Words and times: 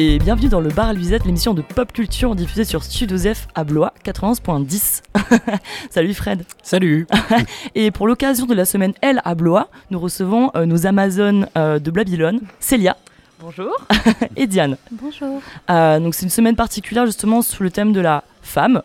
et 0.00 0.20
bienvenue 0.20 0.48
dans 0.48 0.60
le 0.60 0.68
Bar 0.68 0.90
à 0.90 0.92
Luisette, 0.92 1.24
l'émission 1.24 1.54
de 1.54 1.62
pop 1.62 1.92
culture 1.92 2.36
diffusée 2.36 2.64
sur 2.64 2.84
Studio 2.84 3.18
F 3.18 3.48
à 3.56 3.64
Blois 3.64 3.92
91.10. 4.04 5.02
Salut 5.90 6.14
Fred. 6.14 6.44
Salut. 6.62 7.08
et 7.74 7.90
pour 7.90 8.06
l'occasion 8.06 8.46
de 8.46 8.54
la 8.54 8.64
semaine 8.64 8.92
L 9.02 9.20
à 9.24 9.34
Blois, 9.34 9.68
nous 9.90 9.98
recevons 9.98 10.52
euh, 10.54 10.66
nos 10.66 10.86
Amazones 10.86 11.48
euh, 11.56 11.80
de 11.80 11.90
Babylone, 11.90 12.42
Célia. 12.60 12.96
Bonjour. 13.40 13.74
et 14.36 14.46
Diane. 14.46 14.76
Bonjour. 14.92 15.42
Euh, 15.68 15.98
donc 15.98 16.14
c'est 16.14 16.22
une 16.22 16.30
semaine 16.30 16.54
particulière 16.54 17.04
justement 17.04 17.42
sous 17.42 17.64
le 17.64 17.70
thème 17.72 17.92
de 17.92 18.00
la 18.00 18.22
femme. 18.40 18.82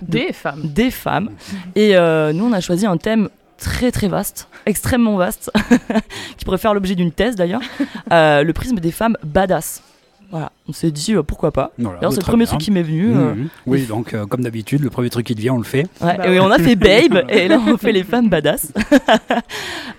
Des 0.00 0.32
femmes. 0.32 0.62
Des 0.64 0.90
femmes. 0.90 1.32
Et 1.74 1.92
nous 1.92 2.46
on 2.46 2.52
a 2.54 2.62
choisi 2.62 2.86
un 2.86 2.96
thème 2.96 3.28
très 3.58 3.92
très 3.92 4.08
vaste, 4.08 4.48
extrêmement 4.64 5.16
vaste, 5.16 5.50
qui 6.38 6.46
pourrait 6.46 6.56
faire 6.56 6.72
l'objet 6.72 6.94
d'une 6.94 7.12
thèse 7.12 7.36
d'ailleurs, 7.36 7.60
le 8.10 8.50
prisme 8.52 8.76
des 8.76 8.92
femmes 8.92 9.18
badass. 9.22 9.82
Voilà, 10.30 10.50
on 10.68 10.72
s'est 10.72 10.90
dit 10.90 11.14
euh, 11.14 11.22
pourquoi 11.22 11.52
pas. 11.52 11.72
Voilà, 11.78 12.00
c'est 12.10 12.16
le 12.16 12.22
premier 12.22 12.46
truc 12.46 12.60
qui 12.60 12.70
m'est 12.70 12.82
venu. 12.82 13.14
Euh, 13.14 13.34
oui, 13.66 13.86
donc 13.86 14.14
euh, 14.14 14.26
comme 14.26 14.42
d'habitude, 14.42 14.82
le 14.82 14.90
premier 14.90 15.10
truc 15.10 15.26
qui 15.26 15.34
te 15.34 15.40
vient, 15.40 15.54
on 15.54 15.58
le 15.58 15.64
fait. 15.64 15.86
Ouais, 16.00 16.16
bah 16.16 16.28
et 16.28 16.40
on 16.40 16.50
a 16.50 16.58
fait 16.58 16.76
Babe, 16.86 17.24
et 17.28 17.48
là 17.48 17.60
on 17.66 17.76
fait 17.76 17.92
les 17.92 18.02
femmes 18.02 18.28
badass. 18.28 18.72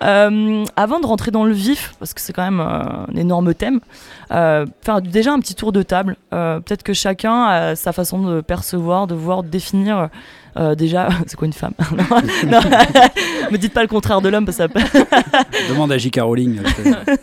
avant 0.00 1.00
de 1.00 1.06
rentrer 1.06 1.30
dans 1.30 1.44
le 1.44 1.52
vif, 1.52 1.94
parce 1.98 2.14
que 2.14 2.20
c'est 2.20 2.32
quand 2.32 2.44
même 2.44 2.60
un 2.60 3.06
énorme 3.16 3.54
thème, 3.54 3.80
faire 4.30 5.02
déjà 5.02 5.32
un 5.32 5.40
petit 5.40 5.54
tour 5.54 5.72
de 5.72 5.82
table. 5.82 6.16
Peut-être 6.30 6.82
que 6.82 6.92
chacun 6.92 7.44
a 7.44 7.76
sa 7.76 7.92
façon 7.92 8.22
de 8.22 8.40
percevoir, 8.40 9.06
de 9.06 9.14
voir, 9.14 9.42
de 9.42 9.48
définir 9.48 10.10
euh, 10.58 10.74
déjà, 10.74 11.08
c'est 11.26 11.36
quoi 11.36 11.46
une 11.46 11.52
femme? 11.52 11.74
Non, 12.46 12.60
me 13.50 13.56
dites 13.56 13.72
pas 13.72 13.82
le 13.82 13.88
contraire 13.88 14.20
de 14.20 14.28
l'homme 14.28 14.44
parce 14.44 14.58
que 14.58 14.64
ça... 14.64 15.44
Demande 15.68 15.92
à 15.92 15.98
J.K. 15.98 16.20
Rowling. 16.20 16.58
Euh, 16.58 17.16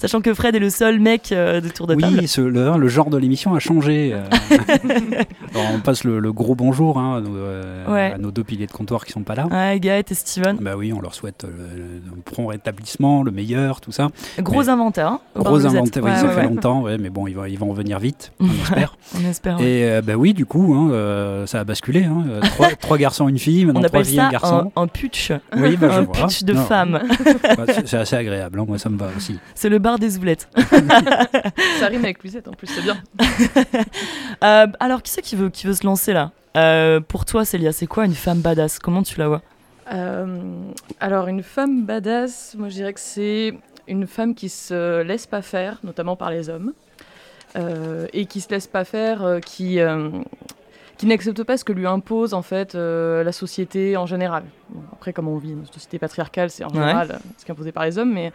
Sachant 0.00 0.20
que 0.20 0.32
Fred 0.32 0.54
est 0.54 0.60
le 0.60 0.70
seul 0.70 1.00
mec 1.00 1.32
euh, 1.32 1.60
de 1.60 1.68
tour 1.68 1.86
de 1.86 1.94
table. 1.94 2.18
Oui, 2.20 2.30
le, 2.36 2.77
le, 2.78 2.88
genre 2.88 3.10
de 3.10 3.18
l'émission 3.18 3.54
a 3.54 3.58
changé. 3.58 4.16
on 5.54 5.80
passe 5.80 6.04
le, 6.04 6.32
gros 6.32 6.54
bonjour 6.54 6.98
hein, 6.98 7.22
à, 7.86 8.18
nos, 8.18 8.30
deux 8.30 8.44
piliers 8.44 8.66
de 8.66 8.72
comptoir 8.72 9.04
qui 9.04 9.12
sont 9.12 9.22
pas 9.22 9.34
là. 9.34 9.46
Ouais, 9.46 9.78
Gaët 9.80 10.10
et 10.10 10.14
Steven. 10.14 10.56
Bah 10.60 10.76
oui, 10.76 10.92
on 10.92 11.00
leur 11.00 11.14
souhaite 11.14 11.44
un 11.44 12.20
prompt 12.24 12.48
rétablissement, 12.48 13.22
le 13.22 13.30
meilleur, 13.30 13.80
tout 13.80 13.92
ça. 13.92 14.08
Gros 14.38 14.68
inventaire. 14.68 15.08
Hein, 15.08 15.20
gros 15.36 15.66
inventaire, 15.66 16.04
oui, 16.04 16.10
ça 16.14 16.28
fait 16.28 16.44
longtemps, 16.44 16.84
mais 16.98 17.10
bon, 17.10 17.26
ils 17.26 17.34
vont, 17.34 17.44
ils 17.44 17.58
vont 17.58 17.68
revenir 17.68 17.98
vite, 17.98 18.32
on 18.40 18.46
espère. 18.46 18.96
on 19.16 19.28
espère. 19.28 19.60
Et 19.60 20.00
bah 20.02 20.14
oui, 20.14 20.34
du 20.34 20.46
coup, 20.46 20.74
hein, 20.74 21.44
ça 21.46 21.60
a 21.60 21.64
basculé. 21.64 22.06
Trois, 22.42 22.68
trois, 22.80 22.98
garçons, 22.98 23.28
une 23.28 23.38
fille, 23.38 23.64
maintenant 23.64 23.80
on 23.80 23.88
trois 23.88 24.04
filles, 24.04 24.20
un 24.20 24.30
garçon. 24.30 24.72
Un, 24.76 24.82
un 24.82 24.86
putsch. 24.86 25.32
Oui, 25.56 25.76
bah, 25.76 25.98
un 25.98 26.04
putsch 26.04 26.44
de 26.44 26.54
femmes. 26.54 27.00
Bah, 27.56 27.64
c'est 27.84 27.96
assez 27.96 28.16
agréable, 28.16 28.60
hein, 28.60 28.64
moi 28.66 28.78
ça 28.78 28.88
me 28.88 28.98
va 28.98 29.08
aussi. 29.16 29.38
C'est 29.54 29.68
le 29.68 29.78
bar 29.78 29.98
des 29.98 30.18
oulettes. 30.18 30.48
ça 31.80 31.86
rime 31.86 32.04
avec 32.04 32.22
Luisette 32.22 32.48
en 32.48 32.52
plus, 32.52 32.67
c'est 32.68 32.82
bien. 32.82 32.96
euh, 34.44 34.66
alors, 34.80 35.02
qui 35.02 35.10
c'est 35.10 35.22
qui 35.22 35.36
veut, 35.36 35.50
qui 35.50 35.66
veut 35.66 35.74
se 35.74 35.84
lancer 35.84 36.12
là? 36.12 36.32
Euh, 36.56 37.00
Pour 37.00 37.24
toi, 37.24 37.44
Célia, 37.44 37.72
c'est 37.72 37.86
quoi 37.86 38.04
une 38.04 38.14
femme 38.14 38.40
badass? 38.40 38.78
Comment 38.78 39.02
tu 39.02 39.18
la 39.18 39.28
vois? 39.28 39.42
Euh, 39.92 40.26
Alors, 41.00 41.28
une 41.28 41.42
femme 41.42 41.84
badass, 41.84 42.54
moi 42.58 42.68
je 42.68 42.74
dirais 42.74 42.92
que 42.92 43.00
c'est 43.00 43.54
une 43.86 44.06
femme 44.06 44.34
qui 44.34 44.48
se 44.48 45.02
laisse 45.02 45.26
pas 45.26 45.42
faire, 45.42 45.78
notamment 45.82 46.16
par 46.16 46.30
les 46.30 46.50
hommes. 46.50 46.72
Euh, 47.56 48.06
et 48.12 48.26
qui 48.26 48.42
se 48.42 48.50
laisse 48.50 48.66
pas 48.66 48.84
faire, 48.84 49.38
qui, 49.44 49.80
qui 50.98 51.06
n'accepte 51.06 51.44
pas 51.44 51.56
ce 51.56 51.64
que 51.64 51.72
lui 51.72 51.86
impose 51.86 52.34
en 52.34 52.42
fait 52.42 52.74
euh, 52.74 53.22
la 53.22 53.32
société 53.32 53.96
en 53.96 54.04
général. 54.04 54.42
après, 54.92 55.12
comme 55.12 55.28
on 55.28 55.38
vit 55.38 55.52
dans 55.52 55.60
une 55.60 55.72
société 55.72 55.98
patriarcale, 55.98 56.50
c'est 56.50 56.64
en 56.64 56.70
général 56.70 57.20
ce 57.38 57.44
qui 57.44 57.50
est 57.50 57.54
imposé 57.54 57.72
par 57.72 57.84
les 57.84 57.96
hommes, 57.98 58.12
mais 58.12 58.32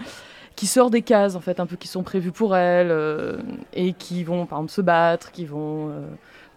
qui 0.56 0.68
sort 0.68 0.90
des 0.90 1.02
cases 1.02 1.36
en 1.36 1.42
fait, 1.42 1.60
un 1.60 1.66
peu 1.66 1.76
qui 1.76 1.88
sont 1.88 2.04
prévues 2.04 2.32
pour 2.32 2.56
elle 2.56 2.92
euh, 2.92 3.38
et 3.74 3.94
qui 3.94 4.24
vont 4.24 4.46
par 4.46 4.60
exemple 4.60 4.72
se 4.72 4.82
battre, 4.82 5.32
qui 5.32 5.46
vont 5.46 5.92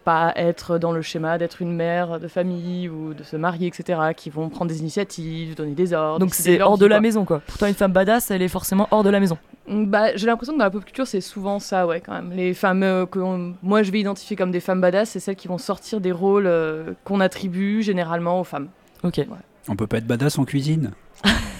pas 0.06 0.32
être 0.36 0.78
dans 0.78 0.92
le 0.92 1.02
schéma 1.02 1.36
d'être 1.36 1.60
une 1.60 1.74
mère 1.74 2.20
de 2.20 2.28
famille 2.28 2.88
ou 2.88 3.12
de 3.12 3.24
se 3.24 3.34
marier, 3.36 3.66
etc., 3.66 3.98
qui 4.16 4.30
vont 4.30 4.48
prendre 4.48 4.70
des 4.70 4.78
initiatives, 4.78 5.56
donner 5.56 5.72
des 5.74 5.92
ordres. 5.92 6.20
Donc 6.20 6.32
c'est 6.32 6.60
hors 6.62 6.78
de 6.78 6.86
la 6.86 7.00
maison, 7.00 7.24
quoi. 7.24 7.42
Pourtant, 7.44 7.66
une 7.66 7.74
femme 7.74 7.92
badass, 7.92 8.30
elle 8.30 8.40
est 8.40 8.48
forcément 8.48 8.86
hors 8.92 9.02
de 9.02 9.10
la 9.10 9.18
maison. 9.18 9.36
Bah, 9.68 10.14
j'ai 10.14 10.26
l'impression 10.26 10.52
que 10.52 10.58
dans 10.58 10.64
la 10.64 10.70
pop 10.70 10.84
culture, 10.84 11.08
c'est 11.08 11.20
souvent 11.20 11.58
ça, 11.58 11.88
ouais, 11.88 12.00
quand 12.00 12.12
même. 12.12 12.30
Les 12.32 12.54
femmes 12.54 12.84
euh, 12.84 13.04
que 13.04 13.18
moi 13.62 13.82
je 13.82 13.90
vais 13.90 13.98
identifier 13.98 14.36
comme 14.36 14.52
des 14.52 14.60
femmes 14.60 14.80
badass, 14.80 15.10
c'est 15.10 15.18
celles 15.18 15.34
qui 15.34 15.48
vont 15.48 15.58
sortir 15.58 16.00
des 16.00 16.12
rôles 16.12 16.46
euh, 16.46 16.92
qu'on 17.02 17.18
attribue 17.18 17.82
généralement 17.82 18.40
aux 18.40 18.44
femmes. 18.44 18.68
Ok. 19.02 19.16
Ouais. 19.16 19.24
On 19.68 19.74
peut 19.74 19.88
pas 19.88 19.98
être 19.98 20.06
badass 20.06 20.38
en 20.38 20.44
cuisine? 20.44 20.92
euh, 21.26 21.30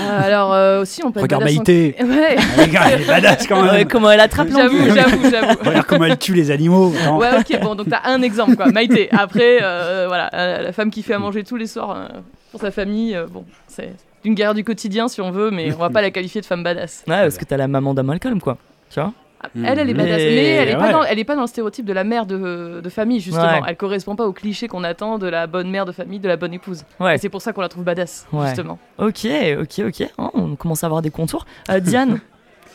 alors 0.00 0.52
euh, 0.52 0.82
aussi, 0.82 1.02
on 1.04 1.12
peut 1.12 1.20
Regarde 1.20 1.44
Maïté. 1.44 1.94
Ouais. 2.00 2.36
Regarde, 2.58 2.90
elle 2.92 3.02
est 3.02 3.06
badass 3.06 3.46
quand 3.46 3.62
même. 3.62 3.88
comment 3.88 4.10
elle 4.10 4.20
attrape 4.20 4.48
J'avoue, 4.48 4.78
j'avoue, 4.94 5.30
j'avoue. 5.30 5.58
Regarde 5.64 5.86
comment 5.86 6.04
elle 6.04 6.18
tue 6.18 6.34
les 6.34 6.50
animaux. 6.50 6.92
Ouais, 7.16 7.30
ok, 7.38 7.60
bon, 7.62 7.74
donc 7.74 7.88
t'as 7.88 8.02
un 8.04 8.22
exemple, 8.22 8.56
quoi. 8.56 8.66
Maïté. 8.66 9.08
Après, 9.12 9.58
euh, 9.62 10.04
voilà, 10.08 10.30
la 10.60 10.72
femme 10.72 10.90
qui 10.90 11.02
fait 11.02 11.14
à 11.14 11.18
manger 11.18 11.44
tous 11.44 11.56
les 11.56 11.66
soirs 11.66 12.08
pour 12.50 12.60
sa 12.60 12.70
famille, 12.70 13.18
bon, 13.32 13.44
c'est 13.66 13.92
une 14.24 14.34
guerre 14.34 14.54
du 14.54 14.64
quotidien 14.64 15.08
si 15.08 15.20
on 15.20 15.30
veut, 15.30 15.50
mais 15.50 15.72
on 15.72 15.78
va 15.78 15.90
pas 15.90 16.02
la 16.02 16.10
qualifier 16.10 16.40
de 16.40 16.46
femme 16.46 16.62
badass. 16.62 17.04
Ouais, 17.06 17.22
parce 17.22 17.38
que 17.38 17.44
t'as 17.44 17.56
la 17.56 17.68
maman 17.68 17.94
d'Amalcolm, 17.94 18.40
quoi. 18.40 18.58
Tu 18.90 19.00
vois? 19.00 19.12
Elle, 19.54 19.78
elle 19.78 19.90
est 19.90 19.94
badass. 19.94 20.16
Mais, 20.16 20.46
elle, 20.46 20.68
est 20.70 20.76
pas 20.76 20.92
dans, 20.92 21.02
elle 21.02 21.18
est 21.18 21.24
pas 21.24 21.34
dans 21.36 21.42
le 21.42 21.46
stéréotype 21.46 21.84
de 21.84 21.92
la 21.92 22.04
mère 22.04 22.26
de, 22.26 22.80
de 22.82 22.88
famille, 22.88 23.20
justement. 23.20 23.64
Elle 23.66 23.76
correspond 23.76 24.16
pas 24.16 24.26
au 24.26 24.32
cliché 24.32 24.68
qu'on 24.68 24.84
attend 24.84 25.18
de 25.18 25.26
la 25.26 25.46
bonne 25.46 25.70
mère 25.70 25.84
de 25.84 25.92
famille, 25.92 26.20
de 26.20 26.28
la 26.28 26.36
bonne 26.36 26.54
épouse. 26.54 26.84
Ouais. 27.00 27.18
C'est 27.18 27.28
pour 27.28 27.42
ça 27.42 27.52
qu'on 27.52 27.60
la 27.60 27.68
trouve 27.68 27.84
badass, 27.84 28.26
justement. 28.46 28.78
Ok, 28.98 29.26
ok, 29.60 29.82
ok. 29.86 30.08
Oh, 30.18 30.30
on 30.34 30.56
commence 30.56 30.84
à 30.84 30.86
avoir 30.86 31.02
des 31.02 31.10
contours. 31.10 31.46
Euh, 31.70 31.80
Diane, 31.80 32.20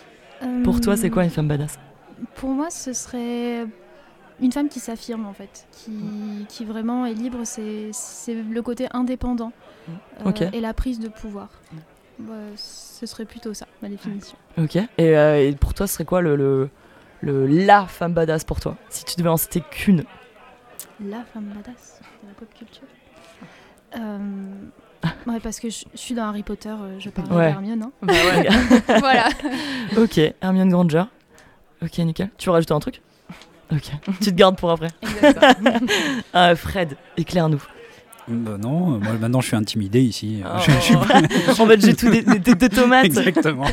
pour 0.64 0.80
toi, 0.82 0.96
c'est 0.96 1.10
quoi 1.10 1.24
une 1.24 1.30
femme 1.30 1.48
badass? 1.48 1.80
Pour 2.36 2.50
moi, 2.52 2.70
ce 2.70 2.94
serait 2.94 3.66
une 4.40 4.52
femme 4.52 4.70
qui 4.70 4.80
s'affirme, 4.80 5.26
en 5.26 5.34
fait. 5.34 5.68
Qui, 5.72 6.46
qui 6.48 6.66
vraiment 6.66 7.06
est 7.06 7.14
libre. 7.14 7.40
C'est 7.44 7.92
le 8.28 8.62
côté 8.62 8.88
indépendant. 8.92 9.52
Euh, 10.26 10.50
et 10.54 10.62
la 10.62 10.74
prise 10.74 11.00
de 11.00 11.08
pouvoir. 11.08 11.50
Bah, 12.20 12.34
ce 13.02 13.08
serait 13.08 13.26
plutôt 13.26 13.56
ça, 13.56 13.66
ma 13.82 13.90
définition. 13.90 14.38
Ok. 14.60 14.78
Euh, 15.00 15.36
et, 15.38 15.54
pour 15.54 15.74
toi, 15.74 15.88
ce 15.88 15.96
serait 15.96 16.06
quoi 16.06 16.22
le, 16.22 16.36
le, 16.36 16.70
le, 17.22 17.48
la 17.48 17.88
femme 17.88 18.14
badass 18.14 18.44
pour 18.44 18.60
toi? 18.60 18.78
Si 18.90 19.04
tu 19.06 19.16
devais 19.16 19.30
en 19.30 19.38
citer 19.38 19.62
qu'une 19.72 20.04
La 21.04 21.24
femme 21.24 21.46
badass 21.46 22.00
de 22.22 22.28
la 22.28 22.34
pop 22.36 22.48
culture? 22.54 22.84
Euh, 23.98 24.20
Ouais, 25.26 25.40
parce 25.40 25.60
que 25.60 25.68
je, 25.72 25.84
suis 25.96 26.14
dans 26.14 26.26
Harry 26.26 26.44
Potter, 26.44 26.70
euh, 26.70 27.00
je 27.00 27.10
parle 27.10 27.34
ouais. 27.34 27.48
d'Hermione. 27.48 27.82
Hein. 27.82 27.92
Bah 28.04 28.14
ouais. 28.14 28.48
voilà. 29.00 29.30
ok, 29.98 30.20
Hermione 30.42 30.70
Granger. 30.70 31.06
Ok, 31.82 31.98
nickel. 31.98 32.30
Tu 32.38 32.50
veux 32.50 32.54
rajouter 32.54 32.76
un 32.76 32.80
truc? 32.80 33.02
Ok. 33.72 33.90
tu 34.22 34.30
te 34.30 34.36
gardes 34.36 34.58
pour 34.58 34.70
après. 34.70 34.90
Fred, 36.56 36.98
éclaire-nous. 37.18 37.64
Bah 38.32 38.58
non, 38.60 39.00
moi 39.00 39.14
maintenant 39.20 39.42
je 39.42 39.48
suis 39.48 39.58
intimidé 39.58 40.02
ici. 40.02 40.42
Oh. 40.94 40.96
en 41.62 41.68
fait, 41.68 41.82
j'ai 41.82 41.96
tout 41.96 42.10
des, 42.10 42.22
des, 42.22 42.70
tomates. 42.70 43.06
Exactement. 43.06 43.66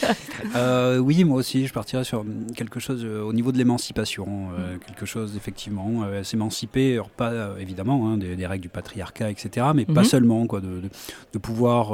euh, 0.56 0.98
oui, 0.98 1.24
moi 1.24 1.38
aussi, 1.38 1.66
je 1.66 1.72
partirais 1.72 2.04
sur 2.04 2.24
quelque 2.54 2.80
chose 2.80 3.04
euh, 3.04 3.22
au 3.22 3.32
niveau 3.32 3.52
de 3.52 3.58
l'émancipation, 3.58 4.48
euh, 4.58 4.76
quelque 4.86 5.06
chose 5.06 5.36
effectivement 5.36 6.02
euh, 6.04 6.22
s'émanciper, 6.22 7.00
pas 7.16 7.32
évidemment 7.58 8.08
hein, 8.08 8.18
des, 8.18 8.36
des, 8.36 8.46
règles 8.46 8.62
du 8.62 8.68
patriarcat, 8.68 9.30
etc., 9.30 9.68
mais 9.74 9.84
pas 9.84 10.00
mhm. 10.00 10.04
seulement 10.04 10.46
quoi, 10.46 10.60
de, 10.60 10.80
de, 10.80 10.88
de 11.32 11.38
pouvoir 11.38 11.92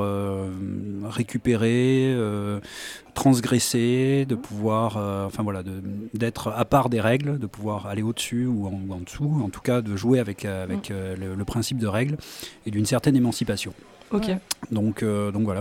récupérer, 1.04 2.16
transgresser, 3.14 4.26
de 4.28 4.34
pouvoir, 4.34 4.96
enfin 5.26 5.42
voilà, 5.42 5.62
d'être 6.14 6.48
à 6.48 6.64
part 6.64 6.88
des 6.88 7.00
règles, 7.00 7.38
de 7.38 7.46
pouvoir 7.46 7.86
aller 7.86 8.02
au-dessus 8.02 8.46
ou 8.46 8.66
en, 8.66 8.94
en, 8.94 9.00
dessous, 9.00 9.40
en 9.42 9.48
tout 9.48 9.60
cas 9.60 9.80
de 9.80 9.96
jouer 9.96 10.18
avec 10.18 10.44
avec 10.44 10.90
mm. 10.90 11.20
le, 11.20 11.34
le 11.34 11.44
principe 11.44 11.78
de 11.78 11.86
règles 11.86 12.05
et 12.66 12.70
d'une 12.70 12.86
certaine 12.86 13.16
émancipation. 13.16 13.72
Ok. 14.12 14.30
Donc, 14.70 15.02
euh, 15.02 15.30
donc 15.30 15.44
voilà, 15.44 15.60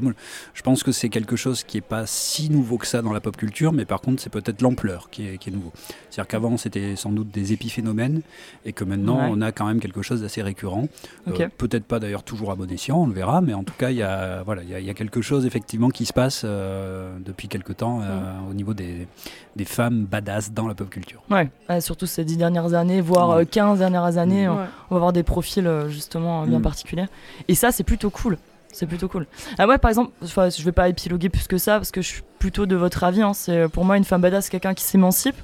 je 0.54 0.62
pense 0.62 0.84
que 0.84 0.92
c'est 0.92 1.10
quelque 1.10 1.36
chose 1.36 1.64
qui 1.64 1.78
n'est 1.78 1.82
pas 1.82 2.06
si 2.06 2.50
nouveau 2.50 2.78
que 2.78 2.88
ça 2.88 3.02
dans 3.02 3.14
la 3.14 3.20
pop 3.20 3.38
culture, 3.38 3.72
mais 3.72 3.86
par 3.86 4.02
contre, 4.02 4.22
c'est 4.22 4.30
peut-être 4.30 4.62
l'ampleur 4.62 5.10
qui 5.10 5.28
est, 5.28 5.38
qui 5.38 5.50
est 5.50 5.54
nouveau. 5.54 5.72
C'est-à-dire 6.10 6.28
qu'avant, 6.28 6.58
c'était 6.58 6.96
sans 6.96 7.12
doute 7.12 7.30
des 7.32 7.54
épiphénomènes, 7.54 8.22
et 8.66 8.74
que 8.74 8.84
maintenant, 8.84 9.20
on 9.30 9.42
a 9.42 9.52
quand 9.52 9.66
même 9.66 9.80
quelque 9.80 10.02
chose 10.02 10.22
d'assez 10.22 10.42
récurrent. 10.42 10.88
Euh, 11.28 11.48
peut-être 11.58 11.86
pas 11.86 12.00
d'ailleurs 12.00 12.24
toujours 12.24 12.52
à 12.52 12.56
bon 12.56 12.70
escient, 12.72 13.02
on 13.02 13.08
le 13.08 13.14
verra, 13.14 13.42
mais 13.42 13.54
en 13.54 13.64
tout 13.64 13.74
cas, 13.78 13.92
il 13.92 13.98
y 13.98 14.04
a, 14.04 14.44
voilà, 14.44 14.64
il 14.64 14.70
y, 14.70 14.90
a, 14.90 14.94
quelque 14.94 15.22
chose 15.22 15.46
effectivement 15.46 15.90
qui 15.90 16.06
se 16.06 16.14
passe 16.14 16.44
euh, 16.46 17.16
depuis 17.20 17.48
quelque 17.48 17.74
temps 17.74 18.02
au 18.50 18.54
niveau 18.54 18.74
des, 18.74 19.08
des, 19.56 19.66
femmes 19.66 20.06
badass 20.06 20.52
dans 20.52 20.68
la 20.68 20.74
pop 20.74 20.90
culture. 20.90 21.22
Ouais, 21.30 21.50
surtout 21.82 22.06
ces 22.06 22.24
dix 22.24 22.38
dernières 22.38 22.74
années, 22.74 23.02
voire 23.02 23.42
15 23.48 23.80
dernières 23.80 24.18
années, 24.18 24.48
on, 24.48 24.56
va 24.56 24.68
avoir 24.92 25.14
des 25.14 25.24
profils 25.24 25.70
justement 25.90 26.46
bien 26.46 26.60
mm. 26.60 26.64
particuliers. 26.64 27.06
Et 27.48 27.56
ça, 27.56 27.72
c'est 27.72 27.84
plutôt 27.84 28.10
cool. 28.10 28.35
C'est 28.76 28.88
plutôt 28.88 29.08
cool. 29.08 29.26
Ah 29.58 29.68
ouais, 29.68 29.78
par 29.78 29.88
exemple, 29.88 30.12
je 30.22 30.64
vais 30.64 30.74
pas 30.74 30.90
épiloguer 30.90 31.30
plus 31.30 31.48
que 31.48 31.58
ça 31.58 31.78
parce 31.78 31.92
que 31.92 32.02
je 32.02 32.08
suis 32.10 32.24
plutôt 32.40 32.66
de 32.66 32.76
votre 32.76 33.06
avis. 33.06 33.22
Hein. 33.22 33.34
C'est 33.34 33.70
pour 33.70 33.86
moi 33.86 33.96
une 33.96 34.04
femme 34.04 34.20
badass, 34.20 34.50
quelqu'un 34.50 34.74
qui 34.74 34.84
s'émancipe, 34.84 35.38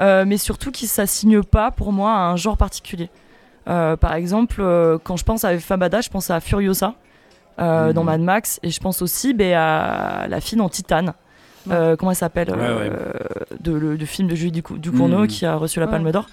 euh, 0.00 0.24
mais 0.26 0.38
surtout 0.38 0.70
qui 0.70 0.86
s'assigne 0.86 1.42
pas 1.42 1.70
pour 1.70 1.92
moi 1.92 2.12
à 2.12 2.20
un 2.30 2.36
genre 2.36 2.56
particulier. 2.56 3.10
Euh, 3.68 3.96
par 3.96 4.14
exemple, 4.14 4.56
euh, 4.60 4.96
quand 5.04 5.18
je 5.18 5.24
pense 5.24 5.44
à 5.44 5.52
une 5.52 5.60
femme 5.60 5.80
badass, 5.80 6.06
je 6.06 6.10
pense 6.10 6.30
à 6.30 6.40
Furiosa 6.40 6.94
dans 7.58 7.92
mhm. 7.94 8.04
Mad 8.04 8.20
Max 8.22 8.58
et 8.62 8.70
je 8.70 8.80
pense 8.80 9.02
aussi 9.02 9.34
ben, 9.34 9.52
à 9.52 10.26
la 10.26 10.40
fille 10.40 10.56
dans 10.56 10.70
Titan. 10.70 11.12
comment 11.68 12.10
elle 12.10 12.16
s'appelle 12.16 12.48
de, 13.60 13.72
le, 13.72 14.06
film 14.06 14.28
de 14.28 14.34
Julie 14.34 14.62
Ducournau 14.78 15.24
mm. 15.24 15.26
qui 15.26 15.44
a 15.44 15.56
reçu 15.56 15.78
la 15.78 15.88
Palme 15.88 16.10
d'Or. 16.10 16.26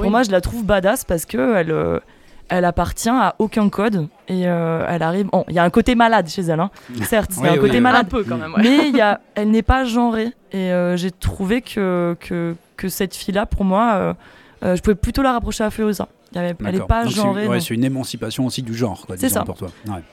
Pour 0.00 0.10
moi, 0.10 0.24
je 0.24 0.32
la 0.32 0.40
trouve 0.40 0.64
badass 0.64 1.04
parce 1.04 1.26
que 1.26 1.54
elle 1.54 2.00
elle 2.48 2.64
appartient 2.64 3.08
à 3.08 3.34
aucun 3.38 3.68
code 3.68 4.08
et 4.28 4.42
elle 4.42 5.02
arrive. 5.02 5.28
il 5.48 5.54
y 5.54 5.58
a 5.58 5.64
un 5.64 5.70
côté 5.70 5.94
malade 5.94 6.28
chez 6.28 6.42
elle, 6.42 6.60
hein. 6.60 6.70
certes, 7.02 7.32
il 7.38 7.44
y 7.44 7.48
a 7.48 7.52
un 7.52 7.58
côté 7.58 7.80
malade, 7.80 8.08
peu 8.08 8.24
quand 8.24 8.36
même, 8.36 8.54
mais 8.58 8.90
y 8.90 9.00
a, 9.00 9.20
elle 9.34 9.50
n'est 9.50 9.62
pas 9.62 9.84
genrée 9.84 10.32
et 10.52 10.70
j'ai 10.96 11.10
trouvé 11.10 11.62
que, 11.62 12.16
que, 12.20 12.54
que 12.76 12.88
cette 12.88 13.14
fille-là, 13.14 13.46
pour 13.46 13.64
moi, 13.64 14.16
je 14.62 14.80
pouvais 14.80 14.94
plutôt 14.94 15.22
la 15.22 15.32
rapprocher 15.32 15.64
à 15.64 15.70
Furiosa. 15.70 16.08
Elle 16.34 16.56
n'est 16.60 16.80
pas 16.80 17.06
genrée. 17.06 17.48
C'est 17.60 17.74
une 17.74 17.84
émancipation 17.84 18.46
aussi 18.46 18.62
du 18.62 18.74
genre, 18.74 19.06
C'est 19.16 19.28
ça. 19.28 19.42
pour 19.42 19.56
toi. 19.56 19.68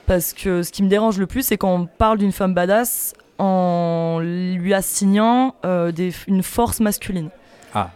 Parce 0.06 0.32
que 0.32 0.62
ce 0.62 0.70
qui 0.70 0.82
me 0.82 0.88
dérange 0.88 1.18
le 1.18 1.26
plus, 1.26 1.42
c'est 1.42 1.56
quand 1.56 1.74
on 1.74 1.86
parle 1.86 2.18
d'une 2.18 2.32
femme 2.32 2.54
badass 2.54 3.14
en 3.38 4.20
lui 4.20 4.74
assignant 4.74 5.56
euh, 5.64 5.90
des, 5.90 6.12
une 6.28 6.42
force 6.42 6.80
masculine. 6.80 7.30
Ah, 7.74 7.90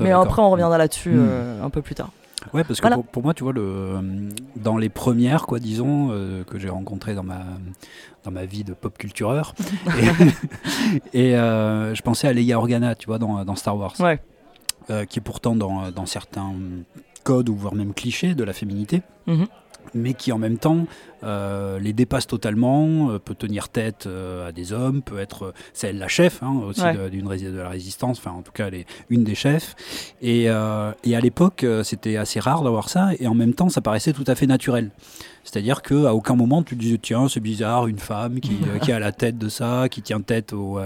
mais 0.00 0.10
après, 0.10 0.42
on 0.42 0.50
reviendra 0.50 0.76
là-dessus 0.76 1.10
hmm. 1.10 1.28
euh, 1.28 1.64
un 1.64 1.70
peu 1.70 1.80
plus 1.80 1.94
tard. 1.94 2.10
Ouais, 2.52 2.64
parce 2.64 2.80
que 2.80 3.00
pour, 3.12 3.22
moi, 3.22 3.34
tu 3.34 3.44
vois, 3.44 3.52
le, 3.52 4.28
dans 4.56 4.76
les 4.76 4.88
premières, 4.88 5.46
quoi, 5.46 5.58
disons, 5.58 6.08
euh, 6.10 6.44
que 6.44 6.58
j'ai 6.58 6.68
rencontrées 6.68 7.14
dans 7.14 7.22
ma, 7.22 7.42
dans 8.24 8.30
ma 8.30 8.44
vie 8.44 8.64
de 8.64 8.74
pop 8.74 8.96
cultureur, 8.98 9.54
et, 11.14 11.30
et 11.30 11.32
je 11.32 12.02
pensais 12.02 12.28
à 12.28 12.32
Leia 12.32 12.58
Organa, 12.58 12.94
tu 12.94 13.06
vois, 13.06 13.18
dans, 13.18 13.44
dans 13.44 13.56
Star 13.56 13.76
Wars. 13.76 13.94
Ouais. 14.00 14.20
qui 15.06 15.18
est 15.18 15.22
pourtant 15.22 15.54
dans, 15.56 15.90
dans 15.90 16.06
certains 16.06 16.52
code 17.22 17.48
ou 17.48 17.54
voire 17.54 17.74
même 17.74 17.94
cliché 17.94 18.34
de 18.34 18.44
la 18.44 18.52
féminité. 18.52 19.02
Mhm. 19.26 19.46
mais 19.94 20.14
qui 20.14 20.32
en 20.32 20.38
même 20.38 20.58
temps 20.58 20.86
euh, 21.22 21.78
les 21.78 21.92
dépasse 21.92 22.26
totalement, 22.26 23.10
euh, 23.10 23.18
peut 23.18 23.34
tenir 23.34 23.68
tête 23.68 24.06
euh, 24.06 24.48
à 24.48 24.52
des 24.52 24.72
hommes, 24.72 25.02
peut 25.02 25.18
être, 25.18 25.54
c'est 25.72 25.88
elle 25.88 25.98
la 25.98 26.08
chef 26.08 26.42
hein, 26.42 26.60
aussi 26.66 26.82
d'une 27.10 27.26
de, 27.26 27.58
la 27.58 27.68
résistance, 27.68 28.18
enfin 28.18 28.32
en 28.32 28.42
tout 28.42 28.52
cas 28.52 28.68
elle 28.68 28.74
est 28.74 28.86
une 29.08 29.24
des 29.24 29.34
chefs. 29.34 29.74
Et, 30.20 30.44
et 30.44 31.16
à 31.16 31.20
l'époque 31.20 31.64
c'était 31.84 32.16
assez 32.16 32.40
rare 32.40 32.62
d'avoir 32.62 32.88
ça, 32.88 33.10
et 33.18 33.26
en 33.26 33.34
même 33.34 33.54
temps 33.54 33.68
ça 33.68 33.80
paraissait 33.80 34.12
tout 34.12 34.24
à 34.26 34.34
fait 34.34 34.46
naturel. 34.46 34.90
C'est-à-dire 35.44 35.82
qu'à 35.82 36.14
aucun 36.14 36.36
moment 36.36 36.62
tu 36.62 36.76
te 36.76 36.80
disais 36.80 36.98
tiens 36.98 37.28
c'est 37.28 37.40
bizarre 37.40 37.86
une 37.86 37.98
femme 37.98 38.40
qui, 38.40 38.58
qui, 38.80 38.92
a 38.92 38.98
la 38.98 39.12
tête 39.12 39.38
de 39.38 39.48
ça, 39.48 39.88
qui 39.90 40.02
tient 40.02 40.20
tête 40.20 40.52
au, 40.52 40.78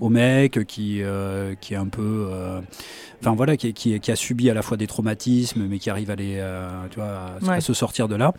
au 0.00 0.08
mec, 0.08 0.66
qui, 0.66 1.02
qui 1.60 1.74
est 1.74 1.76
un 1.76 1.88
peu 1.88 2.28
enfin 3.20 3.34
voilà, 3.34 3.56
qui, 3.56 3.72
qui, 3.72 4.10
a 4.10 4.16
subi 4.16 4.50
à 4.50 4.54
la 4.54 4.62
fois 4.62 4.76
des 4.76 4.86
traumatismes, 4.86 5.66
mais 5.68 5.78
qui 5.78 5.90
arrive 5.90 6.10
à, 6.10 6.16
les, 6.16 6.36
euh, 6.38 6.68
tu 6.90 7.00
vois, 7.00 7.52
à, 7.52 7.60
se 7.60 7.74
sortir 7.74 8.08
de 8.08 8.14
là. 8.14 8.32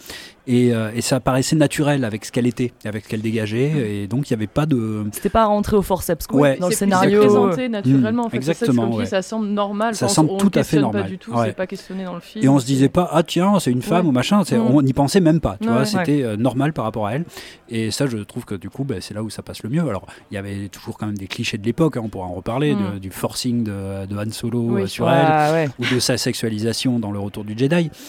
Et, 0.48 0.74
euh, 0.74 0.92
et, 0.96 1.02
ça 1.02 1.20
paraissait 1.40 1.56
naturel 1.56 2.04
avec 2.04 2.26
ce 2.26 2.32
qu'elle 2.32 2.48
était, 2.48 2.74
avec 2.84 3.06
ce 3.06 3.10
qu'elle 3.10 3.22
dégageait, 3.22 3.70
mm. 3.70 3.78
et 3.78 4.08
donc 4.08 4.30
il 4.30 4.34
n'y 4.34 4.40
avait 4.40 4.48
pas 4.48 4.66
de. 4.66 5.06
C'était 5.14 5.30
pas 5.30 5.46
rentré 5.46 5.78
au 5.78 5.82
forceps 5.82 6.28
quoi, 6.28 6.42
ouais. 6.42 6.58
dans 6.58 6.68
le 6.68 6.74
scénario. 6.74 7.22
C'est 7.22 7.28
présenté 7.28 7.70
naturellement. 7.70 8.26
En 8.26 8.30
fait. 8.30 8.38
Exactement. 8.38 8.98
Ça, 9.00 9.06
ça 9.06 9.22
semble 9.22 9.48
normal. 9.48 9.96
Ça 9.96 10.08
semble 10.10 10.38
tout 10.38 10.52
à 10.56 10.64
fait 10.64 10.80
normal. 10.80 11.04
Pas 11.04 11.10
du 11.10 11.18
tout. 11.18 11.32
C'est 11.44 11.56
pas 11.56 11.68
questionné 11.68 12.04
dans 12.04 12.16
le 12.16 12.20
film. 12.20 12.44
Et 12.44 12.50
on 12.50 12.60
se 12.60 12.66
disait 12.66 12.90
pas 12.90 13.10
ah 13.12 13.24
tiens 13.24 13.60
c'est 13.60 13.72
une 13.72 13.82
femme 13.82 14.08
ou 14.08 14.12
machin. 14.12 14.42
Mm. 14.42 14.56
On 14.56 14.82
n'y 14.82 14.94
pensait 14.94 15.22
même 15.22 15.40
pas. 15.40 15.58
Tu 15.62 15.68
vois, 15.68 15.86
c'était 15.86 16.24
euh, 16.24 16.36
normal 16.36 16.74
par 16.74 16.86
rapport 16.86 17.08
à 17.08 17.16
elle. 17.16 17.26
Et 17.70 17.92
ça, 17.92 18.08
je 18.08 18.18
trouve 18.18 18.46
que 18.46 18.56
du 18.56 18.70
coup, 18.70 18.84
bah, 18.84 18.96
c'est 19.00 19.14
là 19.14 19.24
où 19.24 19.30
ça 19.30 19.42
passe 19.42 19.64
le 19.64 19.70
mieux. 19.70 19.88
Alors, 19.88 20.06
il 20.32 20.36
y 20.36 20.38
avait 20.38 20.70
toujours 20.70 20.98
quand 20.98 21.06
même 21.06 21.18
des 21.18 21.28
clichés 21.28 21.58
de 21.58 21.66
l'époque. 21.66 21.98
Hein, 21.98 22.02
on 22.04 22.10
pourra 22.10 22.26
en 22.26 22.34
reparler 22.34 22.74
mm. 22.74 23.00
du 23.00 23.12
forcing 23.12 23.64
de, 23.64 24.06
de 24.06 24.18
Han 24.18 24.32
Solo 24.32 24.78
euh, 24.78 24.88
sur 24.88 25.10
elle, 25.10 25.70
ou 25.80 25.86
de 25.86 26.00
sa 26.00 26.18
sexualisation 26.18 27.00
dans 27.00 27.12
le 27.12 27.20
Retour 27.20 27.44
du 27.44 27.58
Jedi. 27.58 27.90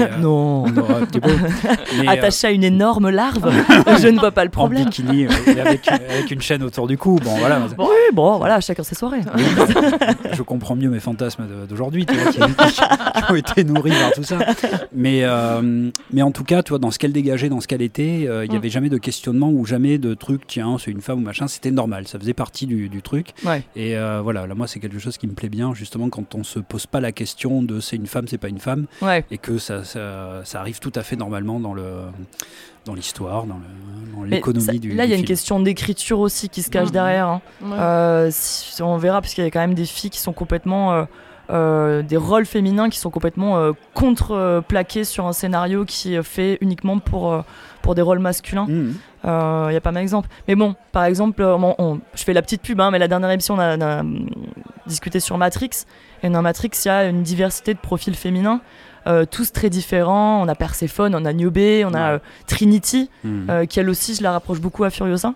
Euh, 0.00 0.16
non. 0.18 0.64
Attaché 2.06 2.46
à 2.46 2.50
une 2.50 2.64
énorme 2.70 3.10
larve, 3.10 3.50
je 4.00 4.08
ne 4.08 4.18
vois 4.18 4.30
pas 4.30 4.44
le 4.44 4.50
problème. 4.50 4.82
En 4.82 4.84
bikini, 4.86 5.26
avec, 5.26 5.88
avec, 5.88 6.30
une 6.30 6.40
chaîne 6.48 6.62
autour 6.62 6.86
du 6.86 6.96
cou. 6.96 7.18
Bon, 7.22 7.36
voilà. 7.36 7.60
oui, 7.78 7.86
bon, 8.12 8.38
voilà, 8.38 8.60
chacun 8.60 8.82
ses 8.82 8.94
soirées. 8.94 9.20
je 10.32 10.42
comprends 10.42 10.76
mieux 10.76 10.88
mes 10.88 11.00
fantasmes 11.00 11.46
d'aujourd'hui, 11.68 12.06
qui, 12.06 12.16
qui, 12.16 13.32
ont 13.32 13.34
été 13.34 13.64
nourris 13.64 13.90
par 13.90 14.12
tout 14.12 14.22
ça. 14.22 14.38
Mais, 14.94 15.20
euh, 15.24 15.90
mais 16.12 16.22
en 16.22 16.30
tout 16.30 16.44
cas, 16.44 16.62
tu 16.62 16.70
vois, 16.70 16.78
dans 16.78 16.90
ce 16.90 16.98
qu'elle 16.98 17.12
dégageait, 17.12 17.48
dans 17.48 17.60
ce 17.60 17.68
qu'elle 17.68 17.82
était, 17.82 18.20
il 18.20 18.48
n'y 18.48 18.54
mm. 18.54 18.56
avait 18.56 18.70
jamais 18.70 18.88
de 18.88 18.98
questionnement 18.98 19.50
ou 19.50 19.64
jamais 19.64 19.98
de 19.98 20.14
truc, 20.14 20.42
tiens, 20.46 20.76
c'est 20.78 20.90
une 20.90 21.00
femme 21.00 21.18
ou 21.18 21.22
machin. 21.22 21.48
C'était 21.48 21.70
normal, 21.70 22.06
ça 22.06 22.18
faisait 22.18 22.34
partie 22.34 22.66
du, 22.66 22.88
du 22.88 23.02
truc. 23.02 23.34
Et 23.76 23.96
voilà, 24.22 24.46
là, 24.46 24.54
moi, 24.54 24.66
c'est 24.66 24.80
quelque 24.80 24.98
chose 24.98 25.18
qui 25.18 25.26
me 25.26 25.34
plaît 25.34 25.48
bien, 25.48 25.74
justement, 25.74 26.08
quand 26.08 26.34
on 26.34 26.44
se 26.44 26.58
pose 26.58 26.86
pas 26.86 27.00
la 27.00 27.12
question 27.12 27.62
de 27.62 27.80
c'est 27.80 27.96
une 27.96 28.06
femme, 28.06 28.26
c'est 28.28 28.38
pas 28.38 28.48
une 28.48 28.60
femme, 28.60 28.86
et 29.30 29.38
que 29.38 29.58
ça, 29.58 29.84
ça, 29.84 30.60
arrive 30.60 30.78
tout 30.78 30.92
à 30.94 31.02
fait 31.02 31.16
normalement 31.16 31.60
dans 31.60 31.74
le 31.74 31.84
dans 32.84 32.94
l'histoire, 32.94 33.44
dans 33.46 33.60
l'économie 34.24 34.80
du 34.80 34.94
Là, 34.94 35.04
il 35.04 35.10
y 35.10 35.14
a 35.14 35.16
une 35.16 35.24
question 35.24 35.60
d'écriture 35.60 36.20
aussi 36.20 36.48
qui 36.48 36.62
se 36.62 36.70
cache 36.70 36.88
mhm. 36.88 36.92
derrière. 36.92 37.28
Hein. 37.28 37.40
Euh, 37.64 38.30
on 38.80 38.96
verra, 38.96 39.20
puisqu'il 39.20 39.44
y 39.44 39.46
a 39.46 39.50
quand 39.50 39.60
même 39.60 39.74
des 39.74 39.86
filles 39.86 40.10
qui 40.10 40.20
sont 40.20 40.32
complètement. 40.32 40.92
Euh, 40.92 41.04
euh, 41.52 42.02
des 42.02 42.16
rôles 42.16 42.46
féminins 42.46 42.88
qui 42.90 43.00
sont 43.00 43.10
complètement 43.10 43.72
contre-plaqués 43.92 45.02
sur 45.02 45.26
un 45.26 45.32
scénario 45.32 45.84
qui 45.84 46.14
est 46.14 46.22
fait 46.22 46.58
uniquement 46.60 47.00
pour, 47.00 47.42
pour 47.82 47.96
des 47.96 48.02
rôles 48.02 48.20
masculins. 48.20 48.66
Mhm. 48.68 48.94
Il 49.24 49.72
y 49.72 49.76
a 49.76 49.80
pas 49.80 49.90
mal 49.90 50.04
d'exemples. 50.04 50.28
Mais 50.46 50.54
bon, 50.54 50.76
par 50.92 51.06
exemple, 51.06 51.42
je 52.14 52.22
fais 52.22 52.34
la 52.34 52.42
petite 52.42 52.62
pub, 52.62 52.80
hein, 52.80 52.92
mais 52.92 53.00
la 53.00 53.08
dernière 53.08 53.30
émission, 53.30 53.54
on 53.54 53.58
a, 53.58 53.76
on 53.76 53.82
a 53.82 54.02
discuté 54.86 55.18
sur 55.18 55.38
Matrix. 55.38 55.86
Et 56.22 56.30
dans 56.30 56.40
Matrix, 56.40 56.70
il 56.84 56.88
y 56.88 56.90
a 56.92 57.06
une 57.06 57.24
diversité 57.24 57.74
de 57.74 57.80
profils 57.80 58.14
féminins. 58.14 58.60
Euh, 59.06 59.24
tous 59.24 59.52
très 59.52 59.70
différents. 59.70 60.42
On 60.42 60.48
a 60.48 60.54
Persephone, 60.54 61.14
on 61.14 61.24
a 61.24 61.32
Niobe, 61.32 61.58
on 61.86 61.94
a 61.94 62.12
euh, 62.12 62.18
Trinity, 62.46 63.08
hmm. 63.24 63.50
euh, 63.50 63.66
qui 63.66 63.80
elle 63.80 63.88
aussi, 63.88 64.14
je 64.14 64.22
la 64.22 64.32
rapproche 64.32 64.60
beaucoup 64.60 64.84
à 64.84 64.90
Furiosa. 64.90 65.34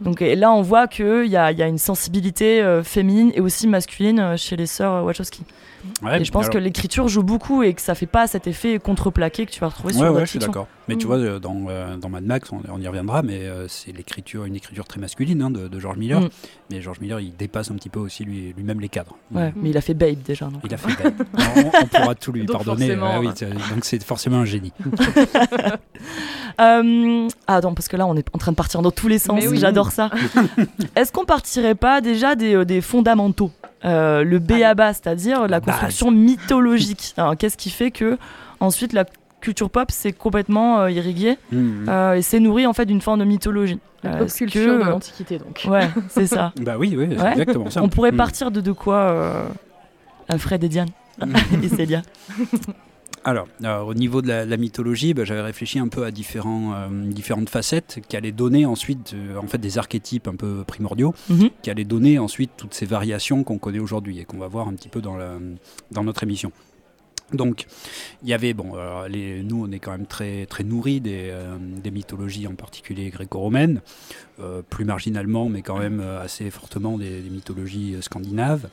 Donc 0.00 0.22
et 0.22 0.34
là, 0.36 0.52
on 0.52 0.62
voit 0.62 0.88
qu'il 0.88 1.26
y 1.26 1.36
a, 1.36 1.52
y 1.52 1.62
a, 1.62 1.68
une 1.68 1.78
sensibilité 1.78 2.80
féminine 2.84 3.32
et 3.34 3.40
aussi 3.40 3.66
masculine 3.66 4.36
chez 4.36 4.56
les 4.56 4.66
sœurs 4.66 5.04
Wachowski 5.04 5.42
et 6.12 6.24
je 6.24 6.30
pense 6.30 6.48
que 6.48 6.58
l'écriture 6.58 7.08
joue 7.08 7.22
beaucoup 7.22 7.62
et 7.62 7.74
que 7.74 7.80
ça 7.80 7.94
fait 7.94 8.06
pas 8.06 8.26
cet 8.26 8.46
effet 8.46 8.78
contreplaqué 8.78 9.46
que 9.46 9.50
tu 9.50 9.60
vas 9.60 9.68
retrouver 9.68 9.94
sur 9.94 10.12
ouais, 10.12 10.20
je 10.20 10.30
suis 10.30 10.38
d'accord. 10.38 10.66
Mais 10.88 10.96
tu 10.96 11.06
mm. 11.06 11.08
vois, 11.08 11.18
euh, 11.18 11.38
dans, 11.38 11.64
euh, 11.68 11.96
dans 11.96 12.10
Mad 12.10 12.24
Max, 12.24 12.50
on, 12.52 12.80
y 12.80 12.86
reviendra, 12.86 13.22
mais 13.22 13.40
euh, 13.40 13.68
c'est 13.68 13.92
l'écriture, 13.92 14.44
une 14.44 14.54
écriture 14.54 14.86
très 14.86 15.00
masculine 15.00 15.40
hein, 15.40 15.50
de, 15.50 15.80
George 15.80 15.96
Miller. 15.96 16.20
Mm. 16.20 16.28
Mais 16.70 16.80
George 16.82 17.00
Miller, 17.00 17.20
il 17.20 17.34
dépasse 17.34 17.70
un 17.70 17.74
petit 17.74 17.88
peu 17.88 18.00
aussi 18.00 18.24
lui, 18.24 18.52
lui-même 18.56 18.80
les 18.80 18.88
cadres. 18.88 19.16
Ouais, 19.32 19.52
mais 19.56 19.70
il 19.70 19.76
a 19.76 19.80
fait 19.80 19.94
Babe 19.94 20.22
déjà. 20.24 20.48
Il 20.64 20.74
a 20.74 20.76
fait 20.76 21.02
Babe. 21.02 21.14
on, 21.82 21.86
pourra 21.86 22.14
tout 22.14 22.32
lui 22.32 22.44
pardonner. 22.44 22.96
Ah 23.00 23.20
donc 23.20 23.84
c'est 23.84 24.02
forcément 24.02 24.38
un 24.38 24.44
génie. 24.44 24.72
ah 26.58 27.60
non, 27.62 27.74
parce 27.74 27.88
que 27.88 27.96
là, 27.96 28.06
on 28.06 28.16
est 28.16 28.26
en 28.32 28.38
train 28.38 28.52
de 28.52 28.56
partir 28.56 28.82
dans 28.82 28.90
tous 28.90 29.08
les 29.08 29.18
sens. 29.18 29.42
J'adore 29.54 29.90
ça. 29.90 30.10
Est-ce 30.96 31.12
qu'on 31.12 31.24
partirait 31.24 31.74
pas 31.74 32.00
déjà 32.00 32.34
des, 32.34 32.64
des 32.64 32.80
fondamentaux 32.80 33.50
euh, 33.84 34.24
le 34.24 34.38
B.A.B.A., 34.38 34.94
c'est-à-dire 34.94 35.46
la 35.46 35.60
construction 35.60 36.10
mythologique? 36.10 37.14
Qu'est-ce 37.38 37.56
qui 37.56 37.70
fait 37.70 37.90
que 37.90 38.18
ensuite 38.60 38.92
la 38.92 39.04
culture 39.40 39.68
pop 39.68 39.90
s'est 39.90 40.12
complètement 40.12 40.80
euh, 40.80 40.90
irriguée 40.90 41.36
mmh. 41.52 41.88
euh, 41.88 42.14
et 42.14 42.22
s'est 42.22 42.40
nourrie 42.40 42.66
en 42.66 42.72
fait 42.72 42.86
d'une 42.86 43.02
forme 43.02 43.20
de 43.20 43.24
mythologie? 43.24 43.78
Culture 44.36 44.78
de 44.78 44.84
l'Antiquité, 44.84 45.38
donc. 45.38 45.64
Ouais, 45.66 45.88
c'est 46.08 46.26
ça. 46.26 46.52
bah 46.60 46.76
oui, 46.78 46.94
oui, 46.96 47.16
c'est 47.18 47.32
exactement 47.32 47.70
ça. 47.70 47.82
On 47.82 47.88
pourrait 47.88 48.12
mmh. 48.12 48.16
partir 48.16 48.50
de 48.50 48.60
de 48.60 48.72
quoi 48.72 49.46
Fred 50.38 50.64
et 50.64 50.68
Diane 50.68 50.90
mmh. 51.20 51.34
et 51.62 51.68
Célia? 51.68 52.02
Alors, 53.24 53.48
euh, 53.64 53.80
au 53.80 53.94
niveau 53.94 54.20
de 54.20 54.28
la, 54.28 54.56
mythologie, 54.58 55.14
bah, 55.14 55.24
j'avais 55.24 55.40
réfléchi 55.40 55.78
un 55.78 55.88
peu 55.88 56.04
à 56.04 56.10
différents, 56.10 56.74
euh, 56.74 56.88
différentes 57.10 57.48
facettes 57.48 58.00
qui 58.06 58.16
allaient 58.18 58.32
donner 58.32 58.66
ensuite 58.66 59.14
euh, 59.14 59.38
en 59.38 59.46
fait, 59.46 59.58
des 59.58 59.78
archétypes 59.78 60.28
un 60.28 60.36
peu 60.36 60.62
primordiaux, 60.66 61.14
mhm. 61.30 61.48
qui 61.62 61.70
allaient 61.70 61.84
donner 61.84 62.18
ensuite 62.18 62.50
toutes 62.58 62.74
ces 62.74 62.84
variations 62.84 63.42
qu'on 63.42 63.56
connaît 63.58 63.78
aujourd'hui 63.78 64.18
et 64.18 64.24
qu'on 64.24 64.36
va 64.36 64.48
voir 64.48 64.68
un 64.68 64.74
petit 64.74 64.90
peu 64.90 65.00
dans, 65.00 65.16
la, 65.16 65.38
dans 65.90 66.04
notre 66.04 66.22
émission. 66.22 66.52
Donc, 67.34 67.66
il 68.22 68.28
y 68.28 68.34
avait, 68.34 68.54
bon, 68.54 68.74
les, 69.08 69.42
nous, 69.42 69.66
on 69.66 69.72
est 69.72 69.78
quand 69.78 69.92
même 69.92 70.06
très, 70.06 70.46
très 70.46 70.64
nourris 70.64 71.00
des, 71.00 71.32
des 71.82 71.90
mythologies, 71.90 72.46
en 72.46 72.54
particulier 72.54 73.10
gréco-romaines. 73.10 73.80
Euh, 74.40 74.62
plus 74.68 74.84
marginalement, 74.84 75.48
mais 75.48 75.62
quand 75.62 75.78
même 75.78 76.00
euh, 76.00 76.20
assez 76.20 76.50
fortement 76.50 76.98
des, 76.98 77.20
mythologies 77.30 77.94
euh, 77.94 78.02
scandinaves, 78.02 78.66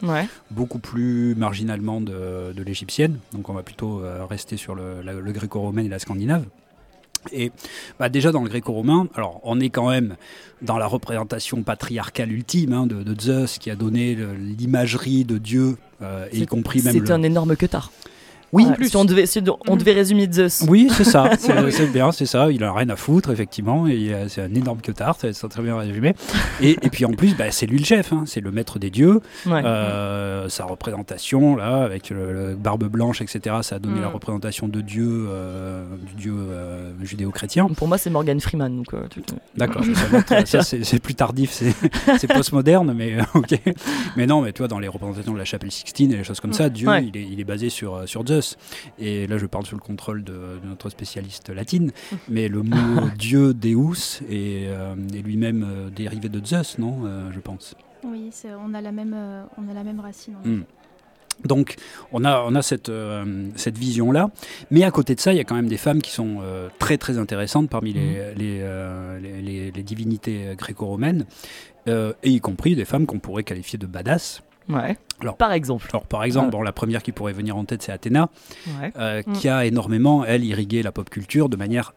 beaucoup 0.49 0.79
plus 0.79 1.35
marginalement 1.35 2.01
de, 2.01 2.51
l'égyptienne. 2.65 3.19
Donc 3.31 3.47
on 3.47 3.53
va 3.53 3.61
plutôt 3.61 4.01
rester 4.27 4.57
sur 4.57 4.73
le, 4.73 5.31
gréco-romain 5.31 5.83
et 5.83 5.87
la 5.87 5.99
scandinave. 5.99 6.45
Et 7.31 7.51
bah 7.99 8.09
déjà 8.09 8.31
dans 8.31 8.41
le 8.41 8.49
gréco-romain, 8.49 9.07
alors 9.13 9.39
on 9.43 9.59
est 9.59 9.69
quand 9.69 9.91
même 9.91 10.15
dans 10.63 10.79
la 10.79 10.87
représentation 10.87 11.61
patriarcale 11.61 12.31
ultime 12.31 12.73
hein, 12.73 12.87
de, 12.87 13.21
Zeus 13.21 13.59
qui 13.59 13.69
a 13.69 13.75
donné 13.75 14.17
l'imagerie 14.39 15.25
de 15.25 15.37
Dieu, 15.37 15.77
y 16.33 16.47
compris 16.47 16.81
même. 16.81 16.93
C'est 16.93 17.11
un 17.11 17.21
énorme 17.21 17.55
queutard. 17.55 17.91
Oui, 18.53 18.65
plus. 18.75 18.89
Si 18.89 18.97
on 18.97 19.05
devait, 19.05 19.25
on 19.67 19.75
devait 19.75 19.93
résumer 19.93 20.27
Zeus. 20.31 20.65
Oui, 20.67 20.89
c'est 20.91 21.03
ça. 21.03 21.29
C'est 21.39 21.91
bien, 21.91 22.11
c'est 22.11 22.25
ça. 22.25 22.51
Il 22.51 22.63
a 22.63 22.73
rien 22.73 22.89
à 22.89 22.95
foutre, 22.95 23.31
effectivement. 23.31 23.85
C'est 24.27 24.41
un 24.41 24.53
énorme 24.53 24.81
queutard, 24.81 25.17
c'est 25.19 25.33
très 25.49 25.61
bien 25.61 25.77
résumé. 25.77 26.13
Et, 26.61 26.71
et, 26.81 26.89
puis 26.89 27.05
en 27.05 27.11
plus, 27.11 27.35
bah, 27.35 27.51
c'est 27.51 27.65
lui 27.65 27.79
le 27.79 27.85
chef. 27.85 28.13
Hein. 28.13 28.23
C'est 28.25 28.41
le 28.41 28.51
maître 28.51 28.79
des 28.79 28.89
dieux. 28.89 29.21
Euh, 29.47 30.49
sa 30.49 30.65
représentation, 30.65 31.55
là, 31.55 31.83
avec 31.83 32.09
le, 32.09 32.55
barbe 32.55 32.85
blanche, 32.85 33.21
etc., 33.21 33.57
ça 33.61 33.75
a 33.75 33.79
donné 33.79 34.01
la 34.01 34.09
mm. 34.09 34.13
représentation 34.13 34.67
de 34.67 34.81
Dieu, 34.81 35.27
euh, 35.29 35.83
du 36.07 36.15
Dieu 36.15 36.33
euh, 36.35 36.91
judéo-chrétien. 37.01 37.67
Pour 37.67 37.87
moi, 37.87 37.97
c'est 37.97 38.09
Morgan 38.09 38.39
Freeman. 38.39 38.83
D'accord, 39.55 39.83
ça, 40.45 40.61
c'est 40.63 40.99
plus 40.99 41.15
tardif, 41.15 41.51
c'est 42.17 42.27
postmoderne, 42.27 42.93
mais 42.93 43.17
ok. 43.33 43.59
Mais 44.17 44.25
non, 44.25 44.41
mais 44.41 44.51
tu 44.53 44.59
vois, 44.59 44.67
dans 44.67 44.79
les 44.79 44.87
représentations 44.87 45.33
de 45.33 45.37
la 45.37 45.45
chapelle 45.45 45.71
Sixtine 45.71 46.11
et 46.13 46.17
les 46.17 46.23
choses 46.23 46.39
comme 46.39 46.53
ça, 46.53 46.69
Dieu, 46.69 46.89
il, 47.01 47.17
est, 47.17 47.23
il, 47.23 47.39
est, 47.39 47.45
basé 47.45 47.69
sur, 47.69 48.07
sur 48.07 48.25
Zeus. 48.25 48.40
Et 48.99 49.27
là, 49.27 49.37
je 49.37 49.45
parle 49.45 49.65
sous 49.65 49.75
le 49.75 49.81
contrôle 49.81 50.23
de, 50.23 50.59
notre 50.63 50.89
spécialiste 50.89 51.49
latine, 51.49 51.91
mais 52.29 52.47
le 52.47 52.63
mot 52.63 53.09
Dieu, 53.17 53.53
Deus, 53.53 54.21
est, 54.29 54.65
est 54.65 55.21
lui-même 55.23 55.91
dérivé 55.95 56.29
de 56.29 56.45
Zeus, 56.45 56.77
non 56.77 57.03
Je 57.31 57.39
pense. 57.39 57.75
Oui, 58.03 58.31
on 58.65 58.73
a, 58.73 58.81
la 58.81 58.91
même, 58.91 59.15
on 59.57 59.69
a 59.69 59.73
la 59.73 59.83
même 59.83 59.99
racine. 59.99 60.35
Donc 61.45 61.75
on 62.11 62.23
a, 62.25 62.43
on 62.45 62.55
a 62.55 62.61
cette, 62.61 62.89
euh, 62.89 63.49
cette 63.55 63.77
vision-là, 63.77 64.29
mais 64.69 64.83
à 64.83 64.91
côté 64.91 65.15
de 65.15 65.19
ça, 65.19 65.33
il 65.33 65.37
y 65.37 65.39
a 65.39 65.43
quand 65.43 65.55
même 65.55 65.67
des 65.67 65.77
femmes 65.77 66.01
qui 66.01 66.11
sont 66.11 66.39
euh, 66.41 66.69
très 66.79 66.97
très 66.97 67.17
intéressantes 67.17 67.69
parmi 67.69 67.93
les, 67.93 68.17
euh, 68.17 69.19
les, 69.19 69.71
les, 69.71 69.83
divinités 69.83 70.53
gréco-romaines, 70.57 71.25
et 71.87 72.13
y 72.23 72.39
compris 72.39 72.75
des 72.75 72.85
femmes 72.85 73.05
qu'on 73.05 73.19
pourrait 73.19 73.43
qualifier 73.43 73.79
de 73.79 73.87
badass. 73.87 74.43
Ouais. 74.69 74.97
Alors, 75.21 75.37
par 75.37 75.53
exemple. 75.53 75.87
Alors, 75.91 76.05
par 76.05 76.23
exemple, 76.23 76.49
bon, 76.49 76.61
la 76.61 76.71
première 76.71 77.03
qui 77.03 77.11
pourrait 77.11 77.33
venir 77.33 77.55
en 77.55 77.65
tête, 77.65 77.83
c'est 77.83 77.91
Athéna, 77.91 78.29
qui 79.33 79.49
a 79.49 79.65
énormément, 79.65 80.25
elle, 80.25 80.43
irrigué 80.43 80.83
la 80.83 80.91
pop 80.91 81.09
culture 81.09 81.49
de 81.49 81.57
manière 81.57 81.93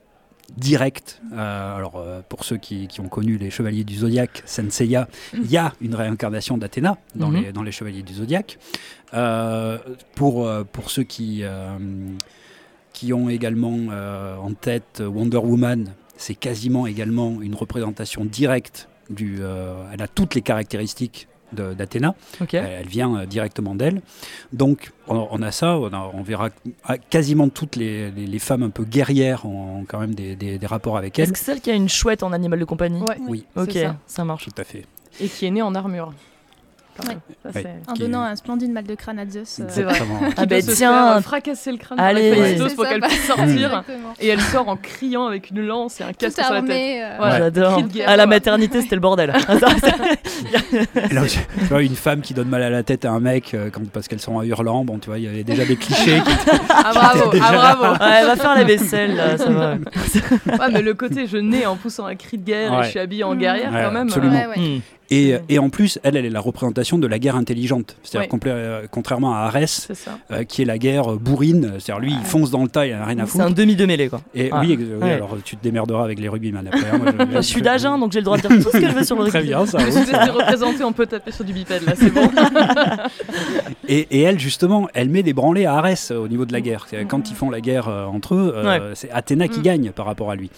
direct. 0.56 1.20
Euh, 1.32 1.76
alors, 1.76 1.96
euh, 1.96 2.20
pour 2.28 2.44
ceux 2.44 2.56
qui, 2.56 2.88
ont 2.98 3.08
connu 3.08 3.38
les 3.38 3.50
Chevaliers 3.50 3.84
du 3.84 3.96
Zodiaque, 3.96 4.42
Senseiya, 4.44 5.08
il 5.32 5.50
y 5.50 5.56
a 5.56 5.72
une 5.80 5.94
réincarnation 5.94 6.58
d'Athéna 6.58 6.98
dans, 7.14 7.28
mhm. 7.28 7.42
les, 7.42 7.52
dans 7.52 7.62
les 7.62 7.72
Chevaliers 7.72 8.02
du 8.02 8.14
Zodiaque. 8.14 8.58
Euh, 9.14 9.78
pour, 10.14 10.48
pour 10.72 10.90
ceux 10.90 11.04
qui, 11.04 11.42
qui 12.92 13.12
ont 13.12 13.28
également 13.28 13.78
en 14.42 14.52
tête 14.54 15.02
Wonder 15.04 15.38
Woman, 15.38 15.92
c'est 16.16 16.34
quasiment 16.34 16.86
également 16.86 17.40
une 17.40 17.54
représentation 17.54 18.24
directe 18.24 18.88
du. 19.10 19.40
elle 19.92 20.02
a 20.02 20.08
toutes 20.08 20.34
les 20.34 20.42
caractéristiques 20.42 21.28
d'Athéna. 21.54 22.14
Elle, 22.52 22.86
vient 22.86 23.16
euh, 23.16 23.26
directement 23.26 23.74
d'elle. 23.74 24.02
Donc 24.52 24.92
on, 25.08 25.42
a 25.42 25.50
ça, 25.50 25.78
on, 25.78 26.22
verra 26.22 26.50
quasiment 27.10 27.48
toutes 27.48 27.76
les, 27.76 28.38
femmes 28.38 28.62
un 28.62 28.70
peu 28.70 28.84
guerrières 28.84 29.46
ont 29.46 29.84
quand 29.86 30.00
même 30.00 30.14
des, 30.14 30.58
rapports 30.64 30.96
avec 30.96 31.18
elle. 31.18 31.24
Est-ce 31.24 31.32
que 31.32 31.38
celle 31.38 31.60
qui 31.60 31.70
a 31.70 31.74
une 31.74 31.88
chouette 31.88 32.22
en 32.22 32.32
animal 32.32 32.58
de 32.58 32.64
compagnie 32.64 33.02
Oui. 33.28 33.44
Ok, 33.56 33.78
ça. 34.06 34.24
marche. 34.24 34.46
Tout 34.46 34.60
à 34.60 34.64
fait. 34.64 34.84
Et 35.20 35.28
qui 35.28 35.46
est 35.46 35.50
née 35.50 35.62
en 35.62 35.74
armure. 35.74 36.12
En 37.86 37.94
donnant 37.94 38.22
un 38.22 38.36
splendide 38.36 38.72
mal 38.72 38.84
de 38.84 38.94
crâne 38.94 39.18
à 39.18 39.26
Zeus. 39.26 39.60
Euh, 39.60 39.64
c'est 39.68 39.82
vrai. 39.82 39.98
ah 40.36 40.46
ben 40.46 40.62
tiens, 40.62 41.20
fracasser 41.20 41.72
le 41.72 41.78
crâne 41.78 41.98
Allez. 41.98 42.56
Zeus 42.56 42.74
pour 42.74 42.86
qu'elle 42.86 43.00
puisse 43.00 43.26
sortir. 43.26 43.82
et 44.20 44.28
elle 44.28 44.40
sort 44.40 44.68
en 44.68 44.76
criant 44.76 45.26
avec 45.26 45.50
une 45.50 45.66
lance 45.66 46.00
et 46.00 46.04
un 46.04 46.12
casque 46.12 46.42
sur 46.42 46.52
la 46.52 46.62
tête. 46.62 47.02
Euh, 47.20 47.38
J'adore. 47.38 47.82
À 48.06 48.16
la 48.16 48.26
maternité, 48.26 48.82
c'était 48.82 48.96
le 48.96 49.00
bordel. 49.00 49.34
une 51.80 51.96
femme 51.96 52.22
qui 52.22 52.34
donne 52.34 52.48
mal 52.48 52.62
à 52.62 52.70
la 52.70 52.82
tête 52.82 53.04
à 53.04 53.10
un 53.10 53.20
mec 53.20 53.54
euh, 53.54 53.70
parce 53.92 54.08
qu'elles 54.08 54.20
sont 54.20 54.36
en 54.36 54.42
hurlant. 54.42 54.84
Bon, 54.84 54.98
tu 54.98 55.08
vois, 55.08 55.18
il 55.18 55.24
y 55.24 55.28
avait 55.28 55.44
déjà 55.44 55.64
des 55.64 55.76
clichés. 55.76 56.20
ah 56.68 56.92
bravo, 56.94 57.30
ah 57.40 57.52
bravo. 57.52 57.84
elle 58.00 58.26
va 58.26 58.36
faire 58.36 58.54
la 58.54 58.64
vaisselle, 58.64 59.16
là, 59.16 59.36
ça 59.36 59.50
va. 59.50 59.74
ouais, 59.74 60.72
mais 60.72 60.82
le 60.82 60.94
côté 60.94 61.26
je 61.26 61.36
nais 61.36 61.66
en 61.66 61.76
poussant 61.76 62.06
un 62.06 62.14
cri 62.14 62.38
de 62.38 62.44
guerre 62.44 62.80
et 62.80 62.84
je 62.84 62.90
suis 62.90 62.98
habillée 62.98 63.24
en 63.24 63.34
guerrière 63.34 63.70
quand 63.70 63.92
même. 63.92 64.08
Absolument. 64.08 64.40
Hmm. 65.14 65.38
Et, 65.48 65.54
et, 65.54 65.58
en 65.58 65.70
plus, 65.70 65.98
elle, 66.02 66.16
elle 66.16 66.24
est 66.24 66.30
la 66.30 66.40
représentation 66.40 66.98
de 66.98 67.06
la 67.06 67.18
guerre 67.18 67.36
intelligente. 67.36 67.96
C'est-à-dire, 68.02 68.28
euh, 68.46 68.86
contrairement 68.90 69.34
à 69.34 69.38
Arès, 69.40 69.88
euh, 70.30 70.44
qui 70.44 70.62
est 70.62 70.64
la 70.64 70.78
guerre 70.78 71.12
euh, 71.12 71.16
bourrine, 71.16 71.74
c'est-à-dire 71.78 72.00
lui, 72.00 72.12
il 72.12 72.24
fonce 72.24 72.50
dans 72.50 72.62
le 72.62 72.68
tas, 72.68 72.86
il 72.86 72.92
n'a 72.92 73.04
rien 73.04 73.18
à 73.18 73.26
foutre. 73.26 73.44
C'est 73.44 73.50
un 73.50 73.54
demi 73.54 73.76
de 73.76 73.86
mêlée, 73.86 74.08
quoi. 74.08 74.20
Et 74.34 74.50
oui, 74.52 74.78
alors 75.02 75.36
tu 75.44 75.56
te 75.56 75.62
démerderas 75.62 76.04
avec 76.04 76.18
les 76.18 76.28
rugbyman 76.28 76.66
après. 76.66 76.90
Hein, 76.90 77.28
je, 77.34 77.40
suis 77.40 77.62
d'Agen, 77.62 77.98
donc 77.98 78.12
j'ai 78.12 78.20
le 78.20 78.24
droit 78.24 78.36
de 78.36 78.42
dire 78.42 78.50
tout 78.50 78.70
ce 78.70 78.78
que 78.78 78.88
je 78.88 78.94
veux 78.94 79.04
sur 79.04 79.16
le 79.16 79.22
rugby. 79.24 79.38
Très 79.38 79.42
bien, 79.42 79.66
ça. 79.66 79.78
Vous 79.84 79.98
êtes 79.98 80.30
représenté, 80.30 80.84
on 80.84 80.92
peut 80.92 81.06
taper 81.06 81.30
sur 81.30 81.44
du 81.44 81.52
bipède, 81.52 81.84
là, 81.86 81.92
c'est 81.96 82.10
bon. 82.10 82.28
et, 83.88 84.06
et, 84.10 84.22
elle, 84.22 84.38
justement, 84.38 84.88
elle 84.94 85.08
met 85.08 85.22
des 85.22 85.32
branlées 85.32 85.66
à 85.66 85.74
Arès 85.74 86.10
au 86.10 86.28
niveau 86.28 86.44
de 86.44 86.52
la 86.52 86.60
guerre. 86.60 86.86
Quand 87.08 87.30
ils 87.30 87.36
font 87.36 87.50
la 87.50 87.60
guerre 87.60 87.88
entre 87.88 88.34
eux, 88.34 88.92
c'est 88.94 89.10
Athéna 89.10 89.48
qui 89.48 89.60
mm. 89.60 89.62
gagne 89.62 89.90
par 89.90 90.06
rapport 90.06 90.30
à 90.30 90.36
lui. 90.36 90.50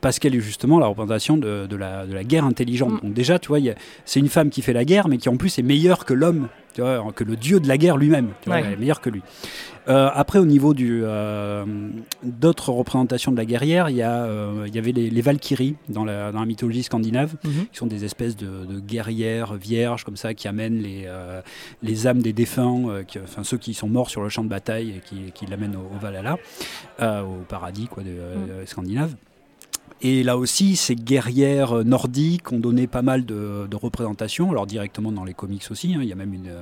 parce 0.00 0.18
qu'elle 0.18 0.34
est 0.34 0.40
justement 0.40 0.78
la 0.78 0.86
représentation 0.86 1.36
de, 1.36 1.66
de, 1.66 1.76
la, 1.76 2.06
de 2.06 2.14
la 2.14 2.24
guerre 2.24 2.44
intelligente. 2.44 2.92
Mm. 2.92 3.06
Donc 3.06 3.14
déjà, 3.14 3.38
tu 3.38 3.48
vois, 3.48 3.58
c'est 4.04 4.20
une 4.20 4.28
femme 4.28 4.50
qui 4.50 4.62
fait 4.62 4.72
la 4.72 4.84
guerre, 4.84 5.08
mais 5.08 5.18
qui 5.18 5.28
en 5.28 5.36
plus 5.36 5.58
est 5.58 5.62
meilleure 5.62 6.04
que 6.04 6.14
l'homme, 6.14 6.48
que 6.74 7.24
le 7.24 7.36
dieu 7.36 7.60
de 7.60 7.68
la 7.68 7.78
guerre 7.78 7.96
lui-même. 7.96 8.30
Elle 8.46 8.72
est 8.72 8.76
meilleure 8.76 9.00
que 9.00 9.10
lui. 9.10 9.22
Euh, 9.86 10.08
après, 10.14 10.38
au 10.38 10.46
niveau 10.46 10.72
du, 10.72 11.02
euh, 11.04 11.64
d'autres 12.22 12.70
représentations 12.70 13.32
de 13.32 13.36
la 13.36 13.44
guerrière, 13.44 13.90
il 13.90 13.96
y, 13.96 14.02
euh, 14.02 14.64
il 14.66 14.74
y 14.74 14.78
avait 14.78 14.92
les, 14.92 15.10
les 15.10 15.20
Valkyries 15.20 15.76
dans 15.88 16.04
la, 16.04 16.32
dans 16.32 16.40
la, 16.40 16.46
mythologie 16.46 16.82
scandinave, 16.82 17.34
mhm. 17.44 17.66
qui 17.70 17.78
sont 17.78 17.86
des 17.86 18.04
espèces 18.04 18.36
de, 18.36 18.80
guerrières 18.80 19.54
vierges 19.54 20.04
comme 20.04 20.16
ça, 20.16 20.32
qui 20.34 20.48
amènent 20.48 20.80
les, 20.80 21.06
les 21.82 22.06
âmes 22.06 22.22
des 22.22 22.32
défunts, 22.32 23.02
enfin 23.22 23.44
ceux 23.44 23.58
qui 23.58 23.74
sont 23.74 23.88
morts 23.88 24.10
sur 24.10 24.22
le 24.22 24.28
champ 24.28 24.44
de 24.44 24.48
bataille 24.48 24.94
et 24.96 25.00
qui, 25.00 25.32
qui 25.32 25.46
l'amènent 25.46 25.76
au, 25.76 25.98
Valhalla, 25.98 26.38
au 27.00 27.44
paradis 27.48 27.86
quoi, 27.86 28.02
de, 28.02 28.10
mhm. 28.10 28.66
scandinave. 28.66 29.14
Et 30.04 30.22
là 30.22 30.36
aussi, 30.36 30.76
ces 30.76 30.96
guerrières 30.96 31.82
nordiques 31.82 32.52
ont 32.52 32.58
donné 32.58 32.86
pas 32.86 33.00
mal 33.00 33.24
de, 33.24 33.66
représentations, 33.74 34.50
alors 34.50 34.66
directement 34.66 35.10
dans 35.10 35.24
les 35.24 35.32
comics 35.32 35.64
aussi. 35.70 35.94
Hein. 35.94 36.00
il 36.02 36.08
y 36.08 36.12
a 36.12 36.14
même 36.14 36.34
une, 36.34 36.52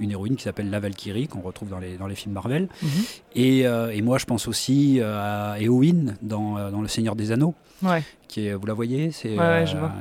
une 0.00 0.10
héroïne 0.10 0.36
qui 0.36 0.42
s'appelle 0.42 0.68
la 0.68 0.80
Valkyrie, 0.80 1.26
qu'on 1.26 1.40
retrouve 1.40 1.70
dans 1.70 1.78
les, 1.78 1.96
dans 1.96 2.06
les 2.06 2.14
films 2.14 2.34
Marvel. 2.34 2.68
Mhm. 2.82 2.88
et, 3.36 3.66
euh, 3.66 3.90
et, 3.90 4.02
moi, 4.02 4.18
je 4.18 4.26
pense 4.26 4.46
aussi 4.48 5.00
euh, 5.00 5.54
à 5.54 5.60
Eowyn 5.60 6.14
dans, 6.20 6.58
euh, 6.58 6.70
dans 6.70 6.82
Le 6.82 6.88
Seigneur 6.88 7.16
des 7.16 7.32
Anneaux. 7.32 7.54
Ouais. 7.82 8.02
Qui 8.28 8.46
est, 8.46 8.54
vous 8.54 8.66
la 8.66 8.74
voyez 8.74 9.10
C'est 9.10 9.36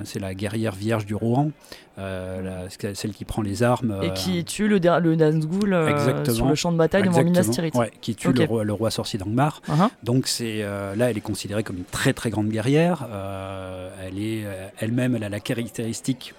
c'est 0.04 0.20
la 0.20 0.34
guerrière 0.34 0.74
vierge 0.74 1.06
du 1.06 1.16
Rohan, 1.16 1.52
celle 1.98 3.14
qui 3.14 3.26
prend 3.26 3.42
les 3.42 3.64
armes. 3.64 4.00
Et 4.04 4.14
qui 4.14 4.44
tue 4.46 4.68
le, 4.68 4.78
le 4.78 5.16
Nazgûl 5.16 5.76
sur 6.32 6.48
le 6.48 6.56
champ 6.56 6.72
de 6.72 6.78
bataille 6.78 7.04
devant 7.04 7.24
Minas 7.24 7.46
Tirith. 7.46 7.76
Ouais, 7.76 7.92
qui 8.02 8.16
tue 8.16 8.32
le, 8.32 8.44
roi, 8.46 8.64
le, 8.64 8.74
roi, 8.74 8.92
sorcier 8.92 9.18
d'Angmar. 9.18 9.62
Uh-huh. 9.68 9.90
Donc 10.04 10.28
c'est 10.28 10.62
là, 10.62 11.10
elle 11.10 11.18
est 11.18 11.22
considérée 11.22 11.64
comme 11.64 11.78
une 11.78 11.86
très 11.86 12.14
très 12.14 12.30
grande 12.30 12.50
guerrière. 12.50 13.08
elle 14.06 14.20
est 14.20 14.44
elle-même, 14.80 15.16
elle 15.16 15.24
a 15.24 15.30
la 15.30 15.40
caractéristique 15.40 16.34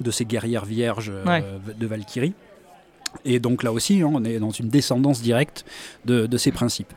de 0.00 0.10
ces 0.10 0.24
guerrières 0.24 0.64
vierges 0.64 1.12
de 1.12 1.86
Valkyrie. 1.86 2.34
Et 3.24 3.40
donc 3.40 3.62
là 3.62 3.72
aussi, 3.72 4.02
hein, 4.02 4.10
on 4.12 4.24
est 4.24 4.38
dans 4.38 4.50
une 4.50 4.68
descendance 4.68 5.22
directe 5.22 5.64
de, 6.04 6.36
ces 6.36 6.52
principes. 6.52 6.92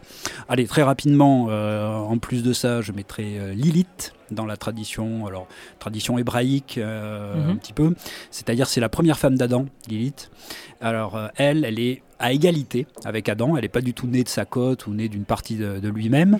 Allez, 0.48 0.66
très 0.66 0.84
rapidement, 0.84 1.48
euh, 1.50 1.96
en 1.96 2.18
plus 2.18 2.44
de 2.44 2.54
ça, 2.54 2.82
je 2.82 2.92
mettrai 2.92 3.40
euh, 3.40 3.54
Lilith 3.54 4.14
dans 4.32 4.46
la 4.46 4.58
tradition, 4.58 5.28
alors 5.28 5.48
tradition 5.80 6.18
hébraïque 6.18 6.78
euh, 6.78 7.36
mhm. 7.36 7.50
un 7.52 7.56
petit 7.56 7.74
peu. 7.74 7.94
C'est-à-dire, 8.32 8.68
c'est 8.68 8.80
la 8.82 8.90
première 8.90 9.20
femme 9.20 9.36
d'Adam, 9.36 9.66
Lilith. 9.88 10.32
Alors 10.82 11.20
elle, 11.36 11.66
elle 11.66 11.80
est 11.80 12.02
à 12.20 12.32
égalité 12.32 12.88
avec 13.06 13.28
Adam. 13.30 13.56
Elle 13.58 13.64
n'est 13.64 13.70
pas 13.70 13.82
du 13.82 13.94
tout 13.94 14.08
née 14.08 14.24
de 14.24 14.30
sa 14.30 14.46
côte 14.46 14.88
ou 14.88 14.94
née 14.94 15.10
d'une 15.10 15.26
partie 15.26 15.56
de, 15.56 15.80
de 15.80 15.90
lui-même. 15.90 16.40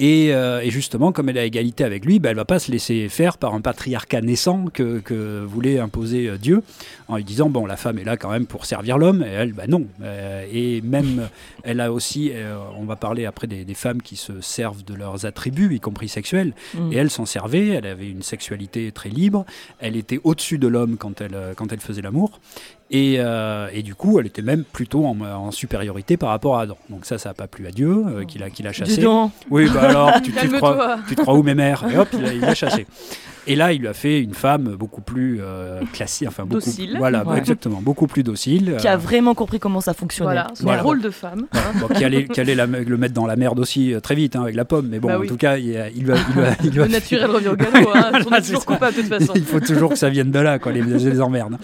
Euh, 0.00 0.60
et, 0.60 0.70
justement, 0.70 1.12
comme 1.12 1.28
elle 1.28 1.38
a 1.38 1.44
égalité 1.44 1.84
avec 1.84 2.04
lui, 2.04 2.18
bah, 2.18 2.30
elle 2.30 2.36
ne 2.36 2.40
va 2.40 2.44
pas 2.44 2.58
se 2.58 2.72
laisser 2.72 3.08
faire 3.08 3.38
par 3.38 3.54
un 3.54 3.60
patriarcat 3.60 4.20
naissant 4.20 4.66
que, 4.72 5.44
voulait 5.44 5.78
imposer 5.78 6.28
euh, 6.28 6.38
Dieu, 6.38 6.62
en 7.08 7.16
lui 7.16 7.24
disant, 7.24 7.50
bon, 7.50 7.66
la 7.66 7.76
femme 7.76 7.98
est 7.98 8.04
là 8.04 8.16
quand 8.16 8.30
même 8.30 8.46
pour 8.46 8.64
servir 8.64 8.98
l'homme, 8.98 9.22
et 9.22 9.30
elle, 9.30 9.52
bah 9.52 9.66
non. 9.68 9.86
Euh, 10.02 10.46
et 10.50 10.80
même, 10.80 11.28
elle 11.62 11.80
a 11.80 11.92
aussi, 11.92 12.32
on 12.78 12.84
va 12.84 12.96
parler 12.96 13.26
après 13.26 13.46
des, 13.46 13.72
femmes 13.74 14.02
qui 14.02 14.16
se 14.16 14.40
servent 14.40 14.84
de 14.84 14.94
leurs 14.94 15.24
attributs, 15.26 15.74
y 15.74 15.80
compris 15.80 16.08
sexuels, 16.08 16.52
mm. 16.74 16.92
et 16.92 16.96
elle 16.96 17.10
s'en 17.10 17.26
servait, 17.26 17.68
elle 17.68 17.86
avait 17.86 18.08
une 18.08 18.22
sexualité 18.22 18.92
très 18.92 19.08
libre, 19.08 19.44
elle 19.80 19.96
était 19.96 20.20
au-dessus 20.24 20.58
de 20.58 20.68
l'homme 20.68 20.96
quand 20.98 21.20
elle, 21.20 21.36
quand 21.56 21.72
elle 21.72 21.80
faisait 21.80 22.02
l'amour, 22.02 22.40
euh, 22.94 23.68
et, 23.72 23.82
du 23.82 23.94
coup, 23.94 24.18
elle 24.18 24.26
était 24.26 24.42
même 24.42 24.64
plutôt 24.64 25.06
en, 25.06 25.50
supériorité 25.50 26.16
par 26.16 26.30
rapport 26.30 26.58
à 26.58 26.62
Adam. 26.62 26.76
Donc 26.90 27.06
ça, 27.06 27.18
ça 27.18 27.30
n'a 27.30 27.34
pas 27.34 27.46
plu 27.46 27.66
à 27.66 27.70
Dieu, 27.70 28.04
euh, 28.06 28.24
qu'il 28.24 28.42
a, 28.42 28.50
qu'il 28.50 28.66
a 28.66 28.72
chassé. 28.72 29.06
Oui, 29.50 29.68
bah 29.72 29.82
alors, 29.82 30.22
tu, 30.22 30.32
te 30.32 30.56
crois, 30.56 30.98
tu 31.08 31.16
te 31.16 31.22
crois 31.22 31.34
où 31.34 31.42
mes 31.42 31.54
mères? 31.54 31.84
Et 31.90 31.96
hop, 31.96 32.08
il 32.12 32.40
l'a 32.40 32.54
chassé. 32.54 32.86
Et 33.46 33.56
là, 33.56 33.72
il 33.72 33.80
lui 33.80 33.88
a 33.88 33.94
fait 33.94 34.20
une 34.20 34.34
femme 34.34 34.76
beaucoup 34.78 35.00
plus 35.00 35.40
euh, 35.40 35.80
classique, 35.92 36.28
enfin 36.28 36.44
beaucoup, 36.44 36.64
docile. 36.64 36.96
Voilà, 36.98 37.24
exactement, 37.36 37.80
beaucoup 37.80 38.06
plus 38.06 38.22
docile. 38.22 38.76
Qui 38.78 38.88
a 38.88 38.96
vraiment 38.96 39.34
compris 39.34 39.58
comment 39.58 39.80
ça 39.80 39.94
fonctionnait. 39.94 40.26
Voilà, 40.32 40.46
son 40.54 40.82
rôle 40.82 41.00
de 41.00 41.10
femme. 41.10 41.46
Bon, 41.80 41.88
qui 41.88 42.04
allait, 42.04 42.26
qui 42.26 42.40
allait 42.40 42.54
le 42.54 42.96
mettre 42.96 43.14
dans 43.14 43.26
la 43.26 43.36
merde 43.36 43.58
aussi 43.58 43.94
très 44.02 44.14
vite 44.14 44.36
avec 44.36 44.54
la 44.54 44.64
pomme, 44.64 44.88
mais 44.90 44.98
bon, 44.98 45.08
bah 45.08 45.20
en 45.20 45.26
tout 45.26 45.36
cas, 45.36 45.56
il, 45.56 45.64
il, 45.96 46.04
lui 46.04 46.12
a, 46.12 46.16
il, 46.62 46.70
lui 46.70 46.80
a, 46.80 46.86
Le 46.86 46.92
naturel 46.92 47.30
revient 47.30 47.48
au 47.48 47.56
galop. 47.56 47.90
Hein. 47.94 48.12
On 48.26 48.34
est 48.34 48.42
toujours 48.42 48.64
coupable 48.64 48.96
de 48.96 49.02
toute 49.02 49.10
façon. 49.10 49.32
Il 49.36 49.44
faut 49.44 49.60
toujours 49.60 49.90
que 49.90 49.98
ça 49.98 50.10
vienne 50.10 50.30
de 50.30 50.38
là, 50.38 50.58
quoi, 50.58 50.72
les, 50.72 50.82
les 50.82 51.20
emmerdes. 51.20 51.56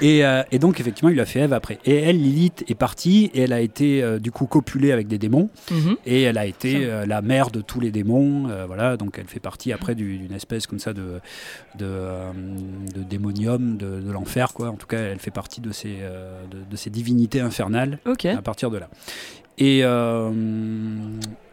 Et, 0.00 0.22
et 0.52 0.58
donc, 0.58 0.80
effectivement 0.80 1.08
il 1.10 1.20
a 1.20 1.26
fait 1.26 1.40
Eve 1.40 1.52
après. 1.52 1.78
Et 1.84 1.94
elle, 1.96 2.20
Lilith, 2.20 2.64
est 2.68 2.74
partie 2.74 3.30
et 3.34 3.42
elle 3.42 3.52
a 3.52 3.60
été 3.60 4.02
euh, 4.02 4.18
du 4.18 4.30
coup 4.30 4.46
copulée 4.46 4.92
avec 4.92 5.08
des 5.08 5.18
démons. 5.18 5.50
Mhm. 5.70 5.96
Et 6.06 6.22
elle 6.22 6.38
a 6.38 6.46
été 6.46 6.86
euh, 6.86 7.06
la 7.06 7.22
mère 7.22 7.50
de 7.50 7.60
tous 7.60 7.80
les 7.80 7.90
démons. 7.90 8.48
Euh, 8.48 8.64
voilà, 8.66 8.96
donc 8.96 9.16
elle 9.18 9.26
fait 9.26 9.40
partie 9.40 9.72
après 9.72 9.94
d'une 9.94 10.32
espèce 10.32 10.66
comme 10.66 10.78
ça 10.78 10.92
de, 10.92 11.17
de, 11.76 12.32
démonium, 13.08 13.76
de, 13.76 14.10
l'enfer, 14.10 14.52
quoi. 14.52 14.68
En 14.68 14.76
tout 14.76 14.86
cas, 14.86 14.98
elle 14.98 15.18
fait 15.18 15.30
partie 15.30 15.60
de 15.60 15.72
ces, 15.72 15.98
de, 16.50 16.76
ces 16.76 16.90
divinités 16.90 17.40
infernales 17.40 17.98
à 18.06 18.42
partir 18.42 18.70
de 18.70 18.78
là. 18.78 18.88
Et 19.58 19.82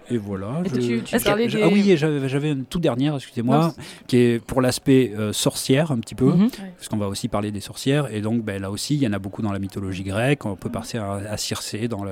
Et 0.09 0.17
voilà. 0.17 0.61
tu, 0.73 1.01
parlais 1.23 1.47
Ah 1.63 1.67
oui, 1.71 1.95
j'avais 1.97 2.51
une 2.51 2.65
toute 2.65 2.81
dernière, 2.81 3.15
excusez-moi, 3.15 3.73
qui 4.07 4.17
est 4.17 4.45
pour 4.45 4.61
l'aspect 4.61 5.13
euh, 5.17 5.33
sorcière 5.33 5.91
un 5.91 5.97
petit 5.99 6.15
peu, 6.15 6.31
mhm. 6.31 6.49
parce 6.77 6.87
qu'on 6.89 6.97
va 6.97 7.07
aussi 7.07 7.27
parler 7.27 7.51
des 7.51 7.59
sorcières. 7.59 8.13
Et 8.13 8.21
donc 8.21 8.43
ben, 8.43 8.61
là 8.61 8.69
aussi, 8.71 8.95
il 8.95 9.01
y 9.01 9.07
en 9.07 9.13
a 9.13 9.19
beaucoup 9.19 9.41
dans 9.41 9.51
la 9.51 9.59
mythologie 9.59 10.03
grecque. 10.03 10.45
On 10.45 10.55
peut 10.55 10.69
passer 10.69 10.97
à, 10.97 11.37
Circé 11.37 11.87
dans 11.87 12.03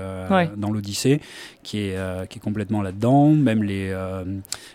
l'Odyssée, 0.71 1.21
qui, 1.63 1.79
est, 1.79 1.97
euh, 1.97 2.25
qui 2.25 2.39
est 2.39 2.41
complètement 2.41 2.81
là-dedans. 2.81 3.29
Même 3.29 3.63
les, 3.63 3.89
euh, 3.91 4.23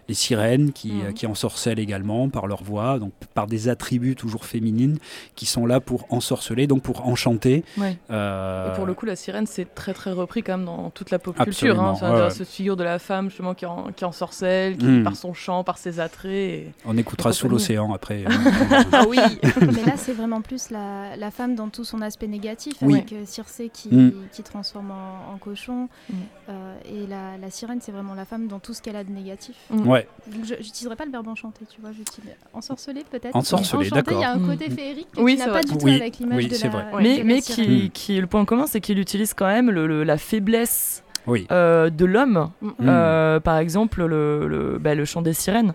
les 0.09 0.15
sirènes 0.15 0.73
qui, 0.73 0.93
mhm. 0.93 1.15
qui 1.15 1.27
ensorcellent 1.27 1.79
également 1.79 2.29
par 2.29 2.47
leur 2.47 2.63
voix, 2.63 2.99
donc 2.99 3.13
par 3.35 3.47
des 3.47 3.69
attributs 3.69 4.17
toujours 4.17 4.45
féminines 4.45 4.99
qui 5.35 5.47
sont 5.47 5.67
là 5.67 5.81
pour 5.81 6.07
ensorceler, 6.11 6.67
donc 6.67 6.83
pour 6.83 7.07
enchanter. 7.07 7.65
Et 7.79 8.75
pour 8.77 8.87
le 8.87 8.95
coup, 8.95 9.07
la 9.07 9.17
sirène, 9.17 9.47
c'est 9.47 9.75
très 9.75 9.95
très 9.95 10.13
repris 10.13 10.43
quand 10.43 10.57
même 10.57 10.67
dans 10.67 10.91
toute 10.91 11.11
la 11.11 11.19
pop 11.19 11.37
culture. 11.37 11.81
Hein, 11.81 12.31
ce 12.31 12.45
figure 12.45 12.77
de 12.77 12.85
la 12.85 12.99
femme 13.09 13.31
justement 13.31 13.55
qui, 13.55 13.65
en, 13.65 13.87
qui 13.87 14.05
qui, 14.05 14.85
hmm. 14.85 15.03
par 15.03 15.17
son 15.17 15.33
chant, 15.33 15.65
par 15.65 15.79
ses 15.79 15.99
attraits. 15.99 16.67
On 16.85 16.97
écoutera 16.97 17.33
sous 17.33 17.49
l'océan 17.49 17.93
après. 17.93 18.25
ah 18.93 19.05
oui 19.09 19.19
Mais 19.61 19.85
là, 19.85 19.97
c'est 19.97 20.13
vraiment 20.13 20.43
plus 20.43 20.71
la, 20.71 21.17
la, 21.17 21.31
femme 21.31 21.55
dans 21.55 21.69
tout 21.69 21.85
son 21.85 22.03
aspect 22.03 22.27
négatif, 22.27 22.83
avec 22.83 23.13
euh, 23.13 23.25
Circé 23.25 23.71
qui, 23.73 23.89
hmm. 23.89 24.13
qui 24.33 24.43
transforme 24.43 24.91
en, 24.91 25.39
cochon. 25.39 25.89
Hmm. 26.11 26.15
Euh, 26.51 26.75
et 26.85 27.07
la, 27.07 27.39
la 27.39 27.51
sirène, 27.51 27.79
c'est 27.81 27.93
vraiment 27.93 28.15
la 28.15 28.25
femme 28.27 28.47
dans 28.47 28.59
tout 28.59 28.75
ce 28.75 28.83
qu'elle 28.83 28.97
a 28.97 29.05
de 29.05 29.11
négatif. 29.11 29.57
Ouais. 29.71 30.07
je 30.31 30.55
n'utiliserai 30.55 30.97
pas 30.97 31.07
le 31.07 31.11
verbe 31.11 31.29
enchanter, 31.29 31.65
tu 31.73 31.81
vois, 31.81 31.93
j'utilise 31.93 32.33
ensorceler 32.53 33.05
peut-être. 33.11 33.35
Ensorceler, 33.35 33.89
d'accord. 33.91 34.19
Il 34.19 34.23
y 34.23 34.25
a 34.25 34.33
un 34.33 34.39
côté 34.41 34.69
féerique 34.69 35.09
oui, 35.17 35.37
qui 35.37 35.41
n'a 35.41 35.49
pas 35.49 35.63
du 35.63 35.77
tout 35.77 35.87
avec 35.89 36.19
l'image 36.19 36.49
de 36.49 36.63
la. 36.63 36.69
Vrai. 36.69 37.03
Mais, 37.03 37.23
mais 37.25 37.41
qui, 37.41 37.91
qui, 37.91 38.21
le 38.21 38.27
point 38.27 38.45
commun, 38.45 38.67
c'est 38.67 38.81
qu'il 38.81 38.99
utilise 38.99 39.33
quand 39.33 39.47
même 39.47 39.71
le, 39.71 40.05
la 40.05 40.19
faiblesse 40.19 41.03
euh, 41.51 41.91
de 41.91 42.05
l'homme. 42.05 42.51
Mm. 42.61 42.71
Euh, 42.83 43.41
par 43.41 43.59
exemple, 43.59 44.05
le, 44.05 44.47
le, 44.47 44.79
bah, 44.79 44.95
le, 44.95 45.05
chant 45.05 45.23
des 45.23 45.33
sirènes. 45.33 45.75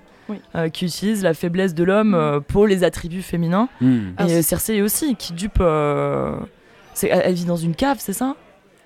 Euh, 0.56 0.70
qui 0.70 0.86
utilise 0.86 1.22
la 1.22 1.34
faiblesse 1.34 1.76
de 1.76 1.84
l'homme 1.84 2.16
mm. 2.16 2.42
pour 2.42 2.66
les 2.66 2.84
attributs 2.84 3.22
féminins. 3.22 3.68
Mm. 3.82 4.12
Et 4.28 4.42
Cersei 4.42 4.82
aussi, 4.82 5.16
qui 5.16 5.34
dupe. 5.34 5.60
Elle, 5.60 7.10
elle, 7.10 7.34
vit 7.34 7.46
dans 7.46 7.58
une 7.58 7.76
cave, 7.76 7.98
c'est 8.00 8.14
ça? 8.14 8.36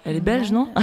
Elle 0.03 0.15
est 0.15 0.21
belge, 0.21 0.53
non, 0.53 0.69
Je 0.77 0.81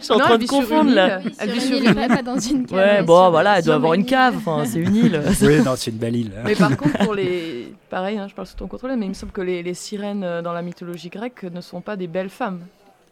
suis 0.00 0.12
en 0.12 0.18
train 0.18 0.36
de 0.36 0.46
confondre 0.46 0.92
là. 0.92 1.20
Elle 1.38 1.50
vit 1.50 1.60
sur 1.60 1.76
une 1.78 1.94
pas 1.94 2.20
dans 2.20 2.38
une 2.38 2.66
cave. 2.66 2.78
Ouais, 2.78 3.02
bon, 3.04 3.30
voilà, 3.30 3.58
elle 3.58 3.64
doit 3.64 3.76
avoir 3.76 3.94
une 3.94 4.04
cave. 4.04 4.34
Enfin, 4.36 4.64
c'est 4.66 4.80
une 4.80 4.96
île. 4.96 5.22
oui, 5.42 5.62
non, 5.64 5.74
c'est 5.76 5.92
une 5.92 5.96
belle 5.96 6.16
île. 6.16 6.32
Mais 6.44 6.56
par 6.56 6.76
contre, 6.76 6.98
pour 6.98 7.14
les, 7.14 7.72
pareil, 7.88 8.18
hein, 8.18 8.26
je 8.28 8.34
parle 8.34 8.48
sous 8.48 8.56
ton 8.56 8.66
contrôle, 8.66 8.96
mais 8.96 9.06
il 9.06 9.10
me 9.10 9.14
semble 9.14 9.30
que 9.30 9.42
les, 9.42 9.62
les 9.62 9.74
sirènes 9.74 10.42
dans 10.42 10.52
la 10.52 10.62
mythologie 10.62 11.08
grecque 11.08 11.44
ne 11.44 11.60
sont 11.60 11.80
pas 11.80 11.96
des 11.96 12.08
belles 12.08 12.30
femmes. 12.30 12.62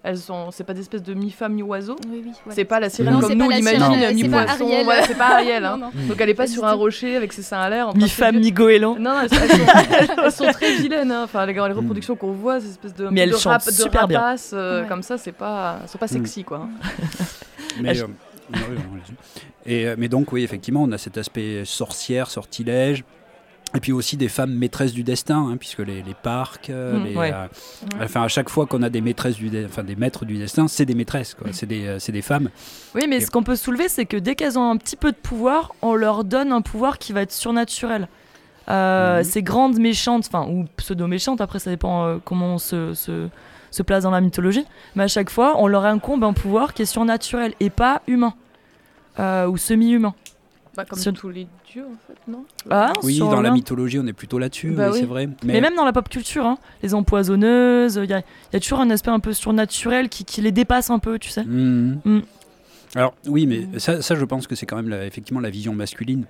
Elles 0.02 0.16
sont, 0.16 0.50
c'est 0.50 0.64
pas 0.64 0.72
des 0.72 0.80
espèces 0.80 1.02
de 1.02 1.12
mi-femme 1.12 1.52
mi-oiseau. 1.52 1.96
Oui, 2.08 2.22
oui, 2.24 2.32
C'est 2.48 2.64
pas 2.64 2.80
la 2.80 2.88
sirène 2.88 3.20
comme 3.20 3.34
nous 3.34 3.50
l'imagine, 3.50 4.14
mi-poisson. 4.14 4.66
Voilà, 4.84 5.02
c'est 5.02 5.14
pas 5.14 5.34
Ariel. 5.34 5.64
Hein. 5.64 5.78
Donc 6.08 6.18
elle 6.20 6.30
est 6.30 6.34
pas 6.34 6.46
sur 6.46 6.64
un 6.64 6.72
rocher 6.72 7.16
avec 7.16 7.32
ses 7.32 7.42
seins 7.42 7.60
à 7.60 7.68
l'air. 7.68 7.94
Mi-femme 7.94 8.38
mi-goéland. 8.38 8.96
Non, 8.98 9.10
non, 9.10 9.20
elles, 10.24 10.32
sont, 10.32 10.46
très 10.52 10.76
vilaines. 10.76 11.12
Hein. 11.12 11.24
Enfin, 11.24 11.44
les, 11.44 11.52
les 11.52 11.60
reproductions 11.60 12.16
qu'on 12.16 12.32
voit, 12.32 12.60
ces 12.60 12.70
espèces 12.70 12.94
de, 12.94 13.08
Mais 13.08 13.22
elles 13.22 13.30
de, 13.30 13.36
rap, 13.36 13.64
de 13.64 13.70
super 13.70 14.02
rapaces 14.02 14.52
euh, 14.54 14.84
comme 14.84 15.02
ça, 15.02 15.18
c'est 15.18 15.32
pas, 15.32 15.80
sont 15.86 15.98
pas 15.98 16.06
mm. 16.06 16.08
sexy 16.08 16.44
quoi. 16.44 16.66
Mais, 17.80 18.00
euh, 18.00 18.06
et, 19.64 19.86
euh, 19.86 19.94
mais 19.96 20.08
donc 20.08 20.32
oui, 20.32 20.42
effectivement, 20.42 20.82
on 20.82 20.90
a 20.90 20.98
cet 20.98 21.18
aspect 21.18 21.62
sorcière, 21.64 22.28
sortilège. 22.30 23.04
Et 23.74 23.80
puis 23.80 23.92
aussi 23.92 24.16
des 24.16 24.28
femmes 24.28 24.52
maîtresses 24.52 24.92
du 24.92 25.04
destin, 25.04 25.48
hein, 25.48 25.56
puisque 25.56 25.78
les, 25.78 26.02
parcs, 26.20 26.70
euh, 26.70 26.98
mm. 26.98 27.16
euh, 27.16 27.46
enfin 28.02 28.22
à 28.22 28.28
chaque 28.28 28.48
fois 28.48 28.66
qu'on 28.66 28.82
a 28.82 28.90
des 28.90 29.00
maîtresses 29.00 29.36
du, 29.36 29.50
enfin 29.64 29.84
des 29.84 29.94
maîtres 29.94 30.24
du 30.24 30.38
destin, 30.38 30.66
c'est 30.66 30.84
des 30.84 30.96
maîtresses, 30.96 31.34
quoi. 31.34 31.48
C'est 31.52 31.66
des, 31.66 31.86
euh, 31.86 31.98
des, 32.08 32.22
femmes. 32.22 32.50
Oui, 32.96 33.02
mais 33.08 33.20
ce 33.20 33.30
qu'on 33.30 33.44
peut 33.44 33.54
soulever, 33.56 33.88
c'est 33.88 34.06
que 34.06 34.16
dès 34.16 34.34
qu'elles 34.34 34.58
ont 34.58 34.68
un 34.68 34.76
petit 34.76 34.96
peu 34.96 35.12
de 35.12 35.16
pouvoir, 35.16 35.72
on 35.82 35.94
leur 35.94 36.24
donne 36.24 36.50
un 36.50 36.62
pouvoir 36.62 36.98
qui 36.98 37.12
va 37.12 37.22
être 37.22 37.32
surnaturel. 37.32 38.08
Mhm. 38.68 39.24
Ces 39.24 39.42
grandes 39.42 39.78
méchantes, 39.78 40.28
enfin 40.32 40.48
ou 40.48 40.64
pseudo 40.76 41.08
méchantes, 41.08 41.40
après 41.40 41.58
ça 41.58 41.70
dépend 41.70 42.20
comment 42.24 42.54
on 42.54 42.58
se, 42.58 42.94
se, 42.94 43.28
se, 43.72 43.82
place 43.82 44.04
dans 44.04 44.12
la 44.12 44.20
mythologie, 44.20 44.64
mais 44.94 45.04
à 45.04 45.08
chaque 45.08 45.28
fois, 45.28 45.54
on 45.58 45.66
leur 45.66 45.84
incombe 45.84 46.22
un 46.22 46.32
pouvoir 46.32 46.72
qui 46.72 46.82
est 46.82 46.86
surnaturel 46.86 47.54
et 47.58 47.70
pas 47.70 48.02
humain 48.06 48.34
ou 49.18 49.56
semi-humain. 49.56 50.14
Bah, 50.80 50.86
comme 50.88 51.12
tous 51.12 51.28
les 51.28 51.46
dieux, 51.70 51.84
en 51.84 51.96
fait, 52.06 52.30
non 52.30 52.44
ah, 52.70 52.92
Oui, 53.02 53.18
dans 53.18 53.40
la 53.40 53.50
mythologie, 53.50 53.98
on 53.98 54.06
est 54.06 54.12
plutôt 54.12 54.38
là-dessus, 54.38 54.70
bah 54.70 54.92
c'est 54.92 55.04
vrai. 55.04 55.28
Mais... 55.44 55.60
même 55.60 55.74
dans 55.74 55.84
la 55.84 55.92
pop 55.92 56.08
culture, 56.08 56.46
hein, 56.46 56.58
les 56.82 56.94
empoisonneuses, 56.94 58.00
il 58.02 58.10
y, 58.10 58.14
a 58.14 58.60
toujours 58.60 58.80
un 58.80 58.90
aspect 58.90 59.10
un 59.10 59.20
peu 59.20 59.32
surnaturel 59.32 60.08
qui, 60.08 60.24
qui 60.24 60.40
les 60.40 60.52
dépasse 60.52 60.90
un 60.90 60.98
peu, 60.98 61.18
tu 61.18 61.30
sais. 61.30 61.44
Mmh. 61.44 62.00
Mmh. 62.04 62.20
Alors, 62.96 63.14
oui, 63.26 63.46
mais 63.46 63.78
ça, 63.78 64.02
ça, 64.02 64.14
je 64.14 64.24
pense 64.24 64.46
que 64.46 64.54
c'est 64.54 64.66
quand 64.66 64.82
même 64.82 64.92
effectivement 65.02 65.40
la 65.40 65.50
vision 65.50 65.74
masculine 65.74 66.26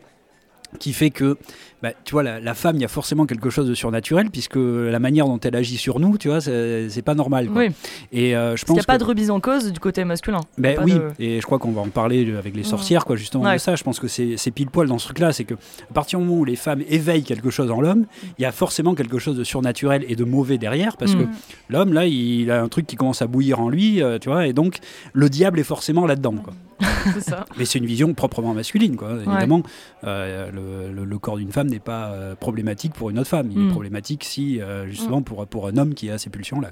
qui 0.79 0.93
fait 0.93 1.11
que, 1.11 1.37
bah, 1.83 1.91
tu 2.05 2.13
vois, 2.13 2.23
la, 2.23 2.55
femme, 2.55 2.77
il 2.77 2.83
y 2.83 2.85
a 2.85 2.89
forcément 2.89 3.27
quelque 3.27 3.51
chose 3.51 3.69
de 3.69 3.75
surnaturel, 3.75 4.31
puisque 4.31 4.57
la 4.57 4.99
manière 4.99 5.27
dont 5.27 5.41
elle 5.41 5.57
agit 5.57 5.77
sur 5.77 5.99
nous, 5.99 6.19
tu 6.19 6.29
vois, 6.29 6.41
c'est 6.41 7.03
pas 7.05 7.15
normal. 7.15 7.49
Quoi. 7.49 7.63
Oui. 7.63 7.69
Et 8.13 8.37
euh, 8.37 8.57
je 8.57 8.65
pense. 8.65 8.75
Il 8.75 8.79
n'y 8.79 8.81
a 8.81 8.85
pas 8.85 8.99
de 8.99 9.05
remise 9.05 9.31
en 9.31 9.41
cause 9.41 9.73
du 9.73 9.81
côté 9.81 10.05
masculin. 10.05 10.41
Ben 10.59 10.79
oui, 10.85 10.95
et 11.19 11.41
je 11.41 11.47
crois 11.47 11.59
qu'on 11.59 11.73
va 11.73 11.81
en 11.81 11.89
parler 11.89 12.35
avec 12.37 12.55
les 12.55 12.63
sorcières, 12.63 13.05
quoi, 13.05 13.17
justement, 13.17 13.53
de 13.53 13.59
ça. 13.59 13.77
Je 13.77 13.83
pense 13.83 13.99
que 13.99 14.09
c'est 14.09 14.51
pile 14.51 14.69
poil 14.69 14.89
dans 14.89 14.99
ce 14.99 15.07
truc-là, 15.07 15.33
c'est 15.33 15.45
que 15.45 15.55
à 15.55 15.93
partir 15.93 16.19
du 16.19 16.25
moment 16.25 16.41
où 16.41 16.45
les 16.45 16.57
femmes 16.57 16.83
éveillent 16.89 17.25
quelque 17.25 17.51
chose 17.51 17.71
en 17.71 17.81
l'homme, 17.81 18.07
il 18.39 18.43
y 18.43 18.47
a 18.47 18.53
forcément 18.53 18.95
quelque 18.95 19.19
chose 19.19 19.37
de 19.37 19.45
surnaturel 19.45 20.05
et 20.09 20.17
de 20.17 20.25
mauvais 20.25 20.59
derrière, 20.59 20.97
parce 20.97 21.15
que 21.15 21.23
mm. 21.23 21.31
l'homme, 21.71 21.93
là, 21.93 22.07
il 22.07 22.51
a 22.51 22.63
un 22.63 22.69
truc 22.69 22.87
qui 22.87 22.97
commence 22.97 23.23
à 23.23 23.27
bouillir 23.27 23.61
en 23.61 23.69
lui, 23.69 24.03
euh, 24.03 24.19
tu 24.19 24.29
vois, 24.29 24.47
et 24.47 24.53
donc 24.53 24.79
le 25.13 25.29
diable 25.29 25.59
est 25.59 25.65
forcément 25.65 26.07
là-dedans, 26.07 26.35
quoi. 26.35 26.53
Mais 27.59 27.65
c'est 27.65 27.79
une 27.79 27.87
vision 27.87 28.13
proprement 28.15 28.55
masculine, 28.55 28.97
quoi. 28.97 29.13
Évidemment, 29.13 29.63
euh, 30.05 30.51
le, 30.51 31.19
corps 31.19 31.37
d'une 31.37 31.53
femme 31.53 31.69
n'est 31.69 31.81
pas 31.81 32.13
euh, 32.13 32.35
problématique 32.35 32.95
pour 32.95 33.11
une 33.11 33.19
autre 33.19 33.29
femme. 33.29 33.51
Il 33.51 33.59
est 33.59 33.65
mm. 33.65 33.73
problématique 33.73 34.25
si, 34.25 34.61
euh, 34.61 34.87
justement, 34.87 35.23
pour, 35.23 35.47
pour 35.47 35.69
un 35.69 35.77
homme 35.77 35.95
qui 35.95 36.11
a 36.11 36.19
ces 36.19 36.31
pulsions-là. 36.31 36.71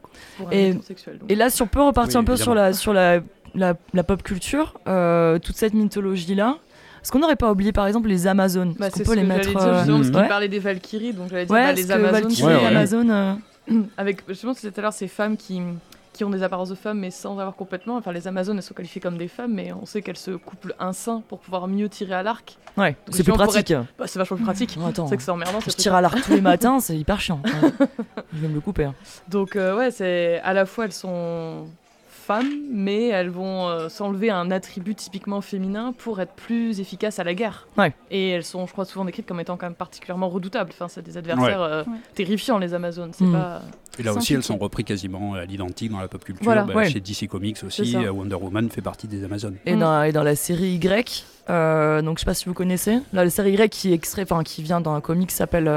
Et, 0.53 0.75
et, 1.29 1.35
là, 1.35 1.51
si 1.51 1.63
on 1.63 1.67
peut 1.67 1.83
repartir 1.83 2.21
un 2.21 2.25
peu 2.25 2.37
sur 2.37 2.55
la, 2.55 2.73
sur 2.73 2.93
la, 2.93 3.21
la, 3.55 3.75
pop 4.05 4.23
culture, 4.23 4.75
toute 5.43 5.57
cette 5.57 5.75
mythologie-là, 5.75 6.59
est-ce 7.03 7.13
qu'on 7.13 7.21
n'aurait 7.21 7.37
pas 7.37 7.53
oublié 7.53 7.73
par 7.73 7.87
exemple 7.87 8.09
les 8.09 8.27
Amazones? 8.27 8.75
Bah, 8.79 8.89
C'est 8.93 9.05
peut 9.05 9.15
les 9.15 9.23
mettre. 9.23 9.51
Dire, 9.51 9.75
justement, 9.79 9.99
parce 9.99 10.11
qu'il 10.11 10.29
parlait 10.29 10.49
des 10.49 10.59
Valkyries, 10.59 11.13
donc 11.13 11.31
j'allais 11.31 11.47
dire 11.47 11.55
bah, 11.55 11.73
les 11.73 11.91
Amazones. 11.91 13.09
Valkyries. 13.09 13.39
Avec 13.97 14.23
justement, 14.29 14.55
c'était 14.55 14.71
tout 14.71 14.81
à 14.81 14.83
l'heure 14.83 14.93
ces 14.93 15.09
femmes 15.09 15.37
qui 15.37 15.61
qui 16.19 16.25
ont 16.25 16.31
des 16.31 16.43
apparences 16.43 16.69
de 16.69 16.75
femmes 16.75 16.99
mais 16.99 17.13
sans 17.13 17.39
avoir 17.39 17.55
complètement. 17.55 17.97
Enfin, 17.97 18.11
les 18.11 18.27
Amazones, 18.27 18.57
elles 18.57 18.63
sont 18.65 18.75
qualifiées 18.75 19.01
comme 19.01 19.17
des 19.17 19.29
femmes, 19.29 19.55
mais 19.55 19.73
on 19.73 19.87
sait 19.87 20.03
qu'elles 20.03 20.17
se 20.17 20.33
couplent 20.33 20.75
un 20.81 20.93
sein 20.93 21.23
pour 21.29 21.39
pouvoir 21.39 21.69
mieux 21.69 21.89
tirer 21.89 22.15
à 22.15 22.25
l'arc. 22.25 22.59
Ouais, 22.77 22.97
c'est 23.11 23.23
plus 23.23 23.33
pratique. 23.33 23.73
Bah, 23.97 24.07
c'est 24.09 24.19
vachement 24.19 24.37
plus 24.37 24.45
pratique. 24.45 24.77
c'est 25.09 25.17
que 25.17 25.23
c'est 25.23 25.31
emmerdant. 25.31 25.61
Je 25.61 25.71
tire 25.71 25.95
à 25.95 26.01
l'arc 26.01 26.21
tous 26.21 26.33
les 26.33 26.41
matins, 26.41 26.81
c'est 26.81 26.97
hyper 26.97 27.21
chiant. 27.21 27.41
Je 28.33 28.39
vais 28.41 28.49
me 28.49 28.55
le 28.55 28.61
couper. 28.61 28.85
Hein. 28.85 28.95
Donc, 29.29 29.55
euh, 29.55 29.77
ouais, 29.77 29.93
c'est 29.93 30.41
à 30.41 30.53
la 30.53 30.67
fois 30.67 30.87
elles 30.87 30.93
sont 30.93 31.69
femmes, 32.29 32.53
mais 32.71 33.09
elles 33.09 33.31
vont 33.31 33.69
euh, 33.69 33.89
s'enlever 33.89 34.29
un 34.29 34.51
attribut 34.51 34.95
typiquement 34.95 35.41
féminin 35.41 35.95
pour 35.97 36.21
être 36.21 36.35
plus 36.35 36.79
efficaces 36.79 37.19
à 37.19 37.25
la 37.25 37.33
guerre. 37.33 37.69
Ouais. 37.79 37.95
Et 38.11 38.29
elles 38.29 38.45
sont, 38.45 38.67
je 38.67 38.73
crois, 38.73 38.85
souvent 38.85 39.07
décrites 39.07 39.27
comme 39.27 39.41
étant 39.41 39.57
quand 39.57 39.65
même 39.65 39.75
particulièrement 39.75 40.29
redoutables. 40.29 40.71
Enfin, 40.75 40.89
c'est 40.89 41.01
des 41.01 41.17
adversaires 41.17 41.63
euh, 41.63 41.85
terrifiants, 42.15 42.59
les 42.59 42.75
Amazones. 42.75 43.13
C'est 43.15 43.25
mm. 43.25 43.33
pas... 43.33 43.63
Et 43.99 44.03
là 44.03 44.13
aussi, 44.13 44.35
elles 44.35 44.43
sont 44.43 44.59
reprises 44.59 44.85
quasiment 44.85 45.35
à 45.35 45.47
l'identique 45.47 45.91
dans 45.91 46.01
la 46.01 46.09
pop 46.09 46.23
culture. 46.23 46.67
Bah, 46.67 46.85
chez 46.85 47.01
DC 47.01 47.29
Comics 47.29 47.65
aussi, 47.65 47.97
euh, 47.97 48.13
Wonder 48.13 48.35
Woman 48.35 48.69
fait 48.69 48.83
partie 48.83 49.09
des 49.09 49.25
Amazones. 49.25 49.57
Et, 49.65 49.75
dans, 49.75 50.03
et 50.03 50.13
dans 50.13 50.23
la 50.23 50.37
série 50.37 50.75
Y, 50.75 51.25
donc 51.49 52.19
je 52.19 52.21
sais 52.21 52.27
pas 52.27 52.35
si 52.35 52.45
vous 52.45 52.55
connaissez, 52.55 52.99
là, 53.15 53.25
la 53.25 53.31
série 53.31 53.53
Y 53.53 53.71
qui, 53.71 53.95
extrait, 53.95 54.27
qui 54.45 54.63
vient 54.63 54.83
dans 54.83 54.93
un 54.93 55.01
comic 55.01 55.31
qui 55.31 55.35
s'appelle 55.35 55.73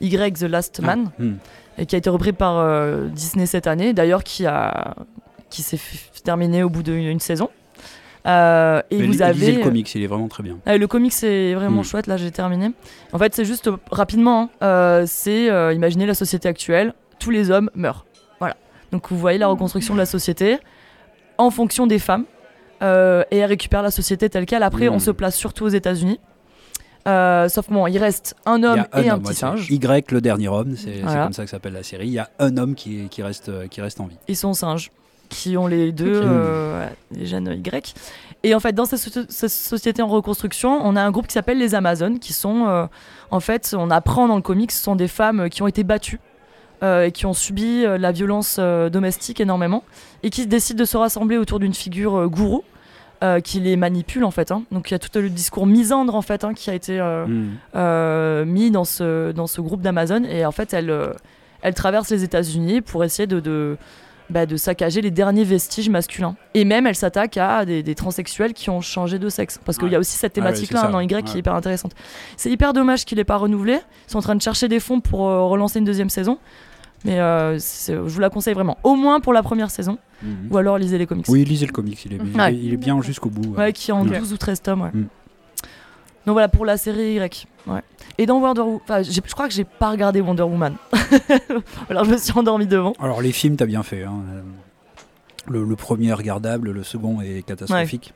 Y 0.00 0.36
The 0.36 0.42
Last 0.42 0.80
ah, 0.82 0.86
Man. 0.86 1.10
Hmm. 1.20 1.34
Et 1.78 1.84
qui 1.84 1.94
a 1.94 1.98
été 1.98 2.08
repris 2.08 2.32
par 2.32 2.66
Disney 3.10 3.44
cette 3.44 3.66
année, 3.66 3.92
d'ailleurs 3.92 4.24
qui 4.24 4.46
a 4.46 4.96
qui 5.50 5.62
s'est 5.62 5.78
terminé 6.24 6.62
au 6.62 6.70
bout 6.70 6.82
d'une 6.82 7.20
saison. 7.20 7.50
Euh, 8.26 8.82
et 8.90 9.06
vous 9.06 9.22
avez 9.22 9.52
le 9.52 9.62
comics, 9.62 9.94
il 9.94 10.02
est 10.02 10.06
vraiment 10.08 10.28
très 10.28 10.42
bien. 10.42 10.58
le 10.66 10.86
comics 10.86 11.12
c'est 11.12 11.54
vraiment 11.54 11.82
hmm. 11.82 11.84
chouette. 11.84 12.06
Là, 12.06 12.16
j'ai 12.16 12.30
terminé. 12.30 12.72
En 13.12 13.18
fait, 13.18 13.34
c'est 13.34 13.44
juste 13.44 13.70
rapidement. 13.90 14.42
Hein, 14.42 14.48
euh, 14.62 15.04
c'est 15.06 15.50
euh, 15.50 15.72
imaginez 15.72 16.06
la 16.06 16.14
société 16.14 16.48
actuelle. 16.48 16.94
Tous 17.18 17.30
les 17.30 17.50
hommes 17.50 17.70
meurent. 17.74 18.04
Voilà. 18.40 18.56
Donc 18.92 19.10
vous 19.10 19.18
voyez 19.18 19.38
la 19.38 19.46
reconstruction 19.46 19.94
de 19.94 19.98
la 19.98 20.06
société 20.06 20.58
en 21.38 21.50
fonction 21.50 21.86
des 21.86 21.98
femmes. 21.98 22.24
et 22.82 23.36
elle 23.36 23.44
récupère 23.44 23.82
la 23.82 23.92
société 23.92 24.28
telle 24.28 24.46
qu'elle. 24.46 24.64
Après, 24.64 24.88
on 24.88 24.96
hmm. 24.96 25.00
se 25.00 25.10
place 25.12 25.36
surtout 25.36 25.64
aux 25.64 25.68
États-Unis. 25.68 26.18
sauf 27.06 27.68
que 27.68 27.72
bon, 27.72 27.86
il 27.86 27.98
reste 27.98 28.34
un 28.44 28.64
homme 28.64 28.84
et 28.96 29.08
un, 29.08 29.20
petit 29.20 29.34
singe. 29.34 29.70
Y, 29.70 30.10
le 30.10 30.20
dernier 30.20 30.48
homme, 30.48 30.74
c'est 30.76 31.00
comme 31.00 31.32
ça 31.32 31.44
que 31.44 31.50
s'appelle 31.50 31.74
la 31.74 31.84
série. 31.84 32.08
Il 32.08 32.14
y 32.14 32.18
a 32.18 32.28
un 32.40 32.56
homme 32.56 32.74
qui, 32.74 33.08
qui, 33.08 33.22
reste, 33.22 33.68
qui 33.68 33.80
reste 33.80 34.00
en 34.00 34.06
vie. 34.06 34.18
Ils 34.26 34.36
sont 34.36 34.52
singes 34.52 34.90
qui 35.28 35.56
ont 35.56 35.66
les 35.66 35.92
deux, 35.92 36.20
euh, 36.24 36.88
les 37.12 37.26
jeunes 37.26 37.60
Y. 37.64 37.94
Et 38.42 38.54
en 38.54 38.60
fait, 38.60 38.72
dans 38.72 38.84
cette, 38.84 39.30
société 39.30 40.02
en 40.02 40.08
reconstruction, 40.08 40.80
on 40.84 40.94
a 40.96 41.02
un 41.02 41.10
groupe 41.10 41.26
qui 41.26 41.32
s'appelle 41.32 41.58
les 41.58 41.74
Amazones, 41.74 42.18
qui 42.18 42.32
sont, 42.32 42.66
euh, 42.66 42.86
en 43.30 43.40
fait, 43.40 43.74
on 43.76 43.90
apprend 43.90 44.28
dans 44.28 44.36
le 44.36 44.42
comics, 44.42 44.72
ce 44.72 44.82
sont 44.82 44.96
des 44.96 45.08
femmes 45.08 45.48
qui 45.50 45.62
ont 45.62 45.66
été 45.66 45.84
battues 45.84 46.20
euh, 46.82 47.04
et 47.06 47.12
qui 47.12 47.26
ont 47.26 47.32
subi 47.32 47.82
la 47.82 48.12
violence 48.12 48.58
domestique 48.58 49.40
énormément, 49.40 49.82
et 50.22 50.30
qui 50.30 50.46
décident 50.46 50.78
de 50.78 50.84
se 50.84 50.96
rassembler 50.96 51.38
autour 51.38 51.58
d'une 51.58 51.74
figure 51.74 52.28
gourou, 52.28 52.62
euh, 53.24 53.40
qui 53.40 53.60
les 53.60 53.76
manipule 53.76 54.24
en 54.24 54.30
fait. 54.30 54.52
Hein. 54.52 54.64
Donc 54.70 54.90
il 54.90 54.92
y 54.92 54.94
a 54.94 54.98
tout 54.98 55.08
le 55.18 55.30
discours 55.30 55.66
misandre 55.66 56.14
en 56.14 56.20
fait 56.20 56.44
hein, 56.44 56.52
qui 56.52 56.68
a 56.68 56.74
été 56.74 57.00
euh, 57.00 57.26
mm. 57.26 57.56
euh, 57.74 58.44
mis 58.44 58.70
dans 58.70 58.84
ce, 58.84 59.32
dans 59.32 59.46
ce 59.46 59.62
groupe 59.62 59.80
d'Amazon 59.80 60.22
et 60.24 60.44
en 60.44 60.52
fait 60.52 60.74
elle, 60.74 60.94
elle 61.62 61.72
traverse 61.72 62.10
les 62.10 62.24
États-Unis 62.24 62.82
pour 62.82 63.04
essayer 63.04 63.26
de, 63.26 63.40
de, 63.40 63.78
bah, 64.30 64.46
de, 64.46 64.56
saccager 64.56 65.00
les 65.00 65.10
derniers 65.10 65.44
vestiges 65.44 65.88
masculins. 65.88 66.36
Et 66.54 66.64
même 66.64 66.86
elle 66.86 66.94
s'attaque 66.94 67.36
à 67.36 67.64
des, 67.64 67.94
transsexuels 67.94 68.52
qui 68.52 68.70
ont 68.70 68.80
changé 68.80 69.18
de 69.18 69.28
sexe 69.28 69.60
parce 69.64 69.78
qu'il 69.78 69.90
y 69.90 69.94
a 69.94 69.98
aussi 69.98 70.16
cette 70.16 70.32
thématique-là 70.32 70.82
ah 70.84 70.88
dans 70.88 71.00
Y 71.00 71.24
qui 71.24 71.36
est 71.36 71.40
hyper 71.40 71.54
intéressante. 71.54 71.92
C'est 72.36 72.50
hyper 72.50 72.72
dommage 72.72 73.04
qu'il 73.04 73.18
n'ait 73.18 73.24
pas 73.24 73.36
renouvelé. 73.36 73.74
Ils 74.08 74.10
sont 74.10 74.18
en 74.18 74.22
train 74.22 74.36
de 74.36 74.42
chercher 74.42 74.68
des 74.68 74.80
fonds 74.80 75.00
pour 75.00 75.20
relancer 75.20 75.78
une 75.78 75.84
deuxième 75.84 76.10
saison. 76.10 76.38
Mais 77.04 77.16
je 77.16 77.94
vous 77.94 78.20
la 78.20 78.30
conseille 78.30 78.54
vraiment, 78.54 78.78
au 78.82 78.96
moins 78.96 79.20
pour 79.20 79.32
la 79.32 79.42
première 79.42 79.70
saison. 79.70 79.98
Mhm. 80.22 80.48
Ou 80.50 80.56
alors 80.56 80.78
lisez 80.78 80.98
les 80.98 81.06
comics. 81.06 81.26
Oui, 81.28 81.44
lisez 81.44 81.66
le 81.66 81.72
comics, 81.72 82.02
il 82.04 82.14
est, 82.14 82.18
bien, 82.18 82.48
il 82.48 82.72
est 82.72 82.78
bien 82.78 83.00
jusqu'au 83.02 83.28
bout. 83.28 83.54
Ouais, 83.54 83.72
qui 83.72 83.90
est 83.90 83.94
en 83.94 84.04
12 84.04 84.32
ou 84.32 84.36
13 84.36 84.62
tomes. 84.62 84.82
Ouais. 84.82 84.90
Mm. 84.92 85.06
Donc 86.26 86.34
voilà 86.34 86.48
pour 86.48 86.66
la 86.66 86.76
série 86.76 87.14
Y. 87.14 87.46
Ouais. 87.66 87.82
Et 88.18 88.26
dans 88.26 88.40
Wonder 88.40 88.60
Woman, 88.60 88.80
enfin, 88.82 89.02
je 89.02 89.20
crois 89.32 89.48
que 89.48 89.54
j'ai 89.54 89.64
pas 89.64 89.90
regardé 89.90 90.20
Wonder 90.20 90.42
Woman. 90.42 90.76
alors 91.90 92.04
je 92.04 92.10
me 92.10 92.16
suis 92.16 92.36
endormi 92.36 92.66
devant. 92.66 92.94
Alors 92.98 93.22
les 93.22 93.32
films, 93.32 93.56
t'as 93.56 93.66
bien 93.66 93.82
fait. 93.82 94.02
Hein. 94.02 94.22
Le, 95.48 95.76
premier 95.76 96.08
est 96.08 96.14
regardable, 96.14 96.70
le 96.70 96.82
second 96.82 97.20
est 97.20 97.42
catastrophique. 97.46 98.12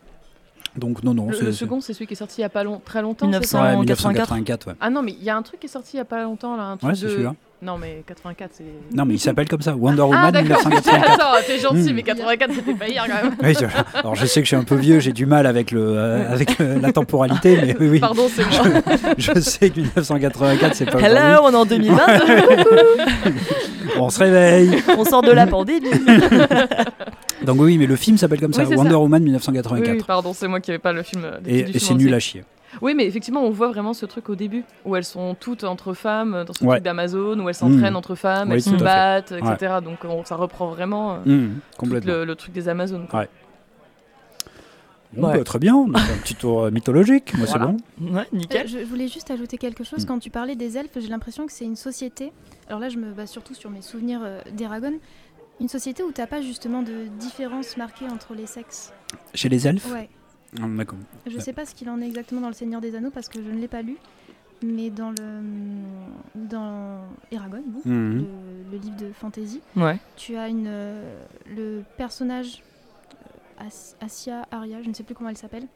Donc 0.77 1.03
non, 1.03 1.15
non. 1.15 1.29
Le, 1.31 1.53
second, 1.53 1.81
c'est 1.81 1.95
celui 1.95 2.07
qui 2.07 2.15
est 2.15 2.17
sorti 2.17 2.41
il 2.41 2.43
y 2.43 2.45
a 2.45 2.49
pas 2.49 2.65
long, 2.65 2.81
très 2.85 3.03
longtemps. 3.03 3.27
1984. 3.27 4.67
Ouais, 4.69 4.75
Ah 4.81 4.91
non, 4.91 5.03
mais 5.03 5.13
il 5.13 5.23
y 5.23 5.31
a 5.31 5.37
un 5.37 5.43
truc 5.43 5.61
qui 5.61 5.67
est 5.67 5.71
sorti 5.71 5.95
il 5.95 5.99
y 5.99 6.01
a 6.01 6.05
pas 6.05 6.23
longtemps 6.23 6.57
là. 6.57 6.65
Un 6.65 6.77
truc 6.77 6.91
ouais, 6.91 6.97
c'est 6.97 7.09
celui-là. 7.09 7.35
Non, 7.63 7.77
mais 7.77 8.03
84, 8.07 8.53
c'est. 8.55 8.65
Non, 8.97 9.05
mais 9.05 9.15
il 9.15 9.19
s'appelle 9.19 9.47
comme 9.47 9.61
ça, 9.61 9.77
Wonder 9.77 10.03
Woman 10.03 10.33
ah, 10.35 10.43
1984. 10.43 11.13
Attends, 11.13 11.25
t'es 11.47 11.59
gentil, 11.59 11.93
hmm. 11.93 11.95
mais 11.95 12.03
84, 12.03 12.53
c'était 12.55 12.75
pas 12.75 12.89
hier 12.89 13.05
quand 13.07 13.23
même. 13.23 13.35
Oui, 13.43 13.55
alors 13.95 14.15
je 14.15 14.25
sais 14.25 14.41
que 14.41 14.47
je 14.47 14.49
suis 14.49 14.57
un 14.57 14.65
peu 14.65 14.77
vieux, 14.77 15.01
j'ai 15.01 15.13
du 15.13 15.27
mal 15.27 15.47
avec, 15.47 15.71
le, 15.71 15.83
euh, 15.83 16.33
avec 16.33 16.59
la 16.59 16.91
temporalité, 16.91 17.59
mais 17.61 17.77
oui, 17.79 17.89
oui. 17.91 18.01
Pardon, 18.01 18.29
c'est 18.35 18.45
moi. 18.45 18.81
Je, 19.19 19.39
sais 19.41 19.69
que 19.69 19.81
1984, 19.81 20.75
c'est 20.75 20.87
pas. 20.87 21.01
Hello, 21.01 21.43
on 21.45 21.53
est 21.53 21.57
en 21.57 21.67
2020. 21.67 21.99
on 23.99 24.09
se 24.09 24.19
réveille. 24.19 24.83
On 24.97 25.05
sort 25.05 25.23
de 25.23 25.33
la 25.33 25.47
pandémie. 25.47 25.91
Donc 27.45 27.61
oui, 27.61 27.77
mais 27.77 27.87
le 27.87 27.97
film 27.97 28.17
s'appelle 28.17 28.41
comme 28.41 28.55
ça, 28.55 28.65
Wonder 28.65 28.95
Woman 28.95 29.23
1984. 29.23 29.97
Oui, 29.97 30.03
pardon, 30.07 30.33
c'est 30.33 30.49
moi 30.49 30.61
qui 30.61 30.71
n'avais 30.71 30.79
pas 30.79 30.93
le 30.93 31.03
film. 31.03 31.27
Et, 31.47 31.61
et 31.61 31.79
c'est 31.79 31.95
nul 31.95 32.15
à 32.15 32.21
chier. 32.21 32.45
Oui, 32.81 32.95
mais 32.95 33.07
effectivement, 33.07 33.43
on 33.43 33.51
voit 33.51 33.69
vraiment 33.69 33.93
ce 33.93 34.07
truc 34.07 34.29
au 34.29 34.35
début, 34.35 34.65
où 34.85 34.97
elles 34.97 35.05
sont 35.05 35.35
toutes 35.35 35.65
entre 35.65 35.95
femmes, 35.95 36.45
dans 36.47 36.53
ce 36.53 36.65
truc 36.65 36.83
d'Amazon, 36.83 37.39
où 37.41 37.49
elles 37.49 37.55
s'entraînent 37.55 37.95
mmh. 37.95 37.97
entre 37.97 38.15
femmes, 38.15 38.53
elles 38.53 38.63
se 38.63 38.71
battent, 38.71 39.33
etc. 39.33 39.77
Donc 39.83 39.99
ça 40.27 40.37
reprend 40.37 40.71
vraiment 40.71 41.19
euh, 41.27 41.49
mmh, 41.83 41.95
le, 42.07 42.35
truc 42.35 42.53
des 42.53 42.69
Amazones. 42.69 43.07
Ouais. 43.13 43.29
Bon, 45.13 45.23
bah, 45.23 45.43
très 45.43 45.59
bien, 45.59 45.75
on 45.75 45.93
a 45.93 45.99
un 45.99 46.19
petit 46.23 46.37
tour 46.37 46.63
euh, 46.63 46.71
mythologique, 46.71 47.37
moi 47.37 47.49
c'est 47.49 47.59
bon. 47.59 47.77
Ouais, 48.01 48.29
nickel. 48.33 48.67
Euh, 48.67 48.69
je 48.69 48.85
voulais 48.85 49.09
juste 49.09 49.29
ajouter 49.33 49.59
quelque 49.59 49.83
chose. 49.83 50.05
Mmh. 50.05 50.07
Quand 50.07 50.19
tu 50.21 50.31
parlais 50.31 50.55
des 50.55 50.79
elfes, 50.79 50.97
j'ai 50.97 51.09
l'impression 51.09 51.47
que 51.47 51.53
c'est 51.53 51.65
une 51.65 51.75
société. 51.75 52.33
Alors 52.69 52.79
là, 52.79 52.89
je 52.89 52.97
me 52.97 53.13
base 53.13 53.31
surtout 53.31 53.55
sur 53.55 53.71
mes 53.71 53.83
souvenirs 53.83 54.21
d'Eragon. 54.53 54.95
Une 55.61 55.69
société 55.69 56.05
où 56.05 56.13
tu 56.13 56.21
n'as 56.21 56.29
pas 56.29 56.41
justement 56.41 56.83
de 56.83 57.09
différence 57.19 57.77
marquée 57.77 58.07
entre 58.07 58.35
les 58.35 58.47
sexes? 58.47 58.93
Chez 59.35 59.49
les 59.49 59.67
elfes? 59.67 59.93
Ouais. 59.93 60.09
Ah, 60.59 60.67
je 61.27 61.37
ne 61.37 61.41
sais 61.41 61.53
pas 61.53 61.65
ce 61.65 61.75
qu'il 61.75 61.89
en 61.91 62.01
est 62.01 62.07
exactement 62.07 62.41
dans 62.41 62.49
Le 62.49 62.55
Seigneur 62.55 62.81
des 62.81 62.97
Anneaux 62.97 63.11
parce 63.11 63.29
que 63.29 63.41
je 63.43 63.51
ne 63.51 63.61
l'ai 63.61 63.69
pas 63.69 63.83
lu, 63.83 63.97
mais 64.63 64.91
dans 64.91 65.11
le 65.11 65.41
dans 66.35 67.05
Eragon, 67.31 67.63
mhm. 67.85 68.27
le, 68.73 68.79
livre 68.79 68.97
de 68.97 69.13
fantasy, 69.13 69.61
tu 70.17 70.37
as 70.37 70.49
une 70.49 70.67
euh, 70.67 71.25
le 71.55 71.83
personnage 71.97 72.63
euh, 73.61 73.65
Asia 74.01 74.47
Arya, 74.51 74.83
je 74.83 74.89
ne 74.89 74.95
sais 74.95 75.05
plus 75.05 75.15
comment 75.15 75.31
elle 75.31 75.37
s'appelle, 75.37 75.67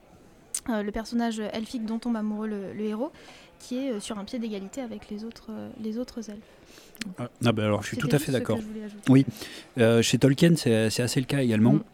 euh, 0.71 0.83
le 0.83 0.91
personnage 0.91 1.39
elfique 1.53 1.87
dont 1.87 2.01
tombe 2.01 2.17
amoureux 2.17 2.49
le, 2.49 2.81
héros, 2.81 3.13
qui 3.61 3.79
est 3.79 4.01
sur 4.01 4.19
un 4.19 4.25
pied 4.25 4.41
d'égalité 4.41 4.81
avec 4.81 5.09
les 5.09 5.25
autres 5.25 5.51
les 5.81 5.99
autres 5.99 6.31
elfes. 6.31 6.41
Ah, 7.19 7.29
ah 7.45 7.53
ben 7.53 7.65
alors 7.65 7.83
je 7.83 7.89
suis 7.89 7.97
tout 7.97 8.09
à 8.11 8.19
fait 8.19 8.33
d'accord. 8.33 8.59
Oui, 9.09 9.25
chez 10.03 10.19
Tolkien 10.19 10.57
c'est 10.57 11.01
assez 11.01 11.21
le 11.21 11.27
cas 11.27 11.43
également. 11.43 11.75
Mm 11.75 11.85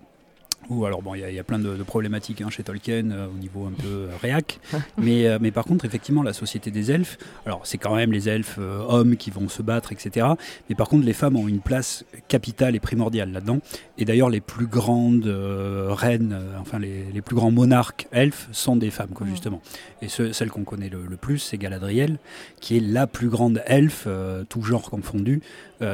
alors 0.84 1.02
bon, 1.02 1.14
il 1.14 1.34
y, 1.34 1.38
a 1.38 1.44
plein 1.44 1.58
de, 1.58 1.82
problématiques 1.82 2.40
hein, 2.42 2.50
chez 2.50 2.62
Tolkien 2.62 3.10
euh, 3.10 3.26
au 3.26 3.36
niveau 3.36 3.66
un 3.66 3.72
peu 3.72 3.88
euh, 3.88 4.08
réac, 4.22 4.60
mais, 4.98 5.26
euh, 5.26 5.38
mais 5.40 5.50
par 5.50 5.64
contre, 5.64 5.84
effectivement, 5.84 6.22
la 6.22 6.32
société 6.32 6.70
des 6.70 6.92
elfes, 6.92 7.18
alors 7.44 7.62
c'est 7.64 7.78
quand 7.78 7.96
même 7.96 8.12
les 8.12 8.28
elfes 8.28 8.58
hommes 8.58 9.16
qui 9.16 9.30
vont 9.30 9.48
se 9.48 9.62
battre, 9.62 9.92
etc. 9.92 10.28
Mais 10.68 10.76
par 10.76 10.88
contre, 10.88 11.04
les 11.04 11.12
femmes 11.12 11.36
ont 11.36 11.48
une 11.48 11.60
place 11.60 12.04
capitale 12.28 12.76
et 12.76 12.80
primordiale 12.80 13.32
là-dedans. 13.32 13.58
Et 13.98 14.04
d'ailleurs, 14.04 14.30
les 14.30 14.40
plus 14.40 14.66
grandes 14.66 15.26
reines, 15.26 16.38
enfin 16.60 16.78
les, 16.78 17.04
les, 17.12 17.22
plus 17.22 17.34
grands 17.34 17.50
monarques 17.50 18.06
elfes 18.12 18.48
sont 18.52 18.76
des 18.76 18.90
femmes, 18.90 19.10
quoi, 19.14 19.26
justement. 19.26 19.60
Et 20.02 20.08
celle 20.08 20.50
qu'on 20.50 20.64
connaît 20.64 20.88
le, 20.88 21.16
plus, 21.16 21.38
c'est 21.38 21.58
Galadriel, 21.58 22.18
qui 22.60 22.76
est 22.76 22.80
la 22.80 23.06
plus 23.06 23.28
grande 23.28 23.62
elfe, 23.66 24.06
tout 24.48 24.62
genre 24.62 24.88
confondu, 24.88 25.42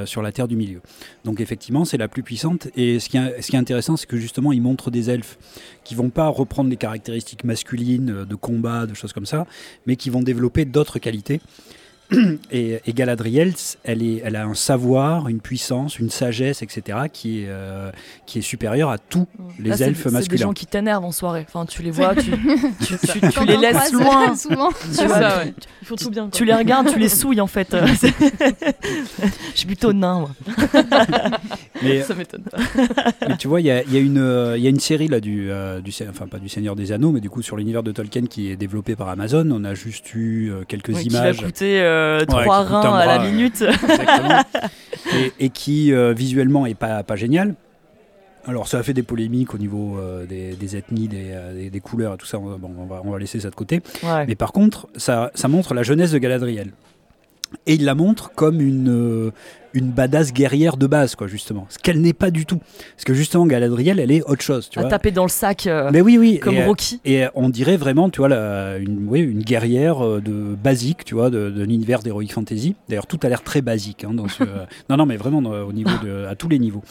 sur 0.04 0.22
la 0.22 0.32
Terre 0.32 0.48
du 0.48 0.56
Milieu. 0.56 0.80
Donc 1.24 1.40
effectivement, 1.40 1.84
c'est 1.84 1.96
la 1.96 2.08
plus 2.08 2.22
puissante. 2.22 2.68
Et 2.76 2.98
ce 2.98 3.08
qui 3.08 3.16
est, 3.16 3.42
ce 3.42 3.50
qui 3.50 3.56
est 3.56 3.58
intéressant, 3.58 3.96
c'est 3.96 4.06
que 4.06 4.16
justement, 4.16 4.52
il 4.52 4.62
montre 4.66 4.90
des 4.90 5.10
elfes 5.10 5.38
qui 5.84 5.94
vont 5.94 6.10
pas 6.10 6.28
reprendre 6.28 6.68
les 6.68 6.76
caractéristiques 6.76 7.44
masculines 7.44 8.10
euh, 8.10 8.24
de 8.24 8.34
combat, 8.34 8.86
de 8.86 8.94
choses 8.94 9.12
comme 9.12 9.26
ça, 9.26 9.46
mais 9.86 9.96
qui 9.96 10.10
vont 10.10 10.22
développer 10.22 10.64
d'autres 10.64 10.98
qualités. 10.98 11.40
Et, 12.52 12.80
Galadriel, 12.88 13.54
elle, 13.84 14.02
est, 14.02 14.22
elle 14.24 14.36
a 14.36 14.44
un 14.44 14.54
savoir, 14.54 15.28
une 15.28 15.40
puissance, 15.40 15.98
une 15.98 16.10
sagesse, 16.10 16.62
etc., 16.62 16.98
qui 17.12 17.42
est, 17.42 17.46
euh, 17.48 17.90
qui 18.26 18.38
est 18.38 18.42
supérieure 18.42 18.90
à 18.90 18.98
tous 18.98 19.26
les 19.58 19.82
elfes 19.82 20.04
masculins. 20.04 20.20
C'est 20.22 20.28
des 20.30 20.36
gens 20.36 20.52
qui 20.52 20.66
t'énervent 20.66 21.04
en 21.04 21.12
soirée. 21.12 21.44
Enfin, 21.48 21.66
tu 21.66 21.82
les 21.82 21.90
vois, 21.90 22.14
tu, 22.14 22.30
tu, 22.30 23.44
les 23.46 23.56
laisses 23.56 23.92
loin. 23.92 24.34
Souvent. 24.36 24.70
ça, 24.90 25.44
Il 25.82 25.86
faut 25.86 25.96
tout 25.96 26.10
bien. 26.10 26.28
Tu 26.28 26.44
les 26.44 26.54
regardes, 26.54 26.92
tu 26.92 26.98
les 26.98 27.08
souilles 27.08 27.40
en 27.40 27.46
fait. 27.46 27.76
Je 28.00 29.58
suis 29.58 29.66
plutôt 29.66 29.92
nain, 29.92 30.20
moi. 30.20 30.30
Mais, 31.82 32.02
ça 32.02 32.14
m'étonne 32.14 32.42
pas. 32.42 32.58
Mais 33.28 33.36
tu 33.36 33.48
vois, 33.48 33.60
il 33.60 33.66
y 33.66 33.70
a, 33.70 33.82
y, 33.82 33.96
a 33.96 34.00
une, 34.00 34.54
y 34.56 34.66
a 34.66 34.70
une 34.70 34.80
série 34.80 35.08
là 35.08 35.20
du, 35.20 35.50
euh, 35.50 35.80
du, 35.80 35.92
enfin 36.08 36.26
pas 36.26 36.38
du 36.38 36.48
Seigneur 36.48 36.76
des 36.76 36.92
Anneaux, 36.92 37.12
mais 37.12 37.20
du 37.20 37.30
coup 37.30 37.42
sur 37.42 37.56
l'univers 37.56 37.82
de 37.82 37.92
Tolkien 37.92 38.26
qui 38.26 38.50
est 38.50 38.56
développé 38.56 38.96
par 38.96 39.08
Amazon. 39.08 39.48
On 39.50 39.64
a 39.64 39.74
juste 39.74 40.14
eu 40.14 40.50
euh, 40.50 40.62
quelques 40.66 41.04
images. 41.04 41.36
Qui 41.36 41.42
euh, 41.96 42.24
trois 42.24 42.62
reins 42.62 42.94
à 42.94 43.06
la 43.06 43.18
minute. 43.18 43.64
et, 45.40 45.50
qui 45.50 45.92
euh, 45.92 46.12
visuellement 46.12 46.66
est 46.66 46.74
pas, 46.74 47.02
pas 47.02 47.16
génial. 47.16 47.54
Alors 48.46 48.68
ça 48.68 48.78
a 48.78 48.82
fait 48.82 48.92
des 48.92 49.02
polémiques 49.02 49.54
au 49.54 49.58
niveau 49.58 49.98
euh, 49.98 50.24
des, 50.24 50.76
ethnies, 50.76 51.08
des, 51.08 51.70
des, 51.70 51.80
couleurs 51.80 52.14
et 52.14 52.16
tout 52.16 52.26
ça. 52.26 52.38
Bon, 52.38 52.70
on, 52.78 52.86
va, 52.86 53.02
on 53.04 53.10
va 53.10 53.18
laisser 53.18 53.40
ça 53.40 53.50
de 53.50 53.54
côté. 53.54 53.82
Mais 54.26 54.36
par 54.36 54.52
contre, 54.52 54.88
ça, 54.96 55.30
ça 55.34 55.48
montre 55.48 55.74
la 55.74 55.82
jeunesse 55.82 56.12
de 56.12 56.18
Galadriel. 56.18 56.72
Et 57.66 57.74
il 57.74 57.84
la 57.84 57.94
montre 57.94 58.32
comme 58.34 58.60
une, 58.60 59.32
une 59.76 59.90
badass 59.90 60.32
guerrière 60.32 60.76
de 60.76 60.86
base, 60.86 61.14
quoi, 61.14 61.26
justement. 61.26 61.66
Ce 61.68 61.78
qu'elle 61.78 62.00
n'est 62.00 62.14
pas 62.14 62.30
du 62.30 62.46
tout. 62.46 62.58
Parce 62.58 63.04
que 63.04 63.12
justement, 63.12 63.46
Galadriel, 63.46 64.00
elle 64.00 64.10
est 64.10 64.22
autre 64.22 64.42
chose. 64.42 64.70
Tu 64.70 64.78
à 64.78 64.84
taper 64.84 65.10
dans 65.10 65.22
le 65.22 65.28
sac 65.28 65.66
euh, 65.66 65.90
Mais 65.92 66.00
oui, 66.00 66.16
oui. 66.18 66.38
comme 66.38 66.54
et, 66.54 66.64
Rocky. 66.64 67.00
Et 67.04 67.24
on 67.34 67.50
dirait 67.50 67.76
vraiment, 67.76 68.08
tu 68.08 68.20
vois, 68.20 68.30
une, 68.78 69.06
oui, 69.06 69.20
une 69.20 69.42
guerrière 69.42 70.04
euh, 70.04 70.20
de 70.20 70.56
basique, 70.56 71.04
tu 71.04 71.14
vois, 71.14 71.28
de, 71.28 71.52
l'univers 71.54 72.02
d'Heroic 72.02 72.28
Fantasy. 72.28 72.74
D'ailleurs, 72.88 73.06
tout 73.06 73.20
a 73.22 73.28
l'air 73.28 73.42
très 73.42 73.60
basique. 73.60 74.04
Hein, 74.04 74.14
dans 74.14 74.28
ce, 74.28 74.44
non, 74.90 74.96
non, 74.96 75.04
mais 75.06 75.16
vraiment 75.16 75.38
au 75.38 75.72
niveau 75.72 75.90
de, 76.02 76.24
à 76.26 76.34
tous 76.34 76.48
les 76.48 76.58
niveaux. 76.58 76.82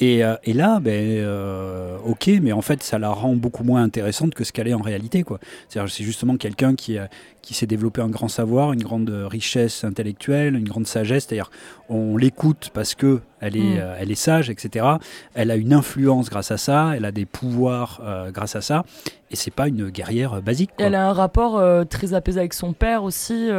Et, 0.00 0.24
euh, 0.24 0.34
et, 0.44 0.54
là, 0.54 0.80
ben, 0.80 0.92
euh, 0.92 1.98
ok, 2.04 2.30
mais 2.40 2.52
en 2.52 2.62
fait, 2.62 2.82
ça 2.82 2.98
la 2.98 3.10
rend 3.10 3.36
beaucoup 3.36 3.64
moins 3.64 3.82
intéressante 3.82 4.34
que 4.34 4.44
ce 4.44 4.52
qu'elle 4.52 4.66
est 4.66 4.74
en 4.74 4.80
réalité. 4.80 5.24
C'est 5.68 6.04
justement 6.04 6.38
quelqu'un 6.38 6.74
qui, 6.74 6.96
qui 7.42 7.52
s'est 7.52 7.66
développé 7.66 8.00
un 8.00 8.08
grand 8.08 8.28
savoir, 8.28 8.72
une 8.72 8.82
grande 8.82 9.10
richesse 9.10 9.84
intellectuelle, 9.84 10.56
une 10.56 10.64
grande 10.64 10.86
sagesse. 10.86 11.26
C'est-à-dire, 11.26 11.50
on 11.90 12.16
l'écoute 12.16 12.70
parce 12.72 12.94
que 12.94 13.20
elle 13.40 13.56
est, 13.56 13.60
mm. 13.60 13.78
euh, 13.78 13.96
elle 14.00 14.10
est 14.10 14.14
sage, 14.14 14.48
etc. 14.48 14.86
Elle 15.34 15.50
a 15.50 15.56
une 15.56 15.74
influence 15.74 16.30
grâce 16.30 16.50
à 16.50 16.56
ça, 16.56 16.92
elle 16.96 17.04
a 17.04 17.12
des 17.12 17.26
pouvoirs 17.26 18.00
grâce 18.32 18.56
à 18.56 18.62
ça, 18.62 18.84
et 19.30 19.36
c'est 19.36 19.50
pas 19.50 19.68
une 19.68 19.90
guerrière 19.90 20.40
basique. 20.40 20.70
Elle 20.78 20.94
a 20.94 21.08
un 21.08 21.12
rapport 21.12 21.62
très 21.88 22.14
apaisé 22.14 22.38
avec 22.38 22.54
son 22.54 22.72
père 22.72 23.04
aussi. 23.04 23.50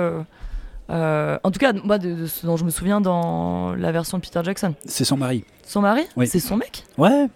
Euh, 0.91 1.37
en 1.43 1.51
tout 1.51 1.59
cas, 1.59 1.73
moi, 1.83 1.97
de, 1.97 2.25
ce 2.25 2.45
dont 2.45 2.57
je 2.57 2.65
me 2.65 2.69
souviens 2.69 3.01
dans 3.01 3.73
la 3.75 3.91
version 3.91 4.17
de 4.17 4.23
Peter 4.23 4.41
Jackson. 4.43 4.73
C'est 4.85 5.05
son 5.05 5.17
mari. 5.17 5.43
Son 5.65 5.81
mari 5.81 6.03
C'est 6.25 6.39
son 6.39 6.57
mec 6.57 6.83
Ouais. 6.97 7.27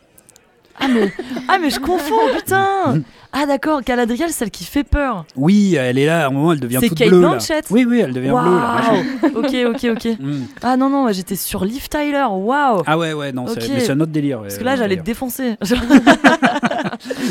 Ah 0.78 0.90
mais, 0.90 1.14
ah 1.48 1.58
mais 1.58 1.70
je 1.70 1.80
confonds, 1.80 2.36
putain 2.36 3.02
Ah 3.38 3.46
d'accord, 3.46 3.82
Galadriel, 3.82 4.30
celle 4.30 4.52
qui 4.52 4.66
fait 4.66 4.84
peur. 4.84 5.26
Oui, 5.36 5.76
elle 5.76 5.98
est 5.98 6.06
là, 6.06 6.26
à 6.26 6.28
un 6.28 6.32
moment, 6.32 6.54
elle 6.54 6.60
devient 6.60 6.80
toute 6.82 6.98
Kate 6.98 7.10
bleue. 7.10 7.22
C'est 7.22 7.28
Blanchett 7.28 7.66
Oui, 7.70 7.86
oui, 7.86 8.00
elle 8.00 8.14
devient 8.14 8.30
bleue. 8.30 8.56
Là, 8.56 8.82
ok, 9.36 9.56
ok, 9.76 9.96
ok. 9.96 10.20
Mm. 10.26 10.46
Ah 10.62 10.78
non, 10.78 10.90
non, 10.90 11.12
j'étais 11.12 11.36
sur 11.36 11.66
Liv 11.66 11.88
Tyler, 11.90 12.26
waouh 12.30 12.82
Ah 12.86 12.98
ouais, 12.98 13.14
ouais, 13.14 13.32
non, 13.32 13.46
c'est 13.48 13.90
un 13.90 14.00
autre 14.00 14.12
délire. 14.12 14.42
Parce 14.42 14.58
que 14.58 14.64
là, 14.64 14.76
j'allais 14.76 14.98
te 14.98 15.04
défoncer. 15.04 15.58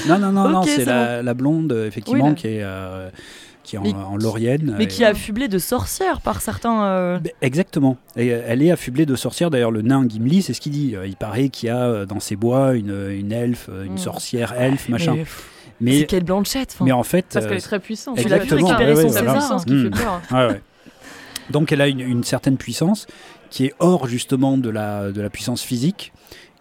non, 0.09 0.19
non, 0.19 0.33
non, 0.33 0.49
non, 0.49 0.63
c'est 0.63 0.85
la, 0.85 1.35
blonde, 1.35 1.73
effectivement, 1.87 2.35
qui 2.35 2.47
est... 2.49 2.63
Euh, 2.63 3.09
qui 3.65 3.77
est 3.77 3.79
en, 3.79 4.17
Laurienne. 4.17 4.77
Mais 4.79 4.87
qui 4.87 5.03
est 5.03 5.07
affublée 5.07 5.49
de 5.49 5.59
sorcières 5.59 6.21
par 6.21 6.41
certains. 6.41 6.85
Euh, 6.85 7.19
exactement. 7.43 7.97
Et 8.17 8.33
euh, 8.33 8.43
elle 8.47 8.63
est 8.63 8.71
affublée 8.71 9.07
de 9.07 9.17
sorcières. 9.17 9.51
D'ailleurs, 9.51 9.71
le 9.71 9.83
nain 9.83 10.07
Gimli, 10.07 10.43
c'est 10.43 10.55
ce 10.55 10.61
qu'il 10.61 10.73
dit. 10.73 10.95
Euh, 10.95 11.07
il 11.07 11.17
paraît 11.17 11.49
qu'il 11.49 11.69
y 11.69 11.73
a 11.73 12.07
dans 12.07 12.21
ces 12.21 12.37
bois 12.37 12.75
une, 12.75 13.11
une 13.11 13.33
elfe, 13.33 13.69
une 13.85 13.95
mm. 13.95 13.99
sorcière 13.99 14.53
elfe, 14.53 14.89
machin. 14.89 15.17
Mais 15.81 16.01
c'est 16.01 16.07
quelle 16.07 16.25
Blanchette. 16.25 16.77
Mais 16.81 16.93
en 16.93 17.03
fait, 17.03 17.27
parce 17.33 17.47
qu'elle 17.47 17.57
est 17.57 17.61
très 17.61 17.81
puissante. 17.81 18.19
Exactement. 18.19 18.69
Elle 18.69 18.75
a 18.75 18.77
pu 18.77 18.85
récupérer 18.85 19.09
son 19.09 19.09
César. 19.09 19.65
qui 19.65 19.83
fait 19.83 19.91
peur. 19.91 20.21
Ouais, 20.31 20.47
ouais. 20.53 20.61
Donc 21.51 21.73
elle 21.73 21.81
a 21.81 21.89
une, 21.89 22.01
une, 22.01 22.25
certaine 22.25 22.57
puissance 22.57 23.07
qui 23.51 23.67
est 23.67 23.75
hors 23.79 24.07
justement 24.07 24.57
de 24.57 24.71
la, 24.71 25.11
de 25.11 25.21
la 25.21 25.31
puissance 25.31 25.63
physique. 25.63 26.13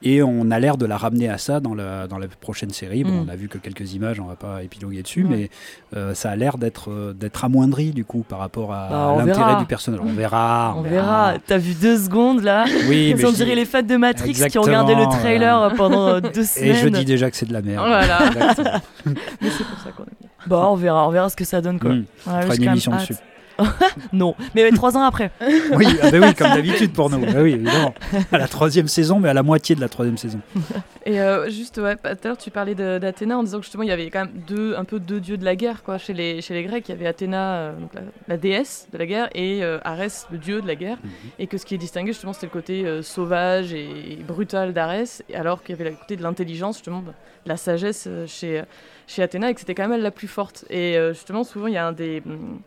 Et 0.06 0.22
on 0.22 0.52
a 0.52 0.60
l'air 0.60 0.78
de 0.78 0.86
la 0.86 0.98
ramener 0.98 1.30
à 1.30 1.38
ça 1.38 1.62
dans 1.62 1.74
la, 1.74 2.08
dans 2.08 2.18
la 2.18 2.28
prochaine 2.28 2.72
série. 2.72 3.04
Bon, 3.04 3.12
mm. 3.12 3.26
On 3.26 3.30
a 3.32 3.36
vu 3.36 3.48
que 3.48 3.58
quelques 3.58 3.94
images, 3.94 4.20
on 4.20 4.26
va 4.26 4.36
pas 4.36 4.62
épiloguer 4.62 5.02
dessus, 5.02 5.26
mais 5.28 5.50
euh, 5.96 6.14
ça 6.14 6.30
a 6.30 6.36
l'air 6.36 6.58
d'être 6.58 6.92
euh, 6.92 7.14
d'être 7.14 7.46
amoindri 7.46 7.92
du 7.92 8.04
coup 8.04 8.26
par 8.28 8.40
rapport 8.40 8.74
à, 8.74 8.90
bah, 8.90 9.26
l'intérêt 9.26 9.56
du 9.58 9.66
personnage. 9.66 10.02
On 10.04 10.12
verra. 10.12 10.76
On, 10.78 10.82
verra. 10.82 11.36
T'as 11.48 11.58
vu 11.58 11.74
deux 11.74 11.98
secondes 11.98 12.44
là 12.44 12.66
Oui, 12.90 13.16
mais 13.18 13.26
on 13.26 13.32
dirait 13.32 13.56
les 13.56 13.66
fans 13.66 13.82
de 13.82 13.96
Matrix 13.96 14.34
qui 14.34 14.58
ont 14.58 14.64
regardé 14.64 14.94
le 14.94 15.06
trailer 15.06 15.74
pendant 15.76 16.20
deux 16.20 16.44
semaines. 16.44 16.72
Et 16.72 16.74
je 16.76 16.88
dis 16.90 17.06
déjà 17.06 17.32
que 17.32 17.38
c'est 17.38 17.48
de 17.48 17.54
la 17.54 17.62
merde. 17.62 17.86
Voilà. 17.88 18.20
mais 19.06 19.50
c'est 19.50 19.64
pour 19.64 19.80
ça 19.80 19.92
qu'on 19.96 20.04
est. 20.04 20.48
Bon, 20.48 20.66
on 20.66 20.76
verra, 20.76 21.08
on 21.08 21.12
verra 21.12 21.30
ce 21.30 21.38
que 21.38 21.46
ça 21.46 21.62
donne 21.62 21.80
quoi. 21.80 21.92
Mm. 21.94 22.06
Ouais, 22.28 22.56
une 22.58 22.64
émission 22.64 22.92
dessus. 22.96 23.16
non, 24.14 24.36
mais 24.56 24.70
trois 24.72 24.98
ans 24.98 25.04
après. 25.04 25.32
oui, 25.76 25.86
ah 26.02 26.12
bah 26.12 26.18
oui, 26.22 26.34
comme 26.34 26.50
d'habitude 26.50 26.94
pour 26.94 27.10
nous. 27.10 27.20
Bah 27.20 27.42
oui, 27.42 27.54
évidemment. 27.54 27.94
À 28.32 28.38
la 28.38 28.48
troisième 28.48 28.88
saison, 28.88 29.20
mais 29.20 29.30
à 29.30 29.34
la 29.34 29.44
moitié 29.44 29.76
de 29.76 29.82
la 29.82 29.90
troisième 29.90 30.18
saison. 30.18 30.40
Et 31.06 31.20
euh, 31.20 31.50
juste, 31.50 31.78
ouais, 31.78 31.96
tout 31.96 32.08
à 32.08 32.16
l'heure, 32.24 32.38
tu 32.38 32.50
parlais 32.50 32.76
d'Athéna 32.76 33.38
en 33.38 33.44
disant 33.44 33.58
que 33.58 33.64
justement, 33.64 33.84
il 33.84 33.90
y 33.90 33.92
avait 33.92 34.10
quand 34.10 34.26
même 34.26 34.42
deux, 34.48 34.76
un 34.76 34.86
peu 34.86 35.00
deux 35.00 35.20
dieux 35.20 35.38
de 35.38 35.46
la 35.46 35.56
guerre 35.56 35.84
quoi, 35.84 35.98
chez, 35.98 36.14
les, 36.14 36.42
chez 36.42 36.54
les 36.54 36.64
Grecs. 36.64 36.88
Il 36.88 36.92
y 36.92 36.96
avait 36.96 37.08
Athéna, 37.08 37.56
euh, 37.56 37.80
donc 37.80 37.92
la, 38.28 38.38
déesse 38.38 38.88
de 38.92 38.98
la 38.98 39.06
guerre, 39.06 39.30
et 39.34 39.64
euh, 39.64 39.80
Arès, 39.84 40.28
le 40.32 40.38
dieu 40.38 40.62
de 40.62 40.68
la 40.68 40.76
guerre. 40.76 40.98
Mhm. 41.04 41.12
Et 41.40 41.48
que 41.48 41.58
ce 41.58 41.66
qui 41.66 41.76
est 41.76 41.80
distingué, 41.80 42.14
justement, 42.14 42.34
c'était 42.34 42.48
le 42.48 42.52
côté 42.52 43.02
sauvage 43.04 43.74
et 43.74 44.20
brutal 44.26 44.74
d'Arès, 44.74 45.24
alors 45.34 45.64
qu'il 45.64 45.76
y 45.76 45.80
avait 45.80 45.92
le 45.92 45.96
côté 45.96 46.16
de 46.16 46.24
l'intelligence, 46.24 46.78
justement, 46.78 47.02
de 47.02 47.12
la 47.46 47.58
sagesse 47.58 48.08
chez, 48.28 48.64
chez 49.08 49.22
Athéna, 49.22 49.50
et 49.50 49.54
que 49.54 49.60
c'était 49.60 49.76
quand 49.76 49.84
même 49.84 49.94
elle 49.94 50.02
la 50.02 50.12
plus 50.12 50.28
forte. 50.28 50.66
Et 50.70 50.98
justement, 51.10 51.44
souvent, 51.44 51.68
il 51.68 51.74
y 51.74 51.78
a 51.78 51.86
un 51.86 51.92
des. 51.92 52.22
Hum, 52.26 52.60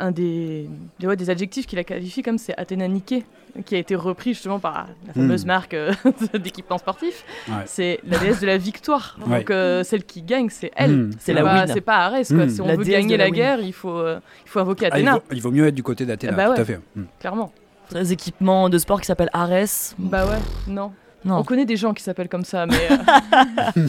un 0.00 0.10
des, 0.10 0.68
des, 0.98 1.16
des 1.16 1.30
adjectifs 1.30 1.66
qui 1.66 1.76
la 1.76 1.84
qualifie 1.84 2.22
comme 2.22 2.38
c'est 2.38 2.58
Athéna 2.58 2.88
Nike, 2.88 3.24
qui 3.64 3.74
a 3.74 3.78
été 3.78 3.94
repris 3.94 4.34
justement 4.34 4.58
par 4.58 4.88
la 5.06 5.12
fameuse 5.12 5.44
hmm. 5.44 5.48
marque 5.48 5.74
euh, 5.74 5.92
d'équipement 6.34 6.78
sportif. 6.78 7.24
C'est 7.66 8.00
la 8.06 8.18
déesse 8.18 8.40
de 8.40 8.46
la 8.46 8.56
victoire. 8.56 9.18
Donc 9.26 9.50
euh, 9.50 9.84
celle 9.84 10.04
qui 10.04 10.22
gagne, 10.22 10.48
c'est 10.50 10.70
elle. 10.76 10.96
Hmm. 10.96 11.10
C'est 11.18 11.34
la 11.34 11.66
C'est 11.66 11.80
pas 11.80 12.06
Arès. 12.06 12.28
Quoi. 12.28 12.46
Hmm. 12.46 12.50
Si 12.50 12.60
on 12.60 12.66
veut 12.66 12.84
gagner 12.84 13.16
la, 13.16 13.30
guerre, 13.30 13.60
il 13.60 13.72
faut, 13.72 13.90
euh, 13.90 14.20
il 14.44 14.50
faut 14.50 14.60
invoquer 14.60 14.86
ah, 14.86 14.94
Athéna. 14.94 15.20
il, 15.32 15.42
vaut, 15.42 15.50
mieux 15.50 15.66
être 15.66 15.74
du 15.74 15.82
côté 15.82 16.06
d'Athéna, 16.06 16.32
bah 16.32 16.54
tout 16.54 16.60
à 16.60 16.64
fait. 16.64 16.80
Clairement. 17.18 17.52
Des 17.92 18.12
équipements 18.12 18.68
de 18.68 18.78
sport 18.78 19.00
qui 19.00 19.06
s'appellent 19.06 19.30
Arès. 19.32 19.96
Bah 19.98 20.24
ouais, 20.24 20.38
non. 20.68 20.92
non. 21.24 21.38
On 21.38 21.42
connaît 21.42 21.64
des 21.64 21.76
gens 21.76 21.92
qui 21.92 22.04
s'appellent 22.04 22.28
comme 22.28 22.44
ça, 22.44 22.66
mais. 22.66 22.88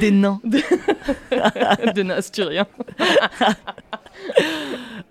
des 0.00 0.10
nains. 0.10 0.40
des 1.94 2.04
nains 2.04 2.14
asturiens. 2.14 2.66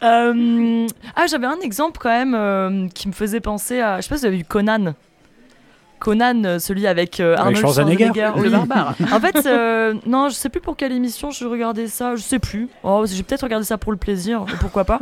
Euh, 0.03 0.87
ah, 1.15 1.25
j'avais 1.25 1.47
un 1.47 1.59
exemple 1.61 1.99
quand 2.01 2.09
même 2.09 2.35
euh, 2.35 2.87
qui 2.93 3.07
me 3.07 3.13
faisait 3.13 3.39
penser 3.39 3.79
à. 3.79 3.97
Je 3.97 4.01
sais 4.01 4.09
pas 4.09 4.17
si 4.17 4.21
vous 4.21 4.27
avez 4.27 4.37
vu 4.37 4.43
Conan. 4.43 4.93
Conan, 5.99 6.43
euh, 6.43 6.59
celui 6.59 6.85
avec 6.85 7.21
Arnold 7.21 7.57
Schwarzenegger, 7.57 8.11
le 8.13 8.49
barbare. 8.49 8.93
en 9.11 9.19
fait, 9.19 9.47
non, 10.05 10.27
je 10.29 10.35
sais 10.35 10.49
plus 10.49 10.59
pour 10.59 10.75
quelle 10.75 10.91
émission 10.91 11.31
je 11.31 11.45
regardais 11.45 11.87
ça, 11.87 12.15
je 12.17 12.21
sais 12.21 12.39
plus. 12.39 12.67
Oh, 12.83 13.05
j'ai 13.07 13.23
peut-être 13.23 13.43
regardé 13.43 13.65
ça 13.65 13.77
pour 13.77 13.93
le 13.93 13.97
plaisir, 13.97 14.45
pourquoi 14.59 14.83
pas. 14.83 14.99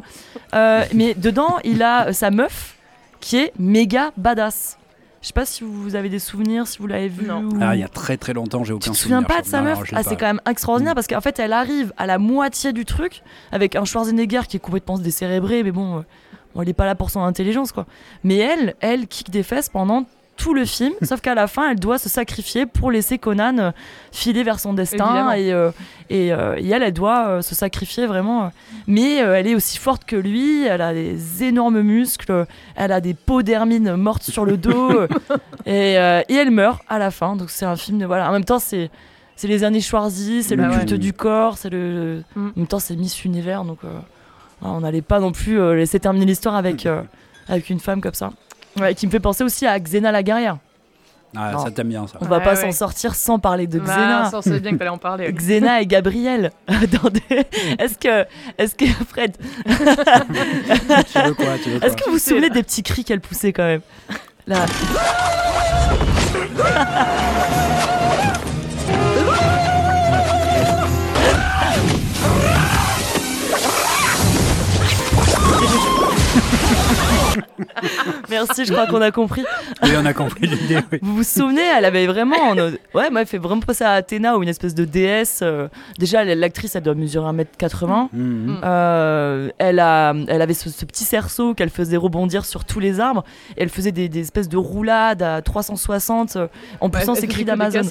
mais 0.93 1.15
dedans, 1.15 1.57
il 1.63 1.81
a 1.81 2.13
sa 2.13 2.29
meuf 2.29 2.75
qui 3.19 3.37
est 3.37 3.51
méga 3.57 4.11
badass. 4.15 4.77
Je 5.23 5.27
sais 5.27 5.33
pas 5.33 5.45
si 5.45 5.63
vous 5.63 5.95
avez 5.95 6.09
des 6.09 6.19
souvenirs, 6.19 6.67
si 6.67 6.79
vous 6.79 6.88
l'avez 6.88 7.07
vu. 7.07 7.25
Non. 7.25 7.47
Ah, 7.62 7.77
il 7.77 7.79
y 7.79 7.83
a 7.83 7.88
très 7.88 8.17
très 8.17 8.33
longtemps, 8.33 8.65
j'ai 8.65 8.73
aucun 8.73 8.93
souvenir. 8.93 8.93
Tu 8.93 8.99
te 8.99 9.03
souviens 9.03 9.23
pas 9.23 9.41
de 9.41 9.47
sa 9.47 9.62
meuf 9.62 9.79
Ah, 9.93 10.03
c'est 10.03 10.17
quand 10.17 10.25
même 10.25 10.41
extraordinaire 10.45 10.91
mm. 10.91 10.95
parce 10.95 11.07
qu'en 11.07 11.21
fait, 11.21 11.39
elle 11.39 11.53
arrive 11.53 11.93
à 11.95 12.05
la 12.05 12.17
moitié 12.17 12.73
du 12.73 12.83
truc 12.83 13.23
avec 13.53 13.77
un 13.77 13.86
Schwarzenegger 13.86 14.41
qui 14.49 14.57
est 14.57 14.59
complètement 14.59 14.97
décérébré, 14.97 15.63
mais 15.63 15.71
bon, 15.71 15.99
euh, 15.99 16.62
elle 16.62 16.67
est 16.67 16.73
pas 16.73 16.86
là 16.86 16.95
pour 16.95 17.09
son 17.09 17.21
intelligence, 17.21 17.71
quoi. 17.71 17.86
Mais 18.25 18.36
elle, 18.36 18.75
elle 18.81 19.07
kick 19.07 19.29
des 19.29 19.43
fesses 19.43 19.69
pendant 19.69 20.05
tout 20.36 20.54
le 20.54 20.65
film, 20.65 20.93
sauf 21.02 21.22
qu'à 21.22 21.36
la 21.36 21.48
fin, 21.48 21.72
elle 21.72 21.80
doit 21.80 21.98
se 21.98 22.10
sacrifier 22.10 22.65
pour 22.65 22.91
laisser 22.91 23.17
Conan 23.17 23.58
euh, 23.58 23.72
filer 24.12 24.43
vers 24.43 24.60
son 24.60 24.74
destin. 24.74 25.34
Et, 25.34 25.54
euh, 25.54 25.72
euh, 26.12 26.56
et, 26.58 26.69
elle, 26.69 26.84
elle 26.84 26.93
doit 26.93 27.41
se 27.41 27.56
sacrifier 27.56 28.08
vraiment. 28.08 28.52
Mais 28.88 29.15
elle 29.17 29.48
est 29.48 29.56
aussi 29.56 29.78
forte 29.78 30.06
que 30.06 30.15
lui, 30.15 30.65
elle 30.65 30.82
a 30.82 30.93
des 30.93 31.43
énormes 31.43 31.82
muscles, 31.82 32.46
elle 32.76 32.91
a 32.91 33.02
des 33.02 33.13
peaux 33.13 33.43
d'hermine 33.43 33.96
mortes 33.96 34.24
sur 34.24 34.46
le 34.46 34.58
dos, 34.58 34.91
et, 35.65 35.93
et, 35.93 36.36
elle 36.36 36.52
meurt 36.52 36.82
à 36.89 37.00
la 37.00 37.12
fin. 37.12 37.36
Donc 37.36 37.50
c'est 37.50 37.65
un 37.65 37.76
film 37.76 38.00
de. 38.00 38.06
Voilà. 38.06 38.30
En 38.30 38.34
même 38.34 38.46
temps, 38.46 38.60
c'est. 38.60 38.89
C'est 39.36 39.48
les 39.48 39.63
années 39.63 39.82
Schwarzy, 39.82 40.43
c'est 40.43 40.56
le 40.56 40.62
bah 40.62 40.78
culte 40.78 40.93
du 40.93 41.12
corps, 41.12 41.58
c'est 41.58 41.72
le. 41.72 42.24
Mm. 42.36 42.48
En 42.50 42.52
même 42.56 42.67
temps, 42.67 42.78
c'est 42.78 42.96
Miss 42.96 43.26
Univers, 43.26 43.65
donc 43.65 43.80
on 44.62 44.82
n'allait 44.82 45.02
pas 45.02 45.19
non 45.19 45.32
plus 45.32 45.76
laisser 45.76 46.00
terminer 46.00 46.28
l'histoire 46.28 46.56
avec, 46.56 46.88
avec 47.48 47.72
une 47.72 47.80
femme 47.80 48.00
comme 48.00 48.13
ça. 48.13 48.30
Ouais, 48.79 48.95
qui 48.95 49.05
me 49.05 49.12
fait 49.12 49.19
penser 49.19 49.43
aussi 49.43 49.65
à 49.65 49.79
Xena 49.79 50.12
la 50.12 50.23
guerrière. 50.23 50.57
Ah, 51.36 51.53
ça 51.63 51.71
t'aime 51.71 51.89
bien 51.89 52.05
ça. 52.05 52.17
On 52.21 52.25
va 52.25 52.39
pas 52.39 52.55
s'en 52.55 52.71
sortir 52.71 53.15
sans 53.15 53.39
parler 53.39 53.65
de 53.65 53.79
Xena. 53.79 54.29
Bah, 54.31 54.41
ça 54.41 54.59
bien 54.59 54.77
que 54.77 54.88
en 54.88 54.97
parler. 54.97 55.31
Xena 55.33 55.81
et 55.81 55.88
Gabriel. 55.88 56.51
Est-ce 57.79 57.97
que, 57.97 58.25
est-ce 58.57 58.75
que 58.75 58.86
Fred, 58.86 59.36
tu 59.65 59.71
veux 59.71 61.33
quoi, 61.33 61.57
tu 61.63 61.69
veux 61.71 61.83
est-ce 61.83 61.95
que 61.95 62.05
vous 62.05 62.13
vous 62.13 62.19
souvenez 62.19 62.49
des 62.49 62.63
petits 62.63 62.83
cris 62.83 63.03
qu'elle 63.03 63.21
poussait 63.21 63.53
quand 63.53 63.63
même? 63.63 63.81
Là. 64.45 64.65
Merci, 78.30 78.65
je 78.65 78.73
crois 78.73 78.88
qu'on 78.88 79.02
a 79.02 79.12
compris. 79.12 79.43
Oui, 79.84 79.89
on 79.97 80.06
a 80.06 80.13
compris 80.13 80.47
l'idée. 80.47 80.80
Vous 81.02 81.15
vous 81.17 81.23
souvenez, 81.23 81.62
elle 81.62 81.86
avait 81.86 82.08
vraiment. 82.08 82.54
Ouais, 82.93 83.10
moi, 83.10 83.21
elle 83.21 83.28
fait 83.28 83.38
vraiment 83.38 83.62
penser 83.62 83.84
à 83.84 83.91
Athéna 83.91 84.38
ou 84.38 84.43
une 84.43 84.49
espèce 84.49 84.76
de 84.76 84.86
déesse. 84.86 85.39
Euh, 85.41 85.67
déjà, 85.99 86.23
l'actrice, 86.23 86.76
elle 86.76 86.84
doit 86.84 86.95
mesurer 86.95 87.32
1m80. 87.32 88.10
Mm. 88.12 88.62
Euh, 88.63 89.49
elle, 89.58 89.80
a, 89.80 90.13
elle 90.28 90.41
avait 90.41 90.54
ce, 90.54 90.86
petit 90.86 91.04
cerceau 91.04 91.54
qu'elle 91.54 91.69
faisait 91.69 91.97
rebondir 91.97 92.45
sur 92.45 92.65
tous 92.65 92.80
les 92.80 92.99
arbres. 92.99 93.23
Et 93.58 93.63
elle 93.63 93.69
faisait 93.69 93.91
des, 93.91 94.19
espèces 94.19 94.49
de 94.49 94.58
roulades 94.58 95.21
à 95.21 95.41
360 95.41 96.36
euh, 96.36 96.47
en 96.80 96.89
poussant 96.89 97.15
ses 97.15 97.28
cris 97.28 97.45
d'Amazon. 97.45 97.82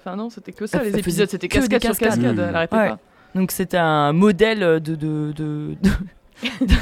Enfin, 0.00 0.16
non, 0.16 0.30
c'était 0.30 0.52
que 0.52 0.66
ça, 0.66 0.82
les 0.82 0.96
épisodes. 0.98 1.28
C'était 1.28 1.48
cascade 1.48 1.82
sur 1.82 1.96
cascade. 1.96 2.38
Elle 2.38 2.54
arrêtait 2.54 2.76
pas. 2.76 2.98
Donc 3.34 3.50
c'était 3.50 3.78
un 3.78 4.12
modèle 4.12 4.60
de, 4.60 4.94
de, 4.94 5.32
de, 5.32 5.74
je 6.60 6.74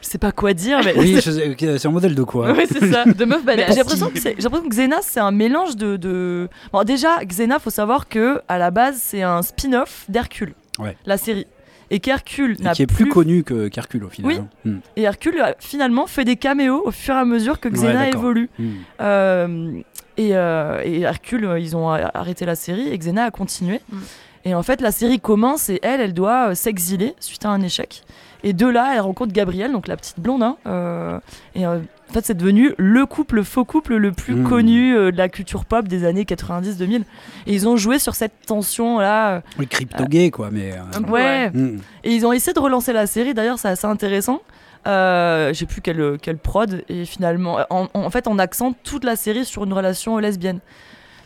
sais 0.00 0.18
pas 0.18 0.32
quoi 0.32 0.54
dire, 0.54 0.80
mais. 0.84 0.94
Oui, 0.96 1.18
c'est 1.20 1.86
un 1.86 1.90
modèle 1.90 2.14
de 2.14 2.22
quoi 2.22 2.52
Oui, 2.52 2.64
c'est 2.70 2.90
ça, 2.90 3.04
de 3.04 3.24
meuf 3.24 3.44
badass. 3.44 3.70
J'ai 3.70 3.76
l'impression 3.76 4.08
que, 4.08 4.18
que, 4.18 4.68
Xena, 4.68 4.98
c'est 5.02 5.20
un 5.20 5.30
mélange 5.30 5.76
de, 5.76 5.96
de, 5.96 6.48
Bon, 6.72 6.84
déjà, 6.84 7.24
Xena, 7.24 7.58
faut 7.58 7.70
savoir 7.70 8.08
que 8.08 8.40
à 8.48 8.58
la 8.58 8.70
base, 8.70 8.98
c'est 9.00 9.22
un 9.22 9.42
spin-off 9.42 10.04
d'Hercule, 10.08 10.54
ouais. 10.78 10.96
la 11.06 11.18
série. 11.18 11.46
Et 11.90 12.00
qu'Hercule 12.00 12.56
n'a 12.60 12.74
qui 12.74 12.82
est 12.82 12.86
plus, 12.86 13.08
connu 13.08 13.44
que 13.44 13.68
qu'Hercule 13.68 14.04
au 14.04 14.10
final. 14.10 14.30
Oui. 14.30 14.38
Hein. 14.38 14.48
Hmm. 14.64 14.78
Et 14.96 15.02
Hercule 15.02 15.42
finalement 15.58 16.06
fait 16.06 16.24
des 16.26 16.36
caméos 16.36 16.82
au 16.84 16.90
fur 16.90 17.14
et 17.14 17.18
à 17.18 17.24
mesure 17.24 17.60
que 17.60 17.68
Xena 17.70 18.08
évolue. 18.08 18.50
Hmm. 18.58 18.72
Euh, 19.00 19.80
et, 20.18 20.36
euh, 20.36 20.82
et, 20.84 21.00
Hercule, 21.00 21.56
ils 21.58 21.76
ont 21.76 21.88
arrêté 21.88 22.44
la 22.44 22.56
série 22.56 22.88
et 22.88 22.98
Xena 22.98 23.24
a 23.24 23.30
continué. 23.30 23.80
Hmm. 23.90 24.00
Et 24.44 24.54
en 24.54 24.62
fait, 24.62 24.80
la 24.80 24.92
série 24.92 25.20
commence 25.20 25.68
et 25.68 25.78
elle, 25.82 26.00
elle 26.00 26.14
doit 26.14 26.50
euh, 26.50 26.54
s'exiler 26.54 27.14
suite 27.20 27.44
à 27.44 27.50
un 27.50 27.60
échec. 27.60 28.02
Et 28.44 28.52
de 28.52 28.66
là, 28.66 28.92
elle 28.94 29.00
rencontre 29.00 29.32
Gabrielle, 29.32 29.72
donc 29.72 29.88
la 29.88 29.96
petite 29.96 30.20
blonde. 30.20 30.42
Hein, 30.42 30.56
euh, 30.66 31.18
et 31.54 31.66
euh, 31.66 31.80
en 32.08 32.12
fait, 32.12 32.24
c'est 32.24 32.36
devenu 32.36 32.72
le 32.78 33.04
couple, 33.04 33.42
faux 33.42 33.64
couple 33.64 33.96
le 33.96 34.12
plus 34.12 34.34
hmm. 34.34 34.48
connu 34.48 34.96
euh, 34.96 35.10
de 35.10 35.16
la 35.16 35.28
culture 35.28 35.64
pop 35.64 35.86
des 35.86 36.04
années 36.04 36.24
90-2000. 36.24 37.02
Et 37.46 37.54
ils 37.54 37.68
ont 37.68 37.76
joué 37.76 37.98
sur 37.98 38.14
cette 38.14 38.32
tension-là. 38.46 39.42
oui, 39.58 39.66
crypto-gay, 39.66 40.30
quoi. 40.30 40.50
Mais, 40.50 40.74
ouais. 41.08 41.50
Hmm. 41.50 41.78
Et 42.04 42.14
ils 42.14 42.24
ont 42.26 42.32
essayé 42.32 42.54
de 42.54 42.60
relancer 42.60 42.92
la 42.92 43.06
série. 43.06 43.34
D'ailleurs, 43.34 43.58
c'est 43.58 43.68
assez 43.68 43.86
intéressant. 43.86 44.40
Euh, 44.86 45.52
j'ai 45.52 45.66
plus 45.66 45.82
quelle, 45.82 46.18
quelle 46.22 46.38
prod. 46.38 46.84
Et 46.88 47.04
finalement, 47.04 47.58
en, 47.70 48.10
fait, 48.10 48.26
on 48.28 48.38
accente 48.38 48.76
toute 48.84 49.04
la 49.04 49.16
série 49.16 49.44
sur 49.44 49.64
une 49.64 49.72
relation 49.72 50.16
lesbienne. 50.18 50.60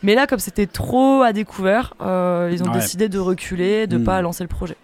Mais 0.03 0.16
là, 0.16 0.27
comme 0.27 0.40
c'était 0.40 0.66
trop 0.66 1.22
à 1.22 1.33
découvert, 1.33 1.94
ils 2.01 2.62
ont 2.64 2.72
décidé 2.72 3.09
de 3.09 3.20
reculer, 3.20 3.87
de 3.87 3.98
ne 3.98 4.03
hmm. 4.03 4.05
pas 4.05 4.20
lancer 4.22 4.42
le 4.42 4.48
projet. 4.48 4.77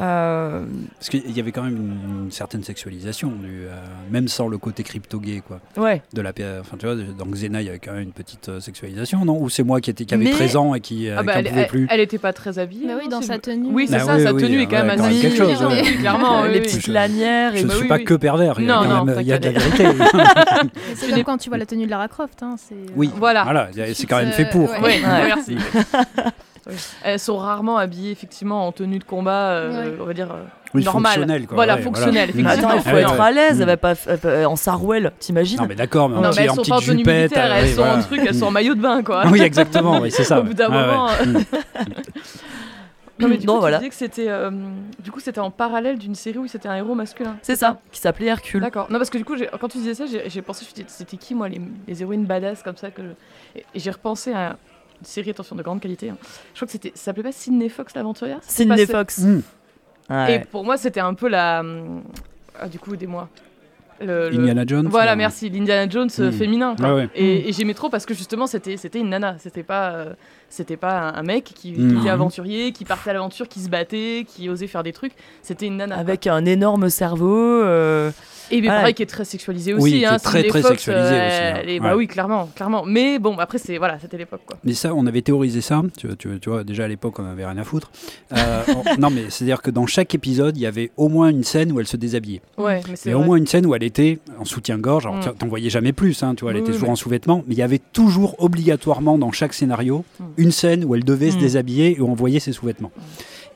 Euh, 0.00 0.64
Parce 0.98 1.10
qu'il 1.10 1.30
y 1.30 1.40
avait 1.40 1.52
quand 1.52 1.62
même 1.62 1.76
une, 1.76 2.30
certaine 2.30 2.62
sexualisation, 2.62 3.28
du, 3.28 3.66
euh, 3.66 3.74
même 4.10 4.28
sans 4.28 4.48
le 4.48 4.56
côté 4.56 4.82
crypto-gay, 4.82 5.42
quoi. 5.46 5.60
Ouais. 5.76 6.02
De 6.14 6.22
la, 6.22 6.30
enfin, 6.60 6.76
tu 6.78 6.86
vois, 6.86 6.94
dans 6.94 7.26
Xena, 7.26 7.60
il 7.60 7.66
y 7.66 7.68
avait 7.68 7.78
quand 7.78 7.92
même 7.92 8.04
une 8.04 8.12
petite 8.12 8.48
euh, 8.48 8.60
sexualisation, 8.60 9.24
non? 9.24 9.38
Ou 9.40 9.50
c'est 9.50 9.62
moi 9.62 9.80
qui, 9.80 9.90
était, 9.90 10.04
qui 10.04 10.14
avait 10.14 10.30
13 10.30 10.56
ans 10.56 10.74
et 10.74 10.80
qui, 10.80 11.08
ah 11.10 11.22
bah, 11.22 11.34
elle, 11.36 11.48
pouvait 11.48 11.66
plus? 11.66 11.86
Elle 11.90 12.00
était 12.00 12.18
pas 12.18 12.32
très 12.32 12.58
habillée. 12.58 12.86
Bah 12.86 12.94
oui, 13.02 13.08
dans 13.08 13.20
sa 13.20 13.38
tenue. 13.38 13.70
Oui, 13.72 13.86
c'est 13.88 13.98
bah 13.98 14.04
ça, 14.04 14.18
sa 14.18 14.32
tenue 14.32 14.62
est 14.62 14.66
quand 14.66 14.84
même 14.84 15.00
assez. 15.00 15.20
quelque 15.20 15.36
chose, 15.36 15.98
clairement. 15.98 16.44
les 16.44 16.60
petites 16.60 16.86
lanières. 16.86 17.56
Je 17.56 17.66
ne 17.66 17.70
suis 17.70 17.88
pas 17.88 17.98
que 17.98 18.14
pervers, 18.14 18.58
il 18.58 18.66
y 18.66 19.32
a, 19.32 19.38
de 19.38 19.44
la 19.44 19.52
vérité. 19.52 19.84
c'est 20.94 21.10
comme 21.10 21.24
quand 21.24 21.38
tu 21.38 21.48
vois 21.48 21.58
la 21.58 21.66
tenue 21.66 21.84
de 21.84 21.90
Lara 21.90 22.08
Croft. 22.08 22.42
Hein, 22.42 22.56
oui, 22.96 23.10
voilà. 23.16 23.68
c'est 23.94 24.06
quand 24.06 24.18
même 24.18 24.32
fait 24.32 24.46
pour. 24.46 24.70
Merci. 24.80 25.56
Elles 27.02 27.18
sont 27.18 27.36
rarement 27.36 27.78
habillées 27.78 28.10
effectivement 28.10 28.66
en 28.66 28.72
tenue 28.72 28.98
de 28.98 29.04
combat, 29.04 29.62
on 30.00 30.04
va 30.04 30.14
dire. 30.14 30.28
normal. 30.74 31.46
Voilà, 31.50 31.78
fonctionnel. 31.78 32.30
Attends, 32.46 32.74
il 32.74 32.82
faut 32.82 32.96
être 32.96 33.20
à 33.20 33.30
l'aise. 33.30 33.60
Elle 33.60 33.66
va 33.66 33.76
pas 33.76 33.94
en 34.46 34.56
sarouel, 34.56 35.12
t'imagines 35.18 35.58
Non, 35.58 35.66
mais 35.68 35.74
d'accord, 35.74 36.08
mais, 36.08 36.16
non, 36.16 36.30
mais 36.36 36.42
elles 36.42 36.50
sont 36.50 36.62
pas 36.62 36.76
en 36.76 36.80
tenue 36.80 37.04
militaire, 37.04 37.52
elles 37.52 37.74
sont 37.74 37.82
en 37.82 38.00
truc, 38.00 38.20
elles 38.26 38.34
sont 38.34 38.46
en 38.46 38.50
maillot 38.50 38.74
de 38.74 38.80
bain, 38.80 39.02
quoi. 39.02 39.24
Oui, 39.30 39.40
exactement, 39.40 40.00
c'est 40.10 40.24
ça. 40.24 40.40
Au 40.40 40.42
bout 40.42 40.54
d'un 40.54 40.68
moment. 40.68 41.08
Non, 43.20 43.28
mais 43.28 43.36
du 43.36 43.46
coup, 43.46 43.58
voilà. 43.58 43.78
tu 43.78 43.82
disais 43.82 43.90
que 43.90 43.96
c'était, 43.96 44.28
euh, 44.28 44.50
du 44.98 45.10
coup, 45.10 45.20
c'était 45.20 45.40
en 45.40 45.50
parallèle 45.50 45.98
d'une 45.98 46.14
série 46.14 46.38
où 46.38 46.46
c'était 46.46 46.68
un 46.68 46.76
héros 46.76 46.94
masculin. 46.94 47.36
C'est 47.42 47.56
ça, 47.56 47.78
qui 47.92 48.00
s'appelait 48.00 48.26
Hercule. 48.26 48.62
D'accord. 48.62 48.90
Non, 48.90 48.98
parce 48.98 49.10
que 49.10 49.18
du 49.18 49.24
coup, 49.24 49.34
quand 49.60 49.68
tu 49.68 49.78
disais 49.78 49.94
ça, 49.94 50.04
j'ai, 50.06 50.42
pensé, 50.42 50.64
c'était 50.86 51.16
qui, 51.16 51.34
moi, 51.34 51.48
les, 51.48 51.60
les, 51.86 52.02
héroïnes 52.02 52.24
badass 52.24 52.62
comme 52.62 52.76
ça 52.76 52.90
que 52.90 53.02
Et, 53.54 53.64
j'ai 53.74 53.90
repensé 53.90 54.32
à 54.32 54.56
série, 55.02 55.30
attention, 55.30 55.56
de 55.56 55.62
grande 55.62 55.80
qualité. 55.80 56.10
Hein. 56.10 56.16
Je 56.54 56.58
crois 56.58 56.66
que 56.66 56.72
c'était, 56.72 56.92
ça 56.94 57.04
s'appelait 57.04 57.22
pas 57.22 57.32
Sidney 57.32 57.68
Fox 57.68 57.94
l'aventurière? 57.94 58.38
Sidney 58.42 58.86
Fox. 58.86 59.18
Hmm. 59.18 59.40
Et 60.28 60.40
pour 60.40 60.64
moi, 60.64 60.76
c'était 60.76 61.00
un 61.00 61.14
peu 61.14 61.28
la. 61.28 61.62
Ah, 62.58 62.68
du 62.68 62.78
coup, 62.78 62.94
aidez-moi. 62.94 63.28
Indiana 64.00 64.64
Jones. 64.66 64.88
Voilà, 64.88 65.14
merci. 65.14 65.50
L'Indiana 65.50 65.88
Jones 65.88 66.08
euh, 66.18 66.30
hmm. 66.30 66.32
féminin. 66.32 66.76
Et, 67.14 67.48
et 67.48 67.52
j'aimais 67.52 67.74
trop 67.74 67.90
parce 67.90 68.06
que 68.06 68.14
justement, 68.14 68.46
c'était, 68.46 68.76
c'était 68.76 68.98
une 69.00 69.10
nana. 69.10 69.36
C'était 69.38 69.62
pas. 69.62 69.92
Euh, 69.92 70.14
c'était 70.50 70.76
pas 70.76 71.12
un, 71.16 71.22
mec 71.22 71.44
qui, 71.44 71.72
qui 71.72 71.96
était 71.98 72.10
aventurier, 72.10 72.72
qui 72.72 72.84
partait 72.84 73.10
à 73.10 73.12
l'aventure, 73.14 73.48
qui 73.48 73.60
se 73.60 73.68
battait, 73.68 74.26
qui 74.28 74.48
osait 74.48 74.66
faire 74.66 74.82
des 74.82 74.92
trucs. 74.92 75.12
C'était 75.42 75.66
une 75.66 75.76
nana. 75.76 75.96
Avec 75.96 76.26
un 76.26 76.44
énorme 76.44 76.90
cerveau. 76.90 77.62
Euh, 77.62 78.10
et 78.50 78.62
pareil, 78.62 78.94
qui 78.94 79.02
est 79.02 79.06
très 79.06 79.24
sexualisé 79.24 79.74
aussi. 79.74 79.82
Oui, 79.82 80.04
hein, 80.04 80.18
très, 80.18 80.42
très 80.44 80.62
sexualisé 80.62 81.14
aussi. 81.14 81.76
Hein. 81.76 81.78
Bah 81.82 81.96
oui, 81.96 82.06
clairement, 82.06 82.50
clairement. 82.54 82.84
Mais 82.84 83.18
bon, 83.18 83.38
après, 83.38 83.58
c'est 83.58 83.78
voilà, 83.78 83.98
c'était 84.00 84.18
l'époque. 84.18 84.42
Quoi. 84.46 84.58
Mais 84.64 84.74
ça, 84.74 84.94
on 84.94 85.06
avait 85.06 85.22
théorisé 85.22 85.60
ça. 85.60 85.82
Tu, 85.96 86.08
tu, 86.16 86.40
tu 86.40 86.50
vois, 86.50 86.64
déjà 86.64 86.84
à 86.84 86.88
l'époque, 86.88 87.18
on 87.18 87.24
avait 87.24 87.46
rien 87.46 87.56
à 87.56 87.64
foutre. 87.64 87.90
Euh, 88.32 88.62
non, 88.98 89.10
mais 89.10 89.30
c'est-à-dire 89.30 89.62
que 89.62 89.70
dans 89.70 89.86
chaque 89.86 90.14
épisode, 90.14 90.56
il 90.56 90.60
y 90.60 90.66
avait 90.66 90.90
au 90.96 91.08
moins 91.08 91.30
une 91.30 91.44
scène 91.44 91.72
où 91.72 91.80
elle 91.80 91.86
se 91.86 91.96
déshabillait. 91.96 92.42
Ouais, 92.58 92.80
mais 92.88 92.96
c'est. 92.96 93.14
au 93.14 93.22
moins 93.22 93.36
une 93.36 93.46
scène 93.46 93.66
où 93.66 93.74
elle 93.74 93.84
était 93.84 94.18
en 94.38 94.44
soutien-gorge. 94.44 95.06
Alors, 95.06 95.18
mm. 95.18 95.34
t'en 95.38 95.48
voyais 95.48 95.70
jamais 95.70 95.92
plus, 95.92 96.22
hein, 96.22 96.34
tu 96.34 96.44
vois, 96.44 96.52
elle 96.52 96.58
était 96.58 96.72
toujours 96.72 96.90
en 96.90 96.96
sous-vêtements. 96.96 97.44
Mais 97.46 97.54
il 97.54 97.58
y 97.58 97.62
avait 97.62 97.80
toujours 97.92 98.34
obligatoirement 98.42 99.18
dans 99.18 99.32
chaque 99.32 99.54
scénario 99.54 100.04
mm. 100.18 100.24
Une 100.40 100.50
scène 100.50 100.84
où 100.84 100.94
elle 100.94 101.04
devait 101.04 101.30
se 101.30 101.36
mm. 101.36 101.40
déshabiller 101.40 101.96
et 101.96 102.00
où 102.00 102.08
on 102.08 102.14
voyait 102.14 102.40
ses 102.40 102.52
sous-vêtements. 102.52 102.92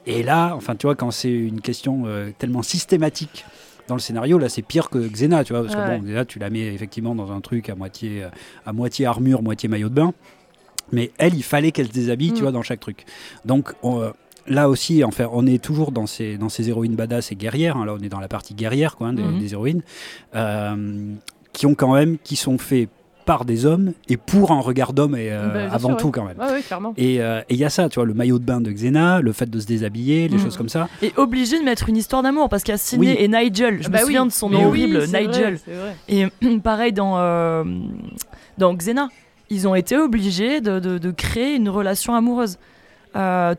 Et 0.07 0.23
là, 0.23 0.55
enfin, 0.55 0.77
tu 0.77 0.87
vois, 0.87 0.95
quand 0.95 1.11
c'est 1.11 1.33
une 1.33 1.61
question 1.61 2.05
euh, 2.07 2.31
tellement 2.39 2.63
systématique 2.63 3.45
dans 3.89 3.95
le 3.95 4.01
scénario, 4.01 4.39
là, 4.39 4.49
c'est 4.49 4.63
pire 4.63 4.91
que 4.91 4.99
Xena, 4.99 5.45
tu 5.45 5.53
vois, 5.53 5.63
parce 5.63 5.75
que 5.75 5.81
bon, 5.81 6.03
Xena, 6.03 6.25
tu 6.25 6.39
la 6.39 6.51
mets 6.51 6.73
effectivement 6.75 7.15
dans 7.15 7.33
un 7.33 7.41
truc 7.41 7.69
à 7.69 7.75
moitié, 7.75 8.27
à 8.65 8.73
moitié 8.73 9.07
armure, 9.07 9.43
moitié 9.43 9.69
maillot 9.69 9.89
de 9.89 9.95
bain. 9.95 10.15
Mais 10.93 11.11
elle, 11.19 11.35
il 11.35 11.43
fallait 11.43 11.73
qu'elle 11.73 11.89
se 11.89 11.93
déshabille, 11.93 12.33
tu 12.33 12.39
mm. 12.39 12.43
vois, 12.43 12.53
dans 12.53 12.63
chaque 12.63 12.81
truc. 12.81 13.05
Donc, 13.45 13.73
euh, 13.85 14.13
là 14.47 14.69
aussi, 14.69 15.03
enfin, 15.05 15.29
on 15.33 15.47
est 15.47 15.63
toujours 15.63 15.93
dans 15.93 16.07
ces, 16.07 16.37
dans 16.37 16.49
ces 16.49 16.69
héroïnes 16.69 16.97
badass 16.97 17.33
et 17.33 17.37
guerrières. 17.37 17.77
Hein. 17.77 17.87
là, 17.87 17.95
on 17.99 18.03
est 18.03 18.09
dans 18.09 18.21
la 18.21 18.29
partie 18.29 18.55
guerrière, 18.55 18.97
quoi, 18.97 19.09
hein, 19.09 19.13
des, 19.15 19.23
mm-hmm. 19.23 19.39
des, 19.39 19.53
héroïnes, 19.53 19.83
euh, 20.35 21.13
qui 21.53 21.67
ont 21.67 21.75
quand 21.75 21.95
même, 21.95 22.19
qui 22.19 22.37
sont 22.37 22.59
faits 22.59 22.89
par 23.25 23.45
des 23.45 23.67
hommes 23.67 23.93
et 24.09 24.17
pour 24.17 24.53
un 24.53 24.61
regard 24.61 24.93
d'homme 24.93 25.17
et 25.17 25.31
euh, 25.31 25.49
bah, 25.49 25.75
avant 25.75 25.95
tout 25.95 26.11
quand 26.11 26.25
même. 26.25 26.37
Euh, 26.41 26.91
et 26.99 27.55
il 27.55 27.57
y 27.57 27.65
a 27.65 27.71
ça, 27.71 27.89
tu 27.89 27.97
vois, 27.97 28.05
le 28.05 28.15
maillot 28.15 28.39
de 28.39 28.45
bain 28.45 28.61
de 28.61 28.71
Xena, 28.71 29.21
le 29.21 29.33
fait 29.33 29.49
de 29.49 29.59
se 29.59 29.67
déshabiller, 29.67 30.29
les 30.29 30.37
mm. 30.37 30.41
choses 30.41 30.57
comme 30.57 30.69
ça. 30.69 30.89
Et 31.03 31.13
obligé 31.17 31.59
de 31.59 31.65
mettre 31.65 31.89
une 31.89 31.97
histoire 31.97 32.23
d'amour 32.23 32.49
parce 32.49 32.63
qu'il 32.63 32.73
y 32.73 32.75
a 32.75 32.79
Sidney 32.79 33.17
et 33.19 33.29
Nigel. 33.29 33.83
Je 33.83 33.89
me 33.89 33.93
bah 33.93 34.01
souviens 34.01 34.27
de 34.27 34.33
son 34.33 34.51
nom 34.51 34.67
horrible, 34.67 35.05
Nigel. 35.07 35.59
et 36.09 36.27
pareil 36.63 36.93
dans 36.93 37.19
euh, 37.19 37.65
dans 38.59 38.75
Xena, 38.75 39.09
ils 39.51 39.67
ont 39.67 39.75
été 39.75 39.97
obligés 39.97 40.61
de, 40.61 40.79
de, 40.79 41.11
créer 41.11 41.55
une 41.55 41.69
relation 41.69 42.15
amoureuse. 42.15 42.59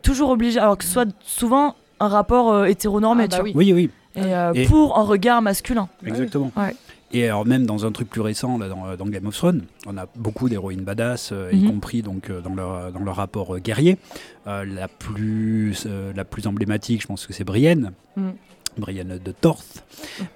toujours 0.02 0.30
obligés, 0.30 0.60
alors 0.60 0.78
que 0.78 0.84
ce 0.84 0.90
soit 0.90 1.08
souvent 1.22 1.74
un 1.98 2.08
rapport 2.08 2.66
hétéronormé. 2.66 3.24
Ah, 3.32 3.36
bah 3.36 3.42
oui. 3.42 3.52
oui, 3.54 3.72
oui. 3.72 3.90
Et, 4.16 4.64
pour 4.66 4.98
un 4.98 5.02
regard 5.02 5.42
masculin. 5.42 5.88
Exactement. 6.04 6.50
Ouais. 6.56 6.74
Et 7.12 7.24
alors 7.24 7.46
même 7.46 7.66
dans 7.66 7.86
un 7.86 7.92
truc 7.92 8.08
plus 8.08 8.20
récent, 8.20 8.58
là, 8.58 8.68
dans, 8.68 8.96
dans 8.96 9.06
Game 9.06 9.26
of 9.26 9.36
Thrones, 9.36 9.62
on 9.86 9.96
a 9.96 10.06
beaucoup 10.16 10.48
d'héroïnes 10.48 10.82
badass, 10.82 11.30
euh, 11.32 11.50
y 11.52 11.62
mhm. 11.62 11.70
compris 11.70 12.02
donc 12.02 12.30
euh, 12.30 12.40
dans 12.40 12.54
leur 12.54 12.92
dans 12.92 13.00
leur 13.00 13.16
rapport 13.16 13.54
euh, 13.54 13.58
guerrier. 13.58 13.96
la 14.46 14.88
plus 14.88 15.86
la 15.86 16.24
plus 16.24 16.46
emblématique, 16.46 17.02
je 17.02 17.06
pense 17.06 17.26
que 17.26 17.32
c'est 17.32 17.44
Brienne. 17.44 17.92
Mhm. 18.16 18.32
Brienne 18.78 19.18
de 19.22 19.32
Torth, 19.32 19.84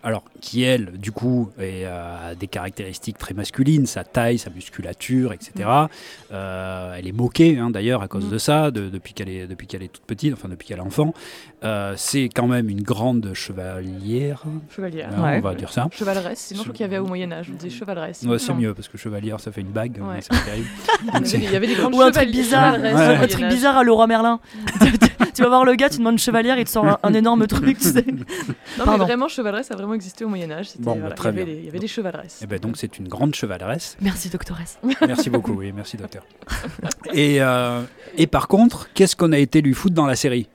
alors 0.03 0.25
qui 0.41 0.63
elle, 0.63 0.93
du 0.99 1.13
coup, 1.13 1.51
est, 1.61 1.85
a 1.85 2.35
des 2.35 2.47
caractéristiques 2.47 3.19
très 3.19 3.35
masculines, 3.35 3.87
sa 3.87 4.05
taille, 4.05 4.39
sa 4.39 4.51
musculature, 4.51 5.33
etc. 5.33 5.53
Mm. 5.57 5.89
Euh, 6.33 6.95
elle 6.99 7.07
est 7.07 7.13
moquée, 7.13 7.59
hein, 7.59 7.71
d'ailleurs, 7.71 8.03
à 8.03 8.09
cause 8.09 8.27
mm. 8.27 8.31
de 8.31 8.39
ça, 8.39 8.71
depuis 8.71 9.15
qu'elle 9.15 9.29
est, 9.29 9.47
depuis 9.47 9.67
qu'elle 9.67 9.83
est 9.83 9.93
toute 9.93 10.05
petite, 10.05 10.33
enfin 10.33 10.49
depuis 10.49 10.69
qu'elle 10.69 10.79
est 10.79 10.83
enfant. 10.83 11.15
Euh, 11.63 11.95
c'est 11.97 12.31
quand 12.35 12.47
même 12.47 12.69
une 12.69 12.83
grande 12.83 13.33
chevalière. 13.35 14.45
Chevalière, 14.75 15.11
on 15.17 15.41
va 15.41 15.55
dire 15.55 15.73
ça. 15.73 15.89
Chevaleresse, 15.93 16.39
sinon 16.39 16.61
je 16.61 16.65
crois 16.65 16.75
qu'il 16.75 16.85
y 16.85 16.89
avait 16.89 16.99
au 16.99 17.07
Moyen-Âge, 17.07 17.49
on 17.51 17.57
disait 17.57 17.71
chevaleresse. 17.71 18.23
Ouais, 18.23 18.39
c'est 18.39 18.55
mieux, 18.55 18.75
parce 18.75 18.89
que 18.89 18.99
chevalière, 18.99 19.41
ça 19.41 19.53
fait 19.53 19.61
une 19.61 19.69
bague, 19.69 20.01
c'est 20.21 20.45
terrible. 20.45 20.69
il 21.35 21.53
y 21.53 21.57
avait 21.57 21.67
des 21.67 21.75
grandes 21.75 21.95
Ou 21.95 22.01
un 22.01 22.11
truc 22.11 22.31
bizarre, 22.31 22.75
un 22.75 23.27
truc 23.27 23.47
bizarre 23.49 23.77
à 23.77 23.85
Leroy 23.85 24.07
Merlin. 24.07 24.41
tu 25.41 25.45
vas 25.45 25.49
voir 25.49 25.65
le 25.65 25.75
gars, 25.75 25.89
tu 25.89 25.97
demandes 25.97 26.19
chevalière, 26.19 26.59
il 26.59 26.65
te 26.67 26.71
sort 26.71 26.99
un, 27.03 27.15
énorme 27.15 27.47
truc, 27.47 27.79
tu 27.79 27.89
sais. 27.89 28.05
Non, 28.79 28.85
mais 28.87 28.99
vraiment, 28.99 29.27
chevaleresse 29.27 29.71
a 29.71 29.77
vraiment 29.77 29.95
existé 29.95 30.23
au 30.25 30.29
Moyen-Âge. 30.29 30.73
Bon, 30.79 30.97
bah, 30.97 31.15
il, 31.33 31.39
y 31.39 31.43
il, 31.43 31.65
y 31.65 31.69
avait 31.69 31.79
des 31.79 31.89
chevaleresses. 31.89 32.43
Et 32.43 32.45
eh 32.45 32.47
ben, 32.47 32.59
donc, 32.59 32.77
c'est 32.77 32.99
une 32.99 33.09
grande 33.09 33.35
chevaleresse. 33.35 33.97
Merci, 34.03 34.29
doctoresse. 34.29 34.79
Merci 35.07 35.31
beaucoup, 35.31 35.53
oui, 35.53 35.73
merci, 35.75 35.97
docteur. 35.97 36.25
et, 37.13 37.41
euh, 37.41 37.81
et 38.17 38.27
par 38.27 38.49
contre, 38.49 38.91
qu'est-ce 38.93 39.17
qu'on 39.17 39.33
a 39.33 39.39
été 39.39 39.63
lui 39.63 39.73
foutre 39.73 39.95
dans 39.95 40.07
la 40.07 40.17
série? 40.17 40.47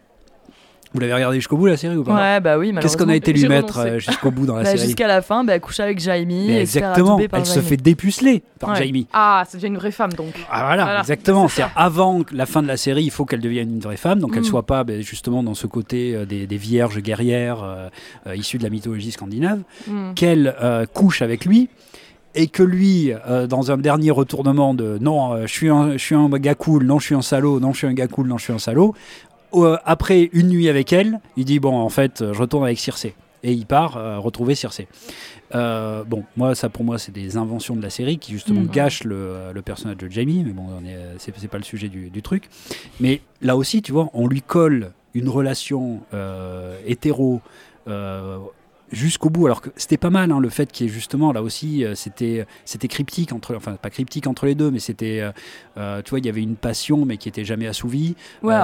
Vous 0.95 1.01
l'avez 1.01 1.13
regardé 1.13 1.37
jusqu'au 1.37 1.57
bout 1.57 1.65
la 1.65 1.75
série 1.75 1.97
ou 1.97 2.03
pas 2.03 2.15
Ouais, 2.15 2.39
bah 2.39 2.57
oui, 2.57 2.73
Qu'est-ce 2.79 2.95
qu'on 2.95 3.09
a 3.09 3.15
été 3.15 3.33
lui 3.33 3.47
mettre 3.47 3.79
euh, 3.79 3.99
jusqu'au 3.99 4.31
bout 4.31 4.45
dans 4.45 4.55
la 4.55 4.63
bah, 4.63 4.71
série 4.71 4.85
Jusqu'à 4.85 5.07
la 5.07 5.21
fin, 5.21 5.43
bah, 5.43 5.59
coucher 5.59 5.83
avec 5.83 5.99
Jaime. 5.99 6.31
exactement, 6.31 7.19
elle 7.31 7.45
se 7.45 7.59
fait 7.59 7.77
dépuceler 7.77 8.43
par 8.59 8.75
Jaime. 8.75 9.03
Ah, 9.13 9.43
ça 9.47 9.57
devient 9.57 9.67
une 9.67 9.77
vraie 9.77 9.91
femme 9.91 10.13
donc. 10.13 10.33
Ah 10.49 10.65
voilà, 10.65 10.99
exactement. 11.01 11.47
C'est 11.49 11.65
avant 11.75 12.21
la 12.31 12.45
fin 12.45 12.63
de 12.63 12.67
la 12.67 12.77
série, 12.77 13.03
il 13.03 13.11
faut 13.11 13.25
qu'elle 13.25 13.41
devienne 13.41 13.73
une 13.73 13.79
vraie 13.79 13.97
femme, 13.97 14.19
donc 14.19 14.33
qu'elle 14.33 14.43
mm. 14.43 14.45
soit 14.45 14.63
pas 14.63 14.83
bah, 14.83 15.01
justement 15.01 15.43
dans 15.43 15.53
ce 15.53 15.67
côté 15.67 16.15
euh, 16.15 16.25
des, 16.25 16.55
vierges 16.55 16.99
guerrières 17.01 17.89
euh, 18.25 18.35
issues 18.35 18.57
de 18.57 18.63
la 18.63 18.69
mythologie 18.69 19.11
scandinave, 19.11 19.59
mm. 19.87 20.13
qu'elle 20.13 20.55
couche 20.93 21.21
avec 21.21 21.45
lui 21.45 21.69
et 22.37 22.47
que 22.47 22.63
lui, 22.63 23.13
dans 23.49 23.71
un 23.71 23.77
dernier 23.77 24.11
retournement 24.11 24.73
de 24.73 24.97
non, 24.99 25.45
je 25.45 25.51
suis 25.51 25.69
un, 25.69 25.93
je 25.93 25.97
suis 25.97 26.15
un 26.15 26.27
gars 26.29 26.55
cool, 26.55 26.83
non, 26.83 26.99
je 26.99 27.05
suis 27.05 27.15
un 27.15 27.21
salaud, 27.21 27.61
non, 27.61 27.71
je 27.71 27.77
suis 27.79 27.87
un 27.87 27.93
gars 27.93 28.07
cool, 28.07 28.27
non, 28.27 28.37
je 28.37 28.43
suis 28.43 28.53
un 28.53 28.59
salaud, 28.59 28.93
euh, 29.63 29.77
après 29.85 30.29
une 30.33 30.49
nuit 30.49 30.69
avec 30.69 30.93
elle, 30.93 31.19
il 31.37 31.45
dit 31.45 31.59
bon, 31.59 31.75
en 31.75 31.89
fait, 31.89 32.23
je 32.33 32.39
retourne 32.39 32.63
avec 32.63 32.79
Circe. 32.79 33.07
Et 33.43 33.51
il 33.51 33.65
part 33.65 33.97
euh, 33.97 34.17
retrouver 34.17 34.55
Circe. 34.55 34.81
Euh, 35.53 36.03
bon, 36.03 36.23
moi, 36.35 36.55
ça 36.55 36.69
pour 36.69 36.83
moi, 36.83 36.97
c'est 36.97 37.11
des 37.11 37.37
inventions 37.37 37.75
de 37.75 37.81
la 37.81 37.89
série 37.89 38.17
qui 38.17 38.31
justement 38.31 38.61
mm. 38.61 38.67
gâchent 38.67 39.03
le, 39.03 39.53
personnage 39.63 39.97
de 39.97 40.09
Jamie, 40.09 40.43
mais 40.45 40.53
bon, 40.53 40.67
c'est 41.17 41.47
pas 41.47 41.57
le 41.57 41.63
sujet 41.63 41.87
du, 41.87 42.09
du, 42.09 42.21
truc. 42.21 42.49
Mais 42.99 43.21
là 43.41 43.55
aussi, 43.55 43.81
tu 43.81 43.91
vois, 43.91 44.09
on 44.13 44.27
lui 44.27 44.41
colle 44.41 44.91
une 45.13 45.29
relation 45.29 46.01
hétéro 46.85 47.41
jusqu'au 48.95 49.29
bout. 49.29 49.45
Alors 49.45 49.61
que 49.61 49.69
c'était 49.75 49.97
pas 49.97 50.09
mal, 50.09 50.31
hein, 50.31 50.39
le 50.39 50.49
fait 50.49 50.71
qu'il 50.71 50.87
y 50.87 50.89
ait 50.89 50.91
justement 50.91 51.31
là 51.31 51.43
aussi, 51.43 51.83
euh, 51.83 51.93
c'était 51.95 52.45
c'était 52.63 52.87
cryptique 52.87 53.33
entre, 53.33 53.55
enfin 53.55 53.73
pas 53.73 53.89
cryptique 53.89 54.27
entre 54.27 54.45
les 54.45 54.55
deux, 54.55 54.71
mais 54.71 54.79
c'était, 54.79 55.19
euh, 55.21 55.31
euh, 55.77 56.01
tu 56.01 56.11
vois, 56.11 56.19
il 56.19 56.25
y 56.25 56.29
avait 56.29 56.41
une 56.41 56.55
passion 56.55 57.05
mais 57.05 57.17
qui 57.17 57.29
était 57.29 57.45
jamais 57.45 57.67
assouvie. 57.67 58.15
Ouais, 58.41 58.55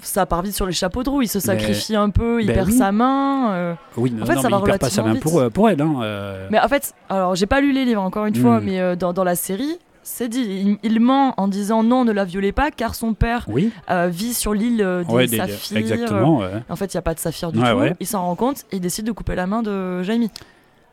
ça 0.00 0.26
part 0.26 0.42
vite 0.42 0.54
sur 0.54 0.66
les 0.66 0.72
chapeaux 0.72 1.02
de 1.02 1.10
roue. 1.10 1.22
Il 1.22 1.28
se 1.28 1.40
sacrifie 1.40 1.96
un 1.96 2.10
peu, 2.10 2.42
il 2.42 2.48
ben 2.48 2.54
perd 2.54 2.72
sa 2.72 2.92
main. 2.92 3.76
Oui, 3.96 4.12
mais 4.14 4.22
en 4.22 4.26
fait, 4.26 4.40
ça 4.40 4.48
va 4.48 4.58
il 4.58 4.64
perd 4.64 4.78
pas 4.78 4.90
sa 4.90 5.02
main 5.02 5.16
pour 5.16 5.50
pour 5.50 5.70
elle. 5.70 5.80
Hein, 5.80 6.48
mais 6.50 6.60
en 6.60 6.68
fait, 6.68 6.92
alors 7.08 7.34
j'ai 7.34 7.46
pas 7.46 7.60
lu 7.60 7.72
les 7.72 7.84
livres 7.84 8.02
encore 8.02 8.26
une 8.26 8.36
fois, 8.36 8.60
hmm. 8.60 8.64
mais 8.64 8.96
dans, 8.96 9.12
dans 9.12 9.24
la 9.24 9.36
série, 9.36 9.78
c'est 10.08 10.28
dit. 10.28 10.78
Il, 10.82 11.00
ment 11.00 11.34
en 11.36 11.48
disant 11.48 11.82
non, 11.82 12.04
ne 12.04 12.12
la 12.12 12.24
violez 12.24 12.52
pas, 12.52 12.70
car 12.70 12.94
son 12.94 13.14
père 13.14 13.46
euh, 13.90 14.08
vit 14.08 14.34
sur 14.34 14.54
l'île 14.54 14.82
euh, 14.82 15.04
des 15.04 15.36
saphirs. 15.36 15.76
Exactement. 15.76 16.42
En 16.68 16.76
fait, 16.76 16.92
il 16.92 16.96
n'y 16.96 16.98
a 16.98 17.02
pas 17.02 17.14
de 17.14 17.20
saphir 17.20 17.52
du 17.52 17.60
tout. 17.60 17.64
Il 18.00 18.06
s'en 18.06 18.22
rend 18.22 18.34
compte 18.34 18.64
et 18.72 18.76
il 18.76 18.80
décide 18.80 19.06
de 19.06 19.12
couper 19.12 19.34
la 19.34 19.46
main 19.46 19.62
de 19.62 20.02
Jamie. 20.02 20.30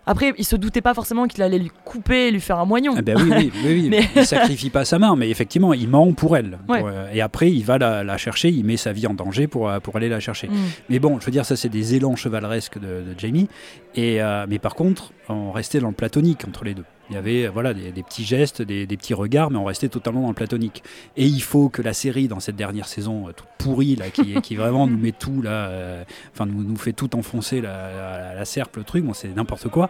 Après, 0.07 0.33
il 0.37 0.45
se 0.45 0.55
doutait 0.55 0.81
pas 0.81 0.93
forcément 0.93 1.25
qu'il 1.25 1.41
allait 1.41 1.57
lui 1.57 1.71
couper 1.83 2.27
et 2.27 2.31
lui 2.31 2.39
faire 2.39 2.59
un 2.59 2.65
moignon. 2.65 2.93
Ah 2.95 3.01
ben 3.01 3.17
oui, 3.17 3.51
oui, 3.65 3.89
oui, 3.89 4.07
il 4.15 4.25
sacrifie 4.25 4.69
pas 4.69 4.85
sa 4.85 4.99
main, 4.99 5.15
mais 5.15 5.31
effectivement, 5.31 5.73
il 5.73 5.89
ment 5.89 6.13
pour 6.13 6.37
elle. 6.37 6.59
Euh, 6.69 7.09
et 7.11 7.21
après, 7.21 7.51
il 7.51 7.63
va 7.63 7.79
la, 7.79 8.17
chercher, 8.17 8.49
il 8.49 8.65
met 8.65 8.77
sa 8.77 8.91
vie 8.91 9.07
en 9.07 9.15
danger 9.15 9.47
pour, 9.47 9.71
pour 9.81 9.95
aller 9.95 10.09
la 10.09 10.19
chercher. 10.19 10.47
Mm. 10.47 10.53
Mais 10.89 10.99
bon, 10.99 11.19
je 11.19 11.25
veux 11.25 11.31
dire, 11.31 11.43
ça, 11.43 11.55
c'est 11.55 11.69
des 11.69 11.95
élans 11.95 12.15
chevaleresques 12.15 12.77
de, 12.77 13.03
Jamie. 13.17 13.47
Et, 13.95 14.19
mais 14.47 14.59
par 14.59 14.75
contre, 14.75 15.11
on 15.27 15.51
restait 15.51 15.79
dans 15.79 15.87
le 15.87 15.95
platonique 15.95 16.45
entre 16.47 16.65
les 16.65 16.75
deux. 16.75 16.85
Il 17.09 17.15
y 17.15 17.17
avait 17.17 17.47
voilà, 17.47 17.73
des, 17.73 17.91
petits 18.03 18.25
gestes, 18.25 18.61
des, 18.61 18.87
petits 18.87 19.13
regards, 19.13 19.51
mais 19.51 19.57
on 19.57 19.65
restait 19.65 19.89
totalement 19.89 20.21
dans 20.21 20.29
le 20.29 20.33
platonique. 20.33 20.83
Et 21.17 21.25
il 21.25 21.41
faut 21.41 21.69
que 21.69 21.81
la 21.81 21.93
série, 21.93 22.27
dans 22.27 22.39
cette 22.39 22.55
dernière 22.55 22.87
saison 22.87 23.27
toute 23.35 23.47
pourrie, 23.57 23.95
là, 23.95 24.09
qui, 24.09 24.55
vraiment 24.55 24.87
nous 24.87 24.97
met 24.97 25.11
tout, 25.11 25.41
là, 25.41 26.03
enfin, 26.33 26.45
nous, 26.45 26.63
nous 26.63 26.77
fait 26.77 26.93
tout 26.93 27.15
enfoncer 27.15 27.61
la, 27.61 28.33
la, 28.33 28.45
serpe, 28.45 28.77
le 28.77 28.83
truc, 28.83 29.03
bon, 29.03 29.13
c'est 29.13 29.35
n'importe 29.35 29.69
quoi. 29.69 29.89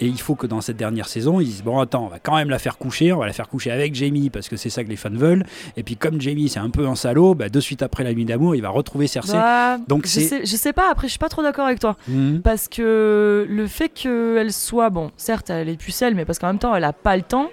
Et 0.00 0.06
il 0.06 0.20
faut 0.20 0.34
que 0.34 0.46
dans 0.46 0.60
cette 0.60 0.76
dernière 0.76 1.08
saison, 1.08 1.40
ils 1.40 1.46
disent 1.46 1.62
Bon, 1.62 1.78
attends, 1.78 2.04
on 2.04 2.08
va 2.08 2.18
quand 2.18 2.36
même 2.36 2.50
la 2.50 2.58
faire 2.58 2.78
coucher, 2.78 3.12
on 3.12 3.18
va 3.18 3.26
la 3.26 3.32
faire 3.32 3.48
coucher 3.48 3.70
avec 3.70 3.94
Jamie, 3.94 4.30
parce 4.30 4.48
que 4.48 4.56
c'est 4.56 4.70
ça 4.70 4.84
que 4.84 4.88
les 4.88 4.96
fans 4.96 5.10
veulent. 5.10 5.44
Et 5.76 5.82
puis, 5.82 5.96
comme 5.96 6.20
Jamie, 6.20 6.48
c'est 6.48 6.58
un 6.58 6.70
peu 6.70 6.86
un 6.86 6.94
salaud, 6.96 7.34
bah, 7.34 7.48
de 7.48 7.60
suite 7.60 7.82
après 7.82 8.04
la 8.04 8.12
nuit 8.12 8.24
d'amour, 8.24 8.54
il 8.54 8.62
va 8.62 8.68
retrouver 8.68 9.06
Cersei. 9.06 9.32
Bah, 9.32 9.78
Donc, 9.88 10.06
je 10.06 10.20
sais, 10.20 10.40
je 10.44 10.56
sais 10.56 10.72
pas, 10.72 10.90
après, 10.90 11.06
je 11.06 11.12
suis 11.12 11.18
pas 11.18 11.28
trop 11.28 11.42
d'accord 11.42 11.66
avec 11.66 11.80
toi. 11.80 11.96
Mhm. 12.08 12.42
Parce 12.42 12.68
que 12.68 13.46
le 13.48 13.66
fait 13.66 13.88
qu'elle 13.88 14.52
soit, 14.52 14.90
bon, 14.90 15.10
certes, 15.16 15.50
elle 15.50 15.68
est 15.68 15.76
pucelle, 15.76 16.14
mais 16.14 16.24
parce 16.24 16.38
qu'en 16.38 16.48
même 16.48 16.58
temps, 16.58 16.74
elle 16.74 16.84
a 16.84 16.92
pas 16.92 17.16
le 17.16 17.22
temps. 17.22 17.48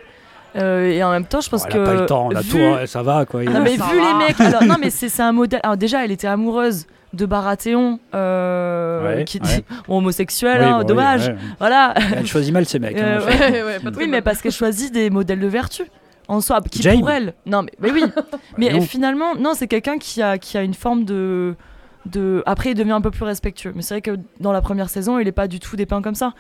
Euh, 0.56 0.92
et 0.92 1.04
en 1.04 1.12
même 1.12 1.26
temps, 1.26 1.42
je 1.42 1.50
pense 1.50 1.66
que. 1.66 1.78
Elle 1.78 1.82
a 1.82 1.86
pas 1.86 1.94
le 1.94 2.06
temps, 2.06 2.30
la 2.30 2.44
tour, 2.44 2.78
ça 2.86 3.02
va 3.02 3.26
quoi. 3.26 3.44
Non, 3.44 3.62
mais 3.62 3.76
vu 3.76 3.82
les 3.96 4.26
mecs. 4.26 4.40
Alors, 4.40 4.64
non, 4.64 4.76
mais 4.80 4.90
c'est 4.90 5.22
un 5.22 5.32
modèle. 5.32 5.62
Alors, 5.64 5.78
déjà, 5.78 6.04
elle 6.06 6.12
était 6.12 6.28
amoureuse 6.28 6.86
de 7.14 7.26
Baratheon 7.26 8.00
euh, 8.16 9.24
qui 9.24 9.40
dit 9.40 9.64
homosexuel, 9.88 10.62
hein, 10.62 10.84
dommage. 10.84 11.34
voilà. 11.60 11.94
Elle 12.16 12.26
choisit 12.26 12.54
mal 12.54 12.66
ses 12.66 12.80
mecs. 12.80 12.98
Hein, 12.98 13.20
euh, 13.22 13.80
oui, 13.98 14.08
mais 14.08 14.22
parce 14.22 14.42
qu'elle 14.42 14.52
choisit 14.52 14.92
des 14.92 15.10
modèles 15.10 15.40
de 15.40 15.48
vertu 15.48 15.84
en 16.28 16.42
soi, 16.42 16.62
qui 16.62 16.88
pour 16.88 17.10
elle. 17.10 17.34
Non, 17.46 17.64
mais, 17.64 17.92
oui. 17.92 18.04
mais 18.58 18.82
finalement, 18.82 19.36
non, 19.36 19.54
c'est 19.54 19.68
quelqu'un 19.68 19.98
qui 19.98 20.22
a, 20.22 20.38
qui 20.38 20.58
a 20.58 20.64
une 20.64 20.74
forme 20.74 21.06
de, 21.06 21.56
de. 22.06 22.42
Après, 22.46 22.72
il 22.72 22.76
devient 22.76 22.92
un 22.92 23.02
peu 23.02 23.12
plus 23.12 23.26
respectueux. 23.26 23.74
Mais 23.76 23.82
c'est 23.82 23.96
vrai 23.96 24.02
que 24.02 24.18
dans 24.40 24.52
la 24.52 24.62
première 24.62 24.90
saison, 24.90 25.20
il 25.20 25.28
est 25.28 25.34
pas 25.34 25.48
du 25.48 25.60
tout 25.60 25.76
dépeint 25.76 26.02
comme 26.02 26.16
ça. 26.16 26.34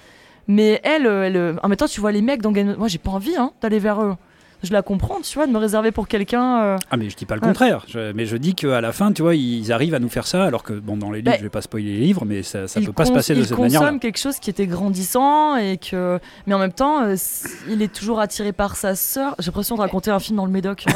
Mais 0.47 0.81
elle, 0.83 1.05
elle, 1.05 1.57
en 1.61 1.69
même 1.69 1.77
temps, 1.77 1.87
tu 1.87 2.01
vois 2.01 2.11
les 2.11 2.21
mecs 2.21 2.41
dans 2.41 2.51
Game 2.51 2.75
Moi, 2.77 2.87
j'ai 2.87 2.97
pas 2.97 3.11
envie 3.11 3.35
hein, 3.37 3.51
d'aller 3.61 3.79
vers 3.79 4.01
eux 4.01 4.15
je 4.63 4.73
la 4.73 4.81
comprends, 4.81 5.21
tu 5.21 5.35
vois, 5.35 5.45
de 5.45 5.51
me 5.51 5.57
réserver 5.57 5.91
pour 5.91 6.07
quelqu'un. 6.07 6.63
Euh. 6.63 6.77
Ah, 6.89 6.97
mais 6.97 7.09
je 7.09 7.15
dis 7.15 7.25
pas 7.25 7.35
le 7.35 7.41
contraire. 7.41 7.85
mais 8.15 8.25
je 8.25 8.37
dis 8.37 8.55
qu'à 8.55 8.81
la 8.81 8.91
fin, 8.91 9.11
tu 9.11 9.21
vois, 9.21 9.35
ils 9.35 9.71
arrivent 9.71 9.93
à 9.93 9.99
nous 9.99 10.09
faire 10.09 10.25
ça, 10.25 10.43
alors 10.43 10.63
que, 10.63 10.73
bon, 10.73 10.97
dans 10.97 11.11
les 11.11 11.21
livres, 11.21 11.33
je 11.33 11.43
je 11.43 11.43
vais 11.43 11.49
pas 11.49 11.61
spoiler 11.61 11.91
les 11.91 11.99
livres, 11.99 12.23
mais 12.25 12.41
ça, 12.41 12.69
ça 12.69 12.79
peut 12.79 12.93
pas 12.93 13.03
se 13.05 13.11
passer 13.11 13.35
de 13.35 13.43
cette 13.43 13.57
manière. 13.57 13.81
Il 13.81 13.83
consomme 13.83 13.99
quelque 13.99 14.17
chose 14.17 14.39
qui 14.39 14.49
était 14.49 14.67
grandissant, 14.67 15.57
et 15.57 15.77
que. 15.77 16.19
Mais 16.47 16.53
en 16.53 16.59
même 16.59 16.71
temps, 16.71 17.03
euh, 17.03 17.15
il 17.69 17.81
est 17.81 17.93
toujours 17.93 18.21
attiré 18.21 18.53
par 18.53 18.77
sa 18.77 18.95
sœur. 18.95 19.35
J'ai 19.39 19.47
l'impression 19.47 19.75
de 19.75 19.81
raconter 19.81 20.11
un 20.11 20.19
film 20.19 20.37
dans 20.37 20.45
le 20.45 20.51
Médoc. 20.51 20.85
en 20.87 20.91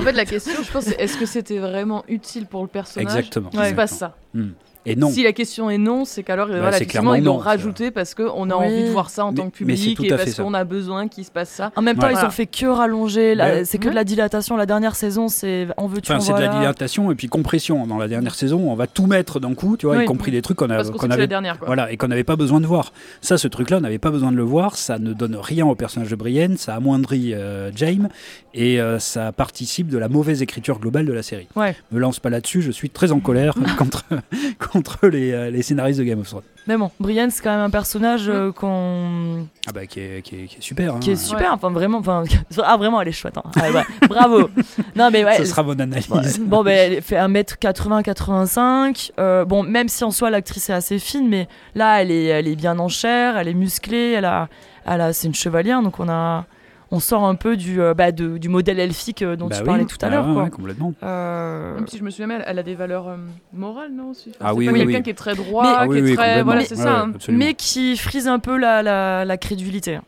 fait, 0.00 0.12
la 0.12 0.24
question, 0.24 0.54
je 0.62 0.72
pense, 0.72 0.84
c'est 0.84 1.00
est-ce 1.00 1.16
que 1.16 1.26
c'était 1.26 1.58
vraiment 1.58 2.04
utile 2.08 2.46
pour 2.46 2.62
le 2.62 2.68
personnage 2.68 3.16
Exactement. 3.16 3.50
C'est 3.52 3.74
pas 3.74 3.86
ça. 3.86 4.16
Hmm. 4.34 4.50
Et 4.86 4.96
non. 4.96 5.10
Si 5.10 5.22
la 5.22 5.32
question 5.32 5.70
est 5.70 5.78
non, 5.78 6.04
c'est 6.04 6.22
qu'alors 6.22 6.48
bah, 6.48 6.60
voilà, 6.60 6.76
effectivement, 6.76 7.14
ils 7.14 7.24
l'ont 7.24 7.38
rajouté 7.38 7.90
parce 7.90 8.14
qu'on 8.14 8.50
a 8.50 8.54
envie 8.54 8.84
de 8.84 8.90
voir 8.90 9.10
ça 9.10 9.24
en 9.24 9.32
tant 9.32 9.48
que 9.50 9.56
public 9.56 9.98
et 10.04 10.08
parce 10.08 10.34
qu'on 10.34 10.54
a 10.54 10.64
besoin 10.64 11.08
qu'il 11.08 11.24
se 11.24 11.30
passe 11.30 11.50
ça. 11.50 11.72
En 11.76 11.82
même 11.82 11.96
temps, 11.96 12.08
ils 12.08 12.24
ont 12.24 12.30
fait 12.30 12.46
que 12.46 12.66
rallonger. 12.66 13.34
C'est 13.64 13.78
que 13.78 13.88
de 13.88 13.94
la 13.94 14.04
dilatation. 14.04 14.56
La 14.56 14.66
dernière 14.66 14.94
saison, 14.94 15.28
c'est 15.28 15.68
on 15.76 15.86
veut 15.86 16.00
enfin, 16.02 16.20
c'est 16.20 16.32
de 16.32 16.40
la 16.40 16.48
dilatation 16.48 17.10
et 17.10 17.14
puis 17.14 17.28
compression. 17.28 17.86
Dans 17.86 17.98
la 17.98 18.08
dernière 18.08 18.34
saison, 18.34 18.70
on 18.70 18.74
va 18.74 18.86
tout 18.86 19.06
mettre 19.06 19.40
d'un 19.40 19.54
coup, 19.54 19.76
tu 19.76 19.86
vois, 19.86 20.02
y 20.02 20.06
compris 20.06 20.30
des 20.30 20.42
trucs 20.42 20.56
qu'on 20.56 20.70
avait, 20.70 21.28
voilà, 21.66 21.90
et 21.90 21.96
qu'on 21.96 22.08
n'avait 22.08 22.24
pas 22.24 22.36
besoin 22.36 22.60
de 22.60 22.66
voir. 22.66 22.92
Ça, 23.20 23.38
ce 23.38 23.48
truc-là, 23.48 23.78
on 23.78 23.80
n'avait 23.80 23.98
pas 23.98 24.10
besoin 24.10 24.32
de 24.32 24.36
le 24.36 24.42
voir. 24.42 24.76
Ça 24.76 24.98
ne 24.98 25.12
donne 25.12 25.36
rien 25.36 25.66
au 25.66 25.74
personnage 25.74 26.10
de 26.10 26.16
Brienne. 26.16 26.56
Ça 26.56 26.74
amoindrit 26.74 27.34
euh, 27.34 27.70
Jaime 27.74 28.08
et 28.52 28.80
euh, 28.80 28.98
ça 28.98 29.32
participe 29.32 29.88
de 29.88 29.98
la 29.98 30.08
mauvaise 30.08 30.42
écriture 30.42 30.78
globale 30.78 31.06
de 31.06 31.12
la 31.12 31.22
série. 31.22 31.48
Ouais. 31.56 31.76
Me 31.92 31.98
lance 31.98 32.20
pas 32.20 32.30
là-dessus. 32.30 32.62
Je 32.62 32.70
suis 32.70 32.90
très 32.90 33.12
en 33.12 33.20
colère 33.20 33.54
contre 33.78 34.04
contre 34.82 35.06
les, 35.06 35.32
euh, 35.32 35.50
les, 35.50 35.62
scénaristes 35.62 36.00
de 36.00 36.04
Game 36.04 36.18
of 36.18 36.28
Thrones. 36.28 36.42
Mais 36.66 36.76
bon, 36.76 36.90
Brienne, 36.98 37.30
c'est 37.30 37.42
quand 37.42 37.52
même 37.52 37.60
un 37.60 37.70
personnage 37.70 38.28
euh, 38.28 38.50
qu'on. 38.50 39.46
Ah 39.68 39.72
bah, 39.72 39.86
qui 39.86 40.00
est, 40.00 40.22
qui 40.22 40.34
est, 40.34 40.46
qui 40.46 40.56
est 40.56 40.62
super. 40.62 40.96
Hein. 40.96 41.00
Qui 41.00 41.12
est 41.12 41.16
super, 41.16 41.52
enfin 41.52 41.70
vraiment. 41.70 41.98
Enfin, 41.98 42.24
ah, 42.64 42.76
vraiment, 42.76 43.00
elle 43.00 43.08
est 43.08 43.12
chouette. 43.12 43.38
Hein. 43.38 43.44
Ah, 43.54 43.70
ouais, 43.70 43.84
bravo. 44.08 44.50
non, 44.96 45.10
mais 45.12 45.24
ouais. 45.24 45.36
Ça 45.36 45.44
sera 45.44 45.62
mon 45.62 45.78
analyse. 45.78 46.40
bon, 46.40 46.64
ben, 46.64 46.92
elle 46.92 47.02
fait 47.02 47.16
1m80-85. 47.16 49.12
Euh, 49.20 49.44
bon, 49.44 49.62
même 49.62 49.88
si 49.88 50.02
en 50.02 50.10
soi, 50.10 50.30
l'actrice 50.30 50.70
est 50.70 50.74
assez 50.74 50.98
fine, 50.98 51.28
mais 51.28 51.46
là, 51.76 52.02
elle 52.02 52.10
est, 52.10 52.24
elle 52.24 52.48
est 52.48 52.56
bien 52.56 52.76
en 52.80 52.88
chair, 52.88 53.36
elle 53.36 53.48
est 53.48 53.54
musclée, 53.54 54.12
elle 54.12 54.24
a, 54.24 54.48
elle 54.86 55.00
a, 55.00 55.12
c'est 55.12 55.28
une 55.28 55.34
chevalière, 55.34 55.82
donc 55.82 56.00
on 56.00 56.08
a 56.08 56.46
on 56.94 57.00
sort 57.00 57.24
un 57.24 57.34
peu 57.34 57.56
du, 57.56 57.80
euh, 57.80 57.92
bah, 57.92 58.12
du 58.12 58.48
modèle 58.48 58.78
elfique 58.78 59.22
euh, 59.22 59.34
dont 59.34 59.48
bah 59.48 59.56
tu 59.58 59.64
parlais 59.64 59.84
tout 59.84 59.96
à 60.00 60.08
l'heure. 60.08 60.28
Ouais, 60.28 60.48
complètement. 60.48 60.94
Euh, 61.02 61.74
Même 61.74 61.88
si 61.88 61.98
je 61.98 62.04
me 62.04 62.10
souviens, 62.10 62.30
elle, 62.30 62.44
elle 62.46 62.58
a 62.58 62.62
des 62.62 62.74
valeurs 62.76 63.16
morales, 63.52 63.92
non 63.92 64.10
aussi 64.10 64.32
Ah 64.40 64.54
oui, 64.54 64.68
oui, 64.70 64.78
quelqu'un 64.78 65.02
qui 65.02 65.10
est 65.10 65.14
très 65.14 65.34
droit, 65.34 65.86
qui 65.88 65.98
est 65.98 66.14
très. 66.14 66.42
Voilà, 66.42 66.64
c'est 66.64 66.76
ça. 66.76 67.00
Hein. 67.00 67.12
Mais 67.28 67.54
qui 67.54 67.96
frise 67.96 68.28
un 68.28 68.38
peu 68.38 68.56
la, 68.56 68.82
la, 68.82 69.24
la 69.24 69.36
crédulité. 69.36 69.98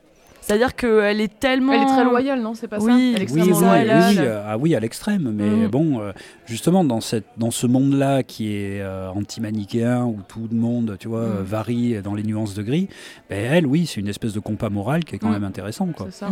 C'est-à-dire 0.47 0.76
qu'elle 0.76 1.20
est 1.20 1.40
tellement. 1.40 1.72
Elle 1.72 1.82
est 1.82 1.86
très 1.86 2.05
loyale, 2.05 2.40
non 2.40 2.55
C'est 2.55 2.68
pas 2.68 2.78
ça 2.78 2.86
Elle 2.92 3.18
est 3.18 3.22
extrêmement 3.22 3.57
oui, 3.57 3.64
loyale. 3.64 4.14
Oui, 4.16 4.26
ah 4.47 4.57
oui, 4.57 4.74
à 4.76 4.80
l'extrême. 4.80 5.32
Mais 5.34 5.66
mm. 5.66 5.68
bon, 5.68 6.01
euh, 6.01 6.12
justement, 6.47 6.84
dans, 6.84 7.01
cette, 7.01 7.26
dans 7.36 7.51
ce 7.51 7.66
monde-là 7.66 8.22
qui 8.22 8.55
est 8.55 8.80
euh, 8.80 9.09
anti-manichéen, 9.11 10.05
où 10.05 10.20
tout 10.28 10.47
le 10.49 10.57
monde, 10.57 10.99
tu 11.01 11.09
vois, 11.09 11.26
mm. 11.26 11.42
varie 11.42 12.01
dans 12.01 12.14
les 12.14 12.22
nuances 12.22 12.55
de 12.55 12.62
gris, 12.62 12.88
ben, 13.28 13.44
elle, 13.53 13.66
oui, 13.66 13.86
c'est 13.86 14.01
une 14.01 14.07
espèce 14.07 14.34
de 14.34 14.38
compas 14.38 14.70
moral 14.70 15.05
qui 15.05 15.16
est 15.16 15.18
quand 15.18 15.30
mm. 15.30 15.32
même 15.32 15.44
intéressant. 15.44 15.88
C'est 15.99 16.12
ça. 16.12 16.30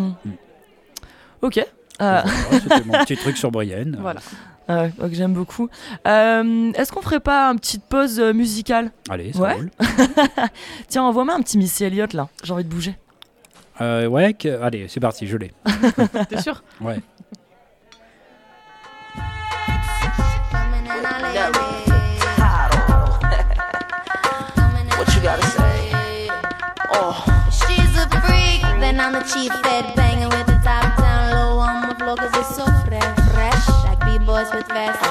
Ok. 1.43 1.67
Euh... 2.01 2.23
C'était 2.53 2.85
mon 2.85 2.93
petit 3.05 3.17
truc 3.17 3.37
sur 3.37 3.51
Brienne. 3.51 3.99
Voilà. 4.01 4.21
Ah 4.69 4.87
j'aime 5.11 5.35
beaucoup. 5.35 5.69
Euh, 6.07 6.73
est-ce 6.73 6.91
qu'on 6.93 7.03
ferait 7.03 7.21
pas 7.21 7.49
une 7.51 7.59
petite 7.59 7.85
pause 7.85 8.19
musicale? 8.19 8.93
Allez, 9.11 9.33
ça 9.33 9.41
ouais. 9.41 9.55
roule. 9.55 9.71
Tiens, 10.89 11.03
envoie-moi 11.03 11.35
un 11.35 11.41
petit 11.41 11.59
Missy 11.59 11.85
Elliott 11.85 12.15
là. 12.15 12.29
J'ai 12.45 12.53
envie 12.53 12.65
de 12.65 12.69
bouger. 12.71 12.97
Euh, 13.81 14.07
ouais, 14.07 14.37
allez, 14.63 14.87
c'est 14.89 15.01
parti, 15.01 15.27
je 15.27 15.37
l'ai. 15.37 15.53
T'es 16.29 16.41
sûr? 16.41 16.63
Ouais. 16.81 17.01
What 24.97 25.15
you 25.15 25.21
gotta 25.23 25.43
say? 25.47 26.29
Oh. 26.93 27.25
She's 27.51 27.97
a 27.99 28.09
freak, 28.23 28.63
then 28.81 29.01
I'm 29.01 29.13
the 29.13 29.23
chief 29.23 29.53
fed 29.63 29.95
banging 29.97 30.29
with 30.29 30.47
the 30.47 30.61
top 30.63 30.97
down 30.99 31.33
low 31.33 31.59
on 31.59 31.89
the 31.89 31.95
floor 31.97 32.17
cause 32.17 32.31
it's 32.35 32.55
so 32.55 32.65
fresh. 32.87 33.19
Fresh, 33.35 33.69
like 33.85 34.01
B-boys 34.07 34.47
with 34.55 34.67
vests, 34.69 35.03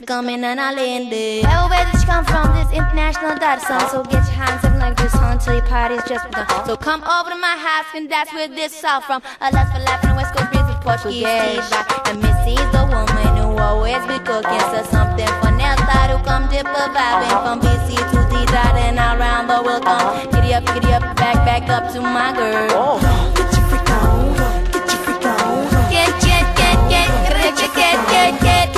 defend 0.00 0.06
it. 0.06 0.06
Mr. 0.06 0.06
Coming 0.06 0.44
and 0.44 0.60
I'll 0.60 0.78
end 0.78 1.12
it. 1.12 1.44
Well, 1.44 1.68
where 1.68 1.84
did 1.84 2.00
you 2.00 2.06
come 2.06 2.24
from? 2.24 2.52
This 2.54 2.72
international 2.72 3.36
dot 3.38 3.60
song. 3.62 3.88
So 3.90 4.02
get 4.04 4.24
your 4.24 4.36
hands 4.36 4.64
up 4.64 4.78
like 4.78 4.96
this 4.96 5.14
until 5.14 5.54
your 5.54 5.66
party's 5.66 6.02
just 6.08 6.26
begun. 6.26 6.66
So 6.66 6.76
come 6.76 7.02
over 7.04 7.30
to 7.30 7.36
my 7.36 7.56
house 7.56 7.86
and 7.94 8.10
that's 8.10 8.32
where 8.32 8.48
this 8.48 8.84
all 8.84 9.00
from. 9.00 9.22
A 9.40 9.50
lust 9.52 9.72
for 9.72 9.80
laughing, 9.80 10.16
West 10.16 10.34
Coast 10.34 10.50
breeze 10.52 10.66
with 10.66 10.80
Portuguese 10.80 11.70
rock. 11.70 12.08
And 12.08 12.20
Missy's 12.20 12.70
the 12.72 12.84
woman 12.88 13.36
who 13.36 13.58
always 13.58 14.02
be 14.06 14.18
cooking. 14.24 14.60
So 14.72 14.82
something 14.90 15.30
for 15.40 15.52
Nelsa 15.52 16.08
to 16.10 16.16
come 16.24 16.48
dip 16.48 16.66
a 16.66 16.86
vibing 16.92 17.36
from 17.42 17.60
BC 17.60 17.96
to 17.96 18.18
D 18.30 18.34
dot 18.52 18.74
and 18.76 18.98
around 18.98 19.48
the 19.48 19.62
world. 19.62 19.84
Come 19.84 20.30
giddy 20.30 20.54
up, 20.54 20.64
giddy 20.66 20.92
up, 20.92 21.02
back, 21.16 21.36
back 21.44 21.68
up 21.68 21.92
to 21.92 22.00
my 22.00 22.32
girl. 22.32 22.68
Oh. 22.72 22.98
Get 23.36 23.52
your 23.52 23.66
freak 23.68 23.90
on, 23.90 24.34
get 24.72 24.86
your 24.88 25.00
freak 25.04 25.24
on. 25.24 25.90
Get, 25.90 26.10
get, 26.22 26.44
get, 26.56 26.78
get, 26.88 27.08
get, 27.30 27.74
get, 27.74 28.10
get 28.10 28.42
get, 28.42 28.69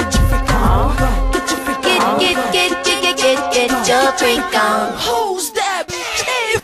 get, 0.72 1.32
get 1.32 1.50
your 1.50 1.60
freak 1.64 1.84
on. 1.84 2.18
Get 2.18 2.36
on. 2.36 2.52
Get, 2.52 2.52
get, 2.52 2.84
get, 2.84 3.02
get, 3.02 3.16
get, 3.18 3.52
get, 3.52 3.68
get 3.68 3.88
your 3.88 4.12
freak 4.18 4.54
on. 4.56 4.92
Who's 5.04 5.50
that? 5.52 5.84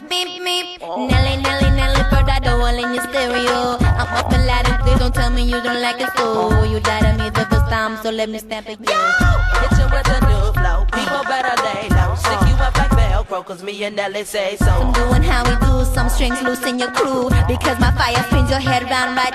Beep, 0.08 0.44
beep. 0.44 0.80
Nelly, 0.80 1.36
Nelly, 1.42 1.70
Nelly, 1.76 2.02
bird, 2.10 2.28
I 2.28 2.40
don't 2.40 2.78
in 2.78 2.94
your 2.94 3.04
stereo. 3.04 3.76
I'm 3.80 4.08
up 4.16 4.32
and 4.32 4.46
loud 4.46 4.68
and 4.68 4.82
clear, 4.82 4.96
don't 4.98 5.14
tell 5.14 5.30
me 5.30 5.42
you 5.42 5.60
don't 5.60 5.82
like 5.82 6.00
it, 6.00 6.10
so 6.16 6.64
you 6.64 6.80
died 6.80 7.04
on 7.04 7.18
me 7.18 7.30
the 7.30 7.44
first 7.50 7.68
time, 7.68 7.96
so 8.02 8.10
let 8.10 8.28
me 8.28 8.38
stamp 8.38 8.68
it, 8.68 8.78
yeah. 8.80 9.12
Hit 9.60 9.78
you 9.78 9.86
with 9.92 10.08
a 10.08 10.20
new 10.26 10.52
flow, 10.56 10.86
people 10.96 11.22
better 11.24 11.54
lay 11.62 11.88
low. 11.90 12.14
Stick 12.16 12.40
you 12.48 12.56
up 12.56 12.76
like 12.76 12.90
Velcro, 12.90 13.44
cause 13.44 13.62
me 13.62 13.84
and 13.84 13.96
Nelly 13.96 14.24
say 14.24 14.56
so. 14.56 14.70
I'm 14.70 14.92
doing 14.92 15.22
how 15.22 15.44
we 15.44 15.54
do, 15.66 15.84
some 15.94 16.08
strings 16.08 16.42
loose 16.42 16.64
in 16.64 16.78
your 16.78 16.92
crew, 16.92 17.28
because 17.46 17.78
my 17.78 17.92
fire 17.92 18.22
spins 18.24 18.50
your 18.50 18.60
head 18.60 18.84
round 18.84 19.16
right, 19.16 19.34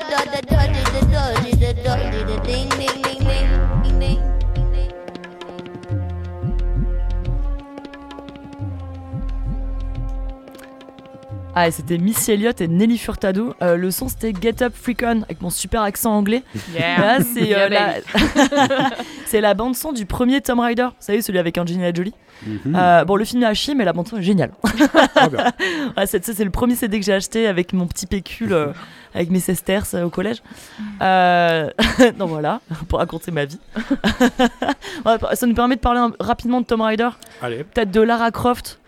da 0.00 0.24
da 0.32 0.40
da 0.40 0.47
Ah, 11.60 11.72
c'était 11.72 11.98
Missy 11.98 12.30
Elliott 12.30 12.60
et 12.60 12.68
Nelly 12.68 12.96
Furtado. 12.98 13.52
Euh, 13.62 13.74
le 13.74 13.90
son, 13.90 14.06
c'était 14.06 14.32
Get 14.32 14.62
Up 14.62 14.72
Freak 14.80 15.02
On 15.02 15.22
avec 15.22 15.40
mon 15.40 15.50
super 15.50 15.82
accent 15.82 16.12
anglais. 16.12 16.44
Yeah. 16.72 17.18
c'est 17.34 17.52
euh, 17.52 17.68
la... 17.68 19.40
la 19.40 19.54
bande 19.54 19.74
son 19.74 19.92
du 19.92 20.06
premier 20.06 20.40
Tomb 20.40 20.60
Raider. 20.60 20.84
Vous 20.84 20.90
savez, 21.00 21.20
celui 21.20 21.40
avec 21.40 21.58
Angelina 21.58 21.92
Jolie. 21.92 22.14
Mhm. 22.46 22.76
Euh, 22.76 23.04
bon, 23.04 23.16
le 23.16 23.24
film 23.24 23.42
est 23.42 23.46
à 23.46 23.54
chier, 23.54 23.74
mais 23.74 23.84
la 23.84 23.92
bande 23.92 24.06
son 24.06 24.18
est 24.18 24.22
géniale. 24.22 24.52
Ah, 25.96 26.06
c'est, 26.06 26.24
c'est 26.24 26.44
le 26.44 26.50
premier 26.50 26.76
CD 26.76 27.00
que 27.00 27.04
j'ai 27.04 27.14
acheté 27.14 27.48
avec 27.48 27.72
mon 27.72 27.88
petit 27.88 28.06
pécule, 28.06 28.54
avec 29.12 29.30
mes 29.30 29.40
sesters 29.40 29.94
au 29.94 30.10
collège. 30.10 30.40
donc 31.00 32.28
voilà, 32.28 32.60
pour 32.88 33.00
raconter 33.00 33.32
ma 33.32 33.46
vie. 33.46 33.58
ça 35.34 35.46
nous 35.48 35.54
permet 35.54 35.74
de 35.74 35.80
parler 35.80 36.06
rapidement 36.20 36.60
de 36.60 36.66
Tomb 36.66 36.82
Raider. 36.82 37.08
Peut-être 37.40 37.90
de 37.90 38.00
Lara 38.00 38.30
Croft. 38.30 38.78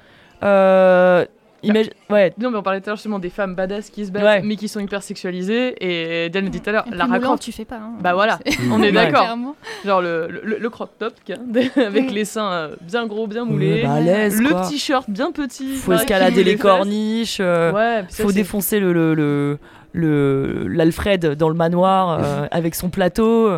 Euh, 0.42 1.26
Ouais. 1.62 2.32
Non, 2.38 2.50
mais 2.50 2.58
on 2.58 2.62
parlait 2.62 2.80
tout 2.80 2.86
à 2.86 2.90
l'heure 2.90 2.96
justement 2.96 3.18
des 3.18 3.30
femmes 3.30 3.54
badass 3.54 3.90
qui 3.90 4.06
se 4.06 4.10
battent, 4.10 4.44
mais 4.44 4.56
qui 4.56 4.68
sont 4.68 4.80
hyper 4.80 5.02
sexualisées. 5.02 5.74
Et 5.80 6.28
Dan 6.30 6.48
dit 6.48 6.60
tout 6.60 6.70
à 6.70 6.72
l'heure, 6.72 6.84
la 6.90 7.06
raconte. 7.06 7.40
tu 7.40 7.52
fais 7.52 7.64
pas. 7.64 7.76
Hein. 7.76 7.92
Bah 8.00 8.14
voilà, 8.14 8.38
on 8.70 8.82
est 8.82 8.92
d'accord. 8.92 9.36
Genre 9.84 10.00
le, 10.02 10.28
le, 10.42 10.70
crop 10.70 10.90
top 10.98 11.14
avec 11.76 12.10
les 12.10 12.24
seins 12.24 12.52
euh, 12.52 12.76
bien 12.80 13.06
gros, 13.06 13.26
bien 13.26 13.44
moulés. 13.44 13.82
le 13.82 14.68
t-shirt 14.68 15.08
bien 15.08 15.32
petit. 15.32 15.74
Faut 15.76 15.92
escalader 15.92 16.44
les 16.44 16.56
corniches. 16.56 17.38
Euh, 17.40 17.72
ouais, 17.72 18.04
faut 18.10 18.32
défoncer 18.32 18.80
le, 18.80 18.92
le 19.14 19.58
le 19.92 20.66
l'Alfred 20.68 21.34
dans 21.34 21.48
le 21.48 21.54
manoir 21.54 22.20
euh, 22.22 22.46
avec 22.50 22.74
son 22.74 22.90
plateau 22.90 23.50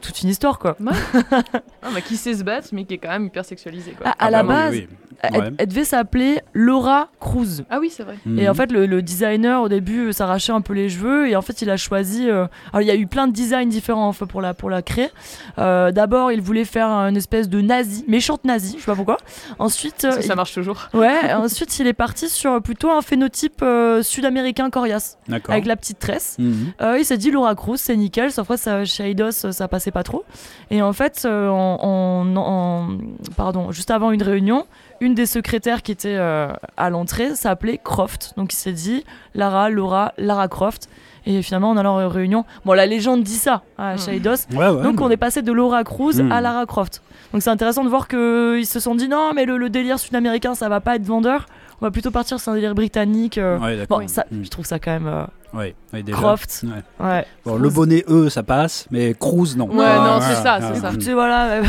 toute 0.00 0.22
une 0.22 0.28
histoire 0.28 0.58
quoi 0.58 0.76
ah, 1.32 1.88
bah, 1.94 2.00
qui 2.00 2.16
sait 2.16 2.34
se 2.34 2.44
battre 2.44 2.68
mais 2.72 2.84
qui 2.84 2.94
est 2.94 2.98
quand 2.98 3.10
même 3.10 3.26
hyper 3.26 3.44
sexualisé 3.44 3.92
quoi. 3.92 4.08
à, 4.08 4.14
ah, 4.18 4.30
la 4.30 4.42
bah 4.42 4.70
base 4.70 4.82
elle, 5.22 5.68
devait 5.68 5.84
s'appeler 5.84 6.40
Laura 6.52 7.08
Cruz. 7.20 7.64
Ah 7.70 7.78
oui, 7.80 7.90
c'est 7.90 8.02
vrai. 8.02 8.16
Et 8.36 8.48
en 8.48 8.54
fait, 8.54 8.72
le, 8.72 9.02
designer, 9.02 9.62
au 9.62 9.68
début, 9.68 10.12
s'arrachait 10.12 10.52
un 10.52 10.60
peu 10.60 10.72
les 10.72 10.88
cheveux. 10.88 11.28
Et 11.28 11.36
en 11.36 11.42
fait, 11.42 11.62
il 11.62 11.70
a 11.70 11.76
choisi. 11.76 12.28
Euh, 12.28 12.46
alors, 12.72 12.82
il 12.82 12.86
y 12.86 12.90
a 12.90 12.96
eu 12.96 13.06
plein 13.06 13.28
de 13.28 13.32
designs 13.32 13.68
différents 13.68 14.12
pour, 14.12 14.40
la, 14.40 14.52
pour 14.54 14.68
la 14.68 14.82
créer. 14.82 15.10
Euh, 15.58 15.92
d'abord, 15.92 16.32
il 16.32 16.40
voulait 16.40 16.64
faire 16.64 16.88
une 16.88 17.16
espèce 17.16 17.48
de 17.48 17.60
nazi, 17.60 18.04
méchante 18.08 18.44
nazi, 18.44 18.74
je 18.76 18.80
sais 18.80 18.86
pas 18.86 18.96
pourquoi. 18.96 19.18
Ensuite. 19.58 20.00
Ça, 20.00 20.22
ça 20.22 20.34
marche 20.34 20.54
toujours. 20.54 20.88
Ouais, 20.92 21.32
ensuite, 21.32 21.78
il 21.78 21.86
est 21.86 21.92
parti 21.92 22.28
sur 22.28 22.60
plutôt 22.60 22.90
un 22.90 23.02
phénotype 23.02 23.62
euh, 23.62 24.02
sud-américain 24.02 24.70
coriace. 24.70 25.18
Avec 25.62 25.66
la 25.66 25.76
petite 25.76 25.98
tresse. 25.98 26.36
Mhm. 26.38 26.72
il 26.98 27.04
s'est 27.04 27.18
dit 27.18 27.30
Laura 27.30 27.54
Cruz, 27.54 27.78
c'est 27.78 27.96
nickel. 27.96 28.32
Sauf 28.32 28.48
que 28.48 28.56
ça, 28.56 28.84
chez 28.84 29.10
Eidos, 29.10 29.30
ça 29.30 29.68
passait 29.68 29.90
pas 29.90 30.02
trop. 30.02 30.24
Et 30.70 30.82
en 30.82 30.92
fait, 30.92 31.26
en, 31.26 32.88
pardon, 33.36 33.70
juste 33.70 33.90
avant 33.90 34.10
une 34.10 34.22
réunion, 34.22 34.66
une 35.02 35.14
des 35.14 35.26
secrétaires 35.26 35.82
qui 35.82 35.92
était 35.92 36.16
euh, 36.16 36.48
à 36.76 36.90
l'entrée 36.90 37.34
s'appelait 37.34 37.78
Croft. 37.82 38.34
Donc 38.36 38.52
il 38.52 38.56
s'est 38.56 38.72
dit 38.72 39.04
Lara, 39.34 39.68
Laura, 39.68 40.12
Lara 40.16 40.48
Croft. 40.48 40.88
Et 41.26 41.42
finalement, 41.42 41.70
on 41.70 41.76
a 41.76 41.82
leur 41.82 42.10
réunion. 42.10 42.44
Bon, 42.64 42.72
la 42.72 42.86
légende 42.86 43.22
dit 43.22 43.36
ça 43.36 43.62
à 43.78 43.96
Shaidos. 43.96 44.46
Hmm. 44.50 44.82
donc 44.82 45.00
on 45.00 45.10
est 45.10 45.16
passé 45.16 45.42
de 45.42 45.52
Laura 45.52 45.84
Cruz 45.84 46.20
à 46.20 46.22
hmm. 46.22 46.42
Lara 46.42 46.66
Croft. 46.66 47.02
Donc 47.32 47.42
c'est 47.42 47.50
intéressant 47.50 47.84
de 47.84 47.88
voir 47.88 48.08
qu'ils 48.08 48.66
se 48.66 48.80
sont 48.80 48.94
dit 48.94 49.08
non, 49.08 49.32
mais 49.34 49.44
le, 49.44 49.70
délire 49.70 49.98
sud-américain, 49.98 50.54
ça 50.54 50.68
va 50.68 50.80
pas 50.80 50.96
être 50.96 51.04
vendeur. 51.04 51.46
On 51.82 51.86
va 51.86 51.90
plutôt 51.90 52.12
partir 52.12 52.38
sur 52.38 52.52
un 52.52 52.54
délire 52.54 52.76
britannique. 52.76 53.38
Euh. 53.38 53.86
bon, 53.88 54.06
ça, 54.06 54.24
hmm. 54.30 54.44
je 54.44 54.48
trouve 54.50 54.64
ça 54.64 54.78
quand 54.78 54.92
même. 54.92 55.08
Euh, 55.08 55.24
Ouais, 55.54 55.74
Croft. 56.10 56.64
Ouais. 56.98 57.26
Bon, 57.44 57.56
le 57.56 57.68
bonnet 57.68 58.04
E, 58.08 58.30
ça 58.30 58.42
passe, 58.42 58.86
mais 58.90 59.12
Cruz, 59.12 59.54
non. 59.54 59.68
Ouais, 59.68 59.96
non, 59.96 60.18
c'est 60.20 60.42
ça, 60.42 60.58
c'est 60.62 60.80
ça. 60.80 60.88
Écoutez, 60.88 61.12
voilà. 61.12 61.60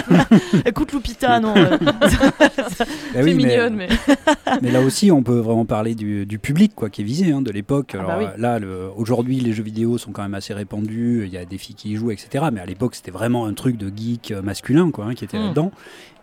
Écoute 0.64 0.92
Lupita, 0.94 1.38
non. 1.38 1.52
c'est 3.12 3.22
mignonne, 3.22 3.76
mais. 3.76 3.88
mais... 4.62 4.70
là 4.70 4.80
aussi, 4.80 5.12
on 5.12 5.22
peut 5.22 5.40
vraiment 5.40 5.66
parler 5.66 5.94
du, 5.94 6.24
du 6.24 6.38
public, 6.38 6.72
quoi, 6.74 6.88
qui 6.88 7.02
est 7.02 7.04
visé, 7.04 7.30
hein, 7.30 7.42
de 7.42 7.50
l'époque. 7.50 7.94
Ah 7.98 8.02
bah 8.02 8.14
Alors 8.14 8.30
là, 8.38 8.58
le... 8.58 8.88
aujourd'hui, 8.96 9.40
les 9.40 9.52
jeux 9.52 9.62
vidéo 9.62 9.98
sont 9.98 10.12
quand 10.12 10.22
même 10.22 10.34
assez 10.34 10.54
répandus. 10.54 11.24
Il 11.26 11.32
y 11.32 11.36
a 11.36 11.44
des 11.44 11.58
filles 11.58 11.76
qui 11.76 11.90
y 11.90 11.96
jouent, 11.96 12.12
etc. 12.12 12.46
Mais 12.50 12.60
à 12.62 12.66
l'époque, 12.66 12.94
c'était 12.94 13.10
vraiment 13.10 13.44
un 13.44 13.52
truc 13.52 13.76
de 13.76 13.92
geek 13.94 14.32
masculin, 14.42 14.90
quoi, 14.90 15.04
hein, 15.04 15.14
qui 15.14 15.24
était 15.24 15.38
hmm. 15.38 15.42
là-dedans. 15.42 15.70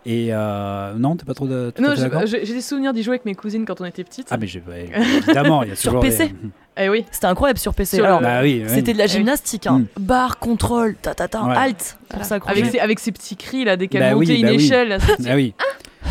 Et 0.08 0.28
euh, 0.30 0.94
non, 0.94 1.16
t'es 1.16 1.24
pas 1.24 1.34
trop 1.34 1.48
de. 1.48 1.72
Non, 1.80 1.94
j'ai 1.96 2.38
des 2.40 2.60
souvenirs 2.60 2.92
d'y 2.92 3.02
jouer 3.02 3.14
avec 3.14 3.24
mes 3.24 3.34
cousines 3.34 3.64
quand 3.66 3.80
on 3.80 3.84
était 3.84 4.04
petites. 4.04 4.28
Ah, 4.30 4.36
mais 4.36 4.46
évidemment, 4.46 5.64
il 5.64 5.70
y 5.70 5.72
a 5.72 5.76
toujours. 5.76 5.92
Sur 5.94 6.00
PC 6.00 6.32
Eh 6.78 6.88
oui. 6.88 7.04
C'était 7.10 7.26
incroyable 7.26 7.58
sur 7.58 7.74
PC. 7.74 8.00
Alors, 8.00 8.20
bah 8.20 8.42
c'était 8.68 8.92
de 8.92 8.98
la 8.98 9.06
gymnastique. 9.06 9.66
Hein. 9.66 9.80
Mm. 9.80 10.00
Barre, 10.00 10.38
contrôle, 10.38 10.94
ta 11.00 11.14
ta 11.14 11.28
ta, 11.28 11.42
halt. 11.42 11.96
avec, 12.46 12.66
ses, 12.66 12.78
avec 12.78 12.98
ses 12.98 13.12
petits 13.12 13.36
cris 13.36 13.64
là, 13.64 13.76
dès 13.76 13.88
qu'elle 13.88 14.02
bah 14.02 14.14
montait 14.14 14.36
une 14.38 14.46
bah 14.46 14.52
échelle. 14.52 14.98
ah 15.26 15.34
oui. 15.34 15.54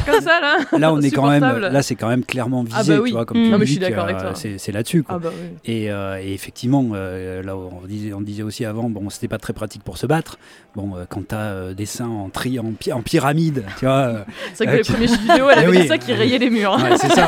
Comme 0.05 0.21
ça 0.21 0.39
là. 0.39 0.57
Là 0.77 0.93
on 0.93 1.01
est 1.01 1.09
quand 1.09 1.27
même, 1.27 1.43
là 1.43 1.81
c'est 1.81 1.95
quand 1.95 2.07
même 2.07 2.23
clairement 2.23 2.63
visé, 2.63 2.77
ah 2.79 2.83
bah 2.83 2.99
oui. 3.01 3.09
tu 3.09 3.15
vois, 3.15 3.25
comme 3.25 3.39
mm. 3.39 3.59
je 3.61 3.65
suis 3.65 3.79
d'accord 3.79 4.03
avec 4.03 4.17
toi. 4.17 4.33
C'est 4.35 4.71
là-dessus. 4.71 5.03
Ah 5.07 5.19
bah 5.19 5.29
oui. 5.33 5.57
et, 5.65 5.91
euh, 5.91 6.21
et, 6.21 6.33
effectivement, 6.33 6.89
euh, 6.93 7.41
là 7.41 7.55
on 7.55 7.85
disait, 7.87 8.13
on 8.13 8.21
disait 8.21 8.43
aussi 8.43 8.65
avant, 8.65 8.89
bon 8.89 9.09
c'était 9.09 9.27
pas 9.27 9.37
très 9.37 9.53
pratique 9.53 9.83
pour 9.83 9.97
se 9.97 10.05
battre. 10.05 10.37
Bon, 10.75 10.95
euh, 10.95 11.05
quand 11.07 11.29
t'as 11.29 11.37
euh, 11.37 11.73
des 11.73 11.85
seins 11.85 12.09
en, 12.09 12.29
tri, 12.29 12.59
en, 12.59 12.73
en, 12.91 13.01
pyramide, 13.01 13.63
tu 13.79 13.85
vois. 13.85 14.25
c'est 14.53 14.65
vrai 14.65 14.73
que 14.73 14.83
les 14.83 14.93
premiers 14.93 15.07
jeux 15.07 15.17
vidéo, 15.17 15.49
elle 15.49 15.59
avait 15.65 15.87
ça 15.87 15.97
qui 15.97 16.13
rayait 16.13 16.37
les 16.37 16.49
murs. 16.49 16.75
Ouais, 16.75 16.97
c'est 16.97 17.13
ça. 17.13 17.27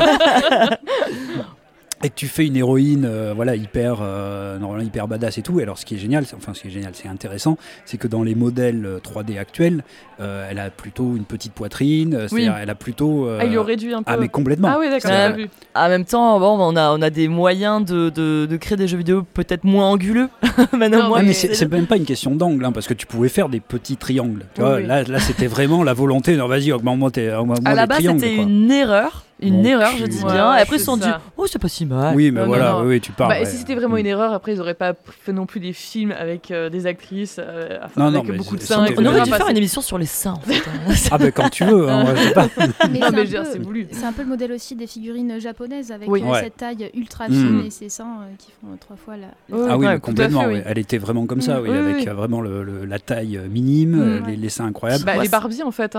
Et 2.04 2.10
que 2.10 2.14
tu 2.14 2.28
fais 2.28 2.46
une 2.46 2.56
héroïne 2.56 3.04
euh, 3.04 3.32
voilà 3.34 3.56
hyper 3.56 3.98
euh, 4.00 4.58
normalement 4.58 4.84
hyper 4.84 5.08
badass 5.08 5.38
et 5.38 5.42
tout. 5.42 5.58
Et 5.60 5.64
alors 5.64 5.78
ce 5.78 5.84
qui 5.84 5.96
est 5.96 5.98
génial 5.98 6.24
enfin 6.36 6.54
ce 6.54 6.62
qui 6.62 6.68
est 6.68 6.70
génial 6.70 6.92
c'est 6.94 7.08
intéressant 7.08 7.58
c'est 7.84 7.96
que 7.98 8.06
dans 8.06 8.22
les 8.22 8.34
modèles 8.34 9.00
3D 9.02 9.36
euh, 9.36 9.40
actuels 9.40 9.84
elle 10.18 10.58
a 10.58 10.70
plutôt 10.70 11.16
une 11.16 11.24
petite 11.24 11.52
poitrine 11.52 12.26
oui. 12.32 12.48
elle 12.60 12.70
a 12.70 12.74
plutôt 12.74 13.28
ah, 13.28 13.44
il 13.44 13.58
réduit 13.58 13.94
un 13.94 14.02
peu. 14.02 14.12
ah 14.12 14.16
mais 14.16 14.28
complètement. 14.28 14.68
Ah 14.68 14.78
oui 14.80 14.90
d'accord 14.90 15.36
vu. 15.36 15.48
en 15.74 15.88
même 15.88 16.04
temps 16.04 16.38
bon 16.40 16.56
on 16.60 16.76
a 16.76 16.90
on 16.92 17.02
a 17.02 17.10
des 17.10 17.28
moyens 17.28 17.84
de, 17.84 18.10
de, 18.10 18.46
de 18.46 18.56
créer 18.56 18.76
des 18.76 18.88
jeux 18.88 18.98
vidéo 18.98 19.22
peut-être 19.34 19.64
moins 19.64 19.90
anguleux. 19.90 20.28
Maintenant 20.72 21.14
mais 21.22 21.32
c'est 21.32 21.70
même 21.70 21.86
pas 21.86 21.96
une 21.96 22.04
question 22.04 22.34
d'angle 22.34 22.64
hein, 22.64 22.72
parce 22.72 22.86
que 22.86 22.94
tu 22.94 23.06
pouvais 23.06 23.28
faire 23.28 23.48
des 23.48 23.60
petits 23.60 23.96
triangles. 23.96 24.44
Tu 24.54 24.60
vois, 24.60 24.80
là, 24.80 25.02
là 25.02 25.18
c'était 25.20 25.46
vraiment 25.46 25.82
la 25.82 25.94
volonté 25.94 26.36
non 26.36 26.48
vas-y 26.48 26.72
augmente-moi 26.72 27.10
tes, 27.10 27.32
augmente 27.32 27.60
à 27.64 27.74
la 27.74 27.86
base 27.86 28.02
c'était 28.02 28.36
une 28.36 28.70
erreur 28.70 29.24
une 29.40 29.64
erreur, 29.64 29.92
je 29.96 30.06
dis 30.06 30.24
bien. 30.24 30.56
et 30.56 30.60
après, 30.60 30.76
ils 30.76 30.80
se 30.80 30.84
sont 30.84 30.96
dit, 30.96 31.08
oh, 31.36 31.46
c'est 31.46 31.58
pas 31.58 31.68
si 31.68 31.86
mal. 31.86 32.14
Oui, 32.16 32.30
mais 32.30 32.44
voilà, 32.44 32.82
Oui, 32.82 33.00
tu 33.00 33.12
parles. 33.12 33.30
Bah, 33.30 33.44
Si 33.44 33.56
c'était 33.56 33.74
vraiment 33.74 33.96
une 33.96 34.06
erreur, 34.06 34.32
après, 34.32 34.54
ils 34.54 34.60
auraient 34.60 34.74
pas 34.74 34.94
fait 35.20 35.32
non 35.32 35.46
plus 35.46 35.60
des 35.60 35.72
films 35.72 36.12
avec 36.12 36.50
euh, 36.50 36.68
des 36.70 36.86
actrices, 36.86 37.36
euh, 37.38 37.78
non, 37.96 38.06
avec 38.06 38.36
beaucoup 38.36 38.56
de 38.56 38.62
seins. 38.62 38.86
On 38.96 39.04
aurait 39.06 39.22
dû 39.22 39.30
faire 39.30 39.48
une 39.48 39.56
émission 39.56 39.80
sur 39.80 39.98
les 39.98 40.06
seins, 40.06 40.32
en 40.32 40.40
fait. 40.40 40.62
ah, 41.10 41.18
ben 41.18 41.32
quand 41.32 41.48
tu 41.50 41.64
veux, 41.64 41.88
hein, 41.88 42.14
je 42.16 42.22
sais 42.22 42.32
pas. 42.32 42.48
Mais 42.90 43.00
c'est 43.44 43.62
voulu. 43.62 43.86
C'est 43.90 44.04
un 44.04 44.12
peu 44.12 44.22
le 44.22 44.28
modèle 44.28 44.52
aussi 44.52 44.74
des 44.74 44.86
figurines 44.86 45.40
japonaises, 45.40 45.92
avec 45.92 46.08
euh, 46.08 46.34
cette 46.40 46.56
taille 46.56 46.90
ultra 46.94 47.26
fine 47.26 47.62
mm. 47.62 47.66
et 47.66 47.70
ces 47.70 47.88
seins 47.88 48.18
qui 48.38 48.50
font 48.60 48.76
trois 48.80 48.96
fois 48.96 49.16
la. 49.16 49.28
Ah 49.70 49.76
oui, 49.76 49.86
complètement. 50.00 50.44
Elle 50.48 50.78
était 50.78 50.98
vraiment 50.98 51.26
comme 51.26 51.40
ça, 51.40 51.60
oui, 51.62 51.70
avec 51.70 52.08
vraiment 52.08 52.42
la 52.42 52.98
taille 52.98 53.40
minime, 53.50 54.20
mm. 54.20 54.26
les 54.26 54.48
seins 54.48 54.66
incroyables. 54.66 55.04
Bah, 55.04 55.16
les 55.22 55.28
Barbie, 55.28 55.62
en 55.62 55.70
fait. 55.70 55.96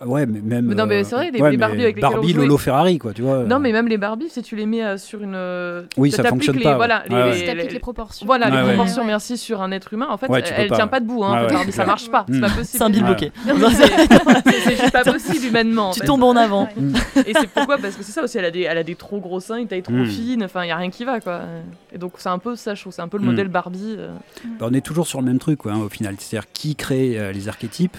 Hein. 0.00 0.06
Ouais, 0.06 0.26
mais 0.26 0.40
même. 0.40 0.72
Non, 0.72 0.86
mais 0.86 1.04
c'est 1.04 1.14
vrai, 1.14 1.30
les 1.30 1.38
Barbie 1.38 1.82
avec 1.82 1.96
lesquelles 1.96 2.12
Barbie, 2.12 2.32
Lolo 2.32 2.56
Ferrari, 2.56 2.98
quoi, 2.98 3.12
tu 3.12 3.22
vois. 3.22 3.44
Non, 3.44 3.58
mais 3.58 3.72
même 3.72 3.88
les 3.88 3.98
Barbie, 3.98 4.28
si 4.28 4.42
tu 4.42 4.56
les 4.56 4.66
mets 4.66 4.84
euh, 4.84 4.96
sur 4.96 5.22
une. 5.22 5.34
Euh, 5.34 5.82
oui, 5.96 6.10
ça 6.10 6.24
fonctionne 6.24 6.60
pas. 6.60 6.76
Voilà, 6.76 7.04
les, 7.08 7.54
les, 7.54 7.78
proportions. 7.78 8.26
Voilà, 8.26 8.48
les 8.50 8.68
proportions, 8.68 9.04
merci, 9.04 9.36
sur 9.36 9.62
un 9.62 9.70
être 9.72 9.92
humain. 9.92 10.08
En 10.10 10.16
fait, 10.16 10.28
elle 10.56 10.70
tient 10.70 10.86
pas 10.86 11.00
debout, 11.00 11.24
hein, 11.24 11.46
Barbie, 11.48 11.72
ça 11.72 11.84
marche 11.84 12.10
pas. 12.10 12.24
C'est 12.30 12.40
pas 12.40 12.48
possible. 12.48 12.66
C'est 12.66 12.82
un. 12.82 12.90
C'est 14.64 14.76
juste 14.76 14.92
pas 14.92 15.04
possible 15.04 15.46
humainement. 15.46 15.92
Tu 15.92 16.00
tombes 16.00 16.22
en 16.22 16.36
avant. 16.36 16.68
Et 17.26 17.32
c'est 17.34 17.48
pourquoi 17.48 17.78
Parce 17.78 17.96
que 17.96 18.02
c'est 18.02 18.12
ça 18.12 18.22
aussi, 18.22 18.38
elle 18.38 18.44
a 18.44 18.50
des, 18.50 18.62
elle 18.62 18.78
a 18.78 18.82
des 18.82 18.94
trop 18.94 19.20
gros 19.20 19.40
seins, 19.40 19.56
une 19.56 19.68
taille 19.68 19.82
trop 19.82 19.92
mm. 19.92 20.06
fine, 20.06 20.44
enfin, 20.44 20.64
il 20.64 20.68
y 20.68 20.70
a 20.70 20.76
rien 20.76 20.90
qui 20.90 21.04
va, 21.04 21.20
quoi. 21.20 21.42
Et 21.92 21.98
donc, 21.98 22.12
c'est 22.16 22.28
un 22.28 22.38
peu 22.38 22.56
ça, 22.56 22.74
je 22.74 22.80
trouve, 22.80 22.92
c'est 22.92 23.02
un 23.02 23.08
peu 23.08 23.18
le 23.18 23.24
mm. 23.24 23.26
modèle 23.26 23.48
Barbie. 23.48 23.96
Euh. 23.98 24.14
Bah, 24.58 24.66
on 24.70 24.74
est 24.74 24.84
toujours 24.84 25.06
sur 25.06 25.20
le 25.20 25.26
même 25.26 25.38
truc, 25.38 25.58
quoi, 25.58 25.74
au 25.74 25.88
final. 25.88 26.14
C'est-à-dire 26.18 26.50
qui 26.52 26.76
crée 26.76 27.32
les 27.32 27.48
archétypes 27.48 27.96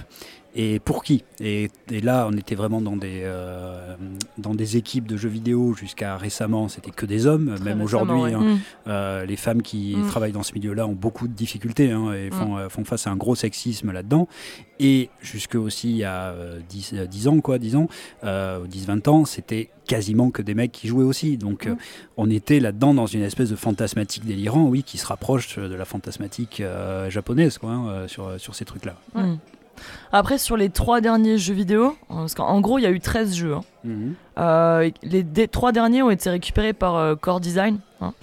et 0.55 0.79
pour 0.79 1.03
qui 1.03 1.23
et, 1.43 1.69
là, 2.03 2.27
on 2.29 2.37
était 2.37 2.53
vraiment 2.53 2.81
dans 2.81 2.95
des, 2.95 3.21
euh, 3.23 3.95
dans 4.37 4.53
des 4.53 4.77
équipes 4.77 5.07
de 5.07 5.17
jeux 5.17 5.29
vidéo 5.29 5.73
jusqu'à 5.73 6.15
récemment, 6.15 6.67
c'était 6.67 6.91
que 6.91 7.07
des 7.07 7.25
hommes. 7.25 7.55
Même 7.63 7.81
aujourd'hui, 7.81 8.33
hein, 8.33 8.41
mm. 8.41 8.59
euh, 8.87 9.25
les 9.25 9.37
femmes 9.37 9.63
qui 9.63 9.95
mm. 9.95 10.07
travaillent 10.07 10.31
dans 10.31 10.43
ce 10.43 10.53
milieu-là 10.53 10.85
ont 10.85 10.93
beaucoup 10.93 11.27
de 11.27 11.33
difficultés 11.33 11.89
hein, 11.89 12.13
et 12.13 12.29
font, 12.29 12.55
mm. 12.55 12.59
euh, 12.59 12.69
font, 12.69 12.85
face 12.85 13.07
à 13.07 13.11
un 13.11 13.15
gros 13.15 13.33
sexisme 13.33 13.91
là-dedans. 13.91 14.27
Et 14.79 15.09
jusque 15.21 15.55
aussi 15.55 15.89
il 15.89 15.97
y 15.97 16.03
a 16.03 16.35
10, 16.69 16.93
10 17.09 17.27
ans, 17.27 17.39
quoi, 17.39 17.57
10 17.57 17.75
ans, 17.75 17.87
10-20 18.23 19.09
ans, 19.09 19.25
c'était 19.25 19.69
quasiment 19.87 20.31
que 20.31 20.41
des 20.41 20.55
mecs 20.55 20.71
qui 20.71 20.87
jouaient 20.87 21.03
aussi. 21.03 21.37
Donc 21.37 21.69
on 22.17 22.29
était 22.29 22.59
là-dedans 22.59 22.93
dans 22.93 23.05
une 23.05 23.21
espèce 23.21 23.49
de 23.49 23.55
fantasmatique 23.55 24.25
délirant, 24.25 24.65
oui, 24.65 24.81
qui 24.81 24.97
se 24.97 25.05
rapproche 25.05 25.59
de 25.59 25.75
la 25.75 25.85
fantasmatique 25.85 26.63
japonaise, 27.09 27.59
quoi, 27.59 27.69
hein, 27.69 28.07
sur, 28.07 28.39
sur 28.39 28.55
ces 28.55 28.65
trucs-là. 28.65 28.95
Après, 30.11 30.37
sur 30.37 30.57
les 30.57 30.69
trois 30.69 31.01
derniers 31.01 31.37
jeux 31.37 31.53
vidéo, 31.53 31.95
parce 32.09 32.35
qu'en 32.35 32.59
gros, 32.61 32.77
il 32.79 32.83
y 32.83 32.85
a 32.85 32.91
eu 32.91 32.99
13 32.99 33.35
jeux. 33.35 33.53
Hein. 33.53 33.63
Mhm. 33.83 34.13
Euh, 34.37 34.89
les 35.03 35.47
trois 35.47 35.71
derniers 35.71 36.01
ont 36.01 36.09
été 36.11 36.29
récupérés 36.29 36.73
par 36.73 36.95
euh, 36.95 37.15
Core 37.15 37.39
Design. 37.39 37.79
Hein. 38.01 38.13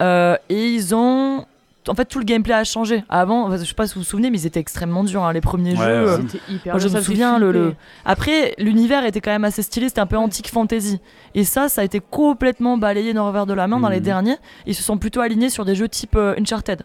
Euh, 0.00 0.36
et 0.48 0.68
ils 0.68 0.94
ont 0.94 1.44
en 1.86 1.94
fait, 1.94 2.04
tout 2.04 2.18
le 2.18 2.24
gameplay 2.24 2.54
a 2.54 2.64
changé. 2.64 3.04
Avant, 3.08 3.50
je 3.56 3.64
sais 3.64 3.74
pas 3.74 3.86
si 3.86 3.94
vous 3.94 4.00
vous 4.00 4.06
souvenez, 4.06 4.30
mais 4.30 4.40
ils 4.40 4.46
étaient 4.46 4.60
extrêmement 4.60 5.04
durs, 5.04 5.24
hein, 5.24 5.32
les 5.32 5.40
premiers 5.40 5.76
jeux. 5.76 5.82
Euh, 5.82 6.18
hyper 6.48 6.78
je 6.78 6.88
me 6.88 7.00
souviens, 7.00 7.38
le, 7.38 7.74
après, 8.04 8.54
l'univers 8.58 9.04
était 9.04 9.20
quand 9.20 9.30
même 9.30 9.44
assez 9.44 9.62
stylé, 9.62 9.88
c'était 9.88 10.00
un 10.00 10.06
peu 10.06 10.16
antique 10.16 10.48
fantasy. 10.50 11.00
Et 11.34 11.44
ça, 11.44 11.68
ça 11.68 11.80
a 11.80 11.84
été 11.84 12.00
complètement 12.00 12.76
balayé 12.76 13.14
dans 13.14 13.22
le 13.22 13.28
revers 13.28 13.46
de 13.46 13.54
la 13.54 13.66
main 13.66 13.80
dans 13.80 13.88
les 13.88 13.98
mhm. 13.98 14.04
derniers. 14.04 14.36
Ils 14.66 14.74
se 14.74 14.82
sont 14.82 14.98
plutôt 14.98 15.20
alignés 15.20 15.50
sur 15.50 15.64
des 15.64 15.74
jeux 15.74 15.88
type 15.88 16.16
euh, 16.16 16.34
Uncharted. 16.38 16.82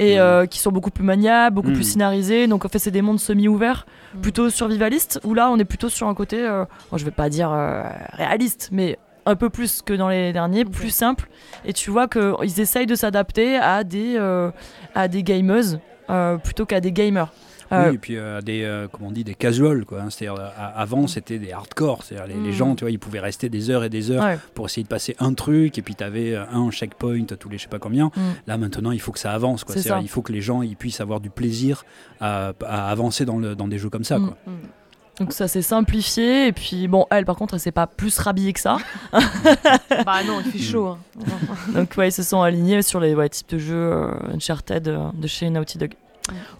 et 0.00 0.20
euh, 0.20 0.46
qui 0.46 0.58
sont 0.58 0.72
beaucoup 0.72 0.90
plus 0.90 1.04
maniables, 1.04 1.54
beaucoup 1.54 1.68
plus 1.68 1.78
mhm. 1.78 1.82
scénarisés. 1.84 2.46
Donc, 2.46 2.64
en 2.64 2.68
fait, 2.68 2.78
c'est 2.78 2.90
des 2.90 3.02
mondes 3.02 3.20
semi-ouverts, 3.20 3.86
mhm. 4.14 4.20
plutôt 4.20 4.50
survivalistes, 4.50 5.20
où 5.24 5.34
là, 5.34 5.50
on 5.50 5.58
est 5.58 5.64
plutôt 5.64 5.88
sur 5.88 6.08
un 6.08 6.14
côté, 6.14 6.38
je 6.94 7.04
vais 7.04 7.10
pas 7.10 7.28
dire 7.28 7.50
réaliste, 8.12 8.68
mais 8.72 8.98
un 9.26 9.36
peu 9.36 9.50
plus 9.50 9.82
que 9.82 9.92
dans 9.92 10.08
les 10.08 10.32
derniers, 10.32 10.64
plus 10.64 10.90
simple. 10.90 11.28
Et 11.64 11.72
tu 11.72 11.90
vois 11.90 12.08
qu'ils 12.08 12.60
essayent 12.60 12.86
de 12.86 12.94
s'adapter 12.94 13.56
à 13.56 13.84
des, 13.84 14.14
euh, 14.16 14.50
à 14.94 15.08
des 15.08 15.22
gameuses 15.22 15.80
euh, 16.08 16.36
plutôt 16.38 16.64
qu'à 16.64 16.80
des 16.80 16.92
gamers. 16.92 17.32
oui, 17.72 17.76
euh, 17.76 17.92
et 17.92 17.98
puis 17.98 18.16
à 18.16 18.40
des, 18.40 18.86
comment 18.92 19.08
on 19.08 19.10
dit, 19.10 19.24
des 19.24 19.34
casuals, 19.34 19.84
quoi. 19.84 20.02
Hein. 20.02 20.10
C'est-à-dire, 20.10 20.40
avant, 20.56 21.08
c'était 21.08 21.40
des 21.40 21.50
hardcore. 21.50 22.04
C'est-à-dire, 22.04 22.28
les, 22.28 22.40
les, 22.40 22.50
mm. 22.50 22.52
gens, 22.52 22.74
tu 22.76 22.84
vois, 22.84 22.92
ils 22.92 23.00
pouvaient 23.00 23.20
rester 23.20 23.48
des 23.48 23.70
heures 23.70 23.82
et 23.82 23.90
des 23.90 24.12
heures 24.12 24.38
pour 24.54 24.66
essayer 24.66 24.84
de 24.84 24.88
passer 24.88 25.16
un 25.18 25.34
truc, 25.34 25.76
et 25.76 25.82
puis 25.82 25.96
tu 25.96 26.04
avais 26.04 26.36
un 26.36 26.70
checkpoint 26.70 27.24
tous 27.24 27.48
les 27.48 27.58
je 27.58 27.64
sais 27.64 27.68
pas 27.68 27.80
combien. 27.80 28.06
Mm. 28.06 28.20
Là, 28.46 28.58
maintenant, 28.58 28.92
il 28.92 29.00
faut 29.00 29.10
que 29.10 29.18
ça 29.18 29.32
avance, 29.32 29.64
quoi. 29.64 29.74
Il 30.00 30.08
faut 30.08 30.22
que 30.22 30.32
les 30.32 30.40
gens 30.40 30.62
ils 30.62 30.76
puissent 30.76 31.00
avoir 31.00 31.18
du 31.18 31.30
plaisir 31.30 31.84
à, 32.20 32.52
avancer 32.64 33.24
dans, 33.24 33.38
le, 33.38 33.56
dans 33.56 33.66
des 33.66 33.78
jeux 33.78 33.90
comme 33.90 34.04
ça, 34.04 34.20
mm. 34.20 34.26
quoi. 34.26 34.36
Donc 35.18 35.32
ça 35.32 35.48
s'est 35.48 35.62
simplifié 35.62 36.48
et 36.48 36.52
puis 36.52 36.88
bon 36.88 37.06
elle 37.10 37.24
par 37.24 37.36
contre 37.36 37.54
elle 37.54 37.60
s'est 37.60 37.72
pas 37.72 37.86
plus 37.86 38.18
rhabillée 38.18 38.52
que 38.52 38.60
ça. 38.60 38.76
bah 39.12 40.22
non 40.26 40.40
il 40.44 40.52
fait 40.52 40.58
chaud. 40.58 40.88
Hein. 40.88 40.98
Donc 41.74 41.94
ouais 41.96 42.08
ils 42.08 42.12
se 42.12 42.22
sont 42.22 42.42
alignés 42.42 42.82
sur 42.82 43.00
les 43.00 43.14
ouais, 43.14 43.28
types 43.28 43.48
de 43.48 43.58
jeux 43.58 43.92
euh, 43.92 44.10
Uncharted 44.34 44.88
euh, 44.88 45.08
de 45.14 45.26
chez 45.26 45.48
Naughty 45.48 45.78
Dog. 45.78 45.94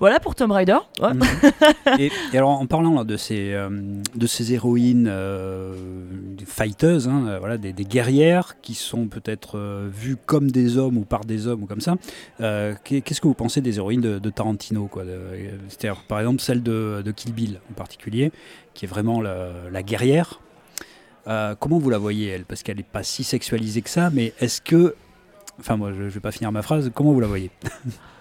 Voilà 0.01 0.21
pour 0.21 0.35
Tomb 0.35 0.53
Raider. 0.53 0.79
Mhm. 1.01 1.21
et, 1.99 2.11
alors 2.33 2.51
en 2.51 2.67
parlant 2.67 3.05
de 3.05 3.17
ces, 3.17 3.53
euh, 3.53 3.69
de 4.15 4.27
ces 4.27 4.53
héroïnes 4.53 5.09
euh, 5.09 5.75
fighteuses, 6.47 7.09
hein, 7.09 7.27
euh, 7.27 7.39
voilà, 7.39 7.59
des, 7.59 7.73
guerrières 7.73 8.61
qui 8.61 8.75
sont 8.75 9.07
peut-être 9.07 9.59
vues 9.89 10.17
comme 10.17 10.51
des 10.51 10.77
hommes 10.77 10.99
ou 10.99 11.05
par 11.05 11.25
des 11.25 11.47
hommes 11.47 11.63
ou 11.63 11.67
comme 11.67 11.81
ça, 11.81 11.97
qu'est-ce 12.39 13.21
que 13.21 13.29
vous 13.29 13.35
pensez 13.35 13.61
des 13.61 13.77
héroïnes 13.77 14.01
de, 14.01 14.31
Tarantino 14.31 14.87
quoi, 14.87 15.05
C'est-à-dire 15.69 16.03
par 16.03 16.19
exemple 16.19 16.41
celle 16.41 16.63
de, 16.63 17.13
Kill 17.15 17.33
Bill 17.33 17.61
en 17.71 17.75
particulier, 17.75 18.33
qui 18.75 18.85
est 18.85 18.89
vraiment 18.89 19.21
la, 19.21 19.83
guerrière. 19.83 20.41
comment 21.61 21.79
vous 21.79 21.91
la 21.91 21.99
voyez 21.99 22.29
elle? 22.29 22.45
Parce 22.45 22.63
qu'elle 22.63 22.79
n'est 22.79 22.83
pas 22.83 23.03
si 23.03 23.25
sexualisée 23.25 23.83
que 23.83 23.91
ça, 23.91 24.11
mais 24.11 24.33
est-ce 24.41 24.61
que... 24.61 24.95
Enfin 25.59 25.77
moi 25.77 25.93
je 25.93 26.03
ne 26.03 26.09
vais 26.09 26.21
pas 26.21 26.33
finir 26.33 26.53
ma 26.53 26.63
phrase, 26.63 26.91
comment 26.95 27.13
vous 27.13 27.21
la 27.21 27.29
voyez? 27.29 27.51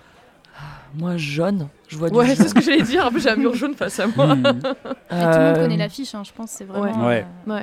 moi, 0.97 1.17
jaune. 1.17 1.67
Je 1.87 1.97
vois 1.97 2.09
ouais, 2.09 2.35
c'est 2.35 2.47
ce 2.47 2.53
que 2.53 2.61
j'allais 2.61 2.81
dire. 2.81 3.09
J'ai 3.17 3.29
un 3.29 3.35
mur 3.35 3.53
jaune 3.55 3.73
face 3.73 3.99
à 3.99 4.07
moi. 4.07 4.35
Hmm. 4.35 4.43
tout 4.61 4.69
le 5.11 5.45
monde 5.45 5.55
connaît 5.55 5.77
l'affiche, 5.77 6.15
hein, 6.15 6.23
je 6.25 6.31
pense. 6.31 6.51
C'est 6.51 6.65
vraiment. 6.65 7.05
Ouais. 7.05 7.25
Euh, 7.47 7.59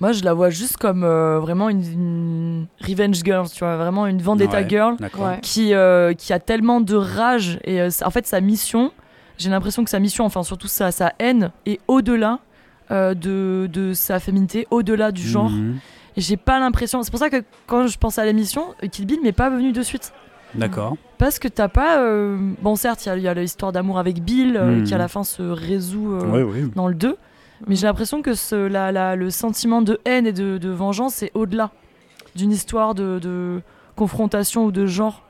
moi, 0.00 0.12
je 0.12 0.24
la 0.24 0.34
vois 0.34 0.50
juste 0.50 0.76
comme 0.76 1.04
euh, 1.04 1.38
vraiment 1.38 1.68
une, 1.68 2.66
revenge 2.80 3.22
girl, 3.24 3.48
tu 3.48 3.60
vois, 3.60 3.76
vraiment 3.76 4.06
une 4.06 4.20
vendetta 4.20 4.66
girl 4.66 4.96
qui, 5.42 5.74
euh, 5.74 6.12
qui 6.14 6.32
a 6.32 6.38
tellement 6.38 6.80
de 6.80 6.96
rage. 6.96 7.58
Et 7.64 7.80
en 7.82 8.10
fait, 8.10 8.26
sa 8.26 8.40
mission, 8.40 8.92
j'ai 9.38 9.50
l'impression 9.50 9.84
que 9.84 9.90
sa 9.90 10.00
mission, 10.00 10.24
enfin 10.24 10.42
surtout 10.42 10.68
sa, 10.68 10.90
sa 10.90 11.12
haine, 11.18 11.50
est 11.66 11.80
au-delà 11.88 12.40
de, 12.90 13.68
de, 13.72 13.92
sa 13.92 14.20
féminité, 14.20 14.66
au-delà 14.70 15.12
du 15.12 15.22
genre. 15.22 15.50
Mhm. 15.50 15.78
Et 16.16 16.20
j'ai 16.20 16.36
pas 16.36 16.60
l'impression. 16.60 17.02
C'est 17.02 17.10
pour 17.10 17.18
ça 17.20 17.28
que 17.28 17.42
quand 17.66 17.86
je 17.86 17.98
pense 17.98 18.18
à 18.18 18.24
l'émission, 18.24 18.74
Kill 18.90 19.06
Bill 19.06 19.20
m'est 19.20 19.32
pas 19.32 19.50
venu 19.50 19.72
de 19.72 19.82
suite. 19.82 20.12
D'accord. 20.54 20.96
Parce 21.18 21.38
que 21.38 21.48
t'as 21.48 21.68
pas. 21.68 22.00
Euh, 22.00 22.36
bon, 22.60 22.76
certes, 22.76 23.06
il 23.06 23.22
y 23.22 23.28
a, 23.28 23.34
l'histoire 23.34 23.72
d'amour 23.72 23.98
avec 23.98 24.22
Bill 24.22 24.56
euh, 24.56 24.80
hmm. 24.80 24.84
qui 24.84 24.94
à 24.94 24.98
la 24.98 25.08
fin 25.08 25.24
se 25.24 25.42
résout 25.42 26.12
euh, 26.12 26.68
dans 26.74 26.88
le 26.88 26.94
2. 26.94 27.16
Mais 27.66 27.76
j'ai 27.76 27.86
l'impression 27.86 28.20
que 28.20 28.34
ce, 28.34 28.54
la, 28.54 29.16
le 29.16 29.30
sentiment 29.30 29.80
de 29.80 30.00
haine 30.04 30.26
et 30.26 30.32
de, 30.32 30.58
de 30.58 30.68
vengeance 30.70 31.22
est 31.22 31.30
au-delà 31.34 31.70
d'une 32.34 32.50
histoire 32.50 32.94
de, 32.94 33.18
de, 33.20 33.60
confrontation 33.96 34.64
ou 34.66 34.72
de 34.72 34.86
genre. 34.86 35.22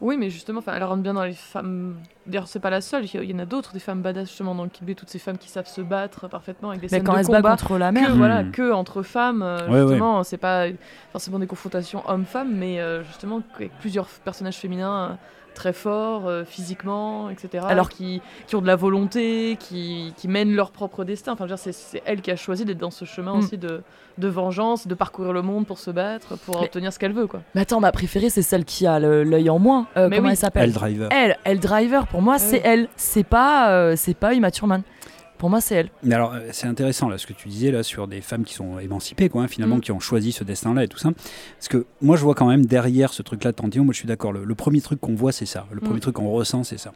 Oui, 0.00 0.16
mais 0.18 0.30
justement, 0.30 0.60
elle 0.66 0.84
rentre 0.84 1.02
bien 1.02 1.14
dans 1.14 1.24
les 1.24 1.32
femmes. 1.32 1.96
D'ailleurs, 2.26 2.48
c'est 2.48 2.60
pas 2.60 2.70
la 2.70 2.80
seule. 2.80 3.04
Il 3.06 3.30
y 3.30 3.34
en 3.34 3.38
a 3.38 3.46
d'autres, 3.46 3.72
des 3.72 3.78
femmes 3.78 4.02
badass 4.02 4.28
justement 4.28 4.54
dans 4.54 4.64
le 4.64 4.68
Kill 4.68 4.94
toutes 4.94 5.08
ces 5.08 5.18
femmes 5.18 5.38
qui 5.38 5.48
savent 5.48 5.66
se 5.66 5.80
battre 5.80 6.28
parfaitement 6.28 6.70
avec 6.70 6.82
des 6.82 6.88
scènes 6.88 7.04
quand 7.04 7.14
de 7.14 7.18
elles 7.20 7.26
combat. 7.26 7.50
contre 7.50 7.78
la 7.78 7.92
mer. 7.92 8.08
Que, 8.08 8.12
voilà, 8.12 8.42
hmm. 8.42 8.50
que 8.50 8.72
entre 8.72 9.02
femmes, 9.02 9.42
euh, 9.42 9.88
justement, 9.88 10.22
c'est 10.24 10.36
pas 10.36 10.66
forcément 11.12 11.38
des 11.38 11.46
confrontations 11.46 12.02
hommes-femmes, 12.08 12.54
mais 12.54 12.80
euh, 12.80 13.02
justement 13.04 13.42
avec 13.54 13.72
plusieurs 13.78 14.06
personnages 14.06 14.56
féminins 14.56 15.18
très 15.58 15.72
forts 15.72 16.28
euh, 16.28 16.44
physiquement, 16.44 17.30
etc. 17.30 17.64
Alors 17.68 17.88
qui, 17.88 18.22
qui, 18.46 18.54
ont 18.54 18.62
de 18.62 18.66
la 18.66 18.76
volonté, 18.76 19.56
qui, 19.58 20.14
qui 20.16 20.28
mènent 20.28 20.54
leur 20.54 20.70
propre 20.70 21.04
destin. 21.04 21.32
Enfin, 21.32 21.46
c'est 21.56 22.02
elle 22.04 22.20
qui 22.20 22.30
a 22.30 22.36
choisi 22.36 22.64
d'être 22.64 22.78
dans 22.78 22.92
ce 22.92 23.04
chemin 23.04 23.34
mm. 23.34 23.38
aussi 23.38 23.58
de, 23.58 23.82
de, 24.18 24.28
vengeance, 24.28 24.86
de 24.86 24.94
parcourir 24.94 25.32
le 25.32 25.42
monde 25.42 25.66
pour 25.66 25.78
se 25.78 25.90
battre, 25.90 26.38
pour 26.46 26.62
obtenir 26.62 26.92
ce 26.92 26.98
qu'elle 26.98 27.12
veut. 27.12 27.26
Quoi. 27.26 27.40
Mais 27.54 27.62
attends, 27.62 27.80
ma 27.80 27.90
préférée, 27.90 28.30
c'est 28.30 28.42
celle 28.42 28.64
qui 28.64 28.86
a 28.86 29.00
l'œil 29.00 29.50
en 29.50 29.58
moins. 29.58 29.88
Euh, 29.96 30.08
comment 30.08 30.30
elle 30.30 30.36
s'appelle? 30.36 30.64
Elle 30.64 30.72
Driver. 30.72 31.08
Elle, 31.10 31.36
elle 31.44 31.58
Driver, 31.58 32.06
pour 32.06 32.22
moi, 32.22 32.38
c'est 32.38 32.62
elle. 32.64 32.88
C'est 32.96 33.24
pas, 33.24 33.70
euh, 33.70 33.94
c'est 33.96 34.14
pas 34.14 34.34
Uma 34.34 34.52
Thurman. 34.52 34.82
Pour 35.38 35.50
moi, 35.50 35.60
c'est 35.60 35.76
elle. 35.76 35.90
Mais 36.02 36.14
alors, 36.16 36.34
euh, 36.34 36.48
c'est 36.50 36.66
intéressant 36.66 37.08
là 37.08 37.16
ce 37.16 37.26
que 37.26 37.32
tu 37.32 37.48
disais 37.48 37.70
là 37.70 37.84
sur 37.84 38.08
des 38.08 38.20
femmes 38.20 38.44
qui 38.44 38.54
sont 38.54 38.78
émancipées, 38.80 39.28
quoi, 39.28 39.42
hein, 39.42 39.48
finalement, 39.48 39.76
mm. 39.76 39.80
qui 39.80 39.92
ont 39.92 40.00
choisi 40.00 40.32
ce 40.32 40.42
destin-là 40.42 40.84
et 40.84 40.88
tout 40.88 40.98
ça. 40.98 41.10
Parce 41.56 41.68
que 41.68 41.86
moi, 42.02 42.16
je 42.16 42.22
vois 42.24 42.34
quand 42.34 42.48
même 42.48 42.66
derrière 42.66 43.12
ce 43.12 43.22
truc-là 43.22 43.52
de 43.52 43.56
Tantillon, 43.56 43.84
moi, 43.84 43.92
je 43.92 43.98
suis 43.98 44.08
d'accord. 44.08 44.32
Le, 44.32 44.54
premier 44.54 44.80
truc 44.80 45.00
qu'on 45.00 45.14
voit, 45.14 45.30
c'est 45.30 45.46
ça. 45.46 45.66
Le 45.70 45.80
premier 45.80 45.98
mm. 45.98 46.00
truc 46.00 46.16
qu'on 46.16 46.30
ressent, 46.30 46.64
c'est 46.64 46.78
ça. 46.78 46.92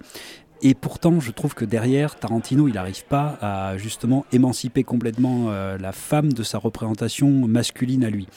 Et 0.62 0.74
pourtant, 0.74 1.18
je 1.18 1.32
trouve 1.32 1.54
que 1.54 1.64
derrière, 1.64 2.16
Tarantino, 2.16 2.68
il 2.68 2.74
n'arrive 2.74 3.04
pas 3.04 3.36
à 3.40 3.76
justement 3.76 4.24
émanciper 4.32 4.84
complètement 4.84 5.46
euh, 5.48 5.76
la 5.76 5.90
femme 5.90 6.32
de 6.32 6.42
sa 6.44 6.58
représentation 6.58 7.28
masculine 7.28 8.04
à 8.04 8.10
lui. 8.10 8.28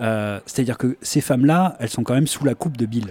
Euh, 0.00 0.40
c'est-à-dire 0.44 0.76
que 0.76 0.96
ces 1.02 1.20
femmes-là, 1.20 1.76
elles 1.78 1.88
sont 1.88 2.02
quand 2.02 2.14
même 2.14 2.26
sous 2.26 2.44
la 2.44 2.54
coupe 2.54 2.76
de 2.76 2.86
Bill 2.86 3.06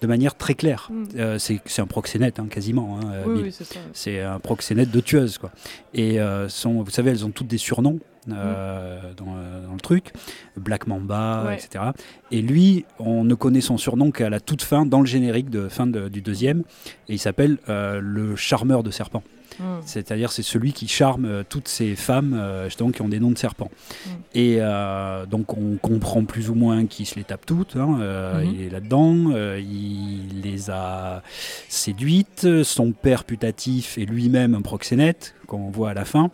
de 0.00 0.06
manière 0.06 0.36
très 0.36 0.54
claire. 0.54 0.88
Mm. 0.90 1.04
Euh, 1.16 1.38
c'est 1.38 1.80
un 1.80 1.86
proxénète, 1.86 2.38
hein, 2.38 2.46
quasiment. 2.48 3.00
Hein, 3.00 3.10
euh, 3.12 3.50
c'est 3.92 4.20
un 4.20 4.38
proxénète 4.38 4.92
de 4.92 5.00
tueuse. 5.00 5.38
Quoi. 5.38 5.50
Et 5.94 6.18
sont, 6.48 6.82
vous 6.82 6.90
savez, 6.90 7.10
elles 7.10 7.24
ont 7.24 7.30
toutes 7.30 7.48
des 7.48 7.58
surnoms. 7.58 7.98
Mm. 8.28 9.14
dans, 9.16 9.74
le 9.74 9.80
truc, 9.80 10.12
Black 10.56 10.86
Mamba, 10.86 11.54
etc. 11.54 11.84
Et 12.30 12.42
lui, 12.42 12.84
on 12.98 13.24
ne 13.24 13.34
connaît 13.34 13.60
son 13.60 13.78
surnom 13.78 14.10
qu'à 14.10 14.30
la 14.30 14.40
toute 14.40 14.62
fin, 14.62 14.86
dans 14.86 15.00
le 15.00 15.06
générique 15.06 15.50
de 15.50 15.68
fin 15.68 15.86
du 15.86 16.20
deuxième, 16.20 16.60
et 17.08 17.14
il 17.14 17.18
s'appelle 17.18 17.58
le 17.66 18.36
charmeur 18.36 18.82
de 18.82 18.90
serpent. 18.90 19.22
Mm. 19.58 19.64
C'est-à-dire 19.84 20.32
c'est 20.32 20.42
celui 20.42 20.72
qui 20.72 20.88
charme 20.88 21.24
euh, 21.24 21.42
toutes 21.48 21.68
ces 21.68 21.96
femmes 21.96 22.36
euh, 22.38 22.68
qui 22.68 23.02
ont 23.02 23.08
des 23.08 23.20
noms 23.20 23.30
de 23.30 23.38
serpents. 23.38 23.70
Mm. 24.06 24.10
Et 24.34 24.56
euh, 24.60 25.26
donc 25.26 25.56
on 25.56 25.76
comprend 25.76 26.24
plus 26.24 26.50
ou 26.50 26.54
moins 26.54 26.86
qu'il 26.86 27.06
se 27.06 27.16
les 27.16 27.24
tape 27.24 27.46
toutes. 27.46 27.76
Hein, 27.76 27.98
mm-hmm. 28.00 28.54
Il 28.54 28.62
est 28.62 28.70
là-dedans. 28.70 29.32
il 29.58 30.42
les 30.42 30.70
a 30.70 31.22
séduites. 31.68 32.62
Son 32.62 32.92
père 32.92 33.24
putatif 33.24 33.98
est 33.98 34.04
lui-même 34.04 34.54
un 34.54 34.62
proxénète, 34.62 35.34
qu'on 35.46 35.70
voit 35.70 35.90
à 35.90 35.94
la 35.94 36.04
fin 36.04 36.30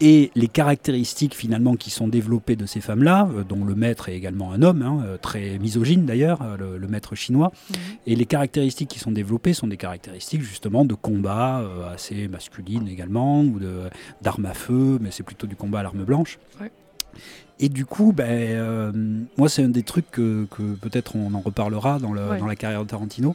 et 0.00 0.30
les 0.34 0.48
caractéristiques 0.48 1.34
finalement 1.34 1.76
qui 1.76 1.90
sont 1.90 2.08
développées 2.08 2.56
de 2.56 2.66
ces 2.66 2.80
femmes-là, 2.80 3.28
euh, 3.34 3.44
dont 3.44 3.64
le 3.64 3.74
maître 3.74 4.08
est 4.08 4.16
également 4.16 4.52
un 4.52 4.62
homme, 4.62 4.82
hein, 4.82 5.04
euh, 5.06 5.16
très 5.18 5.58
misogyne 5.58 6.06
d'ailleurs, 6.06 6.40
euh, 6.42 6.78
le, 6.78 6.88
maître 6.88 7.14
chinois, 7.14 7.52
mhm. 7.70 7.76
et 8.06 8.16
les 8.16 8.26
caractéristiques 8.26 8.88
qui 8.88 8.98
sont 8.98 9.12
développées 9.12 9.52
sont 9.52 9.66
des 9.66 9.76
caractéristiques 9.76 10.42
justement 10.42 10.84
de 10.84 10.94
combat 10.94 11.62
assez 11.92 12.26
masculines 12.28 12.88
également, 12.88 13.42
ou 13.42 13.60
d'armes 14.22 14.46
à 14.46 14.54
feu, 14.54 14.98
mais 15.00 15.10
c'est 15.10 15.22
plutôt 15.22 15.46
du 15.46 15.56
combat 15.56 15.80
à 15.80 15.82
l'arme 15.82 16.04
blanche. 16.04 16.38
Et 17.62 17.68
du 17.68 17.84
coup, 17.84 18.12
ben, 18.12 18.24
euh, 18.26 18.90
moi, 19.36 19.50
c'est 19.50 19.62
un 19.62 19.68
des 19.68 19.82
trucs 19.82 20.10
que, 20.10 20.46
peut-être 20.80 21.14
on 21.14 21.34
en 21.34 21.40
reparlera 21.40 21.98
dans, 21.98 22.14
le, 22.14 22.22
dans 22.38 22.46
la 22.46 22.56
carrière 22.56 22.82
de 22.82 22.88
Tarantino. 22.88 23.34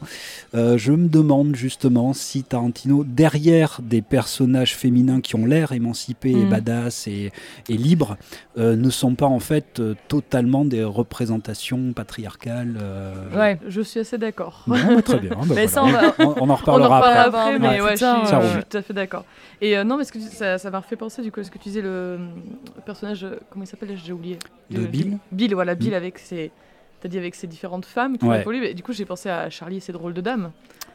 Euh, 0.56 0.76
je 0.76 0.90
me 0.90 1.08
demande 1.08 1.54
justement 1.54 2.12
si 2.12 2.42
Tarantino, 2.42 3.04
derrière 3.04 3.78
des 3.80 4.02
personnages 4.02 4.74
féminins 4.74 5.20
qui 5.20 5.36
ont 5.36 5.46
l'air 5.46 5.70
émancipés, 5.70 6.32
et 6.32 6.44
mm. 6.44 6.48
badass 6.48 7.06
et, 7.06 7.30
et 7.68 7.76
libres, 7.76 8.16
euh, 8.58 8.74
ne 8.74 8.90
sont 8.90 9.14
pas 9.14 9.26
en 9.26 9.38
fait 9.38 9.80
totalement 10.08 10.64
des 10.64 10.82
représentations 10.82 11.92
patriarcales. 11.92 12.78
Ouais, 13.32 13.60
je 13.68 13.80
suis 13.80 14.00
assez 14.00 14.18
d'accord. 14.18 14.64
très 15.04 15.20
bien. 15.20 15.38
Mais 15.54 15.68
ça, 15.68 15.84
on, 16.18 16.50
en 16.50 16.56
reparlera 16.56 16.98
après. 16.98 17.58
mais 17.60 17.80
ouais, 17.80 17.96
je, 17.96 18.04
suis, 18.04 18.64
tout 18.68 18.76
à 18.76 18.82
fait 18.82 18.92
d'accord. 18.92 19.24
Et 19.60 19.82
non, 19.84 19.96
mais 19.96 20.04
ce 20.04 20.12
que 20.12 20.20
ça, 20.20 20.58
ça 20.58 20.70
m'a 20.70 20.82
fait 20.82 20.96
penser 20.96 21.22
du 21.22 21.32
coup 21.32 21.40
à 21.40 21.44
ce 21.44 21.50
que 21.50 21.58
tu 21.58 21.68
disais, 21.68 21.80
le, 21.80 22.18
personnage, 22.84 23.26
comment 23.50 23.64
il 23.64 23.68
s'appelle 23.68 23.96
oublié. 24.16 24.38
De, 24.70 24.84
Bill 24.84 25.18
Bill, 25.30 25.54
voilà, 25.54 25.74
Bill 25.74 25.94
avec 25.94 26.18
ses. 26.18 26.50
T'as 27.00 27.08
dit 27.08 27.18
avec 27.18 27.34
ses 27.34 27.46
différentes 27.46 27.84
femmes 27.84 28.18
qui 28.18 28.24
ouais. 28.24 28.40
évolué. 28.40 28.74
Du 28.74 28.82
coup, 28.82 28.92
j'ai 28.92 29.04
pensé 29.04 29.28
à 29.28 29.50
Charlie 29.50 29.76
et 29.76 29.80
ses 29.80 29.92
drôles 29.92 30.14
de 30.14 30.20
dames. 30.20 30.50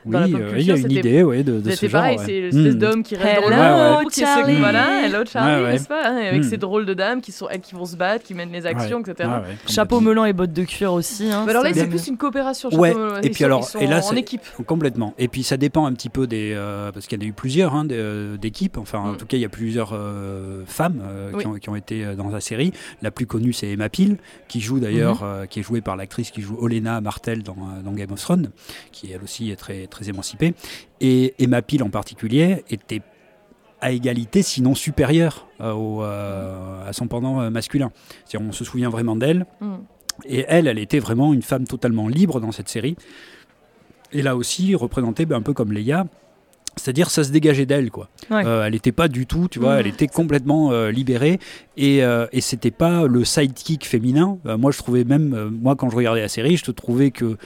Oui, 0.06 0.16
euh, 0.16 0.54
il 0.58 0.66
y 0.66 0.72
a 0.72 0.78
une 0.78 0.92
idée 0.92 1.24
ouais, 1.24 1.44
de, 1.44 1.60
de 1.60 1.72
ce 1.72 1.86
genre. 1.86 2.02
pareil, 2.02 2.18
c'est 2.26 2.42
l'espèce 2.42 2.76
mm. 2.76 2.78
d'homme 2.78 3.04
qui 3.04 3.16
reste 3.16 3.42
drôle. 3.42 3.54
Hello, 3.54 4.10
Charlie. 4.10 4.56
voilà, 4.56 5.06
hello 5.06 5.20
Charlie, 5.26 5.72
n'est-ce 5.72 5.88
pas 5.88 6.08
hein, 6.08 6.18
Avec 6.18 6.42
mm. 6.42 6.50
ces 6.50 6.58
drôles 6.58 6.86
de 6.86 6.94
dames 6.94 7.22
qui, 7.22 7.32
sont, 7.32 7.48
elles, 7.50 7.62
qui 7.62 7.76
vont 7.76 7.86
se 7.86 7.96
battre, 7.96 8.24
qui 8.24 8.34
mènent 8.34 8.52
les 8.52 8.66
actions, 8.66 9.02
etc. 9.02 9.30
Chapeau 9.68 10.00
melon 10.00 10.26
et 10.26 10.34
bottes 10.34 10.54
de 10.54 10.64
cuir 10.64 10.94
aussi. 10.94 11.32
Hein, 11.32 11.46
alors 11.48 11.64
là, 11.64 11.74
c'est 11.74 11.88
plus 11.88 12.08
une 12.08 12.18
coopération. 12.18 12.70
Ouais, 12.70 12.96
et 13.24 13.30
puis 13.30 13.44
alors, 13.44 13.68
et 13.80 13.88
là, 13.88 14.02
en 14.04 14.16
équipe. 14.16 14.42
Complètement. 14.66 15.14
Et 15.18 15.28
puis 15.28 15.44
ça 15.44 15.58
dépend 15.58 15.86
un 15.86 15.94
petit 15.94 16.10
peu 16.10 16.28
des. 16.28 16.54
Euh, 16.56 16.92
parce 16.92 17.08
qu'il 17.08 17.20
y 17.20 17.24
en 17.24 17.26
a 17.26 17.30
eu 17.30 17.34
plusieurs 17.34 17.76
hein, 17.76 17.88
euh, 17.92 18.38
d'équipes. 18.38 18.78
Enfin, 18.78 19.00
en 19.00 19.14
tout 19.16 19.26
cas, 19.26 19.38
il 19.38 19.42
y 19.42 19.46
a 19.46 19.50
plusieurs 19.50 19.98
femmes 20.66 21.02
qui 21.60 21.70
ont 21.70 21.76
été 21.76 22.16
dans 22.16 22.30
la 22.30 22.42
série. 22.42 22.72
La 23.02 23.12
plus 23.12 23.26
connue, 23.26 23.54
c'est 23.54 23.68
Emma 23.68 23.90
Peel, 23.90 24.18
qui 24.48 24.62
joue 24.62 24.80
d'ailleurs, 24.80 25.24
mhm. 25.24 25.48
qui 25.48 25.60
est 25.60 25.64
jouée 25.64 25.82
par 25.82 25.96
l'actrice 25.96 26.32
qui 26.32 26.42
joue 26.42 26.58
Olena 26.60 27.02
Martel 27.02 27.44
dans 27.44 27.92
Game 27.94 28.12
of 28.12 28.20
Thrones, 28.22 28.50
qui 28.92 29.12
elle 29.12 29.24
aussi 29.24 29.52
est 29.52 29.56
très 29.56 29.88
émancipée. 30.02 30.54
Et 31.00 31.34
Emma 31.40 31.62
Peel 31.62 31.84
en 31.84 31.90
particulier 31.90 32.64
était 32.70 33.02
à 33.82 33.92
égalité, 33.92 34.44
sinon 34.44 34.76
supérieure 34.76 35.48
euh, 35.60 35.74
au, 35.74 36.04
euh, 36.04 36.88
à 36.88 36.94
son 36.94 37.08
pendant 37.08 37.42
euh, 37.42 37.50
masculin. 37.50 37.92
On 38.40 38.52
se 38.52 38.64
souvient 38.64 38.90
vraiment 38.90 39.16
d'elle. 39.16 39.46
Mm. 39.60 39.76
Et 40.26 40.46
elle, 40.48 40.68
elle 40.68 40.78
était 40.78 41.00
vraiment 41.00 41.34
une 41.34 41.42
femme 41.42 41.66
totalement 41.66 42.08
libre 42.08 42.40
dans 42.40 42.52
cette 42.52 42.70
série. 42.70 42.96
Et 44.14 44.22
là 44.22 44.36
aussi, 44.36 44.76
représentée 44.76 45.26
ben, 45.26 45.38
un 45.38 45.42
peu 45.42 45.54
comme 45.54 45.72
Leia, 45.72 46.06
c'est-à-dire, 46.78 47.10
ça 47.10 47.24
se 47.24 47.32
dégageait 47.32 47.66
d'elle, 47.66 47.92
quoi. 47.92 48.10
Euh, 48.32 48.64
elle 48.64 48.74
n'était 48.74 48.94
pas 48.94 49.10
du 49.10 49.26
tout, 49.26 49.48
tu 49.50 49.60
vois, 49.60 49.80
elle 49.80 49.88
était 49.88 50.08
complètement 50.08 50.72
euh, 50.72 50.90
libérée 50.90 51.40
et, 51.78 52.04
euh, 52.04 52.28
et 52.32 52.42
c'était 52.42 52.72
pas 52.72 53.08
le 53.08 53.24
sidekick 53.24 53.86
féminin. 53.86 54.38
moi, 54.46 54.72
je 54.72 54.78
trouvais 54.78 55.04
même, 55.04 55.50
moi, 55.62 55.76
quand 55.76 55.90
je 55.90 55.96
regardais 55.96 56.22
la 56.22 56.28
série, 56.28 56.58
je 56.58 56.66
te 56.66 56.72
trouvais 56.72 57.12
que 57.12 57.38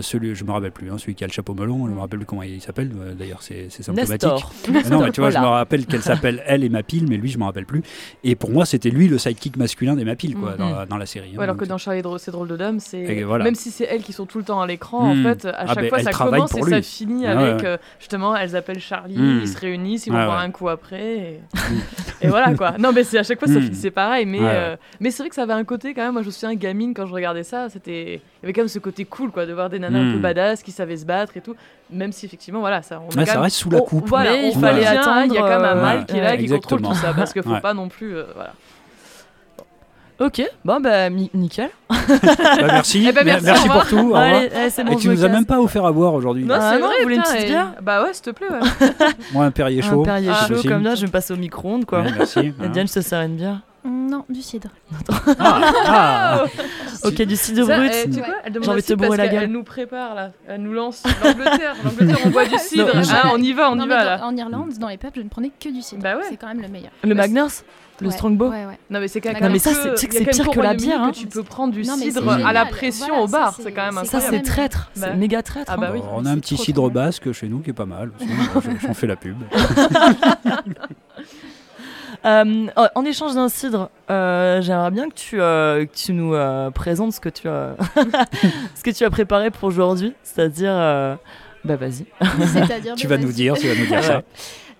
celui, 0.00 0.34
je 0.34 0.44
me 0.44 0.52
rappelle 0.52 0.72
plus, 0.72 0.90
hein, 0.90 0.98
celui 0.98 1.14
qui 1.14 1.24
a 1.24 1.26
le 1.26 1.32
chapeau 1.32 1.54
melon, 1.54 1.86
je 1.86 1.92
me 1.92 2.00
rappelle 2.00 2.18
plus 2.18 2.26
comment 2.26 2.42
il 2.42 2.60
s'appelle. 2.60 2.90
D'ailleurs, 3.18 3.42
c'est 3.42 3.70
symptomatique. 3.70 4.30
non, 4.90 5.02
mais 5.02 5.10
tu 5.10 5.20
vois, 5.20 5.30
je 5.30 5.38
me 5.38 5.46
rappelle 5.46 5.86
qu'elle 5.86 6.02
s'appelle 6.02 6.42
elle 6.46 6.64
et 6.64 6.68
ma 6.68 6.82
pile, 6.82 7.06
mais 7.08 7.16
lui, 7.16 7.30
je 7.30 7.38
me 7.38 7.44
rappelle 7.44 7.66
plus. 7.66 7.82
Et 8.24 8.34
pour 8.34 8.50
moi, 8.50 8.66
c'était 8.66 8.90
lui 8.90 9.08
le 9.08 9.18
sidekick 9.18 9.56
masculin 9.56 9.96
des 9.96 10.10
pile, 10.16 10.34
quoi, 10.34 10.56
mm-hmm. 10.56 10.88
dans, 10.88 10.96
la 10.96 11.06
série. 11.06 11.34
Hein, 11.36 11.40
alors 11.40 11.56
que 11.56 11.64
dans 11.64 11.78
Charlie 11.78 12.02
c'est 12.18 12.32
drôle 12.32 12.48
de 12.48 12.56
dames, 12.56 12.80
c'est 12.80 13.24
même 13.24 13.54
si 13.54 13.70
c'est 13.70 13.84
elles 13.84 14.02
qui 14.02 14.12
sont 14.12 14.26
tout 14.26 14.38
le 14.38 14.44
temps 14.44 14.60
à 14.60 14.66
l'écran, 14.66 15.10
en 15.10 15.14
mm. 15.14 15.22
fait, 15.22 15.44
à 15.46 15.54
ah, 15.56 15.66
chaque 15.68 15.82
ben, 15.82 15.88
fois, 15.88 15.98
ça 16.00 16.12
commence 16.12 16.54
et 16.56 16.62
ça 16.62 16.82
finit 16.82 17.26
ah, 17.26 17.38
avec 17.38 17.80
justement, 17.98 18.36
elles 18.36 18.56
appellent 18.56 18.80
Charlie, 18.80 19.16
hmm. 19.16 19.40
ils 19.42 19.48
se 19.48 19.58
réunissent, 19.58 20.06
ils 20.06 20.12
vont 20.12 20.24
boire 20.24 20.40
un 20.40 20.50
coup 20.50 20.68
après. 20.68 21.40
Et, 22.22 22.28
voilà 22.28 22.54
quoi. 22.54 22.76
Non, 22.78 22.92
mais 22.92 23.04
c'est 23.04 23.18
à 23.18 23.22
chaque 23.22 23.38
fois, 23.38 23.48
hmm. 23.48 23.72
C'est 23.80 23.90
pareil. 23.90 24.26
Mais, 24.26 24.38
euh, 24.40 24.76
mais 25.00 25.10
c'est 25.10 25.22
vrai 25.22 25.30
que 25.30 25.34
ça 25.34 25.42
avait 25.42 25.52
un 25.52 25.64
côté 25.64 25.94
quand 25.94 26.02
même. 26.02 26.12
Moi, 26.12 26.22
je 26.22 26.26
me 26.26 26.32
souviens, 26.32 26.54
gamine, 26.54 26.94
quand 26.94 27.06
je 27.06 27.12
regardais 27.12 27.42
ça, 27.42 27.68
c'était. 27.68 28.14
Il 28.14 28.42
y 28.42 28.46
avait 28.46 28.52
quand 28.52 28.62
même 28.62 28.68
ce 28.68 28.78
côté 28.78 29.04
cool 29.04 29.30
quoi, 29.30 29.46
de 29.46 29.52
voir 29.52 29.70
des 29.70 29.78
nanas 29.78 29.98
un 29.98 30.12
peu 30.12 30.18
hmm. 30.18 30.22
badass 30.22 30.62
qui 30.62 30.72
savaient 30.72 30.96
se 30.96 31.04
battre 31.04 31.36
et 31.36 31.40
tout. 31.40 31.54
Même 31.90 32.12
si 32.12 32.26
effectivement, 32.26 32.60
voilà, 32.60 32.82
ça. 32.82 33.00
On 33.04 33.10
ça 33.10 33.40
reste 33.40 33.56
sous 33.56 33.70
la 33.70 33.80
coupe. 33.80 34.08
voilà, 34.08 34.36
il 34.36 34.54
fallait 34.54 34.86
attendre. 34.86 35.26
Il 35.26 35.34
y 35.34 35.38
a 35.38 35.42
quand 35.42 35.48
même 35.48 35.64
un 35.64 35.74
mal 35.74 36.06
qui 36.06 36.16
est 36.16 36.20
là, 36.20 36.36
qui 36.36 36.46
contrôle 36.46 36.82
tout 36.82 36.94
ça. 36.94 37.12
Parce 37.14 37.32
qu'il 37.32 37.42
faut 37.42 37.60
pas 37.60 37.74
non 37.74 37.88
plus. 37.88 38.16
Euh, 38.16 38.24
voilà. 38.34 38.52
Ok, 40.20 40.42
bon 40.66 40.80
bah 40.80 41.08
nickel. 41.08 41.70
bah, 41.88 41.96
merci, 42.66 43.06
eh 43.08 43.12
ben, 43.12 43.24
merci, 43.24 43.46
merci 43.46 43.68
pour 43.70 43.86
tout. 43.86 44.12
Allez, 44.14 44.50
bon, 44.84 44.92
Et 44.92 44.96
tu 44.96 45.08
nous 45.08 45.24
as 45.24 45.28
même 45.28 45.46
pas 45.46 45.58
offert 45.58 45.86
à 45.86 45.92
boire 45.92 46.12
aujourd'hui. 46.12 46.44
Non, 46.44 46.56
c'est 46.56 46.60
ah, 46.60 46.78
vrai, 46.78 46.96
vous 46.98 47.02
voulez 47.04 47.16
une 47.16 47.22
petite 47.22 47.46
bière 47.46 47.72
Bah 47.80 48.02
ouais, 48.02 48.12
s'il 48.12 48.24
te 48.24 48.30
plaît. 48.30 48.48
Ouais. 48.50 48.88
Moi 49.32 49.46
un 49.46 49.50
Perrier 49.50 49.80
chaud. 49.80 50.02
Un 50.02 50.04
Perrier 50.04 50.30
ah, 50.30 50.46
chaud 50.46 50.60
comme 50.68 50.84
ça, 50.84 50.94
je 50.94 51.00
vais 51.00 51.06
me 51.06 51.12
passer 51.12 51.32
au 51.32 51.38
micro-ondes 51.38 51.86
quoi. 51.86 52.02
Ouais, 52.02 52.10
merci. 52.14 52.38
Et 52.62 52.68
Diane, 52.68 52.86
je 52.86 52.92
te 52.92 53.00
sers 53.00 53.22
une 53.22 53.36
bière 53.36 53.60
non, 53.84 54.24
du 54.28 54.42
cidre. 54.42 54.68
ah, 55.38 55.72
ah. 55.86 56.44
ok, 57.04 57.22
du 57.22 57.36
cidre 57.36 57.66
brut. 57.66 57.92
Eh, 57.94 58.10
J'ai 58.60 58.68
envie 58.68 58.82
de 58.82 58.86
te 58.86 58.94
bourrer 58.94 59.16
la 59.16 59.28
gueule. 59.28 59.44
Elle 59.44 59.52
nous 59.52 59.64
prépare 59.64 60.14
là, 60.14 60.32
elle 60.46 60.62
nous 60.62 60.72
lance 60.72 61.02
l'Angleterre. 61.24 61.76
L'Angleterre, 61.84 62.18
on 62.24 62.30
boit 62.30 62.46
du 62.46 62.58
cidre. 62.58 62.90
ah, 63.10 63.30
on 63.32 63.38
y 63.38 63.52
va, 63.52 63.70
on 63.70 63.80
y 63.80 63.88
va 63.88 64.04
là. 64.04 64.24
En 64.24 64.36
Irlande, 64.36 64.72
dans 64.78 64.88
les 64.88 64.98
peuples, 64.98 65.18
je 65.18 65.24
ne 65.24 65.28
prenais 65.28 65.50
que 65.58 65.68
du 65.70 65.82
cidre. 65.82 66.02
Bah 66.02 66.16
ouais. 66.16 66.24
C'est 66.28 66.36
quand 66.36 66.48
même 66.48 66.60
le 66.60 66.68
meilleur. 66.68 66.92
Le 67.02 67.14
Magners 67.14 67.62
le 68.00 68.10
Strongbow 68.10 68.48
ouais, 68.48 68.64
ouais. 68.64 68.78
Non 68.88 69.00
mais 69.00 69.08
c'est 69.08 69.20
quand 69.20 69.38
même 69.38 69.58
ça 69.58 69.72
c'est 69.74 70.24
pire 70.24 70.50
que 70.50 70.60
la 70.60 70.74
bière 70.74 71.02
hein. 71.02 71.10
tu 71.12 71.26
peux 71.26 71.42
prendre 71.42 71.72
du 71.72 71.84
cidre 71.84 72.30
à 72.30 72.52
la 72.52 72.64
pression 72.66 73.20
au 73.20 73.28
bar, 73.28 73.54
c'est 73.54 73.72
quand 73.72 73.84
même 73.84 73.98
incroyable. 73.98 74.08
Ça 74.08 74.30
c'est 74.30 74.42
traître, 74.42 74.90
c'est 74.94 75.02
bah. 75.02 75.14
méga 75.14 75.42
traître. 75.42 75.70
Ah 75.72 75.76
bah 75.76 75.90
oui. 75.92 76.00
On 76.14 76.24
a 76.24 76.30
un 76.30 76.38
petit 76.38 76.56
cidre 76.56 76.90
basque 76.90 77.30
chez 77.32 77.48
nous 77.48 77.60
qui 77.60 77.70
est 77.70 77.74
pas 77.74 77.86
mal. 77.86 78.10
J'en 78.82 78.94
fais 78.94 79.06
la 79.06 79.16
pub. 79.16 79.36
Euh, 82.24 82.66
en 82.94 83.04
échange 83.04 83.34
d'un 83.34 83.48
cidre, 83.48 83.90
euh, 84.10 84.60
j'aimerais 84.60 84.90
bien 84.90 85.08
que 85.08 85.14
tu, 85.14 85.40
euh, 85.40 85.86
que 85.86 85.94
tu 85.94 86.12
nous 86.12 86.34
présentes 86.72 87.12
ce 87.12 87.20
que 87.20 87.28
tu 87.28 87.48
as, 87.48 87.76
ce 88.74 88.82
que 88.82 88.90
tu 88.90 89.04
as 89.04 89.10
préparé 89.10 89.50
pour 89.50 89.64
aujourd'hui, 89.64 90.14
c'est-à-dire, 90.22 90.74
bah 91.64 91.76
vas-y. 91.76 92.06
tu 92.96 93.06
vas 93.06 93.16
nous 93.16 93.32
dire, 93.32 93.54
tu 93.54 93.68
vas 93.68 93.74
nous 93.74 93.86
dire 93.86 94.02
ça. 94.02 94.22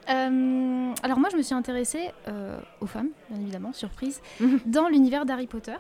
alors 0.08 1.18
moi, 1.18 1.28
je 1.30 1.36
me 1.36 1.42
suis 1.42 1.54
intéressée 1.54 2.10
aux 2.80 2.86
femmes, 2.86 3.08
bien 3.30 3.40
évidemment, 3.40 3.72
surprise, 3.72 4.20
dans 4.66 4.88
l'univers 4.88 5.24
d'Harry 5.24 5.46
Potter. 5.46 5.76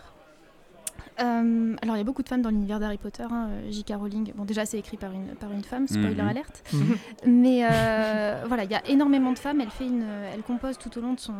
Euh, 1.20 1.76
alors, 1.82 1.96
il 1.96 1.98
y 1.98 2.00
a 2.00 2.04
beaucoup 2.04 2.22
de 2.22 2.28
femmes 2.28 2.42
dans 2.42 2.50
l'univers 2.50 2.80
d'Harry 2.80 2.98
Potter. 2.98 3.24
Hein. 3.30 3.48
J.K. 3.70 3.94
Rowling, 3.96 4.32
bon, 4.34 4.44
déjà, 4.44 4.66
c'est 4.66 4.78
écrit 4.78 4.96
par 4.96 5.12
une, 5.12 5.34
par 5.36 5.52
une 5.52 5.64
femme, 5.64 5.86
spoiler 5.86 6.14
mhm. 6.14 6.28
alerte. 6.28 6.62
Mhm. 6.72 6.96
Mais 7.26 7.64
euh, 7.64 8.44
voilà, 8.48 8.64
il 8.64 8.70
y 8.70 8.74
a 8.74 8.86
énormément 8.88 9.32
de 9.32 9.38
femmes. 9.38 9.60
Elle, 9.60 9.70
fait 9.70 9.86
une, 9.86 10.04
elle 10.32 10.42
compose 10.42 10.78
tout 10.78 10.96
au, 10.98 11.00
long 11.00 11.14
de 11.14 11.20
son, 11.20 11.34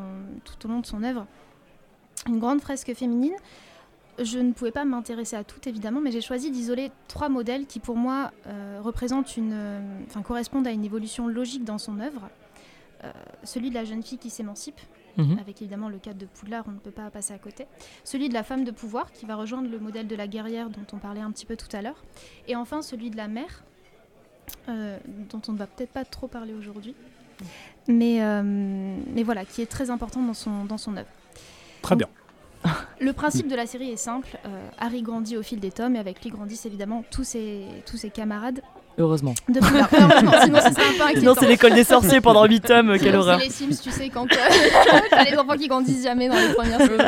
tout 0.45 0.67
au 0.67 0.71
long 0.71 0.81
de 0.81 0.87
son 0.87 1.03
œuvre 1.03 1.27
une 2.27 2.39
grande 2.39 2.61
fresque 2.61 2.93
féminine. 2.95 3.35
Je 4.19 4.39
ne 4.39 4.53
pouvais 4.53 4.73
pas 4.73 4.85
m'intéresser 4.85 5.37
à 5.37 5.45
toutes, 5.45 5.67
évidemment, 5.67 6.03
mais 6.03 6.11
j'ai 6.11 6.21
choisi 6.21 6.51
d'isoler 6.51 6.91
trois 7.09 7.31
modèles 7.31 7.65
qui, 7.65 7.81
pour 7.81 7.97
moi, 7.97 8.33
euh, 8.47 8.79
représentent 8.83 9.39
une, 9.39 9.57
enfin, 10.07 10.21
correspondent 10.21 10.67
à 10.67 10.73
une 10.73 10.85
évolution 10.85 11.27
logique 11.27 11.65
dans 11.65 11.79
son 11.79 12.01
œuvre. 12.01 12.29
celui 13.45 13.71
de 13.71 13.75
la 13.75 13.85
jeune 13.85 14.03
fille 14.03 14.19
qui 14.19 14.29
s'émancipe, 14.29 14.79
Mhm. 15.17 15.39
avec 15.39 15.61
évidemment 15.63 15.89
le 15.89 15.99
cadre 15.99 16.19
de 16.19 16.27
Poudlard, 16.27 16.65
on 16.69 16.73
ne 16.73 16.79
peut 16.79 16.91
pas 16.91 17.11
passer 17.11 17.33
à 17.33 17.39
côté. 17.39 17.67
Celui 18.05 18.29
de 18.29 18.35
la 18.35 18.43
femme 18.43 18.65
de 18.65 18.71
pouvoir, 18.71 19.13
qui 19.13 19.27
va 19.27 19.37
rejoindre 19.37 19.69
le 19.71 19.79
modèle 19.79 20.07
de 20.07 20.17
la 20.17 20.27
guerrière 20.27 20.71
dont 20.71 20.87
on 20.93 20.99
parlait 20.99 21.21
un 21.21 21.31
petit 21.31 21.47
peu 21.47 21.57
tout 21.57 21.75
à 21.75 21.83
l'heure. 21.83 22.03
Et 22.49 22.57
enfin 22.57 22.83
celui 22.83 23.11
de 23.11 23.17
la 23.17 23.29
mère, 23.29 23.65
euh, 24.69 24.99
dont 25.31 25.43
on 25.49 25.53
ne 25.53 25.59
va 25.59 25.67
peut-être 25.67 25.93
pas 25.93 26.05
trop 26.05 26.29
parler 26.29 26.55
aujourd'hui, 26.55 26.95
mais, 27.89 28.23
euh, 28.23 28.43
mais 28.43 29.23
voilà, 29.23 29.45
qui 29.45 29.63
est 29.63 29.71
très 29.71 29.91
important 29.91 30.23
dans 30.23 30.35
son, 30.35 30.65
dans 30.65 30.79
son 30.79 30.97
œuvre. 30.97 31.09
Très 31.83 31.97
bien. 31.97 32.09
Le 33.01 33.13
principe 33.13 33.49
de 33.49 33.57
la 33.57 33.67
série 33.67 33.91
est 33.91 33.97
simple. 33.97 34.39
Euh, 34.45 34.69
Harry 34.79 35.03
grandit 35.03 35.37
au 35.37 35.43
fil 35.43 35.61
des 35.61 35.71
tomes 35.71 35.97
et 35.97 35.99
avec 35.99 36.23
lui 36.23 36.31
grandissent 36.31 36.67
évidemment 36.67 37.05
tous 37.11 37.25
ses, 37.25 37.65
tous 37.87 37.97
ses 37.97 38.11
camarades. 38.11 38.61
Heureusement. 38.99 39.35
De 39.49 39.61
Heureusement, 39.61 40.33
sinon 40.45 40.59
ce 40.61 40.75
serait 40.75 41.05
un 41.05 41.13
peu 41.13 41.21
Sinon 41.21 41.35
c'est 41.39 41.47
l'école 41.47 41.75
des 41.75 41.85
sorciers 41.85 42.21
pendant 42.21 42.45
8 42.45 42.61
tomes, 42.61 42.99
quelle 42.99 43.17
horreur. 43.17 43.39
C'est 43.41 43.47
les 43.47 43.53
Sims, 43.53 43.83
tu 43.83 43.91
sais, 43.91 44.09
quand 44.09 44.27
euh, 44.31 45.25
les 45.31 45.37
enfants 45.39 45.57
qui 45.57 45.69
grandissent 45.69 46.05
jamais 46.05 46.29
dans 46.29 46.37
les 46.37 46.53
premières 46.55 46.81
choses. 46.81 47.01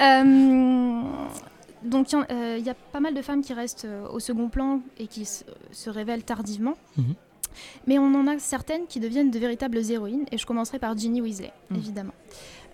euh, 0.00 1.02
donc 1.86 2.12
il 2.12 2.26
euh, 2.30 2.58
y 2.58 2.68
a 2.68 2.74
pas 2.74 3.00
mal 3.00 3.14
de 3.14 3.22
femmes 3.22 3.42
qui 3.42 3.52
restent 3.54 3.84
euh, 3.84 4.08
au 4.08 4.18
second 4.18 4.48
plan 4.48 4.80
et 4.98 5.06
qui 5.06 5.24
se, 5.24 5.44
révèlent 5.88 6.24
tardivement. 6.24 6.76
Mhm. 6.96 7.14
Mais 7.86 7.98
on 7.98 8.14
en 8.14 8.26
a 8.26 8.38
certaines 8.38 8.86
qui 8.86 9.00
deviennent 9.00 9.30
de 9.30 9.38
véritables 9.38 9.78
héroïnes 9.90 10.26
et 10.30 10.36
je 10.36 10.44
commencerai 10.44 10.78
par 10.78 10.96
Ginny 10.96 11.20
Weasley, 11.22 11.52
mhm. 11.70 11.78
évidemment. 11.78 12.12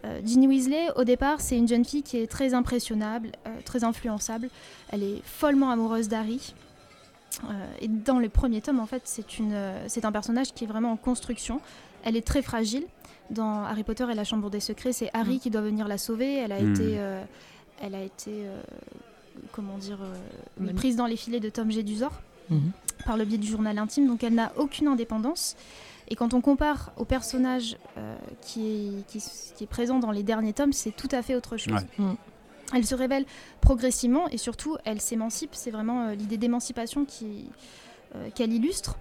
Euh, 0.04 0.20
Ginny 0.24 0.48
Weasley, 0.48 0.88
au 0.96 1.04
départ, 1.04 1.40
c'est 1.40 1.56
une 1.56 1.68
jeune 1.68 1.84
fille 1.84 2.02
qui 2.02 2.16
est 2.16 2.26
très 2.26 2.54
impressionnable, 2.54 3.30
très 3.64 3.84
influençable. 3.84 4.48
Elle 4.90 5.04
est 5.04 5.22
follement 5.24 5.70
amoureuse 5.70 6.08
d'Harry. 6.08 6.54
Euh, 7.44 7.66
et 7.80 7.88
dans 7.88 8.18
les 8.18 8.28
premiers 8.28 8.60
tomes, 8.60 8.80
en 8.80 8.86
fait, 8.86 9.02
c'est 9.04 10.04
un 10.04 10.12
personnage 10.12 10.52
qui 10.52 10.64
est 10.64 10.66
vraiment 10.66 10.92
en 10.92 10.96
construction. 10.96 11.60
Elle 12.04 12.16
est 12.16 12.26
très 12.26 12.42
fragile. 12.42 12.84
Dans 13.30 13.64
Harry 13.64 13.84
Potter 13.84 14.04
et 14.10 14.14
la 14.14 14.24
Chambre 14.24 14.50
des 14.50 14.60
Secrets, 14.60 14.92
c'est 14.92 15.10
Harry 15.14 15.36
mm. 15.36 15.40
qui 15.40 15.50
doit 15.50 15.62
venir 15.62 15.88
la 15.88 15.96
sauver. 15.98 16.34
Elle 16.36 16.52
a 16.52 16.60
mm. 16.60 16.72
été, 16.72 17.00
elle 17.80 17.94
a 17.94 18.02
été, 18.02 18.46
comment 19.52 19.78
dire, 19.78 19.98
prise 20.76 20.96
dans 20.96 21.06
les 21.06 21.16
filets 21.16 21.40
de 21.40 21.48
Tom 21.48 21.70
Jedusor 21.70 22.12
mm-hmm. 22.50 23.04
par 23.06 23.16
le 23.16 23.24
biais 23.24 23.38
du 23.38 23.46
journal 23.46 23.78
intime. 23.78 24.06
Donc, 24.06 24.22
elle 24.24 24.34
n'a 24.34 24.52
aucune 24.56 24.88
indépendance. 24.88 25.56
Et 26.08 26.14
quand 26.14 26.34
on 26.34 26.40
compare 26.40 26.92
au 26.98 27.06
personnage 27.06 27.78
euh, 27.96 28.14
qui, 28.42 29.02
est, 29.10 29.18
qui, 29.56 29.64
est 29.64 29.66
présent 29.66 29.98
dans 29.98 30.10
les 30.10 30.22
derniers 30.22 30.52
tomes, 30.52 30.72
c'est 30.72 30.90
tout 30.90 31.08
à 31.10 31.22
fait 31.22 31.34
autre 31.34 31.56
chose. 31.56 31.80
Mm. 31.96 32.12
Elle 32.74 32.86
se 32.86 32.94
révèle 32.94 33.24
progressivement 33.60 34.28
et 34.28 34.38
surtout, 34.38 34.76
elle 34.84 35.00
s'émancipe. 35.00 35.50
C'est 35.52 35.70
vraiment 35.70 36.10
l'idée 36.10 36.38
d'émancipation 36.38 37.06
qu'elle 38.34 38.52
illustre 38.52 38.96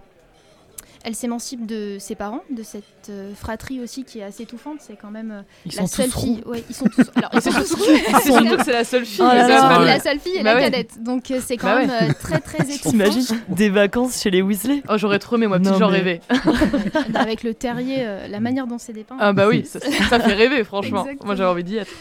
elle 1.04 1.14
s'émancipe 1.14 1.66
de 1.66 1.96
ses 1.98 2.14
parents, 2.14 2.42
de 2.50 2.62
cette 2.62 2.84
euh, 3.08 3.34
fratrie 3.34 3.80
aussi 3.80 4.04
qui 4.04 4.20
est 4.20 4.22
assez 4.22 4.44
étouffante. 4.44 4.78
C'est 4.80 4.96
quand 4.96 5.10
même 5.10 5.30
euh, 5.30 5.72
la 5.76 5.86
seule 5.86 6.10
fille. 6.10 6.42
Ouais, 6.46 6.62
ils 6.68 6.74
sont 6.74 6.86
tous. 6.86 7.10
Alors, 7.16 7.30
ils 7.34 7.42
sont 7.42 7.50
tous 7.50 8.64
c'est 8.64 8.72
la 8.72 8.84
seule 8.84 9.04
fille. 9.04 9.20
Oh 9.24 9.34
la 9.34 10.00
seule 10.00 10.20
fille 10.20 10.36
et 10.36 10.42
bah 10.42 10.54
la 10.54 10.60
cadette. 10.60 11.02
Donc 11.02 11.30
euh, 11.30 11.40
c'est 11.44 11.56
quand 11.56 11.74
bah 11.74 11.86
même 11.86 12.14
très 12.14 12.38
très 12.38 12.58
étouffant. 12.62 12.90
T'imagines 12.90 13.24
des 13.48 13.68
vacances 13.68 14.22
chez 14.22 14.30
les 14.30 14.42
Weasley 14.42 14.82
Oh, 14.88 14.96
j'aurais 14.96 15.18
trop 15.18 15.36
aimé, 15.36 15.46
moi, 15.46 15.58
petit, 15.58 15.70
j'en 15.78 15.88
rêvais. 15.88 16.20
Avec 17.14 17.42
le 17.42 17.54
terrier, 17.54 18.06
la 18.28 18.40
manière 18.40 18.66
dont 18.66 18.78
c'est 18.78 18.92
dépeint. 18.92 19.16
Ah 19.18 19.32
bah 19.32 19.48
oui, 19.48 19.64
ça, 19.64 19.80
fait 19.80 20.34
rêver, 20.34 20.64
franchement. 20.64 21.06
Moi, 21.24 21.34
j'avais 21.34 21.50
envie 21.50 21.64
d'y 21.64 21.76
être. 21.76 21.92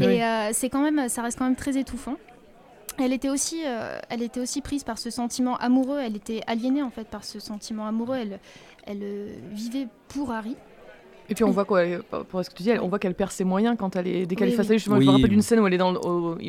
Et 0.00 0.20
c'est 0.52 0.68
quand 0.68 0.82
même, 0.82 1.08
ça 1.08 1.22
reste 1.22 1.38
quand 1.38 1.44
même 1.44 1.56
très 1.56 1.76
étouffant. 1.78 2.16
Elle 2.98 3.12
était, 3.12 3.28
aussi, 3.28 3.62
euh, 3.64 3.98
elle 4.10 4.22
était 4.22 4.40
aussi 4.40 4.60
prise 4.60 4.84
par 4.84 4.98
ce 4.98 5.10
sentiment 5.10 5.56
amoureux, 5.56 5.98
elle 5.98 6.16
était 6.16 6.42
aliénée 6.46 6.82
en 6.82 6.90
fait 6.90 7.08
par 7.08 7.24
ce 7.24 7.40
sentiment 7.40 7.86
amoureux, 7.86 8.16
elle, 8.16 8.38
elle 8.86 9.00
euh, 9.02 9.34
vivait 9.52 9.88
pour 10.08 10.32
Harry. 10.32 10.56
Et 11.30 11.34
puis 11.34 11.44
on 11.44 11.50
voit 11.50 11.64
quoi, 11.64 11.82
pour 12.28 12.44
ce 12.44 12.50
que 12.50 12.54
tu 12.56 12.64
dis, 12.64 12.72
on 12.72 12.88
voit 12.88 12.98
qu'elle 12.98 13.14
perd 13.14 13.30
ses 13.30 13.44
moyens 13.44 13.76
quand 13.78 13.96
elle 13.96 14.08
est 14.08 14.26
dès 14.26 14.34
qu'elle 14.34 14.48
est 14.48 14.52
face 14.52 14.66
à 14.66 14.72
lui. 14.72 14.78
Justement, 14.78 15.00
je 15.00 15.06
me 15.06 15.10
rappelle 15.10 15.30
d'une 15.30 15.40
scène 15.40 15.60
où 15.60 15.66
elle 15.66 15.72
est 15.72 15.78
dans 15.78 15.94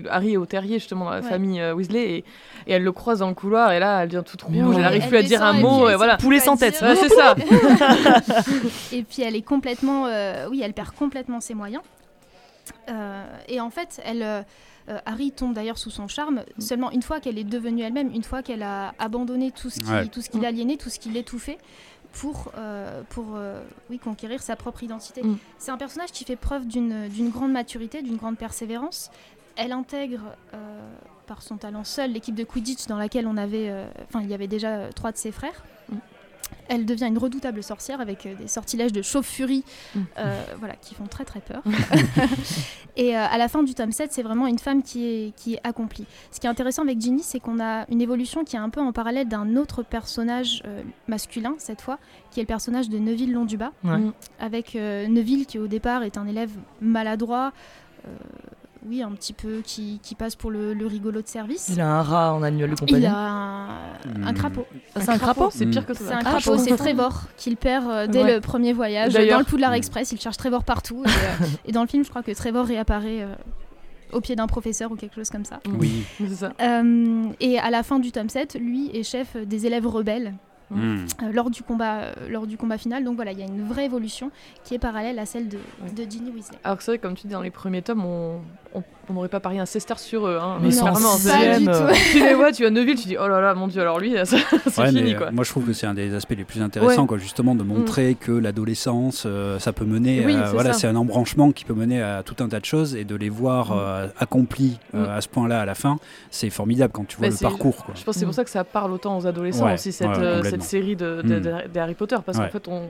Harry 0.10 0.34
est 0.34 0.38
au 0.38 0.46
terrier 0.46 0.80
justement 0.80 1.06
dans 1.06 1.12
la 1.12 1.22
famille 1.22 1.62
euh, 1.62 1.74
Weasley 1.74 2.02
et, 2.02 2.18
et, 2.68 2.74
elle 2.74 2.84
le 2.84 2.92
croise 2.92 3.20
dans 3.20 3.30
le 3.30 3.36
couloir 3.36 3.72
et 3.72 3.80
là 3.80 4.04
elle 4.04 4.10
devient 4.10 4.24
toute 4.26 4.42
rouge, 4.42 4.76
elle 4.76 4.82
n'arrive 4.82 5.08
plus 5.08 5.18
à 5.18 5.24
dire 5.24 5.44
un 5.44 5.54
mot 5.54 5.90
et 5.90 5.96
voilà. 5.96 6.18
Poulet 6.18 6.40
sans 6.40 6.58
tête, 6.58 6.76
c'est 6.76 7.10
ça. 7.10 7.36
et 8.92 9.04
puis 9.04 9.22
elle 9.22 9.36
est 9.36 9.44
complètement, 9.44 10.08
oui, 10.50 10.62
elle 10.64 10.74
perd 10.74 10.92
complètement 10.92 11.40
ses 11.40 11.54
moyens. 11.54 11.84
et 13.48 13.62
en 13.62 13.70
fait, 13.70 14.02
elle 14.04 14.46
euh, 14.90 15.00
Harry 15.06 15.32
tombe 15.32 15.54
d'ailleurs 15.54 15.78
sous 15.78 15.90
son 15.90 16.08
charme 16.08 16.44
mm. 16.58 16.62
seulement 16.62 16.92
une 16.92 17.02
fois 17.02 17.20
qu'elle 17.20 17.38
est 17.38 17.44
devenue 17.44 17.84
elle-même, 17.84 18.12
une 18.14 18.24
fois 18.24 18.44
qu'elle 18.44 18.64
a 18.64 18.94
abandonné 19.00 19.52
tout 19.52 19.70
ce 19.70 19.80
qui, 19.80 20.10
tout 20.10 20.22
ce 20.22 20.30
qui 20.30 20.38
mm. 20.38 20.42
l'aliénait, 20.42 20.78
tout 20.78 20.90
ce 20.90 21.00
qui 21.00 21.10
l'étouffait 21.10 21.58
pour, 22.12 22.52
euh, 22.58 23.02
pour 23.10 23.36
euh, 23.36 23.64
oui, 23.90 23.98
conquérir 23.98 24.42
sa 24.42 24.56
propre 24.56 24.84
identité. 24.84 25.24
Mm. 25.24 25.38
C'est 25.58 25.72
un 25.72 25.78
personnage 25.78 26.12
qui 26.12 26.26
fait 26.26 26.36
preuve 26.36 26.68
d'une 26.68 27.30
grande 27.30 27.52
maturité, 27.52 28.02
d'une 28.02 28.18
grande 28.18 28.38
persévérance. 28.38 29.10
Elle 29.56 29.72
intègre, 29.72 30.22
par 31.28 31.44
son 31.44 31.58
talent 31.58 31.84
seul, 31.84 32.12
l'équipe 32.12 32.34
de 32.34 32.44
Quidditch 32.44 32.88
dans 32.88 32.98
laquelle 32.98 33.28
on 33.28 33.38
avait, 33.38 33.72
enfin, 34.10 34.22
il 34.24 34.30
y 34.30 34.34
avait 34.34 34.48
déjà 34.48 34.90
trois 34.94 35.12
de 35.12 35.18
ses 35.18 35.32
frères. 35.32 35.64
Elle 36.68 36.86
devient 36.86 37.08
une 37.08 37.18
redoutable 37.18 37.64
sorcière 37.64 38.02
avec 38.02 38.26
euh, 38.26 38.36
des 38.36 38.48
sortilèges 38.48 38.92
de 38.92 39.02
chauve-furie 39.02 39.64
mm. 39.96 40.00
euh, 40.18 40.44
voilà, 40.60 40.76
qui 40.76 40.96
font 40.96 41.06
très 41.06 41.26
très 41.26 41.42
peur. 41.42 41.64
et 42.98 43.16
euh, 43.16 43.26
à 43.26 43.38
la 43.38 43.48
fin 43.48 43.64
du 43.64 43.74
tome 43.74 43.92
7, 43.92 44.12
c'est 44.12 44.24
vraiment 44.24 44.48
une 44.48 44.60
femme 44.60 44.84
qui 44.84 45.06
est, 45.06 45.36
qui 45.36 45.56
est 45.56 45.62
accomplie. 45.64 46.06
Ce 46.32 46.40
qui 46.40 46.48
est 46.48 46.50
intéressant 46.50 46.84
avec 46.84 47.00
Ginny, 47.00 47.24
c'est 47.24 47.40
qu'on 47.40 47.60
a 47.60 47.86
une 47.90 48.02
évolution 48.02 48.44
qui 48.44 48.56
est 48.56 48.60
un 48.60 48.70
peu 48.70 48.82
en 48.82 48.92
parallèle 48.92 49.28
d'un 49.28 49.56
autre 49.56 49.84
personnage 49.84 50.64
masculin, 51.08 51.56
cette 51.58 51.82
fois, 51.82 52.00
qui 52.32 52.40
est 52.40 52.44
le 52.44 52.48
personnage 52.48 52.90
de 52.90 52.98
Neville 52.98 53.34
Londubat, 53.34 53.72
avec 54.40 54.76
Neville 54.76 55.46
qui 55.46 55.60
au 55.60 55.68
départ 55.68 56.04
est 56.04 56.18
un 56.18 56.28
élève 56.28 56.52
maladroit 56.82 57.54
oui, 58.88 59.02
un 59.02 59.12
petit 59.12 59.34
peu, 59.34 59.62
qui, 59.64 60.00
qui 60.04 60.16
passe 60.16 60.36
pour 60.36 60.52
le, 60.52 60.74
le, 60.74 60.86
rigolo 60.86 61.22
de 61.22 61.28
service. 61.28 61.70
Il 61.70 61.82
a 61.82 61.88
un 61.88 62.02
rat 62.02 62.34
en 62.34 62.44
annuel 62.44 62.72
de 62.72 62.76
compagnie. 62.76 63.04
Il 63.04 63.06
a 63.06 63.16
un, 63.16 64.28
un 64.28 64.34
crapaud. 64.34 64.66
c'est 64.96 65.10
un 65.10 65.18
crapaud 65.18 65.50
C'est 65.52 65.66
pire 65.66 65.86
que 65.86 65.94
ça. 65.94 66.04
C'est 66.08 66.14
un 66.14 66.20
crapaud, 66.20 66.58
c'est 66.58 66.76
Trevor 66.76 67.24
qu'il 67.38 67.58
perd 67.58 67.90
euh, 67.90 68.08
dès 68.08 68.24
le 68.24 68.42
premier 68.42 68.74
voyage. 68.74 69.14
Dans 69.14 69.40
le 69.40 69.46
Poudlard 69.46 69.74
Express, 69.74 70.12
il 70.12 70.20
cherche 70.20 70.38
Trevor 70.38 70.64
partout. 70.64 71.04
Et, 71.06 71.10
euh, 71.10 71.46
et, 71.66 71.72
dans 71.72 71.82
le 71.82 71.88
film, 71.88 72.04
je 72.04 72.10
crois 72.10 72.24
que 72.24 72.32
Trevor 72.32 72.66
réapparaît 72.66 73.22
euh, 73.22 73.36
au 74.12 74.22
pied 74.22 74.36
d'un 74.36 74.48
professeur 74.48 74.92
ou 74.92 74.96
quelque 74.96 75.16
chose 75.16 75.30
comme 75.30 75.46
ça. 75.46 75.60
Oui. 75.80 76.04
c'est 76.18 76.36
ça. 76.36 76.54
et 77.40 77.60
à 77.60 77.70
la 77.70 77.84
fin 77.84 78.00
du 78.00 78.12
tome 78.12 78.30
7, 78.30 78.58
lui 78.60 78.90
est 78.96 79.04
chef 79.04 79.38
des 79.38 79.66
élèves 79.66 79.88
rebelles 79.88 80.34
Euh, 80.72 81.06
lors, 81.32 81.50
du 81.50 81.64
combat, 81.64 82.02
euh, 82.02 82.30
lors 82.30 82.48
du 82.48 82.58
combat 82.58 82.78
final. 82.78 83.04
Donc 83.04 83.16
voilà, 83.16 83.32
il 83.32 83.40
y 83.40 83.44
a 83.44 83.46
une 83.46 83.68
vraie 83.68 83.86
évolution 83.86 84.32
qui 84.64 84.76
est 84.76 84.80
parallèle 84.80 85.20
à 85.20 85.26
celle 85.26 85.50
de, 85.50 85.58
de 85.96 86.10
Ginny 86.10 86.32
Weasley. 86.32 86.58
Alors 86.64 86.78
que 86.78 86.84
c'est 86.84 86.92
vrai, 86.92 86.98
comme 86.98 87.16
tu 87.16 87.28
dis, 87.28 87.34
dans 87.34 87.42
les 87.42 87.52
premiers 87.52 87.82
tomes, 87.82 88.06
on 88.06 88.42
n'aurait 89.12 89.28
pas 89.28 89.40
parié 89.40 89.60
un 89.60 89.66
Cester 89.66 89.98
sur 89.98 90.28
eux. 90.28 90.38
Hein. 90.42 90.60
Mais 90.62 90.70
non, 90.70 90.92
vraiment 90.92 91.16
tu 92.12 92.20
les 92.20 92.34
vois, 92.34 92.52
tu 92.52 92.66
as 92.66 92.70
Neville, 92.70 92.96
tu 92.96 93.08
dis 93.08 93.18
oh 93.20 93.28
là 93.28 93.42
là, 93.42 93.54
mon 93.54 93.68
dieu, 93.68 93.82
alors 93.82 94.00
lui, 94.00 94.16
c'est 94.24 94.38
fini. 94.88 95.16
Quoi. 95.16 95.32
Moi, 95.32 95.44
je 95.44 95.50
trouve 95.50 95.66
que 95.66 95.74
c'est 95.74 95.88
un 95.88 95.94
des 95.94 96.14
aspects 96.14 96.36
les 96.38 96.46
plus 96.46 96.62
intéressants, 96.62 97.06
quoi, 97.06 97.18
justement, 97.18 97.56
de 97.56 97.64
montrer 97.64 98.12
mm. 98.12 98.16
que 98.16 98.32
l'adolescence, 98.32 99.24
euh, 99.26 99.60
ça 99.60 99.74
peut 99.74 99.86
mener. 99.86 100.26
voilà, 100.52 100.74
c'est 100.74 100.88
un 100.88 100.96
embranchement 100.96 101.52
qui 101.52 101.66
peut 101.66 101.74
mener 101.74 102.02
à 102.02 102.24
tout 102.24 102.42
un 102.44 102.48
tas 102.48 102.60
de 102.60 102.66
choses 102.66 102.96
et 102.96 103.04
de 103.04 103.16
les 103.16 103.30
voir 103.30 103.76
mm. 103.76 104.12
accomplis 104.20 104.80
mm. 104.94 105.04
à 105.04 105.22
ce 105.22 105.28
point-là 105.28 105.62
à 105.62 105.66
la 105.66 105.76
fin, 105.76 105.98
c'est 106.32 106.50
formidable 106.50 106.94
quand 106.94 107.08
tu 107.08 107.18
vois 107.18 107.30
le 107.30 107.42
parcours. 107.42 107.84
Quoi. 107.84 107.96
Je 107.98 108.04
pense 108.04 108.16
que 108.16 108.20
c'est 108.20 108.26
pour 108.26 108.36
ça 108.36 108.44
que 108.44 108.50
ça 108.50 108.64
parle 108.64 108.94
autant 108.94 109.18
aux 109.18 109.28
adolescents 109.28 109.74
aussi, 109.74 109.92
cette, 109.92 110.10
cette 110.44 110.64
série 110.64 110.96
de, 110.96 111.22
de, 111.22 111.80
Harry 111.80 111.96
Potter, 111.96 112.18
parce 112.26 112.38
qu'en 112.38 112.50
fait, 112.50 112.68
on, 112.68 112.88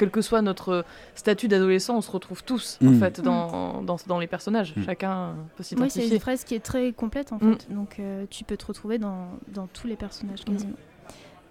quel 0.00 0.10
que 0.10 0.22
soit 0.22 0.40
notre 0.40 0.86
statut 1.14 1.46
d'adolescent, 1.46 1.94
on 1.94 2.00
se 2.00 2.10
retrouve 2.10 2.42
tous 2.42 2.78
en 2.82 2.94
fait 2.94 3.20
dans, 3.20 3.82
dans, 3.82 3.96
dans, 4.06 4.18
les 4.18 4.26
personnages. 4.26 4.74
Chacun 4.86 5.34
peut 5.56 5.62
s'identifier. 5.62 6.02
Oui, 6.02 6.08
c'est 6.08 6.14
une 6.14 6.20
phrase 6.20 6.44
qui 6.44 6.54
est 6.54 6.60
très 6.60 6.92
complète 6.92 7.34
en 7.34 7.38
fait, 7.38 7.70
donc 7.70 7.98
euh, 7.98 8.24
tu 8.30 8.44
peux 8.44 8.56
te 8.56 8.64
retrouver 8.64 8.96
dans, 8.96 9.28
dans 9.48 9.66
tous 9.66 9.86
les 9.86 9.96
personnages 9.96 10.42
quasiment. 10.42 10.72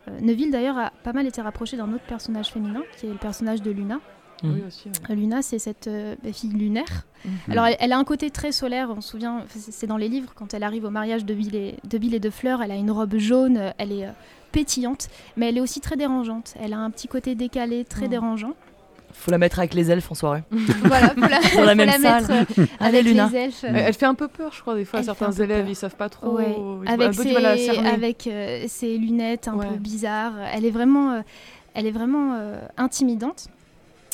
Euh, 0.08 0.20
Neville 0.22 0.50
d'ailleurs 0.50 0.80
a 0.80 0.92
pas 1.04 1.14
mal 1.14 1.28
été 1.28 1.42
rapproché 1.42 1.78
d'un 1.78 1.94
autre 1.94 2.06
personnage 2.08 2.48
féminin, 2.52 2.82
qui 2.98 3.06
est 3.06 3.12
le 3.12 3.18
personnage 3.18 3.62
de 3.62 3.70
Luna. 3.70 4.00
Oui, 4.42 4.64
aussi, 4.66 4.90
Luna, 5.10 5.42
c'est 5.42 5.60
cette 5.60 5.88
euh, 5.88 6.16
bah, 6.24 6.32
fille 6.32 6.54
lunaire. 6.54 7.06
Alors, 7.50 7.68
elle, 7.78 7.92
a 7.92 7.98
un 7.98 8.06
côté 8.06 8.32
très 8.32 8.54
solaire. 8.54 8.90
On 8.90 9.02
se 9.02 9.10
souvient, 9.10 9.44
c'est 9.50 9.86
dans 9.86 9.98
les 9.98 10.08
livres, 10.08 10.32
quand 10.34 10.54
elle 10.54 10.64
arrive 10.64 10.86
au 10.86 10.90
mariage 10.90 11.26
de 11.26 11.34
Bill 11.34 11.56
et 11.56 11.76
de, 11.84 11.98
Bill 11.98 12.16
et 12.16 12.22
de 12.22 12.30
Fleur, 12.30 12.62
elle 12.62 12.72
a 12.72 12.78
une 12.78 12.90
robe 12.90 13.18
jaune. 13.18 13.74
Elle 13.78 13.92
est 13.92 14.08
pétillante, 14.52 15.08
mais 15.38 15.50
elle 15.50 15.58
est 15.58 15.62
aussi 15.62 15.82
très 15.82 15.96
dérangeante. 15.96 16.54
Elle 16.62 16.74
a 16.74 16.80
un 16.80 16.90
petit 16.92 17.08
côté 17.08 17.36
décalé, 17.36 17.86
très 17.86 18.06
oh. 18.06 18.10
dérangeant. 18.10 18.54
Faut 19.12 19.32
la 19.32 19.38
mettre 19.38 19.60
avec 19.60 19.74
les 19.74 19.90
elfes 19.90 20.12
en 20.12 20.16
soirée. 20.16 20.44
voilà, 20.84 21.10
faut 21.10 21.22
la, 21.22 21.40
Dans 21.56 21.66
la 21.66 21.76
même 21.76 21.90
salle. 21.90 22.28
Mettre, 22.28 22.60
euh, 22.60 22.66
avec 22.80 23.04
les 23.04 23.36
elfes. 23.36 23.64
Elle 23.64 23.94
fait 23.94 24.06
un 24.06 24.14
peu 24.14 24.28
peur, 24.28 24.52
je 24.54 24.62
crois, 24.62 24.76
des 24.76 24.86
fois. 24.86 25.02
certains 25.02 25.32
élèves, 25.32 25.68
ils 25.68 25.76
savent 25.76 25.96
pas 25.96 26.10
trop. 26.10 26.38
Avec, 26.86 27.14
ses, 27.14 27.36
avec 27.36 28.28
euh, 28.28 28.66
ses, 28.68 28.98
lunettes 28.98 29.48
un 29.48 29.58
peu 29.58 29.76
bizarres. 29.78 30.34
Elle 30.54 30.66
est 30.66 30.72
vraiment, 30.72 31.12
euh, 31.12 31.22
elle 31.74 31.88
est 31.88 31.92
vraiment 31.92 32.40
intimidante. 32.78 33.48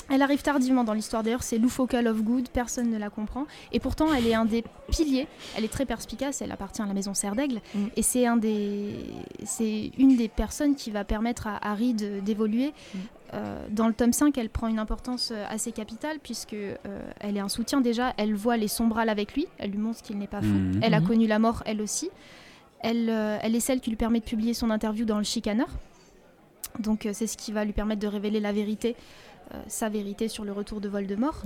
Elle 0.10 0.22
arrive 0.22 0.42
tardivement 0.42 0.84
dans 0.84 0.94
l'histoire 0.94 1.24
d'ailleurs, 1.24 1.44
c'est 1.44 1.60
Focal 1.68 2.08
of 2.08 2.22
Good, 2.22 2.50
personne 2.50 2.92
ne 2.92 2.98
la 2.98 3.10
comprend. 3.10 3.46
Et 3.72 3.80
pourtant, 3.80 4.14
elle 4.14 4.28
est 4.28 4.34
un 4.34 4.46
des 4.46 4.64
piliers, 4.90 5.28
elle 5.58 5.66
est 5.66 5.72
très 5.72 5.86
perspicace, 5.86 6.42
elle 6.42 6.52
appartient 6.52 6.82
à 6.82 6.86
la 6.86 6.94
maison 6.94 7.14
Serre 7.14 7.36
d'Aigle. 7.36 7.60
Mm. 7.74 7.86
Et 7.96 8.02
c'est 8.02 8.26
un 8.28 8.38
des, 8.38 8.94
c'est 9.44 9.92
une 9.98 10.16
des 10.16 10.30
personnes 10.30 10.76
qui 10.76 10.92
va 10.92 11.04
permettre 11.04 11.48
à 11.48 11.58
Harry 11.70 11.94
d'évoluer. 11.94 12.68
Mm. 12.68 12.98
Euh, 13.34 13.68
dans 13.70 13.88
le 13.88 13.94
tome 13.94 14.14
5, 14.14 14.38
elle 14.38 14.50
prend 14.50 14.68
une 14.68 14.80
importance 14.80 15.32
euh, 15.32 15.44
assez 15.50 15.72
capitale 15.72 16.20
puisque 16.22 16.54
euh, 16.54 16.78
elle 17.20 17.36
est 17.36 17.42
un 17.42 17.50
soutien 17.50 17.82
déjà, 17.82 18.14
elle 18.18 18.36
voit 18.36 18.56
les 18.56 18.68
sombrales 18.68 19.10
avec 19.10 19.34
lui, 19.34 19.48
elle 19.58 19.72
lui 19.72 19.80
montre 19.80 20.02
qu'il 20.04 20.18
n'est 20.18 20.28
pas 20.28 20.42
fou. 20.42 20.48
Mm. 20.48 20.80
Elle 20.84 20.94
a 20.94 21.02
connu 21.02 21.26
la 21.26 21.40
mort 21.40 21.64
elle 21.66 21.82
aussi. 21.82 22.10
Elle, 22.82 23.10
elle 23.10 23.56
est 23.56 23.60
celle 23.60 23.80
qui 23.80 23.90
lui 23.90 23.98
permet 23.98 24.20
de 24.20 24.26
publier 24.26 24.54
son 24.54 24.70
interview 24.70 25.06
dans 25.06 25.18
le 25.18 25.24
Chicaneur. 25.24 25.70
Donc 26.78 27.08
c'est 27.14 27.26
ce 27.26 27.36
qui 27.36 27.52
va 27.52 27.66
lui 27.66 27.74
permettre 27.74 28.02
de 28.02 28.08
révéler 28.08 28.40
la 28.40 28.52
vérité 28.52 28.96
euh, 28.96 29.25
sa 29.68 29.90
vérité 29.90 30.28
sur 30.28 30.44
le 30.46 30.52
retour 30.52 30.82
de 30.82 30.90
Voldemort. 30.90 31.44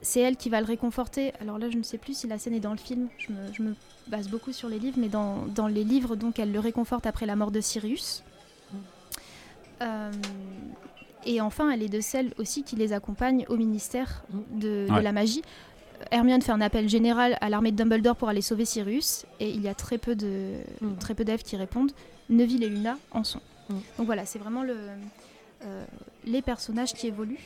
C'est 0.00 0.20
elle 0.20 0.36
qui 0.36 0.48
va 0.48 0.60
le 0.60 0.66
réconforter. 0.66 1.32
Alors 1.40 1.58
là, 1.58 1.70
je 1.70 1.76
ne 1.76 1.82
sais 1.82 1.98
plus 1.98 2.16
si 2.16 2.28
la 2.28 2.38
scène 2.38 2.54
est 2.54 2.60
dans 2.60 2.70
le 2.70 2.78
film. 2.78 3.08
Je 3.18 3.62
me, 3.62 3.74
base 4.06 4.28
beaucoup 4.28 4.52
sur 4.52 4.68
les 4.68 4.78
livres, 4.78 4.96
mais 4.98 5.08
dans, 5.08 5.44
dans, 5.46 5.66
les 5.66 5.84
livres, 5.84 6.16
donc, 6.16 6.38
elle 6.38 6.50
le 6.50 6.60
réconforte 6.60 7.06
après 7.06 7.26
la 7.26 7.36
mort 7.36 7.50
de 7.50 7.60
Sirius. 7.60 8.22
Mm. 8.72 8.76
Euh, 9.82 10.12
et 11.26 11.40
enfin, 11.42 11.70
elle 11.70 11.82
est 11.82 11.90
de 11.90 12.00
celles 12.00 12.32
aussi 12.38 12.62
qui 12.62 12.74
les 12.76 12.94
accompagne 12.94 13.44
au 13.48 13.56
ministère 13.56 14.24
mm. 14.30 14.58
de, 14.60 14.86
la 14.88 15.12
magie. 15.12 15.42
Hermione 16.10 16.40
fait 16.40 16.52
un 16.52 16.60
appel 16.60 16.88
général 16.88 17.36
à 17.40 17.50
l'armée 17.50 17.72
de 17.72 17.76
Dumbledore 17.76 18.16
pour 18.16 18.28
aller 18.28 18.40
sauver 18.40 18.64
Sirius, 18.64 19.26
et 19.40 19.50
il 19.50 19.60
y 19.60 19.68
a 19.68 19.74
très 19.74 19.98
peu 19.98 20.16
de 20.16 20.54
mm. 20.80 20.96
très 20.98 21.14
peu 21.14 21.24
d'elfes 21.24 21.42
qui 21.42 21.56
répondent. 21.56 21.92
Neville 22.30 22.62
et 22.62 22.68
Luna 22.68 22.96
en 23.10 23.24
sont. 23.24 23.40
Donc 23.98 24.06
voilà, 24.06 24.24
c'est 24.24 24.38
vraiment 24.38 24.62
le, 24.62 24.72
euh, 24.72 24.96
les 26.24 26.42
personnages 26.42 26.92
qui 26.92 27.06
évoluent. 27.06 27.40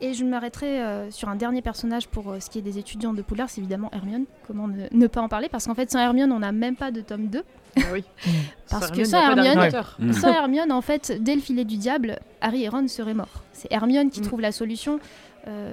Et 0.00 0.14
je 0.14 0.24
m'arrêterai 0.24 0.80
euh, 0.80 1.10
sur 1.10 1.28
un 1.28 1.34
dernier 1.34 1.60
personnage 1.60 2.06
pour 2.06 2.30
euh, 2.30 2.38
ce 2.38 2.48
qui 2.48 2.58
est 2.58 2.62
des 2.62 2.78
étudiants 2.78 3.12
de 3.12 3.22
Poudlard, 3.22 3.50
c'est 3.50 3.60
évidemment 3.60 3.90
Hermione. 3.92 4.26
Comment 4.46 4.68
ne, 4.68 5.06
pas 5.08 5.20
en 5.20 5.28
parler? 5.28 5.48
Parce 5.48 5.66
qu'en 5.66 5.74
fait, 5.74 5.90
sans 5.90 5.98
Hermione, 5.98 6.30
on 6.30 6.38
n'a 6.38 6.52
même 6.52 6.76
pas 6.76 6.92
de 6.92 7.00
tome 7.00 7.26
2. 7.26 7.42
Ah 7.76 7.80
oui. 7.92 8.04
Parce 8.70 8.92
que 8.92 9.04
sans 9.04 9.20
Hermione, 9.20 9.70
sans 10.12 10.32
Hermione, 10.32 10.70
en 10.70 10.82
fait, 10.82 11.20
dès 11.20 11.34
le 11.34 11.40
filet 11.40 11.64
du 11.64 11.78
diable, 11.78 12.20
Harry 12.40 12.62
et 12.62 12.68
Ron 12.68 12.86
seraient 12.86 13.14
morts. 13.14 13.42
C'est 13.52 13.72
Hermione 13.72 14.10
qui 14.10 14.20
mm. 14.20 14.24
trouve 14.24 14.40
la 14.40 14.52
solution. 14.52 15.00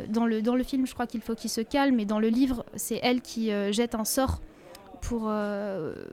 dans, 0.09 0.25
le, 0.25 0.41
dans 0.41 0.55
le 0.55 0.63
film, 0.63 0.87
je 0.87 0.93
crois 0.93 1.05
qu'il 1.05 1.21
faut 1.21 1.35
qu'il 1.35 1.49
se 1.49 1.61
calme, 1.61 1.95
mais 1.95 2.05
dans 2.05 2.19
le 2.19 2.29
livre, 2.29 2.65
c'est 2.75 2.99
elle 3.03 3.21
qui 3.21 3.51
jette 3.71 3.93
un 3.93 4.05
sort 4.05 4.39
pour, 5.01 5.31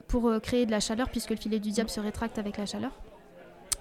pour 0.08 0.32
créer 0.42 0.66
de 0.66 0.70
la 0.70 0.80
chaleur, 0.80 1.08
puisque 1.08 1.30
le 1.30 1.36
filet 1.36 1.60
du 1.60 1.70
diable 1.70 1.90
se 1.90 2.00
rétracte 2.00 2.38
avec 2.38 2.58
la 2.58 2.66
chaleur. 2.66 2.92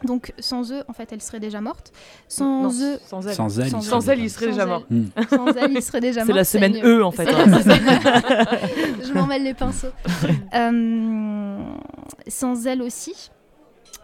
Donc 0.03 0.33
sans 0.39 0.71
eux, 0.71 0.83
en 0.87 0.93
fait, 0.93 1.09
elle 1.11 1.21
serait 1.21 1.39
déjà 1.39 1.61
morte. 1.61 1.91
Sans 2.27 2.81
eux, 2.81 2.99
sans 3.05 3.27
elle, 3.27 3.35
sans 3.35 3.59
elle, 3.59 3.69
sans 3.69 4.09
elle, 4.09 4.19
il 4.19 4.29
serait 4.29 4.47
déjà 4.47 4.65
mort. 4.65 4.83
Sans 5.29 5.47
elle, 5.55 5.71
il 5.71 5.81
serait 5.81 6.01
déjà 6.01 6.21
mort. 6.21 6.27
C'est 6.27 6.33
la 6.33 6.43
semaine 6.43 6.79
E 6.83 7.03
en 7.03 7.11
fait. 7.11 7.25
Je 9.03 9.13
m'en 9.13 9.27
mêle 9.27 9.43
les 9.43 9.53
pinceaux. 9.53 9.87
euh, 10.55 11.57
sans 12.27 12.65
elle 12.67 12.81
aussi, 12.81 13.29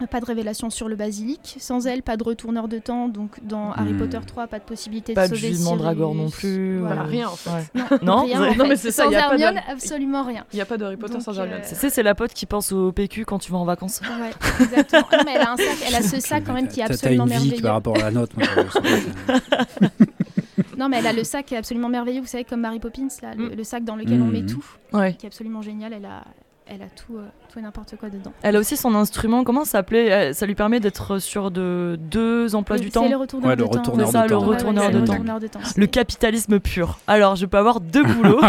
pas 0.06 0.20
de 0.20 0.26
révélation 0.26 0.70
sur 0.70 0.88
le 0.88 0.96
basilic. 0.96 1.56
Sans 1.60 1.88
elle, 1.88 2.04
pas 2.04 2.18
de 2.18 2.24
retourneur 2.24 2.68
de 2.68 2.78
temps. 2.78 3.08
Donc 3.08 3.44
dans 3.44 3.72
Harry 3.72 3.94
hmm. 3.94 3.98
Potter 3.98 4.20
3, 4.26 4.48
pas 4.48 4.60
de 4.60 4.64
possibilité 4.64 5.16
de 5.16 5.22
sauver 5.22 5.38
Sirius. 5.38 5.58
Pas 5.58 5.64
de 5.64 5.70
Mandragore 5.70 6.14
non 6.14 6.30
plus. 6.30 6.78
Voilà, 6.80 7.04
rien 7.04 7.30
en 7.30 7.36
fait. 7.36 7.72
Non, 8.04 8.26
rien, 8.26 8.54
non 8.56 8.68
mais 8.68 8.76
c'est 8.76 8.92
ça. 8.92 9.06
Sans 9.06 9.12
Hermione, 9.12 9.60
absolument 9.68 10.24
rien. 10.24 10.46
Il 10.54 10.58
n'y 10.58 10.62
a 10.62 10.66
pas 10.66 10.78
de 10.78 10.86
Harry 10.86 10.98
Potter 10.98 11.20
sans 11.20 11.36
Hermione. 11.38 11.62
Euh... 11.62 11.90
C'est 11.90 12.04
la 12.04 12.14
pote 12.14 12.34
qui 12.34 12.46
pense 12.46 12.72
au 12.72 12.92
PQ 12.92 13.26
quand 13.26 13.40
tu 13.40 13.52
vas 13.52 13.58
en 13.58 13.66
vacances. 13.66 14.02
Ouais, 14.02 14.30
exactement. 14.64 15.08
non, 15.12 15.24
mais 15.26 15.34
elle 15.36 15.42
a 15.42 15.52
un 15.52 15.58
sac, 15.58 15.78
elle 15.88 15.96
a 15.96 16.04
ce 16.04 16.20
sac 16.28 16.44
quand 16.46 16.54
même 16.54 16.68
qui 16.68 16.82
est 16.82 16.84
absolument 16.84 17.24
une 17.24 17.30
merveilleux. 17.30 17.62
par 17.62 17.74
rapport 17.74 17.96
à 17.96 18.02
la 18.02 18.12
note. 18.12 18.32
non, 20.78 20.90
mais 20.90 20.98
elle 20.98 21.08
a 21.08 21.14
le 21.14 21.24
sac 21.24 21.54
absolument 21.54 21.90
merveilleux, 21.90 22.22
vous 22.22 22.28
savez, 22.28 22.44
comme 22.44 22.62
Mary 22.62 22.80
Poppins, 22.80 23.08
là, 23.22 23.34
le, 23.36 23.56
mm. 23.56 23.64
sac 23.64 23.84
dans 23.84 23.96
lequel 23.96 24.22
on 24.22 24.28
met 24.28 24.42
mm. 24.42 24.48
tout, 24.48 24.66
qui 24.92 24.98
est 24.98 25.26
absolument 25.26 25.62
génial. 25.62 25.94
Elle 25.94 26.06
a, 26.06 26.24
elle 26.70 26.82
a 26.82 26.88
tout, 26.88 27.18
euh, 27.18 27.26
tout 27.52 27.60
et 27.60 27.62
n'importe 27.62 27.96
quoi 27.98 28.10
dedans. 28.10 28.32
Elle 28.42 28.56
a 28.56 28.60
aussi 28.60 28.78
son 28.78 28.96
instrument, 28.96 29.44
comment 29.44 29.66
ça 29.66 29.72
s'appelait 29.72 30.34
Ça 30.34 30.46
lui 30.46 30.56
permet 30.56 30.80
d'être 30.80 31.20
sur 31.20 31.52
de 31.52 31.98
deux 32.00 32.56
emplois 32.56 32.78
du 32.78 32.90
temps. 32.90 33.04
C'est 33.04 33.10
le 33.10 33.18
retourneur, 33.18 33.56
de, 33.56 33.64
temps. 33.64 33.94
C'est 33.98 34.06
ça, 34.08 34.28
le 34.28 34.38
retourneur, 34.38 34.92
de, 34.92 35.48
temps. 35.48 35.60
Le 35.76 35.88
capitalisme 35.88 36.60
pur. 36.60 37.00
Alors, 37.08 37.36
je 37.36 37.46
peux 37.46 37.58
avoir 37.58 37.80
deux 37.80 38.04
boulots. 38.04 38.42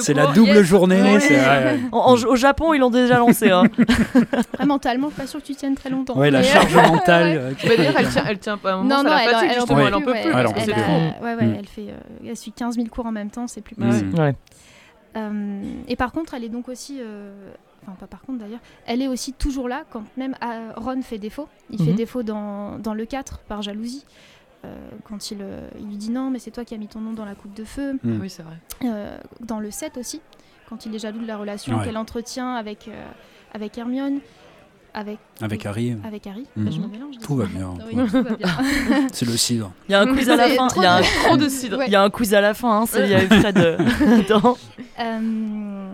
c'est 0.00 0.14
la 0.14 0.26
double 0.28 0.62
journée. 0.62 1.18
au 1.92 2.36
Japon, 2.36 2.74
ils 2.74 2.78
l'ont 2.78 2.90
déjà 2.90 3.18
lancé. 3.18 3.50
Hein. 3.50 3.64
mentalement, 4.66 5.10
pas 5.10 5.26
sûr 5.26 5.40
que 5.40 5.46
tu 5.46 5.54
tiennes 5.54 5.74
très 5.74 5.90
longtemps. 5.90 6.16
Ouais, 6.16 6.30
la 6.30 6.42
charge 6.42 6.74
mentale. 6.74 7.54
D'ailleurs, 7.64 7.94
elle 8.28 8.38
tient, 8.38 8.58
pas. 8.58 8.74
Un 8.74 8.84
non, 8.84 9.02
non, 9.02 9.10
elle, 9.16 9.94
en 9.94 10.00
peut 10.00 10.12
plus. 10.12 10.32
Elle 11.58 11.66
fait, 11.66 11.86
elle 12.26 12.36
suit 12.36 12.52
15 12.52 12.76
000 12.76 12.88
cours 12.88 13.06
en 13.06 13.12
même 13.12 13.30
temps, 13.30 13.46
c'est 13.46 13.60
plus 13.60 13.74
possible. 13.74 14.34
Euh, 15.16 15.62
et 15.88 15.96
par 15.96 16.12
contre, 16.12 16.34
elle 16.34 16.44
est 16.44 16.48
donc 16.48 16.68
aussi 16.68 16.98
euh, 17.00 17.52
enfin 17.82 17.96
pas 17.98 18.06
par 18.06 18.22
contre 18.22 18.38
d'ailleurs, 18.38 18.60
elle 18.86 19.02
est 19.02 19.08
aussi 19.08 19.32
toujours 19.32 19.68
là 19.68 19.84
quand 19.90 20.04
même 20.16 20.34
euh, 20.42 20.72
Ron 20.76 21.02
fait 21.02 21.18
défaut. 21.18 21.48
Il 21.70 21.78
fait 21.78 21.90
mhm. 21.90 21.96
défaut 21.96 22.22
dans, 22.22 22.78
dans, 22.78 22.94
le 22.94 23.04
4 23.04 23.40
par 23.40 23.62
jalousie. 23.62 24.04
quand 25.04 25.30
il, 25.30 25.44
il, 25.78 25.86
lui 25.86 25.96
dit 25.96 26.10
non, 26.10 26.30
mais 26.30 26.38
c'est 26.38 26.50
toi 26.50 26.64
qui 26.64 26.74
as 26.74 26.78
mis 26.78 26.88
ton 26.88 27.00
nom 27.00 27.12
dans 27.12 27.24
la 27.24 27.34
coupe 27.34 27.54
de 27.54 27.64
feu. 27.64 27.98
Mhm. 28.02 28.20
Oui, 28.20 28.30
c'est 28.30 28.42
vrai. 28.44 29.18
dans 29.40 29.60
le 29.60 29.70
7 29.70 29.96
aussi, 29.98 30.20
quand 30.68 30.86
il 30.86 30.94
est 30.94 30.98
jaloux 30.98 31.20
de 31.20 31.26
la 31.26 31.36
relation 31.36 31.78
qu'elle 31.80 31.96
entretient 31.96 32.54
avec, 32.54 32.88
avec 33.52 33.76
Hermione. 33.76 34.20
Avec, 34.94 35.18
avec 35.40 35.64
Harry. 35.64 35.96
Avec 36.04 36.26
Harry. 36.26 36.46
Bah, 36.54 36.70
je 36.70 36.78
me 36.78 36.86
mélange. 36.86 37.14
Tout 37.18 37.34
va 37.34 37.46
bien. 37.46 37.74
c'est 39.12 39.24
le 39.24 39.36
cidre. 39.38 39.72
Il 39.88 39.92
y 39.92 39.94
a 39.94 40.02
un 40.02 40.14
quiz 40.14 40.28
à 40.28 40.36
la 40.36 40.48
fin. 40.48 40.68
Il 40.76 40.82
y 40.82 40.86
a 40.86 40.96
un 40.96 41.02
trop 41.02 41.36
de 41.38 41.48
cidre. 41.48 41.82
Il 41.86 41.92
y 41.92 41.96
a 41.96 42.02
un 42.02 42.10
quiz 42.10 42.34
à 42.34 42.42
la 42.42 42.52
fin. 42.52 42.82
Hein, 42.82 42.84
il 42.98 43.06
y 43.06 43.14
avait 43.14 43.40
Fred 43.40 43.54
dedans. 43.56 44.58
Euh, 45.00 45.92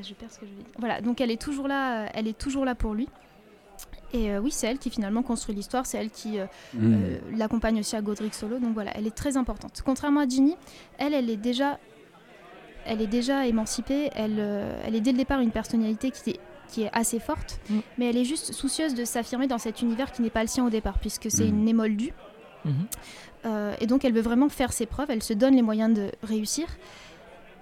je 0.00 0.14
perds 0.14 0.30
ce 0.30 0.38
que 0.38 0.46
je 0.46 0.50
vais 0.52 0.56
dire. 0.56 0.72
Voilà, 0.78 1.00
donc 1.00 1.20
elle 1.20 1.32
est 1.32 1.40
toujours 1.40 1.66
là, 1.66 2.06
elle 2.14 2.28
est 2.28 2.38
toujours 2.38 2.64
là 2.64 2.76
pour 2.76 2.94
lui. 2.94 3.08
Et 4.12 4.30
euh, 4.30 4.40
oui, 4.40 4.52
c'est 4.52 4.68
elle 4.68 4.78
qui 4.78 4.88
finalement 4.88 5.22
construit 5.22 5.54
l'histoire, 5.54 5.84
c'est 5.84 5.98
elle 5.98 6.10
qui 6.10 6.38
euh, 6.38 6.46
mm. 6.74 7.36
l'accompagne 7.36 7.80
aussi 7.80 7.96
à 7.96 8.02
Godric 8.02 8.34
Solo. 8.34 8.60
Donc 8.60 8.72
voilà, 8.72 8.92
elle 8.96 9.08
est 9.08 9.14
très 9.14 9.36
importante. 9.36 9.82
Contrairement 9.84 10.20
à 10.20 10.28
Ginny, 10.28 10.54
elle, 10.98 11.12
elle 11.12 11.28
est 11.28 11.36
déjà, 11.36 11.78
elle 12.86 13.02
est 13.02 13.08
déjà 13.08 13.46
émancipée. 13.46 14.10
Elle, 14.14 14.38
elle 14.84 14.94
est 14.94 15.00
dès 15.00 15.10
le 15.10 15.18
départ 15.18 15.40
une 15.40 15.50
personnalité 15.50 16.12
qui 16.12 16.30
est 16.30 16.40
qui 16.68 16.82
est 16.82 16.90
assez 16.92 17.18
forte, 17.18 17.60
mm. 17.70 17.78
mais 17.98 18.10
elle 18.10 18.16
est 18.16 18.24
juste 18.24 18.52
soucieuse 18.52 18.94
de 18.94 19.04
s'affirmer 19.04 19.46
dans 19.46 19.58
cet 19.58 19.82
univers 19.82 20.12
qui 20.12 20.22
n'est 20.22 20.30
pas 20.30 20.42
le 20.42 20.48
sien 20.48 20.66
au 20.66 20.70
départ, 20.70 20.98
puisque 20.98 21.30
c'est 21.30 21.44
mm. 21.44 21.48
une 21.48 21.68
émoldue. 21.68 22.12
Mm-hmm. 22.66 23.76
et 23.80 23.86
donc 23.86 24.04
elle 24.04 24.12
veut 24.12 24.20
vraiment 24.20 24.48
faire 24.48 24.72
ses 24.72 24.84
preuves, 24.84 25.10
elle 25.10 25.22
se 25.22 25.32
donne 25.32 25.54
les 25.54 25.62
moyens 25.62 25.94
de 25.94 26.10
réussir. 26.24 26.66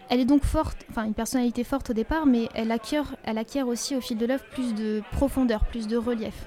Elle 0.09 0.21
est 0.21 0.25
donc 0.25 0.45
forte, 0.45 0.87
enfin 0.91 1.05
une 1.05 1.15
personnalité 1.15 1.65
forte 1.65 1.91
au 1.91 1.93
départ, 1.93 2.27
mais 2.27 2.49
elle 2.55 2.71
acquiert, 2.71 3.15
elle 3.25 3.39
acquiert 3.39 3.69
aussi 3.69 3.95
au 3.95 4.01
fil 4.01 4.17
de 4.17 4.25
l'œuvre 4.25 4.45
plus 4.53 4.75
de 4.75 5.03
profondeur, 5.13 5.65
plus 5.67 5.87
de 5.87 5.97
relief. 5.97 6.47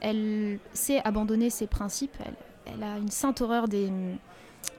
Elle 0.00 0.58
sait 0.72 1.00
abandonner 1.04 1.50
ses 1.50 1.66
principes, 1.66 2.16
elle 2.66 2.82
a 2.82 2.98
une 2.98 3.10
sainte 3.10 3.40
horreur 3.40 3.68
des, 3.68 3.90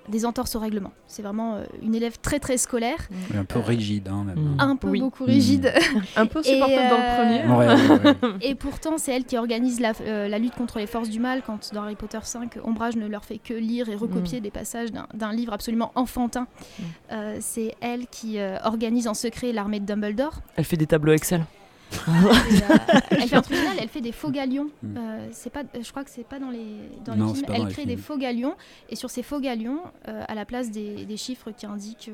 des 0.10 0.26
entorses 0.26 0.56
au 0.56 0.60
règlement. 0.60 0.92
C'est 1.08 1.22
vraiment 1.22 1.56
euh, 1.56 1.64
une 1.82 1.96
élève 1.96 2.18
très 2.22 2.40
très 2.40 2.58
scolaire. 2.58 3.08
un 3.36 3.46
peu 3.46 3.60
rigide, 3.60 4.08
hein, 4.08 4.24
même. 4.26 4.40
Mm. 4.40 4.60
Un 4.60 4.76
peu 4.76 4.92
beaucoup 4.92 5.26
rigide. 5.26 5.72
Mm. 5.74 6.00
un 6.18 6.26
peu 6.26 6.44
supportable 6.44 6.90
dans 6.90 6.98
le 6.98 8.06
premier. 8.26 8.38
et 8.42 8.56
pourtant, 8.56 8.98
c'est 8.98 9.14
elle 9.14 9.26
qui 9.26 9.38
organise 9.38 9.82
euh, 10.02 10.28
la, 10.28 10.40
lutte 10.40 10.56
contre 10.56 10.80
les 10.80 10.88
forces 10.88 11.10
du 11.10 11.20
mal 11.20 11.42
quand 11.46 11.74
dans 11.74 11.84
Harry 11.84 11.96
Potter 11.96 12.20
5, 12.22 12.58
Ombrage 12.64 12.96
ne 12.96 13.08
leur 13.08 13.26
fait 13.26 13.38
que 13.38 13.54
lire 13.54 13.90
et 13.90 13.96
recopier 13.96 14.40
mm. 14.40 14.44
des 14.44 14.52
passages 14.52 14.90
d'un 15.14 15.34
livre 15.34 15.54
absolument 15.54 15.92
enfantin. 15.96 16.48
Euh, 17.12 17.38
c'est 17.40 17.76
elle 17.82 18.08
qui 18.08 18.38
organise 18.64 19.08
en 19.08 19.14
secret 19.14 19.52
l'armée 19.52 19.80
de 19.80 19.86
Dumbledore. 19.86 20.42
Elle 20.56 20.66
fait 20.66 20.78
des 20.78 20.88
tableaux 20.88 21.14
Excel. 21.14 21.46
Euh, 22.08 22.34
elle 23.12 23.22
fait 23.28 23.36
un 23.36 23.42
truc 23.42 23.58
génial, 23.58 23.78
elle 23.80 23.90
fait 23.90 24.02
des 24.02 24.12
faux 24.12 24.32
galions. 24.32 24.70
Hmm. 24.84 24.98
Euh, 24.98 25.28
c'est 25.32 25.50
pas, 25.50 25.64
je 25.80 25.90
crois 25.90 26.04
que 26.04 26.10
c'est 26.10 26.24
pas 26.26 26.40
dans 26.40 26.50
les, 26.50 26.90
dans 27.06 27.14
les 27.14 27.34
films. 27.34 27.52
Elle 27.54 27.68
crée 27.68 27.86
des 27.86 27.98
faux 27.98 28.18
galions 28.18 28.56
et 28.90 28.96
sur 28.96 29.10
ces 29.10 29.24
faux 29.24 29.40
galions, 29.40 29.82
euh, 30.08 30.24
à 30.28 30.36
la 30.36 30.46
place 30.46 30.72
des, 30.72 31.06
des 31.06 31.18
chiffres 31.18 31.52
qui 31.52 31.66
indiquent 31.66 32.12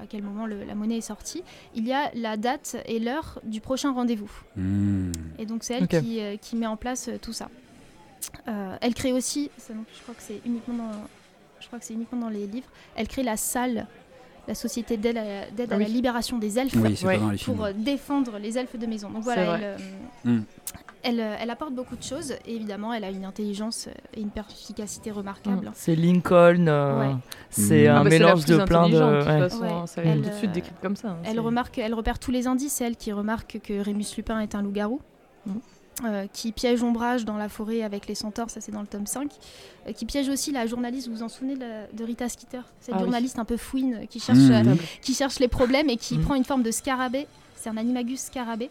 à 0.00 0.06
quel 0.06 0.22
moment 0.22 0.46
la 0.46 0.74
monnaie 0.74 0.98
est 0.98 1.02
sortie, 1.02 1.42
il 1.74 1.86
y 1.86 1.92
a 1.92 2.10
la 2.14 2.36
date 2.36 2.76
et 2.86 2.98
l'heure 2.98 3.40
du 3.44 3.60
prochain 3.60 3.92
rendez-vous. 3.92 4.30
Hmm. 4.56 5.12
Et 5.38 5.46
donc 5.46 5.64
c'est 5.64 5.74
elle 5.74 5.88
qui, 5.88 6.20
qui, 6.40 6.56
met 6.56 6.66
en 6.66 6.76
place 6.76 7.10
tout 7.22 7.32
ça. 7.32 7.48
elle 8.46 8.94
crée 8.94 9.12
aussi, 9.12 9.50
ça, 9.56 9.74
je 9.96 10.02
crois 10.02 10.14
que 10.14 10.22
c'est 10.22 10.40
uniquement 10.44 10.74
dans, 10.74 10.92
je 11.60 11.66
crois 11.66 11.78
que 11.78 11.84
c'est 11.84 11.94
uniquement 11.94 12.20
dans 12.20 12.28
les 12.28 12.46
livres. 12.46 12.68
Elle 12.96 13.08
crée 13.08 13.22
la 13.22 13.36
salle 13.36 13.86
la 14.48 14.54
société 14.54 14.96
d'aide 14.96 15.18
à, 15.18 15.22
ah 15.70 15.78
la 15.78 15.86
libération 15.86 16.38
des 16.38 16.58
elfes 16.58 16.76
pour 17.44 17.64
euh, 17.64 17.72
défendre 17.76 18.38
les 18.38 18.56
elfes 18.58 18.76
de 18.76 18.86
maison. 18.86 19.10
Donc 19.10 19.22
voilà, 19.22 19.58
elle, 19.58 19.60
euh, 19.62 19.76
hmm. 20.24 20.42
euh, 21.20 21.36
elle, 21.40 21.50
apporte 21.50 21.74
beaucoup 21.74 21.96
de 21.96 22.02
choses 22.02 22.32
et 22.46 22.54
évidemment 22.54 22.94
elle 22.94 23.04
a 23.04 23.10
une 23.10 23.26
intelligence 23.26 23.88
et 24.14 24.20
une 24.20 24.30
perspicacité 24.30 25.10
remarquable. 25.10 25.68
Hmm. 25.68 25.72
C'est 25.74 25.94
Lincoln, 25.94 27.20
c'est 27.50 27.88
hmm. 27.88 27.92
un 27.92 28.04
mélange 28.04 28.46
de 28.46 28.64
plein 28.64 28.88
de. 28.88 29.20
Façon, 29.22 29.86
ça 29.86 30.02
elle, 30.02 30.22
tout 30.22 30.30
de 30.30 30.34
suite 30.34 30.64
comme 30.80 30.96
ça. 30.96 31.10
Hein, 31.10 31.18
elle 31.24 31.40
remarque, 31.40 31.78
elle 31.78 31.94
repère 31.94 32.18
tous 32.18 32.30
les 32.30 32.46
indices. 32.46 32.72
C'est 32.72 32.84
elle 32.84 32.96
qui 32.96 33.12
remarque 33.12 33.60
que 33.62 33.78
Rémus 33.78 34.16
Lupin 34.16 34.40
est 34.40 34.54
un 34.54 34.62
loup-garou. 34.62 35.00
Euh, 36.04 36.26
qui 36.32 36.52
piège 36.52 36.82
Ombrage 36.82 37.24
dans 37.24 37.36
la 37.36 37.48
forêt 37.48 37.82
avec 37.82 38.06
les 38.06 38.14
centaures, 38.14 38.50
ça 38.50 38.60
c'est 38.60 38.72
dans 38.72 38.80
le 38.80 38.86
tome 38.86 39.06
5, 39.06 39.30
euh, 39.86 39.92
qui 39.92 40.04
piège 40.04 40.28
aussi 40.28 40.52
la 40.52 40.66
journaliste, 40.66 41.08
vous 41.08 41.16
vous 41.16 41.22
en 41.22 41.28
souvenez 41.28 41.56
de, 41.56 42.04
Rita 42.04 42.28
Skeeter 42.28 42.60
Cette 42.80 42.94
ah 42.96 43.00
journaliste 43.00 43.38
un 43.38 43.44
peu 43.44 43.56
fouine 43.56 44.06
qui 44.08 44.20
cherche, 44.20 44.38
mmh. 44.38 44.68
euh, 44.68 44.74
qui 45.02 45.14
cherche 45.14 45.38
les 45.40 45.48
problèmes 45.48 45.90
et 45.90 45.96
qui 45.96 46.18
mmh. 46.18 46.22
prend 46.22 46.34
une 46.34 46.44
forme 46.44 46.62
de 46.62 46.70
scarabée, 46.70 47.26
c'est 47.56 47.68
un 47.68 47.76
animagus 47.76 48.20
scarabée. 48.20 48.70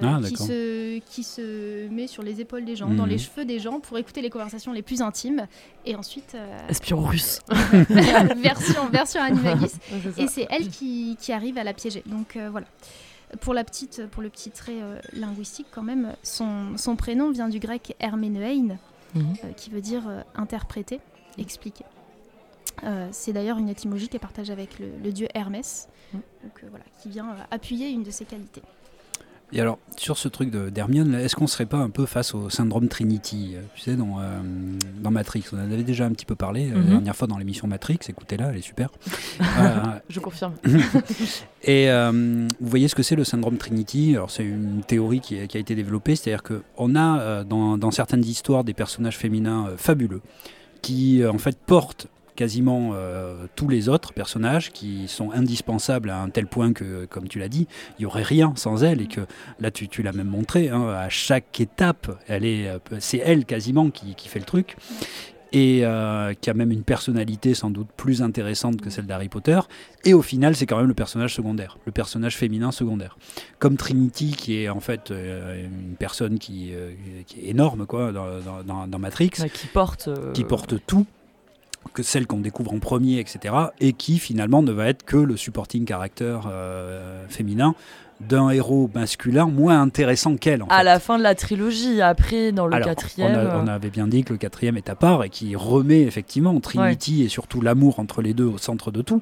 Ah, 0.00 0.20
qui, 0.24 0.36
se, 0.36 1.00
qui 1.00 1.24
se 1.24 1.88
met 1.88 2.06
sur 2.06 2.22
les 2.22 2.40
épaules 2.40 2.64
des 2.64 2.76
gens, 2.76 2.88
dans 2.88 3.04
les 3.04 3.16
mmh. 3.16 3.18
cheveux 3.18 3.44
des 3.44 3.58
gens, 3.58 3.80
pour 3.80 3.98
écouter 3.98 4.22
les 4.22 4.30
conversations 4.30 4.72
les 4.72 4.80
plus 4.80 5.02
intimes. 5.02 5.48
Et 5.84 5.96
ensuite. 5.96 6.36
Espion 6.68 7.00
russe 7.00 7.40
version, 8.36 8.88
version 8.92 9.20
Animagus. 9.24 9.72
et 10.18 10.28
c'est 10.28 10.46
elle 10.50 10.68
qui, 10.68 11.16
qui, 11.20 11.32
arrive 11.32 11.58
à 11.58 11.64
la 11.64 11.72
piéger. 11.72 12.04
Donc 12.06 12.38
voilà. 12.52 12.68
Pour, 13.40 13.54
la 13.54 13.64
petite, 13.64 14.06
pour 14.06 14.22
le 14.22 14.28
petit 14.28 14.50
trait 14.50 14.80
euh, 14.82 15.00
linguistique, 15.12 15.66
quand 15.70 15.82
même, 15.82 16.14
son, 16.22 16.76
son, 16.76 16.96
prénom 16.96 17.30
vient 17.30 17.48
du 17.48 17.58
grec 17.58 17.96
herménein, 18.00 18.76
mhm. 19.14 19.34
euh, 19.44 19.52
qui 19.56 19.70
veut 19.70 19.80
dire 19.80 20.06
euh, 20.08 20.20
interpréter, 20.34 21.00
expliquer. 21.38 21.84
c'est 23.10 23.32
d'ailleurs 23.32 23.58
une 23.58 23.68
étymologie 23.68 24.08
qui 24.08 24.16
est 24.16 24.20
partagée 24.20 24.52
avec 24.52 24.78
le, 24.78 25.12
dieu 25.12 25.28
Hermès, 25.34 25.88
mhm. 26.12 26.20
donc, 26.42 26.64
voilà, 26.68 26.84
qui 27.00 27.08
vient 27.08 27.36
appuyer 27.50 27.88
une 27.88 28.02
de 28.02 28.10
ses 28.10 28.24
qualités. 28.24 28.62
Et 29.52 29.60
alors, 29.60 29.78
sur 29.96 30.16
ce 30.16 30.28
truc 30.28 30.50
d'Hermione, 30.50 31.14
est-ce 31.14 31.36
qu'on 31.36 31.46
serait 31.46 31.66
pas 31.66 31.76
un 31.76 31.90
peu 31.90 32.06
face 32.06 32.34
au 32.34 32.48
syndrome 32.48 32.88
Trinity 32.88 33.54
Tu 33.74 33.82
sais, 33.82 33.96
dans, 33.96 34.18
dans 35.02 35.10
Matrix, 35.10 35.44
on 35.52 35.56
en 35.56 35.60
avait 35.60 35.82
déjà 35.82 36.06
un 36.06 36.10
petit 36.10 36.24
peu 36.24 36.34
parlé 36.34 36.70
la 36.70 36.76
mhm. 36.76 36.88
dernière 36.88 37.16
fois 37.16 37.28
dans 37.28 37.36
l'émission 37.36 37.68
Matrix, 37.68 37.98
écoutez-la, 38.08 38.50
elle 38.50 38.56
est 38.56 38.62
super. 38.62 38.90
Je 40.08 40.20
confirme. 40.20 40.54
Et 41.64 41.90
euh, 41.90 42.48
vous 42.60 42.68
voyez 42.68 42.88
ce 42.88 42.94
que 42.94 43.02
c'est 43.02 43.14
le 43.14 43.24
syndrome 43.24 43.56
Trinity? 43.56 44.14
Alors 44.14 44.30
c'est 44.30 44.44
une 44.44 44.82
théorie 44.82 45.20
qui 45.20 45.38
a, 45.38 45.42
été 45.44 45.74
développée, 45.74 46.16
c'est-à-dire 46.16 46.42
qu'on 46.42 46.94
a 46.96 47.20
euh, 47.20 47.44
dans, 47.44 47.90
certaines 47.90 48.24
histoires 48.24 48.64
des 48.64 48.74
personnages 48.74 49.16
féminins 49.16 49.68
euh, 49.68 49.76
fabuleux 49.76 50.22
qui 50.80 51.24
en 51.24 51.38
fait 51.38 51.56
portent 51.56 52.08
quasiment 52.34 52.94
tous 53.56 53.68
les 53.68 53.88
autres 53.88 54.12
personnages 54.12 54.70
qui 54.72 55.08
sont 55.08 55.30
indispensables 55.32 56.10
à 56.10 56.20
un 56.20 56.30
tel 56.30 56.46
point 56.46 56.72
que, 56.72 57.04
comme 57.06 57.28
tu 57.28 57.38
l'as 57.38 57.48
dit, 57.48 57.66
il 57.98 58.02
n'y 58.02 58.06
aurait 58.06 58.22
rien 58.22 58.52
sans 58.56 58.84
elle 58.84 59.00
et 59.00 59.06
que 59.06 59.20
là 59.60 59.70
tu, 59.70 59.88
tu 59.88 60.02
l'as 60.02 60.12
même 60.12 60.28
montré, 60.28 60.68
hein, 60.68 60.88
à 60.88 61.08
chaque 61.08 61.60
étape, 61.60 62.10
elle 62.28 62.44
est, 62.44 62.70
c'est 62.98 63.18
elle 63.18 63.44
quasiment 63.44 63.90
qui, 63.90 64.14
qui, 64.14 64.28
fait 64.28 64.38
le 64.38 64.44
truc. 64.44 64.76
et 65.52 65.84
euh, 65.84 66.32
qui 66.34 66.50
a 66.50 66.54
même 66.54 66.70
une 66.70 66.82
personnalité 66.82 67.54
sans 67.54 67.70
doute 67.70 67.88
plus 67.96 68.22
intéressante 68.22 68.80
que 68.80 68.90
celle 68.90 69.06
d'Harry 69.06 69.28
Potter. 69.28 69.60
Et 70.04 70.14
au 70.14 70.22
final, 70.22 70.56
c'est 70.56 70.66
quand 70.66 70.78
même 70.78 70.88
le 70.88 70.94
personnage 70.94 71.34
secondaire, 71.34 71.76
le 71.84 71.92
personnage 71.92 72.36
féminin 72.36 72.72
secondaire. 72.72 73.18
Comme 73.58 73.76
Trinity, 73.76 74.32
qui 74.32 74.62
est 74.62 74.68
en 74.68 74.80
fait 74.80 75.10
euh, 75.10 75.66
une 75.66 75.96
personne 75.96 76.38
qui, 76.38 76.70
euh, 76.72 76.92
qui, 77.26 77.40
est 77.40 77.50
énorme 77.50 77.86
quoi, 77.86 78.12
dans, 78.12 78.62
dans, 78.64 78.86
dans 78.86 78.98
Matrix, 78.98 79.30
qui 79.30 79.66
porte, 79.66 80.08
qui 80.32 80.44
porte 80.44 80.74
tout 80.86 81.06
que 81.94 82.02
celle 82.02 82.26
qu'on 82.26 82.40
découvre 82.40 82.72
en 82.72 82.78
premier, 82.78 83.18
etc., 83.18 83.54
et 83.80 83.92
qui 83.92 84.18
finalement 84.18 84.62
ne 84.62 84.72
va 84.72 84.88
être 84.88 85.04
que 85.04 85.16
le 85.16 85.36
supporting 85.36 85.84
caractère 85.84 86.50
féminin 87.28 87.74
d'un 88.28 88.50
héros 88.50 88.90
masculin 88.94 89.46
moins 89.46 89.80
intéressant 89.80 90.36
qu'elle. 90.36 90.64
À 90.68 90.82
la 90.82 91.00
fin 91.00 91.18
de 91.18 91.22
la 91.22 91.34
trilogie, 91.34 92.00
après 92.00 92.52
dans 92.52 92.66
le 92.66 92.78
quatrième. 92.80 93.50
On, 93.54 93.66
avait 93.66 93.90
bien 93.90 94.06
dit 94.06 94.24
que 94.24 94.32
le 94.32 94.38
quatrième 94.38 94.76
est 94.76 94.88
à 94.88 94.94
part 94.94 95.24
et 95.24 95.28
qui 95.28 95.56
remet 95.56 96.02
effectivement 96.02 96.58
Trinity 96.60 97.22
et 97.22 97.28
surtout 97.28 97.60
l'amour 97.60 97.98
entre 97.98 98.22
les 98.22 98.34
deux 98.34 98.44
au 98.44 98.58
centre 98.58 98.90
de 98.90 99.02
tout. 99.02 99.20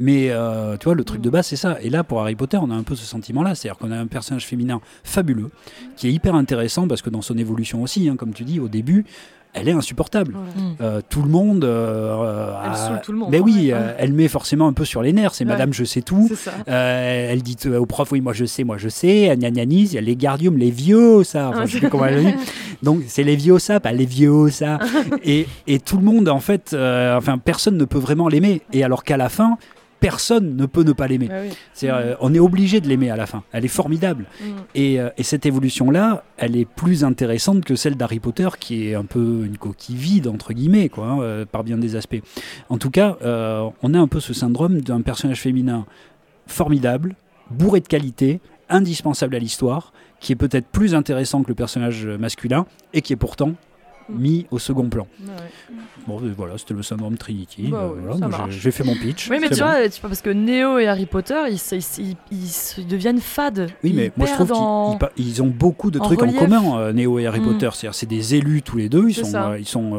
Mais 0.00 0.30
euh, 0.30 0.76
tu 0.76 0.84
vois, 0.84 0.94
le 0.94 1.04
truc 1.04 1.20
de 1.20 1.30
base, 1.30 1.46
c'est 1.46 1.56
ça. 1.56 1.78
Et 1.80 1.90
là, 1.90 2.04
pour 2.04 2.20
Harry 2.20 2.34
Potter, 2.34 2.58
on 2.60 2.70
a 2.70 2.74
un 2.74 2.82
peu 2.82 2.96
ce 2.96 3.04
sentiment-là. 3.04 3.54
C'est-à-dire 3.54 3.78
qu'on 3.78 3.92
a 3.92 3.96
un 3.96 4.06
personnage 4.06 4.46
féminin 4.46 4.80
fabuleux, 5.04 5.50
qui 5.96 6.08
est 6.08 6.12
hyper 6.12 6.34
intéressant 6.34 6.88
parce 6.88 7.02
que 7.02 7.10
dans 7.10 7.22
son 7.22 7.38
évolution 7.38 7.82
aussi, 7.82 8.08
hein, 8.08 8.16
comme 8.16 8.32
tu 8.32 8.44
dis, 8.44 8.58
au 8.58 8.68
début, 8.68 9.04
elle 9.54 9.68
est 9.68 9.72
insupportable. 9.72 10.34
Euh, 10.80 11.00
tout 11.08 11.22
le 11.22 11.28
monde. 11.28 11.64
Euh, 11.64 12.54
elle 12.64 13.00
tout 13.02 13.12
le 13.12 13.18
monde. 13.18 13.28
Mais 13.30 13.40
oui, 13.40 13.70
euh, 13.70 13.94
elle 13.98 14.12
met 14.12 14.28
forcément 14.28 14.66
un 14.66 14.72
peu 14.72 14.84
sur 14.84 15.02
les 15.02 15.12
nerfs. 15.12 15.34
C'est 15.34 15.44
Madame, 15.44 15.72
je 15.72 15.84
sais 15.84 16.02
tout. 16.02 16.30
elle 16.66 17.42
dit 17.42 17.56
au 17.68 17.86
prof, 17.86 18.10
oui, 18.12 18.20
moi 18.20 18.32
je 18.32 18.44
sais, 18.44 18.64
moi 18.64 18.78
je 18.78 18.88
sais. 18.88 19.34
Gnagnanis, 19.36 19.98
les 20.00 20.16
gardiums, 20.16 20.56
les 20.56 20.70
vieux, 20.70 21.22
ça. 21.24 21.48
Enfin, 21.48 21.66
je 21.66 21.78
sais 21.78 21.88
comment 21.88 22.06
elle 22.06 22.24
dit. 22.24 22.34
Donc 22.82 23.02
c'est 23.06 23.22
les 23.22 23.36
vieux, 23.36 23.58
ça, 23.58 23.78
pas 23.78 23.92
les 23.92 24.06
vieux, 24.06 24.48
ça. 24.50 24.78
et, 25.24 25.46
et, 25.66 25.78
tout 25.78 25.98
le 25.98 26.04
monde, 26.04 26.28
en 26.28 26.40
fait, 26.40 26.74
enfin, 26.74 27.38
personne 27.38 27.76
ne 27.76 27.84
peut 27.84 27.98
vraiment 27.98 28.28
l'aimer. 28.28 28.62
Et 28.72 28.84
alors 28.84 29.04
qu'à 29.04 29.16
la 29.16 29.28
fin, 29.28 29.58
personne 30.02 30.56
ne 30.56 30.66
peut 30.66 30.82
ne 30.82 30.92
pas 30.92 31.06
l'aimer. 31.06 31.28
Ah 31.30 31.84
euh, 31.84 32.16
on 32.20 32.34
est 32.34 32.40
obligé 32.40 32.80
de 32.80 32.88
l'aimer 32.88 33.08
à 33.08 33.16
la 33.16 33.26
fin. 33.26 33.44
Elle 33.52 33.64
est 33.64 33.68
formidable. 33.68 34.26
Mm. 34.40 34.44
Euh, 34.76 35.10
et, 35.16 35.22
cette 35.22 35.46
évolution-là, 35.46 36.24
elle 36.36 36.56
est 36.56 36.64
plus 36.64 37.04
intéressante 37.04 37.64
que 37.64 37.76
celle 37.76 37.94
d'Harry 37.94 38.18
Potter, 38.18 38.48
qui 38.58 38.88
est 38.88 38.94
un 38.96 39.04
peu 39.04 39.44
une 39.46 39.56
coquille 39.56 39.94
vide, 39.94 40.26
entre 40.26 40.52
guillemets, 40.52 40.88
quoi, 40.88 41.06
hein, 41.06 41.20
euh, 41.20 41.44
par 41.46 41.62
bien 41.62 41.78
des 41.78 41.94
aspects. 41.94 42.20
En 42.68 42.78
tout 42.78 42.90
cas, 42.90 43.16
on 43.22 43.94
a 43.94 43.98
un 43.98 44.08
peu 44.08 44.18
ce 44.18 44.34
syndrome 44.34 44.80
d'un 44.80 45.02
personnage 45.02 45.40
féminin 45.40 45.86
formidable, 46.48 47.14
bourré 47.50 47.80
de 47.80 47.86
qualité, 47.86 48.40
indispensable 48.68 49.36
à 49.36 49.38
l'histoire, 49.38 49.92
qui 50.18 50.32
est 50.32 50.36
peut-être 50.36 50.66
plus 50.66 50.94
intéressant 50.96 51.44
que 51.44 51.48
le 51.48 51.54
personnage 51.54 52.06
masculin, 52.06 52.66
et 52.92 53.02
qui 53.02 53.12
est 53.12 53.16
pourtant 53.16 53.52
mis 54.08 54.46
au 54.50 54.58
second 54.58 54.88
plan. 54.88 55.06
Bon, 56.06 56.20
euh, 56.20 56.32
voilà, 56.36 56.58
c'était 56.58 56.74
le 56.74 56.82
syndrome 56.82 57.16
Trinity. 57.16 57.68
Bah 57.70 57.90
euh, 57.94 58.46
j'ai 58.50 58.70
fait 58.70 58.84
mon 58.84 58.94
pitch. 58.94 59.28
Oui, 59.30 59.38
mais 59.40 59.48
tu 59.48 59.56
vois, 59.56 59.76
parce 60.02 60.20
que 60.20 60.30
Neo 60.30 60.78
et 60.78 60.86
Harry 60.86 61.06
Potter, 61.06 61.40
ils, 61.48 62.10
ils, 62.30 62.86
deviennent 62.86 63.20
fades. 63.20 63.70
Oui, 63.84 63.92
mais 63.94 64.12
moi 64.16 64.26
je 64.26 64.32
trouve 64.32 64.98
qu'ils 65.14 65.42
ont 65.42 65.46
beaucoup 65.46 65.90
de 65.90 65.98
trucs 65.98 66.22
en, 66.22 66.32
commun, 66.32 66.78
euh, 66.78 66.92
Neo 66.92 67.18
et 67.18 67.26
Harry 67.26 67.40
mm. 67.40 67.44
Potter. 67.44 67.70
C'est-à-dire, 67.72 67.94
c'est 67.94 68.06
des 68.06 68.34
élus 68.34 68.62
tous 68.62 68.76
les 68.76 68.88
deux. 68.88 69.08
Ils 69.08 69.14
sont, 69.14 69.54
ils 69.58 69.68
sont, 69.68 69.90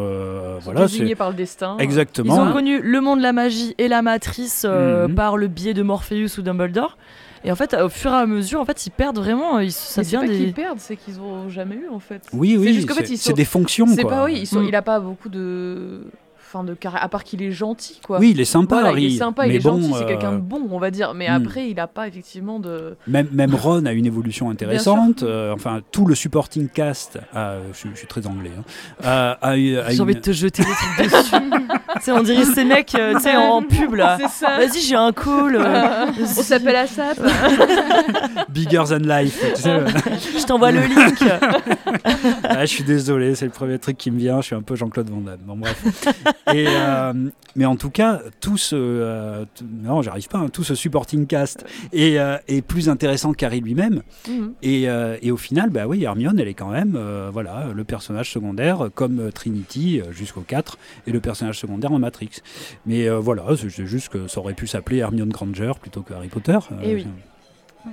voilà, 0.62 0.82
désignés 0.82 1.16
par 1.16 1.30
le 1.30 1.36
destin. 1.36 1.78
Exactement. 1.80 2.36
Ils 2.36 2.50
ont 2.50 2.54
connu 2.54 2.82
le 2.82 3.02
monde 3.02 3.20
de 3.20 3.24
la 3.24 3.34
magie 3.34 3.76
et 3.78 3.88
la 3.88 4.02
matrice 4.02 4.66
mm-hmm. 4.66 5.14
par 5.14 5.38
le 5.38 5.48
biais 5.48 5.74
de 5.74 5.84
Morpheus 5.84 6.38
ou 6.38 6.42
Dumbledore. 6.42 6.98
Et 7.46 7.52
en 7.52 7.56
fait, 7.56 7.74
au 7.74 7.90
fur 7.90 8.12
et 8.12 8.16
à 8.16 8.26
mesure, 8.26 8.62
en 8.62 8.66
fait, 8.66 8.86
ils 8.86 8.92
perdent 8.92 9.18
vraiment. 9.18 9.60
Ils, 9.60 9.72
ça 9.72 10.02
mais 10.02 10.06
devient 10.06 10.18
pas 10.18 10.28
qu'ils 10.28 10.54
perdent, 10.54 10.80
c'est 10.80 10.96
qu'ils 10.96 11.18
n'ont 11.18 11.50
jamais 11.50 11.76
eu 11.76 11.90
en 11.90 12.00
fait. 12.00 12.22
Oui, 12.32 12.56
oui. 12.58 12.86
C'est 13.18 13.34
des 13.34 13.46
fonctions. 13.46 13.88
C'est 13.88 14.04
pas 14.04 14.26
oui. 14.26 14.40
Ils 14.42 14.48
sont, 14.48 14.62
mm. 14.62 14.68
Il 14.68 14.76
a 14.76 14.82
pas 14.82 15.00
beaucoup 15.00 15.30
de 15.30 16.02
de 16.64 16.78
à 16.94 17.10
part 17.10 17.24
qu'il 17.24 17.42
est 17.42 17.52
gentil 17.52 18.00
quoi. 18.06 18.20
Oui, 18.20 18.32
il 18.32 18.40
est 18.40 18.46
sympa. 18.46 18.92
il 18.96 19.06
est 19.06 19.18
sympa, 19.18 19.48
il 19.48 19.56
est 19.56 19.60
gentil, 19.60 19.92
c'est 19.98 20.06
quelqu'un 20.06 20.34
de 20.34 20.38
euh, 20.38 20.40
bon, 20.40 20.68
on 20.70 20.78
va 20.78 20.92
dire. 20.92 21.14
Mais 21.16 21.28
hmm. 21.28 21.42
après, 21.42 21.70
il 21.70 21.80
a 21.80 21.88
pas 21.88 22.08
effectivement 22.08 22.60
de. 22.60 22.96
Même, 23.08 23.28
même 23.32 23.56
Ron 23.56 23.86
a 23.86 23.94
une 23.94 24.06
évolution 24.06 24.52
intéressante. 24.52 25.24
Euh, 25.24 25.54
enfin, 25.54 25.82
tout 25.92 26.06
le 26.06 26.14
supporting 26.14 26.68
cast, 26.68 27.18
je, 27.34 27.88
suis 27.96 28.08
très 28.08 28.28
anglais. 28.28 28.52
Hein, 29.04 29.36
j'ai 29.90 30.02
envie 30.02 30.16
de 30.16 30.20
te 30.20 30.32
jeter 30.32 30.64
des 30.64 30.70
trucs 30.70 31.12
dessus. 31.12 31.72
on 32.12 32.24
dirait 32.24 32.46
ces 32.46 32.64
mecs, 32.64 32.96
euh, 32.96 33.16
tu 33.16 33.22
sais, 33.22 33.36
en 33.36 33.62
pub 33.62 33.94
là. 33.96 34.18
Vas-y, 34.18 34.82
j'ai 34.82 34.96
un 34.96 35.12
call. 35.12 35.58
on 35.58 36.26
s'appelle 36.26 36.76
ASAP. 36.76 37.20
Bigger 38.50 38.84
than 38.90 38.98
life. 38.98 39.44
je 39.56 40.46
t'envoie 40.46 40.72
le 40.72 40.82
link. 40.82 41.24
ah, 42.44 42.66
je 42.66 42.66
suis 42.66 42.84
désolé, 42.84 43.36
c'est 43.36 43.46
le 43.46 43.52
premier 43.52 43.80
truc 43.80 43.98
qui 43.98 44.12
me 44.12 44.20
vient. 44.20 44.42
Je 44.42 44.48
suis 44.48 44.56
un 44.56 44.62
peu 44.62 44.76
Jean-Claude 44.76 45.10
Van 45.10 45.22
Damme. 45.22 45.40
Bon 45.46 45.56
bref. 45.56 45.84
Et, 46.52 46.66
euh, 46.68 47.14
mais 47.56 47.66
en 47.66 47.76
tout 47.76 47.90
cas, 47.90 48.22
tout 48.42 48.58
ce, 48.58 48.76
euh, 48.76 49.46
non, 49.64 50.02
j'arrive 50.02 50.28
pas, 50.28 50.40
hein, 50.40 50.50
tout 50.50 50.64
ce 50.64 50.76
supporting 50.76 51.26
cast 51.26 51.66
est, 51.94 52.18
euh, 52.18 52.38
est 52.48 52.62
plus 52.62 52.90
intéressant 52.90 53.34
qu'Harry 53.34 53.62
lui-même. 53.62 54.02
Mhm. 54.28 54.54
Et, 54.62 54.84
et, 55.22 55.32
au 55.32 55.38
final, 55.38 55.70
bah 55.70 55.88
oui, 55.88 56.04
Hermione, 56.04 56.40
elle 56.40 56.48
est 56.48 56.54
quand 56.54 56.72
même, 56.72 57.00
voilà, 57.32 57.68
le 57.74 57.84
personnage 57.84 58.32
secondaire 58.32 58.90
comme 58.94 59.32
Trinity 59.32 60.02
jusqu'au 60.12 60.42
4 60.42 60.78
et 61.08 61.12
le 61.12 61.20
personnage 61.20 61.60
secondaire 61.60 61.92
en 61.92 62.00
Matrix. 62.00 62.42
Mais 62.86 63.10
voilà, 63.10 63.44
c'est 63.56 63.86
juste 63.86 64.10
que 64.10 64.28
ça 64.28 64.40
aurait 64.40 64.54
pu 64.54 64.68
s'appeler 64.68 64.98
Hermione 64.98 65.30
Granger 65.30 65.74
plutôt 65.80 66.02
que 66.02 66.14
Harry 66.14 66.28
Potter. 66.30 66.58
Et 66.84 66.96
oui. 66.96 67.08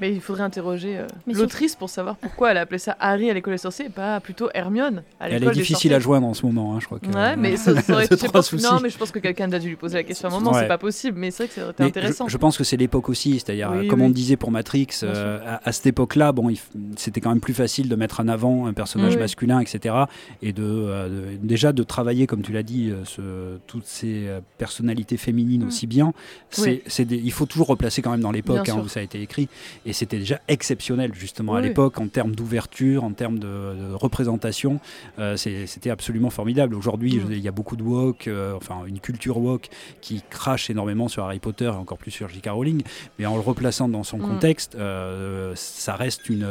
Mais 0.00 0.12
il 0.12 0.20
faudrait 0.20 0.44
interroger 0.44 0.98
euh, 0.98 1.06
l'autrice 1.26 1.74
pour 1.74 1.90
savoir 1.90 2.16
pourquoi 2.16 2.52
elle 2.52 2.58
a 2.58 2.60
appelé 2.60 2.78
ça 2.78 2.96
Harry 3.00 3.28
à 3.28 3.34
l'école 3.34 3.54
des 3.54 3.58
sorciers 3.58 3.86
et 3.86 3.90
pas 3.90 4.20
plutôt 4.20 4.48
Hermione 4.54 5.02
à 5.18 5.28
l'école 5.28 5.42
Elle 5.42 5.48
est 5.48 5.60
difficile 5.60 5.94
à 5.94 5.98
joindre 5.98 6.26
en 6.26 6.34
ce 6.34 6.46
moment, 6.46 6.74
hein, 6.74 6.78
je 6.80 6.86
crois. 6.86 7.00
Que, 7.00 7.06
ouais, 7.06 7.36
mais 7.36 7.56
ça, 7.56 7.72
aurait 7.88 8.04
été 8.04 8.16
Non, 8.62 8.80
mais 8.80 8.90
je 8.90 8.98
pense 8.98 9.10
que 9.10 9.18
quelqu'un 9.18 9.50
a 9.52 9.58
dû 9.58 9.68
lui 9.68 9.76
poser 9.76 9.98
la 9.98 10.04
question 10.04 10.28
à 10.28 10.32
un 10.32 10.34
moment, 10.34 10.54
c'est 10.54 10.68
pas 10.68 10.78
possible, 10.78 11.18
mais 11.18 11.30
c'est 11.30 11.44
vrai 11.44 11.48
que 11.54 11.66
c'était 11.68 11.84
intéressant. 11.84 12.28
Je, 12.28 12.36
pense 12.36 12.56
que 12.56 12.64
c'est 12.64 12.76
l'époque 12.76 13.08
aussi, 13.08 13.34
c'est-à-dire, 13.34 13.72
comme 13.88 14.02
on 14.02 14.10
disait 14.10 14.36
pour 14.36 14.50
Matrix, 14.50 14.88
euh, 15.02 15.56
à, 15.62 15.72
cette 15.72 15.86
époque-là, 15.86 16.32
bon, 16.32 16.52
c'était 16.96 17.20
quand 17.20 17.30
même 17.30 17.40
plus 17.40 17.54
facile 17.54 17.88
de 17.88 17.96
mettre 17.96 18.20
en 18.20 18.28
avant 18.28 18.66
un 18.66 18.72
personnage 18.72 19.16
masculin, 19.16 19.60
etc. 19.60 19.94
Et 20.42 20.54
euh, 20.58 21.08
de, 21.08 21.36
déjà 21.46 21.72
de 21.72 21.82
travailler, 21.82 22.26
comme 22.26 22.42
tu 22.42 22.52
l'as 22.52 22.62
dit, 22.62 22.92
ce, 23.04 23.58
toutes 23.66 23.86
ces 23.86 24.28
personnalités 24.58 25.16
féminines 25.16 25.64
mm. 25.64 25.68
aussi 25.68 25.86
bien. 25.86 26.12
C'est, 26.50 26.82
il 27.10 27.32
faut 27.32 27.46
toujours 27.46 27.66
replacer 27.66 28.02
quand 28.02 28.10
même 28.10 28.20
dans 28.20 28.32
l'époque 28.32 28.68
hein, 28.68 28.80
où 28.84 28.88
ça 28.88 29.00
a 29.00 29.02
été 29.02 29.20
écrit. 29.20 29.48
Et 29.86 29.92
c'était 29.92 30.18
déjà 30.18 30.40
exceptionnel, 30.48 31.12
justement, 31.14 31.54
à 31.54 31.60
l'époque, 31.60 31.98
en 31.98 32.08
termes 32.08 32.34
d'ouverture, 32.34 33.04
en 33.04 33.12
termes 33.12 33.38
de, 33.38 33.92
représentation. 33.94 34.80
Euh, 35.18 35.36
c'était 35.36 35.90
absolument 35.90 36.30
formidable. 36.30 36.74
Aujourd'hui, 36.74 37.20
il 37.30 37.38
y 37.38 37.48
a 37.48 37.52
beaucoup 37.52 37.76
de 37.76 37.82
woke, 37.82 38.28
euh, 38.28 38.54
enfin, 38.54 38.84
une 38.86 39.00
culture 39.00 39.38
woke 39.38 39.68
qui 40.00 40.22
crache 40.28 40.70
énormément 40.70 41.08
sur 41.08 41.24
Harry 41.24 41.38
Potter 41.38 41.64
et 41.64 41.68
encore 41.68 41.98
plus 41.98 42.10
sur 42.10 42.28
J.K. 42.28 42.48
Rowling. 42.50 42.82
Mais 43.18 43.26
en 43.26 43.34
le 43.34 43.40
replaçant 43.40 43.88
dans 43.88 44.04
son 44.04 44.18
mm. 44.18 44.22
contexte, 44.22 44.74
euh, 44.74 45.52
ça 45.56 45.94
reste 45.96 46.28
une, 46.28 46.46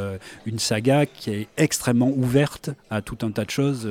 une 0.46 0.60
saga 0.60 1.06
qui 1.06 1.32
est 1.32 1.48
extrêmement 1.58 2.10
ouverte 2.10 2.72
à 2.90 3.02
tout 3.02 3.18
un 3.22 3.32
tas 3.32 3.46
de 3.46 3.52
choses. 3.52 3.90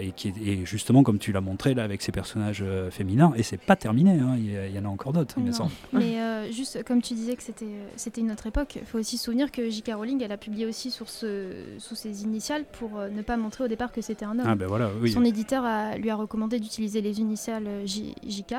Et 0.00 0.12
qui 0.12 0.28
est 0.28 0.64
justement 0.64 1.02
comme 1.02 1.18
tu 1.18 1.32
l'as 1.32 1.40
montré 1.40 1.74
là 1.74 1.84
avec 1.84 2.02
ces 2.02 2.12
personnages 2.12 2.64
féminins 2.90 3.32
et 3.36 3.42
c'est 3.42 3.60
pas 3.60 3.76
terminé 3.76 4.18
hein. 4.18 4.36
il, 4.36 4.74
y 4.74 4.78
en 4.78 4.84
a 4.84 4.88
encore 4.88 5.12
d'autres 5.12 5.36
hein, 5.38 5.68
mais 5.92 6.50
juste 6.52 6.82
comme 6.84 7.02
tu 7.02 7.14
disais 7.14 7.36
que 7.36 7.42
c'était 7.42 7.66
c'était 7.96 8.20
une 8.20 8.32
autre 8.32 8.46
époque. 8.46 8.76
Il 8.76 8.86
faut 8.86 8.98
aussi 8.98 9.18
se 9.18 9.24
souvenir 9.24 9.50
que 9.52 9.68
J.K. 9.68 9.92
Rowling, 9.94 10.22
elle 10.22 10.32
a 10.32 10.36
publié 10.36 10.66
aussi 10.66 10.90
sur 10.90 11.08
ce, 11.08 11.52
sous 11.78 11.94
ses 11.94 12.22
initiales 12.22 12.64
pour 12.72 12.98
euh, 12.98 13.08
ne 13.08 13.22
pas 13.22 13.36
montrer 13.36 13.64
au 13.64 13.68
départ 13.68 13.92
que 13.92 14.00
c'était 14.00 14.24
un 14.24 14.38
homme. 14.38 14.46
Ah 14.46 14.54
ben 14.54 14.66
voilà, 14.66 14.90
oui. 15.00 15.12
Son 15.12 15.24
éditeur 15.24 15.64
lui 15.98 16.10
a 16.10 16.16
recommandé 16.16 16.58
d'utiliser 16.58 17.00
les 17.00 17.20
initiales 17.20 17.66
euh, 17.66 17.86
JK 17.86 18.54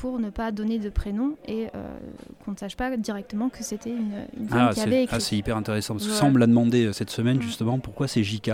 pour 0.00 0.20
ne 0.20 0.30
pas 0.30 0.52
donner 0.52 0.78
de 0.78 0.90
prénom 0.90 1.34
et 1.46 1.66
euh, 1.74 1.96
qu'on 2.44 2.52
ne 2.52 2.56
sache 2.56 2.76
pas 2.76 2.96
directement 2.96 3.48
que 3.48 3.64
c'était 3.64 3.90
une, 3.90 4.48
femme 4.48 4.68
ah, 4.70 4.70
qui 4.72 4.80
avait 4.80 5.02
écrit. 5.04 5.16
Ah, 5.16 5.20
c'est 5.20 5.36
hyper 5.36 5.56
intéressant. 5.56 5.94
Parce 5.94 6.06
que 6.06 6.12
ça, 6.12 6.24
on 6.24 6.30
me 6.30 6.38
l'a 6.38 6.46
demandé 6.46 6.92
cette 6.92 7.10
semaine, 7.10 7.42
justement, 7.42 7.78
pourquoi 7.78 8.06
c'est 8.06 8.22
JK. 8.22 8.52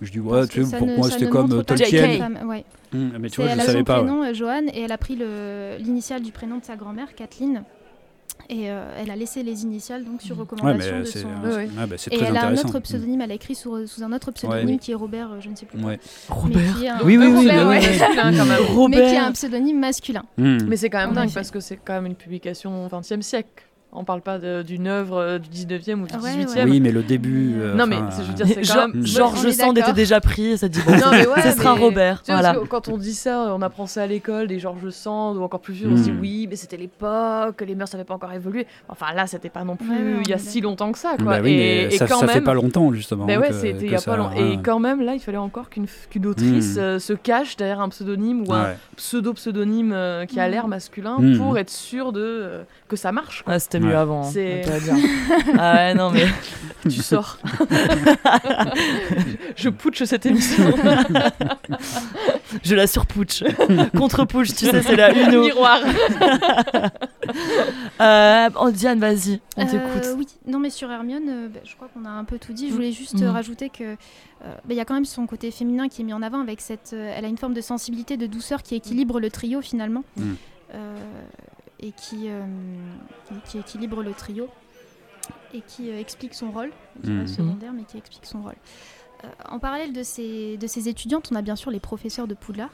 Je 0.00 0.12
dis, 0.12 0.20
ouais, 0.20 0.46
tu 0.46 0.64
sais, 0.64 0.78
pour 0.78 0.86
moi, 0.86 1.10
c'était 1.10 1.28
comme 1.28 1.64
Tolkien. 1.64 2.46
Ouais. 2.46 2.64
Hum, 2.94 3.12
mais 3.18 3.28
tu 3.28 3.40
vois, 3.40 3.50
elle 3.50 3.60
je 3.60 3.66
savais 3.66 3.82
pas. 3.82 3.98
son 3.98 4.06
prénom, 4.06 4.32
Joanne, 4.32 4.68
et 4.68 4.82
elle 4.82 4.92
a 4.92 4.98
pris 4.98 5.16
l'initiale 5.80 6.22
du 6.22 6.30
prénom 6.30 6.58
de 6.58 6.64
sa 6.64 6.76
grand-mère, 6.76 7.14
Kathleen. 7.14 7.64
Et 8.50 8.70
euh, 8.70 8.84
elle 8.98 9.10
a 9.10 9.16
laissé 9.16 9.42
les 9.42 9.62
initiales 9.62 10.04
donc 10.04 10.20
sur 10.20 10.36
recommandation 10.36 11.00
de 11.00 11.04
son. 11.04 11.28
Ah, 11.78 11.86
bah, 11.86 11.96
et 12.10 12.18
elle 12.20 12.36
a 12.36 12.46
un 12.46 12.56
autre 12.56 12.78
pseudonyme, 12.80 13.22
elle 13.22 13.30
a 13.30 13.34
écrit 13.34 13.54
sous, 13.54 13.74
un 13.74 14.12
autre 14.12 14.32
pseudonyme 14.32 14.78
qui 14.78 14.92
est 14.92 14.94
Robert, 14.94 15.32
euh, 15.32 15.40
je 15.40 15.48
ne 15.48 15.56
sais 15.56 15.66
plus. 15.66 15.78
Robert. 16.28 17.00
Oui, 17.04 17.16
oui, 17.16 17.26
oui. 17.26 17.46
Mais 18.90 18.96
qui 18.96 19.14
est 19.14 19.18
un 19.18 19.32
pseudonyme 19.32 19.78
masculin. 19.78 20.24
Hmm. 20.36 20.58
Mais 20.68 20.76
c'est 20.76 20.90
quand 20.90 20.98
même 20.98 21.14
dingue 21.14 21.32
parce 21.32 21.50
que 21.50 21.60
c'est 21.60 21.78
quand 21.82 21.94
même 21.94 22.06
une 22.06 22.14
publication 22.14 22.86
au 22.86 22.88
XXe 22.88 23.20
siècle 23.20 23.64
On 23.96 24.02
parle 24.02 24.22
pas 24.22 24.38
d'une 24.64 24.88
œuvre 24.88 25.18
euh, 25.18 25.38
du 25.38 25.48
19e 25.48 26.02
ou 26.02 26.06
du 26.06 26.14
18e. 26.14 26.68
Oui, 26.68 26.80
mais 26.80 26.90
le 26.90 27.04
début. 27.04 27.54
Euh, 27.58 27.74
non, 27.74 27.86
mais 27.86 27.98
je 28.18 28.22
veux 28.22 28.34
dire, 28.34 28.46
c'est 28.48 28.62
quand 28.62 28.88
même. 28.88 29.06
Georges 29.06 29.50
Sand 29.52 29.78
était 29.78 29.92
déjà 29.92 30.20
pris, 30.20 30.46
et 30.46 30.56
ça 30.56 30.68
dit 30.68 30.80
bon, 30.84 30.92
non, 30.96 31.12
mais 31.12 31.26
ouais, 31.28 31.42
ce 31.42 31.52
sera 31.52 31.74
Robert. 31.74 32.22
Voilà. 32.26 32.56
quand 32.68 32.88
on 32.88 32.96
dit 32.96 33.14
ça, 33.14 33.54
on 33.54 33.62
apprend 33.62 33.86
ça 33.86 34.02
à 34.02 34.06
l'école, 34.08 34.48
des 34.48 34.58
Georges 34.58 34.90
Sand 34.90 35.36
ou 35.36 35.42
encore 35.42 35.60
plus 35.60 35.74
vieux, 35.74 35.88
on 35.88 35.96
se 35.96 36.02
dit 36.02 36.12
hmm. 36.12 36.20
oui, 36.20 36.46
mais 36.50 36.56
c'était 36.56 36.76
l'époque, 36.76 37.60
les 37.60 37.76
mœurs 37.76 37.92
n'avaient 37.92 38.04
pas 38.04 38.14
encore 38.14 38.32
évolué. 38.32 38.66
Enfin 38.88 39.06
là, 39.14 39.28
c'était 39.28 39.48
pas 39.48 39.62
non 39.62 39.76
plus 39.76 40.22
il 40.22 40.28
y 40.28 40.32
a 40.32 40.38
si 40.38 40.60
longtemps 40.60 40.90
que 40.90 40.98
ça. 40.98 41.14
Quoi. 41.16 41.40
Bah 41.40 41.48
et, 41.48 41.90
ça, 41.92 42.08
quand 42.08 42.18
ça 42.18 42.26
fait 42.26 42.40
pas 42.40 42.54
longtemps, 42.54 42.92
justement. 42.92 43.26
Mais 43.26 43.36
ouais, 43.36 43.52
c'était 43.52 43.86
il 43.86 43.92
y 43.92 43.94
a 43.94 44.00
pas 44.00 44.16
longtemps. 44.16 44.34
Et 44.34 44.58
quand 44.60 44.80
même, 44.80 45.02
là, 45.02 45.14
il 45.14 45.20
fallait 45.20 45.38
encore 45.38 45.70
qu'une 45.70 46.26
autrice 46.26 46.74
hmm. 46.74 46.80
euh, 46.80 46.98
se 46.98 47.12
cache 47.12 47.56
derrière 47.56 47.80
un 47.80 47.90
pseudonyme 47.90 48.44
ou 48.48 48.52
un 48.52 48.74
pseudo-pseudonyme 48.96 50.26
qui 50.26 50.40
a 50.40 50.48
l'air 50.48 50.66
masculin 50.66 51.18
pour 51.38 51.58
être 51.58 51.70
sûr 51.70 52.12
de 52.12 52.64
que 52.88 52.96
ça 52.96 53.12
marche. 53.12 53.44
C'était 53.58 53.83
avant. 53.92 54.26
Hein. 54.26 54.30
C'est 54.32 54.62
ah 55.58 55.74
ouais, 55.74 55.94
non, 55.94 56.10
mais. 56.10 56.26
tu 56.82 57.02
sors. 57.02 57.38
je 59.56 59.68
putsch 59.68 60.04
cette 60.04 60.26
émission. 60.26 60.64
je 62.62 62.74
la 62.74 62.86
surputsch. 62.86 63.42
Contre-putsch, 63.96 64.54
tu 64.54 64.66
sais, 64.66 64.82
c'est 64.82 64.96
la 64.96 65.12
une. 65.12 65.40
Miroir. 65.40 65.80
euh, 68.00 68.50
oh, 68.60 68.70
Diane, 68.70 69.00
vas-y, 69.00 69.40
on 69.56 69.62
euh, 69.62 69.70
t'écoute. 69.70 70.08
oui, 70.16 70.26
non, 70.46 70.58
mais 70.58 70.70
sur 70.70 70.90
Hermione, 70.90 71.28
euh, 71.28 71.48
bah, 71.48 71.60
je 71.64 71.74
crois 71.74 71.88
qu'on 71.88 72.04
a 72.04 72.10
un 72.10 72.24
peu 72.24 72.38
tout 72.38 72.52
dit. 72.52 72.68
Je 72.68 72.74
voulais 72.74 72.92
juste 72.92 73.20
mm. 73.20 73.28
rajouter 73.28 73.70
que. 73.70 73.96
Bah, 74.42 74.70
il 74.70 74.76
y 74.76 74.80
a 74.80 74.84
quand 74.84 74.94
même 74.94 75.06
son 75.06 75.26
côté 75.26 75.50
féminin 75.50 75.88
qui 75.88 76.02
est 76.02 76.04
mis 76.04 76.12
en 76.12 76.20
avant 76.20 76.40
avec 76.40 76.60
cette. 76.60 76.92
elle 76.92 77.24
a 77.24 77.28
une 77.28 77.38
forme 77.38 77.54
de 77.54 77.62
sensibilité, 77.62 78.18
de 78.18 78.26
douceur 78.26 78.62
qui 78.62 78.74
équilibre 78.74 79.18
le 79.18 79.30
trio 79.30 79.62
finalement. 79.62 80.04
Mm. 80.16 80.34
Et 81.80 81.92
qui, 81.92 82.28
qui 83.44 83.58
équilibre 83.58 84.02
le 84.02 84.12
trio 84.12 84.48
et 85.54 85.60
qui 85.60 85.90
euh, 85.90 85.98
explique 85.98 86.34
son 86.34 86.50
rôle, 86.50 86.70
mmh. 87.02 87.26
secondaire, 87.26 87.72
mais 87.72 87.84
qui 87.84 87.96
explique 87.96 88.26
son 88.26 88.42
rôle. 88.42 88.56
Euh, 89.24 89.28
en 89.48 89.58
parallèle 89.58 89.92
de 89.92 90.02
ces, 90.02 90.56
de 90.56 90.66
ces 90.66 90.88
étudiantes, 90.88 91.28
on 91.32 91.36
a 91.36 91.42
bien 91.42 91.56
sûr 91.56 91.70
les 91.70 91.80
professeurs 91.80 92.26
de 92.26 92.34
Poudlard. 92.34 92.70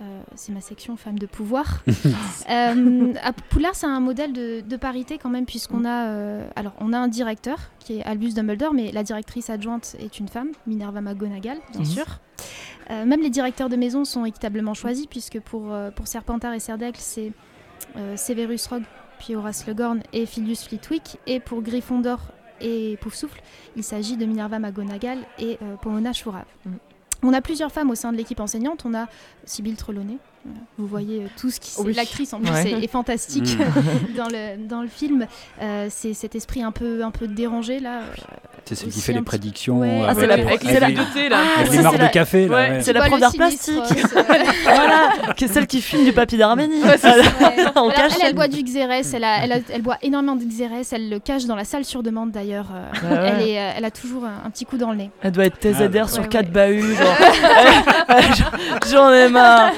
Euh, 0.00 0.22
c'est 0.34 0.52
ma 0.52 0.62
section 0.62 0.96
femmes 0.96 1.18
de 1.18 1.26
pouvoir. 1.26 1.84
à 2.48 3.32
Poudlard, 3.50 3.74
c'est 3.74 3.86
un 3.86 4.00
modèle 4.00 4.32
de, 4.32 4.76
parité 4.76 5.18
quand 5.18 5.28
même, 5.28 5.44
puisqu'on 5.44 5.84
a, 5.84 6.40
alors, 6.56 6.72
on 6.80 6.94
a 6.94 6.98
un 6.98 7.08
directeur 7.08 7.58
qui 7.80 7.98
est 7.98 8.02
Albus 8.04 8.32
Dumbledore, 8.32 8.72
mais 8.72 8.92
la 8.92 9.02
directrice 9.02 9.50
adjointe 9.50 9.96
est 10.00 10.18
une 10.18 10.28
femme, 10.28 10.52
Minerva 10.66 11.02
McGonagall, 11.02 11.58
bien 11.72 11.82
mmh. 11.82 11.84
sûr. 11.84 12.06
même 12.88 13.20
les 13.20 13.28
directeurs 13.28 13.68
de 13.68 13.76
maison 13.76 14.06
sont 14.06 14.24
équitablement 14.24 14.72
choisis, 14.72 15.04
puisque 15.04 15.38
pour, 15.38 15.70
pour 15.94 16.08
Serpentard 16.08 16.54
et 16.54 16.60
Cerdacle, 16.60 16.98
c'est 16.98 17.32
Severus 18.16 18.66
Rogue 18.68 18.84
puis 19.20 19.36
Horace 19.36 19.66
Le 19.66 19.74
Gorn 19.74 20.02
et 20.12 20.26
Filius 20.26 20.64
Flitwick. 20.64 21.18
Et 21.26 21.38
pour 21.38 21.62
Gryffondor 21.62 22.18
et 22.60 22.98
Poufsouffle, 23.00 23.40
il 23.76 23.84
s'agit 23.84 24.16
de 24.16 24.24
Minerva 24.24 24.58
McGonagall 24.58 25.18
et 25.38 25.58
euh, 25.62 25.76
Pomona 25.76 26.12
Chourave. 26.12 26.46
Mm. 26.64 26.72
On 27.22 27.32
a 27.34 27.42
plusieurs 27.42 27.70
femmes 27.70 27.90
au 27.90 27.94
sein 27.94 28.12
de 28.12 28.16
l'équipe 28.16 28.40
enseignante. 28.40 28.84
On 28.86 28.94
a 28.94 29.06
Sybille 29.44 29.76
Trelawney. 29.76 30.16
Vous 30.78 30.86
voyez 30.86 31.24
euh, 31.24 31.26
tout 31.38 31.50
ce 31.50 31.60
qui. 31.60 31.72
Oh 31.78 31.86
l'actrice 31.86 32.32
en 32.32 32.40
plus 32.40 32.48
est, 32.50 32.86
fantastique 32.86 33.58
mm. 33.58 34.14
dans, 34.16 34.28
le, 34.28 34.66
dans 34.66 34.80
le 34.80 34.88
film. 34.88 35.26
Euh, 35.60 35.88
c'est 35.90 36.14
cet 36.14 36.34
esprit 36.34 36.62
un 36.62 36.72
peu, 36.72 37.04
un 37.04 37.10
peu 37.10 37.28
dérangé 37.28 37.78
là. 37.78 38.00
C'est 38.64 38.74
celle 38.74 38.90
qui 38.90 39.00
fait 39.00 39.12
les 39.12 39.22
prédictions. 39.22 39.82
Ah, 39.82 40.14
c'est 40.14 40.26
la 40.26 40.34
avec, 40.34 40.62
les, 40.62 40.78
là. 40.80 40.86
avec 40.86 41.72
les 41.72 41.82
marques 41.82 42.00
de 42.00 42.06
café. 42.06 42.48
là, 42.48 42.82
C'est 42.82 42.92
la 42.92 43.08
d'art 43.08 43.32
plastique. 43.32 43.74
voilà, 44.64 45.10
qui 45.36 45.44
est 45.44 45.48
celle 45.48 45.66
qui 45.66 45.82
fume 45.82 46.04
du 46.04 46.12
papier 46.12 46.38
d'Arménie. 46.38 46.80
elle, 46.84 47.22
elle, 48.22 48.34
boit 48.34 48.48
du 48.48 48.62
Xérès, 48.62 49.12
elle, 49.12 49.24
elle, 49.24 49.62
elle, 49.70 49.82
boit 49.82 49.98
énormément 50.02 50.36
de 50.36 50.44
Xérès, 50.44 50.92
elle 50.92 51.10
le 51.10 51.18
cache 51.18 51.44
dans 51.44 51.56
la 51.56 51.64
salle 51.64 51.84
sur 51.84 52.02
demande 52.02 52.30
d'ailleurs. 52.30 52.68
Euh, 52.72 53.28
elle, 53.38 53.48
est, 53.48 53.52
elle 53.54 53.84
a 53.84 53.90
toujours 53.90 54.24
un, 54.24 54.48
petit 54.50 54.64
coup 54.64 54.76
dans 54.76 54.90
le 54.90 54.96
nez. 54.96 55.10
Elle 55.22 55.32
doit 55.32 55.46
être 55.46 55.58
TZR 55.58 56.02
ah, 56.04 56.08
sur 56.08 56.28
4 56.28 56.50
bahuts. 56.50 56.96
J'en 58.90 59.12
ai 59.12 59.28
marre. 59.28 59.72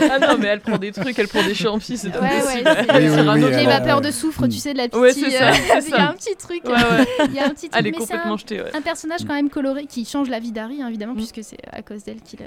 Ah 0.00 0.18
non, 0.18 0.38
mais 0.38 0.48
elle 0.48 0.60
prend 0.60 0.78
des 0.78 0.92
trucs, 0.92 1.18
elle 1.18 1.28
prend 1.28 1.42
des 1.42 1.54
champis, 1.54 1.96
c'est 1.96 2.08
ouais, 2.08 2.42
ouais, 2.42 3.50
Les 3.50 3.66
vapeurs 3.66 4.00
de 4.00 4.10
soufre, 4.10 4.46
tu 4.46 4.58
sais, 4.58 4.72
de 4.72 4.78
la 4.78 4.88
petite. 4.88 4.98
Ouais, 4.98 5.12
c'est 5.12 5.30
ça. 5.30 5.52
Il 5.80 5.90
y 5.90 5.94
a 5.94 6.10
un 6.10 6.14
petit 6.14 6.36
truc. 6.36 6.62
Il 6.64 7.34
y 7.34 7.38
a 7.38 7.46
un 7.46 7.50
petit 7.50 7.68
Elle 7.72 7.86
est 7.86 7.92
complètement 7.92 8.36
jetée, 8.36 8.62
Un 8.74 8.82
personnage 8.82 9.20
quand 9.24 9.34
même 9.34 9.50
coloré 9.50 9.86
qui 9.86 10.04
change 10.04 10.28
la 10.28 10.40
vie 10.40 10.52
d'Harry, 10.52 10.82
hein, 10.82 10.88
évidemment, 10.88 11.14
mm. 11.14 11.16
puisque 11.16 11.44
c'est 11.44 11.58
à 11.70 11.82
cause 11.82 12.04
d'elle 12.04 12.20
qu'il 12.20 12.40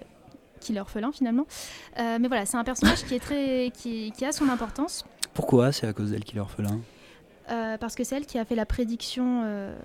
qu'il 0.61 0.77
est 0.77 0.79
orphelin 0.79 1.11
finalement. 1.11 1.45
Euh, 1.99 2.17
mais 2.21 2.27
voilà, 2.27 2.45
c'est 2.45 2.57
un 2.57 2.63
personnage 2.63 3.03
qui, 3.03 3.15
est 3.15 3.19
très, 3.19 3.71
qui, 3.73 4.13
qui, 4.15 4.23
a 4.25 4.31
son 4.31 4.47
importance. 4.47 5.05
Pourquoi 5.33 5.71
c'est 5.71 5.87
à 5.87 5.93
cause 5.93 6.11
d'elle 6.11 6.23
qu'il 6.23 6.37
est 6.37 6.41
orphelin? 6.41 6.79
Euh, 7.49 7.77
Parce 7.77 7.95
que 7.95 8.03
c'est 8.03 8.15
elle 8.15 8.25
qui 8.25 8.37
a 8.37 8.45
fait 8.45 8.55
la 8.55 8.65
prédiction 8.65 9.41
euh, 9.43 9.75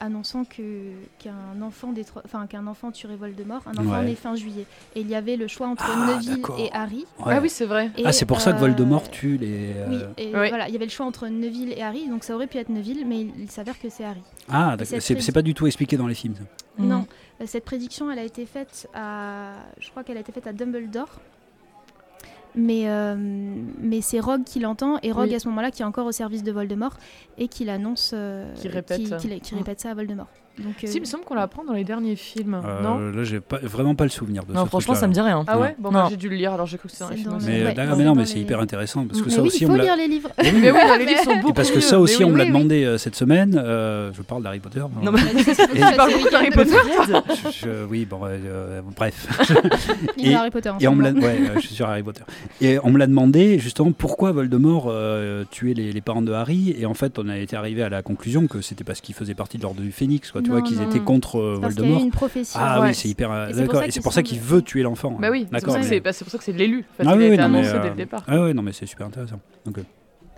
annonçant 0.00 0.44
que 0.44 0.92
qu'un 1.18 1.60
enfant 1.62 1.92
enfin 2.24 2.46
qu'un 2.46 2.66
enfant 2.66 2.90
tuerait 2.90 3.16
Voldemort, 3.16 3.62
un 3.66 3.76
enfant 3.76 4.02
né 4.02 4.14
fin 4.14 4.34
juillet. 4.34 4.66
Et 4.94 5.00
il 5.00 5.08
y 5.08 5.14
avait 5.14 5.36
le 5.36 5.48
choix 5.48 5.66
entre 5.66 5.84
ah, 5.86 6.14
Neville 6.14 6.42
et 6.58 6.70
Harry. 6.72 7.06
Ah 7.24 7.38
oui, 7.40 7.48
c'est 7.48 7.66
vrai. 7.66 7.90
ah, 8.04 8.12
c'est 8.12 8.26
pour 8.26 8.40
ça 8.40 8.52
que 8.52 8.58
Voldemort 8.58 9.10
tue 9.10 9.36
les. 9.36 9.74
Oui, 9.88 9.98
et 10.18 10.30
voilà, 10.30 10.68
il 10.68 10.72
y 10.72 10.76
avait 10.76 10.86
le 10.86 10.90
choix 10.90 11.06
entre 11.06 11.28
Neville 11.28 11.72
et 11.72 11.82
Harry, 11.82 12.08
donc 12.08 12.24
ça 12.24 12.34
aurait 12.34 12.46
pu 12.46 12.58
être 12.58 12.68
Neville, 12.68 13.06
mais 13.06 13.20
il, 13.20 13.50
s'avère 13.50 13.78
que 13.78 13.88
c'est 13.88 14.04
Harry. 14.04 14.22
Ah, 14.48 14.76
d'accord. 14.76 14.98
C'est 15.00 15.32
pas 15.32 15.42
du 15.42 15.54
tout 15.54 15.66
expliqué 15.66 15.96
dans 15.96 16.06
les 16.06 16.14
films. 16.14 16.34
Non, 16.78 17.00
mm. 17.00 17.06
euh, 17.40 17.44
cette 17.46 17.64
prédiction, 17.64 18.10
elle 18.10 18.18
a 18.18 18.24
été 18.24 18.46
faite 18.46 18.88
à, 18.94 19.52
je 19.78 19.90
crois 19.90 20.02
qu'elle 20.02 20.16
a 20.16 20.20
été 20.20 20.32
faite 20.32 20.46
à 20.46 20.52
Dumbledore 20.52 21.20
mais, 22.54 22.88
euh, 22.88 23.16
mais 23.16 24.00
c'est 24.00 24.20
Rogue 24.20 24.44
qui 24.44 24.60
l'entend 24.60 24.98
et 25.02 25.12
Rogue 25.12 25.34
à 25.34 25.38
ce 25.38 25.48
moment-là 25.48 25.70
qui 25.70 25.82
est 25.82 25.84
encore 25.84 26.06
au 26.06 26.12
service 26.12 26.42
de 26.42 26.52
Voldemort 26.52 26.96
et 27.38 27.48
qui 27.48 27.64
l'annonce, 27.64 28.12
euh, 28.14 28.52
qui 28.54 28.68
répète, 28.68 29.16
qui, 29.18 29.54
répète 29.54 29.80
ça 29.80 29.90
à 29.90 29.94
Voldemort. 29.94 30.28
Donc, 30.62 30.74
si, 30.84 30.96
il 30.96 31.00
me 31.00 31.04
semble 31.04 31.24
qu'on 31.24 31.34
l'apprend 31.34 31.64
dans 31.64 31.72
les 31.72 31.82
derniers 31.82 32.14
films. 32.14 32.60
Euh, 32.64 32.82
non 32.82 32.98
là, 32.98 33.24
j'ai 33.24 33.40
pas, 33.40 33.58
vraiment 33.58 33.96
pas 33.96 34.04
le 34.04 34.10
souvenir 34.10 34.44
de 34.44 34.52
non, 34.52 34.66
franchement, 34.66 34.94
ça 34.94 35.08
me 35.08 35.12
dit 35.12 35.20
rien. 35.20 35.44
Ah 35.48 35.58
ouais? 35.58 35.74
Bon, 35.78 35.90
bah, 35.90 36.06
j'ai 36.08 36.16
dû 36.16 36.28
le 36.28 36.36
lire, 36.36 36.52
alors 36.52 36.66
j'ai 36.66 36.78
cru 36.78 36.88
que 36.88 36.94
c'était 36.94 37.04
dans 37.04 37.10
les 37.10 37.16
films. 37.16 37.38
Mais, 37.44 37.74
mais 37.96 38.04
non, 38.04 38.14
mais 38.14 38.24
c'est 38.24 38.38
hyper 38.38 38.60
intéressant 38.60 39.04
parce 39.06 39.20
que 39.20 39.30
ça 39.30 39.42
aussi, 39.42 39.64
il 39.64 39.66
faut 39.66 39.76
lire 39.76 39.96
les 39.96 40.08
livres. 40.08 40.30
Mais 40.38 40.70
oui, 40.70 40.78
les 40.98 41.06
livres 41.06 41.22
sont 41.24 41.36
beaucoup. 41.36 41.54
Parce 41.54 41.70
que 41.70 41.80
ça 41.80 41.98
aussi, 41.98 42.24
on 42.24 42.30
me 42.30 42.38
l'a 42.38 42.46
demandé 42.46 42.96
cette 42.98 43.16
semaine. 43.16 43.52
Je 43.54 44.22
parle 44.22 44.42
d'Harry 44.42 44.60
Potter. 44.60 44.84
Non, 45.02 45.10
mais 45.10 45.20
tu 45.44 45.96
parles 45.96 46.12
beaucoup 46.12 46.30
d'Harry 46.30 46.50
Potter 46.50 46.76
Oui, 47.90 48.04
bon, 48.04 48.20
bref. 48.96 49.26
Il 50.16 50.34
a 50.34 50.40
Harry 50.40 50.50
Potter. 50.50 50.72
Et 50.80 50.88
on 50.88 50.94
me 50.94 51.02
l'a, 51.02 51.12
ouais, 51.12 51.38
je 51.56 51.60
suis 51.60 51.74
sur 51.74 51.88
Harry 51.88 52.02
Potter. 52.02 52.22
Et 52.60 52.78
on 52.82 52.90
me 52.90 52.98
l'a 52.98 53.06
demandé 53.06 53.58
justement 53.58 53.92
pourquoi 53.92 54.32
Voldemort 54.32 54.92
tuait 55.50 55.74
les 55.74 56.00
parents 56.00 56.22
de 56.22 56.32
Harry? 56.32 56.74
Et 56.78 56.86
en 56.86 56.94
fait, 56.94 57.18
on 57.18 57.28
a 57.28 57.38
été 57.38 57.56
arrivé 57.56 57.82
à 57.82 57.88
la 57.88 58.02
conclusion 58.02 58.46
que 58.46 58.60
c'était 58.60 58.84
parce 58.84 59.00
qu'ils 59.00 59.14
faisaient 59.14 59.34
partie 59.34 59.58
de 59.58 59.62
l'ordre 59.62 59.80
du 59.80 59.90
Phénix, 59.90 60.30
quoi. 60.30 60.42
Tu 60.44 60.50
vois, 60.50 60.62
qu'ils 60.62 60.82
étaient 60.82 61.00
contre 61.00 61.58
Parce 61.60 61.74
Voldemort. 61.74 61.98
Y 61.98 62.02
a 62.02 62.04
une 62.04 62.10
prophétie. 62.10 62.52
Ah 62.54 62.80
oui, 62.82 62.94
c'est 62.94 63.08
hyper. 63.08 63.30
Euh, 63.32 63.52
d'accord. 63.52 63.82
Et 63.82 63.90
c'est 63.90 64.02
pour 64.02 64.12
ça 64.12 64.22
qu'il 64.22 64.40
veut 64.40 64.62
tuer 64.62 64.82
l'enfant. 64.82 65.16
Bah 65.18 65.28
oui, 65.30 65.46
c'est 65.50 65.64
pour, 65.64 65.72
ça 65.72 66.38
que 66.38 66.44
c'est 66.44 66.52
l'élu. 66.52 66.84
Ah 67.04 67.14
oui, 67.16 67.36
annoncé 67.38 67.72
dès 67.72 67.78
le 67.78 67.84
euh, 67.86 67.94
départ. 67.94 68.22
Ah 68.26 68.42
oui, 68.42 68.54
non, 68.54 68.62
mais 68.62 68.72
c'est 68.72 68.86
super 68.86 69.06
intéressant. 69.06 69.40
Donc, 69.64 69.78
euh, 69.78 69.82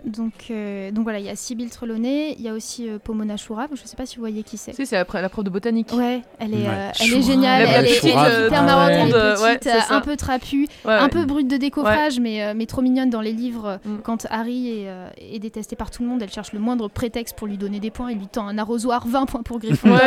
donc, 0.05 0.33
euh, 0.51 0.91
donc 0.91 1.03
voilà, 1.03 1.19
il 1.19 1.25
y 1.25 1.29
a 1.29 1.35
Sybille 1.35 1.69
Trelawney, 1.69 2.35
il 2.37 2.45
y 2.45 2.49
a 2.49 2.53
aussi 2.53 2.87
euh, 2.87 2.99
Pomona 3.03 3.35
Chourave, 3.35 3.69
je 3.73 3.81
ne 3.81 3.87
sais 3.87 3.95
pas 3.95 4.05
si 4.05 4.15
vous 4.15 4.21
voyez 4.21 4.43
qui 4.43 4.57
c'est. 4.57 4.73
Si, 4.73 4.85
c'est 4.85 4.95
la, 4.95 5.21
la, 5.21 5.29
prof 5.29 5.43
de 5.43 5.49
botanique. 5.49 5.91
Ouais, 5.93 6.21
elle 6.39 6.53
est, 6.53 6.67
euh, 6.67 6.91
elle 6.99 7.13
est 7.13 7.21
géniale, 7.21 7.67
elle, 7.67 7.85
est 7.85 8.03
hyper 8.03 8.63
marrante, 8.63 8.91
elle 8.91 9.09
est 9.09 9.57
petite, 9.57 9.91
un 9.91 10.01
peu 10.01 10.15
trapue, 10.15 10.65
un 10.85 11.09
peu 11.09 11.25
brute 11.25 11.47
de 11.47 11.57
décoffrage, 11.57 12.19
mais, 12.19 12.53
mais 12.53 12.65
trop 12.65 12.81
mignonne 12.81 13.09
dans 13.09 13.21
les 13.21 13.33
livres. 13.33 13.79
Mm. 13.85 13.97
Quand 14.03 14.27
Harry 14.29 14.69
est, 14.69 15.35
est, 15.35 15.39
détesté 15.39 15.75
par 15.75 15.89
tout 15.89 16.03
le 16.03 16.09
monde, 16.09 16.21
elle 16.21 16.31
cherche 16.31 16.53
le 16.53 16.59
moindre 16.59 16.87
prétexte 16.87 17.35
pour 17.35 17.47
lui 17.47 17.57
donner 17.57 17.79
des 17.79 17.91
points, 17.91 18.09
elle 18.09 18.17
lui 18.17 18.27
tend 18.27 18.47
un 18.47 18.57
arrosoir, 18.57 19.07
20 19.07 19.25
points 19.25 19.43
pour 19.43 19.59
Gryffondor. 19.59 19.99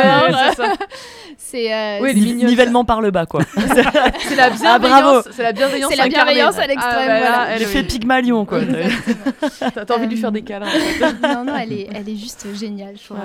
c'est 1.37 1.99
oui, 2.01 2.15
nivellement 2.15 2.85
par 2.85 3.01
le 3.01 3.11
bas, 3.11 3.25
quoi. 3.25 3.41
c'est 3.55 4.35
la 4.35 4.49
ah, 4.63 4.79
bienveillance, 4.79 5.27
c'est 5.31 5.43
la 5.43 5.51
bienveillance, 5.51 5.95
la 5.95 6.07
bienveillance 6.07 6.57
à 6.57 6.67
l'extrême. 6.67 7.09
Ah, 7.09 7.19
voilà. 7.19 7.47
Elle 7.55 7.65
fait 7.65 7.83
Pygmalion, 7.83 8.45
quoi. 8.45 8.59
T'as 9.85 9.95
envie 9.95 10.07
de 10.07 10.11
lui 10.11 10.19
faire 10.19 10.31
des 10.31 10.41
câlins. 10.41 10.67
non, 11.23 11.45
non, 11.45 11.55
elle 11.55 11.73
est, 11.73 11.89
elle 11.93 12.07
est 12.07 12.15
juste 12.15 12.47
géniale, 12.55 12.95
je 12.97 13.05
trouve. 13.05 13.19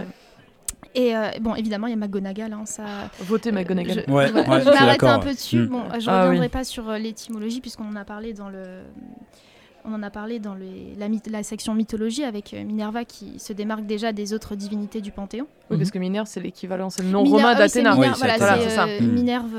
Et 0.96 1.14
euh, 1.14 1.28
bon, 1.42 1.54
évidemment, 1.54 1.86
il 1.88 1.90
y 1.90 1.92
a 1.92 1.96
McGonagall. 1.96 2.54
Hein, 2.54 2.62
ça... 2.64 2.84
Votez 3.20 3.52
McGonagall. 3.52 4.04
Je, 4.06 4.10
ouais, 4.10 4.32
ouais, 4.32 4.60
je 4.62 4.70
m'arrête 4.70 5.04
un 5.04 5.18
peu 5.18 5.34
dessus. 5.34 5.58
Mm. 5.58 5.66
Bon, 5.66 5.82
je 5.92 6.06
ne 6.06 6.10
ah 6.10 6.24
reviendrai 6.24 6.48
pas 6.48 6.64
sur 6.64 6.88
euh, 6.88 6.96
l'étymologie, 6.96 7.60
puisqu'on 7.60 7.86
en 7.86 7.96
a 7.96 8.04
parlé 8.04 8.32
dans 8.32 8.48
le. 8.48 8.80
On 9.84 9.92
en 9.92 10.02
a 10.02 10.10
parlé 10.10 10.40
dans 10.40 10.54
les, 10.54 10.94
la, 10.98 11.06
la, 11.30 11.42
section 11.44 11.72
mythologie 11.72 12.24
avec 12.24 12.54
euh, 12.54 12.64
Minerva 12.64 13.04
qui 13.04 13.38
se 13.38 13.52
démarque 13.52 13.86
déjà 13.86 14.12
des 14.12 14.32
autres 14.32 14.56
divinités 14.56 15.00
du 15.00 15.12
Panthéon. 15.12 15.46
Oui, 15.70 15.76
parce 15.76 15.92
que 15.92 15.98
Minerve, 15.98 16.26
c'est 16.26 16.40
l'équivalent, 16.40 16.90
c'est 16.90 17.02
le 17.02 17.10
nom 17.10 17.22
romain 17.22 17.54
d'Athéna. 17.54 17.94
Oui, 17.96 18.06
voilà, 18.16 18.38
c'est 18.38 18.70
ça. 18.70 18.86
Minerve, 19.00 19.54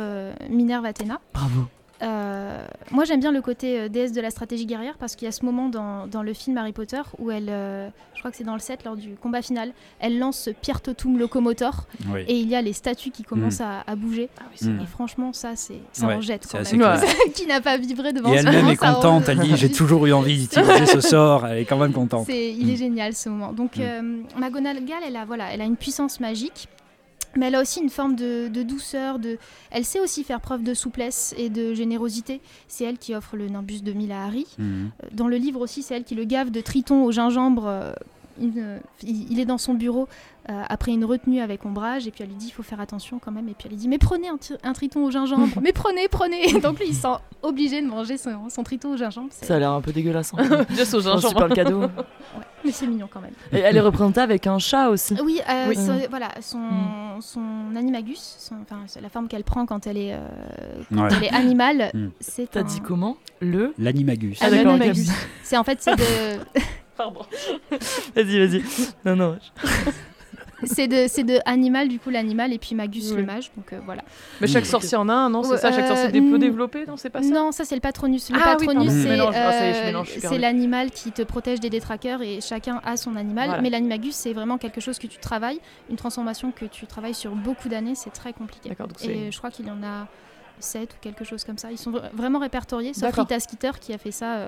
Minerve 0.49 0.85
Athéna. 0.85 1.21
Bravo. 1.33 1.67
Euh, 2.03 2.65
moi, 2.91 3.05
j'aime 3.05 3.19
bien 3.19 3.31
le 3.31 3.41
côté 3.41 3.79
euh, 3.79 3.89
déesse 3.89 4.11
de 4.11 4.21
la 4.21 4.29
stratégie 4.29 4.65
guerrière 4.65 4.95
parce 4.99 5.15
qu'il 5.15 5.25
y 5.25 5.29
a 5.29 5.31
ce 5.31 5.43
moment 5.43 5.69
dans, 5.69 6.07
dans, 6.07 6.21
le 6.21 6.33
film 6.33 6.57
Harry 6.57 6.71
Potter 6.71 7.01
où 7.17 7.31
elle, 7.31 7.49
euh, 7.49 7.89
je 8.13 8.19
crois 8.19 8.29
que 8.29 8.37
c'est 8.37 8.43
dans 8.43 8.53
le 8.53 8.59
7, 8.59 8.83
lors 8.83 8.95
du 8.95 9.15
combat 9.15 9.41
final, 9.41 9.71
elle 9.99 10.19
lance 10.19 10.37
ce 10.37 10.49
Pierre 10.51 10.81
Totum 10.81 11.17
locomotor 11.17 11.87
et 12.27 12.39
il 12.39 12.47
y 12.47 12.55
a 12.55 12.61
les 12.61 12.73
statues 12.73 13.09
qui 13.09 13.23
commencent 13.23 13.61
mm. 13.61 13.83
à, 13.87 13.95
bouger. 13.95 14.29
Ah 14.39 14.43
et 14.53 14.85
franchement, 14.85 15.33
ça, 15.33 15.55
c'est 15.55 15.79
ça 15.91 16.07
en 16.07 16.21
jette 16.21 16.47
quand 16.51 16.59
même. 16.59 16.99
qui 17.33 17.47
n'a 17.47 17.61
pas 17.61 17.77
vibré 17.77 18.13
devant 18.13 18.31
Et 18.31 18.37
elle-même 18.37 18.67
est 18.67 18.75
contente, 18.75 19.29
elle 19.29 19.39
dit 19.39 19.53
J'ai 19.57 19.71
toujours 19.71 20.05
eu 20.05 20.13
envie 20.13 20.37
d'utiliser 20.39 20.85
ce 20.85 21.01
sort, 21.01 21.47
elle 21.47 21.59
est 21.59 21.65
quand 21.65 21.77
même 21.77 21.93
contente. 21.93 22.27
il 22.29 22.69
est 22.69 22.73
mm. 22.73 22.77
génial 22.77 23.13
ce 23.15 23.29
moment. 23.29 23.53
Donc, 23.53 23.77
mm. 23.77 24.39
McGonagall, 24.39 25.01
elle 25.07 25.15
a, 25.15 25.25
voilà, 25.25 25.51
elle 25.51 25.61
a 25.61 25.65
une 25.65 25.77
puissance 25.77 26.19
magique 26.19 26.67
mais 27.35 27.47
elle 27.47 27.55
a 27.55 27.61
aussi 27.61 27.81
une 27.81 27.89
forme 27.89 28.15
de, 28.15 28.47
douceur. 28.63 29.19
De... 29.19 29.37
Elle 29.71 29.85
sait 29.85 29.99
aussi 29.99 30.23
faire 30.23 30.41
preuve 30.41 30.63
de 30.63 30.73
souplesse 30.73 31.33
et 31.37 31.49
de 31.49 31.73
générosité. 31.73 32.41
C'est 32.67 32.83
elle 32.85 32.97
qui 32.97 33.13
offre 33.15 33.35
le 33.37 33.47
Nimbus 33.47 33.81
2000 33.81 34.11
à 34.11 34.25
Harry. 34.25 34.47
Mhm. 34.57 34.91
Euh, 35.03 35.07
dans 35.11 35.27
le 35.27 35.37
livre 35.37 35.61
aussi, 35.61 35.83
c'est 35.83 35.95
elle 35.95 36.03
qui 36.03 36.15
le 36.15 36.25
gave 36.25 36.51
de 36.51 36.61
triton 36.61 37.03
au 37.03 37.11
gingembre. 37.11 37.65
Euh, 37.67 37.93
il, 39.03 39.39
est 39.39 39.45
dans 39.45 39.57
son 39.57 39.73
bureau 39.73 40.07
euh, 40.49 40.63
après 40.69 40.93
une 40.93 41.03
retenue 41.03 41.41
avec 41.41 41.65
ombrage 41.65 42.07
et 42.07 42.11
puis 42.11 42.23
elle 42.23 42.29
lui 42.29 42.35
dit 42.35 42.47
il 42.47 42.51
faut 42.51 42.63
faire 42.63 42.79
attention 42.79 43.19
quand 43.19 43.31
même 43.31 43.49
et 43.49 43.53
puis 43.53 43.65
elle 43.65 43.71
lui 43.71 43.77
dit 43.77 43.87
mais 43.87 43.97
prenez 43.97 44.27
un, 44.29 44.73
triton 44.73 45.05
au 45.05 45.11
gingembre. 45.11 45.47
Mais 45.61 45.73
prenez 45.73 46.07
prenez. 46.07 46.59
Donc 46.61 46.79
lui 46.79 46.87
il 46.89 46.95
sent 46.95 47.07
obligé 47.41 47.81
de 47.81 47.87
manger 47.87 48.17
son, 48.17 48.63
triton 48.63 48.93
au 48.93 48.97
gingembre 48.97 49.29
ça 49.31 49.55
a 49.55 49.59
l'air 49.59 49.71
un 49.71 49.81
peu 49.81 49.91
dégueulasse 49.91 50.33
hein. 50.37 50.65
juste 50.69 50.93
au 50.93 51.01
gingembre. 51.01 51.27
C'est 51.27 51.33
pas 51.33 51.47
le 51.47 51.55
cadeau 51.55 51.83
mais 52.65 52.71
c'est 52.71 52.87
mignon 52.87 53.07
quand 53.11 53.21
même. 53.21 53.33
Et 53.51 53.59
elle 53.59 53.77
est 53.77 53.81
représentée 53.81 54.19
avec 54.19 54.47
un 54.47 54.57
chat 54.57 54.89
aussi. 54.89 55.15
Oui, 55.23 55.39
euh, 55.47 55.73
voilà 56.09 56.29
son, 56.41 56.57
mm. 56.57 57.21
son 57.21 57.75
animagus 57.75 58.51
enfin 58.61 58.85
la 59.01 59.09
forme 59.09 59.27
qu'elle 59.27 59.43
prend 59.43 59.65
quand 59.65 59.85
elle 59.85 59.97
est, 59.97 60.13
euh, 60.13 61.07
elle 61.11 61.23
est 61.23 61.33
animale 61.33 61.91
mm. 61.93 62.07
c'est 62.19 62.49
t'as 62.51 62.63
dit 62.63 62.81
comment? 62.81 63.17
Le 63.41 63.73
l'animagus. 63.77 64.39
Ah, 64.41 64.47
c'est 65.43 65.57
en 65.57 65.63
fait 65.63 65.81
c'est 65.81 65.95
de 65.95 66.03
Pardon. 66.97 67.21
vas-y, 68.15 68.47
vas-y. 68.47 68.63
Non, 69.05 69.15
non. 69.15 69.37
C'est 70.63 70.87
de, 70.87 71.05
c'est 71.07 71.23
de 71.23 71.39
animal, 71.45 71.87
du 71.87 71.99
coup, 71.99 72.09
l'animal, 72.09 72.53
et 72.53 72.57
puis 72.57 72.75
Magus, 72.75 73.13
le 73.13 73.23
mage. 73.23 73.51
Donc 73.55 73.73
euh, 73.73 73.79
voilà. 73.85 74.03
Mais 74.41 74.47
chaque 74.47 74.65
sorcier 74.65 74.97
en 74.97 75.07
a 75.09 75.13
un, 75.13 75.29
non 75.29 75.43
C'est 75.43 75.57
ça 75.57 75.71
Chaque 75.71 75.87
sorcier 75.87 76.07
est 76.07 76.21
peu 76.21 76.39
développé 76.39 76.85
Non, 76.87 76.97
c'est 76.97 77.09
pas 77.09 77.21
ça? 77.21 77.29
Non, 77.29 77.51
ça, 77.51 77.65
c'est 77.65 77.75
le 77.75 77.81
patronus. 77.81 78.29
Le 78.29 78.39
ah, 78.41 78.55
patronus, 78.55 78.91
c'est, 78.91 79.19
euh, 79.19 80.03
c'est 80.19 80.37
l'animal 80.37 80.91
qui 80.91 81.11
te 81.11 81.21
protège 81.21 81.59
des 81.59 81.69
détraqueurs, 81.69 82.21
et 82.21 82.41
chacun 82.41 82.81
a 82.83 82.97
son 82.97 83.15
animal. 83.15 83.59
Mais 83.61 83.69
l'animagus, 83.69 84.15
c'est 84.15 84.33
vraiment 84.33 84.57
quelque 84.57 84.81
chose 84.81 84.99
que 84.99 85.07
tu 85.07 85.19
travailles, 85.19 85.59
une 85.89 85.95
transformation 85.95 86.51
que 86.51 86.65
tu 86.65 86.87
travailles 86.87 87.13
sur 87.13 87.35
beaucoup 87.35 87.69
d'années. 87.69 87.95
C'est 87.95 88.11
très 88.11 88.33
compliqué. 88.33 88.71
Et 89.03 89.31
je 89.31 89.37
crois 89.37 89.51
qu'il 89.51 89.67
y 89.67 89.71
en 89.71 89.83
a 89.83 90.07
7 90.59 90.93
ou 90.93 90.97
quelque 91.01 91.23
chose 91.23 91.43
comme 91.43 91.57
ça. 91.57 91.71
Ils 91.71 91.77
sont 91.77 91.91
vraiment 92.13 92.39
répertoriés, 92.39 92.93
sauf 92.93 93.13
Rita 93.13 93.39
Skeeter 93.39 93.71
qui 93.79 93.93
a 93.93 93.97
fait 93.97 94.11
ça 94.11 94.35
euh, 94.35 94.47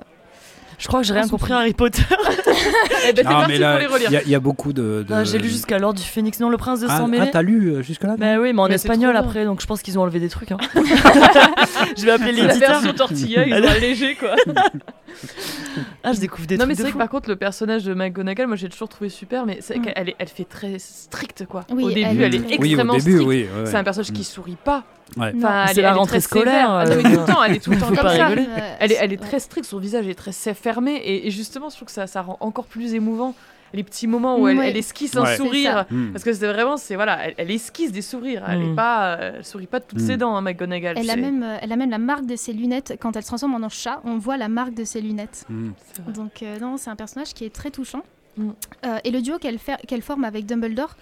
je 0.78 0.86
crois 0.86 1.00
que 1.00 1.06
j'ai 1.06 1.14
rien 1.14 1.28
compris 1.28 1.52
à 1.52 1.58
Harry 1.58 1.74
Potter. 1.74 2.02
eh 3.08 3.12
ben, 3.12 3.28
non, 3.28 3.46
mais 3.48 3.58
là, 3.58 3.78
il 4.10 4.28
y, 4.28 4.34
a 4.34 4.40
beaucoup 4.40 4.72
de. 4.72 5.04
j'ai 5.24 5.38
lu 5.38 5.48
jusqu'à 5.48 5.78
l'ordre 5.78 5.98
du 5.98 6.06
Phénix, 6.06 6.40
non, 6.40 6.48
le 6.48 6.56
prince 6.56 6.80
de 6.80 6.86
ah, 6.88 6.98
sang 6.98 7.08
mêlé. 7.08 7.24
Ah, 7.26 7.30
t'as 7.32 7.42
lu 7.42 7.68
euh, 7.68 7.82
jusque-là 7.82 8.16
Bah 8.18 8.38
oui, 8.38 8.52
mais 8.52 8.60
en 8.60 8.68
espagnol 8.68 9.16
après, 9.16 9.44
donc 9.44 9.60
je 9.60 9.66
pense 9.66 9.82
qu'ils 9.82 9.98
ont 9.98 10.02
enlevé 10.02 10.20
des 10.20 10.28
trucs. 10.28 10.52
Hein. 10.52 10.58
je 10.74 12.04
vais 12.04 12.12
appeler 12.12 12.32
l'éditeur. 12.32 12.60
La 12.60 12.68
version 12.68 12.92
tortilla, 12.92 13.46
ils 13.46 13.64
ont 13.64 13.68
allégé 13.68 14.14
quoi. 14.14 14.34
ah, 16.04 16.12
je 16.12 16.20
découvre 16.20 16.46
des 16.46 16.56
non, 16.56 16.60
trucs. 16.60 16.66
Non, 16.66 16.66
mais 16.66 16.74
c'est 16.74 16.82
vrai 16.82 16.92
que 16.92 16.98
par 16.98 17.08
contre, 17.08 17.28
le 17.28 17.36
personnage 17.36 17.84
de 17.84 17.94
McGonagall, 17.94 18.46
moi 18.46 18.56
j'ai 18.56 18.68
toujours 18.68 18.88
trouvé 18.88 19.10
super, 19.10 19.46
mais 19.46 19.58
c'est 19.60 19.78
mm. 19.78 19.82
qu'elle 19.82 20.14
elle 20.18 20.28
fait 20.28 20.44
très 20.44 20.78
stricte 20.78 21.46
quoi. 21.46 21.64
au 21.70 21.90
début, 21.90 22.22
elle, 22.22 22.34
est 22.34 22.52
extrêmement 22.52 22.94
oui, 22.94 23.00
au 23.00 23.04
début, 23.04 23.20
stricte. 23.20 23.66
c'est 23.66 23.76
un 23.76 23.84
personnage 23.84 24.12
qui 24.12 24.24
sourit 24.24 24.58
pas. 24.62 24.84
Enfin, 25.16 25.66
c'est 25.72 25.82
la 25.82 25.94
rentrée 25.94 26.20
scolaire. 26.20 26.70
Ah, 26.70 26.88
tout 26.88 26.98
le 26.98 27.26
temps, 27.26 27.42
elle 27.42 27.56
est 27.56 27.64
tout 27.64 27.70
le 27.70 27.78
temps 27.80 27.88
comme 27.88 27.96
ça. 27.96 28.30
Elle 28.78 28.92
est, 28.92 28.98
elle 29.00 29.12
est 29.12 29.20
très 29.20 29.40
stricte, 29.40 29.66
son 29.66 29.78
visage 29.78 30.06
est 30.06 30.14
très 30.14 30.32
fermé, 30.54 31.00
et, 31.04 31.30
justement, 31.30 31.68
je 31.68 31.76
trouve 31.76 31.86
que 31.86 31.92
ça, 31.92 32.06
ça 32.06 32.22
rend 32.22 32.36
encore 32.40 32.66
plus 32.66 32.94
émouvant 32.94 33.34
les 33.72 33.84
petits 33.84 34.06
moments 34.06 34.36
où 34.38 34.48
elle, 34.48 34.76
esquisse 34.76 35.16
un 35.16 35.36
sourire. 35.36 35.86
Hmm. 35.90 36.10
parce 36.10 36.24
que 36.24 36.32
c'est 36.32 36.46
vraiment 36.46 36.76
c'est 36.76 36.96
voilà 36.96 37.20
elle, 37.36 37.50
esquisse 37.50 37.92
des 37.92 38.02
sourires 38.02 38.44
elle 38.48 38.62
est 38.62 38.66
hmm. 38.72 38.74
pas 38.74 39.16
elle 39.20 39.44
sourit 39.44 39.68
pas 39.68 39.78
de 39.78 39.84
toutes 39.84 40.00
ses 40.00 40.16
hmm. 40.16 40.18
dents 40.18 40.36
hein, 40.36 40.40
McGonagall 40.40 40.98
elle 40.98 41.08
a 41.08 41.14
même 41.14 41.44
euh, 41.44 41.56
elle 41.62 41.70
a 41.70 41.76
même 41.76 41.90
la 41.90 41.98
marque 41.98 42.26
de 42.26 42.34
ses 42.34 42.52
lunettes 42.52 42.98
quand 43.00 43.14
elle 43.14 43.22
se 43.22 43.28
transforme 43.28 43.54
en 43.54 43.62
un 43.62 43.68
chat 43.68 44.00
on 44.04 44.18
voit 44.18 44.36
la 44.36 44.48
marque 44.48 44.74
de 44.74 44.84
ses 44.84 45.00
lunettes. 45.00 45.46
Donc 46.14 46.42
euh, 46.42 46.58
non 46.58 46.76
c'est 46.78 46.90
un 46.90 46.96
personnage 46.96 47.32
qui 47.32 47.44
est 47.44 47.54
très 47.54 47.70
touchant. 47.70 48.02
Euh, 48.38 48.98
et 49.04 49.10
le 49.10 49.20
duo 49.20 49.38
qu'elle 49.38 49.58
qu'elle 49.86 50.02
forme 50.02 50.24
avec 50.24 50.46
Dumbledore 50.46 50.96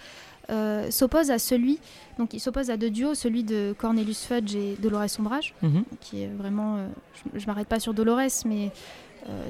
s'oppose 0.89 1.31
à 1.31 1.39
celui, 1.39 1.79
donc 2.17 2.33
il 2.33 2.39
s'oppose 2.39 2.69
à 2.69 2.77
deux 2.77 2.89
duos, 2.89 3.15
celui 3.15 3.43
de 3.43 3.73
Cornelius 3.77 4.25
Fudge 4.25 4.55
et 4.55 4.75
Dolores 4.79 5.09
Sombrage, 5.09 5.53
mhm. 5.61 5.83
qui 6.01 6.23
est 6.23 6.27
vraiment, 6.27 6.77
je, 7.13 7.39
je 7.39 7.45
m'arrête 7.47 7.67
pas 7.67 7.79
sur 7.79 7.93
Dolores, 7.93 8.43
mais 8.45 8.71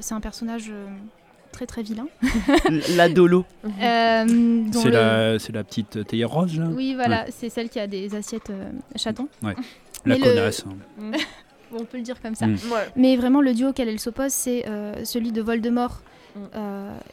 c'est 0.00 0.14
un 0.14 0.20
personnage 0.20 0.72
très 1.50 1.66
très 1.66 1.82
vilain. 1.82 2.06
la 2.96 3.08
Dolo. 3.08 3.44
Euh, 3.64 4.64
c'est 4.72 4.90
la, 4.90 5.36
la, 5.52 5.64
petite 5.64 6.06
théière 6.06 6.30
rose 6.30 6.58
là 6.58 6.66
Oui, 6.70 6.94
voilà, 6.94 7.26
c'est 7.30 7.50
celle 7.50 7.68
qui 7.68 7.78
a 7.78 7.86
des 7.86 8.14
assiettes 8.14 8.50
euh, 8.50 8.70
chatons. 8.96 9.28
Ouais. 9.42 9.54
La 10.06 10.16
connasse. 10.18 10.64
Hein. 10.66 11.12
on 11.72 11.84
peut 11.84 11.98
le 11.98 12.02
dire 12.02 12.20
comme 12.20 12.34
ça. 12.34 12.46
Mm. 12.46 12.58
Mais 12.96 13.16
vraiment, 13.16 13.40
le 13.40 13.54
duo 13.54 13.68
auquel 13.68 13.88
elle 13.88 14.00
s'oppose, 14.00 14.32
c'est 14.32 14.66
euh, 14.68 15.04
celui 15.04 15.32
de 15.32 15.42
Voldemort. 15.42 16.02
Mm. 16.36 16.58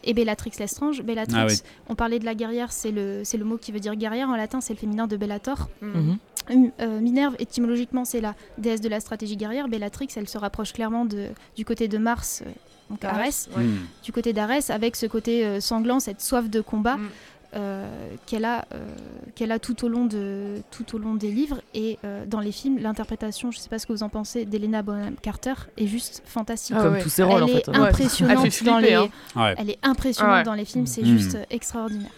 et 0.03 0.13
Bellatrix 0.13 0.51
Lestrange. 0.59 1.01
Bellatrix, 1.01 1.61
ah 1.63 1.69
on 1.89 1.95
parlait 1.95 2.19
de 2.19 2.25
la 2.25 2.35
guerrière, 2.35 2.71
c'est 2.71 2.91
le, 2.91 3.23
le 3.31 3.43
mot 3.43 3.57
qui 3.57 3.71
veut 3.71 3.79
dire 3.79 3.95
guerrière 3.95 4.29
en 4.29 4.35
latin, 4.35 4.61
c'est 4.61 4.73
le 4.73 4.79
féminin 4.79 5.07
de 5.07 5.17
Bellator. 5.17 5.69
Mm. 5.81 6.15
Mm-hmm. 6.49 6.99
Minerve, 7.01 7.35
étymologiquement, 7.39 8.05
c'est 8.05 8.21
la 8.21 8.35
déesse 8.57 8.81
de 8.81 8.89
la 8.89 8.99
stratégie 8.99 9.35
guerrière. 9.35 9.67
Bellatrix, 9.67 10.07
elle 10.15 10.29
se 10.29 10.37
rapproche 10.37 10.71
clairement 10.71 11.03
de, 11.05 11.29
du 11.55 11.65
côté 11.65 11.87
de 11.87 11.97
Mars, 11.97 12.43
donc 12.89 13.03
Arès, 13.03 13.49
hmm. 13.55 13.85
du 14.03 14.11
côté 14.11 14.33
d'Arès, 14.33 14.69
avec 14.69 14.95
ce 14.95 15.05
côté 15.05 15.45
euh, 15.45 15.59
sanglant, 15.59 15.99
cette 15.99 16.21
soif 16.21 16.49
de 16.49 16.61
combat. 16.61 16.97
Hmm. 16.97 17.09
Euh, 17.55 18.09
qu'elle 18.25 18.43
a, 18.43 18.65
euh, 18.73 18.85
qu'elle 19.33 19.53
a 19.53 19.59
tout 19.59 19.85
au, 19.85 19.87
long 19.87 20.05
de, 20.05 20.61
tout 20.69 20.95
au 20.95 20.97
long 20.97 21.15
des 21.15 21.31
livres 21.31 21.61
et 21.73 21.97
dans 22.27 22.39
les 22.39 22.51
films. 22.51 22.77
L'interprétation, 22.79 23.51
je 23.51 23.57
ne 23.57 23.61
sais 23.61 23.69
pas 23.69 23.79
ce 23.79 23.87
que 23.87 23.93
vous 23.93 24.03
en 24.03 24.09
pensez, 24.09 24.45
d'Elena 24.45 24.81
Bonham 24.81 25.15
Carter 25.21 25.53
est 25.77 25.87
juste 25.87 26.21
fantastique. 26.25 26.75
Ah 26.77 26.83
Comme 26.83 26.99
tous 26.99 27.09
ses 27.09 27.23
rôles, 27.23 27.37
elle 27.37 27.43
en 27.43 27.47
fait. 27.47 27.67
Est 27.69 27.75
impressionnante 27.75 28.45
elle, 28.45 28.65
dans 28.65 28.79
les, 28.79 28.93
hein. 28.93 29.53
elle 29.57 29.69
est 29.69 29.79
impressionnante 29.81 30.45
dans 30.45 30.53
les 30.53 30.65
films, 30.65 30.87
c'est 30.87 31.01
hmm. 31.01 31.17
juste 31.17 31.37
extraordinaire. 31.49 32.11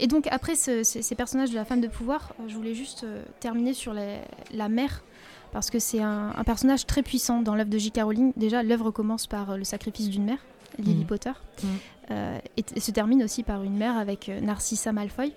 et 0.00 0.06
donc 0.06 0.26
après 0.30 0.56
ces, 0.56 1.14
personnages 1.16 1.50
de 1.50 1.54
la 1.54 1.64
femme 1.64 1.80
de 1.80 1.88
pouvoir, 1.88 2.34
je 2.48 2.54
voulais 2.54 2.74
juste 2.74 3.06
terminer 3.40 3.74
sur 3.74 3.94
la 3.94 4.68
mère 4.68 5.02
parce 5.52 5.70
que 5.70 5.78
c'est 5.78 6.02
un, 6.02 6.32
personnage 6.44 6.86
très 6.86 7.02
puissant 7.02 7.42
dans 7.42 7.54
l'œuvre 7.54 7.70
de 7.70 7.78
J.K. 7.78 8.00
Rowling. 8.02 8.32
Déjà, 8.36 8.62
l'œuvre 8.62 8.90
commence 8.90 9.26
par 9.26 9.50
euh, 9.50 9.56
le 9.56 9.64
sacrifice 9.64 10.08
d'une 10.08 10.24
mère, 10.24 10.38
Lily 10.78 11.04
mm. 11.04 11.06
Potter, 11.06 11.32
mm. 11.62 11.66
Euh, 12.10 12.38
et, 12.56 12.80
se 12.80 12.90
termine 12.90 13.22
aussi 13.22 13.42
par 13.42 13.62
une 13.62 13.76
mère 13.76 13.98
avec 13.98 14.30
euh, 14.30 14.40
Narcissa 14.40 14.92
Malfoy. 14.92 15.32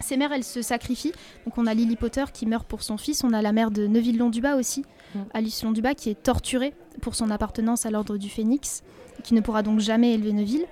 Ces 0.00 0.18
mères, 0.18 0.30
elles 0.30 0.44
se 0.44 0.60
sacrifient. 0.60 1.12
Donc 1.46 1.56
on 1.56 1.66
a 1.66 1.72
Lily 1.72 1.96
Potter 1.96 2.24
qui 2.34 2.44
meurt 2.44 2.66
pour 2.66 2.82
son 2.82 2.98
fils, 2.98 3.24
on 3.24 3.32
a 3.32 3.40
la 3.40 3.52
mère 3.52 3.70
de 3.70 3.86
Neville 3.86 4.18
Londubat 4.18 4.56
aussi, 4.56 4.84
mm. 5.14 5.20
Alice 5.32 5.62
Londubat, 5.62 5.94
qui 5.94 6.10
est 6.10 6.22
torturée 6.22 6.74
pour 7.00 7.14
son 7.14 7.30
appartenance 7.30 7.86
à 7.86 7.90
l'ordre 7.90 8.18
du 8.18 8.28
Phénix, 8.28 8.82
qui 9.22 9.32
ne 9.32 9.40
pourra 9.40 9.62
donc 9.62 9.80
jamais 9.80 10.12
élever 10.12 10.32
Neville. 10.34 10.66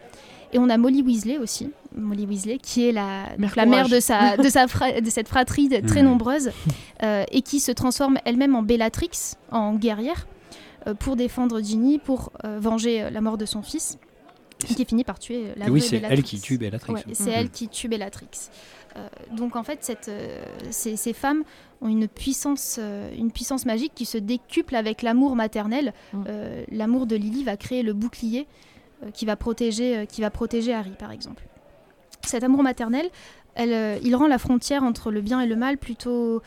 Et 0.52 0.58
on 0.58 0.68
a 0.68 0.76
Molly 0.76 1.02
Weasley 1.02 1.38
aussi, 1.38 1.70
Molly 1.96 2.26
Weasley, 2.26 2.58
qui 2.58 2.86
est 2.86 2.92
la, 2.92 3.24
la 3.56 3.66
mère 3.66 3.88
de, 3.88 3.98
sa, 3.98 4.36
de, 4.36 4.48
sa 4.48 4.66
de 4.66 5.10
cette 5.10 5.26
fratrie 5.26 5.68
très 5.82 6.02
nombreuse, 6.02 6.52
euh, 7.02 7.24
et 7.32 7.42
qui 7.42 7.58
se 7.58 7.72
transforme 7.72 8.18
elle-même 8.24 8.54
en 8.54 8.62
Bellatrix, 8.62 9.10
en 9.50 9.74
guerrière, 9.74 10.28
pour 10.98 11.16
défendre 11.16 11.60
Ginny, 11.62 11.98
pour 11.98 12.32
euh, 12.44 12.58
venger 12.60 13.10
la 13.10 13.20
mort 13.20 13.38
de 13.38 13.46
son 13.46 13.62
fils, 13.62 13.98
et 14.70 14.74
qui 14.74 14.84
finit 14.84 15.04
par 15.04 15.18
tuer 15.18 15.46
la 15.56 15.70
Oui, 15.70 15.80
c'est 15.80 15.96
elle 15.96 16.22
qui 16.22 16.40
tue 16.40 16.58
Bellatrix. 16.58 17.02
c'est 17.12 17.30
elle 17.30 17.50
qui 17.50 17.68
tue 17.68 17.88
Bellatrix. 17.88 18.50
donc 19.32 19.56
en 19.56 19.62
fait, 19.62 19.78
cette, 19.82 20.10
ces, 20.70 20.96
ces, 20.96 21.12
femmes 21.12 21.42
ont 21.80 21.88
une 21.88 22.08
puissance, 22.08 22.78
une 23.16 23.32
puissance 23.32 23.66
magique 23.66 23.92
qui 23.94 24.06
se 24.06 24.16
décuple 24.18 24.76
avec 24.76 25.02
l'amour 25.02 25.36
maternel. 25.36 25.92
Hmm. 26.12 26.22
l'amour 26.70 27.06
de 27.06 27.16
Lily 27.16 27.44
va 27.44 27.56
créer 27.56 27.82
le 27.82 27.92
bouclier 27.92 28.46
euh, 29.04 29.10
qui, 29.10 29.26
va 29.26 29.36
protéger, 29.36 29.98
euh, 29.98 30.04
qui 30.06 30.20
va 30.20 30.30
protéger 30.30 30.72
Harry, 30.72 30.94
par 30.98 31.10
exemple. 31.10 31.44
Cet 32.22 32.44
amour 32.44 32.62
maternel, 32.62 33.08
elle, 33.54 33.72
euh, 33.72 33.98
il 34.02 34.14
rend 34.16 34.28
la 34.28 34.38
frontière 34.38 34.82
entre 34.82 35.10
le 35.10 35.20
bien 35.20 35.40
et 35.40 35.46
le 35.46 35.56
mal 35.56 35.78
plutôt 35.78 36.42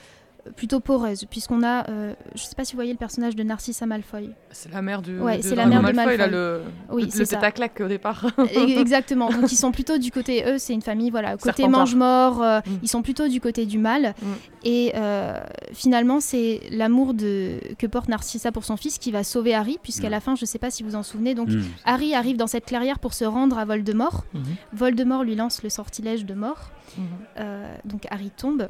plutôt 0.55 0.79
poreuse, 0.79 1.25
puisqu'on 1.29 1.63
a, 1.63 1.89
euh, 1.89 2.13
je 2.35 2.43
sais 2.43 2.55
pas 2.55 2.65
si 2.65 2.73
vous 2.73 2.77
voyez 2.77 2.91
le 2.91 2.97
personnage 2.97 3.35
de 3.35 3.43
Narcissa 3.43 3.85
Malfoy. 3.85 4.31
C'est 4.51 4.71
la 4.71 4.81
mère 4.81 5.01
du. 5.01 5.19
Ouais, 5.19 5.41
c'est 5.41 5.55
la 5.55 5.65
mère 5.65 5.81
de 5.81 5.91
Malfoy. 5.91 6.17
Là, 6.17 6.27
le, 6.27 6.61
oui, 6.89 7.07
c'est 7.09 7.25
ça. 7.25 7.51
claque 7.51 7.81
au 7.81 7.87
départ. 7.87 8.25
Exactement. 8.55 9.29
Donc 9.29 9.51
ils 9.51 9.57
sont 9.57 9.71
plutôt 9.71 9.97
du 9.97 10.11
côté 10.11 10.43
eux, 10.47 10.57
c'est 10.57 10.73
une 10.73 10.81
famille 10.81 11.09
voilà, 11.09 11.37
côté 11.37 11.67
mange-mort. 11.67 12.41
Euh, 12.41 12.59
mm. 12.59 12.79
Ils 12.83 12.87
sont 12.87 13.01
plutôt 13.01 13.27
du 13.27 13.41
côté 13.41 13.65
du 13.65 13.77
mal. 13.77 14.13
Mm. 14.21 14.25
Et 14.63 14.91
euh, 14.95 15.39
finalement, 15.73 16.19
c'est 16.19 16.61
l'amour 16.71 17.13
de 17.13 17.59
que 17.77 17.87
porte 17.87 18.09
Narcissa 18.09 18.51
pour 18.51 18.65
son 18.65 18.77
fils 18.77 18.97
qui 18.97 19.11
va 19.11 19.23
sauver 19.23 19.53
Harry, 19.53 19.77
puisqu'à 19.81 20.09
mm. 20.09 20.11
la 20.11 20.19
fin, 20.19 20.35
je 20.35 20.45
sais 20.45 20.59
pas 20.59 20.71
si 20.71 20.83
vous 20.83 20.95
en 20.95 21.03
souvenez, 21.03 21.35
donc 21.35 21.49
Harry 21.85 22.13
arrive 22.13 22.37
dans 22.37 22.47
cette 22.47 22.65
clairière 22.65 22.99
pour 22.99 23.13
se 23.13 23.25
rendre 23.25 23.57
à 23.57 23.65
Voldemort. 23.65 24.25
Mm-hmm. 24.35 24.39
Voldemort 24.73 25.23
lui 25.23 25.35
lance 25.35 25.63
le 25.63 25.69
sortilège 25.69 26.25
de 26.25 26.33
mort. 26.33 26.71
Mm-hmm. 26.97 27.43
donc 27.85 28.07
Harry 28.09 28.31
tombe. 28.35 28.69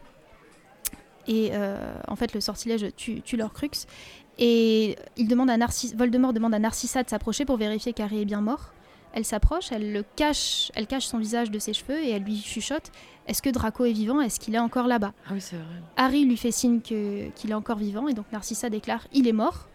Et 1.28 1.52
en 2.08 2.16
fait, 2.16 2.34
le 2.34 2.42
sortilège 2.42 2.88
tue, 2.96 3.22
leur 3.38 3.54
crux. 3.54 3.86
Et 4.40 4.96
il 5.18 5.28
demande 5.28 5.50
à 5.50 5.58
Voldemort 5.96 6.34
demande 6.34 6.54
à 6.54 6.60
Narcissa 6.60 7.04
de 7.04 7.10
s'approcher 7.10 7.46
pour 7.46 7.58
vérifier 7.58 7.94
qu'Harry 7.94 8.22
est 8.22 8.26
bien 8.26 8.42
mort. 8.42 8.72
Elle 9.14 9.26
s'approche, 9.26 9.72
elle 9.72 9.94
le 9.94 10.04
cache, 10.16 10.72
elle 10.76 10.86
cache 10.86 11.06
son 11.06 11.18
visage 11.18 11.50
de 11.50 11.58
ses 11.58 11.74
cheveux 11.74 11.98
et 12.04 12.12
elle 12.12 12.24
lui 12.24 12.40
chuchote 12.40 12.92
Est-ce 13.28 13.42
que 13.42 13.50
Draco 13.50 13.86
est 13.86 13.92
vivant? 13.92 14.22
Est-ce 14.22 14.40
qu'il 14.40 14.54
est 14.54 14.60
encore 14.60 14.86
là-bas? 14.86 15.14
Ah 15.26 15.32
oui, 15.34 15.42
c'est 15.42 15.56
vrai. 15.56 15.66
Harry 15.96 16.24
lui 16.26 16.38
fait 16.38 16.52
signe 16.52 16.82
qu'il 16.82 17.50
est 17.50 17.54
encore 17.54 17.78
vivant 17.78 18.08
et 18.08 18.14
donc 18.14 18.26
Narcissa 18.32 18.70
déclare 18.70 19.08
Il 19.14 19.28
est 19.28 19.34
mort. 19.34 19.70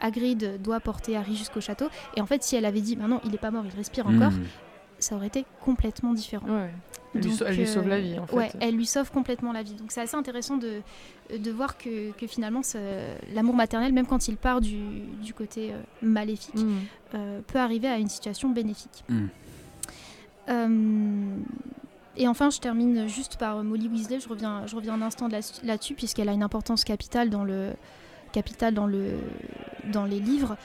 Hagrid 0.00 0.62
doit 0.62 0.80
porter 0.80 1.16
Harry 1.16 1.34
jusqu'au 1.34 1.60
château. 1.60 1.86
Et 2.16 2.20
en 2.20 2.26
fait, 2.26 2.42
si 2.42 2.54
elle 2.56 2.66
avait 2.66 2.82
dit 2.82 2.94
bah 2.94 3.08
non, 3.08 3.20
il 3.24 3.34
est 3.34 3.38
pas 3.38 3.50
mort, 3.50 3.64
il 3.66 3.76
respire 3.76 4.06
encore, 4.06 4.32
hmm. 4.32 4.44
ça 4.98 5.16
aurait 5.16 5.28
été 5.28 5.44
complètement 5.64 6.12
différent. 6.12 6.46
Elle, 7.14 7.56
lui, 7.56 7.66
sauve 7.66 7.88
la 7.88 8.00
vie, 8.00 8.18
en 8.18 8.26
fait. 8.26 8.36
Ouais, 8.36 8.50
elle 8.60 8.74
lui 8.74 8.86
sauve 8.86 9.10
complètement 9.10 9.52
la 9.52 9.62
vie. 9.62 9.74
Donc 9.74 9.92
c'est 9.92 10.00
assez 10.00 10.16
intéressant 10.16 10.56
de, 10.56 10.80
de 11.36 11.50
voir 11.50 11.78
que, 11.78 12.12
que 12.12 12.26
finalement, 12.26 12.62
l'amour 13.32 13.54
maternel, 13.54 13.92
même 13.92 14.06
quand 14.06 14.28
il 14.28 14.36
part 14.36 14.60
du, 14.60 14.78
du 15.22 15.32
côté 15.32 15.72
euh, 15.72 15.80
maléfique, 16.02 16.56
hmm. 16.56 16.78
euh, 17.14 17.40
peut 17.46 17.58
arriver 17.58 17.88
à 17.88 17.98
une 17.98 18.08
situation 18.08 18.50
bénéfique. 18.50 19.04
Hmm. 19.08 19.26
Euh, 20.48 21.36
et 22.16 22.28
enfin, 22.28 22.50
je 22.50 22.58
termine 22.58 23.08
juste 23.08 23.36
par 23.38 23.62
Molly 23.64 23.88
Weasley. 23.88 24.20
Je 24.20 24.28
reviens, 24.28 24.66
je 24.66 24.76
reviens 24.76 24.94
un 24.94 25.02
instant 25.02 25.28
là-dessus, 25.28 25.94
puisqu'elle 25.94 26.28
a 26.28 26.32
une 26.32 26.42
importance 26.42 26.84
capitale 26.84 27.30
dans, 27.30 27.44
le, 27.44 27.72
capitale 28.32 28.74
dans, 28.74 28.86
le, 28.86 29.18
dans 29.92 30.04
les 30.04 30.20
livres. 30.20 30.56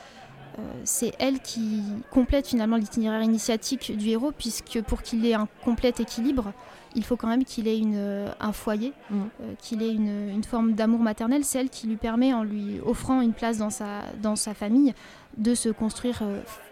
Euh, 0.59 0.71
c'est 0.83 1.13
elle 1.19 1.39
qui 1.39 1.81
complète 2.11 2.47
finalement 2.47 2.75
l'itinéraire 2.75 3.21
initiatique 3.21 3.95
du 3.95 4.09
héros, 4.09 4.31
puisque 4.31 4.81
pour 4.81 5.01
qu'il 5.01 5.25
ait 5.25 5.33
un 5.33 5.47
complet 5.63 5.93
équilibre, 5.99 6.53
il 6.95 7.03
faut 7.03 7.15
quand 7.15 7.27
même 7.27 7.43
qu'il 7.43 7.67
ait 7.67 7.77
une, 7.77 7.95
euh, 7.95 8.27
un 8.39 8.51
foyer, 8.51 8.93
mm. 9.09 9.15
euh, 9.15 9.53
qu'il 9.59 9.81
ait 9.83 9.93
une, 9.93 10.29
une 10.29 10.43
forme 10.43 10.73
d'amour 10.73 10.99
maternel. 10.99 11.43
C'est 11.43 11.59
elle 11.59 11.69
qui 11.69 11.87
lui 11.87 11.97
permet, 11.97 12.33
en 12.33 12.43
lui 12.43 12.79
offrant 12.85 13.21
une 13.21 13.33
place 13.33 13.57
dans 13.57 13.69
sa, 13.69 14.03
dans 14.21 14.35
sa 14.35 14.53
famille, 14.53 14.93
de 15.37 15.55
se 15.55 15.69
construire 15.69 16.23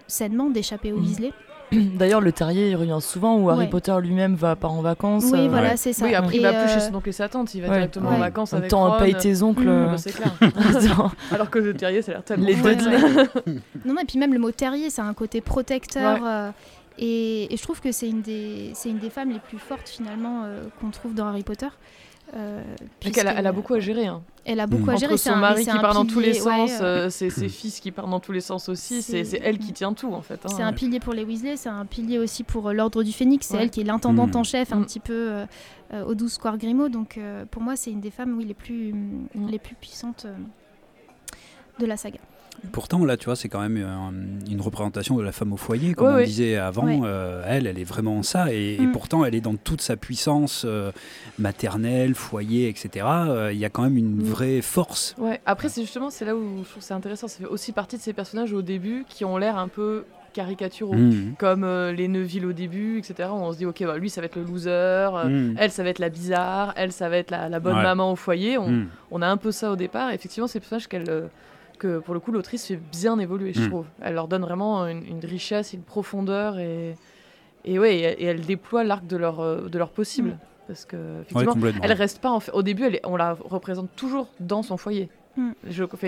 sainement, 0.08 0.50
d'échapper 0.50 0.92
au 0.92 1.00
mmh. 1.00 1.06
D'ailleurs, 1.72 2.22
le 2.22 2.32
terrier, 2.32 2.70
il 2.70 2.76
revient 2.76 3.00
souvent 3.02 3.38
où 3.38 3.50
Harry 3.50 3.68
Potter 3.68 3.96
lui-même 4.02 4.36
va 4.36 4.56
part 4.56 4.74
en 4.74 4.82
vacances. 4.82 5.26
Oui, 5.32 5.48
voilà, 5.48 5.78
c'est 5.78 5.94
ça. 5.94 6.06
Oui, 6.06 6.16
après, 6.16 6.38
il 6.38 6.42
va 6.42 6.54
plus 6.54 6.74
chez 6.74 6.80
son 6.80 6.96
oncle 6.96 7.10
et 7.10 7.14
sa 7.14 7.30
tante, 7.30 7.54
il 7.54 7.62
va 7.62 7.70
directement 7.70 8.10
en 8.10 8.18
vacances 8.20 8.54
avec 8.54 8.70
temps, 8.70 8.92
Ron. 8.92 9.00
paye 9.00 9.16
tes 9.16 9.44
oncles. 9.44 9.68
Mmh, 9.68 9.86
bah, 9.86 9.98
c'est 9.98 10.12
clair. 10.16 10.32
Alors 11.32 11.50
que 11.50 11.60
le 11.60 11.74
terrier, 11.74 12.02
ça 12.02 12.12
a 12.12 12.16
l'air 12.16 12.24
tellement. 12.24 12.46
Les 12.46 12.56
deux 12.56 12.76
Non, 13.86 13.94
non, 13.94 14.02
et 14.02 14.06
puis 14.06 14.18
même 14.18 14.34
le 14.34 14.40
mot 14.40 14.52
terrier, 14.52 14.90
ça 14.90 15.04
a 15.04 15.06
un 15.06 15.14
côté 15.14 15.42
protecteur. 15.42 16.20
Euh, 16.26 16.52
et, 17.00 17.48
je 17.52 17.62
trouve 17.62 17.82
que 17.82 17.92
c'est 17.92 18.10
une, 18.10 18.22
des, 18.22 18.74
une 18.86 19.00
des 19.00 19.10
femmes 19.10 19.32
les 19.32 19.40
plus 19.40 19.60
fortes, 19.60 19.90
finalement, 19.90 20.44
euh, 20.46 20.64
qu'on 20.80 20.90
trouve 20.90 21.14
dans 21.14 21.28
Harry 21.28 21.44
Potter. 21.44 21.68
Euh, 22.36 22.62
elle, 23.02 23.28
a, 23.28 23.40
elle, 23.40 23.48
a, 23.48 23.52
beaucoup 23.52 23.74
à 23.74 23.80
gérer. 23.80 24.08
Hein. 24.08 24.22
Elle 24.44 24.60
a 24.60 24.68
beaucoup 24.68 24.90
à 24.90 24.96
gérer. 24.96 25.18
son 25.18 25.36
mari 25.36 25.66
qui 25.66 25.78
part 25.80 25.94
dans 25.94 26.06
tous 26.06 26.20
les 26.20 26.34
sens, 26.34 26.72
euh, 26.82 27.10
ses, 27.10 27.30
fils 27.30 27.80
qui 27.80 27.92
partent 27.92 28.10
dans 28.10 28.20
tous 28.20 28.32
les 28.32 28.42
sens 28.42 28.70
aussi. 28.70 29.02
C'est 29.02 29.40
elle 29.42 29.58
qui 29.58 29.74
tient 29.74 29.94
tout 29.94 30.14
en 30.14 30.22
fait. 30.22 30.46
Hein. 30.46 30.50
C'est 30.50 30.64
un 30.64 30.74
pilier 30.74 31.00
pour 31.00 31.14
les 31.14 31.24
Weasley, 31.24 31.58
c'est 31.58 31.70
un 31.70 31.86
pilier 31.86 32.20
aussi 32.20 32.44
pour 32.44 32.70
euh, 32.70 32.74
l'ordre 32.74 33.04
du 33.04 33.12
Phénix. 33.12 33.48
C'est 33.48 33.58
elle 33.58 33.70
qui 33.70 33.82
est 33.82 33.86
l'intendante 33.86 34.34
mm. 34.36 34.40
en 34.40 34.44
chef, 34.44 34.74
un 34.74 34.80
mm. 34.80 34.86
petit 34.86 35.00
peu 35.00 35.46
euh, 35.94 36.06
au 36.06 36.16
12 36.16 36.32
Square 36.32 36.58
Grimaud. 36.58 36.90
Donc 36.90 37.20
pour 37.52 37.62
moi, 37.62 37.76
c'est 37.76 37.92
une 37.92 38.02
des 38.02 38.12
femmes 38.12 38.36
oui, 38.38 38.46
les, 38.46 38.54
plus, 38.54 38.94
mm. 38.94 39.48
les 39.50 39.60
plus 39.60 39.76
puissantes 39.76 40.28
de 41.80 41.86
la 41.86 41.96
saga. 41.96 42.20
Pourtant, 42.72 43.06
là, 43.06 43.18
tu 43.18 43.26
vois, 43.26 43.36
c'est 43.36 43.50
quand 43.50 43.60
même 43.60 43.78
euh, 43.78 44.52
une 44.52 44.62
représentation 44.62 45.18
de 45.18 45.24
la 45.24 45.32
femme 45.32 45.54
au 45.54 45.58
foyer, 45.58 45.94
comme 45.94 46.16
on 46.16 46.24
disait 46.24 46.58
avant. 46.58 47.04
Euh, 47.04 47.44
elle, 47.46 47.68
elle 47.68 47.80
est 47.80 47.84
vraiment 47.84 48.24
ça. 48.24 48.52
Et, 48.52 48.78
mm. 48.80 48.92
pourtant, 48.92 49.26
elle 49.26 49.36
est 49.36 49.42
dans 49.42 49.56
toute 49.56 49.82
sa 49.82 49.96
puissance 49.96 50.64
euh, 50.68 50.92
maternelle, 51.38 52.16
foyer, 52.16 52.70
etc. 52.70 53.06
Il 53.52 53.58
y 53.58 53.66
a 53.66 53.70
quand 53.70 53.84
même 53.84 53.98
une 53.98 54.16
mm. 54.16 54.24
vraie 54.24 54.62
force. 54.62 55.16
Ouais. 55.18 55.40
Après, 55.46 55.70
c'est 55.70 55.82
justement, 55.82 56.10
c'est 56.10 56.26
là 56.26 56.36
où 56.36 56.64
je 56.64 56.70
trouve 56.70 56.84
c'est 56.84 56.94
intéressant. 56.94 57.28
Ça 57.28 57.40
fait 57.40 57.46
aussi 57.46 57.72
partie 57.72 57.98
de 57.98 58.02
ces 58.02 58.14
personnages 58.14 58.54
au 58.54 58.62
début 58.62 59.06
qui 59.08 59.24
ont 59.26 59.38
l'air 59.38 59.58
un 59.58 59.68
peu 59.68 60.06
caricaturaux, 60.34 60.94
mm. 60.94 61.36
comme 61.38 61.66
les 61.66 62.08
Neuville 62.08 62.46
au 62.46 62.54
début, 62.54 63.00
etc. 63.00 63.30
On 63.32 63.54
se 63.54 63.58
dit, 63.58 63.66
ok, 63.66 63.84
bah, 63.86 63.98
lui, 63.98 64.10
ça 64.10 64.22
va 64.22 64.26
être 64.26 64.36
le 64.36 64.44
loser, 64.44 65.10
elle, 65.58 65.72
ça 65.72 65.84
va 65.84 65.90
être 65.90 66.00
la 66.00 66.10
bizarre, 66.10 66.74
elle, 66.76 66.92
ça 66.92 67.10
va 67.10 67.18
être 67.18 67.32
la, 67.32 67.60
bonne 67.60 67.82
maman 67.82 68.12
au 68.12 68.16
foyer. 68.16 68.58
On, 68.58 68.86
on, 69.12 69.22
a 69.22 69.28
un 69.28 69.38
peu 69.38 69.52
ça 69.52 69.72
au 69.72 69.76
départ. 69.76 70.12
effectivement, 70.12 70.48
c'est 70.48 70.60
personnages 70.60 70.88
qu'elle 70.88 71.30
que 71.78 72.00
pour 72.00 72.14
le 72.14 72.20
coup 72.20 72.32
l'autrice 72.32 72.66
fait 72.66 72.80
bien 72.92 73.20
évoluer, 73.20 73.54
je 73.54 73.62
mm. 73.62 73.70
trouve. 73.70 73.86
Elle 74.02 74.16
leur 74.16 74.28
donne 74.28 74.42
vraiment 74.42 74.88
une, 74.88 75.20
richesse, 75.24 75.74
une 75.74 75.82
profondeur 75.82 76.60
et, 76.60 76.96
et 77.66 77.80
ouais, 77.80 77.98
et, 77.98 78.26
elle 78.26 78.42
déploie 78.42 78.84
l'arc 78.84 79.06
de 79.06 79.18
leur, 79.18 79.40
euh, 79.40 79.68
de 79.68 79.78
leur 79.78 79.90
possible. 79.90 80.30
Mm. 80.30 80.40
Parce 80.68 80.86
que 80.86 81.22
effectivement, 81.22 81.56
elle 81.82 81.94
reste 81.94 82.20
pas 82.20 82.30
en 82.30 82.42
fait, 82.42 82.52
au 82.52 82.62
début, 82.62 82.84
elle 82.84 83.00
on 83.06 83.16
la 83.16 83.34
représente 83.34 83.90
toujours 83.96 84.28
dans 84.40 84.64
son 84.64 84.76
foyer. 84.78 85.10
Mm. 85.38 85.52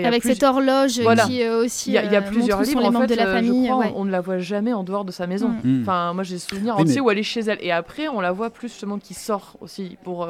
Avec 0.04 0.24
cette 0.24 0.42
horloge 0.42 1.00
qui 1.26 1.40
est 1.40 1.48
aussi. 1.48 1.90
Il 1.90 1.94
y 1.94 1.98
a, 1.98 2.20
euh, 2.20 2.20
plusieurs 2.20 2.60
livres 2.62 2.84
en 2.84 3.00
fait, 3.00 3.06
de 3.06 3.14
la 3.14 3.28
euh, 3.28 3.34
famille. 3.34 3.70
On 3.70 4.04
ne 4.04 4.10
la 4.10 4.20
voit 4.20 4.38
jamais 4.38 4.72
en 4.72 4.82
dehors 4.82 5.04
de 5.04 5.12
sa 5.12 5.26
maison. 5.26 5.54
Enfin, 5.82 6.12
moi 6.12 6.24
j'ai 6.24 6.38
souvenir 6.38 6.78
aussi 6.78 7.00
où 7.00 7.10
elle 7.10 7.18
est 7.18 7.22
chez 7.22 7.40
elle. 7.40 7.58
Et 7.60 7.72
après, 7.72 8.08
on 8.08 8.20
la 8.20 8.32
voit 8.32 8.50
plus 8.50 8.68
justement 8.68 8.98
qui 8.98 9.14
sort 9.14 9.56
aussi 9.60 9.96
pour 10.02 10.28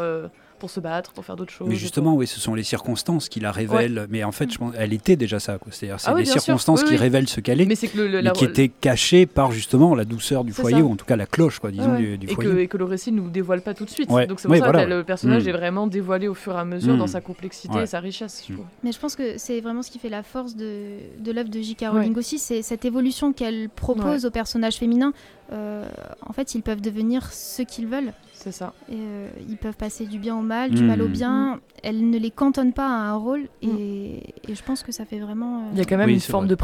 pour 0.61 0.71
se 0.71 0.79
battre, 0.79 1.13
pour 1.13 1.25
faire 1.25 1.35
d'autres 1.35 1.53
choses. 1.53 1.69
Mais 1.69 1.75
justement, 1.75 2.15
oui, 2.15 2.29
ce 2.29 2.39
sont 2.39 2.55
les 2.55 2.63
circonstances 2.63 3.29
qui 3.29 3.41
la 3.41 3.51
révèlent. 3.51 4.07
Mais 4.11 4.23
en 4.23 4.33
fait, 4.33 4.53
je 4.53 4.59
pense, 4.59 4.73
elle 4.77 4.93
était 4.93 5.17
déjà 5.17 5.41
ça. 5.41 5.59
C'est-à-dire, 5.71 5.99
c'est 5.99 6.11
ah 6.11 6.15
les 6.15 6.25
circonstances 6.25 6.85
qui 6.85 6.97
révèlent 6.97 7.29
ce 7.29 7.41
qu'elle 7.41 7.61
est, 7.61 7.67
mais, 7.67 7.77
que 7.77 7.99
le, 7.99 8.31
qui 8.33 8.45
étaient 8.45 8.69
cachées 8.69 9.27
par 9.27 9.51
justement 9.51 9.95
la 9.95 10.05
douceur 10.05 10.45
du 10.45 10.53
foyer 10.53 10.83
ou 10.83 10.93
en 10.93 10.97
tout 10.97 11.07
cas 11.07 11.17
la 11.17 11.27
cloche, 11.27 11.59
quoi, 11.59 11.71
disons, 11.71 11.97
du, 11.97 12.19
et 12.23 12.27
foyer. 12.29 12.51
Que, 12.51 12.59
et 12.59 12.69
que 12.69 12.77
le 12.77 12.85
récit 12.85 13.11
ne 13.11 13.21
nous 13.21 13.31
dévoile 13.31 13.63
pas 13.63 13.75
tout 13.75 13.85
de 13.85 13.91
suite. 13.91 14.09
Donc 14.09 14.41
c'est 14.41 14.49
pour 14.49 14.57
ça 14.57 14.73
que 14.73 14.89
le 14.89 15.03
personnage 15.03 15.45
mm. 15.45 15.49
est 15.49 15.53
vraiment 15.53 15.87
dévoilé 15.87 16.29
au 16.29 16.35
fur 16.35 16.55
et 16.55 16.61
à 16.61 16.65
mesure 16.65 16.97
dans 16.97 17.05
mm. 17.05 17.09
sa 17.09 17.21
complexité 17.21 17.79
et 17.81 17.87
sa 17.87 18.01
richesse. 18.01 18.45
Je 18.49 18.55
mm. 18.55 18.59
Mais 18.85 18.93
je 18.93 18.99
pense 18.99 19.17
que 19.17 19.39
c'est 19.39 19.61
vraiment 19.61 19.83
ce 19.83 19.91
qui 19.91 19.99
fait 19.99 20.09
la 20.09 20.23
force 20.23 20.55
de, 20.55 20.99
de 21.19 21.33
l'œuvre 21.33 21.49
de 21.49 21.61
J.K. 21.61 21.87
Rowling 21.91 22.17
aussi, 22.17 22.39
c'est 22.39 22.63
cette 22.63 22.85
évolution 22.85 23.33
qu'elle 23.33 23.69
propose 23.69 24.27
aux 24.27 24.31
personnages 24.31 24.77
féminins. 24.77 25.13
Euh, 25.53 25.85
en 26.25 26.33
fait, 26.33 26.55
ils 26.55 26.63
peuvent 26.63 26.81
devenir 26.81 27.33
ce 27.33 27.63
qu'ils 27.63 27.87
veulent. 27.87 28.13
C'est 28.41 28.53
ça. 28.53 28.73
Et, 28.89 28.95
euh, 28.95 29.29
ils 29.51 29.59
peuvent 29.59 29.77
passer 29.77 30.07
du 30.07 30.19
bien 30.19 30.35
au 30.35 30.41
mal, 30.41 30.71
du 30.71 30.83
mal 30.83 31.03
au 31.03 31.09
mmh. 31.09 31.13
bien. 31.13 31.61
Elle 31.83 32.09
ne 32.09 32.19
les 32.19 32.31
cantonne 32.31 32.73
pas 32.73 32.87
à 32.87 33.11
un 33.11 33.15
rôle 33.15 33.49
et, 33.61 33.67
mmh. 33.67 34.51
et 34.51 34.55
je 34.55 34.63
pense 34.63 34.83
que 34.83 34.93
ça 34.93 35.05
fait 35.05 35.19
vraiment. 35.19 35.59
Euh, 35.59 35.71
Il 35.73 35.79
y 35.79 35.83
a 35.83 35.85
quand 35.85 35.99
même 35.99 36.09
une 36.09 36.21
forme 36.21 36.47
de 36.47 36.57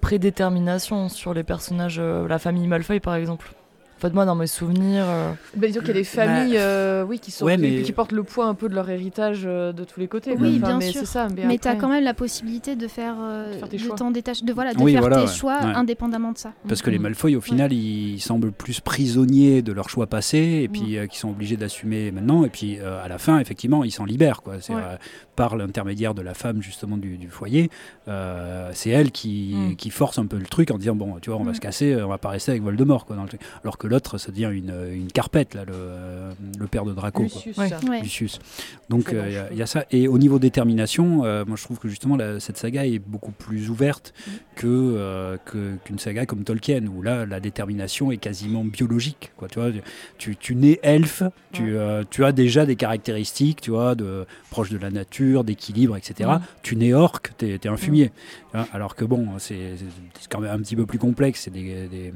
prédétermination 0.00 1.08
sur 1.08 1.32
les 1.32 1.44
personnages, 1.44 2.00
euh, 2.00 2.26
la 2.26 2.40
famille 2.40 2.66
Malfoy 2.66 2.98
par 2.98 3.14
exemple. 3.14 3.54
En 4.00 4.08
fait, 4.08 4.14
moi, 4.14 4.24
dans 4.24 4.34
mes 4.34 4.46
souvenirs. 4.46 5.04
Euh... 5.06 5.32
Bah, 5.54 5.66
disons 5.66 5.80
qu'il 5.80 5.88
y 5.88 5.90
a 5.90 5.94
des 5.94 6.04
familles 6.04 6.54
bah, 6.54 6.60
euh, 6.60 7.04
oui, 7.06 7.18
qui, 7.18 7.30
sont, 7.30 7.46
qui, 7.46 7.92
portent 7.92 8.12
le 8.12 8.22
poids 8.22 8.46
un 8.46 8.54
peu 8.54 8.70
de 8.70 8.74
leur 8.74 8.88
héritage 8.88 9.42
euh, 9.44 9.72
de 9.72 9.84
tous 9.84 10.00
les 10.00 10.08
côtés. 10.08 10.34
Oui, 10.40 10.58
bien 10.58 10.78
mais 10.78 10.90
sûr. 10.90 11.06
Ça, 11.06 11.28
mais, 11.28 11.58
tu 11.58 11.68
as 11.68 11.74
quand 11.74 11.90
même 11.90 12.02
la 12.02 12.14
possibilité 12.14 12.76
de 12.76 12.88
faire, 12.88 13.16
euh, 13.20 13.60
de, 13.60 13.76
de 13.76 14.46
de, 14.46 14.52
voilà, 14.54 14.72
de 14.72 14.88
faire 14.88 15.10
tes 15.10 15.26
choix 15.26 15.58
indépendamment 15.60 16.32
de 16.32 16.38
ça. 16.38 16.54
Parce 16.66 16.80
que 16.80 16.88
les 16.88 16.98
Malfoy, 16.98 17.36
au 17.36 17.42
final, 17.42 17.74
ils 17.74 18.20
semblent 18.20 18.52
plus 18.52 18.80
prisonniers 18.80 19.60
de 19.60 19.72
leur 19.72 19.90
choix 19.90 20.06
passé 20.06 20.62
et 20.62 20.68
puis 20.68 20.96
qui 21.10 21.18
sont 21.18 21.28
obligés 21.28 21.58
d'assumer 21.58 22.10
maintenant. 22.10 22.46
Et 22.46 22.48
puis 22.48 22.78
à 22.80 23.06
la 23.06 23.18
fin, 23.18 23.38
effectivement, 23.38 23.84
ils 23.84 23.92
s'en 23.92 24.06
libèrent. 24.06 24.40
Quoi. 24.40 24.54
Par 25.40 25.56
l'intermédiaire 25.56 26.12
de 26.12 26.20
la 26.20 26.34
femme, 26.34 26.62
justement, 26.62 26.98
du, 26.98 27.16
foyer. 27.30 27.70
c'est 28.72 28.90
elle 28.90 29.10
qui, 29.10 29.54
mm. 29.54 29.76
qui, 29.76 29.88
force 29.88 30.18
un 30.18 30.26
peu 30.26 30.36
le 30.36 30.44
truc 30.44 30.70
en 30.70 30.76
disant 30.76 30.94
bon, 30.94 31.18
tu 31.22 31.30
vois, 31.30 31.38
on 31.38 31.44
va 31.44 31.52
mm. 31.52 31.54
se 31.54 31.60
casser, 31.60 31.96
on 31.96 32.08
va 32.08 32.18
pas 32.18 32.28
rester 32.28 32.50
avec 32.50 32.62
Voldemort. 32.62 33.06
Quoi, 33.06 33.16
dans 33.16 33.22
le 33.22 33.28
truc. 33.28 33.40
Alors 33.64 33.78
que 33.78 33.86
l'autre, 33.86 34.18
ça 34.18 34.30
devient 34.32 34.50
une, 34.52 34.74
une 34.92 35.10
carpette, 35.10 35.54
là, 35.54 35.64
le, 35.64 36.34
le 36.58 36.66
père 36.66 36.84
de 36.84 36.92
Draco. 36.92 37.24
Lucius. 38.02 38.38
Donc 38.88 39.08
il 39.12 39.18
euh, 39.18 39.48
y, 39.52 39.62
a 39.62 39.66
ça. 39.66 39.84
Et 39.90 40.08
au 40.08 40.18
niveau 40.18 40.38
détermination, 40.38 41.24
euh, 41.24 41.44
moi 41.46 41.56
je 41.56 41.64
trouve 41.64 41.78
que 41.78 41.88
justement 41.88 42.16
cette 42.38 42.56
saga 42.56 42.86
est 42.86 42.98
beaucoup 42.98 43.32
plus 43.32 43.70
ouverte 43.70 44.12
mm. 44.26 44.30
euh, 44.64 45.36
que 45.44 45.76
qu'une 45.84 45.98
saga 45.98 46.26
comme 46.26 46.44
Tolkien, 46.44 46.86
où 46.86 47.02
là 47.02 47.26
la 47.26 47.40
détermination 47.40 48.12
est 48.12 48.16
quasiment 48.16 48.64
biologique. 48.64 49.32
Quoi, 49.36 49.48
tu, 49.48 49.58
vois, 49.58 49.70
tu, 50.18 50.36
tu 50.36 50.54
nais 50.54 50.80
elfe, 50.82 51.22
tu, 51.52 51.76
tu 52.10 52.24
as 52.24 52.32
déjà 52.32 52.66
des 52.66 52.76
caractéristiques, 52.76 53.60
tu 53.60 53.70
vois, 53.70 53.94
de 53.94 54.26
proche 54.50 54.70
de 54.70 54.78
la 54.78 54.90
nature, 54.90 55.29
d'équilibre, 55.44 55.96
etc. 55.96 56.30
Mm. 56.30 56.40
Tu 56.62 56.76
nais 56.76 56.92
orc, 56.92 57.20
tu 57.38 57.46
es, 57.46 57.66
un 57.66 57.76
fumier. 57.76 58.12
alors 58.72 58.94
que 58.94 59.04
bon, 59.04 59.26
c'est 59.38 59.74
quand 60.28 60.40
même 60.40 60.52
un 60.52 60.58
petit 60.58 60.76
peu 60.76 60.86
plus 60.86 60.98
complexe. 60.98 61.42
C'est 61.44 61.50
des, 61.50 61.88
des, 61.88 62.12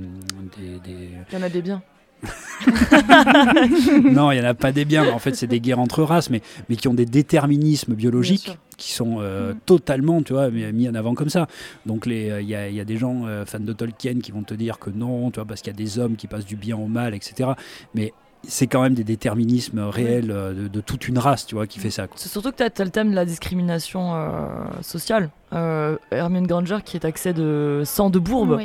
des, 0.57 1.11
Il 1.32 1.35
y 1.35 1.36
en 1.36 1.43
a 1.43 1.49
des 1.49 1.62
biens. 1.62 1.82
non, 4.12 4.32
il 4.32 4.41
n'y 4.41 4.47
en 4.47 4.49
a 4.49 4.55
pas 4.55 4.73
des 4.73 4.85
biens. 4.85 5.12
En 5.12 5.19
fait, 5.19 5.35
c'est 5.35 5.47
des 5.47 5.61
guerres 5.61 5.81
entre 5.81 6.03
races, 6.03 6.31
mais, 6.31 6.41
mais 6.69 6.77
qui 6.77 6.89
ont 6.89 6.95
des 6.95 7.07
déterminismes 7.07 7.95
biologiques 7.95 8.59
qui 8.77 8.93
sont 8.93 9.16
euh, 9.20 9.53
mm. 9.53 9.59
totalement 9.66 10.23
tu 10.23 10.32
vois, 10.32 10.51
mis 10.51 10.89
en 10.89 10.95
avant 10.95 11.15
comme 11.15 11.28
ça. 11.28 11.47
Donc 11.86 12.07
euh, 12.07 12.41
il 12.41 12.49
y, 12.49 12.55
a, 12.55 12.69
y, 12.69 12.81
a 12.81 12.85
des 12.85 12.97
gens 12.97 13.27
euh, 13.27 13.45
fans 13.45 13.61
de 13.61 13.73
Tolkien 13.73 14.20
qui 14.20 14.32
vont 14.32 14.43
te 14.43 14.55
dire 14.55 14.78
que 14.78 14.91
non, 14.91 15.31
tu 15.31 15.36
vois, 15.36 15.47
parce 15.47 15.61
qu'il 15.61 15.73
y 15.73 15.77
a 15.77 15.78
des 15.78 15.99
hommes 15.99 16.16
qui 16.16 16.27
passent 16.27 16.47
du 16.47 16.57
bien 16.57 16.77
au 16.77 16.86
mal, 16.86 17.15
etc. 17.15 17.51
Mais 17.95 18.12
c'est 18.49 18.66
quand 18.66 18.83
même 18.83 18.95
des 18.95 19.05
déterminismes 19.05 19.81
réels 19.81 20.31
euh, 20.31 20.69
de, 20.69 20.81
toute 20.81 21.09
une 21.09 21.19
race, 21.19 21.47
tu 21.47 21.55
vois, 21.55 21.66
qui 21.66 21.79
fait 21.79 21.91
ça. 21.91 22.07
C'est 22.16 22.29
surtout 22.29 22.53
que 22.53 22.57
tu 22.57 22.62
as, 22.62 22.85
le 22.85 22.91
thème 22.91 23.11
de 23.11 23.15
la 23.15 23.25
discrimination 23.25 24.15
euh, 24.15 24.49
sociale. 24.83 25.31
Euh, 25.53 25.97
Hermione 26.11 26.47
Granger 26.47 26.79
qui 26.85 26.97
est 26.97 27.05
accès 27.05 27.33
de 27.33 27.83
sang 27.85 28.11
de 28.11 28.19
bourbe. 28.19 28.61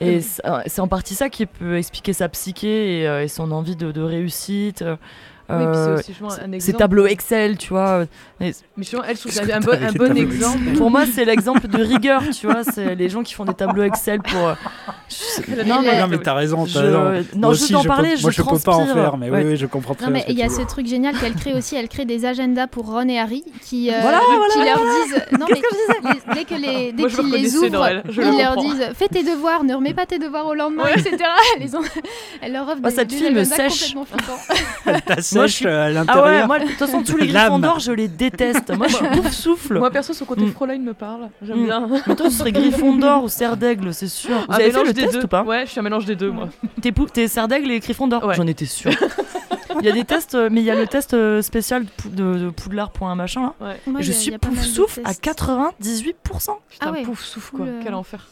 Et 0.00 0.20
c'est 0.20 0.80
en 0.80 0.88
partie 0.88 1.14
ça 1.14 1.28
qui 1.28 1.46
peut 1.46 1.76
expliquer 1.76 2.12
sa 2.12 2.28
psyché 2.28 3.02
et, 3.02 3.28
son 3.28 3.52
envie 3.52 3.76
de, 3.76 4.00
réussite. 4.00 4.84
euh, 5.50 6.00
ces 6.58 6.72
tableaux 6.72 7.06
Excel, 7.06 7.56
tu 7.56 7.68
vois. 7.68 8.06
Mais, 8.38 8.52
mais 8.76 8.84
elle, 9.06 9.16
je 9.16 9.28
trouve 9.28 9.50
un, 9.50 9.60
bon, 9.60 9.72
un 9.72 9.92
bon 9.92 10.16
exemple. 10.16 10.58
Pour 10.76 10.90
moi, 10.90 11.04
c'est 11.06 11.24
l'exemple 11.24 11.68
de 11.68 11.82
rigueur, 11.82 12.22
tu 12.38 12.46
vois. 12.46 12.64
C'est 12.64 12.94
les 12.94 13.08
gens 13.08 13.22
qui 13.22 13.32
font 13.32 13.46
des 13.46 13.54
tableaux 13.54 13.82
Excel 13.82 14.20
pour. 14.20 14.48
Euh, 14.48 14.54
non, 15.66 15.80
mais, 15.82 16.00
non, 16.00 16.06
mais 16.08 16.18
t'as 16.18 16.34
raison. 16.34 16.66
Je... 16.66 16.78
raison. 16.78 17.26
Non, 17.34 17.52
juste 17.54 17.86
parler, 17.86 18.16
je, 18.16 18.22
moi, 18.22 18.30
je 18.30 18.42
peux 18.42 18.58
pas 18.58 18.76
en 18.76 18.86
faire, 18.86 19.16
mais 19.16 19.30
oui, 19.30 19.40
oui, 19.44 19.56
je 19.56 19.66
comprends 19.66 19.94
très 19.94 20.06
bien. 20.06 20.20
Non, 20.20 20.24
mais 20.26 20.32
il 20.32 20.38
y 20.38 20.42
a 20.42 20.50
ce 20.50 20.62
truc 20.62 20.86
génial 20.86 21.16
qu'elle 21.18 21.34
crée 21.34 21.54
aussi. 21.54 21.76
Elle 21.76 21.88
crée 21.88 22.04
des 22.04 22.26
agendas 22.26 22.66
pour 22.66 22.86
Ron 22.86 23.08
et 23.08 23.18
Harry 23.18 23.44
qui, 23.62 23.90
euh, 23.90 23.98
voilà, 24.02 24.20
qui 24.52 24.58
leur 24.58 24.78
disent. 24.78 25.38
Non, 25.38 25.46
mais 25.48 26.34
dès 26.34 26.44
que 26.44 26.54
les, 26.54 26.92
dès 26.92 27.06
qu'ils 27.06 27.32
les 27.32 27.56
ouvrent, 27.56 27.88
ils 28.10 28.38
leur 28.38 28.56
disent 28.56 28.90
fais 28.94 29.08
tes 29.08 29.22
devoirs, 29.22 29.64
ne 29.64 29.74
remets 29.74 29.94
pas 29.94 30.06
tes 30.06 30.18
devoirs 30.18 30.46
au 30.46 30.54
lendemain, 30.54 30.84
etc. 30.94 31.16
Elle 32.42 32.52
leur 32.52 32.68
offre 32.68 32.80
des 32.80 33.16
films 33.16 33.44
sèche. 33.44 33.94
Ta 35.06 35.22
sèche 35.22 35.64
à 35.64 35.90
l'intérieur. 35.90 36.24
Ah 36.26 36.28
ouais, 36.28 36.46
moi, 36.46 36.58
de 36.58 36.64
toute 36.66 36.78
façon, 36.78 37.02
tous 37.02 37.16
les 37.16 37.26
Gryffondor, 37.36 37.78
je 37.78 37.92
les 37.92 38.08
déteste. 38.30 38.76
Moi, 38.76 38.88
je 38.88 38.96
suis 38.96 39.06
pouf 39.12 39.30
souffle. 39.32 39.78
Moi, 39.78 39.90
perso, 39.90 40.12
son 40.12 40.24
côté 40.24 40.42
mm. 40.42 40.52
Fräulein 40.52 40.78
me 40.78 40.94
parle. 40.94 41.28
J'aime 41.42 41.62
mm. 41.62 41.64
bien. 41.64 41.88
Mais 42.06 42.14
toi, 42.14 42.30
ce 42.30 42.38
serait 42.38 42.52
Gryffondor 42.52 43.24
ou 43.24 43.28
Serre 43.28 43.56
d'Aigle, 43.56 43.92
c'est 43.92 44.08
sûr. 44.08 44.44
Vous 44.48 44.54
avez 44.54 44.70
fait 44.70 44.84
le 44.84 44.94
test 44.94 45.24
ou 45.24 45.28
pas 45.28 45.42
Ouais, 45.42 45.66
je 45.66 45.70
suis 45.70 45.80
un 45.80 45.82
mélange 45.82 46.04
des 46.04 46.16
deux, 46.16 46.30
moi. 46.30 46.48
T'es 47.12 47.28
Serre 47.28 47.48
d'Aigle 47.48 47.70
et 47.70 47.80
Gryffondor? 47.80 48.32
J'en 48.34 48.46
étais 48.46 48.66
sûr. 48.66 48.92
Il 49.80 49.84
y 49.84 49.88
a 49.88 49.92
des 49.92 50.04
tests, 50.04 50.34
euh, 50.34 50.48
mais 50.50 50.60
il 50.60 50.64
y 50.64 50.70
a 50.70 50.74
le 50.74 50.86
test 50.86 51.14
euh, 51.14 51.42
spécial 51.42 51.84
de, 52.06 52.38
de 52.38 52.50
Poudlard 52.50 52.90
pour 52.90 53.08
un 53.08 53.14
machin. 53.14 53.52
Ouais. 53.60 53.78
je 54.00 54.12
suis 54.12 54.36
pouf 54.38 54.62
souffle 54.62 55.02
à 55.04 55.12
98%. 55.12 56.14
Putain, 56.14 56.58
ah 56.80 56.92
ouais. 56.92 57.02
pouf 57.02 57.22
souffle 57.22 57.56
quoi. 57.56 57.66
Quel 57.82 57.94
enfer. 57.94 58.26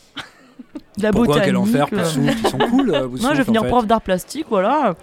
La 0.99 1.11
Pourquoi 1.11 1.41
quel 1.41 1.57
enfer 1.57 1.89
euh... 1.93 2.05
Ils 2.17 2.49
sont 2.49 2.59
cool. 2.59 2.95
Euh, 2.95 3.09
Moi, 3.21 3.33
je 3.33 3.39
vais 3.39 3.45
finir 3.45 3.67
prof 3.67 3.87
d'art 3.87 4.01
plastique, 4.01 4.47
voilà. 4.49 4.95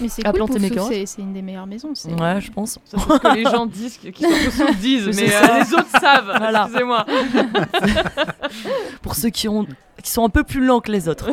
Mais 0.00 0.08
c'est 0.08 0.22
cool, 0.22 0.32
planter 0.32 0.58
mes 0.58 1.06
c'est 1.06 1.22
une 1.22 1.32
des 1.32 1.42
meilleures 1.42 1.66
maisons. 1.66 1.92
Ouais, 2.18 2.40
je 2.40 2.50
pense. 2.50 2.78
C'est 2.84 2.98
ce 2.98 3.06
que 3.06 3.34
les 3.34 3.44
gens 3.44 3.66
disent, 3.66 3.98
qui 3.98 4.24
sont 4.24 4.72
disent, 4.80 5.06
mais 5.16 5.32
euh, 5.32 5.58
les 5.60 5.74
autres 5.74 6.00
savent. 6.00 6.32
Voilà. 6.42 6.62
Excusez-moi. 6.64 7.06
Pour 9.00 9.14
ceux 9.14 9.30
qui 9.30 9.48
ont 9.48 9.66
qui 10.02 10.10
sont 10.10 10.24
un 10.24 10.30
peu 10.30 10.42
plus 10.42 10.64
lents 10.64 10.80
que 10.80 10.90
les 10.90 11.08
autres. 11.08 11.30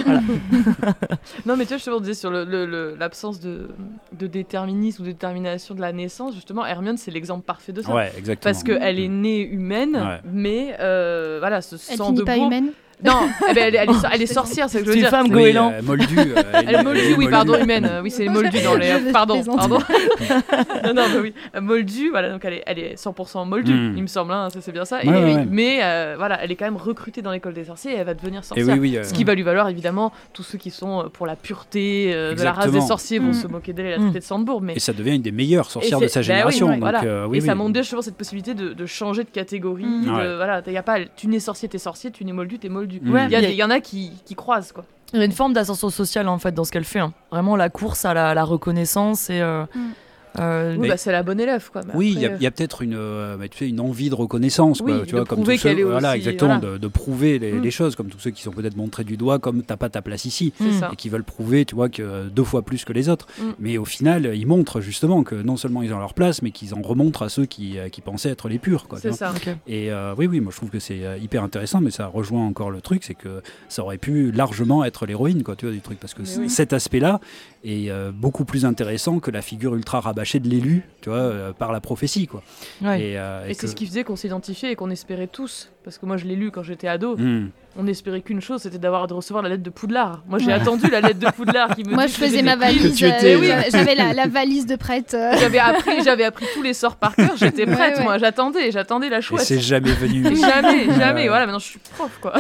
non, 1.47 1.57
mais 1.57 1.63
tu 1.63 1.69
vois, 1.69 1.77
justement, 1.77 1.95
on 1.95 2.01
disait 2.01 2.13
sur 2.13 2.30
l'absence 2.30 3.39
de, 3.39 3.69
de, 4.11 4.27
déterminisme 4.27 5.01
ou 5.01 5.05
de 5.07 5.11
détermination 5.11 5.73
de 5.73 5.81
la 5.81 5.91
naissance, 5.91 6.35
justement, 6.35 6.63
Hermione, 6.67 6.97
c'est 6.97 7.09
l'exemple 7.09 7.43
parfait 7.43 7.71
de 7.71 7.81
ça. 7.81 7.91
Ouais, 7.91 8.11
exactement. 8.15 8.53
Parce 8.53 8.63
qu'elle 8.63 8.99
est 8.99 9.07
née 9.07 9.41
humaine, 9.41 10.19
mais 10.23 10.76
euh, 10.80 11.38
voilà, 11.39 11.63
ce 11.63 11.77
elle 11.89 11.97
sang 11.97 12.11
de 12.11 12.21
pas 12.21 12.38
humaine? 12.38 12.71
Non, 13.03 13.30
eh 13.49 13.53
ben, 13.53 13.67
elle, 13.67 13.76
elle, 13.76 13.89
est, 13.89 13.93
elle, 14.11 14.21
est, 14.21 14.26
sorcière, 14.26 14.69
c'est 14.69 14.80
ce 14.80 14.84
que 14.84 14.91
je 14.91 14.95
veux 14.95 15.01
dire. 15.01 15.09
C'est 15.09 15.15
une 15.15 15.23
femme 15.23 15.31
goéland. 15.31 15.71
Euh, 15.71 15.81
moldue. 15.81 16.19
Euh, 16.19 16.43
elle 16.53 16.76
est 16.76 16.84
moldue, 16.84 17.15
oui, 17.17 17.27
pardon, 17.30 17.57
humaine. 17.57 17.89
Oui, 18.03 18.11
c'est 18.11 18.27
moldue 18.27 18.61
dans 18.61 18.76
les. 18.76 19.11
Pardon, 19.13 19.41
pardon. 19.43 19.80
non, 20.84 20.93
non, 20.93 21.03
mais 21.13 21.19
oui. 21.19 21.34
Moldue, 21.61 22.09
voilà, 22.09 22.30
donc 22.30 22.43
elle 22.43 22.55
est, 22.55 22.63
elle 22.65 22.80
est 22.80 22.95
100% 22.95 23.47
moldue, 23.47 23.73
mm. 23.73 23.93
il 23.95 24.01
me 24.01 24.07
semble, 24.07 24.34
hein, 24.34 24.49
c'est 24.59 24.71
bien 24.71 24.84
ça. 24.84 25.01
et, 25.01 25.45
Mais 25.49 25.80
euh, 25.81 26.15
voilà, 26.17 26.43
elle 26.43 26.51
est 26.51 26.55
quand 26.55 26.65
même 26.65 26.77
recrutée 26.77 27.21
dans 27.21 27.31
l'école 27.31 27.53
des 27.53 27.65
sorciers 27.65 27.93
et 27.93 27.95
elle 27.95 28.05
va 28.05 28.13
devenir 28.13 28.43
sorcière. 28.43 28.67
Oui, 28.77 28.80
oui, 28.80 28.99
ce 29.01 29.13
qui 29.13 29.23
va 29.23 29.34
lui 29.34 29.43
valoir, 29.43 29.69
évidemment, 29.69 30.11
tous 30.34 30.43
ceux 30.43 30.57
qui 30.57 30.71
sont 30.71 31.09
pour 31.13 31.26
la 31.26 31.38
pureté 31.38 32.13
de 32.13 32.43
la 32.43 32.51
race 32.51 32.71
des 32.71 32.81
sorciers 32.81 33.19
vont 33.19 33.30
mm. 33.30 33.34
se 33.34 33.47
moquer 33.47 33.71
d'elle 33.71 33.85
et 33.85 33.91
la 33.91 33.97
traiter 33.97 34.19
de 34.19 34.23
Sandbourg. 34.23 34.61
Mais... 34.61 34.73
Et 34.76 34.80
ça 34.80 34.91
devient 34.91 35.15
une 35.15 35.21
des 35.21 35.31
meilleures 35.31 35.71
sorcières 35.71 35.99
de 35.99 36.07
sa 36.07 36.19
bah 36.19 36.23
génération. 36.23 36.67
donc, 36.67 36.80
voilà. 36.80 37.27
et 37.34 37.41
ça 37.41 37.55
montre 37.55 37.71
bien 37.71 37.81
justement 37.81 38.01
cette 38.01 38.17
possibilité 38.17 38.53
de, 38.53 38.85
changer 38.85 39.23
de 39.23 39.30
catégorie. 39.30 39.85
Mm. 39.85 40.35
Voilà, 40.35 40.61
y 40.67 40.77
a 40.77 40.84
pas, 40.84 40.97
tu 41.15 41.27
n'es 41.27 41.39
sorcier, 41.39 41.69
t'es 41.69 41.77
sorcier, 41.77 42.11
tu 42.11 42.26
n'es 42.26 42.34
moldu, 42.34 42.59
t'es 42.59 42.67
moldu. 42.67 42.89
Il 42.90 43.56
y 43.56 43.61
a 43.61 43.80
qui, 43.80 44.11
croisent, 44.36 44.72
quoi. 44.74 44.86
Il 45.14 45.20
y 45.20 45.22
a 45.22 45.26
une 45.26 45.32
forme 45.32 45.53
d'ascension 45.53 45.90
sociale, 45.90 46.28
en 46.28 46.38
fait, 46.38 46.52
dans 46.53 46.64
ce 46.64 46.72
qu'elle 46.72 46.86
fait. 46.86 46.99
Hein. 46.99 47.14
Vraiment, 47.32 47.56
la 47.56 47.70
course 47.70 48.06
à 48.06 48.14
la, 48.14 48.44
reconnaissance 48.44 49.30
et... 49.30 49.41
Euh, 49.41 49.66
mm. 49.74 49.90
Euh, 50.38 50.76
oui, 50.77 50.88
bah, 50.88 50.97
c'est 50.97 51.11
la 51.11 51.23
bonne 51.23 51.39
élève, 51.39 51.69
quoi. 51.72 51.81
oui, 51.95 52.14
il 52.15 52.22
y, 52.22 52.26
a 52.26 52.31
euh, 52.31 52.51
peut-être 52.51 52.81
une, 52.81 52.95
euh, 52.95 53.35
bah, 53.38 53.47
tu 53.47 53.57
sais, 53.57 53.69
une 53.69 53.80
envie 53.80 54.10
de 54.10 54.15
reconnaissance, 54.15 54.81
quoi, 54.81 55.01
tu 55.06 55.15
vois, 55.15 55.26
comme 55.26 55.43
tous 55.43 55.57
ceux, 55.57 55.84
voilà, 55.84 56.15
exactement, 56.15 56.60
De, 56.60 56.88
prouver 56.88 57.39
mm. 57.39 57.61
les, 57.61 57.72
choses, 57.72 57.95
comme 57.95 58.10
tous 58.10 58.19
ceux 58.19 58.31
qui 58.31 58.41
sont 58.41 58.51
peut-être 58.51 58.76
montrés 58.76 59.03
du 59.03 59.18
doigt, 59.18 59.39
comme 59.39 59.64
t'as 59.64 59.77
pas 59.77 59.89
ta 59.89 60.01
place 60.01 60.26
ici, 60.26 60.53
et 60.61 60.95
qui 60.95 61.10
veulent 61.10 61.23
prouver, 61.23 61.65
tu 61.65 61.76
vois, 61.76 61.89
que 61.89 62.27
deux 62.30 62.43
fois 62.43 62.61
plus 62.61 62.85
que 62.85 62.93
les 62.93 63.10
autres. 63.10 63.27
Mm. 63.39 63.43
Mais 63.60 63.77
au 63.77 63.85
final, 63.85 64.31
ils 64.35 64.45
montrent 64.45 64.81
justement 64.81 65.23
que 65.23 65.35
non 65.35 65.57
seulement 65.57 65.81
ils 65.81 65.93
ont 65.93 65.99
leur 65.99 66.14
place, 66.14 66.41
mais 66.41 66.51
qu'ils 66.51 66.73
en 66.73 66.81
remontrent 66.81 67.23
à 67.23 67.30
ceux 67.30 67.45
qui, 67.45 67.77
qui 67.91 68.01
pensaient 68.01 68.30
être 68.30 68.49
les 68.49 68.60
purs, 68.60 68.88
quoi. 68.88 68.99
C'est 68.99 69.14
ça. 69.14 69.34
Et 69.68 69.89
oui, 70.18 70.27
oui, 70.27 70.39
moi 70.39 70.51
je 70.51 70.57
trouve 70.57 70.69
que 70.69 70.80
c'est 70.80 71.01
hyper 71.22 71.43
intéressant, 71.43 71.81
mais 71.81 71.91
ça 71.91 72.07
rejoint 72.07 72.45
encore 72.45 72.72
le 72.72 72.81
truc, 72.81 73.03
c'est 73.03 73.15
que 73.15 73.41
ça 73.68 73.84
aurait 73.84 73.97
pu 73.97 74.31
largement 74.31 74.84
être 74.84 75.06
l'héroïne, 75.06 75.43
quoi, 75.43 75.56
tu 75.56 75.65
vois, 75.65 75.73
du 75.73 75.81
truc, 75.81 75.99
parce 75.99 76.14
que 76.14 76.23
cet 76.47 76.73
aspect-là 76.73 77.19
est 77.64 77.91
beaucoup 78.14 78.45
plus 78.45 78.65
intéressant 78.65 79.19
que 79.19 79.31
la 79.31 79.41
figure 79.41 79.76
ultra 79.76 79.99
rabâchée 80.19 80.39
de 80.39 80.49
l'élu 80.49 80.83
tu 81.01 81.09
vois, 81.09 81.19
euh, 81.19 81.53
par 81.53 81.71
la 81.71 81.79
prophétie, 81.79 82.27
quoi. 82.27 82.43
Et, 82.81 83.17
euh, 83.17 83.53
c'est 83.53 83.67
ce 83.67 83.75
qui 83.75 83.85
faisait 83.85 84.03
qu'on 84.03 84.17
s'identifiait 84.17 84.73
et 84.73 84.75
qu'on 84.75 84.89
espérait 84.89 85.27
tous, 85.27 85.71
parce 85.85 85.97
que 85.97 86.05
moi 86.05 86.17
je 86.17 86.25
l'ai 86.25 86.35
lu 86.35 86.51
quand 86.51 86.61
j'étais 86.61 86.89
ado. 86.89 87.15
Hmm. 87.15 87.51
On 87.77 87.87
espérait 87.87 88.19
qu'une 88.21 88.41
chose, 88.41 88.63
c'était 88.63 88.79
d'avoir 88.79 89.07
de 89.07 89.13
recevoir 89.13 89.41
la 89.41 89.49
lettre 89.49 89.63
de 89.63 89.69
Poudlard. 89.69 90.23
Moi, 90.27 90.39
j'ai 90.39 90.51
attendu 90.51 90.89
la 90.89 90.99
lettre 90.99 91.19
de 91.19 91.27
Poudlard 91.35 91.75
qui 91.75 91.83
me. 91.85 91.93
Moi, 91.93 92.07
je 92.07 92.13
faisais 92.13 92.41
ma 92.41 92.57
valise. 92.57 93.01
Euh, 93.01 93.61
j'avais 93.71 93.95
la, 93.95 94.27
valise 94.27 94.65
de 94.65 94.75
prête. 94.75 95.15
J'avais 95.39 95.59
appris, 95.59 96.03
j'avais 96.03 96.25
appris 96.25 96.47
tous 96.53 96.63
les 96.63 96.73
sorts 96.73 96.97
par 96.97 97.15
cœur. 97.15 97.37
J'étais 97.37 97.65
prête, 97.65 98.01
moi. 98.01 98.17
J'attendais, 98.17 98.71
j'attendais 98.71 99.09
la 99.09 99.21
chouette. 99.21 99.43
c'est 99.43 99.61
jamais 99.61 99.93
venu. 99.93 100.35
jamais, 100.35 100.85
jamais. 100.97 101.27
Voilà, 101.27 101.45
maintenant 101.45 101.59
je 101.59 101.67
suis 101.67 101.79
prof, 101.95 102.11
quoi. 102.19 102.33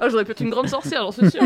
oh, 0.00 0.06
J'aurais 0.10 0.24
pu 0.24 0.32
être 0.32 0.42
une 0.42 0.50
grande 0.50 0.68
sorcière, 0.68 1.02
j'en 1.02 1.12
suis 1.12 1.30
sûre. 1.30 1.42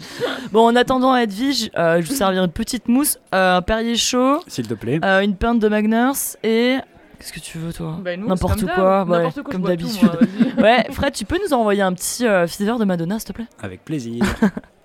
Bon, 0.52 0.66
en 0.66 0.76
attendant 0.76 1.16
Edwige, 1.16 1.70
euh, 1.76 2.00
je 2.00 2.08
vous 2.08 2.14
servirai 2.14 2.44
une 2.44 2.50
petite 2.50 2.88
mousse, 2.88 3.18
euh, 3.34 3.56
un 3.56 3.62
Perrier 3.62 3.96
chaud, 3.96 4.40
s'il 4.46 4.66
te 4.66 4.74
plaît, 4.74 5.00
euh, 5.04 5.20
une 5.20 5.36
pinte 5.36 5.58
de 5.58 5.68
Magners 5.68 6.36
et 6.42 6.78
Qu'est-ce 7.18 7.32
que 7.32 7.40
tu 7.40 7.58
veux, 7.58 7.72
toi 7.72 7.98
bah, 8.02 8.16
N'importe 8.16 8.66
quoi, 8.66 9.06
comme 9.50 9.62
d'habitude. 9.62 10.10
ouais, 10.58 10.86
Fred, 10.90 11.14
tu 11.14 11.24
peux 11.24 11.38
nous 11.42 11.54
envoyer 11.54 11.82
un 11.82 11.94
petit 11.94 12.26
euh, 12.26 12.46
de 12.46 12.84
Madonna, 12.84 13.18
s'il 13.18 13.28
te 13.28 13.32
plaît? 13.32 13.46
Avec 13.62 13.84
plaisir. 13.84 14.22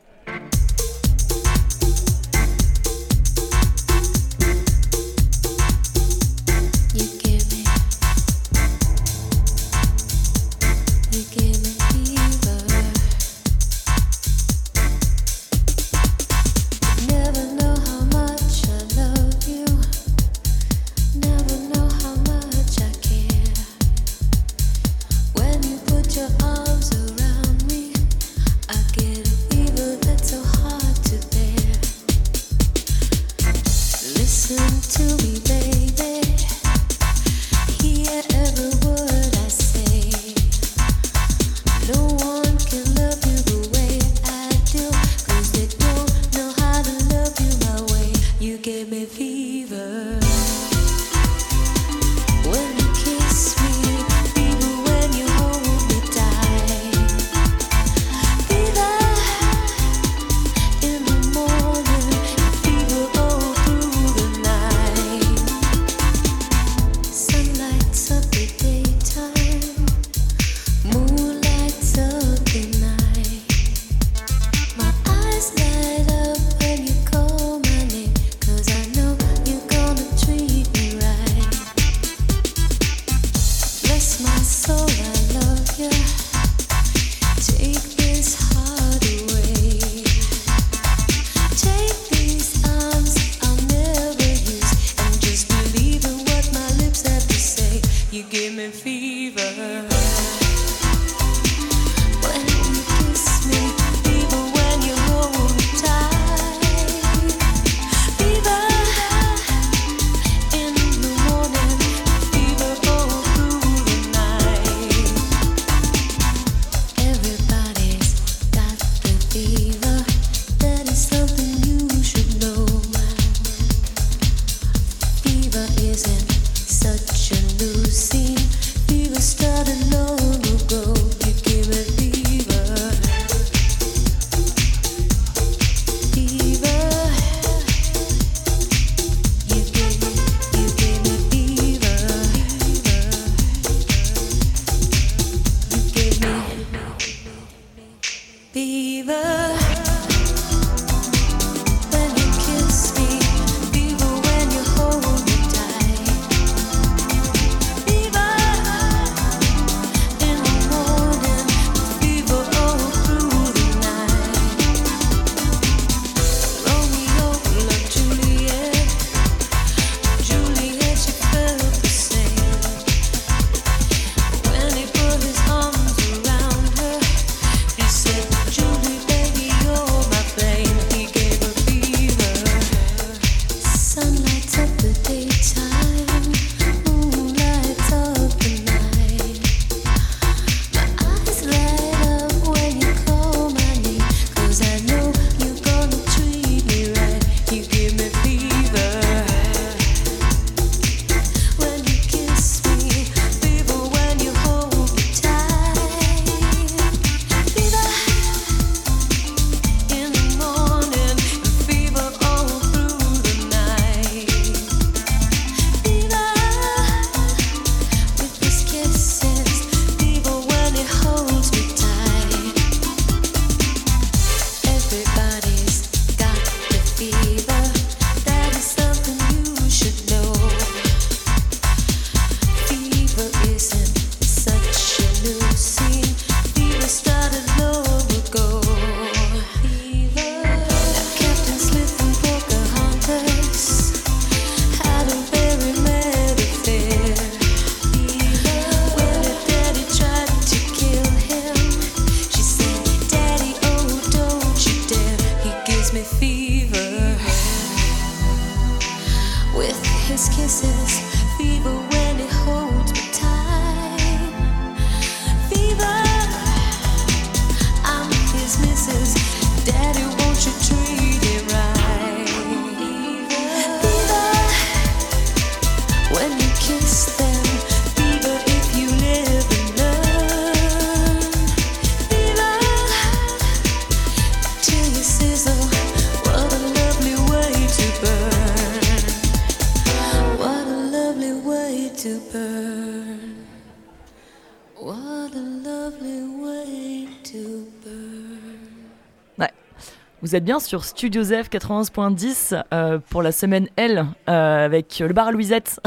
Vous 300.31 300.37
êtes 300.37 300.45
bien 300.45 300.61
sur 300.61 300.85
Studio 300.85 301.23
Zef 301.23 301.49
91.10 301.49 302.63
euh, 302.73 302.99
pour 303.09 303.21
la 303.21 303.33
semaine 303.33 303.67
L 303.75 304.05
euh, 304.29 304.65
avec 304.65 304.99
le 304.99 305.11
bar 305.11 305.33
Louisette, 305.33 305.81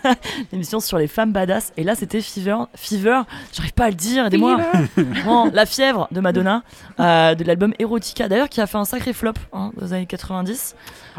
l'émission 0.52 0.78
sur 0.78 0.98
les 0.98 1.08
femmes 1.08 1.32
badass. 1.32 1.72
Et 1.76 1.82
là, 1.82 1.96
c'était 1.96 2.20
Fever. 2.20 2.58
Fever, 2.76 3.22
j'arrive 3.52 3.72
pas 3.72 3.86
à 3.86 3.88
le 3.88 3.96
dire, 3.96 4.26
aidez-moi. 4.26 4.58
la 5.52 5.66
fièvre 5.66 6.06
de 6.12 6.20
Madonna, 6.20 6.62
euh, 7.00 7.34
de 7.34 7.42
l'album 7.42 7.74
Erotica, 7.80 8.28
d'ailleurs, 8.28 8.48
qui 8.48 8.60
a 8.60 8.68
fait 8.68 8.78
un 8.78 8.84
sacré 8.84 9.12
flop 9.12 9.32
hein, 9.52 9.72
dans 9.76 9.86
les 9.86 9.92
années 9.92 10.06
90. 10.06 10.76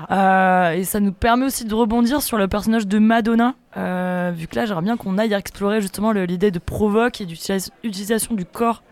Ah. 0.07 0.71
et 0.73 0.85
ça 0.85 1.01
nous 1.01 1.11
permet 1.11 1.47
aussi 1.47 1.65
de 1.65 1.75
rebondir 1.75 2.21
sur 2.21 2.37
le 2.37 2.47
personnage 2.47 2.87
de 2.87 2.97
Madonna, 2.97 3.55
vu 3.75 4.47
que 4.47 4.55
là, 4.55 4.65
j'aimerais 4.65 4.83
bien 4.83 4.95
qu'on 4.95 5.17
aille 5.17 5.33
explorer 5.33 5.81
justement 5.81 6.13
l'idée 6.13 6.51
de 6.51 6.59
provoque 6.59 7.19
et 7.19 7.25
d'utilisation 7.25 8.35
du 8.35 8.45
corps 8.45 8.83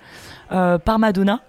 par 0.50 1.00
Madonna. 1.00 1.40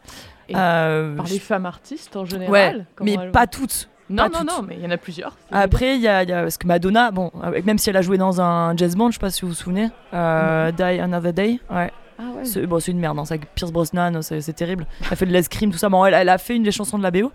Euh, 0.55 1.17
par 1.17 1.27
les 1.27 1.39
femmes 1.39 1.67
artistes 1.67 2.17
en 2.17 2.25
général. 2.25 2.87
mais 3.01 3.17
pas 3.31 3.47
toutes. 3.47 3.89
Non, 4.11 4.29
non, 4.33 4.43
non, 4.43 4.63
mais 4.67 4.77
il 4.77 4.83
y 4.83 4.87
en 4.87 4.91
a 4.91 4.97
plusieurs. 4.97 5.37
Après, 5.51 5.97
il 5.97 6.01
y, 6.01 6.09
a, 6.09 6.25
Parce 6.25 6.57
que 6.57 6.67
Madonna, 6.67 7.11
bon, 7.11 7.31
même 7.65 7.79
si 7.79 7.91
elle 7.91 7.97
a 7.97 8.03
joué 8.03 8.17
dans 8.17 8.41
un 8.41 8.75
jazz 8.77 8.97
band, 8.97 9.11
je 9.11 9.15
sais 9.15 9.21
pas 9.21 9.31
si 9.31 9.43
vous 9.43 9.49
vous 9.49 9.55
souvenez, 9.55 9.91
euh, 10.15 10.73
Die 10.73 10.83
Another 10.83 11.33
Day, 11.33 11.61
ouais. 11.71 11.91
Ah 12.21 12.33
c'est 12.43 12.67
bon, 12.67 12.79
une 12.79 12.99
merde, 12.99 13.17
hein, 13.19 13.25
c'est 13.25 13.35
avec 13.35 13.55
Pierce 13.55 13.71
Brosnan, 13.71 14.23
c'est 14.23 14.53
terrible. 14.53 14.87
Elle 15.09 15.17
fait 15.17 15.27
de 15.27 15.33
l'escrime, 15.33 15.71
tout 15.71 15.79
ça. 15.79 15.89
Bon, 15.89 16.05
elle, 16.05 16.29
a 16.29 16.39
fait 16.39 16.57
une 16.57 16.65
des 16.65 16.73
chansons 16.73 16.99
de 16.99 17.03
la 17.05 17.13
BO. 17.13 17.29
Mm. 17.29 17.31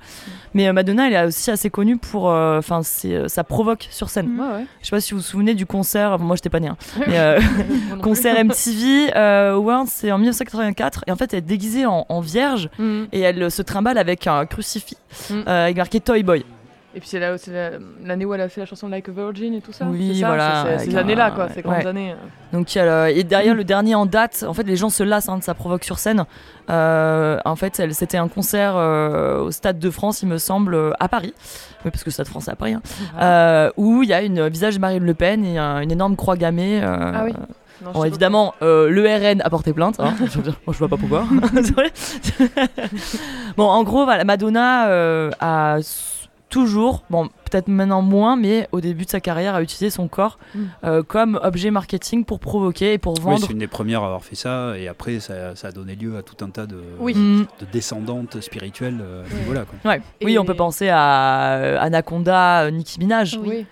Mais 0.56 0.68
euh, 0.68 0.74
Madonna, 0.74 1.08
elle 1.08 1.14
est 1.14 1.26
aussi 1.26 1.52
assez 1.52 1.70
connue 1.70 1.98
pour. 1.98 2.30
Euh, 2.30 2.60
enfin, 2.60 2.82
euh, 3.06 3.30
ça 3.30 3.46
provoque 3.46 3.88
sur 3.92 4.10
scène. 4.10 4.28
Mm. 4.28 4.40
Ouais, 4.40 4.66
Je 4.82 4.88
sais 4.88 4.92
pas 4.92 5.00
si 5.00 5.14
vous 5.14 5.22
vous 5.22 5.26
souvenez 5.26 5.54
du 5.54 5.66
concert. 5.66 6.20
moi, 6.20 6.36
j'étais 6.36 6.50
pas 6.50 6.60
née. 6.60 6.68
Hein, 6.68 6.78
mais, 7.08 7.38
concert 8.02 8.44
MTV 8.44 9.14
World, 9.56 9.88
c'est 9.88 10.12
en 10.12 10.18
1984. 10.18 11.06
Et 11.08 11.12
en 11.12 11.16
fait, 11.16 11.34
elle 11.34 11.40
est 11.40 11.42
déguisée 11.42 11.86
en, 11.86 12.20
vierge 12.20 12.70
mm. 12.78 13.04
et 13.14 13.22
elle 13.22 13.50
se 13.50 13.62
trimballe 13.62 13.98
avec 13.98 14.28
un 14.28 14.46
crucifix 14.46 14.98
avec 15.46 15.78
marqué 15.78 16.02
Toy 16.02 16.24
Boy. 16.24 16.44
Et 16.96 17.00
puis 17.00 17.10
c'est 17.10 17.20
là, 17.20 17.36
l'année 18.04 18.24
où 18.26 18.34
elle 18.36 18.42
a 18.42 18.50
fait 18.50 18.62
la 18.62 18.68
chanson 18.68 18.88
Like 18.88 19.10
a 19.10 19.12
Virgin 19.12 19.56
et 19.56 19.62
tout 19.62 19.72
ça. 19.72 19.86
Oui, 19.86 20.20
voilà. 20.20 20.78
C'est 20.78 20.92
ces 20.92 20.98
années-là, 20.98 21.32
quoi, 21.32 21.50
ces 21.50 21.64
grandes 21.64 21.88
années. 21.88 22.12
Euh. 22.12 22.16
Donc, 22.52 22.76
et 22.78 23.24
derrière 23.24 23.56
le 23.56 23.64
dernier 23.64 23.96
en 23.96 24.06
date, 24.06 24.46
en 24.48 24.54
fait, 24.54 24.64
les 24.64 24.76
gens 24.76 24.90
se 24.90 25.02
lassent 25.02 25.28
hein, 25.28 25.40
de 25.40 25.44
sa 25.44 25.56
provoque 25.56 25.84
sur 25.84 25.98
scène. 25.98 26.26
Euh, 26.70 27.40
en 27.46 27.56
fait, 27.56 27.82
c'était 27.92 28.18
un 28.18 28.28
concert 28.28 28.76
euh, 28.76 29.40
au 29.40 29.52
Stade 29.52 29.80
de 29.80 29.90
France, 29.90 30.22
il 30.22 30.28
me 30.28 30.38
semble, 30.38 30.94
à 31.00 31.08
Paris. 31.08 31.34
Oui, 31.84 31.90
parce 31.90 32.04
que 32.04 32.12
Stade 32.12 32.28
de 32.28 32.30
France, 32.30 32.46
c'est 32.46 32.52
à 32.52 32.56
Paris. 32.56 32.76
Hein. 32.76 33.72
Où 33.76 34.04
il 34.04 34.10
y 34.10 34.14
a 34.14 34.22
une 34.22 34.48
visage 34.48 34.76
de 34.76 34.80
Marine 34.80 35.04
Le 35.04 35.14
Pen 35.16 35.44
et 35.44 35.58
une 35.58 35.92
énorme 35.92 36.16
croix 36.16 36.38
gammée. 36.38 36.80
ah 36.84 37.24
oui. 37.26 37.34
bon, 37.92 38.04
évidemment, 38.04 38.54
le 38.62 39.02
RN 39.02 39.42
a 39.42 39.50
porté 39.50 39.74
plainte. 39.74 40.00
Hein. 40.00 40.14
je, 40.26 40.52
je 40.72 40.78
vois 40.78 40.90
pas 40.90 40.98
pourquoi. 40.98 41.24
bon, 43.58 43.66
en 43.66 43.84
gros, 43.84 44.06
voilà, 44.06 44.26
Madonna 44.26 45.32
a 45.40 45.80
toujours, 46.54 47.04
bon, 47.10 47.30
peut-être 47.50 47.68
maintenant 47.68 48.04
moins, 48.04 48.36
mais 48.36 48.68
au 48.72 48.80
début 48.80 49.06
de 49.06 49.10
sa 49.10 49.20
carrière, 49.20 49.56
a 49.56 49.64
utilisé 49.64 49.90
son 49.90 50.08
corps 50.08 50.38
mm. 50.54 50.60
euh, 50.84 51.02
comme 51.02 51.40
objet 51.42 51.72
marketing 51.72 52.26
pour 52.26 52.40
provoquer 52.40 52.94
et 52.94 52.98
pour 53.00 53.16
vendre. 53.20 53.38
Oui, 53.38 53.44
c'est 53.48 53.54
une 53.54 53.58
des 53.58 53.66
premières 53.66 54.04
à 54.04 54.06
avoir 54.06 54.24
fait 54.24 54.36
ça, 54.36 54.78
et 54.78 54.88
après, 54.88 55.20
ça, 55.20 55.54
a 55.64 55.72
donné 55.72 55.96
lieu 55.96 56.16
à 56.16 56.22
tout 56.22 56.46
un 56.46 56.50
tas 56.50 56.68
de, 56.68 56.76
mm. 56.76 57.46
de 57.60 57.66
descendantes 57.72 58.40
spirituelles 58.40 59.00
euh, 59.02 59.24
Voilà, 59.48 59.66
Oui, 60.24 60.38
on 60.38 60.46
peut 60.46 60.54
penser 60.54 60.90
à 60.90 61.56
euh, 61.56 61.78
Anaconda, 61.80 62.70
Nicki 62.70 63.00
Minaj. 63.00 63.40
Oui. 63.44 63.66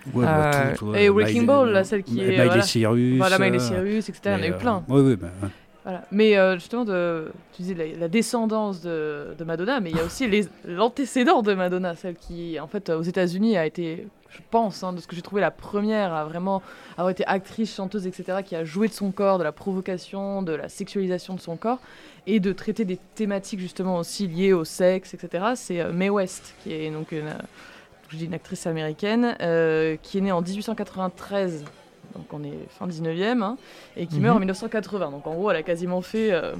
et 0.95 1.09
Wrecking 1.09 1.45
Ball, 1.45 1.85
celle 1.85 2.01
qui 2.01 2.19
est. 2.19 2.43
Miley 2.43 2.63
Cyrus. 2.63 3.17
Voilà, 3.19 3.37
Miley 3.37 3.59
Cyrus, 3.59 4.09
etc. 4.09 4.21
Il 4.25 4.31
y 4.31 4.33
en 4.33 4.41
a 4.41 4.47
eu 4.47 4.57
plein. 4.57 4.83
Oui, 4.89 5.01
oui, 5.01 5.15
bah, 5.17 5.27
mais 6.11 6.37
euh, 6.37 6.55
justement, 6.55 6.85
tu 6.85 7.61
disais 7.61 7.95
la, 7.97 8.07
descendance 8.07 8.81
de, 8.81 9.35
Madonna, 9.45 9.79
mais 9.79 9.89
il 9.89 9.97
y 9.97 9.99
a 9.99 10.03
aussi 10.03 10.29
l'antécédent 10.65 11.41
de 11.41 11.53
Madonna, 11.53 11.95
celle 11.95 12.15
qui, 12.15 12.59
en 12.59 12.67
fait, 12.67 12.89
aux 12.89 13.01
États-Unis 13.01 13.57
a 13.57 13.65
été, 13.65 14.07
je 14.29 14.39
pense, 14.51 14.83
hein, 14.83 14.93
de 14.93 14.99
ce 14.99 15.07
que 15.07 15.15
j'ai 15.15 15.21
trouvé, 15.21 15.41
la 15.41 15.51
première 15.51 16.13
à 16.13 16.25
vraiment 16.25 16.61
avoir 16.97 17.09
été 17.09 17.25
actrice, 17.25 17.73
chanteuse, 17.73 18.05
etc., 18.05 18.39
qui 18.45 18.55
a 18.55 18.63
joué 18.63 18.87
de 18.87 18.93
son 18.93 19.11
corps, 19.11 19.39
de 19.39 19.43
la 19.43 19.51
provocation, 19.51 20.43
de 20.43 20.53
la 20.53 20.69
sexualisation 20.69 21.33
de 21.33 21.41
son 21.41 21.57
corps, 21.57 21.79
et 22.27 22.39
de 22.39 22.53
traiter 22.53 22.85
des 22.85 22.99
thématiques 23.15 23.59
justement 23.59 23.97
aussi 23.97 24.27
liées 24.27 24.53
au 24.53 24.63
sexe, 24.63 25.15
etc. 25.15 25.45
C'est 25.55 25.81
euh, 25.81 25.91
Mae 25.91 26.09
West, 26.09 26.53
qui 26.61 26.73
est 26.73 26.91
donc 26.91 27.11
une, 27.11 27.33
je 28.09 28.17
dis 28.17 28.25
une 28.25 28.35
actrice 28.35 28.67
américaine, 28.67 29.35
euh, 29.41 29.97
qui 30.03 30.19
est 30.19 30.21
née 30.21 30.31
en 30.31 30.41
1893 30.41 31.65
donc 32.13 32.25
on 32.31 32.43
est 32.43 32.67
fin 32.69 32.87
19e, 32.87 33.41
hein, 33.41 33.57
et 33.95 34.07
qui 34.07 34.19
meurt 34.19 34.35
en 34.35 34.39
1980. 34.39 35.05
Mhm. 35.05 35.11
Donc 35.11 35.27
en 35.27 35.33
gros, 35.33 35.51
elle 35.51 35.57
a 35.57 35.63
quasiment 35.63 36.01
fait 36.01 36.31
euh, 36.31 36.53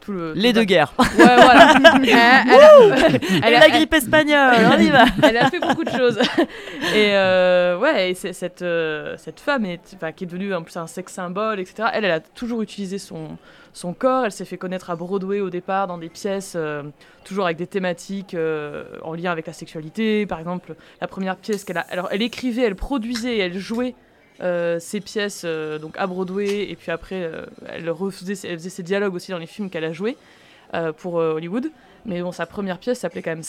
tout 0.00 0.12
le. 0.12 0.32
Les 0.34 0.52
deux 0.52 0.64
guerres. 0.64 0.92
Ouais, 0.98 1.06
voilà. 1.16 1.74
elle, 3.42 3.54
a, 3.54 3.60
la 3.60 3.68
grippe 3.68 3.94
espagnole, 3.94 4.54
on 4.72 4.78
y 4.78 4.90
va. 4.90 5.04
elle 5.22 5.36
a 5.36 5.50
fait 5.50 5.60
beaucoup 5.60 5.84
de 5.84 5.90
choses. 5.90 6.18
Et 6.94 7.14
euh, 7.14 7.78
ouais, 7.78 8.10
et 8.10 8.14
cette, 8.14 8.62
euh, 8.62 9.14
cette 9.16 9.40
femme 9.40 9.64
est, 9.64 9.96
qui 10.16 10.24
est 10.24 10.26
devenue 10.26 10.54
en 10.54 10.62
plus 10.62 10.76
un 10.76 10.86
sex 10.86 11.12
symbole, 11.12 11.60
etc. 11.60 11.88
Elle, 11.92 12.04
elle 12.04 12.10
a 12.10 12.20
toujours 12.20 12.62
utilisé 12.62 12.98
son, 12.98 13.38
son 13.72 13.92
corps. 13.92 14.24
Elle 14.24 14.32
s'est 14.32 14.44
fait 14.44 14.58
connaître 14.58 14.90
à 14.90 14.96
Broadway 14.96 15.40
au 15.40 15.50
départ 15.50 15.86
dans 15.86 15.98
des 15.98 16.08
pièces 16.08 16.56
toujours 17.24 17.44
avec 17.44 17.58
des 17.58 17.66
thématiques 17.66 18.36
en 19.02 19.14
lien 19.14 19.30
avec 19.30 19.46
la 19.46 19.52
sexualité. 19.52 20.26
Par 20.26 20.40
exemple, 20.40 20.74
la 21.00 21.06
première 21.06 21.36
pièce 21.36 21.64
qu'elle 21.64 21.78
a. 21.78 21.86
Alors, 21.90 22.08
elle 22.10 22.22
écrivait, 22.22 22.62
elle 22.62 22.76
produisait, 22.76 23.38
elle 23.38 23.58
jouait 23.58 23.94
ses 24.80 25.00
pièces 25.00 25.42
euh, 25.44 25.78
donc 25.78 25.96
à 25.98 26.06
Broadway 26.06 26.70
et 26.70 26.76
puis 26.76 26.90
après 26.90 27.22
euh, 27.22 27.44
elle, 27.66 27.90
refaisait, 27.90 28.48
elle 28.48 28.58
faisait 28.58 28.70
ses 28.70 28.82
dialogues 28.82 29.14
aussi 29.14 29.30
dans 29.30 29.38
les 29.38 29.46
films 29.46 29.70
qu'elle 29.70 29.84
a 29.84 29.92
joués 29.92 30.16
pour 30.98 31.14
Hollywood. 31.14 31.72
Mais 32.06 32.22
bon, 32.22 32.30
sa 32.30 32.46
première 32.46 32.78
pièce 32.78 33.00
s'appelait 33.00 33.22
quand 33.22 33.32
même 33.32 33.42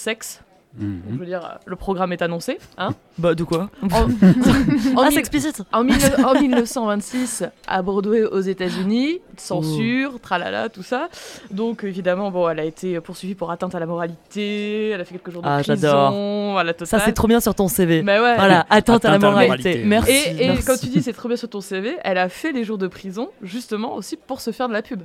Mhm. 0.77 1.01
je 1.11 1.15
veux 1.17 1.25
dire, 1.25 1.59
le 1.65 1.75
programme 1.75 2.13
est 2.13 2.21
annoncé. 2.21 2.57
Hein 2.77 2.91
bah, 3.17 3.35
de 3.35 3.43
quoi 3.43 3.69
en, 3.81 3.87
ah, 4.97 5.09
c'est 5.11 5.19
explicite. 5.19 5.63
En, 5.73 5.83
1926, 5.83 7.43
à 7.67 7.81
Broadway, 7.81 8.23
aux 8.23 8.39
États-Unis, 8.39 9.19
censure, 9.35 10.13
oh. 10.15 10.19
tralala, 10.19 10.69
tout 10.69 10.83
ça. 10.83 11.09
Donc, 11.51 11.83
évidemment, 11.83 12.31
bon, 12.31 12.47
elle 12.47 12.59
a 12.59 12.63
été 12.63 12.99
poursuivie 13.01 13.35
pour 13.35 13.51
atteinte 13.51 13.75
à 13.75 13.79
la 13.79 13.85
moralité. 13.85 14.89
Elle 14.89 15.01
a 15.01 15.05
fait 15.05 15.15
quelques 15.15 15.31
jours 15.31 15.41
de 15.41 15.47
ah, 15.47 15.59
prison. 15.61 16.53
Voilà, 16.53 16.73
ça, 16.83 16.99
c'est 16.99 17.13
trop 17.13 17.27
bien 17.27 17.41
sur 17.41 17.53
ton 17.53 17.67
CV. 17.67 18.01
Bah 18.01 18.21
ouais. 18.21 18.35
Voilà, 18.35 18.65
atteinte, 18.69 19.03
à 19.05 19.11
la 19.11 19.19
moralité. 19.19 19.83
Merci. 19.85 20.11
Et, 20.11 20.45
et 20.45 20.57
quand 20.65 20.79
tu 20.79 20.87
dis 20.87 21.01
c'est 21.01 21.13
trop 21.13 21.27
bien 21.27 21.37
sur 21.37 21.49
ton 21.49 21.61
CV, 21.61 21.97
elle 22.03 22.17
a 22.17 22.29
fait 22.29 22.51
les 22.51 22.63
jours 22.63 22.77
de 22.77 22.87
prison, 22.87 23.29
justement, 23.41 23.95
aussi 23.95 24.15
pour 24.15 24.39
se 24.39 24.51
faire 24.51 24.69
de 24.69 24.73
la 24.73 24.81
pub. 24.81 25.01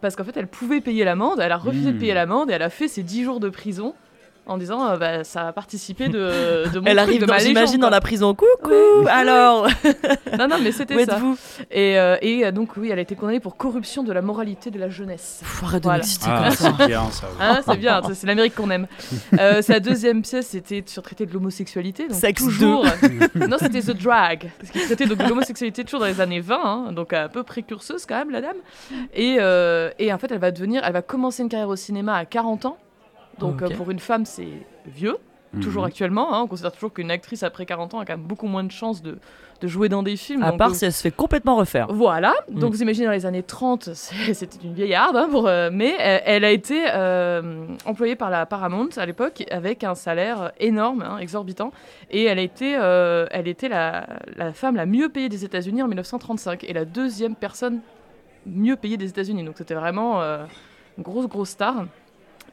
Parce 0.00 0.14
qu'en 0.14 0.24
fait, 0.24 0.36
elle 0.36 0.46
pouvait 0.46 0.80
payer 0.80 1.04
l'amende, 1.04 1.40
elle 1.40 1.52
a 1.52 1.56
refusé 1.56 1.90
de 1.90 1.96
hmm. 1.96 2.00
payer 2.00 2.14
l'amende 2.14 2.50
et 2.50 2.52
elle 2.52 2.62
a 2.62 2.70
fait 2.70 2.88
ses 2.88 3.02
10 3.02 3.24
jours 3.24 3.40
de 3.40 3.48
prison 3.48 3.94
en 4.46 4.58
disant 4.58 4.88
euh, 4.88 4.96
bah, 4.96 5.24
ça 5.24 5.48
a 5.48 5.52
participé 5.52 6.08
de, 6.08 6.64
de 6.72 6.78
mon 6.78 6.86
Elle 6.86 6.98
arrive, 6.98 7.26
j'imagine, 7.40 7.80
dans 7.80 7.90
la 7.90 8.00
prison. 8.00 8.34
Coucou, 8.34 9.06
alors 9.08 9.66
Non, 10.38 10.48
non, 10.48 10.56
mais 10.62 10.72
c'était 10.72 11.04
ça. 11.04 11.16
vous 11.16 11.36
Et, 11.70 11.98
euh, 11.98 12.16
et, 12.22 12.46
euh, 12.46 12.52
donc, 12.52 12.76
oui, 12.76 12.90
elle 12.90 12.98
a 12.98 13.02
été 13.02 13.14
condamnée 13.16 13.40
pour 13.40 13.56
corruption 13.56 14.02
de 14.02 14.12
la 14.12 14.22
moralité 14.22 14.70
de 14.70 14.78
la 14.78 14.88
jeunesse. 14.88 15.42
arrête 15.62 15.82
de 15.82 15.88
ah, 15.88 16.00
C'est 16.02 16.86
bien, 16.86 17.10
ça. 17.10 17.26
Hein, 17.40 17.60
c'est 17.66 17.76
bien, 17.76 18.00
c'est 18.12 18.26
l'Amérique 18.26 18.54
qu'on 18.54 18.70
aime. 18.70 18.86
sa 19.62 19.80
deuxième 19.80 20.22
pièce, 20.22 20.48
c'était 20.48 20.82
sur 20.86 21.02
traiter 21.02 21.26
de 21.26 21.32
l'homosexualité. 21.32 22.06
Sex 22.10 22.42
toujours. 22.42 22.86
non, 23.34 23.56
c'était 23.58 23.80
The 23.80 23.96
Drag. 23.96 24.50
Parce 24.58 24.70
qu'il 24.70 24.82
traitait 24.82 25.06
de 25.06 25.28
l'homosexualité 25.28 25.84
toujours 25.84 26.00
dans 26.00 26.06
les 26.06 26.20
années 26.20 26.40
20, 26.40 26.60
hein, 26.62 26.92
donc 26.92 27.12
un 27.12 27.28
peu 27.28 27.42
précurseuse 27.42 28.06
quand 28.06 28.16
même, 28.16 28.30
la 28.30 28.40
dame. 28.40 28.56
Et, 29.14 29.38
et 29.98 30.12
en 30.12 30.18
fait, 30.18 30.30
elle 30.30 30.38
va 30.38 30.50
devenir, 30.50 30.82
elle 30.84 30.92
va 30.92 31.02
commencer 31.02 31.42
une 31.42 31.48
carrière 31.48 31.68
au 31.68 31.76
cinéma 31.76 32.14
à 32.14 32.24
40 32.24 32.66
ans. 32.66 32.78
Donc 33.38 33.62
euh, 33.62 33.70
pour 33.70 33.90
une 33.90 33.98
femme, 33.98 34.24
c'est 34.24 34.66
vieux. 34.86 35.16
toujours 35.60 35.82
mhm. 35.82 35.88
actuellement. 35.88 36.34
Hein. 36.34 36.42
on 36.42 36.46
considère 36.46 36.72
toujours 36.72 36.92
qu'une 36.92 37.10
actrice 37.10 37.42
après 37.42 37.66
40 37.66 37.94
ans 37.94 38.00
a 38.00 38.04
quand 38.04 38.16
même 38.16 38.26
beaucoup 38.26 38.46
moins 38.46 38.64
de 38.64 38.72
chances 38.72 39.02
de, 39.02 39.18
de 39.60 39.68
jouer 39.68 39.88
dans 39.88 40.02
des 40.02 40.16
films. 40.16 40.42
À 40.42 40.52
part 40.52 40.74
si 40.74 40.84
elle 40.84 40.92
se 40.92 41.02
fait 41.02 41.10
complètement 41.10 41.56
refaire. 41.56 41.86
Voilà. 41.90 42.34
Mm. 42.50 42.58
Donc 42.58 42.72
vous 42.72 42.82
imaginez 42.82 43.06
dans 43.06 43.12
les 43.12 43.26
années 43.26 43.42
30, 43.42 43.90
c'était 43.94 44.58
une 44.64 44.74
vieillarde, 44.74 45.16
hein, 45.16 45.28
pour, 45.30 45.46
euh, 45.46 45.70
mais 45.72 45.94
elle, 45.98 46.44
a 46.44 46.50
été 46.50 46.84
euh, 46.92 47.66
employée 47.84 48.16
par 48.16 48.30
la 48.30 48.46
Paramount 48.46 48.88
à 48.96 49.06
l'époque 49.06 49.44
avec 49.50 49.84
un 49.84 49.94
salaire 49.94 50.52
énorme, 50.60 51.02
hein, 51.02 51.18
exorbitant. 51.18 51.72
Et 52.10 52.24
elle 52.24 52.38
a 52.38 52.42
été, 52.42 52.76
euh, 52.76 53.26
elle 53.30 53.48
était 53.48 53.68
la, 53.68 54.06
la, 54.36 54.52
femme 54.52 54.76
la 54.76 54.86
mieux 54.86 55.08
payée 55.08 55.28
des 55.28 55.44
États-Unis 55.44 55.82
en 55.82 55.88
1935 55.88 56.64
et 56.64 56.72
la 56.72 56.84
deuxième 56.84 57.34
personne 57.34 57.80
mieux 58.46 58.76
payée 58.76 58.96
des 58.96 59.08
États-Unis. 59.08 59.44
Donc 59.44 59.54
c'était 59.58 59.74
vraiment 59.74 60.20
une 60.22 61.02
grosse, 61.02 61.26
grosse 61.26 61.50
star. 61.50 61.86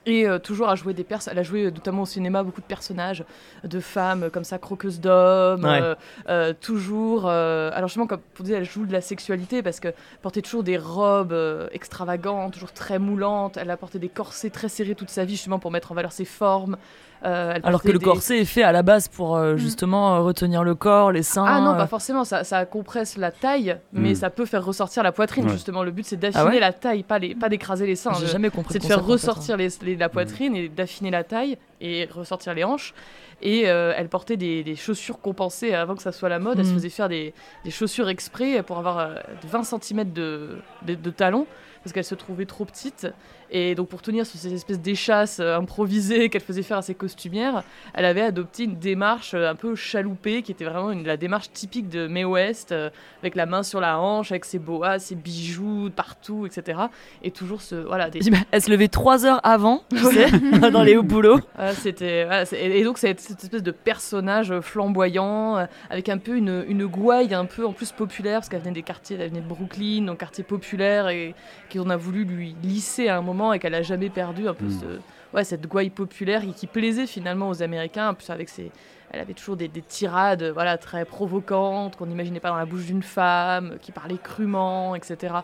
Et 0.05 0.27
euh, 0.27 0.37
toujours 0.37 0.69
à 0.69 0.75
jouer 0.75 0.93
des 0.93 1.03
personnes. 1.03 1.31
Elle 1.33 1.39
a 1.39 1.43
joué 1.43 1.65
notamment 1.65 2.01
au 2.01 2.05
cinéma 2.05 2.43
beaucoup 2.43 2.61
de 2.61 2.65
personnages, 2.65 3.23
de 3.63 3.79
femmes 3.79 4.29
comme 4.31 4.43
ça, 4.43 4.57
croqueuses 4.57 4.99
d'hommes. 4.99 5.65
Euh, 5.65 5.95
euh, 6.29 6.53
toujours. 6.59 7.27
alors, 7.29 7.87
justement, 7.87 8.07
comme 8.07 8.21
vous 8.35 8.43
disiez, 8.43 8.57
elle 8.57 8.65
joue 8.65 8.85
de 8.85 8.91
la 8.91 9.01
sexualité 9.01 9.63
parce 9.63 9.79
que 9.79 9.93
portait 10.21 10.41
toujours 10.41 10.63
des 10.63 10.77
robes 10.77 11.35
extravagantes, 11.71 12.53
toujours 12.53 12.73
très 12.73 12.99
moulantes. 12.99 13.57
Elle 13.57 13.71
a 13.71 13.77
porté 13.77 13.99
des 13.99 14.09
corsets 14.09 14.49
très 14.49 14.69
serrés 14.69 14.95
toute 14.95 15.09
sa 15.09 15.23
vie, 15.23 15.35
justement, 15.35 15.59
pour 15.59 15.71
mettre 15.71 15.91
en 15.91 15.95
valeur 15.95 16.11
ses 16.11 16.25
formes. 16.25 16.77
Euh, 17.25 17.57
Alors 17.63 17.81
que 17.81 17.91
le 17.91 17.99
corset 17.99 18.39
est 18.39 18.45
fait 18.45 18.63
à 18.63 18.73
la 18.73 18.83
base 18.83 19.07
pour 19.07 19.37
euh, 19.37 19.53
mm. 19.53 19.57
justement 19.57 20.15
euh, 20.15 20.19
retenir 20.19 20.63
le 20.63 20.75
corps, 20.75 21.11
les 21.11 21.23
seins. 21.23 21.45
Ah 21.47 21.61
non, 21.61 21.75
pas 21.75 21.87
forcément, 21.87 22.25
ça, 22.25 22.43
ça 22.43 22.65
compresse 22.65 23.15
la 23.17 23.31
taille, 23.31 23.77
mais 23.93 24.11
mm. 24.11 24.15
ça 24.15 24.29
peut 24.29 24.45
faire 24.45 24.65
ressortir 24.65 25.03
la 25.03 25.13
poitrine 25.13 25.47
justement. 25.49 25.83
Le 25.83 25.91
but 25.91 26.05
c'est 26.05 26.17
d'affiner 26.17 26.57
ah 26.57 26.59
la 26.59 26.73
taille, 26.73 27.03
pas, 27.03 27.19
les, 27.19 27.33
pas 27.33 27.47
d'écraser 27.47 27.85
les 27.85 27.95
seins. 27.95 28.13
J'ai 28.19 28.27
jamais 28.27 28.49
compris. 28.49 28.73
C'est 28.73 28.79
de 28.79 28.85
faire 28.85 29.05
ressortir 29.05 29.55
les, 29.55 29.69
la 29.95 30.09
poitrine 30.09 30.55
et 30.55 30.67
d'affiner 30.67 31.11
la 31.11 31.23
taille 31.23 31.57
et 31.79 32.09
ressortir 32.11 32.53
les 32.53 32.63
hanches. 32.63 32.93
Et 33.41 33.61
elle 33.63 34.09
portait 34.09 34.37
des, 34.37 34.75
chaussures 34.75 35.19
compensées 35.19 35.73
avant 35.73 35.95
que 35.95 36.01
ça 36.01 36.11
soit 36.11 36.29
la 36.29 36.39
mode. 36.39 36.59
Elle 36.59 36.65
se 36.65 36.71
mm. 36.71 36.75
faisait 36.75 36.89
faire 36.89 37.09
des, 37.09 37.33
chaussures 37.69 38.09
exprès 38.09 38.63
pour 38.63 38.77
avoir 38.77 39.09
20 39.49 39.63
cm 39.63 40.11
de, 40.11 40.57
de, 40.85 40.95
de 40.95 41.09
talons 41.09 41.47
parce 41.83 41.93
qu'elle 41.93 42.03
se 42.03 42.15
trouvait 42.15 42.45
trop 42.45 42.65
petite. 42.65 43.07
Et 43.55 43.75
donc 43.75 43.87
pour 43.87 44.01
tenir 44.01 44.25
sur 44.25 44.39
ces 44.39 44.51
espèces 44.51 44.79
d'échasses 44.79 45.39
euh, 45.39 45.55
improvisées 45.55 46.29
qu'elle 46.29 46.41
faisait 46.41 46.63
faire 46.63 46.77
à 46.77 46.81
ses 46.81 46.95
costumières, 46.95 47.63
elle 47.93 48.05
avait 48.05 48.23
adopté 48.23 48.63
une 48.63 48.79
démarche 48.79 49.35
euh, 49.35 49.51
un 49.51 49.53
peu 49.53 49.75
chaloupée 49.75 50.41
qui 50.41 50.51
était 50.51 50.65
vraiment 50.65 50.89
la 50.89 51.17
démarche 51.17 51.51
typique 51.51 51.87
de 51.87 52.07
Mae 52.07 52.25
West, 52.25 52.71
euh, 52.71 52.89
avec 53.21 53.35
la 53.35 53.45
main 53.45 53.61
sur 53.61 53.79
la 53.79 53.99
hanche, 53.99 54.31
avec 54.31 54.45
ses 54.45 54.57
boas, 54.57 54.97
ses 54.97 55.13
bijoux 55.13 55.91
partout, 55.95 56.47
etc. 56.47 56.79
Et 57.21 57.29
toujours 57.29 57.61
ce 57.61 57.75
voilà. 57.75 58.09
Des... 58.09 58.21
Elle 58.51 58.61
se 58.61 58.71
levait 58.71 58.87
trois 58.87 59.23
heures 59.23 59.39
avant, 59.43 59.83
tu 59.91 59.99
sais, 59.99 60.31
dans 60.71 60.81
les 60.81 60.97
hauts 60.97 61.03
boulots. 61.03 61.39
c'était 61.73 62.27
et 62.53 62.83
donc 62.83 62.97
c'est 62.97 63.19
cette 63.19 63.43
espèce 63.43 63.61
de 63.61 63.71
personnage 63.71 64.59
flamboyant 64.61 65.67
avec 65.91 66.09
un 66.09 66.17
peu 66.17 66.37
une, 66.37 66.65
une 66.67 66.87
gouaille 66.87 67.35
un 67.35 67.45
peu 67.45 67.67
en 67.67 67.73
plus 67.73 67.91
populaire 67.91 68.39
parce 68.39 68.49
qu'elle 68.49 68.61
venait 68.61 68.71
des 68.71 68.81
quartiers, 68.81 69.15
elle 69.19 69.29
venait 69.29 69.41
de 69.41 69.47
Brooklyn, 69.47 70.05
donc 70.05 70.17
quartier 70.17 70.43
populaire 70.43 71.09
et 71.09 71.35
qu'on 71.71 71.91
a 71.91 71.97
voulu 71.97 72.25
lui 72.25 72.55
lisser 72.63 73.09
à 73.09 73.17
un 73.17 73.21
moment 73.21 73.42
et 73.51 73.59
qu'elle 73.59 73.75
a 73.75 73.81
jamais 73.81 74.09
perdu 74.09 74.47
un 74.47 74.53
peu 74.53 74.65
hmm. 74.65 74.99
ouais, 75.33 75.43
cette 75.43 75.67
gouaille 75.67 75.89
populaire 75.89 76.43
qui, 76.55 76.67
plaisait 76.67 77.07
finalement 77.07 77.49
aux 77.49 77.61
Américains. 77.61 78.09
En 78.09 78.13
plus, 78.13 78.29
avec 78.29 78.47
ses, 78.47 78.71
elle 79.11 79.19
avait 79.19 79.33
toujours 79.33 79.57
des, 79.57 79.69
tirades 79.69 80.43
voilà, 80.53 80.77
très 80.77 81.03
provocantes 81.03 81.97
qu'on 81.97 82.05
n'imaginait 82.05 82.39
pas 82.39 82.49
dans 82.49 82.57
la 82.57 82.65
bouche 82.65 82.85
d'une 82.85 83.03
femme, 83.03 83.77
qui 83.81 83.91
parlait 83.91 84.17
crûment, 84.17 84.95
etc. 84.95 85.35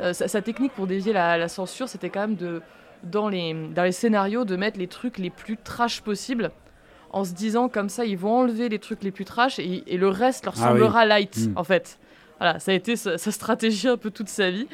Euh, 0.00 0.12
sa, 0.12 0.42
technique 0.42 0.72
pour 0.72 0.86
dévier 0.86 1.12
la, 1.12 1.48
censure, 1.48 1.88
c'était 1.88 2.10
quand 2.10 2.20
même 2.20 2.36
de, 2.36 2.62
dans, 3.02 3.28
les, 3.28 3.54
dans 3.74 3.82
les 3.82 3.92
scénarios 3.92 4.44
de 4.44 4.56
mettre 4.56 4.78
les 4.78 4.88
trucs 4.88 5.18
les 5.18 5.30
plus 5.30 5.56
trash 5.56 6.02
possibles 6.02 6.52
en 7.10 7.24
se 7.24 7.32
disant 7.32 7.68
comme 7.68 7.88
ça, 7.88 8.04
ils 8.04 8.18
vont 8.18 8.40
enlever 8.40 8.68
les 8.68 8.78
trucs 8.78 9.02
les 9.02 9.10
plus 9.10 9.24
trash 9.24 9.58
et, 9.58 9.82
le 9.96 10.08
reste 10.08 10.44
leur 10.44 10.54
ah 10.58 10.68
semblera 10.68 11.06
light, 11.06 11.36
hmm. 11.36 11.52
en 11.56 11.64
fait. 11.64 11.98
Voilà, 12.38 12.58
ça 12.60 12.70
a 12.70 12.74
été 12.74 12.94
sa, 12.96 13.18
stratégie 13.18 13.88
un 13.88 13.96
peu 13.96 14.10
toute 14.10 14.28
sa 14.28 14.50
vie. 14.50 14.68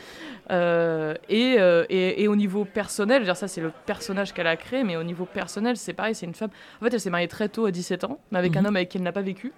Euh, 0.50 1.14
euh, 1.30 1.84
et, 1.88 2.22
et, 2.22 2.28
au 2.28 2.36
niveau 2.36 2.64
personnel, 2.64 3.24
dire 3.24 3.36
ça 3.36 3.48
c'est 3.48 3.62
le 3.62 3.72
personnage 3.86 4.34
qu'elle 4.34 4.46
a 4.46 4.56
créé, 4.56 4.84
mais 4.84 4.96
au 4.96 5.02
niveau 5.02 5.24
personnel, 5.24 5.76
c'est 5.76 5.94
pareil, 5.94 6.14
c'est 6.14 6.26
une 6.26 6.34
femme. 6.34 6.50
En 6.80 6.84
fait, 6.84 6.92
elle 6.92 7.00
s'est 7.00 7.10
mariée 7.10 7.28
très 7.28 7.48
tôt, 7.48 7.64
à 7.64 7.70
17 7.70 8.04
ans, 8.04 8.18
mais 8.30 8.38
avec 8.38 8.56
un 8.56 8.60
mhm. 8.60 8.66
homme 8.66 8.76
avec 8.76 8.90
qui 8.90 8.98
elle 8.98 9.02
n'a 9.02 9.12
pas 9.12 9.22
vécu 9.22 9.52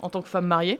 en 0.00 0.10
tant 0.10 0.20
que 0.20 0.28
femme 0.28 0.46
mariée, 0.46 0.78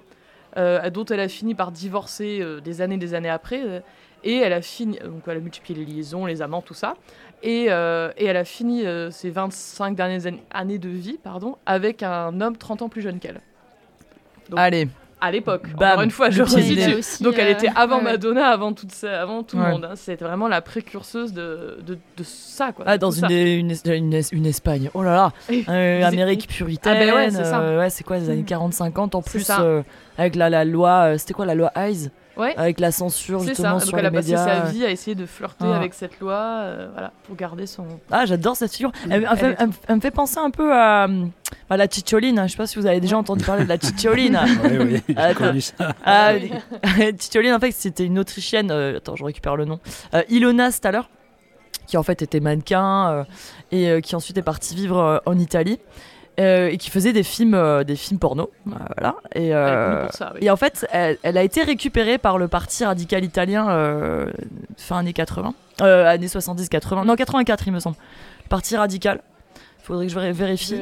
euh, 0.58 0.90
dont 0.90 1.06
elle 1.06 1.20
a 1.20 1.28
fini 1.28 1.54
par 1.54 1.72
divorcer 1.72 2.44
des 2.62 2.80
années, 2.82 2.98
des 2.98 3.14
années 3.14 3.30
après. 3.30 3.82
et 4.24 4.36
elle 4.36 4.52
a 4.52 4.60
fini, 4.60 4.98
donc 5.02 5.22
elle 5.26 5.38
a 5.38 5.40
multiplié 5.40 5.82
les 5.82 5.90
liaisons, 5.90 6.26
les 6.26 6.42
amants, 6.42 6.60
tout 6.60 6.74
ça. 6.74 6.94
Et, 7.42 7.64
et 7.64 8.24
elle 8.24 8.36
a 8.36 8.44
fini 8.44 8.84
ses 9.10 9.30
25 9.30 9.96
dernières 9.96 10.30
années 10.50 10.78
de 10.78 10.90
vie, 10.90 11.18
pardon, 11.22 11.56
avec 11.64 12.02
un 12.02 12.38
homme 12.42 12.58
30 12.58 12.82
ans 12.82 12.88
plus 12.90 13.00
jeune 13.00 13.18
qu'elle. 13.18 13.40
Allez 14.54 14.88
à 15.20 15.30
l'époque. 15.30 15.62
Encore 15.74 16.02
une 16.02 16.10
fois, 16.10 16.30
je 16.30 16.42
resitue. 16.42 17.24
Donc 17.24 17.34
elle 17.38 17.48
était 17.48 17.70
avant 17.74 18.00
Madonna, 18.02 18.48
avant, 18.48 18.72
tout 18.72 18.86
ça, 18.90 19.22
avant 19.22 19.42
tout 19.42 19.56
le 19.56 19.64
monde. 19.64 19.84
Hein. 19.84 19.94
C'était 19.96 20.24
vraiment 20.24 20.48
la 20.48 20.60
précurseuse 20.60 21.32
de, 21.32 21.78
de, 21.86 21.98
de 22.16 22.24
ça. 22.24 22.72
Quoi, 22.72 22.84
ah, 22.88 22.98
dans 22.98 23.10
une, 23.10 23.30
une, 23.30 23.74
une, 23.86 24.20
une, 24.32 24.46
Espagne. 24.46 24.90
Oh 24.94 25.02
là 25.02 25.14
là. 25.14 25.32
Euh, 25.68 26.02
Amérique 26.04 26.46
puritaine. 26.48 26.96
Ah 26.96 26.98
ben 26.98 27.14
ouais, 27.14 27.30
c'est 27.30 27.44
ça. 27.44 27.60
Euh, 27.60 27.88
quoi, 28.06 28.18
les 28.18 28.30
années 28.30 28.42
40-50 28.42 29.16
en 29.16 29.22
plus, 29.22 29.50
euh, 29.50 29.82
avec 30.18 30.36
la, 30.36 30.48
la 30.48 30.64
loi. 30.64 31.18
C'était 31.18 31.34
quoi 31.34 31.46
la 31.46 31.54
loi 31.54 31.72
Eyes 31.76 32.10
Ouais. 32.36 32.54
Avec 32.56 32.80
la 32.80 32.92
censure 32.92 33.40
justement 33.40 33.78
ça. 33.78 33.86
Donc 33.86 33.94
elle 33.98 34.06
a 34.06 34.10
passé 34.10 34.36
sa 34.36 34.60
vie 34.64 34.84
à 34.84 34.90
essayer 34.90 35.14
de 35.14 35.24
flirter 35.24 35.64
ah. 35.66 35.76
avec 35.76 35.94
cette 35.94 36.20
loi, 36.20 36.34
euh, 36.34 36.88
voilà, 36.92 37.12
pour 37.24 37.36
garder 37.36 37.66
son. 37.66 37.86
Ah, 38.10 38.26
j'adore 38.26 38.56
cette 38.56 38.72
figure. 38.72 38.92
Elle, 39.08 39.22
me 39.22 40.00
fait 40.00 40.10
penser 40.10 40.38
un 40.38 40.50
peu 40.50 40.72
à, 40.74 41.08
à 41.70 41.76
la 41.76 41.86
Cicciolina. 41.88 42.46
Je 42.46 42.52
sais 42.52 42.58
pas 42.58 42.66
si 42.66 42.78
vous 42.78 42.86
avez 42.86 43.00
déjà 43.00 43.16
entendu 43.16 43.44
parler 43.44 43.64
de 43.64 43.68
la 43.68 43.78
Cicciolina. 43.78 44.44
oui, 44.64 44.78
oui, 44.78 45.02
j'ai 45.08 45.34
connu 45.34 45.60
ça. 45.60 45.74
Ah, 46.04 46.32
Cicciolina, 47.18 47.56
en 47.56 47.60
fait, 47.60 47.72
c'était 47.72 48.04
une 48.04 48.18
Autrichienne. 48.18 48.70
Euh, 48.70 48.98
attends, 48.98 49.16
je 49.16 49.24
récupère 49.24 49.56
le 49.56 49.64
nom. 49.64 49.80
Euh, 50.14 50.22
Ilona 50.28 50.70
Staller, 50.70 51.02
qui 51.86 51.96
en 51.96 52.02
fait 52.02 52.20
était 52.22 52.40
mannequin 52.40 53.24
et 53.72 54.00
qui 54.02 54.14
ensuite 54.14 54.36
est 54.36 54.42
partie 54.42 54.74
vivre 54.74 55.22
en 55.24 55.38
Italie. 55.38 55.78
Euh, 56.38 56.68
et 56.68 56.76
qui 56.76 56.90
faisait 56.90 57.14
des 57.14 57.22
films, 57.22 57.54
euh, 57.54 57.82
des 57.82 57.96
films 57.96 58.18
porno. 58.18 58.50
Euh, 58.66 58.72
voilà. 58.98 59.16
Et, 59.34 59.48
et, 60.44 60.50
en 60.50 60.56
fait, 60.56 60.86
elle, 60.92 61.38
a 61.38 61.42
été 61.42 61.62
récupérée 61.62 62.18
par 62.18 62.36
le 62.36 62.46
parti 62.46 62.84
radical 62.84 63.24
italien 63.24 63.66
fin 64.76 64.98
années 64.98 65.14
80, 65.14 65.54
années 65.80 66.26
70-80, 66.26 67.06
non 67.06 67.16
84 67.16 67.66
il 67.66 67.72
me 67.72 67.80
semble. 67.80 67.96
Le 68.44 68.48
parti 68.48 68.76
radical. 68.76 69.20
Faudrait 69.82 70.06
que 70.06 70.12
je 70.12 70.18
vérifie. 70.18 70.80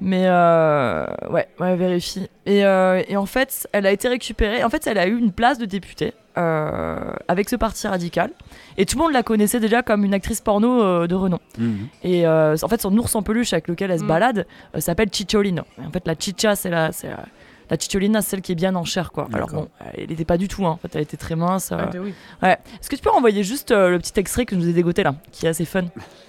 Mais 0.00 0.28
ouais, 0.28 1.48
ouais, 1.58 1.76
vérifie. 1.76 2.28
Et, 2.44 2.58
et, 2.58 3.16
en 3.16 3.26
fait, 3.26 3.68
elle 3.72 3.86
a 3.86 3.92
été 3.92 4.08
récupérée. 4.08 4.62
En 4.62 4.68
fait, 4.68 4.86
elle 4.86 4.98
a 4.98 5.06
eu 5.06 5.16
une 5.16 5.32
place 5.32 5.58
de 5.58 5.64
députée 5.64 6.12
euh, 6.38 7.12
avec 7.28 7.50
ce 7.50 7.56
parti 7.56 7.86
radical. 7.86 8.30
Et 8.78 8.86
tout 8.86 8.96
le 8.96 9.02
monde 9.04 9.12
la 9.12 9.22
connaissait 9.22 9.60
déjà 9.60 9.82
comme 9.82 10.02
une 10.04 10.14
actrice 10.14 10.40
porno 10.40 10.82
euh, 10.82 11.06
de 11.06 11.14
renom. 11.14 11.38
Mhm. 11.58 11.88
Et 12.02 12.26
euh, 12.26 12.56
en 12.62 12.68
fait, 12.68 12.80
son 12.80 12.96
ours 12.96 13.14
en 13.14 13.22
peluche 13.22 13.52
avec 13.52 13.68
lequel 13.68 13.90
elle 13.90 13.98
se 13.98 14.04
mhm. 14.04 14.08
balade 14.08 14.46
s'appelle 14.78 15.10
Chicholino. 15.12 15.64
en 15.78 15.90
fait, 15.90 16.06
la 16.06 16.14
chicha, 16.18 16.56
c'est 16.56 16.70
la, 16.70 16.90
c'est 16.90 17.08
la, 17.08 17.76
Chicholina, 17.78 18.22
c'est 18.22 18.30
celle 18.30 18.42
qui 18.42 18.52
est 18.52 18.54
bien 18.54 18.74
en 18.74 18.84
chair, 18.84 19.12
quoi. 19.12 19.28
Alors 19.32 19.48
bon, 19.48 19.68
elle 19.94 20.08
n'était 20.08 20.24
pas 20.24 20.36
du 20.36 20.48
tout, 20.48 20.66
hein. 20.66 20.70
en 20.70 20.76
fait, 20.76 20.94
elle 20.94 21.02
était 21.02 21.16
très 21.16 21.36
mince. 21.36 21.72
Ah, 21.72 21.86
bah 21.86 22.00
ouais. 22.00 22.58
Est-ce 22.80 22.90
que 22.90 22.96
tu 22.96 23.02
peux 23.02 23.10
renvoyer 23.10 23.42
juste 23.44 23.70
le 23.70 23.98
petit 23.98 24.18
extrait 24.18 24.44
que 24.44 24.54
je 24.54 24.60
nous 24.60 24.68
ai 24.68 24.74
dégoté 24.74 25.02
là, 25.02 25.14
qui 25.32 25.46
est 25.46 25.48
assez 25.50 25.64
fun? 25.64 25.84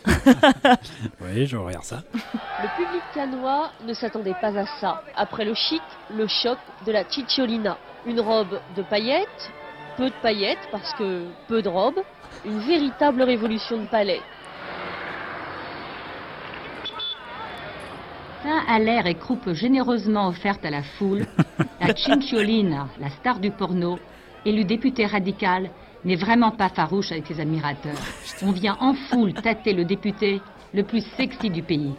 Oui, 1.22 1.46
je 1.46 1.58
regarde 1.58 1.84
ça. 1.84 2.04
Le 2.14 2.84
public 2.84 3.04
canois 3.14 3.72
ne 3.86 3.94
s'attendait 3.94 4.36
pas 4.40 4.58
à 4.58 4.66
ça. 4.80 5.02
Après 5.16 5.46
le 5.46 5.54
chic, 5.54 5.82
le 6.16 6.28
choc 6.28 6.58
de 6.86 6.92
la 6.92 7.04
Chicholina. 7.10 7.78
Une 8.06 8.20
robe 8.20 8.60
de 8.76 8.84
paillettes, 8.84 9.52
peu 9.98 10.10
de 10.10 10.16
paillettes 10.22 10.68
parce 10.72 10.94
que 10.94 11.26
peu 11.48 11.62
de 11.62 11.70
robes, 11.70 12.02
une 12.46 12.60
véritable 12.60 13.22
révolution 13.22 13.82
de 13.82 13.88
palais. 13.88 14.22
Teint 18.44 18.64
à 18.68 18.80
l'air 18.80 19.08
et 19.08 19.16
croupe 19.16 19.54
généreusement 19.54 20.28
offerte 20.28 20.66
à 20.66 20.70
la 20.70 20.84
foule, 20.84 21.26
la 21.80 21.96
Cinciolina, 21.96 22.88
la 23.00 23.10
star 23.10 23.40
du 23.40 23.52
porno, 23.52 24.00
élue 24.46 24.66
députée 24.66 25.06
radicale, 25.06 25.70
n'est 26.04 26.18
vraiment 26.18 26.52
pas 26.52 26.70
farouche 26.70 27.12
avec 27.12 27.28
ses 27.28 27.40
admirateurs. 27.40 27.96
On 28.42 28.52
vient 28.52 28.78
en 28.82 28.94
foule 28.94 29.34
tâter 29.34 29.74
le 29.74 29.86
député 29.86 30.42
le 30.74 30.84
plus 30.84 31.06
sexy 31.16 31.50
du 31.50 31.64
pays. 31.64 31.94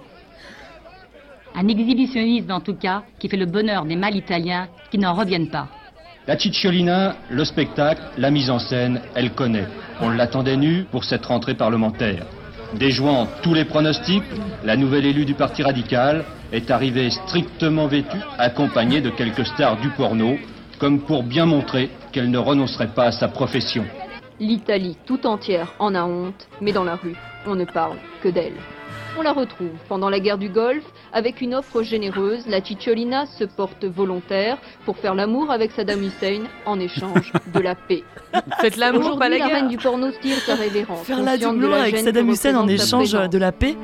Un 1.54 1.68
exhibitionnisme 1.68 2.50
en 2.50 2.60
tout 2.60 2.74
cas 2.74 3.04
qui 3.18 3.28
fait 3.28 3.36
le 3.36 3.46
bonheur 3.46 3.84
des 3.84 3.96
mâles 3.96 4.16
italiens 4.16 4.68
qui 4.90 4.98
n'en 4.98 5.14
reviennent 5.14 5.48
pas. 5.48 5.68
La 6.26 6.38
Cicciolina, 6.38 7.16
le 7.28 7.44
spectacle, 7.44 8.00
la 8.16 8.30
mise 8.30 8.48
en 8.48 8.58
scène, 8.58 9.02
elle 9.14 9.32
connaît. 9.32 9.66
On 10.00 10.08
l'attendait 10.08 10.56
nue 10.56 10.84
pour 10.90 11.04
cette 11.04 11.26
rentrée 11.26 11.52
parlementaire. 11.52 12.24
Déjouant 12.72 13.28
tous 13.42 13.52
les 13.52 13.66
pronostics, 13.66 14.24
la 14.64 14.74
nouvelle 14.74 15.04
élue 15.04 15.26
du 15.26 15.34
Parti 15.34 15.62
radical 15.62 16.24
est 16.50 16.70
arrivée 16.70 17.10
strictement 17.10 17.88
vêtue, 17.88 18.16
accompagnée 18.38 19.02
de 19.02 19.10
quelques 19.10 19.44
stars 19.44 19.76
du 19.82 19.90
porno, 19.90 20.38
comme 20.78 21.02
pour 21.02 21.24
bien 21.24 21.44
montrer 21.44 21.90
qu'elle 22.10 22.30
ne 22.30 22.38
renoncerait 22.38 22.94
pas 22.94 23.08
à 23.08 23.12
sa 23.12 23.28
profession. 23.28 23.84
L'Italie 24.40 24.96
tout 25.04 25.26
entière 25.26 25.74
en 25.78 25.94
a 25.94 26.04
honte, 26.04 26.48
mais 26.62 26.72
dans 26.72 26.84
la 26.84 26.96
rue. 26.96 27.16
on 27.46 27.54
ne 27.54 27.66
parle 27.66 27.98
que 28.22 28.30
d'elle. 28.30 28.56
On 29.16 29.22
la 29.22 29.32
retrouve 29.32 29.70
pendant 29.88 30.10
la 30.10 30.18
guerre 30.18 30.38
du 30.38 30.48
Golfe 30.48 30.84
avec 31.12 31.40
une 31.40 31.54
offre 31.54 31.82
généreuse. 31.82 32.48
La 32.48 32.60
Cicciolina 32.60 33.26
se 33.26 33.44
porte 33.44 33.84
volontaire 33.84 34.58
pour 34.84 34.96
faire 34.96 35.14
l'amour 35.14 35.52
avec 35.52 35.70
Saddam 35.70 36.02
Hussein 36.02 36.42
en 36.66 36.80
échange 36.80 37.32
de 37.54 37.60
la 37.60 37.76
paix. 37.76 38.02
Faites 38.60 38.76
l'amour, 38.76 39.16
pas 39.18 39.28
la, 39.28 39.38
la 39.38 39.46
reine 39.46 39.68
du 39.68 39.76
porno 39.76 40.10
tire 40.10 40.38
sa 40.38 40.56
révérence. 40.56 41.06
Faire 41.06 41.22
l'amour 41.22 41.74
avec 41.74 41.98
Saddam 41.98 42.28
Hussein 42.28 42.56
en 42.56 42.66
échange 42.66 43.12
de 43.12 43.38
la 43.38 43.52
paix. 43.52 43.76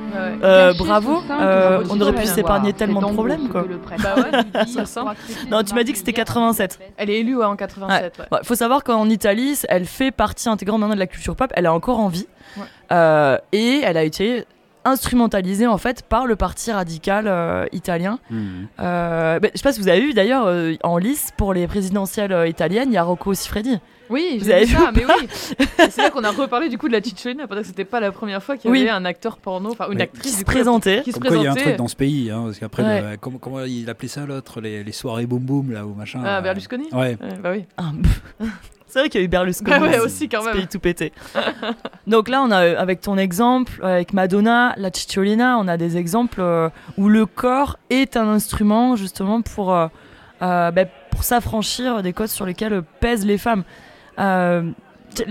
Euh, 0.43 0.73
bravo. 0.77 1.23
Euh, 1.31 1.85
on 1.91 2.01
aurait 2.01 2.15
pu 2.15 2.27
s'épargner 2.27 2.73
tellement 2.73 3.01
de 3.01 3.13
problèmes 3.13 3.49
quoi. 3.49 3.65
Bah 4.03 4.17
ouais, 4.17 4.31
non, 5.51 5.63
tu 5.63 5.75
m'as 5.75 5.85
dit 5.85 5.93
que 5.93 5.99
c'était 5.99 6.13
87. 6.13 6.81
Elle 6.97 7.11
est 7.11 7.21
élue 7.21 7.37
ouais, 7.37 7.45
en 7.45 7.55
87. 7.55 8.21
Il 8.33 8.47
faut 8.47 8.57
savoir 8.57 8.83
qu'en 8.83 9.09
Italie, 9.09 9.57
elle 9.69 9.87
fait 9.87 10.11
partie 10.11 10.49
intégrante 10.49 10.81
maintenant 10.81 10.95
de 10.95 11.01
la 11.01 11.07
culture 11.07 11.37
pop. 11.37 11.53
Elle 11.55 11.67
est 11.67 11.69
encore 11.69 12.01
en 12.01 12.09
vie. 12.09 12.27
Euh, 12.91 13.39
et 13.53 13.81
elle 13.85 13.97
a 13.97 14.03
été 14.03 14.45
instrumentalisé 14.85 15.67
en 15.67 15.79
fait 15.79 16.03
par 16.03 16.27
le 16.27 16.37
parti 16.37 16.73
radical 16.73 17.27
euh, 17.27 17.67
italien. 17.73 18.19
Mhm. 18.31 18.69
Euh, 18.81 19.39
bah, 19.39 19.49
je 19.53 19.59
sais 19.59 19.63
pas 19.63 19.73
si 19.73 19.81
vous 19.81 19.89
avez 19.89 20.01
vu 20.01 20.15
d'ailleurs 20.15 20.47
euh, 20.47 20.75
en 20.83 20.99
lice 20.99 21.31
pour 21.37 21.55
les 21.55 21.67
présidentielles 21.67 22.49
italiennes, 22.49 22.89
il 22.91 22.95
y 22.95 22.99
a 22.99 23.03
Rocco 23.03 23.35
Siffredi. 23.35 23.79
Oui, 24.09 24.39
vous 24.41 24.51
avez 24.51 24.65
vu 24.65 24.75
ça, 24.75 24.91
mais 24.93 25.05
oui. 25.07 25.29
c'est 25.79 25.99
là 25.99 26.11
qu'on 26.11 26.25
a 26.25 26.33
reparlé 26.33 26.69
du 26.69 26.79
coup 26.79 26.89
de 26.89 26.93
la 26.93 27.01
Cicciolina, 27.01 27.47
parce 27.47 27.61
que 27.61 27.67
c'était 27.69 27.85
pas 27.85 28.01
la 28.01 28.11
première 28.11 28.43
fois 28.43 28.57
qu'il 28.57 28.75
y 28.75 28.81
avait 28.81 28.91
un 28.91 29.05
acteur 29.05 29.37
porno, 29.37 29.71
enfin 29.71 29.89
une 29.89 30.01
actrice 30.01 30.33
qui 30.33 30.39
se 30.39 30.45
présentait. 30.45 31.03
Qui 31.03 31.13
se 31.13 31.21
présentait. 31.21 31.43
il 31.43 31.45
y 31.45 31.49
a 31.49 31.53
un 31.53 31.55
truc 31.55 31.77
dans 31.77 31.87
ce 31.87 31.95
pays, 31.95 32.29
hein, 32.29 32.43
parce 32.47 32.59
qu'après, 32.59 33.17
comment, 33.21 33.39
comment, 33.39 33.61
il 33.61 33.89
appelait 33.89 34.09
ça 34.09 34.27
l'autre, 34.27 34.61
les, 34.61 34.83
les, 34.83 34.93
soirées 34.93 35.27
boum 35.27 35.39
boum 35.39 35.71
là 35.71 35.87
ou 35.87 35.95
machin. 35.95 36.23
Ah, 36.25 36.41
Berlusconi. 36.41 36.89
Ouais. 36.93 37.17
bah 37.41 37.53
oui. 37.53 37.67
Ah, 37.77 37.93
c'est 38.91 38.99
vrai 38.99 39.09
qu'il 39.09 39.21
y 39.21 39.23
a 39.23 39.25
eu 39.25 39.29
Berlusconi. 39.29 39.73
Ah 39.73 39.81
ouais, 39.81 39.99
aussi 40.01 40.29
quand 40.29 40.43
même. 40.43 40.55
Pays 40.55 40.67
tout 40.67 40.81
pété. 40.81 41.13
Donc 42.07 42.29
là, 42.29 42.43
on 42.43 42.51
a 42.51 42.79
avec 42.79 43.01
ton 43.01 43.17
exemple, 43.17 43.81
avec 43.83 44.13
Madonna, 44.13 44.75
la 44.77 44.91
Cicciolina, 44.93 45.59
on 45.59 45.69
a 45.69 45.77
des 45.77 45.97
exemples 45.97 46.41
euh, 46.41 46.69
où 46.99 47.09
le 47.09 47.27
corps 47.27 47.79
est 47.89 48.17
un 48.17 48.27
instrument 48.29 48.97
justement 48.97 49.43
pour 49.43 49.73
euh, 49.73 49.87
euh, 50.43 50.71
ben, 50.71 50.89
pour 51.11 51.23
s'affranchir 51.23 52.03
des 52.03 52.13
codes 52.13 52.29
sur 52.29 52.47
lesquels 52.47 52.83
pèsent 53.01 53.27
les 53.27 53.39
femmes. 53.39 53.63
la 54.19 54.63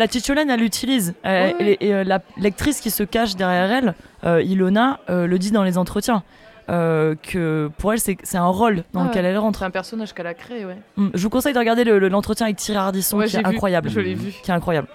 Cicciolina, 0.10 0.54
elle 0.54 0.60
l'utilise. 0.60 1.14
Et 1.26 2.04
la 2.04 2.22
lectrice 2.38 2.80
qui 2.80 2.92
se 2.92 3.04
cache 3.04 3.36
derrière 3.36 3.72
elle, 4.24 4.44
Ilona, 4.46 5.00
le 5.08 5.38
dit 5.38 5.52
dans 5.52 5.64
les 5.64 5.78
entretiens. 5.78 6.24
Euh, 6.70 7.16
que 7.16 7.70
pour 7.78 7.94
elle, 7.94 8.00
c'est 8.00 8.36
un 8.36 8.46
rôle 8.46 8.84
dans 8.94 9.06
lequel 9.06 9.26
elle 9.26 9.38
rentre. 9.38 9.60
C'est 9.60 9.66
un 9.66 9.72
personnage 9.72 10.14
qu'elle 10.14 10.28
a 10.28 10.34
créé, 10.34 10.66
ouais. 10.66 10.78
Mm, 10.98 11.10
je 11.14 11.24
vous 11.24 11.30
conseille 11.30 11.54
de 11.54 11.60
regarder 11.60 11.84
l'entretien 11.84 12.46
avec 12.46 12.58
Thierry 12.58 12.80
Ardisson, 12.80 13.20
qui 13.20 13.36
est 13.36 13.46
incroyable. 13.46 13.90
Je 13.90 14.00
l'ai 14.00 14.14
vu. 14.14 14.34
Qui 14.44 14.52
est 14.52 14.54
incroyable. 14.54 14.88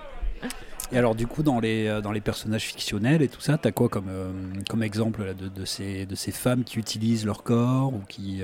Et 0.92 0.98
alors, 0.98 1.14
du 1.14 1.26
coup, 1.26 1.42
dans 1.42 1.58
les, 1.58 1.88
euh, 1.88 2.00
dans 2.00 2.12
les 2.12 2.20
personnages 2.20 2.62
fictionnels 2.62 3.22
et 3.22 3.28
tout 3.28 3.40
ça, 3.40 3.58
t'as 3.58 3.72
quoi 3.72 3.88
comme, 3.88 4.08
euh, 4.08 4.30
comme 4.68 4.82
exemple 4.82 5.34
de, 5.36 5.48
de, 5.48 5.64
ces, 5.64 6.06
de 6.06 6.14
ces 6.14 6.30
femmes 6.30 6.62
qui 6.62 6.78
utilisent 6.78 7.26
leur 7.26 7.42
corps 7.42 7.92
ou 7.92 8.02
qui, 8.06 8.42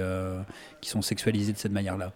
qui 0.80 0.90
sont 0.90 1.02
sexualisées 1.02 1.52
de 1.52 1.58
cette 1.58 1.72
manière-là? 1.72 2.12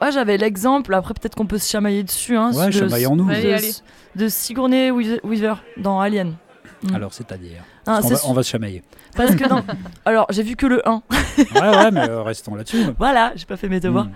Ouais, 0.00 0.12
j'avais 0.12 0.36
l'exemple, 0.36 0.92
après 0.92 1.14
peut-être 1.14 1.34
qu'on 1.34 1.46
peut 1.46 1.58
se 1.58 1.70
chamailler 1.70 2.02
dessus. 2.02 2.36
Hein, 2.36 2.52
ouais, 2.52 2.70
chamaillons-nous. 2.70 3.26
De, 3.26 4.20
de, 4.20 4.28
Sigourney 4.28 4.90
Weaver 4.90 5.54
dans 5.78 6.00
Alien. 6.00 6.34
Mm. 6.82 6.94
Alors, 6.94 7.14
c'est-à-dire 7.14 7.64
ah, 7.86 8.00
on, 8.24 8.34
va, 8.34 8.42
se 8.42 8.50
chamailler. 8.50 8.82
Parce 9.16 9.34
que 9.34 9.48
non. 9.48 9.64
Alors, 10.04 10.26
j'ai 10.30 10.42
vu 10.42 10.56
que 10.56 10.66
le 10.66 10.86
1. 10.86 11.02
ouais, 11.38 11.60
ouais, 11.60 11.90
mais 11.90 12.08
euh, 12.08 12.22
restons 12.22 12.54
là-dessus. 12.54 12.84
Voilà, 12.98 13.32
j'ai 13.36 13.46
pas 13.46 13.56
fait 13.56 13.68
mes 13.68 13.80
devoirs. 13.80 14.06
Mm. 14.06 14.10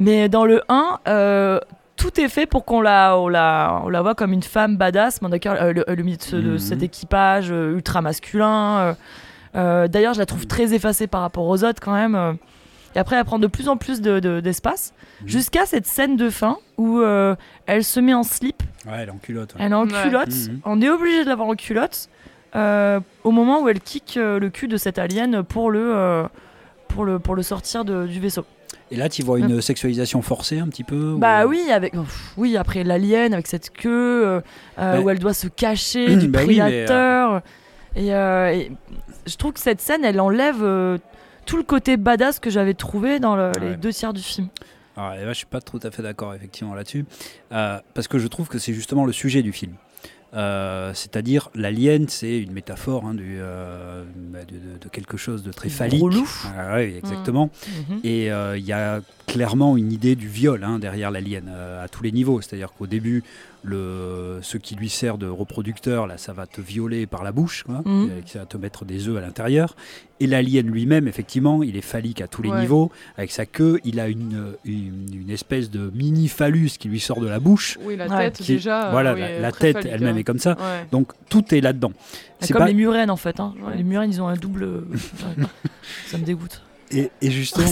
Mais 0.00 0.28
dans 0.28 0.44
le 0.44 0.62
1, 0.68 1.00
euh, 1.08 1.60
tout 1.96 2.20
est 2.20 2.28
fait 2.28 2.46
pour 2.46 2.64
qu'on 2.64 2.80
la, 2.80 3.16
on 3.18 3.28
la, 3.28 3.82
on 3.84 3.88
la 3.88 4.02
voit 4.02 4.14
comme 4.14 4.32
une 4.32 4.42
femme 4.42 4.76
badass, 4.76 5.20
euh, 5.22 5.72
le, 5.72 5.84
le, 5.86 6.02
milieu 6.02 6.16
de, 6.16 6.54
mm. 6.54 6.58
cet 6.58 6.82
équipage 6.82 7.50
ultra 7.50 8.02
masculin. 8.02 8.96
D'ailleurs, 9.54 10.14
je 10.14 10.18
la 10.18 10.26
trouve 10.26 10.46
très 10.46 10.74
effacée 10.74 11.06
par 11.06 11.20
rapport 11.20 11.44
aux 11.44 11.64
autres 11.64 11.80
quand 11.80 11.94
même. 11.94 12.38
Et 12.94 12.98
après, 12.98 13.16
elle 13.16 13.24
prend 13.24 13.38
de 13.38 13.46
plus 13.46 13.68
en 13.68 13.76
plus 13.76 14.00
d'espace, 14.00 14.94
de, 15.20 15.28
jusqu'à 15.28 15.66
cette 15.66 15.86
scène 15.86 16.16
de 16.16 16.30
fin 16.30 16.58
où 16.78 17.02
elle 17.66 17.84
se 17.84 18.00
met 18.00 18.14
en 18.14 18.22
slip. 18.22 18.62
Ouais, 18.86 18.92
elle 19.00 19.08
est 19.08 19.12
en 19.12 19.18
culotte. 19.18 19.54
Elle 19.58 19.72
est 19.72 19.74
en 19.74 19.86
culotte. 19.86 20.34
On 20.64 20.80
est 20.80 20.88
obligé 20.88 21.24
de 21.24 21.28
l'avoir 21.28 21.48
en 21.48 21.54
culotte. 21.54 22.08
Euh, 22.54 23.00
au 23.24 23.30
moment 23.30 23.62
où 23.62 23.68
elle 23.68 23.80
kick 23.80 24.16
euh, 24.16 24.38
le 24.38 24.48
cul 24.48 24.68
de 24.68 24.76
cet 24.76 24.98
alien 24.98 25.42
pour 25.42 25.70
le, 25.70 25.94
euh, 25.94 26.24
pour 26.88 27.04
le, 27.04 27.18
pour 27.18 27.34
le 27.34 27.42
sortir 27.42 27.84
de, 27.84 28.06
du 28.06 28.20
vaisseau. 28.20 28.44
Et 28.90 28.96
là, 28.96 29.10
tu 29.10 29.22
vois 29.22 29.38
une 29.38 29.60
sexualisation 29.60 30.22
forcée 30.22 30.58
un 30.60 30.68
petit 30.68 30.84
peu 30.84 31.16
Bah 31.18 31.46
oui, 31.46 31.70
avec, 31.70 31.92
oui, 32.38 32.56
après 32.56 32.84
l'alien, 32.84 33.34
avec 33.34 33.46
cette 33.46 33.70
queue 33.70 34.40
où 34.78 35.10
elle 35.10 35.18
doit 35.18 35.34
se 35.34 35.46
cacher 35.46 36.16
du 36.16 36.28
bah 36.28 36.42
prédateur. 36.42 37.42
et, 37.94 38.08
je 38.08 39.36
trouve 39.36 39.52
que 39.52 39.60
cette 39.60 39.82
scène, 39.82 40.06
elle 40.06 40.20
enlève 40.20 40.98
tout 41.44 41.58
le 41.58 41.64
côté 41.64 41.98
badass 41.98 42.38
que 42.38 42.48
j'avais 42.48 42.72
trouvé 42.72 43.20
dans 43.20 43.36
les 43.52 43.76
deux 43.76 43.92
tiers 43.92 44.14
du 44.14 44.22
film. 44.22 44.48
Alors, 44.96 45.10
là, 45.16 45.28
je 45.28 45.38
suis 45.38 45.46
pas 45.46 45.60
tout 45.60 45.80
à 45.82 45.90
fait 45.90 46.02
d'accord 46.02 46.34
effectivement 46.34 46.74
là-dessus, 46.74 47.04
parce 47.50 48.08
que 48.08 48.18
je 48.18 48.26
trouve 48.26 48.48
que 48.48 48.58
c'est 48.58 48.72
justement 48.72 49.04
le 49.04 49.12
sujet 49.12 49.42
du 49.42 49.52
film. 49.52 49.74
Euh, 50.34 50.92
c'est-à-dire 50.94 51.50
l'alien, 51.54 52.06
c'est 52.08 52.38
une 52.38 52.52
métaphore 52.52 53.04
hein, 53.06 53.16
euh, 53.18 54.04
de, 54.80 54.88
quelque 54.88 55.16
chose 55.16 55.42
de 55.42 55.52
très 55.52 55.70
phallique. 55.70 56.04
Ah, 56.56 56.76
oui, 56.76 56.94
exactement. 56.98 57.46
Mmh. 57.46 57.94
Mmh. 57.94 58.00
Et 58.04 58.30
euh, 58.30 58.58
il 58.58 58.64
y 58.64 58.72
a 58.72 59.00
clairement 59.26 59.76
une 59.76 59.90
idée 59.90 60.16
du 60.16 60.28
viol 60.28 60.64
hein, 60.64 60.78
derrière 60.78 61.10
l'alien 61.10 61.48
à 61.48 61.88
tous 61.88 62.02
les 62.02 62.12
niveaux. 62.12 62.40
C'est-à-dire 62.40 62.72
qu'au 62.72 62.86
début, 62.86 63.24
le, 63.62 64.38
ce 64.42 64.56
qui 64.56 64.74
lui 64.74 64.88
sert 64.88 65.18
de 65.18 65.26
reproducteur, 65.26 66.06
là, 66.06 66.18
ça 66.18 66.32
va 66.32 66.46
te 66.46 66.60
violer 66.60 67.06
par 67.06 67.24
la 67.24 67.32
bouche, 67.32 67.64
quoi, 67.64 67.82
mhm. 67.84 68.10
ça 68.26 68.40
va 68.40 68.46
te 68.46 68.56
mettre 68.56 68.84
des 68.84 69.08
œufs 69.08 69.16
à 69.16 69.20
l'intérieur. 69.20 69.74
Et 70.20 70.26
l'alien 70.26 70.66
lui-même, 70.66 71.06
effectivement, 71.06 71.62
il 71.62 71.76
est 71.76 71.82
phallique 71.82 72.20
à 72.20 72.26
tous 72.26 72.42
les 72.42 72.50
niveaux. 72.50 72.90
Avec 73.16 73.30
sa 73.30 73.46
queue, 73.46 73.80
il 73.84 74.00
a 74.00 74.08
une, 74.08 74.54
une, 74.64 75.30
espèce 75.30 75.70
de 75.70 75.92
mini 75.94 76.26
phallus 76.26 76.70
qui 76.78 76.88
lui 76.88 76.98
sort 76.98 77.20
de 77.20 77.28
la 77.28 77.38
bouche. 77.38 77.78
Oui, 77.82 77.96
la 77.96 78.08
tête 78.08 78.42
déjà. 78.44 78.90
Voilà, 78.90 79.14
la, 79.14 79.52
tête 79.52 79.86
elle-même 79.86 80.16
hein. 80.16 80.18
est 80.18 80.24
comme 80.24 80.40
ça. 80.40 80.56
Donc 80.90 81.12
tout 81.28 81.54
est 81.54 81.60
là-dedans. 81.60 81.92
C'est 82.40 82.52
comme 82.52 82.66
les 82.66 82.74
murènes 82.74 83.10
en 83.10 83.16
fait. 83.16 83.38
Hein. 83.38 83.54
Les 83.76 83.84
murènes, 83.84 84.10
ils 84.10 84.20
ont 84.20 84.28
un 84.28 84.36
double. 84.36 84.84
ça 86.06 86.18
me 86.18 86.24
dégoûte. 86.24 86.62
Et, 86.92 87.10
et 87.20 87.30
justement, 87.30 87.70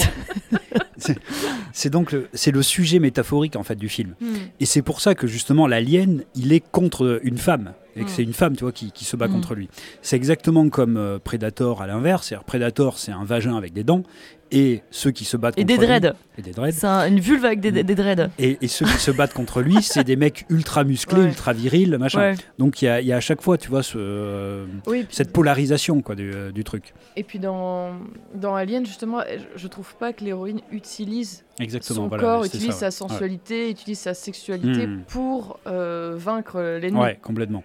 c'est 1.73 1.91
donc 1.91 2.13
le, 2.13 2.29
c'est 2.33 2.51
le 2.51 2.63
sujet 2.63 2.99
métaphorique 2.99 3.57
en 3.57 3.63
fait 3.63 3.77
du 3.77 3.89
film. 3.89 4.15
Hmm. 4.21 4.35
Et 4.61 4.67
c'est 4.67 4.83
pour 4.83 5.01
ça 5.01 5.15
que 5.15 5.27
justement 5.27 5.67
l'alien, 5.67 6.23
il 6.35 6.53
est 6.53 6.61
contre 6.61 7.21
une 7.23 7.39
femme 7.39 7.73
et 7.95 8.01
que 8.01 8.05
hmm. 8.05 8.09
c'est 8.09 8.23
une 8.23 8.33
femme, 8.33 8.57
tu 8.57 8.65
vois, 8.65 8.73
qui, 8.73 8.93
qui 8.93 9.05
se 9.05 9.17
bat 9.17 9.29
hmm. 9.29 9.33
contre 9.33 9.55
lui. 9.55 9.69
C'est 10.03 10.17
exactement 10.17 10.69
comme 10.69 10.97
euh, 10.97 11.19
Predator 11.19 11.83
à 11.83 11.87
l'inverse. 11.87 12.35
Predator, 12.47 12.99
c'est 12.99 13.13
un 13.13 13.25
vagin 13.25 13.57
avec 13.57 13.73
des 13.73 13.85
dents, 13.85 14.03
et 14.51 14.83
ceux 14.91 15.11
qui 15.11 15.25
se 15.25 15.37
battent 15.37 15.59
et 15.59 15.63
contre 15.63 15.79
des 15.79 15.87
dreads. 15.87 16.15
et 16.39 16.43
des 16.43 16.53
dreads. 16.53 16.73
C'est 16.73 16.87
une 16.87 17.21
vulve 17.21 17.45
avec 17.45 17.61
des, 17.61 17.71
des 17.71 17.95
dreads. 17.95 18.31
Et, 18.39 18.59
et, 18.61 18.69
ceux 18.69 18.85
qui 18.85 18.99
se 18.99 19.11
battent 19.11 19.35
contre 19.35 19.61
lui, 19.61 19.83
c'est 19.83 20.05
des 20.05 20.17
mecs 20.17 20.47
ultra 20.49 20.85
musclés, 20.85 21.23
ultra 21.23 21.53
virils, 21.53 21.97
machin. 21.99 22.35
Donc 22.59 22.83
il 22.83 22.87
y 22.87 22.89
a, 22.89 23.01
y 23.01 23.13
a, 23.13 23.17
à 23.17 23.21
chaque 23.21 23.43
fois, 23.43 23.59
tu 23.59 23.69
vois, 23.69 23.83
ce, 23.83 24.65
cette 25.11 25.33
polarisation 25.33 26.03
quoi, 26.03 26.15
du, 26.15 26.33
euh, 26.33 26.53
du, 26.53 26.65
truc. 26.65 26.95
Et 27.17 27.23
puis 27.23 27.39
dans, 27.39 27.93
dans 28.35 28.55
Alien, 28.55 28.87
justement, 28.87 29.21
je 29.55 29.69
trouve 29.69 29.95
pas 29.97 30.13
que 30.13 30.25
l'héroïne 30.25 30.61
utilise 30.71 31.45
son 31.81 32.09
corps, 32.09 32.45
utilise 32.45 32.75
sa 32.75 32.91
sensualité, 32.91 33.71
utilise 33.71 33.99
sa 33.99 34.15
sexualité 34.15 34.87
hmm. 34.87 35.03
pour 35.09 35.59
euh, 35.67 36.15
vaincre 36.17 36.61
l'ennemi. 36.81 37.01
Ouais, 37.01 37.19
complètement. 37.23 37.65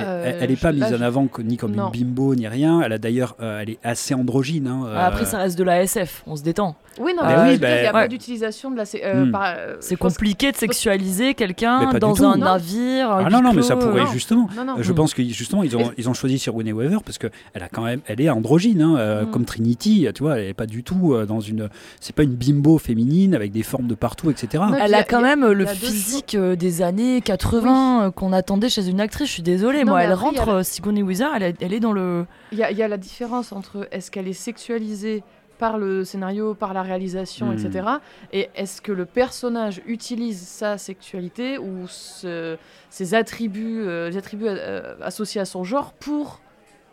Euh, 0.00 0.38
elle 0.40 0.50
n'est 0.50 0.56
pas 0.56 0.72
mise 0.72 0.92
en 0.92 1.00
avant 1.00 1.28
ni 1.44 1.56
comme 1.56 1.74
une 1.74 1.90
bimbo 1.92 2.34
ni 2.34 2.48
rien. 2.48 2.80
Elle 2.82 2.92
a 2.92 2.98
d'ailleurs, 2.98 3.36
euh, 3.40 3.60
elle 3.60 3.70
est 3.70 3.78
assez 3.82 4.14
androgyne. 4.14 4.66
Hein, 4.66 4.90
Après, 4.96 5.24
ça 5.24 5.38
reste 5.38 5.58
de 5.58 5.64
la 5.64 5.82
SF, 5.82 6.22
on 6.26 6.36
se 6.36 6.42
détend. 6.42 6.76
Oui, 6.98 7.12
non, 7.16 7.22
mais 7.26 7.54
il 7.54 7.60
n'y 7.60 7.86
a 7.86 7.92
pas 7.92 8.08
d'utilisation 8.08 8.70
de 8.70 8.76
la. 8.76 8.84
Euh, 9.04 9.26
hmm. 9.26 9.34
euh, 9.34 9.76
c'est 9.80 9.96
compliqué 9.96 10.52
de 10.52 10.56
sexualiser 10.56 11.34
quelqu'un 11.34 11.92
dans 11.94 12.24
un 12.24 12.36
navire. 12.36 13.10
ah 13.10 13.28
non, 13.30 13.42
non, 13.42 13.52
mais 13.52 13.62
ça 13.62 13.76
pourrait 13.76 14.06
justement. 14.12 14.48
Je 14.78 14.92
pense 14.92 15.14
que 15.14 15.22
justement, 15.22 15.62
ils 15.62 15.76
ont, 15.76 15.92
ils 15.96 16.08
ont 16.08 16.14
choisi 16.14 16.38
sur 16.38 16.54
Winnie 16.54 16.72
Weaver 16.72 16.98
parce 17.04 17.18
qu'elle 17.18 17.30
a 17.54 17.68
quand 17.68 17.82
même, 17.82 18.00
elle 18.06 18.20
est 18.20 18.30
androgyne, 18.30 18.82
hein, 18.82 18.96
euh, 18.98 19.24
hmm. 19.24 19.30
comme 19.30 19.44
Trinity. 19.44 20.06
Tu 20.14 20.22
vois, 20.22 20.38
elle 20.38 20.46
n'est 20.46 20.54
pas 20.54 20.66
du 20.66 20.82
tout 20.82 21.14
dans 21.26 21.40
une. 21.40 21.68
C'est 22.00 22.14
pas 22.14 22.22
une 22.22 22.34
bimbo 22.34 22.78
féminine 22.78 23.34
avec 23.34 23.52
des 23.52 23.62
formes 23.62 23.86
de 23.86 23.94
partout, 23.94 24.30
etc. 24.30 24.64
elle 24.80 24.94
a, 24.94 25.02
quand 25.02 25.22
même 25.22 25.46
le 25.46 25.66
physique 25.66 26.36
des 26.36 26.82
années 26.82 27.20
80 27.20 28.12
qu'on 28.14 28.32
attendait 28.32 28.68
chez 28.68 28.88
une 28.88 29.00
actrice. 29.00 29.28
Je 29.28 29.32
suis 29.32 29.42
désolée, 29.42 29.84
moi, 29.90 30.02
elle 30.02 30.14
rentre 30.14 30.64
Sigourney 30.64 31.02
Weaver, 31.02 31.30
elle 31.40 31.72
est 31.72 31.80
dans 31.80 31.92
le. 31.92 32.26
Il 32.52 32.58
y 32.58 32.82
a 32.82 32.88
la 32.88 32.96
différence 32.96 33.52
entre 33.52 33.88
est-ce 33.90 34.10
qu'elle 34.10 34.28
est 34.28 34.32
sexualisée 34.32 35.22
par 35.58 35.78
le 35.78 36.04
scénario, 36.04 36.54
par 36.54 36.74
la 36.74 36.82
réalisation, 36.82 37.52
etc. 37.52 37.84
Hmm. 37.86 37.98
Et 38.32 38.50
est-ce 38.54 38.80
que 38.80 38.92
le 38.92 39.06
personnage 39.06 39.80
utilise 39.86 40.40
sa 40.46 40.78
sexualité 40.78 41.58
ou 41.58 41.86
ses 41.88 43.14
attributs, 43.14 43.82
euh, 43.82 44.10
les 44.10 44.16
attributs 44.16 44.46
euh, 44.48 44.94
associés 45.02 45.40
à 45.40 45.44
son 45.44 45.64
genre 45.64 45.92
pour 45.92 46.40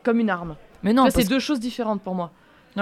comme 0.03 0.19
une 0.19 0.29
arme 0.29 0.55
Mais 0.83 0.93
non, 0.93 1.07
c'est 1.09 1.27
deux 1.27 1.39
choses 1.39 1.59
différentes 1.59 2.01
pour 2.01 2.15
moi. 2.15 2.31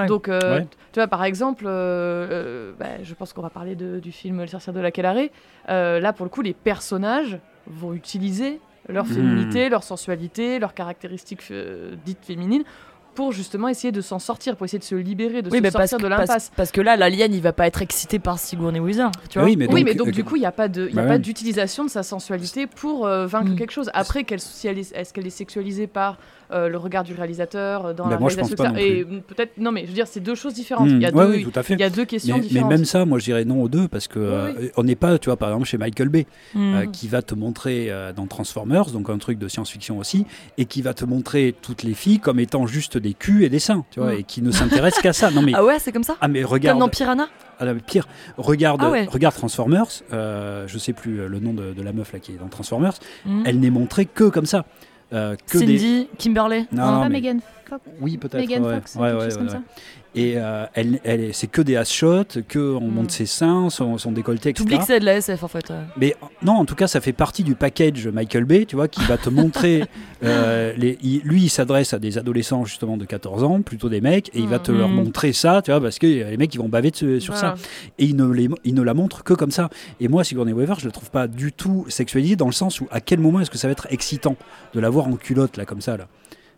Donc, 0.08 0.30
euh, 0.30 0.62
tu 0.94 1.00
vois, 1.00 1.08
par 1.08 1.26
exemple, 1.26 1.66
bah, 1.66 3.04
je 3.04 3.14
pense 3.14 3.34
qu'on 3.34 3.42
va 3.42 3.50
parler 3.50 3.76
du 3.76 4.12
film 4.12 4.40
Le 4.40 4.48
sorcier 4.48 4.72
de 4.72 4.80
la 4.80 4.92
Calaré. 4.92 5.32
là, 5.68 6.14
pour 6.14 6.26
le 6.26 6.30
coup, 6.30 6.42
les 6.42 6.54
personnages 6.54 7.40
vont 7.68 7.94
utiliser 7.94 8.60
leur 8.90 9.06
hmm. 9.06 9.14
féminité, 9.14 9.70
leur 9.70 9.84
sensualité, 9.84 10.60
leurs 10.60 10.74
caractéristiques 10.74 11.52
dites 12.06 12.24
féminines 12.24 12.64
pour 13.16 13.32
justement 13.32 13.68
essayer 13.68 13.92
de 13.92 14.02
s'en 14.02 14.20
sortir, 14.20 14.56
pour 14.56 14.66
essayer 14.66 14.80
de 14.80 14.84
se 14.84 14.96
libérer, 14.96 15.42
de 15.42 15.50
se 15.50 15.70
sortir 15.70 15.98
de 15.98 16.08
l'impasse. 16.08 16.52
Parce, 16.56 16.72
que 16.72 16.82
là, 16.82 16.96
l'alien, 16.96 17.34
il 17.34 17.42
va 17.42 17.54
pas 17.54 17.68
être 17.68 17.82
excité 17.82 18.20
par 18.20 18.40
Sigourney 18.40 18.80
Weaver, 18.80 19.10
tu 19.30 19.40
vois 19.40 19.48
Oui, 19.48 19.58
mais 19.58 19.68
donc, 19.96 20.10
euh, 20.10 20.12
du 20.12 20.24
coup, 20.24 20.36
il 20.38 20.40
n'y 20.40 20.46
a 20.46 20.52
pas 20.52 20.68
de, 20.68 20.88
y 20.88 21.00
a 21.00 21.02
bah 21.02 21.08
pas 21.08 21.18
d'utilisation 21.18 21.84
de 21.84 21.90
sa 21.90 22.04
sensualité 22.04 22.68
pour 22.68 23.06
euh, 23.06 23.28
vaincre 23.28 23.52
mm. 23.52 23.56
quelque 23.56 23.72
chose. 23.72 23.90
Après, 23.94 24.26
si 24.38 24.68
est-ce 24.68 25.14
qu'elle 25.14 25.28
est 25.28 25.30
sexualisée 25.30 25.88
par 25.88 26.14
euh, 26.14 26.16
le 26.52 26.78
regard 26.78 27.04
du 27.04 27.14
réalisateur 27.14 27.86
euh, 27.86 27.94
dans 27.94 28.06
bah, 28.06 28.18
la 28.20 28.28
réalisation. 28.28 28.76
et 28.76 29.06
peut-être, 29.06 29.58
non, 29.58 29.72
mais 29.72 29.84
je 29.84 29.88
veux 29.88 29.94
dire, 29.94 30.08
c'est 30.08 30.20
deux 30.20 30.36
choses 30.36 30.54
différentes. 30.54 30.90
Hmm. 30.90 30.98
il, 30.98 31.02
y 31.02 31.06
a 31.06 31.12
deux, 31.12 31.36
il 31.70 31.80
y 31.80 31.84
a 31.84 31.90
deux 31.90 32.06
questions 32.06 32.36
mais, 32.36 32.42
différentes. 32.42 32.70
Mais 32.70 32.78
même 32.78 32.86
ça, 32.86 33.06
moi, 33.06 33.20
je 33.20 33.26
dirais 33.26 33.46
non 33.46 33.62
aux 33.62 33.70
deux 33.70 33.88
parce 33.88 34.08
que 34.08 34.20
euh, 34.20 34.70
on 34.78 34.84
n'est 34.84 34.96
pas, 34.96 35.18
tu 35.18 35.30
vois, 35.30 35.38
par 35.38 35.50
exemple, 35.50 35.66
chez 35.66 35.78
Michael 35.78 36.10
Bay, 36.10 36.26
hmm. 36.54 36.92
qui 36.92 37.08
va 37.08 37.22
te 37.22 37.36
montrer 37.36 37.92
dans 38.16 38.28
Transformers, 38.28 38.92
donc 38.92 39.10
un 39.10 39.18
truc 39.18 39.38
de 39.40 39.48
science-fiction 39.48 39.98
aussi, 39.98 40.26
et 40.58 40.66
qui 40.66 40.82
va 40.82 40.94
te 40.94 41.06
montrer 41.06 41.56
toutes 41.62 41.84
les 41.84 41.94
filles 41.94 42.20
comme 42.20 42.40
étant 42.40 42.68
juste 42.68 42.98
des 42.98 43.14
culs 43.14 43.44
et 43.44 43.50
des 43.50 43.60
seins, 43.60 43.86
tu 43.92 44.00
vois, 44.00 44.14
hmm. 44.14 44.20
et 44.20 44.24
qui 44.24 44.42
ne 44.42 44.52
s'intéresse 44.52 45.00
qu'à 45.02 45.14
ça. 45.14 45.32
Non 45.32 45.42
mais 45.42 45.54
ah 45.56 45.64
ouais, 45.64 45.80
c'est 45.80 45.92
comme 45.92 46.04
ça? 46.04 46.18
Ah 46.22 46.28
mais 46.28 46.44
regarde. 46.44 46.78
Comme 46.78 46.88
dans 46.88 46.92
Piranha? 46.92 47.28
Ah, 47.60 47.66
pire, 47.86 48.08
regarde, 48.38 48.82
ah 48.84 48.92
regarde 49.08 49.36
Transformers. 49.36 49.88
je 50.12 50.78
sais 50.78 50.94
plus 50.94 51.28
le 51.28 51.40
nom 51.40 51.54
de, 51.54 51.82
la 51.82 51.94
meuf 51.94 52.14
là 52.14 52.20
qui 52.20 52.34
est 52.34 52.38
dans 52.38 52.48
Transformers. 52.48 52.94
Elle 53.46 53.60
n'est 53.60 53.70
montrée 53.70 54.06
que 54.06 54.30
comme 54.30 54.46
ça. 54.46 54.66
Euh, 55.14 55.36
Cindy, 55.46 56.08
Kimberley 56.18 56.66
Non, 56.72 57.02
pas 57.02 57.10
Megan 57.10 57.40
Fox. 57.66 57.82
Oui, 58.00 58.18
peut-être. 58.18 58.38
Megan 58.40 58.64
Fox, 58.64 58.96
ouais, 58.96 59.14
ouais, 59.14 59.30
comme 59.34 59.50
ça. 59.50 59.62
Et 60.14 60.34
euh, 60.36 60.66
elle, 60.74 61.00
elle, 61.06 61.34
c'est 61.34 61.48
que 61.48 61.62
des 61.62 61.78
ass 61.78 61.90
shots, 61.92 62.42
que 62.48 62.60
on 62.60 62.82
mm. 62.82 62.94
monte 62.94 63.12
ses 63.12 63.26
seins, 63.26 63.70
son, 63.70 63.98
son 63.98 64.12
décolleté, 64.12 64.50
etc. 64.50 64.64
T'oublies 64.64 64.80
que 64.80 64.86
c'est 64.86 65.00
de 65.00 65.06
la 65.06 65.16
SF 65.16 65.44
en 65.44 65.48
fait. 65.48 65.72
Mais 65.96 66.16
non, 66.44 66.54
en 66.54 66.66
tout 66.66 66.76
cas, 66.76 66.88
ça 66.88 67.00
fait 67.00 67.14
partie 67.14 67.44
du 67.44 67.56
package 67.56 68.08
Michael 68.08 68.44
Bay, 68.44 68.66
tu 68.66 68.76
vois, 68.76 68.90
qui 68.90 69.02
va 69.06 69.18
te 69.18 69.30
montrer. 69.30 69.86
euh, 70.24 70.74
les, 70.76 70.98
lui, 71.24 71.44
il 71.44 71.50
s'adresse 71.50 71.94
à 71.94 72.00
des 72.00 72.18
adolescents 72.18 72.66
justement 72.66 72.98
de 72.98 73.06
14 73.06 73.44
ans, 73.44 73.62
plutôt 73.62 73.88
des 73.88 74.02
mecs, 74.02 74.30
et 74.36 74.40
il 74.40 74.48
va 74.48 74.60
te 74.60 74.72
leur 74.72 74.90
mm. 74.90 74.96
montrer 74.96 75.32
ça, 75.32 75.62
tu 75.64 75.72
vois, 75.72 75.80
parce 75.80 75.98
que 75.98 76.08
les 76.08 76.38
mecs 76.38 76.54
ils 76.54 76.60
vont 76.60 76.70
baver 76.70 76.92
sur 76.94 77.38
ça. 77.38 77.56
Et 77.98 78.06
il 78.06 78.18
ne, 78.18 78.26
les, 78.26 78.50
il 78.66 78.76
ne 78.76 78.82
la 78.82 78.94
montre 78.94 79.24
que 79.24 79.34
comme 79.34 79.52
ça. 79.52 79.70
Et 80.02 80.10
moi, 80.10 80.26
Sigourney 80.26 80.52
Weaver, 80.52 80.76
je 80.78 80.86
la 80.88 80.92
trouve 80.92 81.10
pas 81.10 81.28
du 81.28 81.54
tout 81.54 81.86
sexualisée 81.88 82.36
dans 82.36 82.48
le 82.48 82.52
sens 82.52 82.82
où 82.82 82.88
à 82.92 83.00
quel 83.00 83.20
moment 83.20 83.40
est-ce 83.40 83.50
que 83.50 83.58
ça 83.58 83.68
va 83.68 83.72
être 83.72 83.88
excitant 83.90 84.36
de 84.74 84.80
la 84.82 84.90
voir 84.90 85.08
en 85.08 85.16
culotte 85.16 85.56
là 85.56 85.66
comme 85.66 85.82
ça 85.82 85.96
là? 85.96 86.08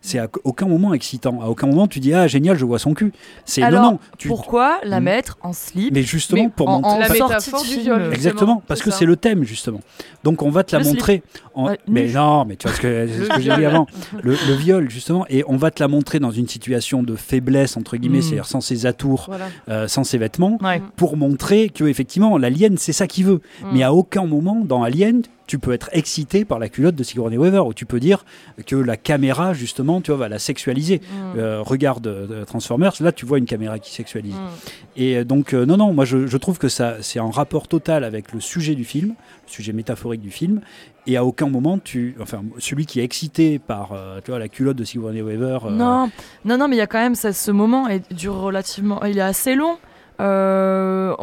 C'est 0.04 0.18
à 0.18 0.28
aucun 0.44 0.66
moment 0.66 0.92
excitant. 0.92 1.40
À 1.40 1.46
aucun 1.46 1.66
moment 1.66 1.88
tu 1.88 1.98
dis 1.98 2.12
ah 2.12 2.26
génial, 2.26 2.58
je 2.58 2.64
vois 2.64 2.78
son 2.78 2.92
cul. 2.92 3.12
C'est 3.44 3.68
non 3.70 3.82
non. 3.82 3.98
Pourquoi 4.26 4.78
la 4.84 5.00
hmm. 5.00 5.04
mettre 5.04 5.38
en 5.40 5.52
slip 5.52 5.94
Mais 5.94 6.02
justement 6.02 6.50
pour 6.50 6.68
montrer 6.68 6.98
la 6.98 7.08
métaphore 7.08 7.64
du 7.64 7.80
viol. 7.80 8.10
Exactement, 8.12 8.62
parce 8.66 8.82
que 8.82 8.90
c'est 8.90 9.06
le 9.06 9.16
thème 9.16 9.44
justement. 9.44 9.80
Donc 10.22 10.42
on 10.42 10.50
va 10.50 10.62
te 10.62 10.76
la 10.76 10.82
montrer. 10.82 11.22
En... 11.54 11.74
mais 11.88 12.08
non, 12.08 12.44
mais 12.44 12.56
tu 12.56 12.66
vois 12.66 12.76
ce 12.76 12.80
que, 12.80 13.06
ce 13.08 13.28
que 13.28 13.40
j'ai 13.40 13.54
dit 13.56 13.64
avant. 13.64 13.86
Le, 14.22 14.34
viol 14.54 14.90
justement, 14.90 15.26
et 15.28 15.44
on 15.48 15.56
va 15.56 15.70
te 15.70 15.82
la 15.82 15.88
montrer 15.88 16.18
dans 16.18 16.30
une 16.30 16.48
situation 16.48 17.02
de 17.02 17.14
faiblesse 17.16 17.76
entre 17.76 17.96
guillemets, 17.96 18.18
hmm. 18.18 18.22
c'est-à-dire 18.22 18.46
sans 18.46 18.60
ses 18.60 18.86
atours, 18.86 19.30
euh, 19.68 19.88
sans 19.88 20.04
ses 20.04 20.18
vêtements, 20.18 20.58
pour 20.96 21.16
montrer 21.16 21.68
que 21.68 21.84
effectivement 21.84 22.36
l'alien 22.38 22.76
c'est 22.76 22.92
ça 22.92 23.06
qu'il 23.06 23.24
veut. 23.24 23.40
Hmm. 23.62 23.68
Mais 23.72 23.82
à 23.82 23.92
aucun 23.92 24.26
moment 24.26 24.62
dans 24.64 24.82
Alien 24.82 25.22
tu 25.46 25.58
peux 25.58 25.72
être 25.72 25.90
excité 25.92 26.44
par 26.44 26.58
la 26.58 26.68
culotte 26.68 26.94
de 26.94 27.02
Sigourney 27.02 27.36
Weaver, 27.36 27.60
ou 27.60 27.74
tu 27.74 27.86
peux 27.86 28.00
dire 28.00 28.24
que 28.66 28.76
la 28.76 28.96
caméra, 28.96 29.52
justement, 29.52 30.00
tu 30.00 30.10
vois, 30.10 30.20
va 30.20 30.28
la 30.28 30.38
sexualiser. 30.38 31.00
Mm. 31.00 31.38
Euh, 31.38 31.62
regarde 31.62 32.06
euh, 32.06 32.44
Transformers, 32.44 32.94
là, 33.00 33.12
tu 33.12 33.26
vois 33.26 33.38
une 33.38 33.44
caméra 33.44 33.78
qui 33.78 33.92
sexualise. 33.92 34.34
Mm. 34.34 34.48
Et 34.96 35.16
euh, 35.16 35.24
donc, 35.24 35.52
non, 35.52 35.76
non, 35.76 35.92
moi, 35.92 36.04
je, 36.04 36.36
trouve 36.36 36.58
que 36.58 36.68
ça, 36.68 36.96
c'est 37.00 37.20
en 37.20 37.30
rapport 37.30 37.68
total 37.68 38.04
avec 38.04 38.32
le 38.32 38.40
sujet 38.40 38.74
du 38.74 38.84
film, 38.84 39.08
le 39.46 39.50
sujet 39.50 39.72
métaphorique 39.72 40.20
du 40.20 40.30
film, 40.30 40.60
et 41.06 41.16
à 41.16 41.24
aucun 41.24 41.48
moment, 41.48 41.78
tu, 41.78 42.16
enfin, 42.20 42.42
celui 42.58 42.86
qui 42.86 43.00
est 43.00 43.04
excité 43.04 43.58
par, 43.58 43.90
tu 44.24 44.30
vois, 44.30 44.38
la 44.38 44.48
culotte 44.48 44.76
de 44.76 44.84
Sigourney 44.84 45.20
Weaver. 45.20 45.58
Non, 45.70 46.10
non, 46.44 46.56
non, 46.56 46.68
mais 46.68 46.76
il 46.76 46.78
y 46.78 46.82
a 46.82 46.86
quand 46.86 46.98
même 46.98 47.14
ce 47.14 47.50
moment, 47.50 47.88
et 47.88 48.00
dure 48.10 48.36
relativement, 48.36 49.04
il 49.04 49.18
est 49.18 49.22
assez 49.22 49.54
long. 49.54 49.76
Euh, 50.20 51.14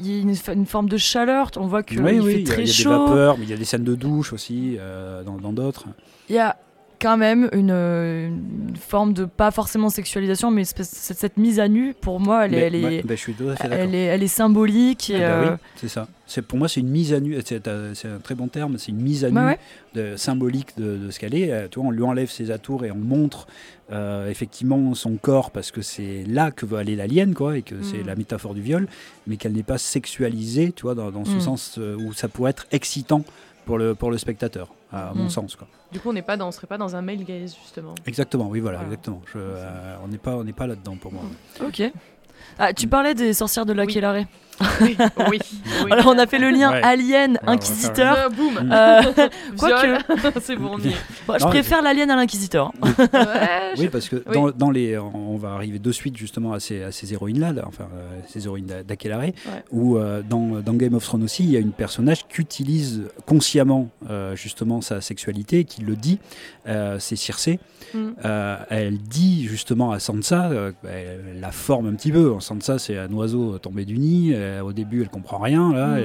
il 0.00 0.06
y 0.06 0.18
a 0.18 0.52
une, 0.52 0.66
forme 0.66 0.88
de 0.88 0.96
chaleur, 0.96 1.50
on 1.56 1.66
voit 1.66 1.82
qu'il 1.82 2.00
oui, 2.00 2.22
fait 2.32 2.44
très 2.44 2.66
chaud. 2.66 2.90
Il 2.90 2.92
y 2.92 2.94
a 2.94 2.98
des 2.98 3.04
vapeurs, 3.04 3.38
mais 3.38 3.44
il 3.44 3.50
y 3.50 3.52
a 3.52 3.56
des 3.56 3.64
scènes 3.64 3.84
de 3.84 3.94
douche 3.94 4.32
aussi 4.32 4.76
euh, 4.78 5.22
dans 5.22 5.52
d'autres. 5.52 5.84
Il 6.28 6.36
y 6.36 6.38
a 6.38 6.56
quand 7.00 7.16
même 7.16 7.48
une, 7.52 8.74
forme 8.80 9.12
de 9.12 9.24
pas 9.24 9.50
forcément 9.50 9.88
sexualisation 9.88 10.50
mais 10.50 10.64
cette, 10.64 11.36
mise 11.36 11.60
à 11.60 11.68
nu 11.68 11.94
pour 11.94 12.20
moi 12.20 12.46
elle, 12.46 12.54
est, 12.54 12.66
elle, 12.66 12.74
est, 12.74 13.04
elle, 13.70 13.94
est, 13.94 14.04
elle 14.04 14.22
est 14.22 14.28
symbolique 14.28 15.12
ah 15.14 15.18
bah 15.18 15.24
euh, 15.24 15.56
c'est 15.76 15.88
ça 15.88 16.08
c'est 16.26 16.42
pour 16.42 16.58
moi 16.58 16.68
c'est 16.68 16.80
une 16.80 16.88
mise 16.88 17.12
à 17.12 17.20
nu 17.20 17.36
c'est 17.44 17.68
un 17.68 18.18
très 18.22 18.34
bon 18.34 18.48
terme 18.48 18.78
c'est 18.78 18.90
une 18.90 19.00
mise 19.00 19.24
à 19.24 19.30
nu 19.30 19.56
de, 19.94 20.16
symbolique 20.16 20.76
de, 20.76 21.10
ce 21.10 21.18
qu'elle 21.18 21.34
est 21.34 21.68
tu 21.70 21.78
vois, 21.78 21.88
on 21.88 21.92
lui 21.92 22.02
enlève 22.02 22.30
ses 22.30 22.50
atours 22.50 22.84
et 22.84 22.90
on 22.90 22.96
montre 22.96 23.46
euh, 23.90 24.28
effectivement 24.28 24.94
son 24.94 25.16
corps 25.16 25.50
parce 25.50 25.70
que 25.70 25.80
c'est 25.80 26.24
là 26.26 26.50
que 26.50 26.66
veut 26.66 26.76
aller 26.76 26.94
l'alien 26.94 27.34
quoi 27.34 27.56
et 27.56 27.62
que 27.62 27.82
c'est 27.82 28.02
mm. 28.02 28.06
la 28.06 28.16
métaphore 28.16 28.52
du 28.52 28.60
viol 28.60 28.86
mais 29.26 29.38
qu'elle 29.38 29.52
n'est 29.52 29.62
pas 29.62 29.78
sexualisée 29.78 30.72
tu 30.72 30.82
vois 30.82 30.94
dans, 30.94 31.24
ce 31.24 31.36
mm. 31.36 31.40
sens 31.40 31.78
euh, 31.78 31.96
où 31.96 32.12
ça 32.12 32.28
pourrait 32.28 32.50
être 32.50 32.66
excitant 32.70 33.24
pour 33.64 33.78
le, 33.78 33.94
pour 33.94 34.10
le 34.10 34.18
spectateur 34.18 34.68
à 34.92 35.12
mon 35.14 35.24
mm. 35.24 35.30
sens 35.30 35.56
quoi. 35.56 35.68
Du 35.90 36.00
coup 36.00 36.10
on 36.10 36.12
n'est 36.12 36.20
pas 36.20 36.36
dans 36.36 36.52
serait 36.52 36.66
pas 36.66 36.76
dans 36.76 36.96
un 36.96 37.02
male 37.02 37.24
gaze 37.24 37.56
justement. 37.62 37.94
Exactement 38.04 38.48
oui 38.48 38.60
voilà, 38.60 38.82
exactement 38.82 39.22
euh, 39.36 39.96
on 40.04 40.08
n'est 40.08 40.18
pas 40.18 40.36
on 40.36 40.44
n'est 40.44 40.52
pas 40.52 40.66
là 40.66 40.74
dedans 40.74 40.96
pour 40.96 41.12
moi. 41.12 41.22
Ok. 41.64 41.82
Ah, 42.58 42.74
tu 42.74 42.88
parlais 42.88 43.14
des 43.14 43.32
sorcières 43.32 43.66
de 43.66 43.72
la 43.72 43.84
oui. 43.84 43.92
Oui, 44.80 44.96
oui, 45.30 45.38
Alors 45.90 46.06
on 46.08 46.18
a 46.18 46.26
fait 46.26 46.38
le 46.38 46.50
lien 46.50 46.70
Alien 46.70 47.38
Inquisiteur. 47.46 48.16
Euh, 48.16 48.28
boum. 48.28 48.70
Euh, 48.72 49.02
Quoique, 49.56 50.40
c'est 50.40 50.56
bon. 50.56 50.76
je 50.78 51.44
préfère 51.46 51.82
l'Alien 51.82 52.10
à 52.10 52.16
l'Inquisiteur. 52.16 52.72
oui, 53.78 53.88
parce 53.88 54.08
que 54.08 54.22
dans, 54.32 54.50
dans, 54.50 54.70
les, 54.70 54.98
on 54.98 55.36
va 55.36 55.52
arriver 55.52 55.78
de 55.78 55.92
suite 55.92 56.16
justement 56.16 56.52
à 56.52 56.60
ces, 56.60 56.82
à 56.82 56.92
ces 56.92 57.12
héroïnes 57.12 57.40
là, 57.40 57.52
enfin 57.66 57.88
euh, 57.94 58.20
ces 58.26 58.46
héroïnes 58.46 58.66
d'Akelaré, 58.86 59.34
où 59.70 59.96
euh, 59.96 60.22
dans, 60.28 60.60
dans, 60.60 60.74
Game 60.74 60.94
of 60.94 61.04
Thrones 61.04 61.24
aussi, 61.24 61.44
il 61.44 61.50
y 61.50 61.56
a 61.56 61.60
une 61.60 61.72
personnage 61.72 62.26
qui 62.28 62.40
utilise 62.40 63.02
consciemment 63.26 63.88
justement 64.34 64.80
sa 64.80 65.00
sexualité, 65.00 65.64
qui 65.64 65.82
le 65.82 65.96
dit, 65.96 66.18
c'est 66.98 67.16
Circé. 67.16 67.58
Mm. 67.94 68.10
elle 68.70 68.98
dit 68.98 69.46
justement 69.46 69.92
à 69.92 69.98
Sansa, 69.98 70.50
elle 70.84 71.40
la 71.40 71.52
forme 71.52 71.88
un 71.88 71.94
petit 71.94 72.12
peu. 72.12 72.34
Sansa, 72.40 72.78
c'est 72.78 72.98
un 72.98 73.12
oiseau 73.12 73.58
tombé 73.58 73.84
du 73.84 73.98
nid 73.98 74.34
euh, 74.48 74.62
au 74.62 74.72
début, 74.72 75.02
elle 75.02 75.08
comprend 75.08 75.38
rien. 75.38 75.72
Là, 75.72 75.96
mmh. 75.96 76.04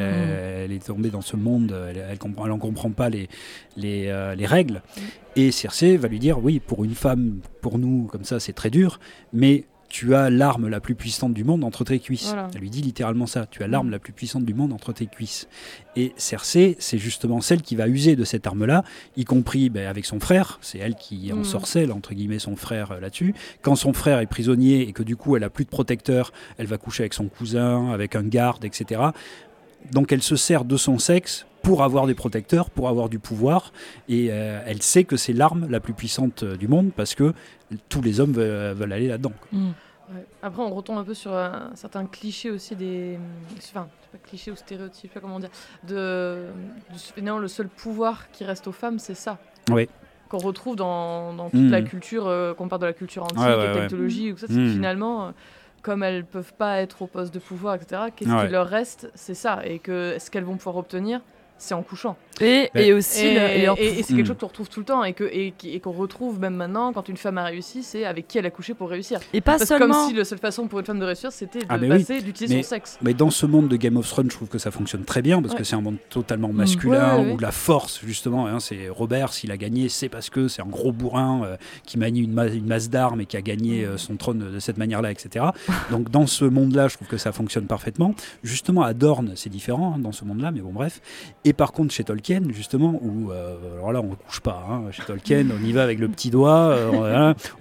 elle, 0.64 0.72
est 0.72 0.86
tombée 0.86 1.10
dans 1.10 1.22
ce 1.22 1.36
monde. 1.36 1.76
Elle, 1.90 2.04
elle 2.10 2.18
comprend, 2.18 2.46
elle 2.46 2.52
en 2.52 2.60
comprend 2.60 2.92
pas 2.92 3.10
les 3.10 3.30
les, 3.78 4.08
euh, 4.08 4.36
les 4.36 4.46
règles. 4.46 4.82
Mmh. 4.96 5.02
Et 5.36 5.52
Circe 5.52 5.84
va 5.84 6.08
lui 6.08 6.20
dire 6.20 6.44
oui, 6.44 6.60
pour 6.60 6.84
une 6.84 6.96
femme, 6.96 7.40
pour 7.62 7.80
nous, 7.80 8.08
comme 8.12 8.24
ça, 8.24 8.40
c'est 8.40 8.54
très 8.54 8.70
dur, 8.70 9.00
mais 9.32 9.66
tu 9.94 10.16
as 10.16 10.32
l'arme 10.32 10.70
la 10.70 10.80
plus 10.80 10.96
puissante 10.96 11.36
du 11.36 11.44
monde 11.44 11.64
entre 11.64 11.84
tes 11.84 12.00
cuisses. 12.00 12.36
Elle 12.56 12.62
lui 12.62 12.72
dit 12.72 12.82
littéralement 12.82 13.28
ça, 13.28 13.46
tu 13.46 13.62
as 13.62 13.68
l'arme 13.68 13.90
mm. 13.90 13.92
la 13.92 14.00
plus 14.00 14.12
puissante 14.12 14.44
du 14.44 14.56
monde 14.56 14.74
entre 14.74 14.92
tes 14.92 15.06
cuisses. 15.06 15.48
Et 15.96 16.14
Cersei, 16.18 16.76
c'est 16.80 16.98
justement 16.98 17.42
celle 17.42 17.62
qui 17.62 17.76
va 17.76 17.88
user 17.88 18.16
de 18.16 18.24
cette 18.24 18.48
arme-là, 18.48 18.84
y 19.18 19.24
compris 19.24 19.70
ben, 19.70 19.86
avec 19.86 20.06
son 20.06 20.20
frère, 20.20 20.58
c'est 20.62 20.80
elle 20.80 20.96
qui 20.96 21.32
en 21.32 21.38
mm. 21.38 21.44
sorcelle, 21.44 21.92
entre 21.92 22.16
guillemets, 22.16 22.40
son 22.40 22.56
frère 22.56 22.94
euh, 22.94 23.00
là-dessus. 23.00 23.36
Quand 23.62 23.76
son 23.76 23.94
frère 23.94 24.18
est 24.18 24.26
prisonnier 24.26 24.82
et 24.82 24.94
que 24.94 25.04
du 25.04 25.16
coup 25.16 25.38
elle 25.38 25.44
a 25.44 25.52
plus 25.52 25.66
de 25.66 25.70
protecteur, 25.70 26.34
elle 26.58 26.66
va 26.66 26.80
coucher 26.80 27.04
avec 27.04 27.14
son 27.14 27.28
cousin, 27.28 27.92
avec 27.92 28.16
un 28.16 28.24
garde, 28.24 28.66
etc. 28.66 29.00
Donc 29.92 30.12
elle 30.12 30.22
se 30.22 30.36
sert 30.36 30.66
de 30.66 30.78
son 30.78 30.98
sexe 30.98 31.46
pour 31.62 31.82
avoir 31.82 32.08
des 32.08 32.14
protecteurs, 32.14 32.70
pour 32.70 32.90
avoir 32.90 33.10
du 33.10 33.20
pouvoir. 33.20 33.72
Et 34.10 34.28
euh, 34.30 34.62
elle 34.66 34.82
sait 34.82 35.06
que 35.06 35.18
c'est 35.18 35.34
l'arme 35.34 35.68
la 35.70 35.80
plus 35.80 35.94
puissante 35.94 36.44
euh, 36.44 36.56
du 36.58 36.68
monde 36.68 36.92
parce 36.96 37.16
que 37.16 37.34
tous 37.90 38.02
les 38.02 38.20
hommes 38.20 38.34
veulent, 38.34 38.94
aller 38.94 39.08
là-dedans. 39.08 39.34
Mm. 39.52 39.72
Après, 40.42 40.62
on 40.62 40.74
retombe 40.74 40.98
un 40.98 41.04
peu 41.04 41.14
sur 41.14 41.34
un, 41.34 41.72
certains 41.76 42.06
clichés 42.06 42.52
aussi 42.52 42.76
des. 42.76 43.18
Enfin, 43.58 43.88
pas 44.12 44.18
clichés 44.28 44.52
ou 44.52 44.56
stéréotypes, 44.56 45.10
je 45.10 45.14
sais 45.14 45.14
pas 45.14 45.20
comment 45.20 45.40
dire. 45.40 45.50
De, 45.88 46.46
finalement, 47.16 47.40
le 47.40 47.48
seul 47.48 47.68
pouvoir 47.68 48.30
qui 48.32 48.44
reste 48.44 48.68
aux 48.68 48.72
femmes, 48.74 49.00
c'est 49.00 49.16
ça. 49.16 49.40
Oui. 49.72 49.88
Qu'on 50.30 50.38
retrouve 50.38 50.76
dans, 50.76 51.34
dans 51.34 51.50
toute 51.50 51.70
la 51.70 51.82
mm. 51.82 51.86
culture, 51.86 52.28
euh, 52.28 52.54
qu'on 52.54 52.68
parle 52.68 52.82
de 52.82 52.88
la 52.88 52.94
culture 52.94 53.24
antique, 53.24 53.40
ouais, 53.40 53.56
ouais, 53.56 53.74
technologie, 53.74 54.32
ou 54.32 54.38
ça, 54.38 54.48
c'est 54.48 54.54
mm. 54.54 54.74
finalement, 54.74 55.28
euh, 55.28 55.32
comme 55.84 56.02
elles 56.02 56.26
peuvent 56.26 56.54
pas 56.54 56.80
être 56.80 57.04
au 57.04 57.08
poste 57.08 57.34
de 57.34 57.40
pouvoir, 57.40 57.76
etc., 57.76 58.04
qu'est-ce 58.16 58.46
qui 58.46 58.52
leur 58.52 58.68
reste? 58.68 59.12
C'est 59.14 59.36
ça. 59.36 59.62
Et 59.66 59.78
que 59.80 60.16
ce 60.18 60.32
qu'elles 60.32 60.46
vont 60.46 60.56
pouvoir 60.58 60.78
obtenir, 60.78 61.22
c'est 61.58 61.76
en 61.76 61.84
couchant. 61.84 62.16
Et, 62.42 62.70
et 62.76 62.94
aussi, 62.94 63.26
et, 63.26 64.04
c'est 64.04 64.16
quelque 64.16 64.28
chose 64.28 64.38
qu'on 64.40 64.48
retrouve 64.48 64.70
tout 64.70 64.80
le 64.80 64.86
temps 64.86 65.04
et 65.04 65.14
qu'on 65.14 65.92
retrouve 65.92 66.40
même 66.40 66.56
maintenant 66.56 66.94
quand 66.94 67.10
une 67.10 67.18
femme 67.18 67.38
a 67.38 67.44
réussi, 67.44 67.84
c'est 67.84 68.06
avec 68.06 68.28
qui 68.28 68.38
elle 68.38 68.46
a 68.46 68.52
couché 68.52 68.74
pour 68.74 68.90
réussir. 68.90 69.20
Et 69.34 69.42
pas 69.42 69.60
seulement. 69.60 69.94
Comme 69.94 70.10
si 70.10 70.16
la 70.16 70.26
seule 70.26 70.40
façon 70.40 70.68
pour 70.68 70.80
une 70.80 70.86
femme 70.86 71.00
de 71.00 71.06
réussir, 71.06 71.32
c'était 71.32 71.60
de 71.60 71.66
ah, 71.70 71.78
passer, 71.78 72.22
d'utiliser 72.22 72.64
son 72.64 72.70
sexe. 72.70 72.98
Mais 73.02 73.14
dans 73.14 73.30
ce 73.30 73.46
monde 73.46 73.68
de 73.68 73.76
Game 73.76 73.98
of 73.98 74.08
Thrones, 74.08 74.30
je 74.30 74.36
trouve 74.36 74.50
que 74.50 74.58
ça 74.58 74.72
fonctionne 74.72 75.04
très 75.04 75.22
bien 75.22 75.42
parce 75.42 75.56
que 75.56 75.64
c'est 75.64 75.76
un 75.76 75.82
monde 75.82 75.98
totalement 76.10 76.50
hmm. 76.50 76.58
masculin 76.58 77.20
où 77.20 77.38
la 77.38 77.52
force, 77.52 78.02
justement, 78.06 78.48
hein, 78.48 78.60
c'est 78.60 78.90
Robert, 78.90 79.34
s'il 79.34 79.52
a 79.52 79.58
gagné, 79.58 79.90
c'est 79.90 80.10
parce 80.10 80.30
que 80.30 80.48
c'est 80.48 80.62
un 80.62 80.68
gros 80.68 80.92
bourrin 80.92 81.44
euh, 81.44 81.58
qui 81.86 81.98
manie 81.98 82.22
une, 82.22 82.40
une 82.54 82.68
masse 82.68 82.90
d'armes 82.90 83.22
et 83.22 83.26
qui 83.26 83.38
a 83.38 83.42
gagné 83.42 83.86
euh, 83.86 83.98
son 83.98 84.16
trône 84.16 84.52
de 84.52 84.60
cette 84.60 84.78
manière-là, 84.78 85.12
etc. 85.12 85.46
Donc 85.92 86.10
dans 86.10 86.28
ce 86.28 86.46
monde-là, 86.46 86.88
je 86.88 86.96
trouve 86.96 87.08
que 87.08 87.18
ça 87.18 87.32
fonctionne 87.32 87.68
parfaitement. 87.68 88.16
Justement, 88.44 88.84
à 88.84 88.94
Dorne, 88.94 89.34
c'est 89.36 89.50
différent 89.50 89.96
hein, 89.96 90.00
dans 90.00 90.12
ce 90.12 90.26
monde-là, 90.26 90.52
mais 90.52 90.62
bon, 90.62 90.72
bref. 90.72 91.02
Et 91.46 91.54
par 91.54 91.72
contre 91.72 91.94
chez 91.94 92.04
Tolkien, 92.04 92.23
justement, 92.50 93.00
où, 93.02 93.32
alors 93.32 93.92
là, 93.92 94.02
on 94.02 94.12
ne 94.12 94.16
couche 94.16 94.42
pas. 94.42 94.66
Hein, 94.70 94.92
chez 94.92 95.04
Tolkien, 95.04 95.46
on 95.52 95.64
y 95.64 95.72
va 95.72 95.84
avec 95.84 96.00
le 96.00 96.08
petit 96.08 96.30
doigt, 96.30 96.76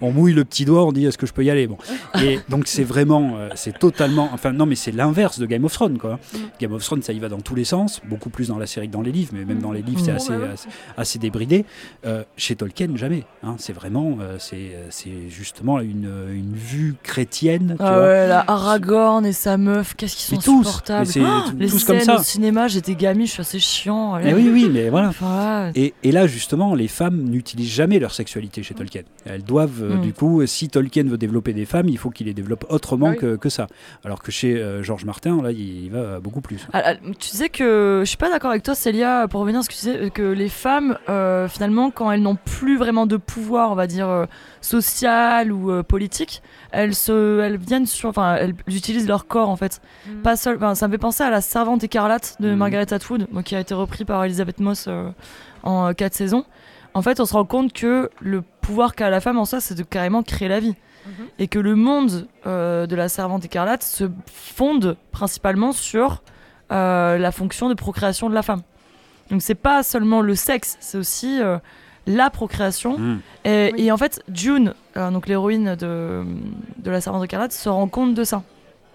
on 0.01 0.13
mouille 0.13 0.35
le 0.35 0.45
petit 0.45 0.65
doigt, 0.65 0.85
on 0.85 0.93
dit 0.93 1.07
est-ce 1.07 1.19
que 1.19 1.27
je 1.27 1.33
peux 1.33 1.45
y 1.45 1.51
aller 1.51 1.67
bon. 1.67 1.79
Et 2.23 2.39
donc, 2.49 2.67
c'est 2.67 2.85
vraiment, 2.85 3.37
c'est 3.55 3.79
totalement. 3.79 4.31
Enfin, 4.33 4.53
non, 4.53 4.67
mais 4.67 4.75
c'est 4.75 4.93
l'inverse 4.93 5.39
de 5.39 5.47
Game 5.47 5.65
of 5.65 5.73
Thrones, 5.73 5.99
quoi. 5.99 6.19
Game 6.61 6.73
of 6.73 6.85
Thrones, 6.85 7.03
ça 7.03 7.13
y 7.13 7.19
va 7.19 7.29
dans 7.29 7.41
tous 7.41 7.55
les 7.55 7.65
sens, 7.65 8.01
beaucoup 8.09 8.31
plus 8.31 8.49
dans 8.49 8.59
la 8.59 8.67
série 8.67 8.89
que 8.89 8.93
dans 8.93 9.03
les 9.03 9.13
livres, 9.13 9.33
mais 9.35 9.45
même 9.45 9.61
dans 9.61 9.73
les 9.73 9.83
livres, 9.83 10.01
c'est 10.05 10.13
assez, 10.13 10.35
assez, 10.97 11.19
débridé. 11.19 11.65
chez 12.37 12.57
Tolkien, 12.57 12.89
jamais. 12.97 13.25
Hein, 13.43 13.57
c'est 13.59 13.73
vraiment, 13.73 14.19
c'est 14.39 15.29
justement 15.29 15.81
une, 15.81 16.11
une 16.31 16.55
vue 16.55 16.95
chrétienne. 17.03 17.77
Ah 17.79 18.01
ouais, 18.01 18.29
là, 18.29 18.45
Aragorn 18.47 19.25
et 19.27 19.33
sa 19.33 19.57
meuf, 19.57 19.95
qu'est-ce 19.95 20.17
qu'ils 20.17 20.37
sont 20.37 20.43
tous, 20.43 20.65
supportables. 20.65 21.09
Oh, 21.17 21.51
les 21.59 21.69
tous 21.69 21.85
comme 21.85 22.01
ça. 22.01 22.21
au 22.21 22.23
cinéma, 22.23 22.69
j'étais 22.69 22.95
gamine, 22.95 23.27
je 23.27 23.33
suis 23.33 23.41
assez 23.41 23.59
chiant. 23.59 24.19
Oui, 24.23 24.49
oui, 24.53 24.71
mais 24.73 24.89
voilà. 24.89 25.13
et, 25.75 25.95
et, 26.03 26.13
là, 26.13 26.27
justement, 26.27 26.75
les 26.75 26.89
femmes 26.89 27.23
n'utilisent 27.23 27.73
jamais 27.73 27.99
leur 27.99 28.13
sexualité 28.13 28.63
chez 28.63 28.75
Tolkien. 28.75 29.03
Elles 29.25 29.43
doivent, 29.43 29.83
euh, 29.83 29.97
mm. 29.97 30.01
du 30.01 30.13
coup, 30.13 30.47
si 30.47 30.69
Tolkien 30.69 31.05
veut 31.05 31.19
développer 31.19 31.53
des 31.53 31.65
femmes, 31.65 31.89
il 31.89 31.99
faut 31.99 32.11
qu'il 32.11 32.27
les 32.27 32.35
développe 32.35 32.65
autrement 32.69 33.11
ah 33.13 33.17
que, 33.17 33.37
que, 33.37 33.49
ça. 33.49 33.67
Alors 34.05 34.23
que 34.23 34.31
chez 34.31 34.57
euh, 34.57 34.83
Georges 34.83 35.05
Martin, 35.05 35.43
là, 35.43 35.51
il, 35.51 35.91
va 35.91 36.21
beaucoup 36.21 36.41
plus. 36.41 36.67
Ah, 36.73 36.83
ah, 36.85 36.95
tu 37.19 37.31
disais 37.31 37.49
que, 37.49 38.01
je 38.05 38.09
suis 38.09 38.17
pas 38.17 38.31
d'accord 38.31 38.51
avec 38.51 38.63
toi, 38.63 38.75
Célia, 38.75 39.27
pour 39.29 39.41
revenir 39.41 39.61
à 39.61 39.63
ce 39.63 39.69
que 39.69 39.75
tu 39.75 39.81
disais, 39.81 40.11
que 40.11 40.23
les 40.23 40.49
femmes, 40.49 40.99
euh, 41.09 41.49
finalement, 41.49 41.91
quand 41.91 42.11
elles 42.11 42.23
n'ont 42.23 42.37
plus 42.37 42.77
vraiment 42.77 43.07
de 43.07 43.17
pouvoir, 43.17 43.73
on 43.73 43.75
va 43.75 43.87
dire, 43.87 44.27
social 44.63 45.53
ou 45.53 45.83
politique, 45.83 46.43
elles, 46.71 46.95
se, 46.95 47.41
elles 47.41 47.59
viennent 47.59 47.87
sur, 47.87 48.09
enfin, 48.09 48.37
elles 48.37 48.55
utilisent 48.67 49.07
leur 49.07 49.27
corps 49.27 49.49
en 49.49 49.57
fait. 49.57 49.81
Mm. 50.07 50.23
Pas 50.23 50.37
seul, 50.37 50.59
ça 50.75 50.89
me 50.89 50.93
fait 50.93 50.99
penser 50.99 51.23
à 51.23 51.31
la 51.31 51.41
Servante 51.41 51.85
écarlate 51.85 52.37
de 52.41 52.53
mm. 52.53 52.57
Margaret 52.57 52.93
Atwood, 52.93 53.29
qui 53.45 53.55
a 53.55 53.61
été 53.61 53.75
repris 53.75 54.05
par 54.05 54.25
Elizabeth 54.25 54.61
Moss 54.61 54.87
euh, 54.89 55.11
en 55.63 55.93
4 55.93 56.13
euh, 56.13 56.17
saisons. 56.17 56.45
En 56.95 57.03
fait, 57.03 57.21
on 57.21 57.27
se 57.27 57.33
rend 57.33 57.45
compte 57.45 57.73
que 57.73 58.11
le 58.21 58.43
pouvoir 58.61 58.95
qu'a 58.95 59.11
la 59.11 59.21
femme 59.21 59.39
en 59.39 59.45
soi, 59.45 59.61
c'est 59.61 59.75
de 59.75 59.83
carrément 59.83 60.23
créer 60.23 60.49
la 60.49 60.61
vie. 60.61 60.75
Mm-hmm. 60.75 61.25
Et 61.41 61.49
que 61.49 61.59
le 61.59 61.75
monde 61.75 62.29
euh, 62.47 62.87
de 62.87 62.95
la 62.95 63.09
Servante 63.09 63.45
écarlate 63.45 63.83
se 63.83 64.05
fonde 64.27 64.97
principalement 65.11 65.73
sur 65.73 66.23
la 66.71 67.33
fonction 67.33 67.69
de 67.69 67.75
procréation 67.75 68.31
de 68.31 68.35
la 68.35 68.41
femme. 68.41 68.63
Donc 69.31 69.43
c'est 69.43 69.55
pas 69.55 69.83
seulement 69.83 70.23
le 70.23 70.35
sexe, 70.35 70.79
c'est 70.81 70.97
aussi 70.97 71.39
la 72.07 72.31
procréation. 72.31 72.99
Mm. 72.99 73.21
Et, 73.45 73.93
en 73.93 73.97
fait, 73.97 74.23
June, 74.33 74.75
euh, 74.97 75.11
donc 75.11 75.27
l'héroïne 75.27 75.77
de, 75.77 76.25
de 76.79 76.91
La 76.91 77.01
Servante 77.01 77.25
écarlate, 77.25 77.53
se 77.53 77.69
rend 77.69 77.89
compte 77.89 78.15
de 78.15 78.25
ça. 78.25 78.43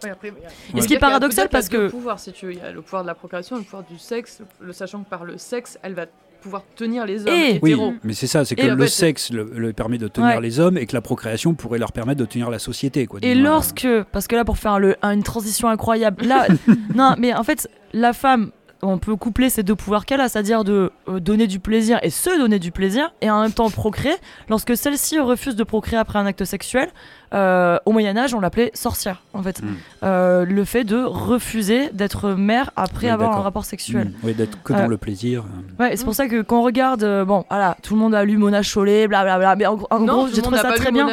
et 0.03 0.81
ce 0.81 0.87
qui 0.87 0.93
est 0.93 0.99
paradoxal 0.99 1.49
parce 1.49 1.69
que. 1.69 1.89
pouvoir, 1.89 2.19
si 2.19 2.31
tu 2.31 2.51
il 2.51 2.59
y 2.59 2.61
a 2.61 2.71
le 2.71 2.81
pouvoir 2.81 3.03
de 3.03 3.07
la 3.07 3.15
procréation, 3.15 3.55
le 3.55 3.63
pouvoir 3.63 3.83
du 3.83 3.97
sexe, 3.97 4.41
le, 4.59 4.73
sachant 4.73 5.03
que 5.03 5.09
par 5.09 5.23
le 5.23 5.37
sexe, 5.37 5.77
elle 5.81 5.93
va 5.93 6.05
pouvoir 6.41 6.63
tenir 6.75 7.05
les 7.05 7.21
hommes. 7.21 7.33
Et... 7.33 7.59
Oui, 7.61 7.75
mais 8.03 8.13
c'est 8.13 8.27
ça, 8.27 8.45
c'est 8.45 8.55
que 8.55 8.67
le 8.67 8.87
sexe 8.87 9.31
le, 9.31 9.73
permet 9.73 9.97
de 9.97 10.07
tenir 10.07 10.39
les 10.39 10.59
hommes 10.59 10.77
et 10.77 10.85
que 10.85 10.93
la 10.93 11.01
procréation 11.01 11.53
pourrait 11.55 11.79
leur 11.79 11.91
permettre 11.91 12.19
de 12.19 12.25
tenir 12.25 12.49
la 12.49 12.59
société. 12.59 13.07
Quoi, 13.07 13.19
et 13.23 13.35
lorsque, 13.35 13.87
parce 14.11 14.27
que 14.27 14.35
là 14.35 14.45
pour 14.45 14.57
faire 14.57 14.79
le, 14.79 14.95
une 15.03 15.23
transition 15.23 15.67
incroyable, 15.67 16.25
là, 16.25 16.47
non, 16.95 17.15
mais 17.17 17.33
en 17.33 17.43
fait, 17.43 17.69
la 17.93 18.13
femme 18.13 18.51
on 18.81 18.97
peut 18.97 19.15
coupler 19.15 19.49
ces 19.49 19.63
deux 19.63 19.75
pouvoirs 19.75 20.05
qu'elle 20.05 20.21
a, 20.21 20.29
c'est-à-dire 20.29 20.63
de 20.63 20.91
euh, 21.07 21.19
donner 21.19 21.47
du 21.47 21.59
plaisir 21.59 21.99
et 22.03 22.09
se 22.09 22.37
donner 22.37 22.59
du 22.59 22.71
plaisir, 22.71 23.13
et 23.21 23.29
en 23.29 23.41
même 23.41 23.51
temps 23.51 23.69
procréer. 23.69 24.15
Lorsque 24.49 24.77
celle-ci 24.77 25.19
refuse 25.19 25.55
de 25.55 25.63
procréer 25.63 25.99
après 25.99 26.19
un 26.19 26.25
acte 26.25 26.45
sexuel, 26.45 26.89
euh, 27.33 27.77
au 27.85 27.91
Moyen 27.91 28.15
Âge, 28.17 28.33
on 28.33 28.39
l'appelait 28.39 28.71
sorcière, 28.73 29.21
en 29.33 29.43
fait. 29.43 29.61
Hmm. 29.61 29.75
Euh, 30.03 30.45
le 30.45 30.63
fait 30.63 30.83
de 30.83 31.03
refuser 31.03 31.89
d'être 31.91 32.31
mère 32.31 32.71
après 32.75 33.09
avoir 33.09 33.37
un 33.37 33.41
rapport 33.41 33.65
sexuel. 33.65 34.07
Hmm. 34.07 34.13
Oui, 34.23 34.33
d'être 34.33 34.61
que 34.63 34.73
dans 34.73 34.87
le 34.87 34.97
plaisir. 34.97 35.43
Ouais, 35.79 35.95
c'est 35.95 36.05
pour 36.05 36.15
ça 36.15 36.27
que 36.27 36.41
quand 36.41 36.59
on 36.59 36.63
regarde, 36.63 37.05
bon, 37.25 37.45
voilà, 37.49 37.77
tout 37.83 37.95
le 37.95 37.99
monde 37.99 38.15
a 38.15 38.23
lu 38.23 38.37
Mona 38.37 38.61
Chollet, 38.63 39.07
blablabla, 39.07 39.55
mais 39.55 39.65
en, 39.65 39.75
gros, 39.75 40.27
j'ai 40.33 40.41
trouvé 40.41 40.57
ça 40.57 40.71
très 40.73 40.91
bien. 40.91 41.07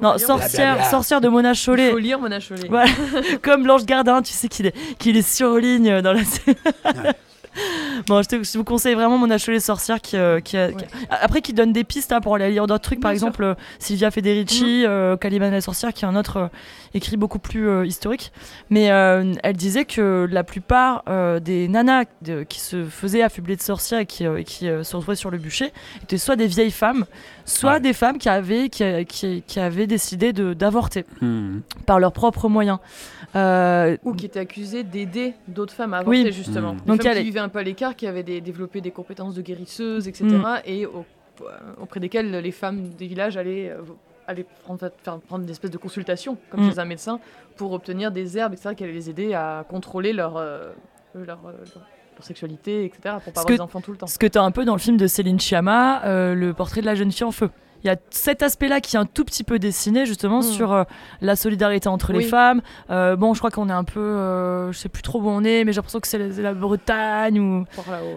non, 0.00 0.18
sorcière, 0.18 0.84
sorcière 0.86 1.20
de 1.20 1.28
Mona 1.28 1.54
Chollet. 1.54 1.88
Il 1.88 1.92
faut 1.92 1.98
lire 1.98 2.20
Mona 2.20 2.38
Chollet. 2.40 2.68
Comme 3.42 3.64
Blanche 3.64 3.84
Gardin, 3.84 4.22
tu 4.22 4.32
sais 4.32 4.48
qu'il 4.48 4.66
est, 4.66 4.74
qu'il 4.98 5.16
est 5.16 5.28
surligne 5.28 6.00
dans 6.00 6.12
la. 6.12 6.20
Bon, 8.06 8.22
je, 8.22 8.58
vous 8.58 8.64
conseille 8.64 8.94
vraiment 8.94 9.18
Mon 9.18 9.30
Achelet 9.30 9.60
Sorcière 9.60 10.00
qui, 10.00 10.16
euh, 10.16 10.40
qui, 10.40 10.56
après 11.10 11.40
qui 11.40 11.52
donne 11.52 11.72
des 11.72 11.84
pistes 11.84 12.12
hein, 12.12 12.20
pour 12.20 12.34
aller 12.34 12.50
lire 12.50 12.66
d'autres 12.66 12.82
trucs, 12.82 13.00
par 13.00 13.10
exemple 13.10 13.42
euh, 13.42 13.54
Sylvia 13.78 14.10
Federici, 14.10 14.82
mmh. 14.82 14.88
euh, 14.88 15.16
Caliban 15.16 15.50
la 15.50 15.60
sorcière 15.60 15.92
qui 15.92 16.04
est 16.04 16.08
un 16.08 16.16
autre 16.16 16.50
écrit 16.94 17.16
beaucoup 17.16 17.38
plus 17.38 17.86
historique. 17.86 18.32
Mais 18.70 18.84
elle 18.84 19.56
disait 19.56 19.84
que 19.84 20.26
la 20.30 20.44
plupart 20.44 21.04
des 21.40 21.68
nanas 21.68 22.04
qui 22.48 22.60
se 22.60 22.84
faisaient 22.84 23.22
affubler 23.22 23.56
de 23.56 23.62
sorcières 23.62 24.00
et 24.00 24.06
qui, 24.06 24.24
qui 24.44 24.66
se 24.66 24.96
retrouvaient 24.96 25.16
sur 25.16 25.30
le 25.30 25.38
bûcher 25.38 25.72
étaient 26.02 26.18
soit 26.18 26.36
des 26.36 26.46
vieilles 26.46 26.70
femmes, 26.70 27.04
soit 27.44 27.80
des 27.80 27.92
femmes 27.92 28.18
qui 28.18 28.28
avaient, 28.28 28.68
qui, 28.68 29.42
qui, 29.46 29.60
avaient 29.60 29.86
décidé 29.86 30.32
d'avorter 30.32 31.04
mmh. 31.20 31.58
par 31.86 32.00
leurs 32.00 32.12
propres 32.12 32.48
moyens. 32.48 32.78
Euh, 33.36 33.96
Ou 34.04 34.14
qui 34.14 34.26
étaient 34.26 34.40
accusées 34.40 34.84
d'aider 34.84 35.34
d'autres 35.46 35.74
femmes 35.74 35.94
à 35.94 35.98
avorter, 35.98 36.32
justement. 36.32 36.74
Mmh. 36.74 36.80
Donc, 36.86 37.02
femmes 37.02 37.14
qui 37.14 37.22
vivaient 37.24 37.40
un 37.40 37.48
peu 37.48 37.58
à 37.58 37.62
l'écart, 37.62 37.96
qui 37.96 38.06
avaient 38.06 38.22
développé 38.22 38.80
des 38.80 38.90
compétences 38.90 39.34
de 39.34 39.42
guérisseuse, 39.42 40.08
etc. 40.08 40.26
Et 40.64 40.86
mmh. 40.86 40.90
auprès 41.80 42.00
desquelles 42.00 42.30
les 42.30 42.52
femmes 42.52 42.88
des 42.90 43.06
villages 43.06 43.36
allaient, 43.36 43.70
euh, 43.70 44.42
prendre, 44.64 44.90
faire, 45.02 45.18
prendre 45.20 45.44
une 45.44 45.50
espèce 45.50 45.70
de 45.70 45.78
consultation, 45.78 46.38
comme 46.50 46.66
mmh. 46.66 46.72
chez 46.72 46.78
un 46.78 46.84
médecin, 46.84 47.20
pour 47.56 47.72
obtenir 47.72 48.12
des 48.12 48.38
herbes, 48.38 48.54
etc., 48.54 48.74
qui 48.74 48.84
allaient 48.84 48.92
les 48.92 49.10
aider 49.10 49.34
à 49.34 49.64
contrôler 49.68 50.12
leur, 50.12 50.36
euh, 50.36 50.72
leur, 51.14 51.40
sexualité, 52.20 52.84
etc., 52.84 53.16
pour 53.22 53.32
pas 53.32 53.40
avoir 53.42 53.56
des 53.56 53.60
enfants 53.60 53.80
tout 53.80 53.92
le 53.92 53.98
temps. 53.98 54.08
Ce 54.08 54.18
que 54.18 54.26
tu 54.26 54.38
as 54.38 54.42
un 54.42 54.50
peu 54.50 54.64
dans 54.64 54.74
le 54.74 54.80
film 54.80 54.96
de 54.96 55.06
Céline 55.06 55.38
Sciamma, 55.38 56.02
le 56.34 56.52
portrait 56.52 56.80
de 56.80 56.86
la 56.86 56.96
jeune 56.96 57.12
fille 57.12 57.24
en 57.24 57.30
feu 57.30 57.50
il 57.84 57.86
y 57.86 57.90
a 57.90 57.96
cet 58.10 58.42
aspect-là 58.42 58.80
qui 58.80 58.96
est 58.96 58.98
un 58.98 59.06
tout 59.06 59.24
petit 59.24 59.44
peu 59.44 59.58
dessiné 59.58 60.06
justement 60.06 60.40
mm. 60.40 60.42
sur 60.42 60.72
euh, 60.72 60.84
la 61.20 61.36
solidarité 61.36 61.88
entre 61.88 62.12
les 62.12 62.22
femmes. 62.22 62.60
Euh, 62.90 63.16
bon, 63.16 63.34
je 63.34 63.38
crois 63.38 63.50
qu'on 63.50 63.68
est 63.68 63.72
un 63.72 63.84
peu, 63.84 64.00
euh, 64.00 64.72
je 64.72 64.78
sais 64.78 64.88
plus 64.88 65.02
trop 65.02 65.20
où 65.20 65.28
on 65.28 65.44
est, 65.44 65.64
mais 65.64 65.72
j'ai 65.72 65.76
l'impression 65.76 66.00
que 66.00 66.08
c'est 66.08 66.18
la, 66.18 66.54
Bretagne 66.54 67.38
ou. 67.38 67.64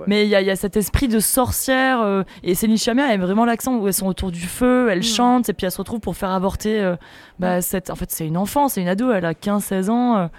Mais 0.07 0.25
il 0.25 0.29
y, 0.29 0.35
a 0.35 0.55
cet 0.55 0.77
esprit 0.77 1.07
de 1.07 1.19
sorcière 1.19 2.23
et 2.43 2.55
Céline 2.55 2.77
Chamia 2.77 3.13
aime 3.13 3.21
vraiment 3.21 3.45
l'accent 3.45 3.77
où 3.77 3.87
elles 3.87 3.93
sont 3.93 4.07
autour 4.07 4.31
du 4.31 4.41
feu, 4.41 4.89
elles 4.89 4.99
mm. 4.99 5.03
chantent 5.03 5.49
et 5.49 5.53
puis 5.53 5.65
elles 5.65 5.71
se 5.71 5.77
retrouvent 5.77 5.99
pour 5.99 6.15
faire 6.15 6.31
avorter. 6.31 6.95
Bah, 7.39 7.61
cette... 7.61 7.89
En 7.89 7.95
fait, 7.95 8.11
c'est 8.11 8.25
une 8.25 8.37
enfant, 8.37 8.67
c'est 8.67 8.81
une 8.81 8.87
ado, 8.87 9.11
elle 9.11 9.25
a 9.25 9.33
15-16 9.33 9.89
ans 9.89 10.29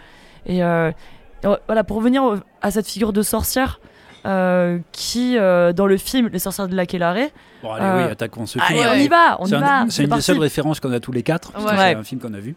et 0.47 0.61
voilà 1.67 1.85
pour 1.85 1.99
revenir 1.99 2.43
à 2.61 2.71
cette 2.71 2.89
figure 2.89 3.13
de 3.13 3.23
sorcière. 3.23 3.81
Euh, 4.25 4.79
qui, 4.93 5.37
euh, 5.37 5.73
dans 5.73 5.87
le 5.87 5.97
film 5.97 6.29
Les 6.33 6.39
sorcières 6.39 6.69
de 6.69 6.77
la 6.77 6.87
Kellaré. 6.87 7.33
Bon, 7.63 7.73
allez, 7.73 7.85
oui, 7.85 8.09
euh, 8.09 8.13
attaquons 8.13 8.47
ce 8.47 8.59
film. 8.59 8.79
on 8.79 8.95
y 8.95 9.09
va, 9.09 9.37
on 9.41 9.47
y 9.47 9.51
va. 9.51 9.85
C'est 9.89 10.05
une 10.05 10.11
des 10.11 10.21
seules 10.21 10.39
références 10.39 10.81
qu'on 10.81 10.93
a 10.93 11.01
tous 11.01 11.13
les 11.13 11.23
quatre. 11.23 11.53
C'est 11.57 11.95
un 11.95 12.05
film 12.05 12.21
qu'on 12.21 12.35
a 12.35 12.41
vu. 12.41 12.55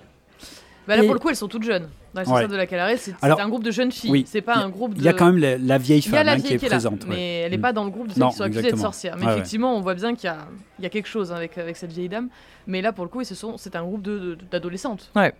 Bah 0.87 0.95
là, 0.95 1.03
pour 1.03 1.13
le 1.13 1.19
coup, 1.19 1.29
elles 1.29 1.35
sont 1.35 1.47
toutes 1.47 1.63
jeunes. 1.63 1.87
Dans 2.13 2.21
les 2.21 2.27
sorcières 2.27 2.47
de 2.47 2.55
la 2.55 2.67
Kellaré, 2.67 2.97
c'est 2.97 3.15
un 3.23 3.49
groupe 3.49 3.63
de 3.63 3.71
jeunes 3.71 3.91
filles. 3.91 4.11
Oui. 4.11 4.25
C'est 4.27 4.41
pas 4.41 4.55
un 4.55 4.69
groupe 4.69 4.93
de. 4.93 4.99
Il 4.99 5.03
y 5.03 5.07
a 5.07 5.13
quand 5.13 5.31
même 5.31 5.57
la, 5.59 5.77
vieille 5.77 6.01
femme 6.01 6.27
hein, 6.27 6.39
qui 6.39 6.53
est, 6.53 6.65
présente. 6.65 7.05
mais 7.07 7.41
elle 7.41 7.51
n'est 7.51 7.57
pas 7.57 7.73
dans 7.73 7.83
le 7.83 7.89
groupe 7.89 8.07
de 8.07 8.13
celles 8.13 8.27
qui 8.27 8.35
sont 8.35 8.43
accusées 8.43 8.61
d'être 8.61 8.77
sorcières. 8.77 9.17
Mais 9.17 9.25
effectivement, 9.25 9.75
on 9.75 9.81
voit 9.81 9.95
bien 9.95 10.15
qu'il 10.15 10.31
y, 10.79 10.85
a 10.85 10.89
quelque 10.89 11.07
chose 11.07 11.31
avec, 11.31 11.57
avec 11.57 11.77
cette 11.77 11.91
vieille 11.91 12.09
dame. 12.09 12.29
Mais 12.67 12.81
là, 12.81 12.93
pour 12.93 13.05
le 13.05 13.09
coup, 13.09 13.23
c'est 13.23 13.75
un 13.75 13.83
groupe 13.83 14.07
d'adolescentes. 14.51 15.11
Ouais. 15.15 15.33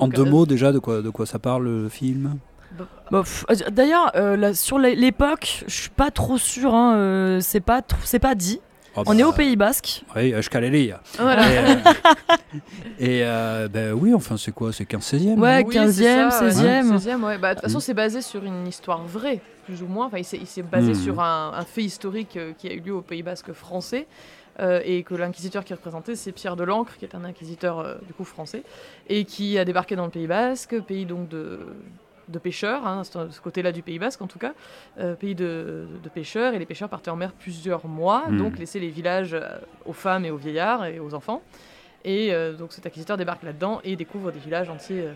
en, 0.00 0.08
deux 0.08 0.24
mots, 0.24 0.46
déjà, 0.46 0.72
de 0.72 0.78
quoi, 0.78 1.00
de 1.00 1.10
quoi 1.10 1.24
ça 1.26 1.38
parle 1.38 1.64
le 1.64 1.88
film? 1.88 2.38
Bah, 3.10 3.22
euh, 3.50 3.54
d'ailleurs, 3.70 4.12
euh, 4.16 4.54
sur 4.54 4.78
l'époque, 4.78 5.64
je 5.66 5.74
suis 5.74 5.90
pas 5.90 6.10
trop 6.10 6.38
sûr. 6.38 6.74
Hein, 6.74 6.96
euh, 6.96 7.40
c'est 7.40 7.60
pas, 7.60 7.82
c'est 8.04 8.18
pas 8.18 8.34
dit. 8.34 8.60
Oh, 8.96 9.02
on 9.06 9.18
est 9.18 9.24
au 9.24 9.30
bah, 9.30 9.38
Pays 9.38 9.56
Basque. 9.56 10.04
Oui, 10.14 10.32
je 10.40 10.48
Voilà. 11.18 11.48
Et, 13.00 13.22
ben 13.68 13.92
oui, 13.92 14.14
enfin, 14.14 14.36
c'est 14.36 14.52
quoi 14.52 14.72
C'est 14.72 14.88
15-16e 14.88 15.38
Ouais, 15.38 15.62
15e, 15.64 16.30
16e. 16.30 17.22
ouais. 17.22 17.38
Bah, 17.38 17.54
de 17.54 17.60
toute 17.60 17.64
façon, 17.64 17.80
c'est 17.80 17.94
basé 17.94 18.22
sur 18.22 18.44
une 18.44 18.66
histoire 18.68 19.02
vraie, 19.02 19.40
plus 19.64 19.82
ou 19.82 19.86
moins. 19.86 20.06
Enfin, 20.06 20.18
il 20.18 20.46
s'est 20.46 20.62
basé 20.62 20.92
hmm. 20.92 20.94
sur 20.94 21.20
un, 21.20 21.64
fait 21.66 21.82
historique 21.82 22.38
qui 22.56 22.68
a 22.68 22.72
eu 22.72 22.80
lieu 22.80 22.94
au 22.94 23.02
Pays 23.02 23.24
Basque 23.24 23.52
français. 23.52 24.06
et 24.60 25.02
que 25.02 25.16
l'inquisiteur 25.16 25.64
qui 25.64 25.74
représentait, 25.74 26.14
c'est 26.14 26.30
Pierre 26.30 26.54
de 26.54 26.62
l'Ancre, 26.62 26.96
qui 26.96 27.04
est 27.04 27.16
un 27.16 27.24
inquisiteur 27.24 27.96
du 28.06 28.14
coup 28.14 28.24
français, 28.24 28.62
et 29.08 29.24
qui 29.24 29.58
a 29.58 29.64
débarqué 29.64 29.96
dans 29.96 30.04
le 30.04 30.12
Pays 30.12 30.28
Basque, 30.28 30.80
pays 30.82 31.04
donc 31.04 31.28
de, 31.28 31.58
de 32.28 32.38
pêcheurs, 32.38 32.86
hein, 32.86 33.02
ce 33.04 33.40
côté-là 33.40 33.72
du 33.72 33.82
Pays 33.82 33.98
Basque 33.98 34.22
en 34.22 34.26
tout 34.26 34.38
cas, 34.38 34.52
euh, 34.98 35.14
pays 35.14 35.34
de, 35.34 35.86
pêcheurs, 36.12 36.54
et 36.54 36.58
les 36.58 36.66
pêcheurs 36.66 36.88
partaient 36.88 37.10
en 37.10 37.16
mer 37.16 37.32
plusieurs 37.32 37.86
mois, 37.86 38.24
hmm. 38.28 38.38
donc 38.38 38.58
laissaient 38.58 38.78
les 38.78 38.90
villages 38.90 39.34
euh, 39.34 39.58
aux 39.84 39.92
femmes 39.92 40.24
et 40.24 40.30
aux 40.30 40.36
vieillards 40.36 40.86
et 40.86 41.00
aux 41.00 41.14
enfants. 41.14 41.42
Et 42.04 42.32
euh, 42.32 42.52
donc 42.52 42.72
cet 42.72 42.86
acquisiteur 42.86 43.16
débarque 43.16 43.42
là-dedans 43.42 43.80
et 43.84 43.96
découvre 43.96 44.30
des 44.30 44.38
villages 44.38 44.68
entiers 44.68 45.08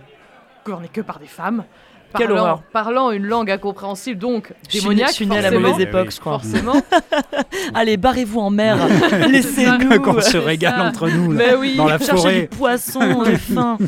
gouvernés 0.64 0.88
que 0.88 1.00
par 1.00 1.18
des 1.18 1.26
femmes. 1.26 1.64
Parlant, 2.12 2.62
parlant 2.72 3.10
une 3.10 3.26
langue 3.26 3.50
incompréhensible, 3.50 4.18
donc 4.18 4.52
démoniaque. 4.72 5.10
Je 5.10 5.14
suis 5.14 5.32
à 5.32 5.42
la 5.42 5.50
mauvaise 5.50 5.80
époque, 5.80 6.10
je 6.10 6.20
crois. 6.20 6.38
Forcément. 6.38 6.80
Allez, 7.74 7.96
barrez-vous 7.96 8.40
en 8.40 8.50
mer. 8.50 8.78
Laissez-nous. 9.28 10.00
Qu'on 10.00 10.20
se 10.20 10.38
régale 10.38 10.80
entre 10.80 11.08
nous, 11.08 11.32
là, 11.32 11.56
dans 11.76 11.86
la 11.86 11.98
forêt. 11.98 12.42
du 12.42 12.46
poisson, 12.48 13.24
fins. 13.36 13.78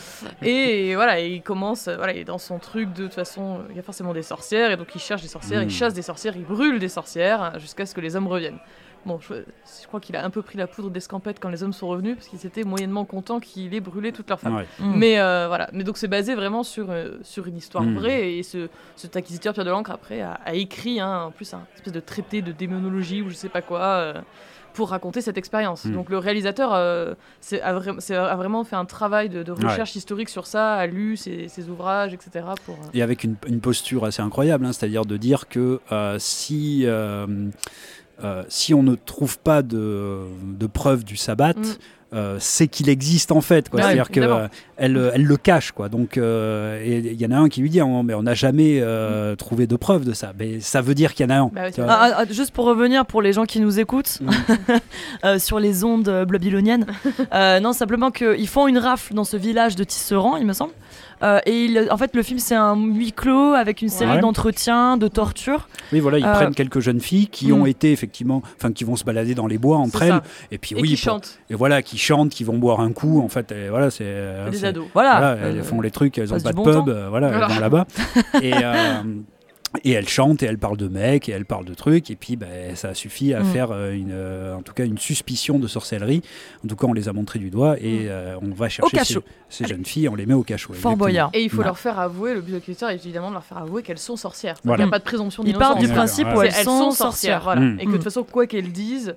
et 0.42 0.94
voilà, 0.94 1.20
il 1.20 1.42
commence, 1.42 1.88
voilà, 1.88 2.12
il 2.12 2.20
est 2.20 2.24
dans 2.24 2.38
son 2.38 2.58
truc 2.58 2.92
de 2.92 3.04
toute 3.04 3.14
façon, 3.14 3.60
il 3.70 3.76
y 3.76 3.78
a 3.78 3.82
forcément 3.82 4.12
des 4.12 4.22
sorcières, 4.22 4.70
et 4.70 4.76
donc 4.76 4.88
il 4.94 5.00
cherche 5.00 5.22
des 5.22 5.28
sorcières, 5.28 5.62
il 5.62 5.68
hmm. 5.68 5.70
chasse 5.70 5.94
des 5.94 6.02
sorcières, 6.02 6.34
il 6.36 6.44
brûle 6.44 6.78
des 6.78 6.88
sorcières 6.88 7.58
jusqu'à 7.58 7.86
ce 7.86 7.94
que 7.94 8.00
les 8.00 8.16
hommes 8.16 8.28
reviennent. 8.28 8.58
Bon, 9.06 9.18
je, 9.20 9.34
crois 9.86 10.00
qu'il 10.00 10.14
a 10.16 10.24
un 10.24 10.30
peu 10.30 10.42
pris 10.42 10.58
la 10.58 10.66
poudre 10.66 10.90
d'escampette 10.90 11.38
quand 11.40 11.48
les 11.48 11.62
hommes 11.62 11.72
sont 11.72 11.88
revenus, 11.88 12.16
parce 12.16 12.28
qu'ils 12.28 12.46
étaient 12.46 12.64
moyennement 12.64 13.04
contents 13.04 13.40
qu'il 13.40 13.72
ait 13.74 13.80
brûlé 13.80 14.12
toute 14.12 14.28
leur 14.28 14.38
famille. 14.38 14.66
Hmm. 14.78 14.94
Mais 14.96 15.18
euh, 15.18 15.46
voilà, 15.48 15.70
mais 15.72 15.84
donc 15.84 15.96
c'est 15.96 16.08
basé 16.08 16.34
vraiment 16.34 16.62
sur, 16.62 16.90
euh, 16.90 17.18
sur 17.22 17.46
une 17.46 17.56
histoire 17.56 17.84
hmm. 17.84 17.94
vraie, 17.94 18.34
et 18.34 18.42
ce, 18.42 18.68
cet 18.96 19.16
acquisiteur 19.16 19.54
Pierre 19.54 19.64
de 19.64 19.70
l'Ancre 19.70 19.90
après 19.90 20.20
a, 20.20 20.38
écrit 20.52 21.00
hein, 21.00 21.24
en 21.24 21.30
plus 21.30 21.54
un 21.54 21.66
espèce 21.76 21.92
de 21.92 22.00
traité 22.00 22.42
de 22.42 22.52
démonologie 22.52 23.22
ou 23.22 23.30
je 23.30 23.34
sais 23.34 23.48
pas 23.48 23.62
quoi. 23.62 23.80
Euh, 23.80 24.20
pour 24.72 24.90
raconter 24.90 25.20
cette 25.20 25.38
expérience. 25.38 25.84
Hmm. 25.84 25.92
Donc 25.92 26.10
le 26.10 26.18
réalisateur 26.18 26.72
euh, 26.74 27.14
a, 27.62 28.36
vraiment 28.36 28.64
fait 28.64 28.76
un 28.76 28.84
travail 28.84 29.28
de, 29.28 29.50
recherche 29.50 29.96
historique 29.96 30.28
sur 30.28 30.46
ça, 30.46 30.74
a 30.74 30.86
lu 30.86 31.16
ses, 31.16 31.68
ouvrages, 31.68 32.14
etc. 32.14 32.46
Pour, 32.64 32.76
euh, 32.76 32.88
Et 32.94 33.02
avec 33.02 33.24
une, 33.24 33.36
posture 33.60 34.04
assez 34.04 34.22
incroyable, 34.22 34.64
hein, 34.64 34.72
c'est-à-dire 34.72 35.04
de 35.04 35.16
dire 35.16 35.48
que 35.48 35.80
euh, 35.92 36.16
si, 36.18 36.86
si 38.48 38.74
on 38.74 38.82
ne 38.82 38.94
trouve 38.94 39.38
pas 39.38 39.62
de, 39.62 40.24
de 40.42 40.66
preuves 40.66 41.04
du 41.04 41.16
sabbat, 41.16 41.54
hmm. 41.54 41.76
Euh, 42.12 42.38
c'est 42.40 42.66
qu'il 42.66 42.88
existe 42.88 43.30
en 43.30 43.40
fait. 43.40 43.68
C'est-à-dire 43.72 44.10
qu'elle 44.10 44.24
euh, 44.24 44.48
elle 44.76 44.92
le 44.92 45.36
cache. 45.36 45.70
Quoi. 45.70 45.88
Donc, 45.88 46.16
euh, 46.16 46.82
il 46.84 47.20
y 47.20 47.24
en 47.24 47.30
a 47.30 47.36
un 47.36 47.48
qui 47.48 47.60
lui 47.60 47.70
dit 47.70 47.78
hein, 47.78 48.02
mais 48.04 48.14
on 48.14 48.24
n'a 48.24 48.34
jamais 48.34 48.80
mm. 48.80 49.36
trouvé 49.36 49.68
de 49.68 49.76
preuve 49.76 50.04
de 50.04 50.12
ça. 50.12 50.32
Mais 50.38 50.60
ça 50.60 50.80
veut 50.80 50.94
dire 50.94 51.14
qu'il 51.14 51.24
y 51.24 51.32
en 51.32 51.34
a 51.34 51.38
un. 51.38 51.50
Bah 51.54 51.68
ah, 51.88 52.10
ah, 52.16 52.24
juste 52.28 52.50
pour 52.50 52.64
revenir 52.64 53.06
pour 53.06 53.22
les 53.22 53.32
gens 53.32 53.44
qui 53.44 53.60
nous 53.60 53.78
écoutent 53.78 54.20
mm. 54.20 55.38
sur 55.38 55.60
les 55.60 55.84
ondes 55.84 56.26
babyloniennes, 56.28 56.86
non, 57.32 57.72
simplement 57.72 58.10
qu'ils 58.10 58.48
font 58.48 58.66
une 58.66 58.78
rafle 58.78 59.14
dans 59.14 59.24
ce 59.24 59.36
village 59.36 59.76
de 59.76 59.84
Tisserand, 59.84 60.36
il 60.36 60.46
me 60.46 60.52
semble. 60.52 60.72
Euh, 61.22 61.38
et 61.46 61.64
il, 61.64 61.88
en 61.90 61.96
fait, 61.96 62.14
le 62.14 62.22
film, 62.22 62.38
c'est 62.38 62.54
un 62.54 62.76
huis 62.76 63.12
clos 63.12 63.54
avec 63.54 63.82
une 63.82 63.88
série 63.88 64.20
d'entretiens, 64.20 64.96
de 64.96 65.08
tortures. 65.08 65.68
Oui, 65.92 66.00
voilà, 66.00 66.18
ils 66.18 66.24
euh, 66.24 66.32
prennent 66.32 66.54
quelques 66.54 66.80
jeunes 66.80 67.00
filles 67.00 67.28
qui 67.28 67.52
ont 67.52 67.64
hmm. 67.64 67.68
été 67.68 67.92
effectivement, 67.92 68.42
enfin, 68.56 68.72
qui 68.72 68.84
vont 68.84 68.96
se 68.96 69.04
balader 69.04 69.34
dans 69.34 69.46
les 69.46 69.58
bois 69.58 69.78
entre 69.78 70.02
elles. 70.02 70.20
Et 70.50 70.58
puis, 70.58 70.74
et 70.76 70.80
oui, 70.80 70.88
qui 70.88 70.96
chantent. 70.96 71.38
Et 71.50 71.54
voilà, 71.54 71.82
qui 71.82 71.98
chantent, 71.98 72.30
qui 72.30 72.44
vont 72.44 72.58
boire 72.58 72.80
un 72.80 72.92
coup. 72.92 73.20
En 73.20 73.28
fait, 73.28 73.52
et 73.52 73.68
voilà, 73.68 73.90
c'est. 73.90 74.50
Des 74.50 74.64
ados. 74.64 74.86
Voilà. 74.94 75.36
elles 75.42 75.62
font 75.62 75.80
les 75.80 75.90
trucs, 75.90 76.18
elles 76.18 76.32
ont 76.32 76.40
pas 76.40 76.52
de 76.52 76.62
pub, 76.62 76.88
euh, 76.88 77.08
voilà, 77.08 77.28
elles 77.28 77.54
vont 77.54 77.60
là-bas. 77.60 77.86
et. 78.42 78.52
Et 79.84 79.92
elle 79.92 80.08
chante 80.08 80.42
et 80.42 80.46
elle 80.46 80.58
parle 80.58 80.76
de 80.76 80.88
mecs 80.88 81.28
et 81.28 81.32
elle 81.32 81.44
parle 81.44 81.64
de 81.64 81.74
trucs 81.74 82.10
et 82.10 82.16
puis 82.16 82.34
ben, 82.34 82.74
ça 82.74 82.92
suffit 82.92 83.34
à 83.34 83.40
mm. 83.40 83.44
faire 83.44 83.70
euh, 83.70 83.92
une, 83.92 84.10
euh, 84.10 84.56
en 84.56 84.62
tout 84.62 84.72
cas 84.72 84.84
une 84.84 84.98
suspicion 84.98 85.60
de 85.60 85.68
sorcellerie. 85.68 86.22
En 86.64 86.68
tout 86.68 86.74
cas, 86.74 86.88
on 86.88 86.92
les 86.92 87.08
a 87.08 87.12
montrés 87.12 87.38
du 87.38 87.50
doigt 87.50 87.76
et 87.80 88.00
mm. 88.00 88.08
euh, 88.08 88.36
on 88.42 88.52
va 88.52 88.68
chercher 88.68 89.20
ces, 89.48 89.66
jeunes 89.66 89.84
filles, 89.84 90.08
on 90.08 90.16
les 90.16 90.26
met 90.26 90.34
au 90.34 90.42
cachot. 90.42 90.72
Fort 90.72 90.96
Boyard. 90.96 91.30
Et 91.34 91.44
il 91.44 91.50
faut 91.50 91.62
leur 91.62 91.78
faire 91.78 92.00
avouer, 92.00 92.34
le 92.34 92.40
but 92.40 92.52
de 92.52 92.86
est 92.88 92.94
évidemment 92.94 93.28
de 93.28 93.34
leur 93.34 93.44
faire 93.44 93.58
avouer 93.58 93.82
qu'elles 93.82 93.98
sont 93.98 94.16
sorcières. 94.16 94.56
Il 94.64 94.72
n'y 94.72 94.82
a 94.82 94.88
pas 94.88 94.98
de 94.98 95.04
présomption 95.04 95.44
d'innocence. 95.44 95.66
Ils 95.66 95.74
partent 95.74 95.80
du 95.80 95.88
principe 95.88 96.26
où 96.34 96.42
elles, 96.42 96.52
sont 96.52 96.90
sorcières. 96.90 97.42
Voilà. 97.44 97.60
Mm. 97.60 97.80
Et 97.80 97.84
que 97.84 97.90
de 97.90 97.94
toute 97.96 98.04
façon, 98.04 98.24
quoi 98.24 98.46
qu'elles 98.48 98.72
disent, 98.72 99.14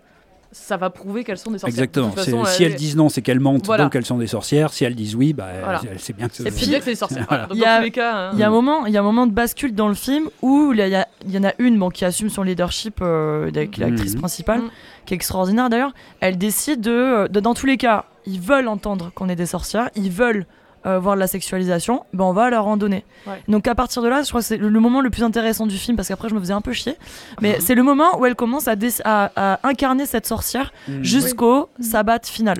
ça 0.54 0.78
va 0.78 0.90
prouver 0.90 1.24
qu'elles 1.24 1.38
sont 1.38 1.52
des 1.52 1.58
sorcières. 1.58 1.84
Exactement. 1.84 2.46
si 2.46 2.64
elles 2.64 2.76
disent 2.76 2.96
non, 2.96 3.10
c'est 3.10 3.22
qu'elles 3.22 3.40
mentent, 3.40 3.66
donc 3.66 3.96
elles 3.96 4.06
sont 4.06 4.18
des 4.18 4.28
sorcières. 4.28 4.72
Si 4.72 4.86
elles 4.86 4.96
disent 4.96 5.16
oui, 5.16 5.34
bah, 5.34 5.82
c'est 5.98 6.16
bien 6.16 6.30
que 6.30 6.36
c'est 6.36 6.44
bien 6.44 6.80
que 6.80 6.86
c'est 6.86 6.92
des 6.92 6.96
sorcières. 6.96 7.48
il 7.54 7.60
y 7.60 7.66
a, 7.66 7.82
hein. 7.82 8.32
il 8.34 8.40
y 8.40 8.44
a 8.44 8.48
un 8.48 8.52
moment, 8.52 8.86
il 8.86 8.94
y 8.94 8.98
a 8.98 9.00
un 9.00 9.04
moment 9.04 9.28
de 9.28 9.32
bascule 9.32 9.74
dans 9.74 9.88
le 9.88 9.96
film 9.96 10.30
où 10.42 10.72
il 10.74 10.80
y, 10.80 11.32
y 11.34 11.38
en 11.38 11.44
a 11.44 11.54
une 11.60 11.78
bon, 11.78 11.90
qui 11.90 12.06
assume 12.06 12.30
son 12.30 12.44
leadership 12.44 13.00
euh, 13.02 13.48
avec 13.48 13.78
l'actrice 13.78 14.14
mhm. 14.14 14.20
principale, 14.20 14.62
mhm. 14.62 14.70
qui 15.06 15.14
est 15.14 15.18
extraordinaire 15.18 15.70
d'ailleurs. 15.70 15.94
Elle 16.20 16.38
décide 16.38 16.82
de, 16.82 17.28
de, 17.28 17.40
dans 17.40 17.54
tous 17.54 17.66
les 17.66 17.78
cas, 17.78 18.06
ils 18.26 18.40
veulent 18.40 18.68
entendre 18.68 19.12
qu'on 19.16 19.30
est 19.30 19.36
des 19.36 19.48
sorcières, 19.48 19.90
ils 19.96 20.12
veulent 20.12 20.46
euh, 20.86 21.00
voir 21.00 21.16
de 21.16 21.20
la 21.20 21.28
sexualisation, 21.28 22.04
ben 22.14 22.26
on 22.26 22.34
va 22.34 22.46
à 22.46 22.50
la 22.50 22.60
randonnée. 22.60 23.04
Donc 23.48 23.68
à 23.68 23.76
partir 23.76 24.02
de 24.02 24.08
là, 24.08 24.22
je 24.24 24.30
crois 24.30 24.42
que 24.42 24.48
c'est 24.48 24.58
le, 24.58 24.70
moment 24.80 25.02
le 25.02 25.10
plus 25.10 25.24
intéressant 25.24 25.66
du 25.66 25.78
film 25.78 25.96
parce 25.96 26.08
qu'après 26.08 26.30
je 26.30 26.36
me 26.36 26.40
faisais 26.40 26.54
un 26.54 26.62
peu 26.62 26.74
chier. 26.74 26.96
Mais 27.42 27.58
c'est 27.60 27.76
le 27.76 27.84
moment 27.84 28.20
où 28.20 28.26
elle 28.26 28.36
commence 28.36 28.68
à, 28.68 28.76
à, 29.06 29.60
incarner 29.68 30.06
cette 30.06 30.26
sorcière 30.26 30.74
mm. 30.88 31.04
jusqu'au 31.04 31.70
sabbat 31.80 32.20
final. 32.24 32.58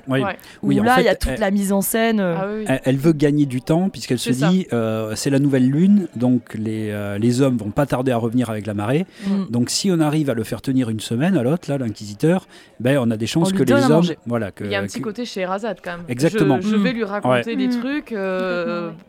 Où 0.62 0.70
là 0.70 0.96
il 1.00 1.04
y 1.04 1.08
a 1.08 1.14
toute 1.14 1.38
la 1.38 1.50
mise 1.50 1.72
en 1.72 1.80
scène. 1.80 2.20
Euh. 2.20 2.64
Ah 2.66 2.78
elle, 2.84 2.96
veut 2.96 3.12
gagner 3.12 3.46
du 3.46 3.60
temps 3.60 3.88
puisqu'elle 3.88 4.18
se 4.18 4.30
dit 4.30 4.66
euh, 4.72 5.14
c'est 5.14 5.30
la 5.30 5.38
nouvelle 5.38 5.68
lune, 5.68 6.08
donc 6.16 6.54
les, 6.54 7.16
les 7.18 7.42
hommes 7.42 7.56
vont 7.56 7.70
pas 7.70 7.86
tarder 7.86 8.12
à 8.12 8.16
revenir 8.16 8.50
avec 8.50 8.66
la 8.66 8.74
marée. 8.74 9.06
Mm. 9.26 9.44
Donc 9.50 9.70
si 9.70 9.90
on 9.90 10.00
arrive 10.00 10.30
à 10.30 10.34
le 10.34 10.44
faire 10.44 10.62
tenir 10.62 10.90
une 10.90 11.00
semaine 11.00 11.36
à 11.36 11.42
l'autre, 11.42 11.70
là 11.70 11.78
l'inquisiteur, 11.78 12.46
ben 12.80 12.98
on 12.98 13.10
a 13.10 13.16
des 13.16 13.26
chances 13.26 13.52
que 13.52 13.62
les 13.62 13.90
hommes, 13.90 14.04
voilà, 14.26 14.50
que, 14.50 14.64
il 14.64 14.70
y 14.70 14.74
a 14.74 14.80
un 14.80 14.86
petit 14.86 15.00
côté 15.00 15.24
chez 15.24 15.44
Razad 15.44 15.78
quand 15.82 15.98
même. 15.98 16.06
Exactement. 16.08 16.58
Je, 16.60 16.76
vais 16.76 16.92
lui 16.92 17.04
raconter 17.04 17.56
des 17.56 17.68
trucs 17.68 18.13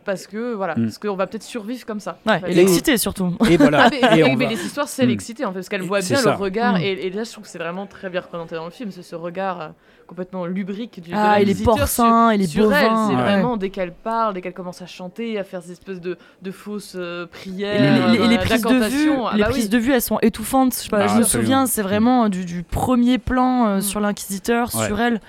parce 0.06 0.28
que 0.28 0.54
voilà, 0.54 0.76
mm. 0.76 0.84
parce 0.84 0.98
qu'on 0.98 1.16
va 1.16 1.28
peut-être 1.28 1.44
survivre 1.44 1.86
comme 1.86 2.00
ça. 2.00 2.18
et 2.48 2.54
l'exciter 2.54 2.98
surtout. 2.98 3.36
Et 3.50 3.58
voilà. 3.58 3.90
Ah, 4.06 4.36
mais, 4.36 4.48
les 4.48 4.64
histoires, 4.64 4.88
c'est 4.88 5.06
mm. 5.06 5.10
l'exciter 5.10 5.46
en 5.46 5.50
fait, 5.50 5.60
parce 5.60 5.70
qu'elle 5.70 5.82
voit 5.82 6.00
bien 6.00 6.22
le 6.22 6.32
regard. 6.32 6.76
Mm. 6.76 6.82
Et, 6.82 7.10
là, 7.10 7.24
je 7.24 7.32
trouve 7.32 7.44
que 7.44 7.50
c'est 7.50 7.60
vraiment 7.60 7.86
très 7.86 8.10
bien 8.10 8.22
représenté 8.22 8.56
dans 8.56 8.66
le 8.66 8.72
film, 8.72 8.92
c'est 8.92 9.02
ce 9.02 9.16
regard 9.16 9.62
euh, 9.62 9.68
complètement 10.08 10.46
lubrique 10.46 11.02
du 11.02 11.12
ah, 11.14 11.42
il 11.42 11.50
est 11.50 11.64
porcin, 11.64 12.32
il 12.34 12.42
est 12.42 12.48
C'est 12.48 12.62
vraiment 12.62 13.58
dès 13.58 13.70
qu'elle 13.70 13.94
parle, 13.94 14.34
dès 14.34 14.42
qu'elle 14.42 14.54
commence 14.54 14.82
à 14.82 14.86
chanter, 14.86 15.40
à 15.40 15.44
faire 15.44 15.62
des 15.62 15.72
espèces 15.72 16.02
de, 16.02 16.18
de 16.42 16.52
fausses 16.52 16.96
euh, 16.96 17.26
prières. 17.26 18.12
Et 18.12 18.18
les, 18.18 18.28
les, 18.28 18.38
prises 18.38 18.62
de 18.62 18.88
vue, 18.88 19.12
ah, 19.12 19.32
les 19.36 19.44
bah 19.44 19.50
prises 19.50 19.70
de 19.70 19.78
vue, 19.78 19.94
elles 19.94 20.02
sont 20.02 20.20
étouffantes. 20.22 20.76
Je, 20.84 20.96
ah, 20.96 21.18
me 21.18 21.24
souviens, 21.24 21.66
c'est 21.66 21.82
vraiment 21.82 22.30
du, 22.30 22.64
premier 22.64 23.18
plan 23.18 23.68
euh, 23.68 23.82
sur 23.82 24.00
l'inquisiteur, 24.00 24.72
sur 24.72 25.00
elle. 25.00 25.20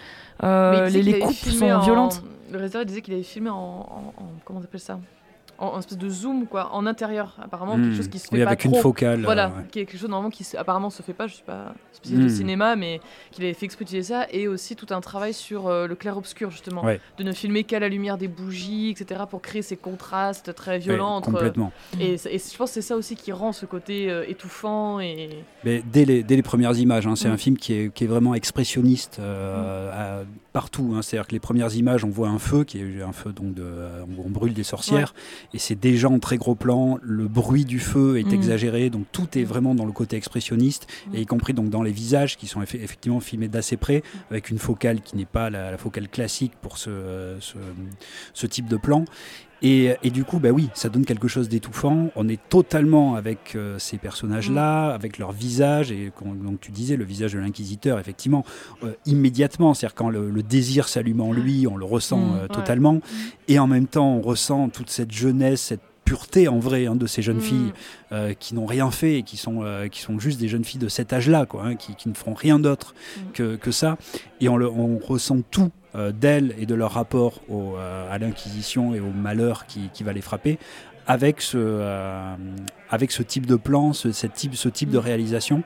les, 0.42 1.18
coupes 1.18 1.34
sont 1.34 1.78
violentes 1.80 2.22
le 2.50 2.58
réalisateur 2.58 2.84
disait 2.84 3.02
qu'il 3.02 3.14
avait 3.14 3.22
filmé 3.22 3.50
en, 3.50 3.54
en, 3.56 4.14
comment 4.44 4.60
on 4.60 4.62
appelle 4.62 4.80
ça? 4.80 4.98
En, 5.58 5.78
espèce 5.78 5.96
de 5.96 6.10
zoom 6.10 6.46
quoi, 6.46 6.74
en 6.74 6.84
intérieur 6.84 7.34
apparemment 7.42 7.76
quelque 7.76 7.86
hmm. 7.86 7.96
chose 7.96 8.08
qui 8.08 8.18
se 8.18 8.28
fait 8.28 8.36
oui, 8.36 8.42
pas 8.42 8.48
avec 8.48 8.64
une 8.66 8.74
focale. 8.74 9.22
Voilà, 9.22 9.46
euh, 9.46 9.62
quelque 9.72 9.96
chose 9.96 10.10
normalement 10.10 10.28
qui 10.28 10.44
apparemment 10.54 10.90
se 10.90 11.02
fait 11.02 11.14
pas. 11.14 11.26
Je 11.28 11.34
suis 11.36 11.44
pas 11.44 11.72
spécialiste 11.92 12.28
de 12.28 12.34
hmm. 12.34 12.36
cinéma, 12.36 12.76
mais 12.76 13.00
qu'il 13.32 13.42
avait 13.42 13.54
fait 13.54 13.64
utiliser 13.64 14.02
ça 14.02 14.26
et 14.30 14.48
aussi 14.48 14.76
tout 14.76 14.88
un 14.90 15.00
travail 15.00 15.32
sur 15.32 15.66
euh, 15.66 15.86
le 15.86 15.94
clair 15.94 16.18
obscur 16.18 16.50
justement, 16.50 16.84
de 16.84 17.24
ne 17.24 17.32
filmer 17.32 17.64
qu'à 17.64 17.78
la 17.78 17.88
lumière 17.88 18.18
des 18.18 18.28
bougies, 18.28 18.90
etc. 18.90 19.22
pour 19.30 19.40
créer 19.40 19.62
ces 19.62 19.78
contrastes 19.78 20.54
très 20.54 20.78
violents 20.78 21.16
entre. 21.16 21.30
Complètement. 21.30 21.72
Et, 21.98 22.18
je 22.18 22.56
pense 22.58 22.70
que 22.70 22.74
c'est 22.74 22.82
ça 22.82 22.96
aussi 22.96 23.16
qui 23.16 23.32
rend 23.32 23.52
ce 23.52 23.64
côté 23.64 24.10
euh, 24.10 24.28
étouffant 24.28 25.00
et. 25.00 25.30
Mais 25.64 25.82
dès 25.90 26.04
les, 26.04 26.22
dès 26.22 26.36
les 26.36 26.42
premières 26.42 26.76
images, 26.76 27.06
hein, 27.06 27.16
c'est 27.16 27.28
un 27.28 27.34
hmm. 27.34 27.38
film 27.38 27.56
qui 27.56 27.72
est, 27.72 27.94
qui 27.94 28.04
est, 28.04 28.08
vraiment 28.08 28.34
expressionniste 28.34 29.20
partout. 30.56 30.94
Hein. 30.94 31.02
C'est-à-dire 31.02 31.28
que 31.28 31.34
les 31.34 31.38
premières 31.38 31.76
images, 31.76 32.02
on 32.02 32.08
voit 32.08 32.28
un 32.30 32.38
feu 32.38 32.64
qui 32.64 32.78
est 32.78 33.02
un 33.02 33.12
feu 33.12 33.30
donc 33.30 33.52
de, 33.52 33.66
on 34.16 34.30
brûle 34.30 34.54
des 34.54 34.64
sorcières 34.64 35.12
et 35.52 35.58
c'est 35.58 35.74
déjà 35.74 36.08
en 36.08 36.18
très 36.18 36.38
gros 36.38 36.54
plan. 36.54 36.98
Le 37.02 37.28
bruit 37.28 37.66
du 37.66 37.78
feu 37.78 38.18
est 38.18 38.30
mm. 38.30 38.34
exagéré, 38.34 38.88
donc 38.88 39.04
tout 39.12 39.36
est 39.36 39.44
vraiment 39.44 39.74
dans 39.74 39.84
le 39.84 39.92
côté 39.92 40.16
expressionniste, 40.16 40.86
mm. 41.08 41.14
et 41.14 41.20
y 41.20 41.26
compris 41.26 41.52
donc 41.52 41.68
dans 41.68 41.82
les 41.82 41.92
visages 41.92 42.38
qui 42.38 42.46
sont 42.46 42.62
effectivement 42.62 43.20
filmés 43.20 43.48
d'assez 43.48 43.76
près, 43.76 44.02
avec 44.30 44.48
une 44.48 44.58
focale 44.58 45.02
qui 45.02 45.14
n'est 45.16 45.26
pas 45.26 45.50
la, 45.50 45.76
focale 45.76 46.08
classique 46.08 46.52
pour 46.62 46.78
ce, 46.78 47.36
ce, 48.32 48.46
type 48.46 48.66
de 48.66 48.78
plan. 48.78 49.04
Et, 49.62 50.10
du 50.10 50.24
coup, 50.24 50.38
bah 50.38 50.50
oui, 50.50 50.68
ça 50.74 50.88
donne 50.88 51.04
quelque 51.04 51.28
chose 51.28 51.48
d'étouffant. 51.48 52.10
On 52.14 52.28
est 52.28 52.40
totalement 52.48 53.14
avec 53.14 53.54
euh, 53.54 53.78
ces 53.78 53.96
personnages-là, 53.96 54.90
mm. 54.90 54.94
avec 54.94 55.18
leur 55.18 55.32
visage, 55.32 55.90
et 55.90 56.12
donc 56.22 56.60
tu 56.60 56.70
disais 56.70 56.96
le 56.96 57.04
visage 57.04 57.32
de 57.32 57.38
l'inquisiteur, 57.38 57.98
effectivement, 57.98 58.44
euh, 58.84 58.92
immédiatement. 59.06 59.74
C'est-à-dire 59.74 59.94
quand 59.94 60.10
le, 60.10 60.42
désir 60.42 60.88
s'allume 60.88 61.20
en 61.20 61.32
lui, 61.32 61.66
on 61.66 61.76
le 61.76 61.84
ressent 61.84 62.18
mm. 62.18 62.34
euh, 62.36 62.48
totalement, 62.48 62.94
mm. 62.94 63.00
et 63.48 63.58
en 63.58 63.66
même 63.66 63.86
temps, 63.86 64.16
on 64.16 64.20
ressent 64.20 64.68
toute 64.68 64.90
cette 64.90 65.12
jeunesse, 65.12 65.62
cette 65.62 65.82
pureté 66.04 66.46
en 66.46 66.60
vrai 66.60 66.86
hein, 66.86 66.94
de 66.94 67.08
ces 67.08 67.20
jeunes 67.20 67.40
filles 67.40 67.72
qui 68.38 68.54
n'ont 68.54 68.64
rien 68.64 68.92
fait 68.92 69.18
et 69.18 69.22
qui 69.24 69.36
sont, 69.36 69.64
qui 69.90 70.00
sont 70.00 70.20
juste 70.20 70.38
des 70.38 70.46
jeunes 70.46 70.64
filles 70.64 70.78
de 70.78 70.86
cet 70.86 71.12
âge-là, 71.12 71.46
quoi, 71.46 71.64
hein, 71.64 71.74
qui, 71.74 71.96
qui, 71.96 72.08
ne 72.08 72.14
feront 72.14 72.34
rien 72.34 72.60
d'autre 72.60 72.94
que, 73.34 73.56
que, 73.56 73.72
ça. 73.72 73.98
Et 74.40 74.48
on, 74.48 74.56
le, 74.56 74.70
on 74.70 74.98
ressent 74.98 75.38
tout 75.50 75.72
d'elles 76.12 76.54
et 76.58 76.66
de 76.66 76.74
leur 76.74 76.92
rapport 76.92 77.40
euh, 77.50 78.12
à 78.12 78.18
l'Inquisition 78.18 78.94
et 78.94 79.00
au 79.00 79.10
malheur 79.10 79.66
qui, 79.66 80.04
va 80.04 80.12
les 80.12 80.20
frapper, 80.20 80.58
avec 81.06 81.40
ce, 81.40 81.56
euh, 81.58 82.34
avec 82.90 83.12
ce 83.12 83.22
type 83.22 83.46
de 83.46 83.56
plan, 83.56 83.92
ce, 83.92 84.12
cette 84.12 84.34
type, 84.34 84.54
ce 84.54 84.68
type 84.68 84.90
de 84.90 84.98
réalisation. 84.98 85.62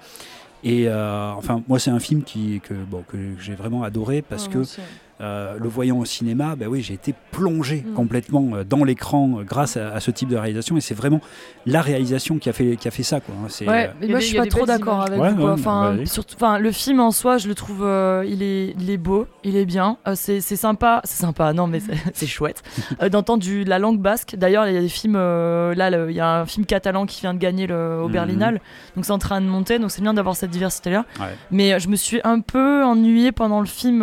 Et 0.62 0.90
enfin, 0.90 1.62
moi, 1.68 1.78
c'est 1.78 1.90
un 1.90 2.00
film 2.00 2.22
qui, 2.22 2.60
que, 2.60 2.74
bon, 2.74 3.02
que 3.08 3.16
j'ai 3.38 3.54
vraiment 3.54 3.82
adoré 3.82 4.20
parce 4.20 4.46
que 4.46 4.62
euh, 5.20 5.58
le 5.58 5.68
voyant 5.68 5.98
au 5.98 6.06
cinéma, 6.06 6.56
ben 6.56 6.66
oui, 6.66 6.80
j'ai 6.80 6.94
été 6.94 7.14
plongé 7.30 7.84
mm. 7.86 7.92
complètement 7.92 8.50
euh, 8.54 8.64
dans 8.64 8.84
l'écran 8.84 9.40
euh, 9.40 9.42
grâce 9.42 9.76
à, 9.76 10.00
ce 10.00 10.10
type 10.10 10.30
de 10.30 10.36
réalisation. 10.36 10.78
Et 10.78 10.80
c'est 10.80 10.94
vraiment 10.94 11.20
la 11.66 11.82
réalisation 11.82 12.38
qui 12.38 12.48
a 12.48 12.54
fait, 12.54 12.76
qui 12.76 12.88
a 12.88 12.90
fait 12.90 13.02
ça. 13.02 13.20
Quoi. 13.20 13.34
Hein. 13.34 13.90
Moi, 14.00 14.18
je 14.18 14.24
suis 14.24 14.38
pas 14.38 14.46
trop 14.46 14.64
d'accord 14.64 15.02
avec 15.02 15.20
vous. 15.20 15.46
enfin, 15.46 15.96
bah 15.98 16.06
surtout, 16.06 16.36
enfin, 16.36 16.58
le 16.58 16.72
film 16.72 17.00
en 17.00 17.10
soi, 17.10 17.36
je 17.36 17.48
le 17.48 17.54
trouve, 17.54 17.80
il, 18.26 18.42
est, 18.42 18.74
il 18.80 18.90
est 18.90 18.96
beau, 18.96 19.26
il 19.44 19.56
est 19.56 19.66
bien. 19.66 19.98
c'est, 20.14 20.40
sympa, 20.40 21.02
c'est 21.04 21.20
sympa, 21.20 21.52
non, 21.52 21.66
mais 21.66 21.80
c'est, 22.14 22.26
chouette 22.30 22.62
d'entendre 23.10 23.44
la 23.66 23.78
langue 23.78 24.00
basque. 24.00 24.36
D'ailleurs, 24.36 24.66
il 24.68 24.74
y 24.74 24.78
a 24.78 24.80
des 24.80 24.88
films, 24.88 25.16
là, 25.16 25.90
il 26.08 26.16
y 26.16 26.20
a 26.20 26.40
un 26.40 26.46
film 26.46 26.64
catalan 26.64 27.04
qui 27.04 27.20
vient 27.20 27.34
de 27.34 27.38
gagner 27.38 27.66
le, 27.66 28.00
au 28.02 28.08
mm. 28.08 28.12
Berlinale. 28.12 28.60
Donc 28.96 29.04
c'est 29.04 29.12
en 29.12 29.18
train 29.18 29.42
de 29.42 29.46
monter, 29.46 29.78
donc 29.78 29.90
c'est 29.90 30.02
bien 30.02 30.14
d'avoir 30.14 30.34
cette 30.34 30.50
diversité-là. 30.50 31.04
Mais 31.50 31.78
je 31.78 31.88
me 31.88 31.96
suis 31.96 32.20
un 32.24 32.40
peu 32.40 32.82
ennuyée 32.84 33.32
pendant 33.32 33.60
le 33.60 33.66
film. 33.66 34.00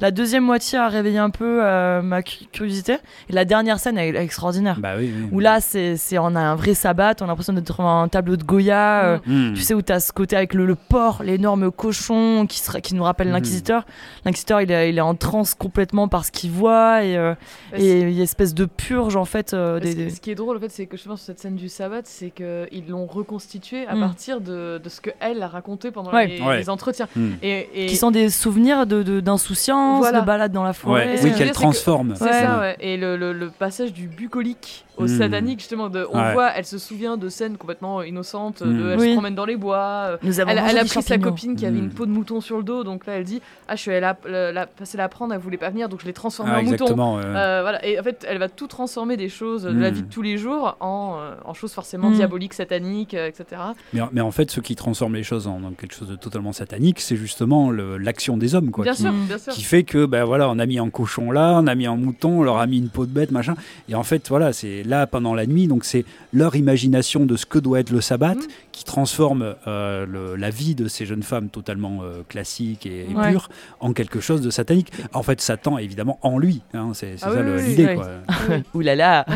la 0.00 0.10
deuxième 0.10 0.37
deuxième 0.38 0.44
moitié 0.44 0.78
a 0.78 0.88
réveillé 0.88 1.18
un 1.18 1.30
peu 1.30 1.62
ma 2.02 2.22
curiosité. 2.22 2.98
Et 3.28 3.32
la 3.32 3.44
dernière 3.44 3.78
scène 3.78 3.98
est, 3.98 4.14
extraordinaire. 4.14 4.78
Bah 4.80 4.94
oui, 4.98 5.12
Où 5.32 5.40
là, 5.40 5.60
c'est, 5.60 5.96
on 6.18 6.34
a 6.34 6.40
un 6.40 6.54
vrai 6.54 6.74
sabbat, 6.74 7.14
on 7.20 7.24
a 7.24 7.28
l'impression 7.28 7.52
d'être 7.52 7.66
devant 7.66 8.02
un 8.02 8.08
tableau 8.08 8.36
de 8.36 8.44
Goya. 8.44 9.20
Mm. 9.26 9.54
Tu 9.54 9.62
sais, 9.62 9.74
où 9.74 9.82
tu 9.82 9.92
as 9.92 10.00
ce 10.00 10.12
côté 10.12 10.36
avec 10.36 10.54
le, 10.54 10.74
porc, 10.74 11.22
l'énorme 11.22 11.70
cochon 11.70 12.46
qui, 12.48 12.58
serait, 12.58 12.80
qui 12.80 12.94
nous 12.94 13.02
rappelle 13.02 13.30
l'inquisiteur. 13.30 13.84
L'inquisiteur, 14.24 14.60
il 14.60 14.70
est, 14.70 14.90
il 14.90 14.98
est 14.98 15.02
en 15.02 15.14
transe 15.14 15.54
complètement 15.54 16.08
par 16.08 16.24
ce 16.24 16.30
qu'il 16.30 16.50
voit 16.50 17.04
et, 17.04 17.16
bah, 17.16 17.36
et 17.78 18.00
il 18.00 18.10
y 18.10 18.14
a 18.14 18.16
une 18.16 18.20
espèce 18.20 18.54
de 18.54 18.64
purge 18.64 19.16
en 19.16 19.24
fait. 19.24 19.54
Des, 19.54 20.10
ce, 20.10 20.20
qui 20.20 20.30
est 20.30 20.34
drôle, 20.34 20.56
en 20.56 20.60
fait, 20.60 20.70
c'est 20.70 20.86
que 20.86 20.96
je 20.96 21.04
pense 21.04 21.22
cette 21.22 21.40
scène 21.40 21.56
du 21.56 21.68
sabbat, 21.68 22.02
c'est 22.04 22.30
qu'ils 22.30 22.88
l'ont 22.88 23.06
reconstitué 23.06 23.86
à 23.86 23.94
mm. 23.94 24.00
partir 24.00 24.40
de, 24.40 24.80
de, 24.82 24.88
ce 24.88 25.00
qu'elle 25.00 25.42
a 25.42 25.48
raconté 25.48 25.90
pendant 25.90 26.12
les, 26.12 26.70
entretiens. 26.70 27.08
Mm. 27.16 27.30
Et, 27.42 27.86
Qui 27.88 27.96
sont 27.96 28.10
des 28.10 28.30
souvenirs 28.30 28.86
d'insouciance, 28.86 30.06
de, 30.06 30.12
de 30.12 30.24
balade 30.28 30.52
dans 30.52 30.62
la 30.62 30.74
forêt. 30.74 31.18
Oui, 31.22 31.32
qu'elle 31.32 31.52
transforme. 31.52 32.14
C'est 32.16 32.30
ça, 32.30 32.60
ouais. 32.60 32.76
Et 32.80 32.96
le, 32.98 33.16
le, 33.16 33.50
passage 33.50 33.92
du 33.94 34.06
bucolique 34.06 34.84
au 34.98 35.04
hmm. 35.04 35.08
satanique 35.08 35.60
justement 35.60 35.88
de, 35.88 36.06
on 36.10 36.32
voit 36.32 36.50
elle 36.54 36.64
se 36.64 36.78
souvient 36.78 37.16
de 37.16 37.28
scènes 37.28 37.56
complètement 37.56 38.02
innocentes 38.02 38.62
de, 38.62 38.68
hmm. 38.68 38.90
elle 38.90 39.00
se 39.00 39.12
promène 39.12 39.34
dans 39.34 39.44
les 39.44 39.56
bois 39.56 40.18
euh, 40.22 40.32
elle, 40.46 40.58
a 40.58 40.84
pris 40.84 41.02
sa 41.02 41.18
copine 41.18 41.56
qui 41.56 41.66
avait 41.66 41.78
une 41.78 41.86
hmm. 41.86 41.94
peau 41.94 42.06
de 42.06 42.10
mouton 42.10 42.40
sur 42.40 42.56
le 42.58 42.62
dos 42.62 42.84
donc 42.84 43.06
là 43.06 43.14
elle 43.14 43.24
dit 43.24 43.40
ah 43.68 43.76
je 43.76 43.82
suis 43.82 43.90
allée 43.90 44.00
la, 44.00 44.16
la, 44.52 44.66
la 44.94 45.08
prendre 45.08 45.34
elle 45.34 45.40
voulait 45.40 45.56
pas 45.56 45.70
venir 45.70 45.88
donc 45.88 46.00
je 46.00 46.06
l'ai 46.06 46.12
transformée 46.12 46.52
ah, 46.54 46.60
en 46.60 46.62
mouton. 46.62 47.18
euh, 47.18 47.60
voilà. 47.62 47.84
Et 47.86 47.98
en 47.98 48.02
fait 48.02 48.26
elle 48.28 48.38
va 48.38 48.48
tout 48.48 48.66
transformer 48.66 49.16
des 49.16 49.28
choses 49.28 49.64
de 49.64 49.78
la 49.78 49.90
vie 49.90 50.02
de 50.02 50.10
tous 50.10 50.22
les 50.22 50.38
jours 50.38 50.76
en, 50.80 51.16
euh, 51.18 51.34
en 51.44 51.54
choses 51.54 51.72
forcément 51.72 52.10
diaboliques 52.10 52.54
sataniques 52.54 53.14
etc 53.14 53.62
mais, 53.92 54.00
mais, 54.12 54.20
en 54.20 54.30
fait 54.30 54.50
ce 54.50 54.60
qui 54.60 54.76
transforme 54.76 55.14
les 55.14 55.22
choses 55.22 55.46
en, 55.46 55.60
quelque 55.78 55.94
chose 55.94 56.08
de 56.08 56.16
totalement 56.16 56.52
satanique 56.52 57.00
c'est 57.00 57.16
justement 57.16 57.70
l'action 57.70 58.36
des 58.36 58.54
hommes 58.54 58.70
quoi 58.70 58.84
bien 58.84 58.94
qui, 58.94 59.02
sûr, 59.02 59.12
bien 59.12 59.38
sûr. 59.38 59.52
qui 59.52 59.62
fait 59.62 59.84
que 59.84 60.06
ben 60.06 60.24
voilà 60.24 60.48
on 60.48 60.58
a 60.58 60.66
mis 60.66 60.78
un 60.78 60.90
cochon 60.90 61.30
là 61.30 61.58
on 61.62 61.66
a 61.66 61.74
mis 61.74 61.86
un 61.86 61.96
mouton 61.96 62.40
on 62.40 62.42
leur 62.42 62.58
a 62.58 62.66
mis 62.66 62.78
une 62.78 62.88
peau 62.88 63.06
de 63.06 63.10
bête 63.10 63.30
machin. 63.30 63.54
Et 63.88 63.94
en 63.94 64.02
fait 64.02 64.28
voilà 64.28 64.52
c'est 64.52 64.82
là 64.88 65.06
pendant 65.06 65.34
la 65.34 65.46
nuit. 65.46 65.68
Donc 65.68 65.84
c'est 65.84 66.04
leur 66.32 66.56
imagination 66.56 67.26
de 67.26 67.36
ce 67.36 67.46
que 67.46 67.58
doit 67.58 67.80
être 67.80 67.90
le 67.90 68.00
sabbat 68.00 68.34
mhm. 68.34 68.46
qui 68.72 68.84
transforme 68.84 69.54
euh, 69.66 70.36
la 70.36 70.50
vie 70.50 70.74
de 70.74 70.88
ces 70.88 71.06
jeunes 71.06 71.22
femmes 71.22 71.48
totalement 71.48 72.00
euh, 72.02 72.22
classiques 72.28 72.86
et, 72.86 73.06
pures 73.28 73.48
en 73.80 73.92
quelque 73.92 74.20
chose 74.20 74.40
de 74.40 74.50
satanique. 74.50 74.92
En 75.12 75.22
fait, 75.22 75.40
Satan 75.40 75.78
évidemment 75.78 76.18
en 76.22 76.38
lui. 76.38 76.62
Hein, 76.74 76.90
c'est 76.94 77.16
ah 77.22 77.30
ça 77.32 77.42
l'idée. 77.42 77.96
Ouh 78.74 78.80
là 78.80 78.94
là. 78.94 79.26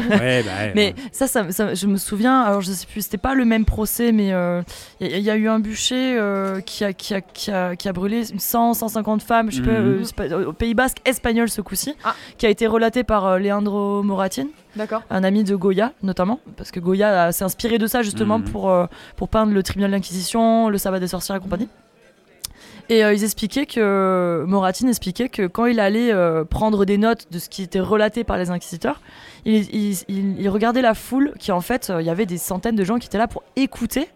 mais 0.74 0.94
ça, 1.12 1.26
ça, 1.26 1.46
je 1.74 1.86
me 1.86 1.96
souviens. 1.96 2.40
Alors 2.42 2.60
je 2.60 2.72
sais 2.72 2.86
plus, 2.86 3.02
c'était 3.02 3.18
pas 3.18 3.34
le 3.34 3.44
même 3.44 3.64
procès, 3.64 4.12
mais 4.12 4.28
il 4.28 4.32
euh, 4.32 4.62
y, 5.00 5.30
a 5.30 5.36
eu 5.36 5.48
un 5.48 5.60
bûcher 5.60 6.18
qui 6.64 6.84
a, 6.84 6.92
qui, 6.92 7.14
a, 7.14 7.20
qui, 7.20 7.50
a, 7.50 7.76
qui, 7.76 7.88
a, 7.88 7.92
brûlé 7.92 8.24
100, 8.24 8.74
150 8.74 9.22
femmes, 9.22 9.50
je 9.50 9.56
sais 10.04 10.12
pas, 10.14 10.28
mhm. 10.28 10.46
au 10.46 10.52
Pays 10.52 10.74
Basque 10.74 10.98
espagnol 11.04 11.48
ce 11.48 11.60
coup-ci, 11.60 11.94
ah. 12.04 12.14
qui 12.38 12.46
a 12.46 12.48
été 12.48 12.66
relaté 12.66 13.04
par 13.04 13.38
Leandro 13.38 14.02
Moratin. 14.02 14.46
D'accord. 14.76 15.02
Un 15.10 15.24
ami 15.24 15.44
de 15.44 15.54
Goya, 15.54 15.92
notamment, 16.02 16.40
parce 16.56 16.70
que 16.70 16.80
Goya 16.80 17.30
s'est 17.32 17.44
inspiré 17.44 17.78
de 17.78 17.86
ça 17.86 18.02
justement 18.02 18.38
mhm. 18.38 18.44
pour, 18.44 18.70
euh, 18.70 18.86
pour 19.16 19.28
peindre 19.28 19.52
le 19.52 19.62
tribunal 19.62 19.90
d'Inquisition, 19.90 20.68
le 20.68 20.78
sabbat 20.78 21.00
des 21.00 21.08
sorcières 21.08 21.36
et 21.36 21.40
compagnie. 21.40 21.68
Et 22.88 23.04
euh, 23.04 23.12
ils 23.12 23.22
expliquaient 23.22 23.66
que 23.66 24.44
Moratin 24.46 24.88
expliquait 24.88 25.28
que 25.28 25.46
quand 25.46 25.66
il 25.66 25.78
allait 25.78 26.12
euh, 26.12 26.44
prendre 26.44 26.84
des 26.84 26.98
notes 26.98 27.28
de 27.30 27.38
ce 27.38 27.48
qui 27.48 27.62
était 27.62 27.80
relaté 27.80 28.24
par 28.24 28.38
les 28.38 28.50
inquisiteurs, 28.50 29.00
il, 29.44 29.94
il 30.08 30.48
regardait 30.48 30.82
la 30.82 30.94
foule, 30.94 31.32
qui 31.38 31.52
en 31.52 31.60
fait, 31.60 31.92
il 31.98 32.04
y 32.04 32.10
avait 32.10 32.26
des 32.26 32.38
centaines 32.38 32.76
de 32.76 32.84
gens 32.84 32.98
qui 32.98 33.06
étaient 33.06 33.18
là 33.18 33.28
pour 33.28 33.42
écouter 33.56 34.08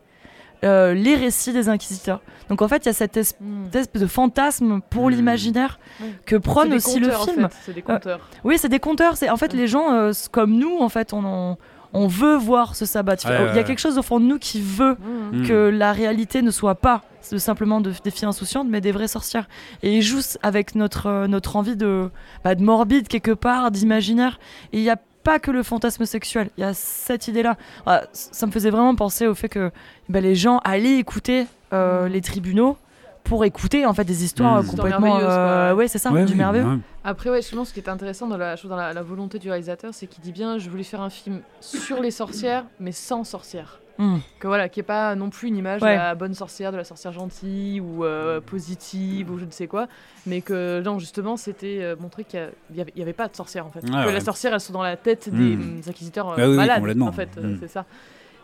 euh, 0.65 0.95
les 0.95 1.15
récits 1.15 1.53
des 1.53 1.69
inquisiteurs. 1.69 2.21
Donc 2.49 2.63
en 2.63 2.69
fait, 2.69 2.85
il 2.85 2.87
y 2.87 2.89
a 2.89 2.93
cette 2.93 3.17
hmm. 3.41 3.67
espèce 3.75 4.01
de 4.01 4.07
fantasme 4.07 4.81
pour 4.91 5.09
hmm. 5.09 5.11
l'imaginaire 5.11 5.79
que 6.25 6.37
prône 6.37 6.73
aussi 6.73 7.01
le 7.01 7.11
film. 7.11 7.49
c'est 7.65 7.75
des 7.75 7.83
conteurs. 7.83 8.21
Euh, 8.21 8.39
oui, 8.45 8.59
c'est 8.59 8.69
des 8.69 8.79
conteurs. 8.79 9.17
C'est 9.17 9.31
en 9.31 9.37
fait 9.37 9.53
les 9.53 9.67
gens 9.67 9.93
euh, 9.93 10.13
comme 10.31 10.57
nous, 10.57 10.79
en 10.79 10.89
fait, 10.89 11.13
on, 11.13 11.57
on, 11.93 12.07
veut 12.07 12.37
voir 12.37 12.75
ce 12.75 12.87
sabbat. 12.87 13.17
il 13.25 13.57
y 13.57 13.59
a 13.59 13.65
quelque 13.65 13.81
chose 13.81 13.99
au 13.99 14.03
fond 14.03 14.21
de 14.21 14.25
nous 14.25 14.39
qui 14.39 14.61
veut 14.61 14.97
hmm. 15.33 15.47
que 15.47 15.69
la 15.69 15.93
réalité 15.93 16.43
ne 16.43 16.51
soit 16.51 16.77
pas 16.77 17.03
simplement 17.21 17.81
de, 17.81 17.93
des 18.05 18.11
filles 18.11 18.29
insouciantes, 18.29 18.69
mais 18.71 18.81
des 18.81 18.93
vraies 18.93 19.09
sorcières. 19.09 19.49
Et 19.83 19.97
ils 19.97 20.03
jouent 20.03 20.39
avec 20.43 20.75
notre, 20.75 21.27
notre 21.27 21.57
envie 21.57 21.77
de, 21.77 22.11
bah, 22.45 22.55
de 22.55 22.63
morbide 22.63 23.09
quelque 23.09 23.33
part, 23.33 23.71
d'imaginaire. 23.71 24.39
Et 24.73 24.79
il 24.79 24.85
y 24.85 24.91
a 24.91 24.97
pas 25.27 25.41
que 25.41 25.51
le 25.51 25.65
fantasme 25.65 26.07
sexuel. 26.07 26.51
Il 26.57 26.61
y 26.61 26.65
a 26.65 26.73
cette 26.73 27.27
idée-là. 27.27 27.57
Ah, 27.85 28.05
ça 28.13 28.47
me 28.47 28.53
faisait 28.53 28.71
vraiment 28.71 28.95
penser 28.95 29.27
au 29.27 29.35
fait 29.35 29.49
que 29.49 29.73
bah, 30.09 30.21
les 30.21 30.37
gens 30.37 30.59
allaient 30.59 30.99
écouter 30.99 31.47
euh, 31.73 32.07
mm. 32.09 32.13
les 32.13 32.21
tribunaux 32.21 32.77
pour 33.25 33.45
écouter 33.45 33.87
en 33.87 33.93
fait 33.93 34.05
des 34.05 34.23
histoires 34.23 34.63
mm. 34.63 34.67
complètement 34.69 35.19
euh, 35.19 35.75
ouais 35.75 35.89
c'est 35.89 35.99
ça 35.99 36.11
du 36.11 36.37
merveilleux 36.37 36.79
après 37.03 37.29
ouais 37.29 37.43
je 37.43 37.57
pense 37.57 37.71
ce 37.71 37.75
qui 37.75 37.81
est 37.81 37.89
intéressant 37.89 38.29
dans 38.29 38.37
la 38.37 38.55
dans 38.55 38.77
la, 38.77 39.03
volonté 39.03 39.41
du 39.41 39.49
réalisateur 39.49 39.93
c'est 39.93 40.07
qu'il 40.07 40.23
dit 40.23 40.31
bien 40.31 40.59
je 40.59 40.71
voulais 40.71 40.85
faire 40.85 41.01
un 41.01 41.11
film 41.11 41.41
sur 41.61 42.01
les 42.01 42.13
sorcières 42.13 42.65
mais 42.79 42.93
sans 42.93 43.25
sorcières 43.25 43.81
Hmm. 43.99 44.19
Que 44.39 44.47
voilà, 44.47 44.69
qui 44.69 44.81
est 44.81 44.83
pas 44.83 45.15
non 45.15 45.31
plus 45.31 45.49
une 45.49 45.57
image 45.57 45.81
de 45.81 45.87
la 45.87 46.15
bonne 46.15 46.35
sorcière, 46.35 46.73
de 46.73 46.77
la 46.77 46.85
sorcière 46.85 47.13
gentille 47.13 47.81
ou 47.81 48.05
euh, 48.05 48.41
positive 48.41 49.31
ou 49.31 49.39
je 49.39 49.45
ne 49.45 49.51
sais 49.51 49.67
quoi, 49.67 49.89
mais 50.27 50.43
que 50.43 50.83
non, 50.83 50.99
justement, 50.99 51.37
c'était 51.37 51.79
euh, 51.81 51.97
montrer 51.99 52.25
qu'il 52.25 52.51
n'y 52.75 52.81
avait, 52.81 52.93
avait, 53.01 53.13
pas 53.13 53.29
de 53.29 53.37
sorcière 53.37 53.67
en 53.67 53.71
fait. 53.71 53.81
que 53.81 53.91
la 53.91 54.21
sorcière, 54.21 54.53
elles 54.53 54.61
sont 54.61 54.73
dans 54.73 54.83
la 54.83 54.97
tête 54.97 55.29
des 55.31 55.57
hmm. 55.57 55.81
inquisiteurs 55.89 56.31
euh, 56.31 56.35
ah 56.39 56.79
malades 56.79 57.03
en 57.03 57.13
fait, 57.13 57.31
c'est 57.61 57.69
ça. 57.69 57.85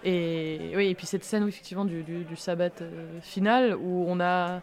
Et 0.05 0.73
oui, 0.75 0.89
et 0.89 0.95
puis 0.97 1.07
cette 1.07 1.25
scène 1.25 1.47
effectivement 1.47 1.85
du, 1.85 2.03
du, 2.03 2.25
du 2.25 2.35
sabbat 2.35 2.71
final 3.21 3.77
où 3.77 4.05
on 4.09 4.19
a 4.19 4.61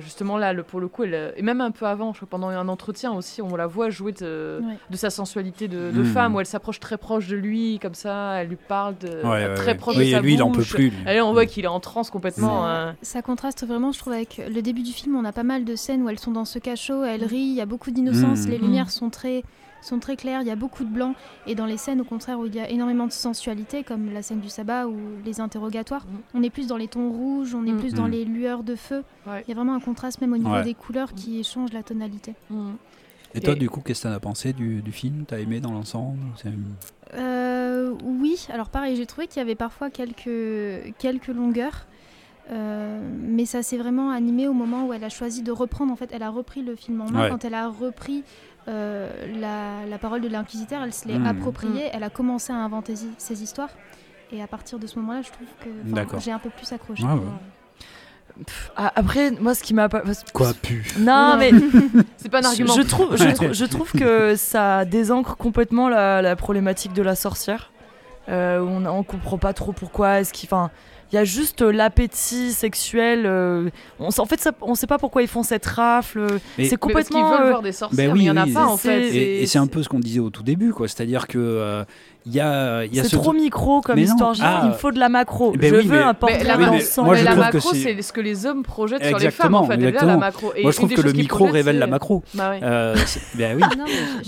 justement 0.00 0.36
là, 0.36 0.52
le, 0.52 0.62
pour 0.62 0.80
le 0.80 0.88
coup, 0.88 1.04
elle, 1.04 1.32
et 1.36 1.42
même 1.42 1.60
un 1.60 1.70
peu 1.70 1.86
avant, 1.86 2.12
je 2.12 2.18
crois, 2.18 2.28
pendant 2.28 2.48
un 2.48 2.68
entretien 2.68 3.12
aussi, 3.12 3.42
on 3.42 3.56
la 3.56 3.66
voit 3.66 3.90
jouer 3.90 4.12
de, 4.12 4.60
sa 4.92 5.10
sensualité 5.10 5.68
de, 5.68 5.90
hmm. 5.90 6.04
femme, 6.04 6.34
où 6.34 6.40
elle 6.40 6.46
s'approche 6.46 6.80
très 6.80 6.98
proche 6.98 7.28
de 7.28 7.36
lui, 7.36 7.78
comme 7.80 7.94
ça, 7.94 8.34
elle 8.40 8.48
lui 8.48 8.56
parle 8.56 8.96
de, 8.98 9.54
très 9.56 9.76
proche 9.76 9.96
de 9.96 10.04
sa 10.04 10.20
lui, 10.20 10.34
il 10.34 10.42
en 10.42 10.50
peut 10.50 10.62
plus. 10.62 10.92
Allez, 11.06 11.20
on 11.20 11.32
voit 11.32 11.46
qu'il 11.46 11.64
est 11.64 11.68
en 11.68 11.80
transe 11.80 12.10
complètement. 12.10 12.66
Hein. 12.66 12.96
Ça, 13.02 13.22
contraste 13.22 13.66
vraiment, 13.66 13.92
je 13.92 13.98
trouve, 13.98 14.12
avec 14.12 14.42
le 14.48 14.62
début 14.62 14.82
du 14.82 14.92
film. 14.92 15.16
On 15.16 15.24
a 15.24 15.32
pas 15.32 15.42
mal 15.42 15.64
de 15.64 15.76
scènes 15.76 16.02
où 16.02 16.08
elles 16.08 16.18
sont 16.18 16.32
dans 16.32 16.44
ce 16.44 16.58
cachot, 16.58 17.04
elles 17.04 17.24
rient, 17.24 17.50
il 17.50 17.54
y 17.54 17.60
a 17.60 17.66
beaucoup 17.66 17.90
d'innocence, 17.90 18.46
hmm. 18.46 18.50
les 18.50 18.58
lumières 18.58 18.90
sont 18.90 19.10
très 19.10 19.42
sont 19.80 19.98
très 19.98 20.16
clairs, 20.16 20.42
il 20.42 20.48
y 20.48 20.50
a 20.50 20.56
beaucoup 20.56 20.84
de 20.84 20.88
blanc. 20.90 21.14
Et 21.46 21.54
dans 21.54 21.66
les 21.66 21.76
scènes, 21.76 22.00
au 22.00 22.04
contraire, 22.04 22.38
où 22.38 22.46
il 22.46 22.54
y 22.54 22.60
a 22.60 22.68
énormément 22.68 23.06
de 23.06 23.12
sensualité, 23.12 23.84
comme 23.84 24.12
la 24.12 24.22
scène 24.22 24.40
du 24.40 24.48
sabbat 24.48 24.86
ou 24.86 24.96
les 25.24 25.40
interrogatoires, 25.40 26.06
mm. 26.06 26.18
on 26.34 26.42
est 26.42 26.50
plus 26.50 26.66
dans 26.66 26.76
les 26.76 26.88
tons 26.88 27.10
rouges, 27.10 27.54
on 27.54 27.66
est 27.66 27.72
mm. 27.72 27.78
plus 27.78 27.94
dans 27.94 28.08
mm. 28.08 28.10
les 28.10 28.24
lueurs 28.24 28.62
de 28.62 28.74
feu. 28.74 29.04
Il 29.26 29.48
y 29.48 29.52
a 29.52 29.54
vraiment 29.54 29.74
un 29.74 29.80
contraste 29.80 30.20
même 30.20 30.32
au 30.32 30.38
niveau 30.38 30.62
des 30.62 30.74
couleurs 30.74 31.14
qui 31.14 31.42
change 31.44 31.72
la 31.72 31.82
tonalité. 31.82 32.34
Et 33.34 33.40
toi, 33.40 33.54
du 33.54 33.68
coup, 33.68 33.80
qu'est-ce 33.80 34.04
que 34.04 34.08
tu 34.08 34.14
as 34.14 34.20
pensé 34.20 34.52
du, 34.52 34.82
du 34.82 34.92
film? 34.92 35.24
T'as 35.26 35.38
aimé 35.38 35.60
dans 35.60 35.72
l'ensemble? 35.72 36.18
Euh, 37.14 37.94
Oui, 38.02 38.46
alors 38.52 38.70
pareil, 38.70 38.96
j'ai 38.96 39.06
trouvé 39.06 39.26
qu'il 39.26 39.38
y 39.38 39.42
avait 39.42 39.54
parfois 39.54 39.90
quelques, 39.90 40.94
quelques 40.98 41.28
longueurs. 41.28 41.86
Euh, 42.50 43.00
mais 43.20 43.44
ça 43.44 43.62
s'est 43.62 43.76
vraiment 43.76 44.10
animé 44.10 44.48
au 44.48 44.54
moment 44.54 44.86
où 44.86 44.94
elle 44.94 45.04
a 45.04 45.10
choisi 45.10 45.42
de 45.42 45.52
reprendre. 45.52 45.92
En 45.92 45.96
fait, 45.96 46.10
elle 46.12 46.22
a 46.22 46.30
repris 46.30 46.62
le 46.62 46.76
film 46.76 47.02
en 47.02 47.10
main 47.10 47.28
quand 47.28 47.44
elle 47.44 47.54
a 47.54 47.68
repris 47.68 48.24
euh, 48.68 49.86
la, 49.88 49.98
parole 49.98 50.20
de 50.20 50.28
l'inquisiteur, 50.28 50.82
elle 50.82 50.92
se 50.92 51.08
l'est 51.08 51.18
hmm. 51.18 51.26
appropriée, 51.26 51.86
hmm. 51.86 51.90
elle 51.92 52.02
a 52.02 52.10
commencé 52.10 52.52
à 52.52 52.56
inventer 52.56 52.94
ses 53.18 53.42
histoires. 53.42 53.70
Et 54.30 54.42
à 54.42 54.46
partir 54.46 54.78
de 54.78 54.86
ce 54.86 54.98
moment-là, 54.98 55.22
je 55.22 55.30
trouve 55.30 55.48
que 55.60 56.18
j'ai 56.20 56.32
un 56.32 56.38
peu 56.38 56.50
plus 56.50 56.70
accroché. 56.72 57.02
après, 58.76 59.30
moi, 59.32 59.54
ce 59.54 59.62
qui 59.62 59.72
m'a 59.72 59.88
pas. 59.88 60.02
Quoi, 60.34 60.52
pu 60.52 60.84
Non, 60.98 61.36
mais. 61.38 61.50
c'est 62.18 62.28
pas 62.28 62.40
un 62.40 62.44
argument. 62.44 62.74
Je 62.74 62.82
trouve, 62.82 63.16
je, 63.16 63.64
trouve, 63.64 63.90
que 63.92 64.36
ça 64.36 64.84
désancre 64.84 65.36
complètement 65.36 65.88
la, 65.88 66.36
problématique 66.36 66.92
de 66.92 67.02
la 67.02 67.14
sorcière. 67.14 67.72
Euh, 68.28 68.60
on, 68.60 68.84
on 68.84 69.02
comprend 69.02 69.38
pas 69.38 69.54
trop 69.54 69.72
pourquoi. 69.72 70.20
Est-ce 70.20 70.34
qu'il. 70.34 70.46
Enfin 70.48 70.70
il 71.10 71.14
y 71.14 71.18
a 71.18 71.24
juste 71.24 71.62
euh, 71.62 71.70
l'appétit 71.70 72.52
sexuel. 72.52 73.24
Euh, 73.24 73.70
on, 73.98 74.08
en 74.08 74.26
fait, 74.26 74.40
ça, 74.40 74.52
on 74.60 74.74
sait 74.74 74.86
pas 74.86 74.98
pourquoi 74.98 75.22
ils 75.22 75.28
font 75.28 75.42
cette 75.42 75.64
rafle. 75.64 76.26
C'est 76.58 76.76
complètement. 76.76 76.92
parce 76.92 77.08
qu'ils 77.08 77.38
veulent 77.38 77.46
euh, 77.46 77.50
voir 77.50 77.62
des 77.62 77.72
sorcières, 77.72 78.08
ben 78.10 78.14
mais 78.14 78.24
il 78.24 78.26
y 78.26 78.30
en 78.30 78.36
a 78.36 78.46
pas 78.46 78.66
en 78.66 78.76
fait. 78.76 79.14
Et, 79.14 79.46
c'est 79.46 79.58
un 79.58 79.66
peu 79.66 79.82
ce 79.82 79.88
qu'on 79.88 80.00
disait 80.00 80.20
au 80.20 80.30
tout 80.30 80.42
début, 80.42 80.72
quoi. 80.72 80.86
C'est-à-dire 80.86 81.26
que 81.26 81.84
c'est 82.26 83.10
trop 83.12 83.32
micro 83.32 83.80
comme 83.80 83.98
histoire. 83.98 84.34
Ah. 84.40 84.64
il 84.66 84.78
faut 84.78 84.92
de 84.92 84.98
la 84.98 85.08
macro. 85.08 85.52
Eh 85.54 85.58
ben 85.58 85.74
je 85.80 85.88
veux 85.88 86.02
un 86.02 86.14
portrait 86.14 86.44
la, 86.44 86.56
la 86.56 87.34
macro, 87.36 87.72
c'est 87.72 88.00
ce 88.02 88.12
que 88.12 88.20
les 88.20 88.46
hommes 88.46 88.62
projettent 88.62 89.04
sur 89.04 89.18
les 89.18 89.30
femmes. 89.30 89.54
En 89.54 89.64
fait, 89.64 89.76
la 89.76 90.16
macro. 90.16 90.52
Moi, 90.60 90.70
je 90.70 90.76
trouve 90.76 90.92
que 90.92 91.00
le 91.00 91.12
micro 91.12 91.46
révèle 91.46 91.78
la 91.78 91.86
macro. 91.86 92.22
Bah 92.34 92.52
euh, 92.62 92.94
ben 93.34 93.56
oui. 93.56 93.62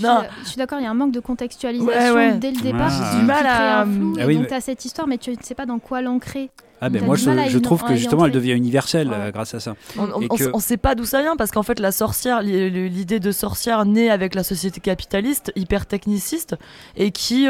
Non, 0.01 0.23
je 0.43 0.49
suis 0.49 0.57
d'accord. 0.57 0.79
Il 0.79 0.83
y 0.83 0.87
a 0.87 0.91
un 0.91 0.95
manque 0.95 1.11
de 1.11 1.19
contextualisation 1.19 2.37
dès 2.37 2.51
le 2.51 2.61
départ. 2.61 2.91
Du 3.15 3.23
mal 3.23 3.45
à. 3.45 3.85
Donc, 3.85 4.47
tu 4.47 4.53
as 4.53 4.61
cette 4.61 4.85
histoire, 4.85 5.07
mais 5.07 5.17
tu 5.17 5.31
ne 5.31 5.35
sais 5.41 5.55
pas 5.55 5.65
dans 5.65 5.79
quoi 5.79 6.01
l'ancrer. 6.01 6.49
Ah 6.81 6.89
ben 6.89 7.05
moi 7.05 7.15
je, 7.15 7.57
trouve 7.59 7.83
que 7.83 7.95
justement 7.95 8.25
elle 8.25 8.31
devient 8.31 8.53
universelle 8.53 9.09
grâce 9.33 9.53
à 9.53 9.59
ça. 9.59 9.75
On, 9.97 10.27
on, 10.53 10.59
sait 10.59 10.77
pas 10.77 10.95
d'où 10.95 11.05
ça 11.05 11.21
vient 11.21 11.35
parce 11.35 11.51
qu'en 11.51 11.63
fait 11.63 11.79
la 11.79 11.91
sorcière, 11.91 12.41
l'idée 12.41 13.19
de 13.19 13.31
sorcière 13.31 13.85
naît 13.85 14.09
avec 14.09 14.35
la 14.35 14.43
société 14.43 14.81
capitaliste 14.81 15.51
hyper 15.55 15.85
techniciste 15.85 16.55
et 16.97 17.11
qui 17.11 17.47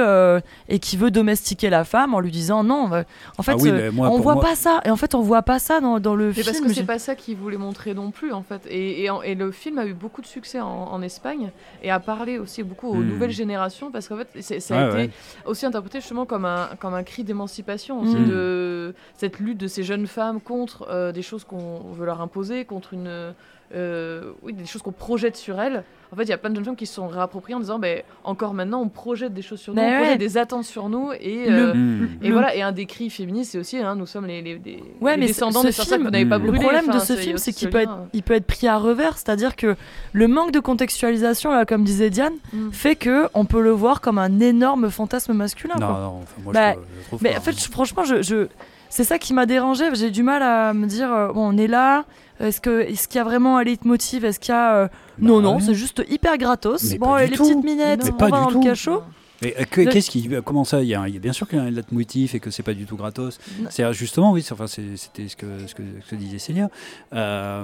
et 0.67 0.79
qui 0.79 0.97
veut 0.97 1.11
domestiquer 1.11 1.69
la 1.69 1.83
femme 1.83 2.13
en 2.13 2.19
lui 2.19 2.31
disant 2.31 2.63
non. 2.63 2.89
En 3.37 3.43
fait, 3.43 3.53
ah 3.53 3.89
on 3.97 4.19
voit 4.19 4.39
pas 4.39 4.55
ça 4.55 4.81
et 4.85 4.91
en 4.91 4.97
fait 4.97 5.15
on 5.15 5.21
voit 5.21 5.43
pas 5.43 5.59
ça 5.59 5.79
dans, 5.79 5.99
dans 5.99 6.15
le 6.15 6.31
film. 6.31 6.45
Parce 6.45 6.59
que 6.59 6.73
c'est 6.73 6.83
pas 6.83 6.99
ça 6.99 7.15
qu'il 7.15 7.37
voulait 7.37 7.57
montrer 7.57 7.93
non 7.93 8.11
plus 8.11 8.31
en 8.33 8.43
fait. 8.43 8.61
Et, 8.69 9.05
et, 9.05 9.35
le 9.35 9.51
film 9.51 9.77
a 9.79 9.85
eu 9.85 9.93
beaucoup 9.93 10.21
de 10.21 10.27
succès 10.27 10.59
en, 10.59 11.01
Espagne 11.01 11.49
et 11.81 11.89
a 11.89 11.99
parlé 11.99 12.37
aussi 12.37 12.61
beaucoup 12.61 12.89
aux 12.89 12.95
hmm. 12.95 13.07
nouvelles 13.07 13.31
générations 13.31 13.89
parce 13.89 14.07
qu'en 14.07 14.17
fait 14.17 14.59
ça 14.59 14.79
a 14.79 15.01
été 15.01 15.13
aussi 15.45 15.65
interprété 15.65 15.99
justement 15.99 16.25
comme 16.27 16.45
un 16.45 16.69
comme 16.79 16.93
un 16.93 17.01
cri 17.01 17.23
d'émancipation 17.23 18.03
hmm. 18.03 18.27
de 18.27 18.95
cette 19.21 19.37
lutte 19.37 19.59
de 19.59 19.67
ces 19.67 19.83
jeunes 19.83 20.07
femmes 20.07 20.41
contre 20.41 20.87
euh, 20.89 21.11
des 21.11 21.21
choses 21.21 21.43
qu'on 21.43 21.91
veut 21.93 22.07
leur 22.07 22.21
imposer, 22.21 22.65
contre 22.65 22.95
une, 22.95 23.33
euh, 23.75 24.31
oui, 24.41 24.51
des 24.51 24.65
choses 24.65 24.81
qu'on 24.81 24.91
projette 24.91 25.37
sur 25.37 25.61
elles. 25.61 25.83
En 26.11 26.15
fait, 26.15 26.23
il 26.23 26.29
y 26.29 26.33
a 26.33 26.39
plein 26.39 26.49
de 26.49 26.55
jeunes 26.55 26.65
femmes 26.65 26.75
qui 26.75 26.87
se 26.87 26.95
sont 26.95 27.07
réappropriées 27.07 27.53
en 27.53 27.59
disant 27.59 27.77
ben, 27.77 28.01
encore 28.23 28.55
maintenant, 28.55 28.81
on 28.81 28.89
projette 28.89 29.35
des 29.35 29.43
choses 29.43 29.59
sur 29.59 29.75
nous, 29.75 29.81
on 29.81 29.97
projette 29.97 30.17
des 30.17 30.37
attentes 30.39 30.63
sur 30.63 30.89
nous. 30.89 31.11
Et, 31.19 31.45
euh, 31.51 32.07
et 32.23 32.31
voilà, 32.31 32.55
et 32.55 32.63
un 32.63 32.71
des 32.71 32.87
cris 32.87 33.11
féministes, 33.11 33.51
c'est 33.51 33.59
aussi 33.59 33.77
hein, 33.77 33.93
nous 33.93 34.07
sommes 34.07 34.25
les, 34.25 34.41
les, 34.41 34.59
ouais, 35.01 35.17
mais 35.17 35.27
descendants 35.27 35.61
des 35.61 35.71
sorcières 35.71 35.99
pas 36.01 36.09
brûlées. 36.39 36.53
Le 36.53 36.59
problème 36.59 36.87
de 36.87 36.97
ce 36.97 37.15
film, 37.15 37.37
c'est 37.37 37.53
qu'il 37.53 37.69
peut, 37.69 37.81
être, 37.81 37.95
il 38.13 38.23
peut 38.23 38.33
être 38.33 38.47
pris 38.47 38.67
à 38.67 38.79
revers, 38.79 39.19
c'est-à-dire 39.19 39.55
que 39.55 39.75
le 40.13 40.27
manque 40.27 40.51
de 40.51 40.59
contextualisation, 40.59 41.51
là, 41.51 41.65
comme 41.67 41.83
disait 41.83 42.09
Diane, 42.09 42.33
mm. 42.53 42.71
fait 42.71 42.95
que 42.95 43.27
on 43.35 43.45
peut 43.45 43.61
le 43.61 43.71
voir 43.71 44.01
comme 44.01 44.17
un 44.17 44.39
énorme 44.39 44.89
fantasme 44.89 45.33
masculin. 45.33 45.75
Non, 45.79 45.87
non, 45.87 46.19
moi, 46.43 46.53
bah, 46.53 46.73
je, 46.73 47.07
trouve 47.07 47.21
mais 47.21 47.37
en 47.37 47.41
fait, 47.41 47.55
franchement, 47.55 48.03
je 48.03 48.47
c'est 48.91 49.05
ça 49.05 49.17
qui 49.17 49.33
m'a 49.33 49.47
dérangé. 49.47 49.85
J'ai 49.95 50.11
du 50.11 50.21
mal 50.21 50.43
à 50.43 50.73
me 50.73 50.85
dire, 50.85 51.11
euh, 51.11 51.31
bon, 51.31 51.53
on 51.53 51.57
est 51.57 51.67
là. 51.67 52.05
Est-ce 52.39 52.59
que 52.59 52.81
est-ce 52.81 53.07
qu'il 53.07 53.17
y 53.17 53.21
a 53.21 53.23
vraiment 53.23 53.57
un 53.57 53.63
leitmotiv? 53.63 54.25
Est-ce 54.25 54.39
qu'il 54.39 54.53
y 54.53 54.57
a 54.57 54.75
euh, 54.75 54.87
bah 54.87 54.91
non 55.19 55.41
non, 55.41 55.59
c'est 55.59 55.75
juste 55.75 56.03
hyper 56.09 56.37
gratos. 56.37 56.95
bon, 56.97 57.15
les 57.15 57.27
petites 57.29 57.63
minettes, 57.63 58.11
on 58.13 58.17
va 58.17 58.29
dans 58.29 58.49
le 58.49 58.59
cachot. 58.59 59.01
Mais 59.41 59.55
euh, 59.59 59.63
qu'est-ce 59.85 60.09
qui 60.11 60.29
comment 60.45 60.63
ça 60.63 60.81
il 60.81 60.89
y, 60.89 60.95
a, 60.95 61.01
bien 61.07 61.33
sûr 61.33 61.47
qu'il 61.47 61.57
y 61.57 61.61
a 61.61 61.65
un 61.65 61.71
leitmotiv 61.71 62.35
et 62.35 62.39
que 62.39 62.51
c'est 62.51 62.63
pas 62.63 62.73
du 62.73 62.85
tout 62.85 62.95
gratos. 62.95 63.39
C'est 63.69 63.91
justement 63.93 64.31
oui, 64.31 64.45
enfin 64.51 64.67
c'était 64.67 65.27
ce 65.27 65.35
que, 65.35 65.45
ce 65.67 65.73
que, 65.73 65.83
ce 66.05 66.09
que 66.11 66.15
disait 66.15 66.39
Célia. 66.39 66.69
Euh, 67.13 67.63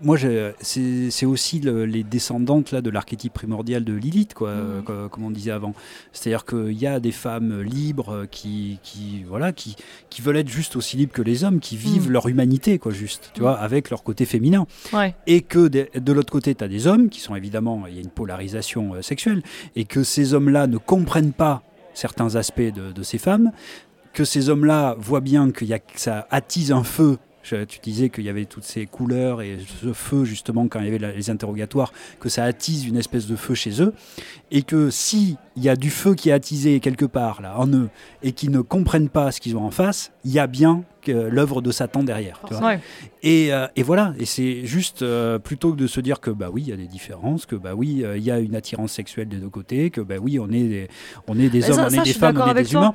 moi, 0.00 0.16
c'est 0.60 1.26
aussi 1.26 1.60
les 1.60 2.04
descendantes 2.04 2.70
là, 2.70 2.80
de 2.80 2.90
l'archétype 2.90 3.32
primordial 3.32 3.84
de 3.84 3.92
Lilith, 3.92 4.34
quoi, 4.34 4.54
mmh. 4.54 5.08
comme 5.10 5.24
on 5.24 5.30
disait 5.30 5.50
avant. 5.50 5.74
C'est-à-dire 6.12 6.44
qu'il 6.44 6.72
y 6.72 6.86
a 6.86 7.00
des 7.00 7.12
femmes 7.12 7.62
libres 7.62 8.26
qui, 8.30 8.78
qui, 8.82 9.24
voilà, 9.28 9.52
qui, 9.52 9.76
qui 10.10 10.22
veulent 10.22 10.36
être 10.36 10.48
juste 10.48 10.76
aussi 10.76 10.96
libres 10.96 11.12
que 11.12 11.22
les 11.22 11.44
hommes, 11.44 11.60
qui 11.60 11.76
vivent 11.76 12.08
mmh. 12.08 12.12
leur 12.12 12.28
humanité, 12.28 12.78
quoi, 12.78 12.92
juste, 12.92 13.30
tu 13.34 13.40
vois, 13.40 13.58
avec 13.58 13.90
leur 13.90 14.02
côté 14.02 14.24
féminin. 14.24 14.66
Et 15.26 15.40
que 15.42 15.68
de, 15.68 16.12
l'autre 16.12 16.32
côté, 16.32 16.54
tu 16.54 16.62
as 16.62 16.68
des 16.68 16.86
hommes 16.86 17.08
qui 17.08 17.20
sont 17.20 17.34
évidemment, 17.34 17.86
il 17.88 17.94
y 17.94 17.98
a 17.98 18.02
une 18.02 18.10
polarisation 18.10 18.94
euh, 18.94 19.02
sexuelle, 19.02 19.42
et 19.74 19.84
que 19.84 20.04
ces 20.04 20.34
hommes-là 20.34 20.66
ne 20.66 20.78
comprennent 20.78 21.32
pas 21.32 21.62
certains 21.92 22.36
aspects 22.36 22.60
de, 22.60 22.92
de 22.92 23.02
ces 23.02 23.18
femmes, 23.18 23.52
que 24.12 24.24
ces 24.24 24.48
hommes-là 24.48 24.96
voient 24.98 25.20
bien 25.20 25.50
que, 25.50 25.64
y 25.64 25.74
a, 25.74 25.78
que 25.78 26.00
ça 26.00 26.26
attise 26.30 26.72
un 26.72 26.84
feu 26.84 27.18
tu 27.66 27.78
disais 27.82 28.08
qu'il 28.08 28.24
y 28.24 28.28
avait 28.28 28.44
toutes 28.44 28.64
ces 28.64 28.86
couleurs 28.86 29.42
et 29.42 29.58
ce 29.82 29.92
feu, 29.92 30.24
justement, 30.24 30.68
quand 30.68 30.80
il 30.80 30.86
y 30.86 30.94
avait 30.94 31.12
les 31.12 31.30
interrogatoires, 31.30 31.92
que 32.20 32.28
ça 32.28 32.44
attise 32.44 32.86
une 32.86 32.96
espèce 32.96 33.26
de 33.26 33.36
feu 33.36 33.54
chez 33.54 33.82
eux. 33.82 33.92
Et 34.50 34.62
que 34.62 34.90
s'il 34.90 35.36
y 35.56 35.68
a 35.68 35.76
du 35.76 35.90
feu 35.90 36.14
qui 36.14 36.30
est 36.30 36.32
attisé 36.32 36.80
quelque 36.80 37.04
part, 37.04 37.42
là, 37.42 37.58
en 37.58 37.68
eux, 37.68 37.88
et 38.22 38.32
qu'ils 38.32 38.50
ne 38.50 38.60
comprennent 38.60 39.08
pas 39.08 39.32
ce 39.32 39.40
qu'ils 39.40 39.56
ont 39.56 39.64
en 39.64 39.70
face, 39.70 40.12
il 40.24 40.32
y 40.32 40.38
a 40.38 40.46
bien 40.46 40.84
l'œuvre 41.08 41.62
de 41.62 41.70
Satan 41.70 42.02
derrière. 42.02 42.40
Et, 43.22 43.52
euh, 43.52 43.66
et, 43.74 43.82
voilà, 43.82 44.14
et 44.18 44.24
c'est 44.24 44.64
juste 44.66 45.02
euh, 45.02 45.38
plutôt 45.38 45.72
que 45.72 45.76
de 45.76 45.86
se 45.86 46.00
dire 46.00 46.20
que 46.20 46.30
bah 46.30 46.48
oui, 46.52 46.62
il 46.64 46.68
y 46.68 46.72
a 46.72 46.76
des 46.76 46.86
différences, 46.86 47.44
que 47.44 47.56
bah 47.56 47.74
oui, 47.74 48.04
euh, 48.04 48.16
il 48.16 48.22
y 48.22 48.30
a 48.30 48.38
une 48.38 48.54
attirance 48.54 48.92
sexuelle 48.92 49.28
des 49.28 49.38
deux 49.38 49.48
côtés, 49.48 49.90
que 49.90 50.00
bah 50.00 50.16
oui, 50.20 50.38
on 50.38 50.48
est 50.48 50.62
des, 50.62 50.88
on 51.26 51.38
est 51.38 51.48
des 51.48 51.70
hommes, 51.70 51.86
on 51.88 51.88
est 51.88 52.04
des 52.04 52.12
femmes, 52.12 52.40
on 52.40 52.54
est 52.54 52.62
des 52.62 52.72
humains. 52.72 52.92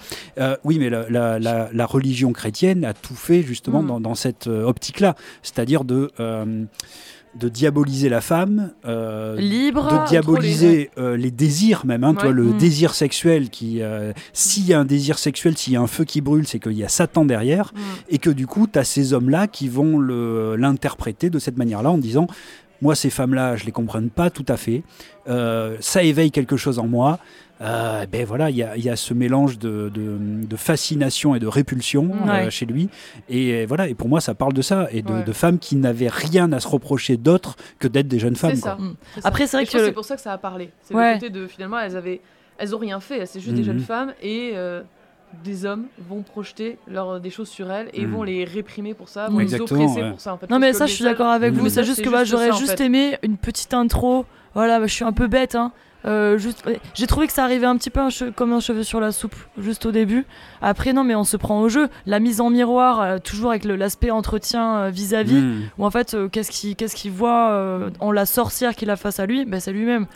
oui, 0.64 0.80
mais 0.80 0.90
la, 0.90 1.10
la, 1.10 1.70
la, 1.72 1.86
religion 1.86 2.32
chrétienne 2.32 2.86
a 2.86 2.94
tout 2.94 3.16
fait 3.16 3.42
justement 3.42 3.84
mm. 3.84 3.88
dans, 3.88 4.00
dans, 4.00 4.16
cette 4.16 4.48
optique-là, 4.48 5.16
c'est-à-dire 5.42 5.84
de 5.84 6.12
de 7.36 7.50
diaboliser 7.50 8.10
la 8.10 8.22
femme, 8.22 8.72
euh, 8.86 9.36
libre, 9.38 9.88
de 9.90 10.10
diaboliser 10.10 10.92
euh, 10.98 11.16
les 11.16 11.32
désirs 11.32 11.86
même, 11.86 12.04
hein, 12.04 12.14
toi, 12.14 12.32
le 12.32 12.46
mm. 12.46 12.58
désir 12.58 12.94
sexuel 12.94 13.50
qui, 13.50 13.82
euh, 13.82 14.12
s'il 14.34 14.66
y 14.66 14.74
a 14.74 14.80
un 14.80 14.86
désir 14.86 15.18
sexuel, 15.18 15.58
s'il 15.58 15.74
y 15.74 15.76
a 15.76 15.82
un 15.82 15.88
feu 15.88 16.04
qui 16.04 16.22
brûle, 16.22 16.46
c'est 16.48 16.60
qu'il 16.60 16.74
y 16.74 16.84
a 16.84 16.90
Satan 16.90 17.26
derrière, 17.26 17.74
mm. 17.74 17.80
et 18.10 18.18
que 18.18 18.30
du 18.30 18.48
coup, 18.48 18.68
tu 18.68 18.78
as 18.78 18.84
ces 18.84 19.14
hommes-là 19.14 19.48
qui 19.48 19.70
vont 19.70 20.00
l'interpréter 20.00 21.30
de 21.30 21.40
cette 21.40 21.58
manière-là 21.58 21.92
en 21.92 21.98
disant, 21.98 22.28
moi, 22.82 22.96
ces 22.96 23.10
femmes-là, 23.10 23.56
je 23.56 23.66
les 23.66 23.72
comprends 23.72 24.06
pas 24.08 24.30
tout 24.30 24.46
à 24.48 24.58
fait, 24.58 24.84
ça 25.26 26.04
éveille 26.04 26.32
quelque 26.32 26.58
chose 26.58 26.80
en 26.80 26.88
moi, 26.88 27.20
euh, 27.62 28.06
ben 28.08 28.26
voilà, 28.26 28.50
il 28.50 28.56
y, 28.56 28.90
a, 28.90 28.96
ce 28.96 29.14
mélange 29.14 29.60
de, 29.60 29.92
fascination 30.56 31.36
et 31.36 31.40
de 31.40 31.48
répulsion 31.48 32.12
euh, 32.28 32.50
chez 32.50 32.66
lui. 32.66 32.90
Et 33.30 33.66
voilà, 33.66 33.88
et 33.88 33.94
pour 33.94 34.10
moi, 34.10 34.20
ça 34.20 34.34
parle 34.34 34.54
de 34.54 34.62
ça 34.62 34.88
et 34.92 35.02
de, 35.02 35.32
femmes 35.32 35.60
qui 35.60 35.76
n'avaient 35.76 36.10
rien 36.10 36.52
à 36.52 36.60
se 36.60 36.68
reprocher 36.68 37.18
d'autre 37.18 37.56
que 37.80 37.88
d'être 37.88 38.08
des 38.08 38.20
jeunes 38.20 38.36
femmes. 38.36 38.56
Ça. 38.56 38.78
Après, 39.24 39.48
c'est 39.48 39.58
vrai 39.58 39.66
que 39.66 39.72
c'est 39.72 39.92
pour 39.92 40.06
ça 40.06 40.16
que 40.16 40.22
ça 40.22 40.34
a 40.34 40.38
parlé. 40.38 40.72
C'est 40.82 40.94
le 40.94 41.14
côté 41.14 41.30
de 41.30 41.48
finalement, 41.48 41.80
elles 41.80 41.96
avaient, 41.96 42.22
elles 42.58 42.76
ont 42.76 42.80
rien 42.80 43.00
fait. 43.00 43.26
C'est 43.26 43.40
juste 43.40 43.56
des 43.56 43.64
jeunes 43.64 43.78
mhm. 43.78 43.84
femmes 43.84 44.14
et 44.22 44.52
euh, 44.56 44.82
des 45.44 45.66
hommes 45.66 45.86
vont 46.10 46.22
projeter 46.22 46.78
leur, 46.88 47.20
des 47.20 47.30
choses 47.30 47.50
sur 47.50 47.72
elles 47.72 47.90
et 47.94 48.06
vont 48.06 48.24
les 48.24 48.44
réprimer 48.44 48.94
pour 48.94 49.08
ça, 49.08 49.28
vont 49.28 49.40
les 49.40 49.60
oppresser 49.60 50.10
pour 50.10 50.20
ça. 50.20 50.34
En 50.34 50.38
fait, 50.38 50.50
non 50.50 50.60
mais 50.60 50.74
ça, 50.74 50.88
je 50.88 50.94
suis 50.94 51.04
d'accord 51.04 51.30
avec 51.30 51.54
vous. 51.54 51.70
C'est 51.70 51.84
juste 51.84 52.02
que 52.02 52.10
moi, 52.10 52.24
j'aurais 52.24 52.54
juste 52.54 52.82
aimé 52.82 53.18
une 53.22 53.38
petite 53.38 53.74
intro. 53.74 54.26
Voilà, 54.54 54.86
je 54.86 54.92
suis 54.92 55.06
un 55.06 55.14
peu 55.14 55.28
bête, 55.28 55.56
hein. 55.56 55.72
Euh, 56.06 56.38
juste, 56.38 56.64
j'ai 56.94 57.08
trouvé 57.08 57.28
que 57.28 57.34
ça 57.34 57.44
arrivait 57.44 57.66
un 57.66 57.78
petit 57.78 57.90
peu 57.90 58.02
comme 58.36 58.54
un 58.54 58.60
cheveu 58.60 58.84
sur 58.84 59.00
la 59.00 59.12
soupe, 59.12 59.36
juste 59.58 59.86
au 59.86 59.92
début. 59.92 60.26
Après, 60.62 60.94
non, 60.94 61.04
mais 61.04 61.16
on 61.16 61.24
se 61.24 61.38
prend 61.38 61.62
au 61.62 61.70
jeu. 61.70 61.90
La 62.06 62.20
mise 62.20 62.42
en 62.42 62.50
miroir, 62.50 63.02
euh, 63.02 63.18
toujours 63.20 63.52
avec 63.52 63.66
l'aspect 63.66 64.12
entretien 64.12 64.78
euh, 64.78 64.90
vis-à-vis, 64.90 65.42
hmm. 65.42 65.62
où 65.78 65.86
en 65.86 65.92
fait, 65.92 66.16
qu'est-ce 66.32 66.52
qu'il 66.52 66.76
qu'est-ce 66.76 66.96
qu'il 66.96 67.12
voit 67.12 67.92
en 68.00 68.12
la 68.12 68.26
sorcière 68.26 68.76
qu'il 68.76 68.90
a 68.90 68.96
face 68.96 69.20
à 69.20 69.26
lui 69.26 69.46
ben, 69.46 69.60
C'est 69.60 69.72
lui-même. 69.72 70.08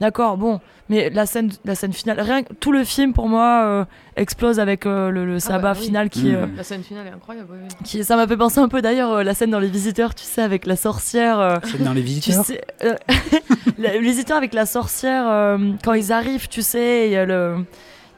D'accord, 0.00 0.36
bon. 0.36 0.60
Mais 0.90 1.08
la 1.08 1.24
scène, 1.24 1.50
la 1.64 1.74
scène 1.74 1.94
finale, 1.94 2.20
rien, 2.20 2.42
tout 2.60 2.70
le 2.70 2.84
film 2.84 3.14
pour 3.14 3.28
moi 3.28 3.86
explose 4.16 4.60
avec 4.60 4.84
le, 4.84 5.34
ah 5.36 5.40
sabbat 5.40 5.74
bah 5.74 5.74
final 5.74 6.10
qui. 6.10 6.32
Hmm. 6.32 6.56
la 6.56 6.62
scène 6.62 6.82
finale 6.82 7.06
est 7.06 7.10
incroyable. 7.10 7.48
Qui, 7.84 8.04
ça 8.04 8.16
m'a 8.16 8.26
fait 8.26 8.36
penser 8.36 8.60
un 8.60 8.68
peu 8.68 8.82
d'ailleurs 8.82 9.24
la 9.24 9.34
scène 9.34 9.50
dans 9.50 9.58
Les 9.58 9.68
Visiteurs, 9.68 10.14
tu 10.14 10.24
sais, 10.24 10.42
avec 10.42 10.66
la 10.66 10.76
sorcière. 10.76 11.60
scène 11.64 11.84
dans 11.84 11.92
Les 11.92 12.02
Visiteurs. 12.02 12.44
les 13.78 14.00
Visiteurs 14.00 14.36
avec 14.36 14.54
la 14.54 14.66
sorcière 14.66 15.24
euh, 15.28 15.58
quand 15.82 15.92
ils 15.94 16.12
arrivent, 16.12 16.48
tu 16.48 16.62
sais, 16.62 17.08
il 17.08 17.12
y 17.12 17.16
a 17.16 17.24
le. 17.24 17.64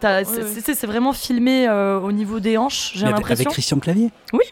C'est 0.01 0.86
vraiment 0.86 1.12
filmé 1.12 1.66
euh, 1.66 1.98
au 1.98 2.12
niveau 2.12 2.39
des 2.39 2.59
hanches, 2.59 2.93
j'ai 2.94 3.06
l'impression. 3.06 3.44
Avec 3.44 3.48
Christian 3.48 3.78
Clavier 3.78 4.10
Oui. 4.32 4.44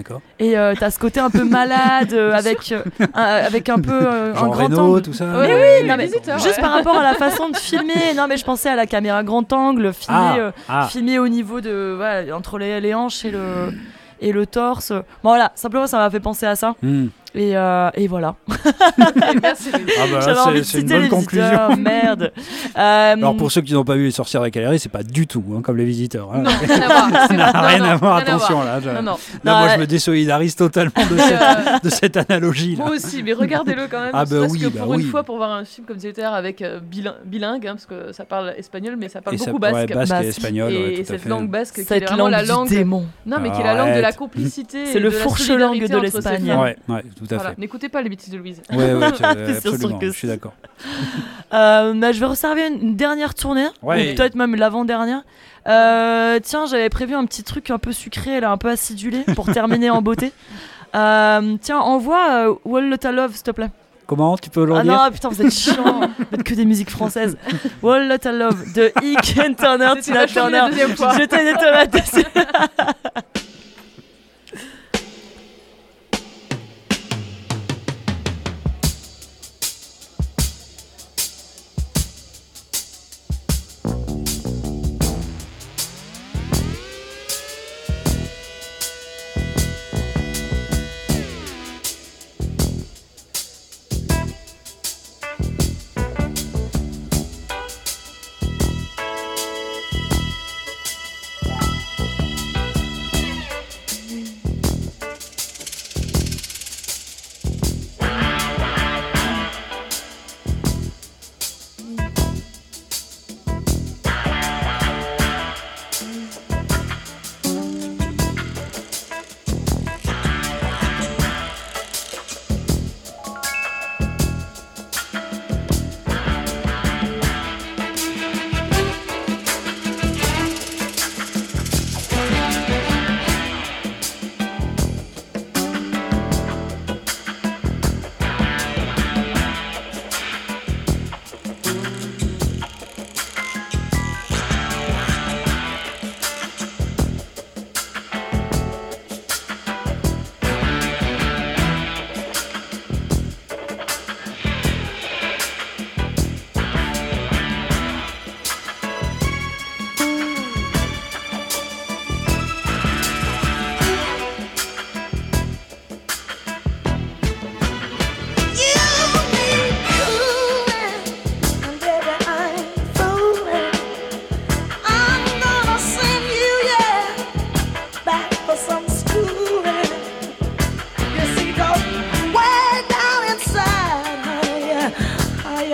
D'accord. 0.00 0.22
Et 0.38 0.56
euh, 0.56 0.74
t'as 0.78 0.90
ce 0.90 0.98
côté 0.98 1.20
un 1.20 1.28
peu 1.28 1.44
malade, 1.44 2.14
avec, 2.34 2.72
un, 2.72 3.20
avec 3.20 3.68
un 3.68 3.78
peu 3.78 4.08
un 4.08 4.48
grand 4.48 4.78
angle. 4.78 5.02
tout 5.02 5.12
ça. 5.12 5.26
Mais 5.26 5.54
oui, 5.54 5.86
non, 5.86 5.96
mais 5.98 6.08
juste 6.38 6.60
par 6.60 6.72
rapport 6.72 6.96
à 6.96 7.02
la 7.02 7.14
façon 7.14 7.50
de 7.50 7.56
filmer. 7.58 8.14
Non, 8.16 8.26
mais 8.26 8.38
je 8.38 8.44
pensais 8.44 8.70
à 8.70 8.76
la 8.76 8.86
caméra 8.86 9.22
grand 9.22 9.52
angle, 9.52 9.92
filmé, 9.92 10.50
ah, 10.68 10.86
ah. 10.86 10.88
au 11.20 11.28
niveau 11.28 11.60
de. 11.60 11.94
Voilà, 11.96 12.34
entre 12.34 12.56
les, 12.56 12.80
les 12.80 12.94
hanches 12.94 13.26
et 13.26 13.30
le 13.30 13.72
et 14.20 14.32
le 14.32 14.46
torse. 14.46 14.90
Bon, 14.90 15.30
voilà, 15.30 15.52
simplement 15.54 15.86
ça 15.86 15.98
m'a 15.98 16.10
fait 16.10 16.20
penser 16.20 16.46
à 16.46 16.56
ça. 16.56 16.74
Hmm. 16.82 17.08
Et, 17.34 17.56
euh, 17.56 17.90
et, 17.94 18.08
voilà. 18.08 18.34
Merci. 19.42 19.70
Ah 19.72 20.04
bah 20.12 20.52
c'est 20.62 20.80
une 20.80 20.88
bonne 20.88 21.08
conclusion. 21.08 21.76
Merde. 21.78 22.32
Euh, 22.76 23.12
Alors 23.12 23.36
pour 23.36 23.52
ceux 23.52 23.60
qui 23.60 23.72
n'ont 23.72 23.84
pas 23.84 23.94
vu 23.94 24.04
les 24.04 24.10
sorcières 24.10 24.42
avec 24.42 24.58
c'est 24.78 24.88
pas 24.88 25.02
du 25.02 25.26
tout 25.26 25.44
hein, 25.54 25.62
comme 25.62 25.76
les 25.76 25.84
visiteurs. 25.84 26.32
Hein. 26.32 26.42
Non, 26.42 26.50
rien 26.60 26.80
à 26.82 26.86
voir. 27.46 27.64
rien 27.66 27.84
à 27.84 27.96
voir. 27.96 28.16
Attention 28.16 28.62
là. 28.62 28.80
là, 28.80 29.00
moi, 29.44 29.68
je 29.74 29.80
me 29.80 29.86
désolidarise 29.86 30.56
totalement 30.56 30.90
de 30.96 31.16
cette, 31.16 31.84
de 31.84 31.88
cette 31.88 32.16
analogie. 32.16 32.76
Là. 32.76 32.84
Moi 32.86 32.96
aussi, 32.96 33.22
mais 33.22 33.32
regardez-le 33.32 33.86
quand 33.88 34.00
même. 34.00 34.10
Ah 34.12 34.24
bah 34.24 34.46
oui, 34.48 34.60
que 34.60 34.66
bah 34.68 34.80
pour 34.82 34.94
une 34.94 35.02
fois, 35.02 35.22
pour 35.22 35.36
voir 35.36 35.52
un 35.52 35.64
film 35.64 35.86
comme 35.86 35.98
Zéter 35.98 36.24
avec 36.24 36.62
euh, 36.62 36.80
bilingue, 36.80 37.66
hein, 37.66 37.74
parce 37.74 37.86
que 37.86 38.12
ça 38.12 38.24
parle 38.24 38.54
espagnol, 38.56 38.96
mais 38.98 39.08
ça 39.08 39.20
parle 39.20 39.36
beaucoup 39.36 39.58
basque. 39.58 39.92
basque, 39.92 40.14
et 40.22 40.28
espagnol. 40.28 40.72
Et 40.72 41.04
cette 41.04 41.24
langue 41.26 41.48
basque, 41.48 41.84
qui 41.84 41.94
est 41.94 42.06
vraiment 42.06 42.28
la 42.28 42.42
langue. 42.42 42.70
Non, 43.26 43.38
mais 43.40 43.50
qui 43.52 43.60
est 43.60 43.64
la 43.64 43.74
langue 43.74 43.94
de 43.94 44.00
la 44.00 44.12
complicité. 44.12 44.86
C'est 44.86 45.00
le 45.00 45.10
fourche-langue 45.10 45.86
de 45.86 45.98
l'Espagne. 45.98 46.74
Ouais, 47.20 47.26
tout 47.26 47.34
à 47.34 47.38
fait. 47.38 47.58
N'écoutez 47.58 47.88
pas 47.88 48.02
les 48.02 48.08
bêtises 48.08 48.32
de 48.32 48.38
Louise. 48.38 48.62
Oui, 48.70 48.76
ouais, 48.76 49.02
absolument, 49.04 49.98
je 50.00 50.10
suis 50.10 50.28
d'accord. 50.28 50.52
Euh, 51.52 51.94
bah, 51.94 52.12
je 52.12 52.20
vais 52.20 52.26
resservir 52.26 52.66
une 52.66 52.96
dernière 52.96 53.34
tournée, 53.34 53.66
ou 53.82 53.90
peut-être 53.90 54.34
même 54.34 54.54
l'avant-dernière. 54.54 55.22
Euh, 55.66 56.38
tiens, 56.42 56.66
j'avais 56.66 56.88
prévu 56.88 57.14
un 57.14 57.24
petit 57.26 57.42
truc 57.42 57.70
un 57.70 57.78
peu 57.78 57.92
sucré, 57.92 58.40
là, 58.40 58.50
un 58.50 58.56
peu 58.56 58.70
acidulé, 58.70 59.24
pour 59.34 59.46
terminer 59.52 59.90
en 59.90 60.02
beauté. 60.02 60.32
Euh, 60.94 61.56
tiens, 61.60 61.78
envoie 61.78 62.58
Wall 62.64 62.88
Lotta 62.88 63.12
Love, 63.12 63.34
s'il 63.34 63.42
te 63.42 63.50
plaît. 63.50 63.70
Comment 64.06 64.36
tu 64.36 64.50
peux 64.50 64.64
le 64.64 64.74
Ah 64.74 64.82
non, 64.82 64.98
putain, 65.12 65.28
vous 65.28 65.40
êtes 65.40 65.52
chiant. 65.52 66.00
vous 66.18 66.34
êtes 66.34 66.42
que 66.42 66.54
des 66.54 66.64
musiques 66.64 66.90
françaises. 66.90 67.36
Wall 67.80 68.08
Lotta 68.08 68.32
Love 68.32 68.72
de 68.72 68.92
Ike 69.02 69.56
Turner, 69.56 69.92
Tina 70.00 70.26
Turner. 70.26 70.62
Je 70.72 71.26
t'ai 71.26 71.44
des 71.44 71.52
tomates 71.52 73.46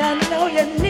I 0.09 0.15
know 0.31 0.47
you 0.47 0.65
need. 0.79 0.86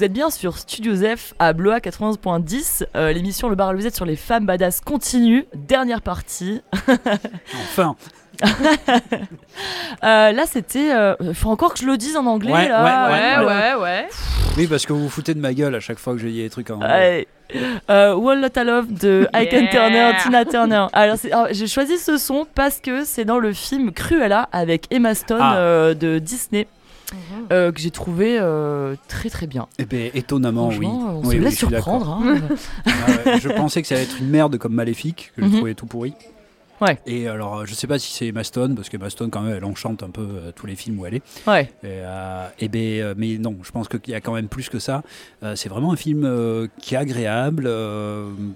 Vous 0.00 0.04
êtes 0.06 0.14
bien 0.14 0.30
sur 0.30 0.56
Studio 0.56 0.94
F 0.96 1.34
à 1.38 1.52
Blois 1.52 1.78
91.10. 1.78 2.86
Euh, 2.96 3.12
l'émission 3.12 3.50
Le 3.50 3.54
Bar 3.54 3.68
à 3.68 3.90
sur 3.90 4.06
les 4.06 4.16
femmes 4.16 4.46
badass 4.46 4.80
continue. 4.80 5.44
Dernière 5.54 6.00
partie. 6.00 6.62
enfin 7.52 7.96
euh, 10.02 10.32
là, 10.32 10.44
c'était. 10.46 10.86
Il 10.86 10.92
euh, 10.92 11.34
faut 11.34 11.50
encore 11.50 11.74
que 11.74 11.80
je 11.80 11.84
le 11.84 11.98
dise 11.98 12.16
en 12.16 12.24
anglais. 12.24 12.50
Ouais, 12.50 12.68
là. 12.68 13.42
ouais, 13.42 13.46
ouais, 13.46 13.74
ouais, 13.82 14.08
Oui, 14.56 14.66
parce 14.68 14.86
que 14.86 14.94
vous 14.94 15.02
vous 15.02 15.10
foutez 15.10 15.34
de 15.34 15.38
ma 15.38 15.52
gueule 15.52 15.74
à 15.74 15.80
chaque 15.80 15.98
fois 15.98 16.14
que 16.14 16.18
je 16.20 16.28
dis 16.28 16.40
des 16.40 16.48
trucs 16.48 16.70
en 16.70 16.76
anglais. 16.76 17.28
Euh, 17.90 18.14
Wall 18.14 18.40
Lot 18.40 18.56
Love 18.56 18.94
de 18.94 19.28
Ike 19.34 19.68
Turner, 19.70 20.12
Tina 20.22 20.46
Turner. 20.46 20.86
Alors, 20.94 21.18
j'ai 21.50 21.66
choisi 21.66 21.98
ce 21.98 22.16
son 22.16 22.46
parce 22.54 22.80
que 22.80 23.04
c'est 23.04 23.26
dans 23.26 23.38
le 23.38 23.52
film 23.52 23.92
Cruella 23.92 24.48
avec 24.50 24.86
Emma 24.90 25.14
Stone 25.14 25.42
ah. 25.42 25.92
de 25.92 26.18
Disney. 26.18 26.66
Mhm. 27.12 27.72
que 27.72 27.80
j'ai 27.80 27.90
trouvé 27.90 28.38
très 29.08 29.30
très 29.30 29.46
bien. 29.46 29.66
Eh 29.78 29.84
ben, 29.84 30.10
étonnamment, 30.14 30.68
oui. 30.68 30.86
On 30.86 31.24
se 31.30 31.36
laisse 31.36 31.58
surprendre. 31.58 32.10
Hein. 32.10 32.40
Ah 32.86 33.38
je 33.38 33.48
pensais 33.48 33.82
que 33.82 33.88
ça 33.88 33.94
allait 33.94 34.04
être 34.04 34.18
une 34.20 34.28
merde 34.28 34.56
comme 34.58 34.74
Maléfique, 34.74 35.32
que 35.36 35.42
j'ai 35.42 35.48
mhm. 35.48 35.56
trouvé 35.56 35.74
tout 35.74 35.86
pourri. 35.86 36.14
Ouais. 36.80 36.98
Et 37.06 37.28
alors, 37.28 37.66
je 37.66 37.74
sais 37.74 37.86
pas 37.86 37.98
si 37.98 38.12
c'est 38.12 38.26
Emma 38.26 38.44
Stone, 38.44 38.74
parce 38.74 38.88
qu'Emma 38.88 39.10
Stone, 39.10 39.30
quand 39.30 39.42
même, 39.42 39.54
elle 39.54 39.64
enchante 39.64 40.02
un 40.02 40.10
peu 40.10 40.22
euh, 40.22 40.52
tous 40.54 40.66
les 40.66 40.76
films 40.76 40.98
où 40.98 41.06
elle 41.06 41.14
est. 41.14 41.22
Ouais. 41.46 41.70
Et, 41.82 42.00
euh, 42.04 42.46
ben, 42.60 42.76
euh, 42.76 43.14
mais 43.16 43.38
non, 43.38 43.56
je 43.62 43.70
pense 43.70 43.88
qu'il 43.88 44.00
y 44.08 44.14
a 44.14 44.20
quand 44.20 44.32
même 44.32 44.48
plus 44.48 44.68
que 44.68 44.78
ça. 44.78 45.02
c'est 45.54 45.68
vraiment 45.68 45.92
un 45.92 45.96
film 45.96 46.68
qui 46.80 46.94
est 46.94 46.98
agréable, 46.98 47.68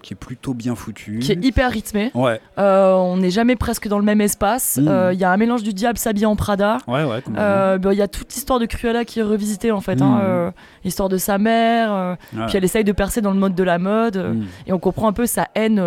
qui 0.02 0.14
est 0.14 0.16
plutôt 0.16 0.54
bien 0.54 0.74
foutu. 0.74 1.18
Qui 1.18 1.32
est 1.32 1.44
hyper 1.44 1.70
rythmé. 1.70 2.10
Ouais. 2.14 2.40
on 2.56 3.16
n'est 3.18 3.30
jamais 3.30 3.56
presque 3.56 3.88
dans 3.88 3.98
le 3.98 4.04
même 4.04 4.20
espace. 4.20 4.78
Mm. 4.78 5.10
Il 5.12 5.18
y 5.18 5.24
a 5.24 5.30
un 5.30 5.36
mélange 5.36 5.62
du 5.62 5.72
diable 5.72 5.98
s'habille 5.98 6.26
en 6.26 6.36
Prada. 6.36 6.78
Ouais, 6.86 7.04
ouais. 7.04 7.22
Il 7.26 7.98
y 7.98 8.02
a 8.02 8.08
toute 8.08 8.32
l'histoire 8.32 8.58
de 8.58 8.66
Cruella 8.66 9.04
qui 9.04 9.20
est 9.20 9.22
revisitée, 9.22 9.70
en 9.70 9.80
fait. 9.80 10.00
Hein, 10.00 10.50
mm. 10.50 10.52
L'histoire 10.84 11.08
de 11.08 11.16
sa 11.16 11.38
mère. 11.38 12.16
Puis 12.30 12.56
elle 12.56 12.64
essaye 12.64 12.84
de 12.84 12.92
percer 12.92 13.20
dans 13.20 13.32
le 13.32 13.38
mode 13.38 13.54
de 13.54 13.62
la 13.62 13.78
mode. 13.78 14.16
Mm. 14.16 14.44
Et 14.66 14.72
on 14.72 14.78
comprend 14.78 15.08
un 15.08 15.12
peu 15.12 15.26
sa 15.26 15.48
haine 15.54 15.82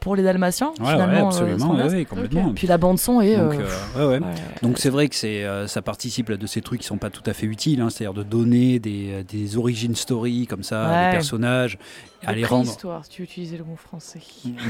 pour 0.00 0.16
les 0.16 0.22
Dalmatiens, 0.22 0.72
finalement. 0.76 1.28
absolument 1.28 1.76
oui, 1.88 2.04
complètement. 2.04 2.52
Puis 2.54 2.66
la 2.66 2.78
bande 2.78 2.98
son 2.98 3.20
est. 3.20 3.36
Donc, 3.36 3.54
euh, 3.54 4.20
euh, 4.64 4.70
c'est 4.76 4.90
vrai 4.90 5.08
que 5.08 5.14
c'est, 5.14 5.44
euh, 5.44 5.66
ça 5.66 5.82
participe 5.82 6.32
de 6.32 6.46
ces 6.46 6.60
trucs 6.60 6.80
qui 6.80 6.86
sont 6.86 6.98
pas 6.98 7.10
tout 7.10 7.22
à 7.26 7.32
fait 7.32 7.46
utiles, 7.46 7.80
hein, 7.80 7.90
c'est-à-dire 7.90 8.14
de 8.14 8.22
donner 8.22 8.78
des, 8.78 9.24
des 9.28 9.56
origin 9.56 9.94
stories 9.94 10.46
comme 10.46 10.62
ça, 10.62 11.06
des 11.06 11.16
personnages 11.16 11.78
à 12.26 12.32
les 12.32 12.44
rendre. 12.44 12.68
histoire, 12.68 13.04
si 13.04 13.10
tu 13.10 13.22
utilisais 13.22 13.56
le 13.56 13.64
mot 13.64 13.76
français. 13.76 14.20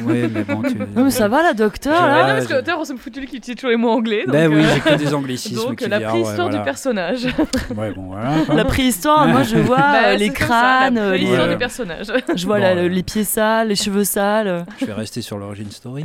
Oui, 0.04 0.28
mais 0.32 0.44
bon, 0.44 0.62
tu. 0.62 0.76
Non, 0.76 1.04
mais 1.04 1.10
ça 1.10 1.28
va, 1.28 1.42
la 1.42 1.54
docteur. 1.54 2.06
Là. 2.06 2.22
Non, 2.22 2.34
parce 2.34 2.46
que 2.46 2.54
l'auteur, 2.54 2.78
on 2.78 2.84
se 2.84 2.94
foutu 2.94 3.24
qu'il 3.26 3.38
utilise 3.38 3.56
toujours 3.56 3.70
les 3.70 3.76
mots 3.76 3.90
anglais. 3.90 4.24
Ben 4.26 4.52
oui, 4.52 4.62
j'ai 4.74 4.80
que 4.80 4.94
des 4.96 5.14
anglicismes. 5.14 5.56
donc, 5.68 5.80
la 5.80 6.00
préhistoire 6.00 6.50
du 6.50 6.60
personnage. 6.62 7.26
Ouais, 7.76 7.92
bon, 7.92 8.08
voilà. 8.08 8.36
La 8.54 8.64
préhistoire, 8.64 9.26
moi, 9.28 9.42
je 9.42 9.56
vois 9.56 9.76
bah, 9.76 10.16
les 10.16 10.30
crânes. 10.30 10.94
la 10.94 11.08
préhistoire 11.10 11.48
du 11.48 11.56
personnage. 11.56 12.06
Je 12.34 12.46
vois 12.46 12.58
les 12.74 13.02
pieds 13.02 13.24
sales, 13.24 13.68
les 13.68 13.76
cheveux 13.76 14.04
sales. 14.04 14.64
Je 14.80 14.86
vais 14.86 14.92
rester 14.92 15.22
sur 15.22 15.38
l'origine 15.38 15.70
story. 15.70 16.04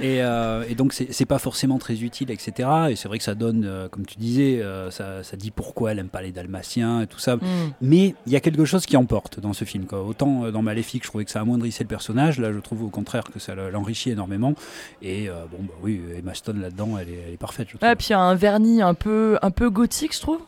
et, 0.00 0.22
euh, 0.22 0.64
et, 0.68 0.74
donc, 0.74 0.92
c'est 0.92 1.24
pas 1.24 1.38
forcément 1.38 1.78
très 1.78 2.02
utile, 2.02 2.30
etc. 2.30 2.68
Et 2.90 2.96
c'est 2.96 3.08
vrai 3.08 3.18
que 3.18 3.24
ça 3.24 3.34
donne, 3.34 3.64
euh, 3.64 3.88
comme 3.88 4.04
tu 4.04 4.18
disais, 4.18 4.60
euh, 4.62 4.90
ça, 4.90 5.22
ça, 5.22 5.36
dit 5.36 5.50
pourquoi 5.50 5.92
elle 5.92 5.98
aime 5.98 6.08
pas 6.08 6.22
les 6.22 6.32
Dalmatiens 6.32 7.02
et 7.02 7.06
tout 7.06 7.18
ça. 7.18 7.36
Mm. 7.36 7.40
Mais 7.80 8.14
il 8.26 8.32
y 8.32 8.36
a 8.36 8.40
quelque 8.40 8.64
chose 8.64 8.86
qui 8.86 8.96
emporte 8.96 9.40
dans 9.40 9.52
ce 9.52 9.64
film. 9.64 9.79
Autant 9.92 10.44
euh, 10.44 10.50
dans 10.50 10.62
Maléfique, 10.62 11.04
je 11.04 11.08
trouvais 11.08 11.24
que 11.24 11.30
ça 11.30 11.40
amoindrissait 11.40 11.84
le 11.84 11.88
personnage. 11.88 12.38
Là, 12.38 12.52
je 12.52 12.58
trouve 12.58 12.84
au 12.84 12.88
contraire 12.88 13.24
que 13.32 13.38
ça 13.38 13.54
l'enrichit 13.54 14.10
énormément. 14.10 14.54
Et 15.02 15.28
euh, 15.28 15.44
bon, 15.50 15.58
bah 15.62 15.74
oui, 15.82 16.00
Emma 16.16 16.34
Stone 16.34 16.60
là-dedans, 16.60 16.98
elle 16.98 17.08
est, 17.08 17.36
parfaite. 17.38 17.68
Je 17.70 17.76
puis 17.76 18.06
il 18.08 18.12
y 18.12 18.14
a 18.14 18.20
un 18.20 18.34
vernis 18.34 18.82
un 18.82 18.94
peu, 18.94 19.38
un 19.42 19.50
peu 19.50 19.70
gothique, 19.70 20.14
je 20.14 20.20
trouve. 20.20 20.40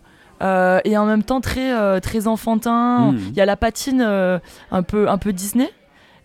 Euh, 0.42 0.80
et 0.84 0.96
en 0.96 1.06
même 1.06 1.22
temps 1.22 1.40
très, 1.40 2.00
très 2.00 2.26
enfantin. 2.26 3.12
Hmm. 3.12 3.18
Il 3.30 3.34
y 3.36 3.40
a 3.40 3.46
la 3.46 3.56
patine 3.56 4.02
un, 4.02 4.82
peu, 4.82 5.08
un 5.08 5.18
peu 5.18 5.32
Disney. 5.32 5.70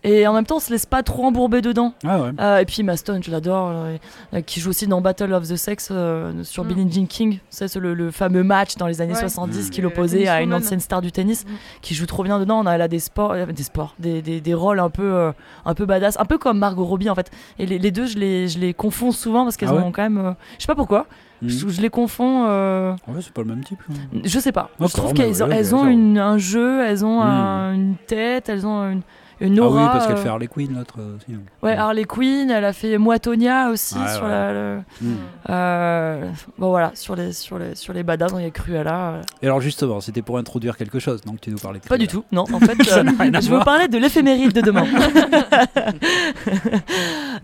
Et 0.04 0.26
en 0.26 0.32
même 0.32 0.46
temps, 0.46 0.56
on 0.56 0.60
se 0.60 0.70
laisse 0.70 0.86
pas 0.86 1.02
trop 1.02 1.24
embourber 1.24 1.60
dedans. 1.60 1.92
Ah 2.06 2.30
euh, 2.38 2.58
et 2.58 2.64
puis 2.64 2.82
Maston, 2.82 3.20
je 3.22 3.30
l'adore, 3.30 3.72
euh, 3.72 4.40
qui 4.42 4.60
joue 4.60 4.70
aussi 4.70 4.86
dans 4.86 5.00
Battle 5.00 5.32
of 5.32 5.48
the 5.48 5.56
Sex 5.56 5.88
euh, 5.90 6.44
sur 6.44 6.64
mm. 6.64 6.68
Billie 6.68 6.92
Jean 6.92 7.06
King. 7.06 7.38
C'est 7.50 7.74
le, 7.76 7.94
le, 7.94 8.10
fameux 8.12 8.44
match 8.44 8.76
dans 8.76 8.86
les 8.86 9.00
années 9.00 9.14
70 9.14 9.70
qui 9.70 9.80
l'opposait 9.80 10.28
à 10.28 10.42
une 10.42 10.54
ancienne 10.54 10.80
star 10.80 11.02
du 11.02 11.10
tennis, 11.10 11.44
mm. 11.44 11.48
qui 11.82 11.94
joue 11.94 12.06
trop 12.06 12.22
bien 12.22 12.38
dedans. 12.38 12.60
On 12.60 12.66
a 12.66 12.78
là 12.78 12.86
des 12.86 13.00
sports, 13.00 13.34
des 13.46 13.62
sports, 13.62 13.94
des, 13.98 14.22
des, 14.22 14.40
des 14.40 14.54
rôles 14.54 14.78
un 14.78 14.90
peu, 14.90 15.32
un 15.64 15.74
peu 15.74 15.84
badass, 15.84 16.18
un 16.20 16.24
peu 16.24 16.38
comme 16.38 16.58
Margot 16.58 16.84
Robbie 16.84 17.10
en 17.10 17.16
fait. 17.16 17.30
Et 17.58 17.66
les, 17.66 17.78
les 17.78 17.90
deux, 17.90 18.06
je 18.06 18.18
les, 18.18 18.46
je 18.46 18.58
les 18.60 18.74
confonds 18.74 19.10
souvent 19.10 19.44
parce 19.44 19.56
qu'elles 19.56 19.68
ah 19.70 19.74
ont 19.74 19.90
quand 19.90 20.02
même, 20.02 20.34
je 20.58 20.62
sais 20.62 20.68
pas 20.68 20.76
pourquoi. 20.76 21.06
Mm. 21.42 21.48
Je, 21.48 21.80
les 21.80 21.90
confonds. 21.90 22.44
Ouais, 22.44 23.20
c'est 23.20 23.32
pas 23.32 23.42
le 23.42 23.48
même 23.48 23.64
type. 23.64 23.82
Je 24.24 24.38
sais 24.38 24.52
pas. 24.52 24.70
Je 24.80 24.86
trouve 24.86 25.12
qu'elles 25.12 25.42
ont, 25.42 25.50
elles 25.50 25.74
ont 25.74 25.86
une, 25.88 26.18
un 26.18 26.38
jeu, 26.38 26.84
elles 26.84 27.04
ont 27.04 27.20
une 27.20 27.96
tête, 28.06 28.48
elles 28.48 28.64
ont 28.64 28.88
une 28.88 29.02
une 29.40 29.60
aura. 29.60 29.80
Ah 29.80 29.84
oui, 29.84 29.90
parce 29.92 30.06
qu'elle 30.06 30.16
fait 30.16 30.28
Harley 30.28 30.48
Quinn, 30.48 30.74
l'autre 30.74 30.94
aussi. 31.16 31.32
Hein. 31.32 31.40
Ouais, 31.62 31.76
Harley 31.76 32.04
Quinn, 32.04 32.50
elle 32.50 32.64
a 32.64 32.72
fait 32.72 32.98
Moitonia 32.98 33.70
aussi 33.70 33.94
sur 33.94 34.26
la. 34.26 34.78
Hmm. 35.00 35.16
Euh, 35.48 36.30
bon 36.58 36.70
voilà, 36.70 36.90
sur 36.94 37.14
les 37.14 37.32
sur 37.32 37.58
les 37.58 37.74
sur 37.74 37.92
les 37.92 38.02
badass, 38.02 38.32
il 38.36 38.42
y 38.42 38.46
a 38.46 38.50
Cruella. 38.50 39.10
Euh. 39.10 39.22
Et 39.42 39.46
alors 39.46 39.60
justement, 39.60 40.00
c'était 40.00 40.22
pour 40.22 40.38
introduire 40.38 40.76
quelque 40.76 40.98
chose, 40.98 41.20
donc 41.22 41.40
tu 41.40 41.50
nous 41.50 41.58
parlais. 41.58 41.78
De 41.78 41.86
Pas 41.86 41.98
du 41.98 42.08
tout, 42.08 42.24
non. 42.32 42.44
En 42.52 42.58
fait, 42.58 42.72
euh, 42.92 43.04
je 43.40 43.50
veux 43.50 43.60
parler 43.60 43.86
de 43.88 43.98
l'éphéméride 43.98 44.52
de 44.52 44.60
demain. 44.60 44.84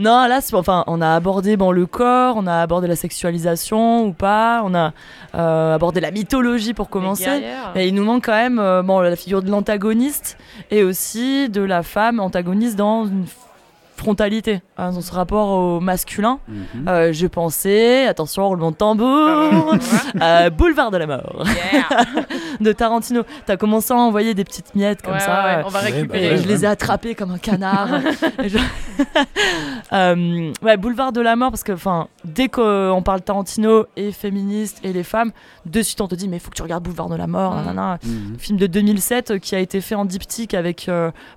non, 0.00 0.26
là, 0.26 0.40
enfin, 0.52 0.82
on 0.88 1.00
a 1.00 1.14
abordé 1.14 1.56
bon 1.56 1.70
le 1.70 1.86
corps, 1.86 2.36
on 2.36 2.46
a 2.46 2.56
abordé 2.56 2.88
la 2.88 2.96
sexualisation 2.96 4.06
ou 4.06 4.12
pas, 4.12 4.62
on 4.64 4.74
a 4.74 4.92
abordé 5.32 6.00
la 6.00 6.10
mythologie 6.10 6.74
pour 6.74 6.88
commencer. 6.88 7.44
Mais 7.74 7.88
il 7.88 7.94
nous 7.94 8.04
manque 8.04 8.24
quand 8.24 8.32
même 8.32 8.56
bon 8.84 9.00
la 9.00 9.14
figure 9.14 9.42
de 9.42 9.50
l'antagoniste 9.50 10.38
et 10.70 10.82
aussi 10.82 11.48
de 11.48 11.62
la 11.62 11.83
femme 11.84 12.20
antagoniste 12.20 12.76
dans 12.76 13.06
une 13.06 13.26
frontalité, 13.96 14.60
hein, 14.76 14.92
dans 14.92 15.00
ce 15.00 15.12
rapport 15.12 15.48
au 15.48 15.80
masculin. 15.80 16.38
Mhm. 16.48 16.88
Euh, 16.88 17.12
je 17.12 17.26
pensais, 17.26 18.06
attention, 18.06 18.48
roulement 18.48 18.70
de 18.70 18.76
tambour, 18.76 19.06
euh, 20.20 20.50
Boulevard 20.50 20.90
de 20.90 20.96
la 20.96 21.06
mort 21.06 21.44
de 22.60 22.72
Tarantino. 22.72 23.22
T'as 23.46 23.56
commencé 23.56 23.92
à 23.92 23.96
envoyer 23.96 24.34
des 24.34 24.44
petites 24.44 24.74
miettes 24.74 25.02
comme 25.02 25.18
ça. 25.18 25.62
on 25.64 25.68
va 25.68 25.78
récupérer. 25.80 26.38
je 26.38 26.48
les 26.48 26.64
ai 26.64 26.66
attrapées 26.66 27.14
comme 27.14 27.32
un 27.32 27.38
canard. 27.38 27.88
Euh, 29.92 30.52
ouais, 30.62 30.76
Boulevard 30.76 31.12
de 31.12 31.20
la 31.20 31.36
mort, 31.36 31.50
parce 31.50 31.62
que 31.62 31.72
dès 32.24 32.48
qu'on 32.48 33.02
parle 33.04 33.20
Tarantino 33.20 33.86
et 33.96 34.12
féministe 34.12 34.80
et 34.82 34.92
les 34.92 35.02
femmes, 35.02 35.30
de 35.66 35.82
suite 35.82 36.00
on 36.00 36.08
te 36.08 36.14
dit 36.14 36.28
mais 36.28 36.38
il 36.38 36.40
faut 36.40 36.50
que 36.50 36.56
tu 36.56 36.62
regardes 36.62 36.82
Boulevard 36.84 37.08
de 37.08 37.16
la 37.16 37.26
mort. 37.26 37.54
Mm. 37.54 37.98
Mhm. 38.02 38.38
Film 38.38 38.58
de 38.58 38.66
2007 38.66 39.38
qui 39.40 39.54
a 39.54 39.58
été 39.58 39.80
fait 39.80 39.94
en 39.94 40.04
diptyque 40.04 40.54
avec 40.54 40.90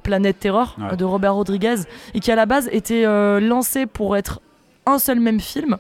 Planète 0.04 0.40
Terror 0.40 0.76
de 0.98 1.04
Robert 1.06 1.36
Rodriguez 1.36 1.76
et 2.14 2.20
qui 2.20 2.32
à 2.32 2.36
la 2.36 2.47
base 2.48 2.70
était 2.72 3.06
euh, 3.06 3.40
lancé 3.40 3.86
pour 3.86 4.18
être 4.18 4.42
un 4.86 4.98
seul 4.98 5.20
même 5.20 5.40
film 5.40 5.78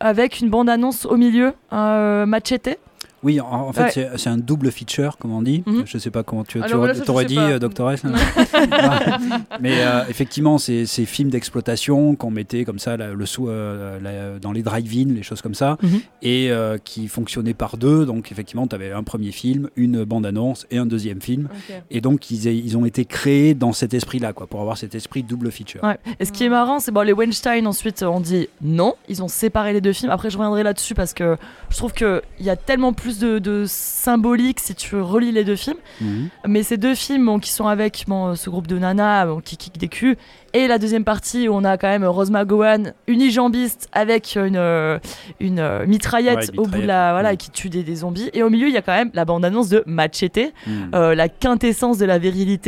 avec 0.00 0.40
une 0.40 0.50
bande-annonce 0.50 1.06
au 1.06 1.16
milieu, 1.16 1.52
euh, 1.72 2.26
machete. 2.26 2.78
Oui, 3.22 3.40
en, 3.40 3.72
fait, 3.72 4.08
c'est 4.16 4.28
un 4.28 4.36
double 4.36 4.70
feature, 4.70 5.16
comme 5.16 5.32
on 5.32 5.42
dit. 5.42 5.62
Mhm. 5.66 5.84
Je 5.86 5.98
sais 5.98 6.10
pas 6.10 6.22
comment 6.22 6.44
tu, 6.44 6.60
aurais 7.08 7.24
dit, 7.24 7.38
euh, 7.38 7.58
Doctor 7.58 7.90
S. 7.90 8.02
Mais 9.60 9.80
euh, 9.80 10.04
effectivement, 10.08 10.58
c'est 10.58 10.86
ces 10.86 11.06
films 11.06 11.30
d'exploitation 11.30 12.14
qu'on 12.14 12.30
mettait 12.30 12.64
comme 12.64 12.78
ça 12.78 12.96
le 12.96 13.24
euh, 13.40 14.38
dans 14.38 14.52
les 14.52 14.62
drive-in, 14.62 15.14
les 15.14 15.22
choses 15.22 15.40
comme 15.40 15.54
ça, 15.54 15.78
mhm. 15.82 16.00
et 16.22 16.50
qui 16.84 17.08
fonctionnaient 17.08 17.54
par 17.54 17.78
deux. 17.78 18.04
Donc, 18.04 18.30
effectivement, 18.32 18.66
tu 18.66 18.74
avais 18.74 18.92
un 18.92 19.02
premier 19.02 19.32
film, 19.32 19.70
une 19.76 20.04
bande-annonce 20.04 20.66
et 20.70 20.78
un 20.78 20.86
deuxième 20.86 21.20
film. 21.20 21.48
Et 21.90 22.00
donc, 22.00 22.30
ils, 22.30 22.46
ils, 22.46 22.76
ont 22.76 22.84
été 22.84 23.04
créés 23.04 23.54
dans 23.54 23.72
cet 23.72 23.94
esprit-là, 23.94 24.34
quoi, 24.34 24.46
pour 24.46 24.60
avoir 24.60 24.76
cet 24.76 24.94
esprit 24.94 25.22
double 25.22 25.50
feature. 25.50 25.80
Et 26.20 26.24
ce 26.24 26.32
qui 26.32 26.44
est 26.44 26.48
marrant, 26.48 26.80
c'est 26.80 26.92
bon, 26.92 27.00
les 27.00 27.12
Weinstein, 27.12 27.66
ensuite, 27.66 28.02
on 28.02 28.20
dit 28.20 28.48
non, 28.60 28.94
ils 29.08 29.22
ont 29.22 29.28
séparé 29.28 29.72
les 29.72 29.80
deux 29.80 29.92
films. 29.92 30.10
Après, 30.10 30.30
je 30.30 30.36
reviendrai 30.36 30.62
là-dessus 30.62 30.94
parce 30.94 31.14
que 31.14 31.36
je 31.70 31.76
trouve 31.76 31.92
qu'il 31.92 32.20
y 32.40 32.50
a 32.50 32.56
tellement 32.56 32.92
plus 32.92 33.05
de, 33.14 33.64
symbolique 33.66 34.60
si 34.60 34.74
tu 34.74 34.96
relis 34.96 35.32
les 35.32 35.44
deux 35.44 35.56
films. 35.56 35.78
Mhm. 36.00 36.28
Mais 36.46 36.62
ces 36.62 36.76
deux 36.76 36.94
films 36.94 37.40
qui 37.40 37.50
sont 37.50 37.66
avec 37.66 38.04
ce 38.06 38.50
groupe 38.50 38.66
de 38.66 38.78
nanas 38.78 39.26
qui 39.44 39.56
kick 39.56 39.78
des 39.78 39.88
culs, 39.88 40.16
et 40.56 40.68
la 40.68 40.78
deuxième 40.78 41.04
partie 41.04 41.48
où 41.48 41.52
on 41.54 41.64
a 41.64 41.76
quand 41.76 41.88
même 41.88 42.04
Rose 42.04 42.30
McGowan, 42.30 42.94
unijambiste 43.08 43.90
avec 43.92 44.36
une, 44.36 44.56
euh, 44.56 44.98
une 45.38 45.58
euh, 45.58 45.86
mitraillette, 45.86 46.50
au 46.56 46.66
bout 46.66 46.80
de 46.80 46.86
la. 46.86 47.12
Voilà, 47.12 47.32
mhm. 47.32 47.36
qui 47.36 47.50
tue 47.50 47.68
des, 47.68 47.94
zombies. 47.94 48.30
Et 48.32 48.42
au 48.42 48.48
milieu, 48.48 48.66
il 48.68 48.72
y 48.72 48.78
a 48.78 48.82
quand 48.82 48.96
même 48.96 49.10
la 49.12 49.26
bande-annonce 49.26 49.68
de 49.68 49.82
Machete, 49.86 50.54
mhm. 50.66 50.90
euh, 50.94 51.14
la 51.14 51.28
quintessence 51.28 51.98
de 51.98 52.06
la 52.06 52.18
virilité 52.18 52.66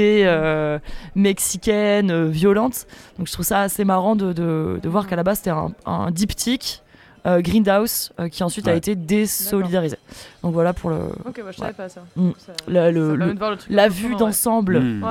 mexicaine, 1.15 2.29
violente. 2.29 2.87
Donc 3.17 3.27
je 3.27 3.33
trouve 3.33 3.47
ça 3.47 3.63
assez 3.63 3.85
marrant 3.85 4.17
de, 4.17 4.35
de, 4.35 4.89
voir 4.89 5.07
qu'à 5.07 5.17
la 5.17 5.23
base, 5.23 5.39
c'était 5.39 5.51
un, 5.51 5.73
un 5.87 6.11
diptyque 6.11 6.83
euh, 7.27 7.41
Greenhouse, 7.41 8.13
euh, 8.21 8.29
qui 8.29 8.43
ensuite 8.43 8.69
a 8.69 8.75
été 8.75 8.95
désolidarisé. 8.95 9.97
Donc 10.43 10.53
voilà 10.53 10.73
pour 10.73 10.91
le. 10.91 10.97
Ok, 11.25 11.41
bah, 11.45 11.51
je 11.51 11.59
savais 11.59 11.73
pas 11.73 11.89
ça. 11.89 12.03
Mm. 12.17 12.31
La, 12.69 13.89
vue 13.89 14.15
d'ensemble. 14.17 14.81
Mm. 14.81 15.05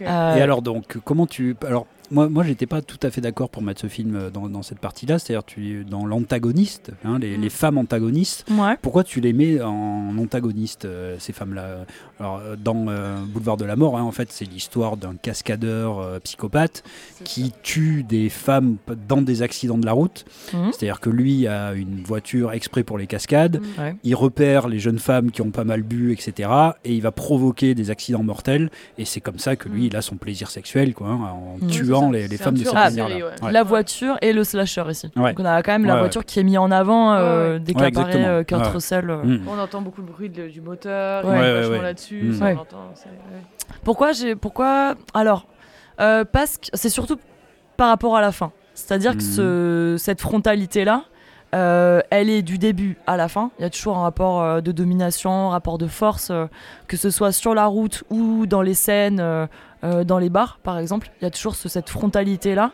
Et 0.00 0.06
alors 0.06 0.62
donc, 0.62 0.98
comment 1.04 1.26
tu. 1.26 1.56
Alors, 1.66 1.86
moi, 2.10 2.28
moi 2.28 2.42
j'étais 2.42 2.66
pas 2.66 2.80
tout 2.80 2.98
à 3.02 3.10
fait 3.10 3.20
d'accord 3.20 3.50
pour 3.50 3.62
mettre 3.62 3.80
ce 3.80 3.86
film 3.86 4.30
dans, 4.32 4.48
dans 4.48 4.62
cette 4.62 4.78
partie-là, 4.78 5.18
c'est-à-dire 5.18 5.44
tu 5.44 5.84
dans 5.84 6.06
l'antagoniste, 6.06 6.92
hein, 7.04 7.18
les, 7.18 7.36
les, 7.36 7.50
femmes 7.50 7.76
antagonistes. 7.76 8.46
Pourquoi 8.80 9.04
tu 9.04 9.20
les 9.20 9.32
mets 9.32 9.60
en 9.60 10.16
antagoniste 10.18 10.88
ces 11.18 11.32
femmes-là? 11.32 11.84
Alors 12.20 12.40
dans 12.58 12.86
Boulevard 13.26 13.56
de 13.56 13.64
la 13.64 13.76
Mort, 13.76 13.96
hein, 13.96 14.02
en 14.02 14.12
fait, 14.12 14.32
c'est 14.32 14.44
l'histoire 14.44 14.96
d'un 14.96 15.14
cascadeur 15.14 16.20
psychopathe 16.20 16.82
qui 17.24 17.52
tue 17.62 18.02
des 18.02 18.28
femmes 18.28 18.76
dans 19.08 19.22
des 19.22 19.42
accidents 19.42 19.78
de 19.78 19.86
la 19.86 19.92
route. 19.92 20.24
Mhm. 20.52 20.72
C'est-à-dire 20.72 21.00
que 21.00 21.10
lui 21.10 21.46
a 21.46 21.72
une 21.72 22.02
voiture 22.02 22.52
exprès 22.52 22.82
pour 22.82 22.98
les 22.98 23.06
cascades, 23.06 23.60
mhm. 23.60 23.96
il 24.04 24.14
repère 24.14 24.68
les 24.68 24.78
jeunes 24.78 24.98
femmes 24.98 25.30
qui 25.30 25.42
ont 25.42 25.50
pas 25.50 25.64
mal 25.64 25.82
bu, 25.82 26.12
etc. 26.12 26.50
Et 26.84 26.94
il 26.94 27.02
va 27.02 27.12
provoquer 27.12 27.74
des 27.74 27.90
accidents 27.90 28.22
mortels. 28.22 28.70
Et 28.96 29.04
c'est 29.04 29.20
comme 29.20 29.38
ça 29.38 29.56
que 29.56 29.68
lui, 29.68 29.82
mhm. 29.82 29.86
il 29.86 29.96
a 29.96 30.02
son 30.02 30.16
plaisir 30.16 30.50
sexuel, 30.50 30.94
quoi, 30.94 31.08
hein, 31.08 31.18
en 31.62 31.66
tuant 31.66 32.10
les, 32.10 32.28
femmes 32.36 32.54
de 32.54 32.64
cette 32.64 32.74
manière-là. 32.74 33.50
La 33.50 33.62
voiture 33.62 34.16
et 34.22 34.32
le 34.32 34.44
slasher 34.44 34.84
ici. 34.90 35.08
Donc 35.14 35.38
on 35.38 35.44
a 35.44 35.62
quand 35.62 35.72
même 35.72 35.86
la 35.86 35.98
voiture 35.98 36.24
qui 36.24 36.40
est 36.40 36.44
mise 36.44 36.58
en 36.58 36.70
avant 36.70 37.14
euh, 37.14 37.58
dès 37.58 37.74
qu'apparaît 37.74 38.24
euh, 38.24 38.44
Kurt 38.44 38.66
Russell. 38.66 39.10
Euh. 39.10 39.38
On 39.46 39.58
entend 39.58 39.82
beaucoup 39.82 40.02
de 40.02 40.06
bruit 40.06 40.30
du 40.30 40.60
moteur, 40.60 41.26
là-dessus. 41.26 42.07
Pourquoi 43.84 44.12
j'ai, 44.12 44.34
pourquoi 44.36 44.94
alors 45.14 45.46
parce 45.96 46.58
que 46.58 46.66
c'est 46.74 46.90
surtout 46.90 47.18
par 47.76 47.88
rapport 47.88 48.16
à 48.16 48.20
la 48.20 48.32
fin. 48.32 48.52
C'est-à-dire 48.74 49.16
que 49.16 49.22
ce, 49.22 49.92
mhm. 49.92 49.98
cette 49.98 50.20
frontalité-là, 50.20 51.04
euh, 51.54 52.00
elle 52.10 52.28
est 52.28 52.42
du 52.42 52.58
début 52.58 52.98
à 53.06 53.16
la 53.16 53.28
fin. 53.28 53.50
Il 53.58 53.62
y 53.62 53.64
a 53.64 53.70
toujours 53.70 53.96
un 53.96 54.02
rapport 54.02 54.42
euh, 54.42 54.60
de 54.60 54.72
domination, 54.72 55.48
un 55.48 55.50
rapport 55.50 55.78
de 55.78 55.86
force, 55.86 56.28
euh, 56.30 56.46
que 56.86 56.96
ce 56.96 57.10
soit 57.10 57.32
sur 57.32 57.54
la 57.54 57.66
route 57.66 58.04
ou 58.10 58.46
dans 58.46 58.62
les 58.62 58.74
scènes, 58.74 59.22
dans 59.82 60.18
les 60.18 60.28
bars 60.28 60.58
par 60.62 60.78
exemple. 60.78 61.10
Il 61.20 61.24
y 61.24 61.26
a 61.26 61.30
toujours 61.30 61.54
cette 61.54 61.88
frontalité-là. 61.88 62.72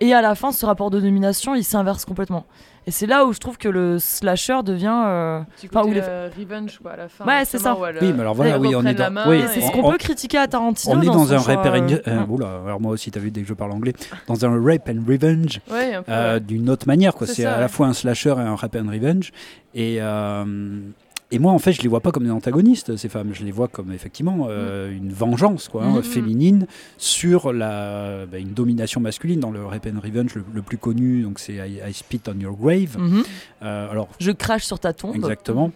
Et 0.00 0.12
à 0.12 0.22
la 0.22 0.34
fin, 0.34 0.52
ce 0.52 0.66
rapport 0.66 0.90
de 0.90 1.00
domination, 1.00 1.54
il 1.54 1.64
s'inverse 1.64 2.04
complètement. 2.04 2.46
Et 2.86 2.90
c'est 2.90 3.06
là 3.06 3.24
où 3.24 3.32
je 3.32 3.38
trouve 3.38 3.56
que 3.56 3.68
le 3.68 3.98
slasher 3.98 4.62
devient. 4.62 5.04
Euh... 5.06 5.40
Enfin, 5.64 5.88
où 5.88 5.92
les... 5.92 6.00
Euh, 6.02 6.28
revenge, 6.38 6.78
quoi, 6.80 6.92
à 6.92 6.96
la 6.96 7.08
fin. 7.08 7.24
Ouais, 7.24 7.44
c'est 7.44 7.58
ça. 7.58 7.76
oui, 7.78 8.12
mais 8.12 8.20
alors 8.20 8.34
voilà, 8.34 8.58
oui, 8.58 8.74
on 8.74 8.84
est 8.84 8.94
dans. 8.94 9.28
Oui, 9.28 9.42
c'est 9.52 9.60
ce 9.60 9.70
qu'on 9.70 9.90
peut 9.90 9.98
critiquer 9.98 10.38
à 10.38 10.46
Tarantino. 10.46 10.96
On 10.96 11.02
est 11.02 11.06
dans, 11.06 11.32
un 11.32 11.38
rape 11.38 11.66
and. 11.66 11.86
Euh, 12.06 12.26
oula, 12.28 12.60
alors 12.66 12.80
moi 12.80 12.92
aussi, 12.92 13.10
t'as 13.10 13.20
vu 13.20 13.30
dès 13.30 13.42
que 13.42 13.48
je 13.48 13.54
parle 13.54 13.72
anglais. 13.72 13.94
Dans 14.26 14.44
un 14.44 14.62
rape 14.62 14.88
and 14.88 15.02
revenge. 15.08 15.60
euh, 15.72 16.38
D'une 16.38 16.68
autre 16.70 16.86
manière, 16.86 17.14
quoi. 17.14 17.26
C'est 17.26 17.44
à 17.44 17.60
la 17.60 17.68
fois 17.68 17.86
un 17.86 17.92
slasher 17.94 18.34
et 18.38 18.42
un 18.42 18.56
rape 18.56 18.76
and 18.76 18.90
revenge. 18.90 19.32
Et. 19.74 20.00
Et 21.34 21.40
moi, 21.40 21.50
en 21.50 21.58
fait, 21.58 21.72
je 21.72 21.82
les 21.82 21.88
vois 21.88 21.98
pas 21.98 22.12
comme 22.12 22.22
des 22.22 22.30
antagonistes, 22.30 22.96
ces 22.96 23.08
femmes. 23.08 23.30
Je 23.32 23.42
les 23.42 23.50
vois 23.50 23.66
comme 23.66 23.90
effectivement 23.90 24.46
euh, 24.48 24.88
mm. 24.88 24.96
une 24.96 25.12
vengeance 25.12 25.68
quoi, 25.68 25.82
hein, 25.82 25.98
mm. 25.98 26.02
féminine 26.04 26.66
sur 26.96 27.52
la, 27.52 28.24
bah, 28.26 28.38
une 28.38 28.52
domination 28.52 29.00
masculine. 29.00 29.40
Dans 29.40 29.50
le 29.50 29.66
Rape 29.66 29.88
and 29.92 29.98
Revenge, 30.00 30.36
le, 30.36 30.62
plus 30.62 30.78
connu, 30.78 31.22
donc 31.22 31.40
c'est 31.40 31.54
I, 31.54 31.92
Spit 31.92 32.20
on 32.28 32.38
Your 32.38 32.56
Grave. 32.56 32.96
Mm-hmm. 32.96 33.24
Euh, 33.64 33.90
alors, 33.90 34.08
je 34.20 34.30
crache 34.30 34.62
sur 34.62 34.78
ta 34.78 34.92
tombe. 34.92 35.16
Exactement. 35.16 35.72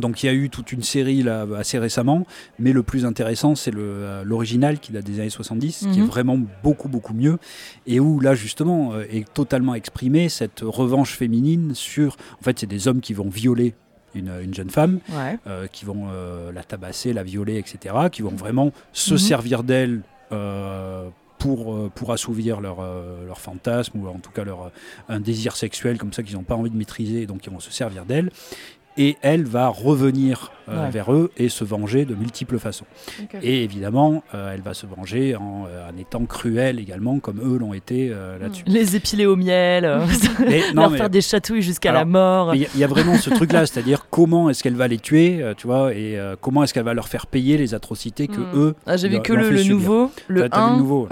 Donc 0.00 0.22
il 0.22 0.26
y 0.26 0.28
a 0.28 0.32
eu 0.32 0.50
toute 0.50 0.72
une 0.72 0.82
série 0.82 1.22
là, 1.22 1.46
assez 1.56 1.78
récemment, 1.78 2.26
mais 2.58 2.72
le 2.72 2.82
plus 2.82 3.04
intéressant 3.04 3.54
c'est 3.54 3.72
euh, 3.74 4.24
l'original 4.24 4.78
qui 4.78 4.92
date 4.92 5.04
des 5.04 5.20
années 5.20 5.30
70, 5.30 5.78
qui 5.78 5.86
est 5.86 6.02
mm-hmm. 6.02 6.06
vraiment 6.06 6.40
beaucoup 6.62 6.88
beaucoup 6.88 7.12
mieux, 7.12 7.38
et 7.86 8.00
où 8.00 8.18
là 8.18 8.34
justement 8.34 8.98
est 8.98 9.30
totalement 9.34 9.74
exprimée 9.74 10.28
cette 10.28 10.60
revanche 10.62 11.16
féminine 11.16 11.74
sur, 11.74 12.16
en 12.40 12.42
fait 12.42 12.58
c'est 12.60 12.68
des 12.68 12.88
hommes 12.88 13.00
qui 13.00 13.12
vont 13.12 13.28
violer 13.28 13.74
une, 14.14 14.54
jeune 14.54 14.70
femme, 14.70 15.00
euh, 15.46 15.66
qui 15.66 15.84
vont 15.84 16.08
euh, 16.10 16.52
la 16.52 16.62
tabasser, 16.62 17.12
la 17.12 17.22
violer, 17.22 17.58
etc., 17.58 17.94
qui 18.10 18.22
vont 18.22 18.30
vraiment 18.34 18.72
se 18.92 19.14
mhm. 19.14 19.18
servir 19.18 19.62
d'elle 19.62 20.02
euh, 20.32 21.08
pour, 21.38 21.90
pour 21.90 22.12
assouvir 22.12 22.60
leur, 22.60 22.78
leur 23.26 23.40
fantasme 23.40 23.98
ou 23.98 24.08
en 24.08 24.18
tout 24.18 24.30
cas 24.30 24.44
leur, 24.44 24.70
un 25.08 25.20
désir 25.20 25.56
sexuel 25.56 25.96
comme 25.96 26.12
ça 26.12 26.22
qu'ils 26.22 26.36
n'ont 26.36 26.42
pas 26.42 26.54
envie 26.54 26.70
de 26.70 26.76
maîtriser, 26.76 27.26
donc 27.26 27.46
ils 27.46 27.52
vont 27.52 27.60
se 27.60 27.70
servir 27.70 28.04
d'elle. 28.04 28.30
Et 29.00 29.16
elle 29.22 29.44
va 29.44 29.68
revenir 29.68 30.52
euh, 30.70 30.88
vers 30.90 31.12
eux 31.12 31.30
et 31.36 31.48
se 31.48 31.64
venger 31.64 32.04
de 32.04 32.14
multiples 32.14 32.58
façons. 32.58 32.84
Et 33.42 33.64
évidemment, 33.64 34.22
euh, 34.34 34.52
elle 34.54 34.60
va 34.60 34.74
se 34.74 34.86
venger 34.86 35.34
en, 35.34 35.66
euh, 35.68 35.90
en, 35.90 35.98
étant 35.98 36.24
cruelle 36.26 36.78
également, 36.78 37.18
comme 37.18 37.40
eux 37.40 37.58
l'ont 37.58 37.74
été 37.74 38.12
là-dessus. 38.40 38.62
Les 38.66 38.96
épiler 38.96 39.26
au 39.26 39.36
miel, 39.36 39.84
leur 40.74 40.92
faire 40.92 41.10
des 41.10 41.20
chatouilles 41.20 41.62
jusqu'à 41.62 41.92
la 41.92 42.04
mort. 42.04 42.54
Il 42.54 42.68
y, 42.76 42.84
a 42.84 42.86
vraiment 42.86 43.16
ce 43.16 43.30
truc-là, 43.30 43.66
c'est-à-dire 43.66 44.06
comment 44.10 44.50
est-ce 44.50 44.62
qu'elle 44.62 44.76
va 44.76 44.86
les 44.86 44.98
tuer, 44.98 45.42
tu 45.56 45.66
vois, 45.66 45.94
et 45.94 46.18
comment 46.40 46.62
est-ce 46.62 46.74
qu'elle 46.74 46.84
va 46.84 46.94
leur 46.94 47.08
faire 47.08 47.26
payer 47.26 47.56
les 47.56 47.74
atrocités 47.74 48.28
que 48.28 48.40
hmm. 48.40 48.54
eux. 48.54 48.74
Ah, 48.86 48.96
J'ai 48.96 49.08
vu 49.08 49.20
que 49.22 49.32
le, 49.32 49.64
nouveau, 49.64 50.10
le 50.28 50.48
1. 50.52 50.72
Le 50.72 50.78
nouveau. 50.78 51.08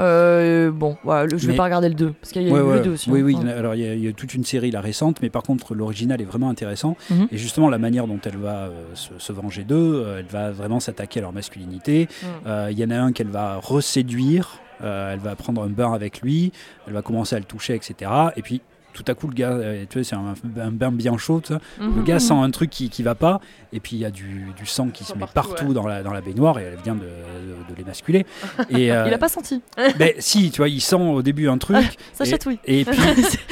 bon, 0.73 0.97
je 1.05 1.47
vais 1.47 1.57
pas 1.57 1.65
regarder 1.65 1.89
le 1.89 1.95
2, 1.95 2.13
parce 2.13 2.33
qu'il 2.33 2.43
y 2.43 2.47
a 2.47 2.49
eu 2.49 2.75
le 2.75 2.81
2 2.81 2.91
aussi. 2.91 3.11
Oui, 3.11 3.21
hein. 3.21 3.41
oui, 3.43 3.51
alors 3.51 3.75
il 3.75 4.05
y, 4.05 4.09
a 4.09 4.13
toute 4.13 4.35
une 4.35 4.45
série 4.45 4.71
la 4.71 4.81
récente, 4.81 5.21
mais 5.23 5.31
par 5.31 5.43
contre 5.43 5.75
l'original 5.75 6.21
est 6.21 6.27
vraiment 6.27 6.51
intéressant. 6.51 6.97
Mhm. 7.11 7.29
Et 7.33 7.39
justement, 7.39 7.69
la 7.69 7.78
manière 7.79 8.07
dont 8.07 8.21
elle 8.25 8.37
va 8.37 8.71
se, 8.95 9.19
se 9.19 9.33
venger 9.33 9.65
d'eux, 9.65 10.05
euh, 10.05 10.19
elle 10.21 10.27
va 10.27 10.51
vraiment 10.51 10.81
s'attaquer 10.81 11.21
à 11.21 11.23
leur 11.23 11.33
masculinité. 11.33 12.09
Mm. 12.23 12.27
Euh, 12.47 12.69
il 12.71 12.79
y 12.79 12.85
en 12.85 12.91
a 12.91 12.97
un 12.97 13.13
qu'elle 13.13 13.29
va 13.29 13.57
reséduire, 13.57 14.61
euh, 14.83 15.13
elle 15.13 15.21
va 15.21 15.35
prendre 15.37 15.63
un 15.63 15.69
bain 15.69 15.93
avec 15.93 16.21
lui, 16.21 16.53
elle 16.87 16.93
va 16.93 17.03
commencer 17.03 17.37
à 17.37 17.39
le 17.39 17.45
toucher, 17.45 17.75
etc. 17.75 18.11
Et 18.37 18.43
puis 18.43 18.61
tout 18.99 19.11
à 19.11 19.15
coup, 19.15 19.29
le 19.29 19.35
gars, 19.35 19.57
tu 19.89 19.99
vois, 19.99 20.05
c'est 20.05 20.17
un, 20.17 20.71
bain 20.73 20.91
bien 20.91 21.17
chaud, 21.17 21.41
le 21.79 21.87
mhm. 21.87 22.05
gars 22.05 22.19
sent 22.19 22.35
un 22.35 22.51
truc 22.51 22.71
qui, 22.71 22.91
qui 22.91 23.03
va 23.03 23.15
pas, 23.15 23.41
et 23.73 23.81
puis 23.81 23.97
il 23.97 24.01
y 24.01 24.05
a 24.05 24.11
du, 24.11 24.47
du 24.57 24.67
sang 24.67 24.89
qui 24.89 25.05
se 25.05 25.15
met 25.15 25.25
partout, 25.33 25.73
dans, 25.73 25.87
la, 25.87 26.03
dans 26.03 26.13
la 26.13 26.21
baignoire, 26.21 26.59
et 26.59 26.65
elle 26.65 26.79
vient 26.83 26.95
de, 26.95 27.01
de, 27.01 27.75
l'émasculer. 27.77 28.27
Et, 28.71 28.91
euh, 28.91 29.07
il 29.07 29.15
a 29.15 29.19
pas 29.19 29.29
senti 29.29 29.63
ben, 29.99 30.13
Si, 30.19 30.51
tu 30.51 30.59
vois, 30.59 30.69
il 30.69 30.81
sent 30.81 30.97
au 30.97 31.23
début 31.23 31.49
un 31.49 31.59
truc. 31.59 31.77
Ça 32.13 32.25
et, 32.25 32.31
chatouille. 32.31 32.59
Et 32.65 32.85
puis, 32.85 33.01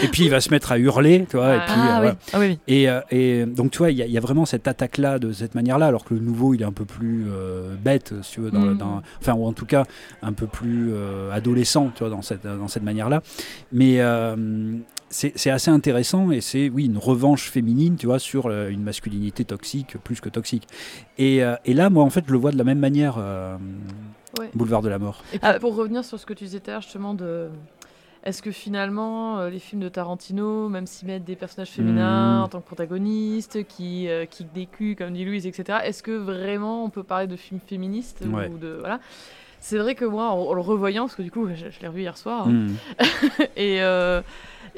et 0.02 0.08
puis 0.08 0.25
il 0.25 0.31
va 0.31 0.41
se 0.41 0.50
mettre 0.50 0.73
à 0.73 0.78
hurler, 0.78 1.26
tu 1.28 1.36
vois. 1.36 1.57
et, 1.57 1.58
puis, 1.60 1.75
ah, 1.76 2.02
euh, 2.02 2.12
oui. 2.34 2.39
Oui, 2.39 2.58
Et, 2.66 2.89
euh, 2.89 3.00
et, 3.10 3.47
donc, 3.47 3.70
tu 3.70 3.78
vois, 3.78 3.91
il 3.91 3.99
y, 3.99 4.10
y, 4.10 4.18
a 4.18 4.20
vraiment 4.20 4.47
cette 4.47 4.66
attaque-là, 4.66 5.18
de 5.18 5.33
cette 5.33 5.55
manière-là, 5.55 5.86
alors 5.86 6.05
que 6.05 6.15
le 6.15 6.20
nouveau, 6.20 6.55
il 6.55 6.62
est 6.62 6.66
un 6.66 6.73
peu 6.73 6.84
plus 6.84 7.26
bête, 7.83 8.15
si 8.23 8.33
tu 8.33 8.41
veux, 8.41 8.50
dans, 8.50 8.60
mm. 8.60 8.78
dans, 8.78 9.02
enfin, 9.20 9.34
ou 9.34 9.47
en 9.47 9.52
tout 9.52 9.66
cas, 9.66 9.84
un 10.23 10.33
peu 10.33 10.47
plus 10.47 10.92
adolescent, 11.33 11.91
tu 11.94 12.00
vois, 12.00 12.10
dans 12.10 12.23
cette, 12.23 12.47
dans 12.47 12.68
cette 12.68 12.83
manière-là. 12.83 13.23
Mais 13.73 14.00
c'est 15.09 15.51
assez 15.51 15.70
intéressant 15.70 16.31
et 16.31 16.41
c'est 16.41 16.68
oui 16.68 16.86
une 16.86 16.99
revanche 16.99 17.51
féminine 17.51 17.97
tu 17.97 18.07
vois 18.07 18.18
sur 18.18 18.47
euh, 18.47 18.68
une 18.68 18.83
masculinité 18.83 19.44
toxique 19.44 19.97
plus 20.02 20.20
que 20.20 20.28
toxique. 20.28 20.67
Et, 21.18 21.44
euh, 21.44 21.57
et, 21.65 21.75
là 21.75 21.91
moi 21.91 22.02
en 22.02 22.10
fait 22.10 22.25
je 22.26 22.33
le 22.33 22.39
vois 22.39 22.51
de 22.51 22.59
la 22.59 22.65
même 22.65 22.78
manière 22.78 23.17
euh, 23.18 23.57
Boulevard 24.55 24.83
de 24.83 24.89
la 24.89 24.99
mort. 24.99 25.23
Et 25.33 25.39
puis, 25.39 25.49
pour 25.60 25.76
revenir 25.76 26.05
sur 26.05 26.18
ce 26.18 26.26
que 26.26 26.35
tu 26.35 26.44
disais 26.44 26.60
justement 26.81 27.15
de 27.15 27.49
est-ce 28.25 28.43
que 28.43 28.51
finalement 28.51 29.47
les 29.47 29.60
films 29.60 29.83
de 29.83 29.89
Tarantino 29.89 30.68
même 30.68 30.86
s'ils 30.86 31.07
mettent 31.07 31.25
des 31.25 31.36
personnages 31.36 31.70
féminins 31.70 32.41
hmm. 32.41 32.44
en 32.44 32.49
tant 32.49 32.60
que 32.60 32.67
protagonistes 32.67 33.65
qui 33.68 34.09
qui 34.31 34.44
des 34.44 34.68
comme 34.97 35.12
dit 35.12 35.25
Louise 35.25 35.47
etc 35.47 35.78
est-ce 35.85 36.02
que 36.02 36.10
vraiment 36.10 36.85
on 36.85 36.91
peut 36.91 37.05
parler 37.05 37.28
de 37.28 37.36
films 37.36 37.60
féministes 37.65 38.25
ou 38.26 38.59
de 38.59 38.78
voilà. 38.81 38.99
C'est 39.60 39.78
vrai 39.78 39.94
que 39.94 40.05
moi 40.05 40.31
en, 40.31 40.52
le 40.52 40.60
revoyant 40.60 41.05
parce 41.05 41.15
que 41.15 41.23
du 41.23 41.31
coup 41.31 41.49
je, 41.55 41.81
l'ai 41.81 41.89
revu 41.89 42.01
hier 42.01 42.18
soir 42.18 42.49
hein, 42.49 42.51
hmm. 42.51 42.76
et 43.57 43.81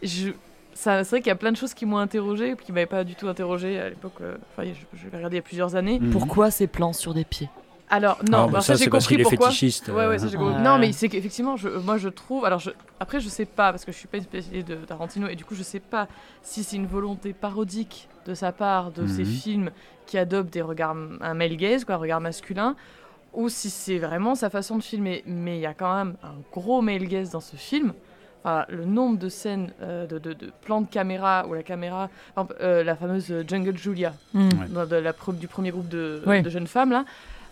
c'est 0.03 1.03
vrai 1.03 1.21
qu'il 1.21 1.29
y 1.29 1.31
a 1.31 1.37
plein 1.37 1.53
de 1.53 1.57
choses 1.57 1.75
qui 1.75 1.87
m'ont 1.87 1.99
interrogé, 1.99 2.55
qui 2.65 2.73
m'avaient 2.73 2.87
pas 2.87 3.05
du 3.05 3.15
tout 3.15 3.29
interrogé 3.29 3.79
à 3.81 3.89
l'époque. 3.89 4.15
Euh, 4.21 4.37
enfin, 4.53 4.69
je, 4.69 4.99
je 4.99 5.09
l'ai 5.09 5.17
regardé 5.17 5.37
il 5.37 5.39
y 5.39 5.41
a 5.41 5.43
plusieurs 5.43 5.75
années. 5.75 5.99
Mhm. 5.99 6.11
Pourquoi 6.11 6.51
ces 6.51 6.67
plans 6.67 6.93
sur 6.93 7.15
des 7.15 7.25
pieds? 7.25 7.49
Alors 7.91 8.19
non, 8.29 8.51
ah, 8.55 8.61
ça, 8.61 8.75
j'ai 8.75 8.89
compris 8.89 9.19
pourquoi. 9.19 9.49
Fétichiste, 9.49 9.89
ouais, 9.89 10.07
ouais, 10.07 10.19
ça, 10.19 10.27
euh. 10.27 10.59
Non, 10.59 10.79
mais 10.79 10.93
c'est 10.93 11.09
qu'effectivement, 11.09 11.57
je, 11.57 11.69
moi 11.69 11.97
je 11.97 12.09
trouve. 12.09 12.45
Alors 12.45 12.59
je, 12.59 12.71
après, 13.01 13.19
je 13.21 13.29
sais 13.29 13.47
pas 13.47 13.71
parce 13.73 13.85
que 13.85 13.93
je 13.93 13.97
suis 13.97 14.09
pas 14.09 14.19
une 14.19 14.25
spécialiste 14.25 14.69
de 14.69 14.77
Tarantino 14.77 15.29
et 15.29 15.37
du 15.37 15.45
coup, 15.45 15.55
je 15.55 15.63
sais 15.63 15.81
pas 15.81 16.07
si 16.43 16.63
c'est 16.63 16.77
une 16.77 16.87
volonté 16.87 17.33
parodique 17.33 18.09
de 18.27 18.35
sa 18.35 18.53
part 18.53 18.91
de 18.91 19.07
ces 19.07 19.25
mhm. 19.25 19.27
films 19.27 19.71
qui 20.07 20.19
adoptent 20.19 20.53
des 20.53 20.63
regards 20.63 20.97
un 21.21 21.35
male 21.35 21.57
gaze, 21.57 21.85
quoi, 21.85 21.95
un 21.95 21.99
regard 21.99 22.21
masculin, 22.21 22.77
ou 23.33 23.49
si 23.49 23.71
c'est 23.71 23.99
vraiment 23.99 24.35
sa 24.35 24.51
façon 24.51 24.77
de 24.77 24.83
filmer. 24.83 25.23
Mais 25.27 25.57
il 25.57 25.61
y 25.63 25.67
a 25.67 25.75
quand 25.75 25.95
même 25.95 26.17
un 26.23 26.35
gros 26.53 26.83
male 26.83 27.05
gaze 27.07 27.31
dans 27.31 27.41
ce 27.41 27.57
film 27.57 27.95
le 28.45 28.85
nombre 28.85 29.19
de 29.19 29.29
scènes 29.29 29.71
euh, 29.83 30.07
de, 30.07 30.19
de, 30.19 30.37
plans 30.63 30.81
de 30.81 30.87
caméra 30.87 31.47
où 31.49 31.55
la 31.55 31.63
caméra, 31.63 32.09
euh, 32.61 32.85
la 32.85 32.97
fameuse 32.97 33.33
Jungle 33.47 33.77
Julia, 33.77 34.13
hmm. 34.35 34.49
de 34.89 34.97
la, 34.97 35.13
du 35.33 35.49
premier 35.49 35.71
groupe 35.71 35.89
de, 35.89 36.23
de 36.27 36.51
jeunes 36.51 36.67
femmes 36.67 36.91
là, 36.91 37.05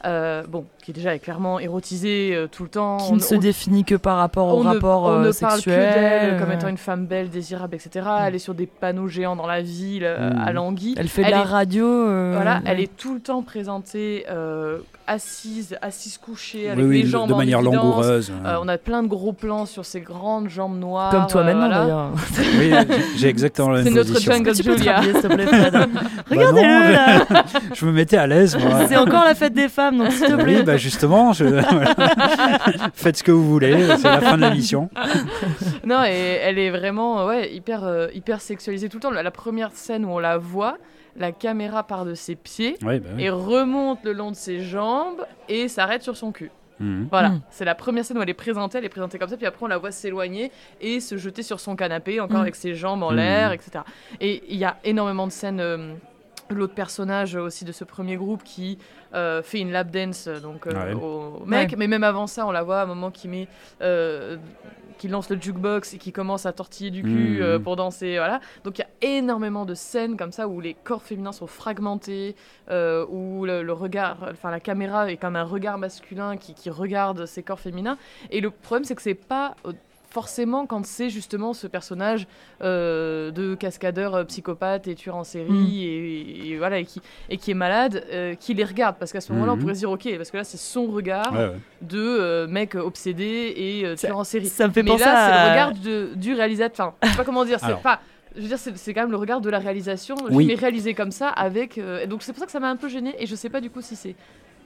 euh, 0.04 0.44
bon, 0.46 0.66
qui 0.82 0.92
est 0.92 0.94
déjà 0.94 1.18
clairement 1.18 1.58
érotisée 1.58 2.46
tout 2.52 2.62
le 2.62 2.68
temps. 2.68 2.98
Qui 2.98 3.14
ne 3.14 3.18
se 3.18 3.34
définit 3.34 3.84
que 3.84 3.94
par 3.94 4.18
rapport 4.18 4.48
au 4.48 4.60
rapport 4.60 5.04
on 5.04 5.18
ne 5.20 5.32
parle 5.32 5.62
que 5.62 5.70
d'elle 5.70 6.38
comme 6.38 6.52
étant 6.52 6.68
une 6.68 6.76
femme 6.76 7.06
belle, 7.06 7.30
désirable, 7.30 7.74
etc. 7.74 8.06
Hmm. 8.06 8.24
Elle 8.26 8.34
est 8.34 8.40
sur 8.40 8.54
des 8.54 8.66
panneaux 8.66 9.08
géants 9.08 9.36
dans 9.36 9.46
la 9.46 9.62
ville, 9.62 10.04
à 10.04 10.52
hmm. 10.52 10.54
Languille. 10.54 10.94
Elle 10.96 11.08
fait 11.08 11.24
de 11.24 11.30
la 11.30 11.42
radio. 11.42 11.86
Voilà, 12.32 12.60
elle 12.64 12.80
est 12.80 12.94
tout 12.96 13.14
le 13.14 13.20
temps 13.20 13.42
présentée 13.42 14.24
assise, 15.06 15.76
assise 15.82 16.18
couchée, 16.18 16.70
avec 16.70 16.84
les 16.84 17.06
jambes 17.06 17.28
de 17.28 17.34
manière 17.34 17.62
langoureuse. 17.62 18.32
on 18.44 18.68
a 18.68 18.78
plein 18.78 19.02
de 19.02 19.08
gros 19.08 19.32
plans 19.32 19.66
sur 19.66 19.84
ses 19.84 20.00
grandes 20.00 20.48
jambes 20.48 20.78
noires. 20.78 21.10
Comme 21.10 21.26
toi 21.26 21.44
maintenant 21.44 21.68
d'ailleurs. 21.68 22.12
oui, 22.58 22.72
j'ai 23.16 23.28
exactement 23.28 23.70
la 23.70 23.82
même 23.82 23.92
C'est 23.92 23.94
notre 23.94 24.20
jungle 24.20 24.54
Julia. 24.54 25.00
Regardez-le 26.30 26.92
là. 26.92 27.26
Je 27.74 27.86
me 27.86 27.92
mettais 27.92 28.16
à 28.16 28.26
l'aise. 28.26 28.56
C'est 28.88 28.96
encore 28.96 29.24
la 29.24 29.34
fête 29.34 29.54
des 29.54 29.68
femmes, 29.68 29.98
donc 29.98 30.12
s'il 30.12 30.26
te 30.26 30.34
plaît. 30.34 30.58
Oui, 30.58 30.62
bah 30.62 30.76
justement, 30.76 31.32
je... 31.32 31.44
faites 32.94 33.18
ce 33.18 33.22
que 33.22 33.32
vous 33.32 33.48
voulez. 33.48 33.96
C'est 33.96 34.04
la 34.04 34.20
fin 34.20 34.36
de 34.36 34.42
la 34.42 34.50
mission. 34.50 34.90
non, 35.84 36.04
et 36.04 36.38
elle 36.42 36.58
est 36.58 36.70
vraiment 36.70 37.26
ouais, 37.26 37.52
hyper, 37.52 38.08
hyper 38.14 38.40
sexualisée 38.40 38.88
tout 38.88 38.98
le 38.98 39.02
temps. 39.02 39.10
La 39.10 39.30
première 39.30 39.70
scène 39.72 40.04
où 40.04 40.10
on 40.10 40.18
la 40.18 40.38
voit 40.38 40.78
la 41.18 41.32
caméra 41.32 41.82
part 41.82 42.04
de 42.04 42.14
ses 42.14 42.34
pieds 42.36 42.76
bah 42.80 42.92
et 43.18 43.30
remonte 43.30 44.04
le 44.04 44.12
long 44.12 44.30
de 44.30 44.36
ses 44.36 44.60
jambes 44.60 45.24
et 45.48 45.68
s'arrête 45.68 46.02
sur 46.02 46.16
son 46.16 46.32
cul. 46.32 46.50
Mhm. 46.78 47.08
Voilà, 47.10 47.30
Mhm. 47.30 47.40
c'est 47.50 47.64
la 47.64 47.74
première 47.74 48.04
scène 48.04 48.18
où 48.18 48.22
elle 48.22 48.28
est 48.28 48.34
présentée, 48.34 48.76
elle 48.78 48.84
est 48.84 48.90
présentée 48.90 49.18
comme 49.18 49.30
ça, 49.30 49.36
puis 49.38 49.46
après 49.46 49.64
on 49.64 49.68
la 49.68 49.78
voit 49.78 49.92
s'éloigner 49.92 50.52
et 50.80 51.00
se 51.00 51.16
jeter 51.16 51.42
sur 51.42 51.58
son 51.58 51.74
canapé, 51.74 52.20
encore 52.20 52.36
Mhm. 52.36 52.42
avec 52.42 52.54
ses 52.54 52.74
jambes 52.74 53.02
en 53.02 53.10
l'air, 53.12 53.52
etc. 53.52 53.82
Et 54.20 54.42
il 54.48 54.56
y 54.58 54.64
a 54.66 54.76
énormément 54.84 55.26
de 55.26 55.32
scènes. 55.32 55.60
euh, 55.60 55.94
L'autre 56.48 56.74
personnage 56.74 57.34
aussi 57.34 57.64
de 57.64 57.72
ce 57.72 57.82
premier 57.82 58.14
groupe 58.14 58.44
qui 58.44 58.78
euh, 59.14 59.42
fait 59.42 59.58
une 59.58 59.72
lap 59.72 59.90
dance 59.90 60.28
euh, 60.28 60.38
donc, 60.38 60.68
euh, 60.68 60.92
Ouais. 60.92 60.94
au 60.94 61.44
mec, 61.44 61.70
Ouais. 61.70 61.76
mais 61.76 61.88
même 61.88 62.04
avant 62.04 62.28
ça, 62.28 62.46
on 62.46 62.52
la 62.52 62.62
voit 62.62 62.78
à 62.80 62.82
un 62.84 62.86
moment 62.86 63.10
qui 63.10 63.26
met, 63.26 63.48
euh, 63.82 64.36
qui 64.98 65.08
lance 65.08 65.28
le 65.30 65.40
jukebox 65.40 65.94
et 65.94 65.98
qui 65.98 66.12
commence 66.12 66.46
à 66.46 66.52
tortiller 66.52 66.90
du 66.90 67.02
cul 67.02 67.36
Mhm. 67.36 67.42
euh, 67.42 67.58
pour 67.58 67.76
danser, 67.76 68.16
voilà. 68.16 68.40
Donc 68.64 68.78
il 68.78 68.82
y 68.82 68.84
a 68.84 69.16
énormément 69.16 69.64
de 69.64 69.74
scènes 69.74 70.16
comme 70.16 70.32
ça 70.32 70.48
où 70.48 70.60
les 70.60 70.74
corps 70.74 71.02
féminins 71.02 71.32
sont 71.32 71.46
fragmentés, 71.46 72.34
euh, 72.70 73.04
où 73.08 73.44
le, 73.44 73.62
le 73.62 73.72
regard, 73.72 74.18
enfin 74.30 74.50
la 74.50 74.60
caméra 74.60 75.10
est 75.10 75.16
comme 75.16 75.36
un 75.36 75.44
regard 75.44 75.78
masculin 75.78 76.36
qui, 76.36 76.54
qui 76.54 76.70
regarde 76.70 77.26
ces 77.26 77.42
corps 77.42 77.60
féminins. 77.60 77.98
Et 78.30 78.40
le 78.40 78.50
problème 78.50 78.84
c'est 78.84 78.94
que 78.94 79.02
c'est 79.02 79.14
pas 79.14 79.54
forcément 80.20 80.64
quand 80.66 80.84
c'est 80.86 81.10
justement 81.10 81.52
ce 81.52 81.66
personnage 81.66 82.26
euh, 82.62 83.30
de 83.30 83.54
cascadeur 83.54 84.14
euh, 84.14 84.24
psychopathe 84.24 84.88
et 84.88 84.94
tueur 84.94 85.16
en 85.16 85.24
série 85.24 85.50
Mm. 85.50 85.66
et, 85.68 86.48
et 86.52 86.56
voilà 86.58 86.78
et 86.78 86.84
qui, 86.86 87.00
et 87.28 87.36
qui 87.36 87.50
est 87.50 87.54
malade 87.66 88.02
euh, 88.10 88.34
qui 88.34 88.54
les 88.54 88.64
regarde 88.64 88.96
parce 88.98 89.12
qu'à 89.12 89.20
ce 89.20 89.30
moment-là 89.32 89.52
on 89.52 89.56
Mhm. 89.56 89.60
pourrait 89.62 89.74
se 89.74 89.80
dire 89.80 89.90
ok 89.90 90.16
parce 90.16 90.30
que 90.30 90.36
là 90.38 90.44
c'est 90.44 90.56
son 90.56 90.86
regard 90.86 91.32
Ouais, 91.32 91.38
ouais. 91.48 91.52
de 91.82 91.98
euh, 92.00 92.46
mec 92.46 92.74
obsédé 92.76 93.52
et 93.56 93.94
tueur 93.96 94.16
en 94.18 94.24
série 94.24 94.46
Ça 94.46 94.66
me 94.68 94.72
fait 94.72 94.82
mais 94.82 94.92
penser 94.92 95.04
là, 95.04 95.14
c'est 95.26 95.44
le 95.44 95.50
regard 95.50 95.72
de- 95.74 96.14
du 96.16 96.32
réalisateur. 96.34 96.88
Enfin, 96.88 96.96
je 97.04 97.10
sais 97.10 97.16
pas 97.18 97.24
comment 97.24 97.44
dire. 97.44 97.58
C'est 97.60 97.82
pas. 97.82 98.00
Je 98.34 98.42
veux 98.42 98.48
dire, 98.48 98.58
c'est 98.58 98.92
quand 98.94 99.00
même 99.02 99.10
le 99.10 99.16
regard 99.16 99.40
de 99.40 99.48
la 99.50 99.58
réalisation. 99.58 100.14
Oui. 100.30 100.50
est 100.50 100.54
réalisé 100.66 100.92
comme 100.94 101.10
ça, 101.10 101.28
avec. 101.28 101.78
euh, 101.78 102.06
donc 102.06 102.22
c'est 102.22 102.32
pour 102.32 102.40
ça 102.40 102.46
que 102.46 102.52
ça 102.52 102.60
m'a 102.60 102.68
un 102.70 102.76
peu 102.76 102.88
gêné. 102.88 103.14
Et 103.18 103.26
je 103.26 103.34
sais 103.34 103.48
pas 103.50 103.60
du 103.60 103.70
coup 103.70 103.80
si 103.82 103.96
c'est 103.96 104.14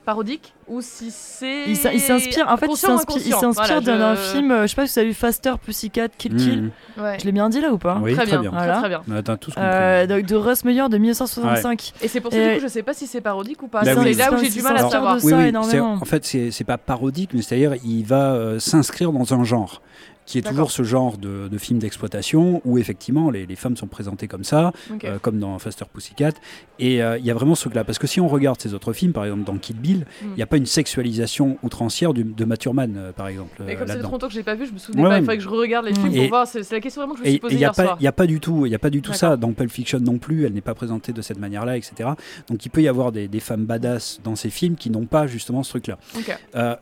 parodique 0.04 0.54
ou 0.66 0.80
si 0.80 1.10
c'est. 1.10 1.64
Il 1.68 1.76
s'in- 1.76 1.90
il 1.92 2.00
s'inspire, 2.00 2.46
en 2.48 2.56
fait, 2.56 2.66
il 2.70 2.76
s'inspire 2.76 3.16
il 3.18 3.32
inconscient. 3.32 3.52
s'inspire 3.52 3.80
Voilà, 3.82 3.98
d'un 3.98 4.14
je- 4.14 4.20
film, 4.20 4.50
euh, 4.50 4.62
je 4.62 4.66
sais 4.68 4.76
pas 4.76 4.86
si 4.86 4.94
vous 4.94 4.98
avez 5.00 5.08
vu 5.08 5.14
Faster, 5.14 5.52
Pussycat, 5.64 6.08
Kill 6.16 6.36
Kill. 6.36 6.70
Ouais. 6.98 7.16
Je 7.20 7.24
l'ai 7.26 7.32
bien 7.32 7.48
dit 7.48 7.60
là 7.60 7.72
ou 7.72 7.78
pas 7.78 7.98
Oui, 8.02 8.14
très, 8.14 8.22
très 8.26 8.32
bien. 8.32 8.40
bien. 8.42 8.50
Très, 8.50 8.58
Voilà. 8.66 8.78
très 8.78 8.88
bien. 8.88 9.02
On 9.08 9.16
a 9.16 9.36
tous. 9.36 9.52
Euh, 9.58 10.06
de, 10.06 10.20
de 10.20 10.36
Russ 10.36 10.64
Meyer 10.64 10.88
de 10.88 10.98
1965. 10.98 11.92
Et 12.02 12.08
c'est 12.08 12.20
pour 12.20 12.32
ça 12.32 12.38
Et- 12.38 12.48
du 12.48 12.54
coup, 12.56 12.62
je 12.62 12.68
sais 12.68 12.82
pas 12.82 12.94
si 12.94 13.06
c'est 13.06 13.20
parodique 13.20 13.62
ou 13.62 13.68
pas. 13.68 13.82
Bah 13.82 13.94
c'est 13.94 14.00
oui. 14.00 14.14
là 14.14 14.32
où 14.32 14.36
j'ai 14.38 14.50
du 14.50 14.62
mal 14.62 14.76
à 14.76 14.88
savoir. 14.88 15.16
de 15.16 15.22
Oui, 15.22 15.50
en 15.80 16.04
fait, 16.04 16.24
c'est 16.24 16.50
c'est 16.50 16.64
pas 16.64 16.78
parodique, 16.78 17.30
mais 17.34 17.42
c'est-à-dire 17.42 17.74
il 17.84 18.04
va 18.04 18.32
euh, 18.32 18.58
s'inscrire 18.58 19.12
dans 19.12 19.34
un 19.34 19.44
genre 19.44 19.82
qui 20.30 20.38
est 20.38 20.42
toujours 20.42 20.70
ce 20.70 20.82
genre 20.82 21.18
de, 21.18 21.48
de 21.48 21.58
film 21.58 21.78
d'exploitation 21.80 22.62
où 22.64 22.78
effectivement 22.78 23.30
les, 23.30 23.46
les 23.46 23.56
femmes 23.56 23.76
sont 23.76 23.86
présentées 23.88 24.28
comme 24.28 24.44
ça, 24.44 24.72
euh, 25.04 25.18
comme 25.20 25.38
dans 25.40 25.58
Faster 25.58 25.84
Pussycat. 25.92 26.32
Et 26.78 27.02
euh, 27.02 27.18
il 27.18 27.24
y 27.24 27.30
a 27.30 27.34
vraiment 27.34 27.54
ce 27.54 27.62
truc-là. 27.62 27.82
Parce 27.84 27.98
que 27.98 28.06
si 28.06 28.20
on 28.20 28.28
regarde 28.28 28.60
ces 28.60 28.72
autres 28.74 28.92
films, 28.92 29.12
par 29.12 29.24
exemple 29.24 29.44
dans 29.44 29.56
Kill 29.58 29.76
Bill, 29.76 30.06
il 30.22 30.28
Mm. 30.28 30.34
n'y 30.36 30.42
a 30.42 30.46
pas 30.46 30.56
une 30.56 30.66
sexualisation 30.66 31.58
outrancière 31.62 32.12
du- 32.14 32.24
de 32.24 32.44
Mathieu 32.44 32.60
Thurman, 32.70 32.94
euh, 32.96 33.12
par 33.12 33.26
exemple, 33.28 33.62
Mais 33.66 33.74
euh, 33.74 33.78
comme 33.84 34.00
trop 34.02 34.12
longtemps 34.12 34.28
que 34.28 34.34
j'ai 34.34 34.42
pas 34.42 34.54
vu, 34.54 34.66
je 34.66 34.72
me 34.72 35.02
Ouais, 35.02 35.08
pas. 35.08 35.16
Il 35.16 35.20
faudrait 35.22 35.36
que 35.38 35.42
je 35.42 35.48
regarde 35.48 35.86
les 35.86 35.94
films 35.94 36.12
Et- 36.14 36.18
pour 36.20 36.28
voir. 36.28 36.46
C'est 36.46 36.62
c'est 36.62 36.74
la 36.74 36.80
question 36.80 37.00
vraiment 37.00 37.14
que 37.14 37.20
je 37.20 37.24
me 37.24 37.28
Et 37.28 37.30
suis 37.30 37.36
il 37.38 37.40
posée 37.40 37.56
n'y 37.56 37.64
a, 37.64 37.72
pas- 37.72 37.96
a 38.22 38.26
du 38.26 38.38
tout, 38.40 38.66
il 38.66 38.72
y 38.72 38.74
a 38.74 38.78
pas 38.78 38.90
du 38.90 39.00
tout 39.02 39.12
ça 39.14 39.36
dans 39.36 39.52
Pulp 39.52 39.70
Fiction 39.70 39.98
non 39.98 40.18
plus. 40.18 40.44
Elle 40.44 40.52
n'est 40.52 40.60
pas 40.60 40.74
présentée 40.74 41.12
de 41.12 41.22
cette 41.22 41.38
manière-là, 41.38 41.76
etc. 41.78 42.10
Donc 42.48 42.64
il 42.66 42.68
peut 42.68 42.82
y 42.82 42.88
avoir 42.88 43.10
des, 43.12 43.26
des 43.28 43.40
femmes 43.40 43.64
badass 43.64 44.20
dans 44.22 44.36
ces 44.36 44.50
films 44.50 44.76
qui 44.76 44.90
n'ont 44.90 45.06
pas 45.06 45.26
justement 45.26 45.62
ce 45.62 45.70
truc-là. 45.70 45.98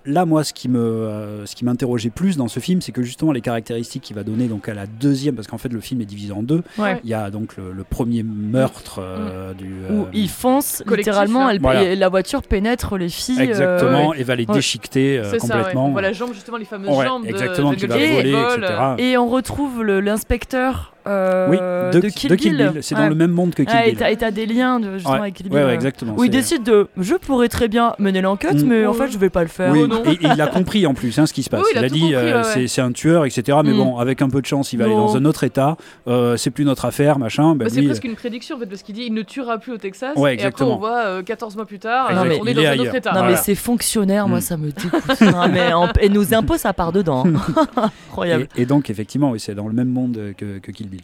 Là, 0.05 0.27
moi, 0.27 0.45
ce 0.45 0.53
qui 0.53 0.69
me, 0.69 1.43
ce 1.45 1.55
qui 1.55 1.65
m'interrogeait 1.65 2.11
plus 2.11 2.37
dans 2.37 2.49
ce 2.49 2.61
film, 2.61 2.81
c'est 2.81 2.93
que 2.93 3.03
justement 3.03 3.33
les 3.39 3.43
caractéristiques 3.43 4.03
qu'il 4.03 4.17
va 4.17 4.25
donner 4.25 4.47
donc 4.49 4.69
à 4.69 4.75
la 4.75 4.87
deuxième, 4.87 5.35
parce 5.37 5.47
qu'en 5.47 5.59
fait 5.59 5.69
le 5.73 5.81
film 5.81 6.01
est 6.01 6.05
divisé 6.07 6.33
en 6.33 6.43
deux. 6.43 6.63
Ouais. 6.77 7.01
Il 7.05 7.11
y 7.11 7.15
a 7.15 7.31
donc 7.31 7.57
le, 7.57 7.73
le 7.73 7.85
premier 7.85 8.23
meurtre 8.25 8.99
euh, 9.01 9.55
du. 9.55 9.73
Où 9.91 10.03
euh, 10.03 10.11
il 10.13 10.29
fonce 10.29 10.83
littéralement, 10.87 11.47
là. 11.47 11.55
elle- 11.55 11.61
Voilà. 11.61 11.83
et 11.85 11.97
la 11.97 12.09
voiture 12.09 12.43
pénètre 12.43 12.97
les 12.97 13.09
filles. 13.09 13.39
euh, 13.41 13.45
Exactement, 13.45 14.13
et 14.15 14.23
va 14.25 14.35
les 14.35 14.45
ouais. 14.47 14.55
déchiqueter 14.55 15.19
euh, 15.19 15.31
ça, 15.31 15.39
complètement. 15.39 15.87
On 15.87 15.93
voit 15.93 16.03
la 16.03 16.13
jambe, 16.13 16.33
justement, 16.35 16.57
les 16.57 16.65
fameuses 16.65 16.97
Ouais, 16.97 17.05
jambes 17.07 17.25
de- 17.25 17.29
exactement, 17.29 17.71
de 17.71 17.77
qui 17.77 17.87
va 17.87 17.97
voler, 17.97 18.33
Vole, 18.33 18.65
etc. 18.65 18.75
Et 18.99 19.17
on 19.17 19.29
retrouve 19.29 19.83
l'inspecteur 19.85 20.93
euh, 21.07 21.49
oui, 21.51 21.57
de, 21.95 22.01
de 22.01 22.09
Kill 22.09 22.31
de 22.31 22.37
Bill. 22.37 22.73
C'est 22.83 22.95
Ouais. 22.95 23.03
dans 23.03 23.09
le 23.09 23.15
même 23.15 23.31
monde 23.31 23.55
que 23.55 23.63
Kill 23.63 23.77
Bill. 23.95 24.03
et 24.09 24.17
t'as 24.17 24.31
des 24.31 24.47
liens 24.47 24.81
de, 24.81 24.95
justement 24.95 25.15
Ouais, 25.15 25.21
avec 25.21 25.35
Kill 25.35 25.47
ouais, 25.47 25.51
Bill. 25.51 25.59
ouais, 25.61 25.65
euh, 25.71 25.75
exactement. 25.75 26.15
Où 26.17 26.25
il 26.25 26.33
c'est- 26.33 26.39
décide 26.39 26.63
de. 26.65 26.89
Je 26.99 27.15
pourrais 27.15 27.49
très 27.49 27.69
bien 27.69 27.95
mener 27.99 28.21
l'enquête, 28.21 28.63
Mm. 28.63 28.67
mais 28.67 28.87
en 28.87 28.93
fait, 28.93 29.09
je 29.11 29.19
vais 29.19 29.31
pas 29.31 29.43
le 29.43 29.49
faire. 29.49 29.73
Oui, 29.73 29.81
Oh 29.85 29.87
non. 29.87 30.03
et, 30.05 30.13
et 30.13 30.19
il 30.35 30.41
a 30.41 30.47
compris 30.49 30.87
en 30.87 30.95
plus 30.95 31.19
hein, 31.19 31.27
ce 31.27 31.33
qui 31.33 31.43
se 31.43 31.51
passe. 31.51 31.61
Oui, 31.63 31.69
il 31.75 31.79
a 31.85 31.89
dit 31.89 32.15
euh, 32.15 32.43
c'est- 32.43 32.67
c'est 32.67 32.81
un 32.83 32.93
tueur, 32.93 33.25
etc. 33.25 33.59
Mais 33.65 33.73
Mm. 33.73 33.77
bon, 33.77 33.97
avec 33.99 34.23
un 34.23 34.29
peu 34.29 34.41
de 34.41 34.47
chance, 34.47 34.73
il 34.73 34.79
va 34.79 34.85
aller 34.87 34.95
dans 34.95 35.17
un 35.17 35.25
autre 35.25 35.45
état. 35.45 35.77
Euh, 36.09 36.37
c'est 36.37 36.51
plus 36.51 36.65
notre 36.65 36.85
affaire, 36.85 37.19
machin. 37.19 37.55
Ben 37.55 37.65
Bah, 37.67 37.71
c'est 37.73 37.83
presque 37.83 38.05
une 38.05 38.17
prédiction 38.17 38.57
en 38.57 38.59
fait, 38.59 38.67
parce 38.67 38.83
qu'il 38.83 38.95
dit 38.95 39.05
il 39.07 39.15
ne 39.15 39.23
tuera 39.23 39.59
plus 39.59 39.73
au 39.73 39.79
Texas. 39.79 40.17
Ouais, 40.17 40.33
et 40.33 40.35
après 40.35 40.47
exactement. 40.49 40.75
on 40.77 40.79
voit 40.79 40.99
euh, 41.07 41.23
14 41.23 41.57
mois 41.57 41.67
plus 41.67 41.79
tard, 41.79 42.13
Non, 42.13 42.23
euh, 42.23 42.25
mais 42.29 42.39
on 42.41 42.47
est 42.47 42.51
il 42.51 42.55
dans 42.57 42.63
est 42.63 42.67
un 42.67 42.79
autre 42.81 42.95
état. 42.95 43.13
Non, 43.13 43.25
mais 43.25 43.37
ces 43.37 43.55
fonctionnaires, 43.55 44.29
moi, 44.29 44.39
Mm. 44.39 44.43
ça 44.43 44.57
me 44.57 44.71
dégoûte. 44.71 45.99
Et 46.01 46.09
nos 46.09 46.35
impôts, 46.35 46.57
ça 46.57 46.73
part 46.73 46.93
dedans. 46.93 47.25
Incroyable. 48.11 48.49
Et, 48.57 48.67
donc, 48.67 48.91
effectivement, 48.91 49.33
c'est 49.39 49.55
dans 49.55 49.69
le 49.69 49.75
même 49.75 49.89
monde 49.89 50.19
que, 50.37 50.59
que 50.59 50.71
Kill 50.73 50.89
Bill. 50.89 50.98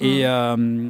Et, 0.00 0.26
euh, 0.26 0.88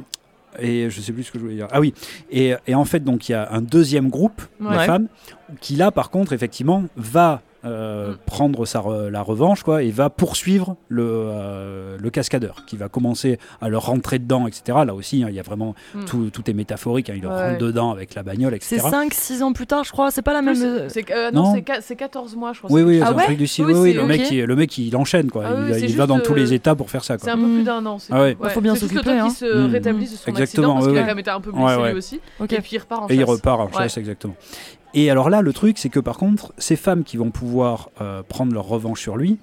et 0.59 0.89
je 0.89 1.01
sais 1.01 1.11
plus 1.11 1.23
ce 1.23 1.31
que 1.31 1.39
je 1.39 1.43
voulais 1.43 1.55
dire. 1.55 1.67
Ah 1.71 1.79
oui, 1.79 1.93
et, 2.31 2.53
et 2.67 2.75
en 2.75 2.85
fait, 2.85 3.03
donc, 3.03 3.27
il 3.29 3.33
y 3.33 3.35
a 3.35 3.51
un 3.51 3.61
deuxième 3.61 4.09
groupe 4.09 4.41
Ouais. 4.61 4.73
de 4.77 4.81
femmes 4.83 5.07
qui, 5.61 5.75
là, 5.75 5.91
par 5.91 6.09
contre, 6.09 6.33
effectivement, 6.33 6.83
va 6.95 7.41
euh, 7.65 8.13
prendre 8.25 8.65
sa 8.65 8.79
re- 8.81 9.07
la 9.07 9.21
revanche 9.21 9.63
quoi, 9.63 9.83
et 9.83 9.91
va 9.91 10.09
poursuivre 10.09 10.75
le, 10.89 11.03
euh, 11.07 11.97
le 11.99 12.09
cascadeur 12.09 12.63
qui 12.67 12.77
va 12.77 12.89
commencer 12.89 13.39
à 13.61 13.69
leur 13.69 13.85
rentrer 13.85 14.19
dedans, 14.19 14.47
etc. 14.47 14.79
Là 14.85 14.93
aussi, 14.93 15.23
hein, 15.23 15.27
il 15.29 15.35
y 15.35 15.39
a 15.39 15.43
vraiment 15.43 15.73
Mm. 15.95 16.05
tout, 16.05 16.29
tout 16.31 16.49
est 16.49 16.53
métaphorique. 16.53 17.09
hein, 17.09 17.13
il 17.15 17.21
leur 17.23 17.31
Ouais. 17.33 17.49
rentre 17.49 17.59
dedans 17.59 17.91
avec 17.91 18.15
la 18.15 18.23
bagnole, 18.23 18.57
C'est 18.61 18.75
etc. 18.77 18.89
5-6 18.91 19.41
ans 19.43 19.53
plus 19.53 19.67
tard, 19.67 19.83
je 19.83 19.91
crois. 19.91 20.11
C'est 20.11 20.21
pas 20.21 20.33
la 20.33 20.41
même. 20.41 20.55
Euh, 20.61 20.89
c'est- 20.89 21.09
euh, 21.11 21.31
non, 21.31 21.43
Non. 21.43 21.53
c'est 21.55 21.61
qua- 21.61 21.81
c'est 21.81 21.95
14 21.95 22.35
mois, 22.35 22.53
je 22.53 22.59
crois. 22.59 22.71
Oui, 22.71 22.81
c'est 22.81 22.85
oui, 22.87 22.97
c'est 22.99 23.03
Ah 23.05 23.09
un 23.09 23.15
ouais 23.15 23.23
truc 23.25 23.37
du. 23.37 23.43
Oui, 23.43 23.49
Oui, 23.59 23.73
oui, 23.73 23.91
c'est- 23.91 23.97
le, 23.97 24.05
mec, 24.05 24.21
ok. 24.21 24.31
il, 24.31 24.43
le 24.43 24.55
mec, 24.55 24.77
il 24.77 24.95
enchaîne, 24.97 25.31
quoi. 25.31 25.43
Ah 25.45 25.53
il 25.69 25.73
c'est 25.75 25.81
il 25.81 25.95
va 25.97 26.05
dans 26.07 26.19
tous 26.19 26.33
euh, 26.33 26.35
les 26.35 26.53
états 26.53 26.75
pour 26.75 26.89
faire 26.89 27.03
ça. 27.03 27.17
C'est 27.17 27.29
un 27.29 27.37
peu 27.37 27.43
plus 27.45 27.63
d'un 27.63 27.85
an. 27.85 27.99
c'est 27.99 28.11
Ah 28.13 28.21
ouais. 28.21 28.37
Il 28.43 28.49
faut 28.49 28.61
bien 28.61 28.75
C'est 28.75 28.81
s'occuper, 28.87 29.11
hein. 29.11 29.29
se 29.29 29.45
Mm. 29.45 29.71
rétablisse 29.71 30.11
de 30.11 30.17
son 30.17 30.29
Exactement, 30.29 30.67
accident, 30.67 30.73
parce 30.75 30.87
qu'il 30.87 30.97
a 30.97 31.01
quand 31.01 31.07
même 31.07 31.19
été 31.19 31.29
un 31.29 31.41
peu 31.41 31.51
blessé 31.51 31.91
lui 31.91 31.97
aussi. 31.97 32.15
Et 32.41 32.47
puis 32.61 32.69
il 32.73 32.77
repart 32.79 33.03
en 33.03 33.07
Et 33.07 33.13
il 33.13 33.19
chasse. 33.19 33.29
repart 33.29 33.59
en 33.61 33.71
chasse, 33.71 33.97
exactement. 33.97 34.35
Et 34.93 35.09
alors 35.09 35.29
là, 35.29 35.41
le 35.41 35.53
truc, 35.53 35.77
c'est 35.77 35.89
que 35.89 35.99
par 35.99 36.17
contre, 36.17 36.53
ces 36.57 36.75
femmes 36.75 37.03
qui 37.03 37.17
vont 37.17 37.31
pouvoir 37.31 37.89
euh, 38.01 38.21
prendre 38.27 38.53
leur 38.53 38.65
revanche 38.65 39.01
sur 39.01 39.17
lui 39.17 39.37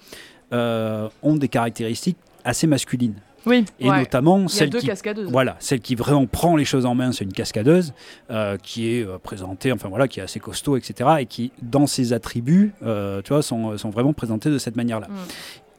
euh, 0.53 1.09
ont 1.23 1.37
des 1.37 1.49
caractéristiques 1.49 2.19
assez 2.45 2.67
masculines. 2.67 3.15
Oui. 3.47 3.65
Et 3.79 3.89
Ouais. 3.89 4.01
notamment 4.01 4.49
celle 4.49 4.69
qui, 4.70 4.91
voilà, 5.29 5.57
celle 5.61 5.81
qui 5.81 5.95
vraiment 5.95 6.27
prend 6.27 6.57
les 6.57 6.67
choses 6.67 6.85
en 6.85 6.95
main, 6.95 7.11
c'est 7.12 7.25
une 7.25 7.33
cascadeuse 7.33 7.95
euh, 8.31 8.59
qui 8.62 8.89
est 8.89 9.07
présentée, 9.23 9.73
enfin 9.73 9.89
voilà, 9.89 10.09
qui 10.09 10.20
est 10.20 10.23
assez 10.23 10.41
costaud, 10.41 10.77
etc. 10.77 11.09
Et 11.20 11.27
qui, 11.27 11.51
dans 11.62 11.87
ses 11.87 12.12
attributs, 12.12 12.75
tu 12.81 13.29
vois, 13.33 13.43
sont, 13.43 13.79
sont 13.79 13.91
vraiment 13.91 14.12
présentés 14.12 14.51
de 14.51 14.59
cette 14.59 14.77
manière-là. 14.77 15.09
Mm. 15.09 15.15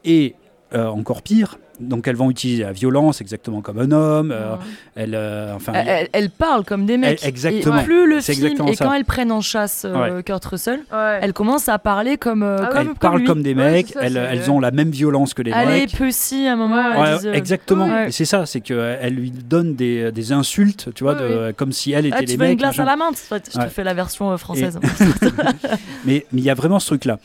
Et 0.04 0.34
euh, 0.74 0.86
encore 0.88 1.22
pire, 1.22 1.58
donc 1.80 2.06
elles 2.06 2.16
vont 2.16 2.30
utiliser 2.30 2.62
la 2.64 2.72
violence 2.72 3.20
exactement 3.20 3.60
comme 3.60 3.78
un 3.78 3.90
homme. 3.92 4.30
euh, 4.30 4.54
Mm. 4.54 4.58
elles, 4.96 5.14
euh, 5.14 5.54
enfin, 5.54 5.72
Elle, 5.74 5.88
elle- 5.88 6.08
elle 6.12 6.30
parle 6.30 6.64
comme 6.64 6.86
des 6.86 6.96
mecs. 6.96 7.20
Elle- 7.22 7.28
exactement. 7.28 7.80
Et 7.80 7.84
plus 7.84 8.06
le 8.08 8.20
C'est 8.20 8.34
film 8.34 8.46
exactement 8.46 8.68
et 8.72 8.76
quand 8.76 8.90
ça. 8.90 8.96
elles 8.96 9.04
prennent 9.04 9.32
en 9.32 9.40
chasse 9.40 9.84
euh, 9.88 10.22
Kurt 10.22 10.44
Russell, 10.44 10.80
Ouais. 10.92 11.18
elle 11.22 11.32
commence 11.32 11.68
à 11.68 11.78
parler 11.78 12.16
comme 12.18 12.42
euh, 12.42 12.58
Ah 12.58 12.62
ouais. 12.62 12.68
comme, 12.68 12.78
elles 12.80 12.86
comme 12.86 12.96
parlent 12.98 13.18
lui. 13.20 13.26
comme 13.26 13.42
des 13.42 13.54
Ouais, 13.54 13.70
mecs. 13.72 13.88
ça, 13.88 14.00
elles, 14.02 14.16
elles 14.16 14.50
ont 14.50 14.60
la 14.60 14.70
même 14.70 14.90
violence 14.90 15.34
que 15.34 15.42
les 15.42 15.52
Allez, 15.52 15.80
mecs. 15.82 15.92
Pussy, 15.96 16.46
à 16.46 16.52
un 16.52 16.56
moment. 16.56 16.76
Ouais, 16.76 16.82
elle 16.94 17.00
Ouais, 17.00 17.16
disait, 17.16 17.28
euh, 17.30 17.34
exactement. 17.34 17.86
Ouais. 17.86 18.10
C'est 18.12 18.24
ça, 18.26 18.46
c'est 18.46 18.60
qu'elle 18.60 19.14
lui 19.14 19.30
donne 19.30 19.74
des, 19.74 20.12
des 20.12 20.32
insultes, 20.32 20.88
tu 20.94 21.04
vois, 21.04 21.14
Ouais, 21.14 21.48
de, 21.48 21.52
comme 21.52 21.72
si 21.72 21.92
elle 21.92 22.06
était 22.06 22.16
Ah, 22.16 22.20
les 22.20 22.26
tu 22.26 22.36
veux 22.36 22.44
une 22.44 22.50
mecs. 22.50 22.58
glace 22.58 22.78
à 22.78 22.84
machin. 22.84 22.96
la 22.96 22.96
main 22.96 23.10
Je 23.12 23.50
te 23.50 23.58
Ouais. 23.58 23.68
fais 23.68 23.84
la 23.84 23.94
version 23.94 24.36
française. 24.38 24.78
Mais 26.04 26.26
mais 26.32 26.40
il 26.40 26.44
y 26.44 26.50
a 26.50 26.54
vraiment 26.54 26.78
ce 26.78 26.86
truc-là. 26.86 27.18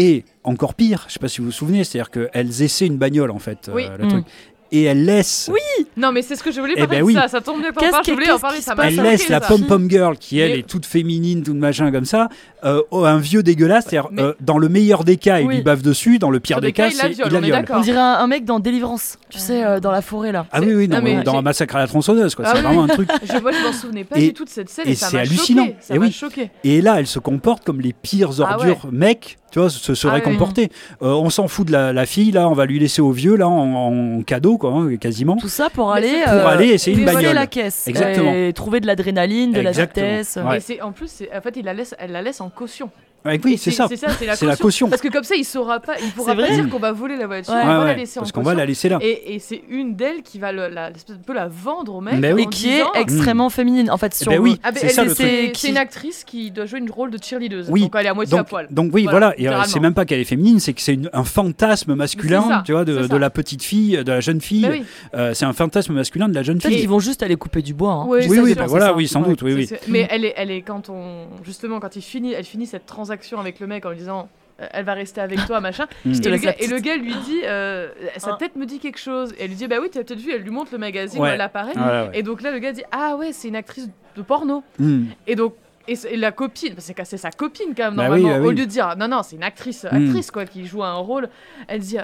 Et 0.00 0.24
encore 0.44 0.74
pire, 0.74 1.04
je 1.08 1.12
sais 1.12 1.18
pas 1.18 1.28
si 1.28 1.40
vous 1.40 1.46
vous 1.46 1.52
souvenez, 1.52 1.84
c'est-à-dire 1.84 2.10
qu'elles 2.10 2.62
essaient 2.62 2.86
une 2.86 2.96
bagnole 2.96 3.30
en 3.30 3.38
fait, 3.38 3.68
euh, 3.68 3.72
Oui. 3.74 3.84
le 3.98 4.06
Mm. 4.06 4.08
truc. 4.08 4.24
et 4.72 4.84
elle 4.84 5.04
laisse. 5.04 5.50
Oui 5.52 5.86
Non, 5.96 6.12
mais 6.12 6.22
c'est 6.22 6.36
ce 6.36 6.42
que 6.42 6.52
je 6.52 6.60
voulais 6.60 6.74
eh 6.76 6.86
parler 6.86 7.02
ben 7.02 7.14
ça. 7.22 7.28
Ça 7.28 7.40
tombe 7.40 7.60
bien 7.60 7.72
qu'on 7.72 7.90
parle. 7.90 8.04
Je 8.06 8.12
voulais 8.12 8.30
en 8.30 8.38
parler. 8.38 8.60
Ça 8.60 8.74
elle 8.82 8.94
laisse 8.96 9.28
la 9.28 9.40
pom-pom 9.40 9.90
girl 9.90 10.16
qui, 10.16 10.38
elle, 10.38 10.58
est 10.58 10.66
toute 10.66 10.86
féminine, 10.86 11.42
toute 11.42 11.56
machin 11.56 11.90
comme 11.90 12.04
ça, 12.04 12.28
euh, 12.64 12.82
un 12.92 13.18
vieux 13.18 13.42
dégueulasse. 13.42 13.86
C'est-à-dire, 13.88 14.10
euh, 14.18 14.34
dans 14.40 14.58
le 14.58 14.68
meilleur 14.68 15.04
des 15.04 15.16
cas, 15.16 15.40
il 15.40 15.48
lui 15.48 15.62
baffe 15.62 15.82
dessus. 15.82 16.18
Dans 16.18 16.30
le 16.30 16.40
pire 16.40 16.60
des 16.60 16.72
cas, 16.72 16.88
il 16.88 16.96
la 16.96 17.08
viole. 17.08 17.64
On 17.70 17.80
dirait 17.80 17.98
un 17.98 18.26
mec 18.26 18.44
dans 18.44 18.60
Délivrance, 18.60 19.18
tu 19.28 19.38
sais, 19.38 19.64
euh, 19.64 19.80
dans 19.80 19.90
la 19.90 20.02
forêt 20.02 20.32
là. 20.32 20.46
Ah 20.52 20.60
oui, 20.60 20.74
oui, 20.74 20.88
dans 20.88 21.36
un 21.36 21.42
massacre 21.42 21.76
à 21.76 21.80
la 21.80 21.86
tronçonneuse. 21.86 22.34
C'est 22.36 22.44
ah 22.44 22.54
vraiment 22.60 22.84
un 22.84 22.88
truc. 22.88 23.08
Moi, 23.42 23.52
je 23.52 23.66
m'en 23.66 23.72
souvenais 23.72 24.04
pas 24.04 24.18
du 24.18 24.32
tout 24.32 24.44
de 24.44 24.50
cette 24.50 24.68
scène. 24.68 24.86
Et 24.86 24.94
c'est 24.94 25.18
hallucinant. 25.18 25.68
Ça 25.80 25.96
m'a 25.96 26.10
choqué. 26.10 26.50
Et 26.64 26.80
là, 26.80 27.00
elle 27.00 27.06
se 27.06 27.18
comporte 27.18 27.64
comme 27.64 27.80
les 27.80 27.92
pires 27.92 28.30
ah 28.40 28.54
ordures 28.54 28.88
mecs 28.92 29.38
tu 29.50 29.58
vois, 29.58 29.70
se 29.70 29.94
serait 29.94 30.18
ah 30.18 30.20
comporté. 30.20 30.70
Euh, 31.02 31.08
on 31.12 31.30
s'en 31.30 31.48
fout 31.48 31.66
de 31.66 31.72
la, 31.72 32.06
fille, 32.06 32.32
là, 32.32 32.48
on 32.48 32.54
va 32.54 32.66
lui 32.66 32.78
laisser 32.78 33.02
au 33.02 33.12
vieux, 33.12 33.36
là, 33.36 33.48
en, 33.48 34.22
cadeau, 34.22 34.58
quoi, 34.58 34.72
hein, 34.72 34.96
quasiment. 34.96 35.36
Tout 35.36 35.48
ça 35.48 35.70
pour 35.70 35.92
aller, 35.92 36.22
pour 36.24 36.46
aller 36.46 36.68
essayer 36.68 36.96
une 36.96 37.04
bagnole. 37.04 37.34
la 37.34 37.46
caisse. 37.46 37.86
Exactement. 37.88 38.32
Et 38.32 38.52
trouver 38.52 38.80
de 38.80 38.86
l'adrénaline, 38.86 39.52
de 39.52 39.60
la 39.60 39.72
vitesse. 39.72 40.38
Et 40.68 40.82
en 40.82 40.92
plus, 40.92 41.22
en 41.34 41.40
fait, 41.40 41.56
il 41.56 41.64
la 41.64 41.74
laisse, 41.74 41.94
elle 41.98 42.12
la 42.12 42.22
laisse 42.22 42.40
en 42.40 42.50
caution 42.50 42.90
oui, 43.24 43.58
c'est 43.58 43.70
ça. 43.70 43.88
C'est 43.88 44.46
la, 44.46 44.56
caution. 44.56 44.88
Parce 44.88 45.02
que 45.02 45.08
comme 45.08 45.24
ça, 45.24 45.34
il 45.36 45.44
saura 45.44 45.80
pas, 45.80 45.94
il 46.02 46.10
pourra 46.10 46.34
pas 46.34 46.50
dire 46.50 46.68
qu'on 46.68 46.78
va 46.78 46.92
voler 46.92 47.16
la 47.16 47.26
voiture. 47.26 47.52
on 47.54 47.66
va 47.66 47.84
la 47.86 47.94
laisser 47.94 48.20
parce 48.20 48.32
qu'on 48.32 48.42
va 48.42 48.54
la 48.54 48.66
laisser 48.66 48.88
là. 48.88 48.98
Et, 49.02 49.38
c'est 49.40 49.62
une 49.68 49.94
d'elles 49.94 50.22
qui 50.22 50.38
va 50.38 50.52
la, 50.52 50.86
un 50.86 50.92
peu 51.26 51.32
la 51.32 51.48
vendre 51.48 51.94
au 51.94 52.00
mec. 52.00 52.14
Mais 52.20 52.46
qui 52.46 52.70
est 52.70 52.84
extrêmement 52.94 53.50
féminine. 53.50 53.90
En 53.90 53.98
fait, 53.98 54.14
sur. 54.14 54.32
oui, 54.40 54.58
ah, 54.62 54.70
c'est 54.74 55.68
une 55.68 55.76
actrice 55.76 56.24
qui 56.24 56.50
doit 56.50 56.66
jouer 56.66 56.78
une 56.78 56.90
rôle 56.90 57.10
de 57.10 57.18
cheerleader. 57.22 57.64
Oui. 57.68 57.82
Donc 57.82 57.94
elle 57.96 58.06
est 58.06 58.08
à 58.08 58.14
moitié 58.14 58.38
à 58.38 58.44
poil. 58.44 58.68
Donc 58.70 58.92
oui, 58.94 59.06
voilà. 59.08 59.34
Et 59.38 59.48
euh, 59.48 59.62
c'est 59.66 59.80
même 59.80 59.94
pas 59.94 60.04
qu'elle 60.04 60.20
est 60.20 60.24
féminine, 60.24 60.60
c'est 60.60 60.72
que 60.72 60.80
c'est 60.80 60.98
un 61.12 61.24
fantasme 61.24 61.94
masculin, 61.94 62.62
tu 62.64 62.72
vois, 62.72 62.84
de 62.84 63.16
la 63.16 63.30
petite 63.30 63.62
fille, 63.62 64.02
de 64.02 64.12
la 64.12 64.20
jeune 64.20 64.40
fille. 64.40 64.68
Euh, 65.14 65.34
c'est 65.34 65.44
un 65.44 65.52
fantasme 65.52 65.92
masculin 65.92 66.28
de 66.28 66.34
la 66.34 66.42
jeune 66.42 66.60
fille. 66.60 66.80
Ils 66.80 66.88
vont 66.88 67.00
juste 67.00 67.22
aller 67.22 67.36
couper 67.36 67.62
du 67.62 67.74
bois. 67.74 67.92
Hein. 67.92 68.06
Oui, 68.08 68.26
oui, 68.28 68.54
voilà, 68.66 68.94
oui, 68.94 69.08
sans 69.08 69.20
doute, 69.20 69.42
oui, 69.42 69.54
oui. 69.54 69.68
Mais 69.88 70.06
elle 70.10 70.24
est, 70.24 70.34
elle 70.36 70.50
est 70.50 70.62
quand 70.62 70.88
on, 70.88 71.26
justement, 71.44 71.80
quand 71.80 71.96
il 71.96 72.02
finit, 72.02 72.32
elle 72.32 72.44
finit 72.44 72.66
cette 72.66 72.86
transaction 72.86 73.09
avec 73.10 73.60
le 73.60 73.66
mec 73.66 73.84
en 73.86 73.90
lui 73.90 73.98
disant 73.98 74.28
euh, 74.60 74.66
elle 74.72 74.84
va 74.84 74.94
rester 74.94 75.20
avec 75.20 75.44
toi, 75.46 75.60
machin. 75.60 75.86
Mm. 76.04 76.12
et, 76.12 76.28
le 76.28 76.36
gars, 76.38 76.54
et, 76.58 76.66
le 76.66 76.78
gars, 76.78 76.96
lui 76.96 77.14
dit, 77.14 77.40
euh, 77.44 77.88
sa 78.16 78.34
tête 78.34 78.56
me 78.56 78.64
dit 78.64 78.78
quelque 78.78 78.98
chose. 78.98 79.32
Et 79.32 79.44
elle 79.44 79.48
lui 79.48 79.56
dit, 79.56 79.66
bah 79.66 79.76
oui, 79.80 79.90
tu 79.90 79.98
as 79.98 80.04
peut-être 80.04 80.20
vu, 80.20 80.32
elle 80.32 80.42
lui 80.42 80.50
montre 80.50 80.72
le 80.72 80.78
magazine 80.78 81.20
où 81.20 81.26
elle 81.26 81.40
apparaît. 81.40 81.74
Et 82.14 82.22
donc 82.22 82.42
là, 82.42 82.50
le 82.50 82.58
gars 82.58 82.72
dit, 82.72 82.84
ah 82.92 83.16
ouais, 83.16 83.32
c'est 83.32 83.48
une 83.48 83.56
actrice 83.56 83.88
de 84.16 84.22
porno. 84.22 84.62
Mm. 84.78 85.04
Et 85.26 85.36
donc, 85.36 85.54
et, 85.88 86.16
la 86.16 86.32
copine, 86.32 86.74
c'est 86.78 86.96
c'est 87.04 87.16
sa 87.16 87.30
copine 87.30 87.74
quand 87.76 87.84
même, 87.84 87.96
bah 87.96 88.08
normalement, 88.08 88.38
bah 88.38 88.46
au 88.46 88.50
lieu 88.50 88.56
de 88.56 88.64
dire, 88.64 88.94
non, 88.96 89.08
non, 89.08 89.22
c'est 89.22 89.36
une 89.36 89.42
actrice, 89.42 89.84
mm. 89.84 89.96
actrice 90.08 90.30
quoi, 90.30 90.44
qui 90.46 90.66
joue 90.66 90.82
un 90.82 90.94
rôle, 90.94 91.28
elle 91.68 91.80
dit, 91.80 91.98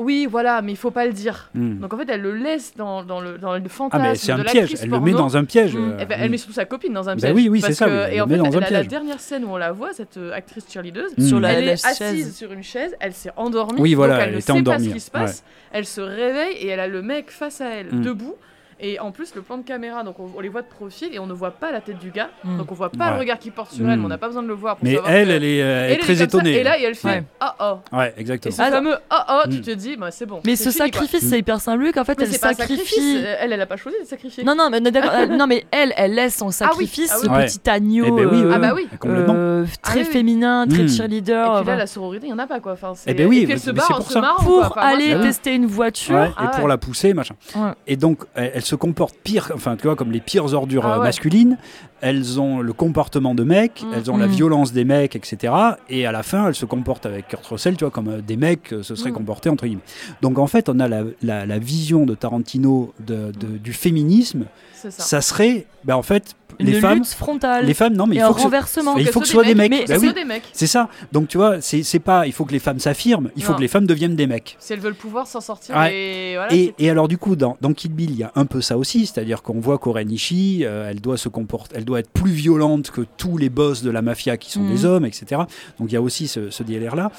oui, 0.00 0.26
voilà, 0.30 0.62
mais 0.62 0.72
il 0.72 0.76
faut 0.76 0.90
pas 0.90 1.06
le 1.06 1.12
dire. 1.12 1.50
Hmm. 1.54 1.78
Donc 1.78 1.94
en 1.94 1.98
fait, 1.98 2.08
elle 2.08 2.22
le 2.22 2.34
laisse 2.34 2.74
dans, 2.76 3.04
dans, 3.04 3.20
le, 3.20 3.38
dans 3.38 3.56
le 3.56 3.68
fantasme. 3.68 4.02
Ah, 4.02 4.08
mais 4.10 4.14
c'est 4.16 4.32
un 4.32 4.42
piège, 4.42 4.74
elle 4.80 4.90
le 4.90 5.00
met 5.00 5.12
dans 5.12 5.36
un 5.36 5.44
piège. 5.44 5.76
Hmm. 5.76 5.96
Eh 6.00 6.06
ben, 6.06 6.18
elle 6.20 6.28
hmm. 6.28 6.32
met 6.32 6.38
surtout 6.38 6.54
sa 6.54 6.64
copine 6.64 6.92
dans 6.92 7.08
un 7.08 7.14
ben 7.14 7.20
piège. 7.20 7.34
oui, 7.34 7.48
oui, 7.48 7.60
c'est 7.60 7.74
ça. 7.74 8.12
et 8.12 8.20
en 8.20 8.26
fait, 8.26 8.70
la 8.70 8.84
dernière 8.84 9.20
scène 9.20 9.44
où 9.44 9.48
on 9.48 9.56
la 9.56 9.72
voit, 9.72 9.92
cette 9.92 10.16
euh, 10.16 10.32
actrice 10.32 10.64
cheerleader, 10.70 11.04
sur 11.18 11.40
la, 11.40 11.52
elle 11.52 11.68
est 11.68 11.86
assise 11.86 12.36
sur 12.36 12.52
une 12.52 12.62
chaise, 12.62 12.94
elle 13.00 13.12
s'est 13.12 13.32
endormie. 13.36 13.80
Oui, 13.80 13.94
voilà, 13.94 14.14
donc 14.18 14.26
elle, 14.26 14.34
ne 14.34 14.40
sait 14.40 14.62
pas 14.62 14.78
ce 14.78 14.88
qui 14.88 15.00
se 15.00 15.10
passe. 15.10 15.44
Elle 15.72 15.86
se 15.86 16.00
réveille 16.00 16.56
et 16.56 16.68
elle 16.68 16.80
a 16.80 16.88
le 16.88 17.02
mec 17.02 17.30
face 17.30 17.60
à 17.60 17.68
elle, 17.68 18.00
debout. 18.00 18.34
Et 18.82 18.98
en 18.98 19.10
plus, 19.12 19.34
le 19.34 19.42
plan 19.42 19.58
de 19.58 19.62
caméra, 19.62 20.02
donc 20.02 20.16
on, 20.18 20.40
les 20.40 20.48
voit 20.48 20.62
de 20.62 20.66
profil 20.66 21.08
et 21.12 21.18
on 21.18 21.26
ne 21.26 21.32
voit 21.32 21.50
pas 21.50 21.70
la 21.70 21.80
tête 21.80 21.98
du 21.98 22.10
gars. 22.10 22.30
Hmm. 22.44 22.58
Donc 22.58 22.72
on 22.72 22.74
voit 22.74 22.90
pas 22.90 23.12
le 23.12 23.18
regard 23.18 23.38
qui 23.38 23.50
porte 23.50 23.72
sur 23.72 23.88
elle, 23.88 23.98
mais 23.98 24.04
on 24.04 24.08
n'a 24.08 24.18
pas 24.18 24.28
besoin 24.28 24.42
de 24.42 24.48
le 24.48 24.54
voir. 24.54 24.76
Pour 24.76 24.84
mais 24.84 24.98
elle, 25.06 25.30
elle 25.30 25.44
est, 25.44 25.62
euh, 25.62 25.96
très 25.98 26.22
étonnée. 26.22 26.56
Et 26.56 26.62
là, 26.62 26.78
elle 26.78 26.94
fait 26.94 27.24
oh 27.42 27.46
oh. 27.60 27.96
Ouais, 27.96 28.14
exactement. 28.16 28.52
Et 28.52 28.56
ce 28.56 28.62
fameux 28.62 28.96
oh 29.10 29.16
oh, 29.28 29.42
tu 29.50 29.58
hmm. 29.58 29.62
te 29.62 29.70
dis, 29.72 29.96
bah, 29.96 30.10
c'est 30.10 30.26
bon. 30.26 30.40
Mais 30.46 30.56
ce 30.56 30.70
sacrifice, 30.70 31.28
c'est 31.28 31.38
hyper 31.38 31.60
symbolique. 31.60 31.96
En 31.98 32.04
fait, 32.04 32.20
elle 32.20 32.32
sacrifie. 32.32 33.22
Elle, 33.38 33.52
elle 33.52 33.60
a 33.60 33.66
pas 33.66 33.76
choisi 33.76 33.98
de 34.02 34.06
sacrifier. 34.06 34.44
Non, 34.44 34.54
non, 34.54 34.70
mais, 34.70 34.80
non, 35.28 35.46
mais 35.46 35.66
elle, 35.70 35.92
elle 35.96 36.14
laisse 36.14 36.36
son 36.36 36.48
ah 36.48 36.52
sacrifice, 36.52 37.12
ce 37.22 37.26
petit 37.26 37.68
agneau. 37.68 38.06
Eh 38.06 38.10
ben 38.10 38.28
euh, 38.32 38.52
ah 38.54 38.58
bah 38.58 38.72
oui. 38.74 38.88
Euh, 39.04 39.66
très 39.82 40.04
féminin, 40.04 40.66
très 40.66 40.84
hmm. 40.84 40.88
cheerleader. 40.88 41.58
Et 41.58 41.60
puis 41.60 41.66
là, 41.66 41.76
la 41.76 41.86
sororité, 41.86 42.26
il 42.26 42.30
y 42.30 42.32
en 42.32 42.38
a 42.38 42.46
pas 42.46 42.60
quoi. 42.60 42.72
Enfin, 42.72 42.94
eh 43.06 43.14
ben 43.14 43.26
oui, 43.26 43.46
se 43.58 43.70
barre, 43.70 44.02
se 44.02 44.18
marre 44.18 44.36
pour 44.36 44.78
aller 44.78 45.18
tester 45.20 45.54
une 45.54 45.66
voiture. 45.66 46.34
Et 46.42 46.56
pour 46.56 46.68
la 46.68 46.78
pousser, 46.78 47.12
machin. 47.12 47.34
Et 47.86 47.96
donc, 47.96 48.20
elle 48.34 48.62
se 48.70 48.76
comporte 48.76 49.16
pire 49.22 49.50
enfin 49.54 49.76
tu 49.76 49.84
vois, 49.84 49.96
comme 49.96 50.12
les 50.12 50.20
pires 50.20 50.54
ordures 50.54 50.86
ah 50.86 50.98
euh, 50.98 51.02
masculines, 51.02 51.58
elles 52.00 52.40
ont 52.40 52.60
le 52.60 52.72
comportement 52.72 53.34
de 53.34 53.42
mecs, 53.42 53.82
mm. 53.82 53.94
elles 53.94 54.10
ont 54.10 54.16
la 54.16 54.28
mm. 54.28 54.30
violence 54.30 54.72
des 54.72 54.84
mecs, 54.84 55.16
etc. 55.16 55.52
Et 55.88 56.06
à 56.06 56.12
la 56.12 56.22
fin, 56.22 56.48
elles 56.48 56.54
se 56.54 56.66
comportent 56.66 57.06
avec 57.06 57.28
Kurt 57.28 57.44
Russell, 57.46 57.76
tu 57.76 57.84
vois, 57.84 57.90
comme 57.90 58.08
euh, 58.08 58.20
des 58.20 58.36
mecs 58.36 58.72
euh, 58.72 58.82
se 58.82 58.94
seraient 58.94 59.10
mm. 59.10 59.14
comportés 59.14 59.48
entre 59.50 59.66
guillemets. 59.66 59.82
Donc 60.22 60.38
en 60.38 60.46
fait, 60.46 60.68
on 60.68 60.78
a 60.78 60.88
la, 60.88 61.58
vision 61.58 62.06
de 62.06 62.14
Tarantino 62.14 62.94
de, 63.00 63.32
du 63.32 63.72
féminisme. 63.72 64.44
Ça. 64.72 65.20
serait, 65.20 65.66
ben, 65.84 65.94
en 65.94 66.02
fait, 66.02 66.34
les 66.64 66.80
femmes, 66.80 66.98
lutte 66.98 67.06
frontale. 67.08 67.66
Les 67.66 67.74
femmes, 67.74 67.94
non, 67.94 68.06
mais 68.06 68.16
il 68.16 68.22
faut, 68.22 68.34
que 68.34 68.40
renversement. 68.40 68.96
il 68.96 69.06
faut 69.08 69.20
que 69.20 69.26
ce 69.26 69.32
soit 69.32 69.44
des 69.44 69.54
mecs. 69.54 69.88
C'est 70.52 70.66
ça. 70.66 70.88
Donc 71.12 71.28
tu 71.28 71.38
vois, 71.38 71.60
c'est 71.60 71.98
pas. 71.98 72.26
Il 72.26 72.32
faut 72.32 72.44
que 72.44 72.52
les 72.52 72.58
femmes 72.58 72.78
s'affirment. 72.78 73.30
Il 73.36 73.42
faut 73.42 73.54
que 73.54 73.60
les 73.60 73.68
femmes 73.68 73.86
deviennent 73.86 74.16
des 74.16 74.26
mecs. 74.26 74.56
Si 74.58 74.72
elles 74.72 74.80
veulent 74.80 74.94
pouvoir 74.94 75.26
s'en 75.26 75.40
sortir. 75.40 75.76
Et, 75.90 76.74
et, 76.78 76.90
alors 76.90 77.08
du 77.08 77.18
coup, 77.18 77.36
dans, 77.36 77.56
dans 77.60 77.72
Kid 77.72 77.94
Bill, 77.94 78.10
il 78.10 78.18
y 78.18 78.22
a 78.22 78.32
un 78.34 78.46
peu 78.46 78.60
ça 78.60 78.76
aussi, 78.76 79.06
c'est-à-dire 79.06 79.42
qu'on 79.42 79.60
voit 79.60 79.78
qu'Orenishi, 79.78 80.64
euh, 80.64 80.90
elle 80.90 81.00
doit 81.00 81.16
se 81.16 81.28
comporter, 81.28 81.76
elle 81.76 81.84
doit 81.84 82.00
être 82.00 82.10
plus 82.10 82.30
violente 82.30 82.90
que 82.90 83.02
tous 83.16 83.36
les 83.36 83.48
boss 83.48 83.82
de 83.82 83.90
la 83.90 84.02
mafia 84.02 84.36
qui 84.36 84.50
sont 84.50 84.66
des 84.66 84.84
mhm. 84.84 84.84
hommes, 84.84 85.04
etc. 85.04 85.42
Donc 85.78 85.90
il 85.90 85.92
y 85.92 85.96
a 85.96 86.02
aussi 86.02 86.28
ce, 86.28 86.50
ce 86.50 86.62
délire-là. 86.62 87.10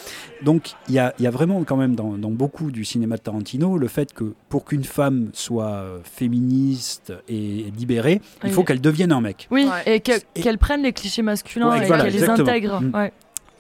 Donc 0.43 0.71
il 0.87 0.95
y 0.95 0.99
a, 0.99 1.13
y 1.19 1.27
a, 1.27 1.31
vraiment 1.31 1.63
quand 1.63 1.77
même 1.77 1.95
dans, 1.95 2.17
dans, 2.17 2.31
beaucoup 2.31 2.71
du 2.71 2.85
cinéma 2.85 3.17
de 3.17 3.21
Tarantino 3.21 3.77
le 3.77 3.87
fait 3.87 4.13
que 4.13 4.33
pour 4.49 4.65
qu'une 4.65 4.83
femme 4.83 5.29
soit 5.33 5.65
euh, 5.65 5.99
féministe 6.03 7.13
et 7.27 7.71
libérée, 7.77 8.21
il 8.43 8.51
faut 8.51 8.63
qu'elle 8.63 8.81
devienne 8.81 9.11
un 9.11 9.21
mec. 9.21 9.30
Oui, 9.49 9.67
et 9.85 9.99
qu'elle 9.99 10.57
prenne 10.57 10.83
les 10.83 10.93
clichés 10.93 11.21
masculins 11.21 11.73
et 11.75 11.87
qu'elle 11.87 12.05
les 12.07 12.29
intègre. 12.29 12.81
Mm. 12.81 13.09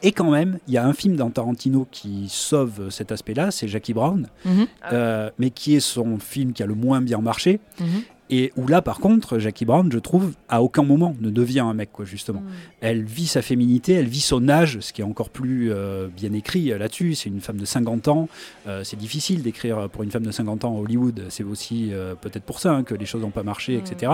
Et 0.03 0.11
quand 0.11 0.31
même, 0.31 0.57
il 0.67 0.73
y 0.73 0.77
a 0.77 0.85
un 0.85 0.93
film 0.93 1.15
dans 1.15 1.29
Tarantino 1.29 1.87
qui 1.91 2.25
sauve 2.27 2.89
cet 2.89 3.11
aspect-là, 3.11 3.51
c'est 3.51 3.67
Jackie 3.67 3.93
Brown, 3.93 4.27
mhm. 4.45 4.67
euh, 4.91 5.29
mais 5.37 5.51
qui 5.51 5.75
est 5.75 5.79
son 5.79 6.17
film 6.17 6.53
qui 6.53 6.63
a 6.63 6.65
le 6.65 6.73
moins 6.73 7.01
bien 7.01 7.19
marché. 7.19 7.59
Mhm. 7.79 8.01
Et 8.33 8.53
où 8.55 8.65
là, 8.65 8.81
par 8.81 8.99
contre, 8.99 9.39
Jackie 9.39 9.65
Brown, 9.65 9.91
je 9.91 9.99
trouve, 9.99 10.33
à 10.47 10.63
aucun 10.63 10.83
moment 10.83 11.13
ne 11.19 11.29
devient 11.29 11.59
un 11.59 11.73
mec, 11.73 11.91
quoi, 11.91 12.05
justement. 12.05 12.39
Mm. 12.39 12.49
Elle 12.79 13.03
vit 13.03 13.27
sa 13.27 13.41
féminité, 13.41 13.91
elle 13.93 14.07
vit 14.07 14.21
son 14.21 14.47
âge, 14.47 14.79
ce 14.79 14.93
qui 14.93 15.01
est 15.01 15.03
encore 15.03 15.29
plus 15.29 15.69
euh, 15.71 16.07
bien 16.07 16.31
écrit 16.31 16.71
euh, 16.71 16.77
là-dessus. 16.77 17.15
C'est 17.15 17.29
une 17.29 17.41
femme 17.41 17.57
de 17.57 17.65
50 17.65 18.07
ans. 18.07 18.29
Euh, 18.67 18.85
c'est 18.85 18.95
difficile 18.95 19.43
d'écrire 19.43 19.89
pour 19.89 20.03
une 20.03 20.11
femme 20.11 20.25
de 20.25 20.31
50 20.31 20.63
ans 20.63 20.77
à 20.77 20.79
Hollywood. 20.79 21.25
C'est 21.27 21.43
aussi 21.43 21.91
peut-être 22.21 22.43
pour 22.43 22.59
ça 22.59 22.71
hein, 22.71 22.83
que 22.83 22.95
les 22.95 23.05
choses 23.05 23.21
n'ont 23.21 23.31
pas 23.31 23.43
marché, 23.43 23.75
etc. 23.75 24.13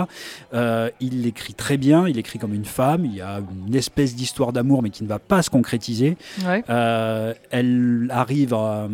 Mm. 0.51 0.57
il 0.99 1.27
écrit 1.27 1.53
très 1.53 1.77
bien, 1.77 2.07
il 2.07 2.17
écrit 2.17 2.39
comme 2.39 2.55
une 2.55 2.65
femme. 2.65 3.05
Il 3.05 3.13
y 3.13 3.21
a 3.21 3.41
une 3.67 3.75
espèce 3.75 4.15
d'histoire 4.15 4.51
d'amour, 4.51 4.81
mais 4.81 4.89
qui 4.89 5.03
ne 5.03 5.07
va 5.07 5.19
pas 5.19 5.43
se 5.43 5.51
concrétiser. 5.51 6.17
elle 6.67 8.07
arrive 8.09 8.53
à, 8.55 8.87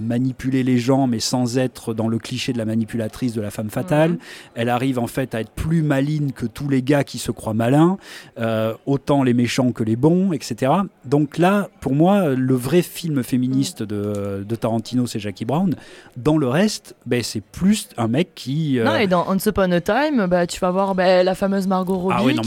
manipuler 0.00 0.62
les 0.62 0.78
gens, 0.78 1.06
mais 1.08 1.20
sans 1.20 1.58
être 1.58 1.94
dans 1.94 2.08
le 2.08 2.18
cliché 2.18 2.52
de 2.52 2.58
la 2.58 2.64
manipulatrice 2.64 3.32
de 3.32 3.40
la 3.40 3.50
femme 3.50 3.70
fatale. 3.70 4.12
Mm. 4.12 4.18
Elle 4.54 4.68
arrive 4.68 4.98
en 4.98 5.06
fait 5.06 5.34
à 5.34 5.40
être 5.40 5.50
plus 5.50 5.82
maligne 5.82 6.32
que 6.32 6.46
tous 6.46 6.68
les 6.68 6.82
gars 6.82 7.04
qui 7.04 7.18
se 7.18 7.30
croient 7.30 7.54
malins, 7.54 7.98
euh, 8.38 8.74
autant 8.86 9.22
les 9.22 9.34
méchants 9.34 9.72
que 9.72 9.84
les 9.84 9.96
bons, 9.96 10.32
etc. 10.32 10.72
Donc 11.04 11.38
là, 11.38 11.68
pour 11.80 11.94
moi, 11.94 12.30
le 12.30 12.54
vrai 12.54 12.82
film 12.82 13.22
féministe 13.22 13.82
de, 13.82 14.44
Tarantino, 14.54 15.06
c'est 15.06 15.18
Jackie 15.18 15.44
Brown. 15.44 15.74
Dans 16.16 16.36
le 16.36 16.48
reste, 16.48 16.94
ben, 17.06 17.22
c'est 17.22 17.40
plus 17.40 17.88
un 17.96 18.08
mec 18.08 18.34
qui... 18.34 18.78
Euh, 18.78 18.84
non, 18.84 18.96
et 18.96 19.06
dans 19.06 19.28
Once 19.28 19.46
Upon 19.46 19.70
a 19.72 19.80
Time, 19.80 20.26
bah, 20.26 20.46
tu 20.46 20.60
vas 20.60 20.70
voir 20.70 20.94
bah, 20.94 21.22
la 21.22 21.34
fameuse 21.34 21.66
Margot 21.66 21.96
Robbie. 21.96 22.14
Ah 22.16 22.24
oui, 22.24 22.34
non, 22.34 22.42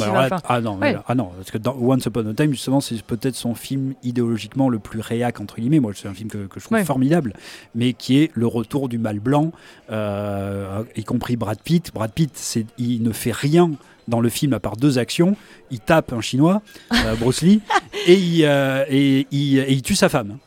ah, 0.47 0.61
non, 0.61 0.79
ah 1.07 1.15
non, 1.15 1.31
parce 1.37 1.51
que 1.51 1.57
dans 1.57 1.75
Once 1.75 2.05
Upon 2.05 2.27
a 2.29 2.33
Time, 2.33 2.51
justement, 2.51 2.79
c'est 2.79 3.01
peut-être 3.01 3.35
son 3.35 3.55
film 3.55 3.93
idéologiquement 4.03 4.69
le 4.69 4.79
plus 4.79 4.99
réac, 4.99 5.39
entre 5.39 5.55
guillemets. 5.55 5.79
Moi, 5.79 5.91
c'est 5.95 6.07
un 6.07 6.13
film 6.13 6.29
que, 6.29 6.47
je 6.55 6.63
trouve 6.63 6.83
formidable, 6.83 7.33
mais 7.73 7.93
qui 7.93 8.19
est 8.19 8.31
le 8.33 8.47
retour 8.47 8.89
du 8.89 8.97
mal 8.97 9.19
blanc, 9.19 9.51
euh, 9.91 10.83
y 10.95 11.03
compris 11.03 11.35
Brad 11.35 11.59
Pitt. 11.59 11.91
Brad 11.95 12.11
Pitt, 12.11 12.57
il 12.77 13.01
ne 13.01 13.13
fait 13.13 13.31
rien 13.31 13.71
dans 14.09 14.19
le 14.19 14.27
film 14.27 14.53
à 14.53 14.59
part 14.59 14.75
deux 14.75 14.99
actions. 14.99 15.37
Il 15.71 15.79
tape 15.79 16.11
un 16.11 16.19
chinois, 16.19 16.61
euh, 16.93 17.15
Bruce 17.19 17.41
Lee, 17.41 17.61
et 18.05 18.15
il, 18.15 18.43
euh, 18.43 18.83
et, 18.89 19.25
il, 19.31 19.81
tue 19.81 19.95
sa 19.95 20.09
femme. 20.09 20.37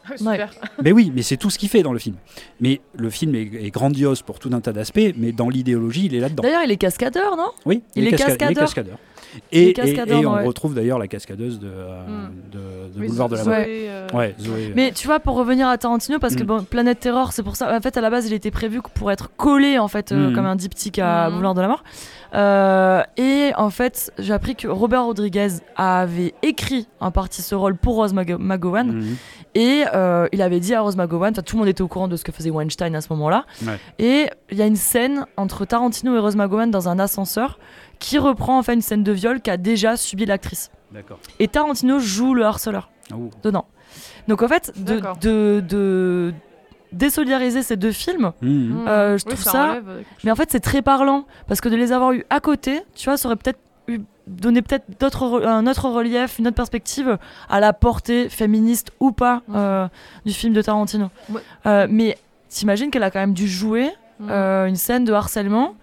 Mais 0.84 0.92
oui, 0.92 1.10
mais 1.14 1.22
c'est 1.22 1.38
tout 1.38 1.48
ce 1.48 1.58
qu'il 1.58 1.70
fait 1.70 1.82
dans 1.82 1.94
le 1.94 1.98
film. 1.98 2.16
Mais 2.60 2.82
le 2.94 3.08
film 3.08 3.34
est, 3.34 3.70
grandiose 3.70 4.20
pour 4.20 4.38
tout 4.38 4.50
un 4.52 4.60
tas 4.60 4.72
d'aspects, 4.72 5.14
mais 5.16 5.32
dans 5.32 5.48
l'idéologie, 5.48 6.04
il 6.04 6.14
est 6.14 6.20
là-dedans. 6.20 6.42
D'ailleurs, 6.42 6.62
il 6.64 6.70
est 6.70 6.76
cascadeur, 6.76 7.36
non? 7.36 7.50
Oui, 7.64 7.82
il, 7.96 8.06
est, 8.06 8.12
cascadeur. 8.12 8.98
Et, 9.52 9.70
et, 9.70 10.26
on 10.26 10.44
retrouve 10.44 10.74
d'ailleurs 10.74 10.98
la 10.98 11.08
cascadeuse 11.08 11.58
de, 11.58 11.68
hmm. 11.68 12.30
de, 12.52 13.06
Boulevard 13.06 13.28
de 13.28 13.36
la 13.36 13.44
Mort. 13.44 13.54
Ouais. 14.14 14.34
Zoé, 14.40 14.72
Mais 14.74 14.92
tu 14.92 15.06
vois, 15.06 15.20
pour 15.20 15.36
revenir 15.36 15.68
à 15.68 15.78
Tarantino, 15.78 16.18
parce 16.18 16.36
que 16.36 16.44
bon, 16.44 16.62
Planète 16.62 17.00
Terror, 17.00 17.32
c'est 17.32 17.42
pour 17.42 17.56
ça. 17.56 17.76
En 17.76 17.80
fait, 17.80 17.96
à 17.96 18.00
la 18.00 18.10
base, 18.10 18.26
il 18.26 18.32
était 18.32 18.50
prévu 18.50 18.80
pour 18.94 19.10
être 19.10 19.30
collé 19.36 19.78
en 19.78 19.88
fait, 19.88 20.10
comme 20.10 20.46
un 20.46 20.56
diptyque 20.56 20.98
à 20.98 21.30
Boulevard 21.30 21.54
de 21.54 21.60
la 21.60 21.68
Mort. 21.68 21.82
Euh, 22.34 23.02
et 23.16 23.52
en 23.56 23.70
fait, 23.70 24.12
j'ai 24.18 24.32
appris 24.32 24.54
que 24.54 24.68
Robert 24.68 25.04
Rodriguez 25.04 25.48
avait 25.76 26.34
écrit 26.42 26.86
en 27.00 27.10
partie 27.10 27.42
ce 27.42 27.54
rôle 27.54 27.76
pour 27.76 27.94
Rose 27.94 28.12
McGowan. 28.12 29.02
Et 29.54 29.84
euh, 29.94 30.28
il 30.32 30.42
avait 30.42 30.60
dit 30.60 30.74
à 30.74 30.82
Rose 30.82 30.96
McGowan, 30.96 31.32
tout 31.32 31.56
le 31.56 31.58
monde 31.60 31.68
était 31.68 31.82
au 31.82 31.88
courant 31.88 32.08
de 32.08 32.16
ce 32.16 32.24
que 32.24 32.32
faisait 32.32 32.50
Weinstein 32.50 32.94
à 32.94 33.00
ce 33.00 33.12
moment-là. 33.12 33.44
Et 33.98 34.26
il 34.50 34.58
y 34.58 34.62
a 34.62 34.66
une 34.66 34.76
scène 34.76 35.26
entre 35.36 35.64
Tarantino 35.64 36.14
et 36.14 36.18
Rose 36.18 36.36
McGowan 36.36 36.70
dans 36.70 36.88
un 36.88 36.98
ascenseur 36.98 37.58
qui 37.98 38.18
reprend 38.18 38.58
en 38.58 38.62
fait 38.62 38.74
une 38.74 38.82
scène 38.82 39.02
de 39.02 39.12
viol 39.12 39.40
qu'a 39.40 39.56
déjà 39.56 39.96
subi 39.96 40.26
l'actrice. 40.26 40.70
Et 41.38 41.48
Tarantino 41.48 41.98
joue 41.98 42.34
le 42.34 42.44
harceleur 42.44 42.90
oh. 43.12 43.30
dedans. 43.42 43.66
Donc 44.26 44.42
en 44.42 44.48
fait, 44.48 44.72
de, 44.76 45.00
de, 45.20 45.60
de, 45.66 46.34
désolidariser 46.92 47.62
ces 47.62 47.76
deux 47.76 47.92
films, 47.92 48.32
mmh. 48.40 48.48
Mmh. 48.48 48.88
Euh, 48.88 49.18
je 49.18 49.24
trouve 49.24 49.42
ça. 49.42 49.78
mais 50.24 50.30
en 50.30 50.36
fait, 50.36 50.50
c'est 50.50 50.60
très 50.60 50.82
parlant 50.82 51.24
parce 51.46 51.60
que 51.60 51.68
de 51.68 51.76
les 51.76 51.92
avoir 51.92 52.12
eu 52.12 52.24
à 52.30 52.40
côté, 52.40 52.82
tu 52.94 53.06
vois, 53.06 53.16
ça 53.16 53.28
aurait 53.28 53.36
peut-être 53.36 53.60
donné 54.26 54.60
peut-être 54.60 55.46
un 55.46 55.66
autre 55.66 55.88
relief, 55.88 56.38
une 56.38 56.48
autre 56.48 56.56
perspective 56.56 57.18
à 57.48 57.60
la 57.60 57.72
portée 57.72 58.28
féministe 58.28 58.92
ou 59.00 59.12
pas 59.12 59.42
euh, 59.54 59.88
du 60.26 60.34
film 60.34 60.52
de 60.52 60.60
Tarantino. 60.60 61.08
Euh, 61.64 61.86
mais 61.88 62.18
t'imagines 62.50 62.90
qu'elle 62.90 63.02
a 63.02 63.10
quand 63.10 63.20
même 63.20 63.32
dû 63.32 63.48
jouer 63.48 63.90
mmh. 64.20 64.30
une 64.30 64.76
scène 64.76 65.04
de 65.04 65.12
harcèlement 65.12 65.74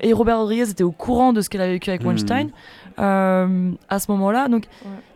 et 0.00 0.12
Robert 0.12 0.38
Rodriguez 0.38 0.70
était 0.70 0.84
au 0.84 0.92
courant 0.92 1.32
de 1.32 1.40
ce 1.40 1.50
qu'elle 1.50 1.60
avait 1.60 1.72
vécu 1.72 1.90
avec 1.90 2.04
Weinstein. 2.04 2.50
à 2.98 3.98
ce 3.98 4.10
moment-là. 4.10 4.48
Donc, 4.48 4.64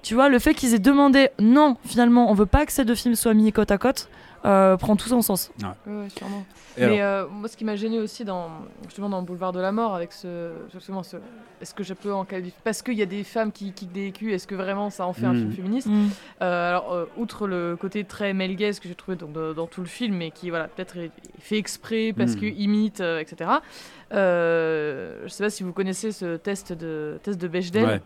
tu 0.03 0.15
vois, 0.15 0.29
le 0.29 0.39
fait 0.39 0.55
qu'ils 0.55 0.75
aient 0.75 0.79
demandé 0.79 1.29
non, 1.39 1.77
finalement, 1.85 2.31
on 2.31 2.35
veut 2.35 2.47
pas 2.47 2.67
que 2.67 2.73
ces 2.73 2.85
deux 2.85 2.95
films 2.95 3.15
soient 3.15 3.35
mis 3.35 3.53
côte 3.53 3.71
à 3.71 3.79
côte, 3.79 4.09
euh, 4.45 4.77
prend 4.77 4.97
tout 4.97 5.09
son 5.09 5.23
sens. 5.23 5.51
Ouais. 5.63 6.09
sûrement. 6.17 6.45
Mais 6.77 7.01
euh, 7.01 7.27
moi, 7.29 7.49
ce 7.49 7.57
qui 7.57 7.65
m'a 7.65 7.77
gêné 7.77 7.99
aussi 7.99 8.25
dans 8.25 8.51
justement 8.85 9.09
dans 9.09 9.21
le 9.21 9.25
boulevard 9.25 9.53
de 9.53 9.61
la 9.61 9.73
mort, 9.73 9.95
avec 9.95 10.13
ce, 10.13 10.51
justement 10.73 11.03
ce, 11.03 11.17
est-ce 11.63 11.73
que 11.73 11.83
je 11.83 11.95
peux 11.95 12.13
en 12.13 12.25
qualifier? 12.25 12.59
Parce 12.63 12.83
qu'il 12.83 12.95
y 12.95 13.03
a 13.03 13.07
des 13.07 13.25
femmes 13.25 13.53
qui 13.53 13.73
kickent 13.73 13.93
des 13.93 14.13
culs, 14.13 14.33
est-ce 14.33 14.47
que 14.47 14.55
vraiment 14.55 14.91
ça 14.91 15.07
en 15.07 15.13
fait 15.13 15.27
un 15.27 15.35
film 15.35 15.49
mm. 15.49 15.53
féministe? 15.53 15.87
Mm. 15.87 16.09
euh, 16.43 16.69
Alors, 16.71 17.07
outre 17.17 17.47
le 17.47 17.77
côté 17.81 18.05
très 18.05 18.35
male 18.35 18.55
gaze 18.55 18.81
que 18.81 18.89
j'ai 18.89 18.95
trouvé 18.95 19.17
donc, 19.17 19.33
dans 19.33 19.67
tout 19.67 19.81
le 19.81 19.87
film, 19.87 20.21
et 20.21 20.31
qui 20.31 20.51
voilà 20.51 20.69
peut-être 20.69 20.97
fait 21.39 21.59
exprès 21.59 22.13
parce 22.15 22.33
mm. 22.33 22.39
qu'il 22.39 22.61
imite, 22.61 23.01
etc. 23.01 23.51
je 24.11 25.27
sais 25.29 25.45
pas 25.45 25.51
si 25.51 25.63
vous 25.63 25.73
connaissez 25.73 26.13
ce 26.13 26.37
test 26.37 26.73
de 26.73 27.19
test 27.23 27.41
de 27.41 27.49
Bechdel 27.49 28.03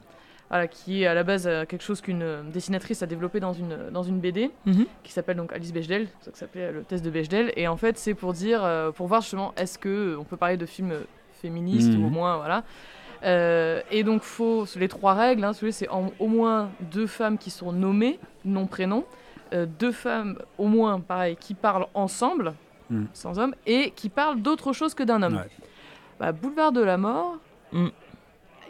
qui 0.70 1.02
est 1.02 1.06
à 1.06 1.14
la 1.14 1.24
base 1.24 1.46
euh, 1.46 1.64
quelque 1.66 1.82
chose 1.82 2.00
qu'une 2.00 2.22
euh, 2.22 2.42
dessinatrice 2.42 3.02
a 3.02 3.06
développé 3.06 3.38
dans 3.40 3.52
une, 3.52 3.90
dans 3.90 4.02
une 4.02 4.18
BD, 4.18 4.50
mhm. 4.64 4.86
qui 5.02 5.12
s'appelle 5.12 5.36
donc 5.36 5.52
Alice 5.52 5.72
Bechdel, 5.72 6.08
ça 6.20 6.30
s'appelait 6.32 6.72
le 6.72 6.82
test 6.84 7.04
de 7.04 7.10
Bechdel, 7.10 7.52
et 7.56 7.68
en 7.68 7.76
fait 7.76 7.98
c'est 7.98 8.14
pour 8.14 8.32
dire, 8.32 8.64
euh, 8.64 8.90
pour 8.90 9.06
voir 9.08 9.20
justement, 9.20 9.52
est-ce 9.56 9.78
que 9.78 10.16
on 10.18 10.24
peut 10.24 10.36
parler 10.36 10.56
de 10.56 10.66
films 10.66 10.94
féministes 11.42 11.92
ou 11.94 11.98
au 11.98 12.08
mhm. 12.08 12.12
moins, 12.12 12.36
voilà. 12.36 12.64
et 13.90 14.02
donc 14.02 14.22
faut, 14.22 14.64
les 14.76 14.88
trois 14.88 15.14
règles, 15.14 15.44
hein, 15.44 15.52
c'est 15.52 15.88
au 16.18 16.26
moins 16.26 16.70
deux 16.80 17.06
femmes 17.06 17.38
qui 17.38 17.50
sont 17.50 17.72
nommées, 17.72 18.18
nom 18.44 18.66
prénom, 18.66 19.04
deux 19.52 19.92
femmes 19.92 20.38
au 20.56 20.66
moins, 20.66 20.98
pareil, 20.98 21.36
qui 21.36 21.54
parlent 21.54 21.86
ensemble, 21.94 22.54
mhm. 22.90 23.06
sans 23.12 23.38
homme, 23.38 23.54
et 23.66 23.90
qui 23.90 24.08
parlent 24.08 24.40
d'autre 24.40 24.72
chose 24.72 24.94
que 24.94 25.02
d'un 25.02 25.22
homme. 25.22 25.42
Bah, 26.18 26.32
Boulevard 26.32 26.72
de 26.72 26.80
la 26.80 26.96
mort, 26.96 27.36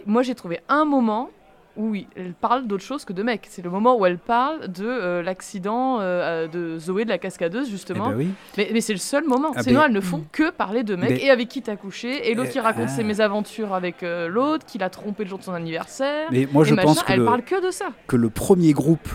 moi 0.05 0.23
j'ai 0.23 0.35
trouvé 0.35 0.61
un 0.69 0.85
moment 0.85 1.31
oui, 1.79 2.09
elle 2.17 2.35
parle 2.35 2.67
d'autre 2.67 2.83
chose 2.83 3.05
que 3.05 3.13
de 3.13 3.23
mec. 3.23 3.47
C'est 3.49 3.63
le 3.63 3.71
moment 3.71 3.97
où 3.97 4.05
elle 4.05 4.19
parle 4.19 4.67
de 4.69 4.85
euh, 4.85 5.23
l'accident 5.23 5.99
euh, 6.01 6.49
de 6.49 6.77
Zoé 6.79 7.05
de 7.05 7.09
la 7.09 7.19
cascadeuse, 7.19 7.71
justement. 7.71 8.11
Eh 8.13 8.25
ben 8.57 8.67
mais, 8.73 8.81
c'est 8.81 8.93
le 8.93 8.99
seul 8.99 9.25
moment. 9.25 9.53
Ah 9.55 9.63
Sinon, 9.63 9.81
ben, 9.81 9.87
elles 9.87 9.93
ne 9.93 10.01
font 10.01 10.25
que 10.33 10.51
parler 10.51 10.83
de 10.83 10.97
mec 10.97 11.23
et 11.23 11.31
avec 11.31 11.49
qui 11.49 11.63
t'as 11.63 11.77
couché. 11.77 12.31
Et 12.31 12.35
l'autre 12.35 12.51
qui 12.51 12.59
raconte 12.59 12.89
ses 12.89 13.03
ah. 13.03 13.05
mésaventures 13.05 13.73
avec 13.75 14.03
euh, 14.03 14.27
l'autre, 14.29 14.67
qui 14.67 14.79
l'a 14.79 14.91
trompé 14.91 15.23
le 15.23 15.31
jour 15.31 15.39
de 15.39 15.45
son 15.45 15.55
anniversaire. 15.55 16.29
Mais 16.33 16.49
moi, 16.53 16.65
je 16.65 16.75
pense 16.75 17.03
que. 17.03 17.13
Elle 17.13 17.25
parle 17.25 17.43
que 17.43 17.65
de 17.65 17.71
ça. 17.71 17.87
Que 18.09 18.17
le 18.17 18.29
premier 18.29 18.73
groupe, 18.73 19.09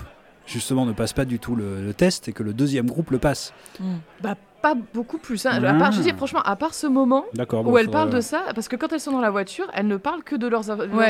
justement, 0.48 0.86
ne 0.86 0.94
passe 0.94 1.12
pas 1.12 1.26
du 1.26 1.40
tout 1.40 1.56
le, 1.56 1.94
test 1.94 2.30
et 2.30 2.34
que 2.34 2.44
le 2.44 2.54
deuxième 2.54 2.88
groupe 2.88 3.12
le 3.12 3.20
passe. 3.20 3.54
Hmm. 3.80 3.98
Bah, 4.22 4.36
pas 4.64 4.76
beaucoup 4.94 5.18
plus. 5.18 5.46
Hein. 5.46 5.62
À 5.62 5.74
part, 5.74 5.92
je 5.92 6.00
dis 6.00 6.12
ah. 6.12 6.16
franchement, 6.16 6.42
à 6.42 6.56
part 6.56 6.74
ce 6.74 6.88
moment 6.88 7.26
où 7.66 7.78
elle 7.78 7.90
parle 7.90 8.10
de 8.10 8.22
ça, 8.22 8.44
parce 8.56 8.70
que 8.70 8.78
quand 8.78 8.94
elles 8.94 9.02
sont 9.02 9.12
dans 9.12 9.20
la 9.20 9.30
voiture, 9.30 9.66
elles 9.74 9.88
ne 9.88 9.98
parlent 9.98 10.24
que 10.24 10.38
de 10.38 10.48
leurs, 10.48 10.64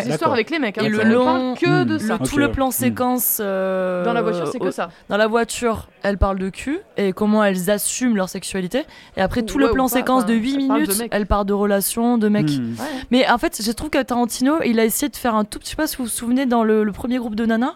histoires 0.07 0.33
avec 0.33 0.49
les 0.49 0.57
mecs. 0.57 0.80
Hein. 0.80 0.85
Et 0.85 0.90
le 0.90 1.03
long, 1.03 1.53
que 1.53 1.83
de 1.83 1.99
ça. 1.99 2.17
tout 2.17 2.40
le 2.40 2.51
plan 2.51 2.72
séquence 2.72 3.38
euh, 3.40 4.03
dans 4.03 4.14
la 4.14 4.23
voiture, 4.23 4.48
c'est 4.48 4.57
que 4.59 4.72
ça. 4.72 4.90
Dans 5.07 5.17
la 5.17 5.27
voiture, 5.27 5.88
elles 6.01 6.17
parlent 6.17 6.40
de 6.40 6.49
cul 6.49 6.80
et 6.98 7.14
comment 7.14 7.43
elles 7.43 7.69
assument 7.69 8.15
leur 8.15 8.27
sexualité. 8.27 8.85
Et 9.17 9.22
après 9.22 9.43
tout 9.43 9.59
le 9.59 9.69
plan 9.69 9.88
séquence 9.88 10.25
de 10.25 10.33
8 10.33 10.57
minutes, 10.57 11.03
elles 11.11 11.27
parlent 11.27 11.45
de 11.45 11.53
relations, 11.53 12.17
de 12.17 12.30
mecs. 12.30 12.49
Hmm. 12.49 12.73
Mais 13.11 13.30
en 13.30 13.38
fait, 13.38 13.61
je 13.64 13.72
trouve 13.72 13.91
que 13.91 14.01
Tarantino, 14.01 14.64
il 14.65 14.80
a 14.80 14.85
essayé 14.85 15.09
de 15.09 15.15
faire 15.15 15.35
un 15.35 15.45
tout 15.45 15.59
petit 15.59 15.75
pas, 15.75 15.85
si 15.85 15.98
vous 15.98 16.06
vous 16.06 16.09
souvenez, 16.09 16.48
dans 16.48 16.64
le, 16.64 16.83
le 16.83 16.91
premier 16.91 17.19
groupe 17.19 17.35
de 17.35 17.45
Nana 17.45 17.75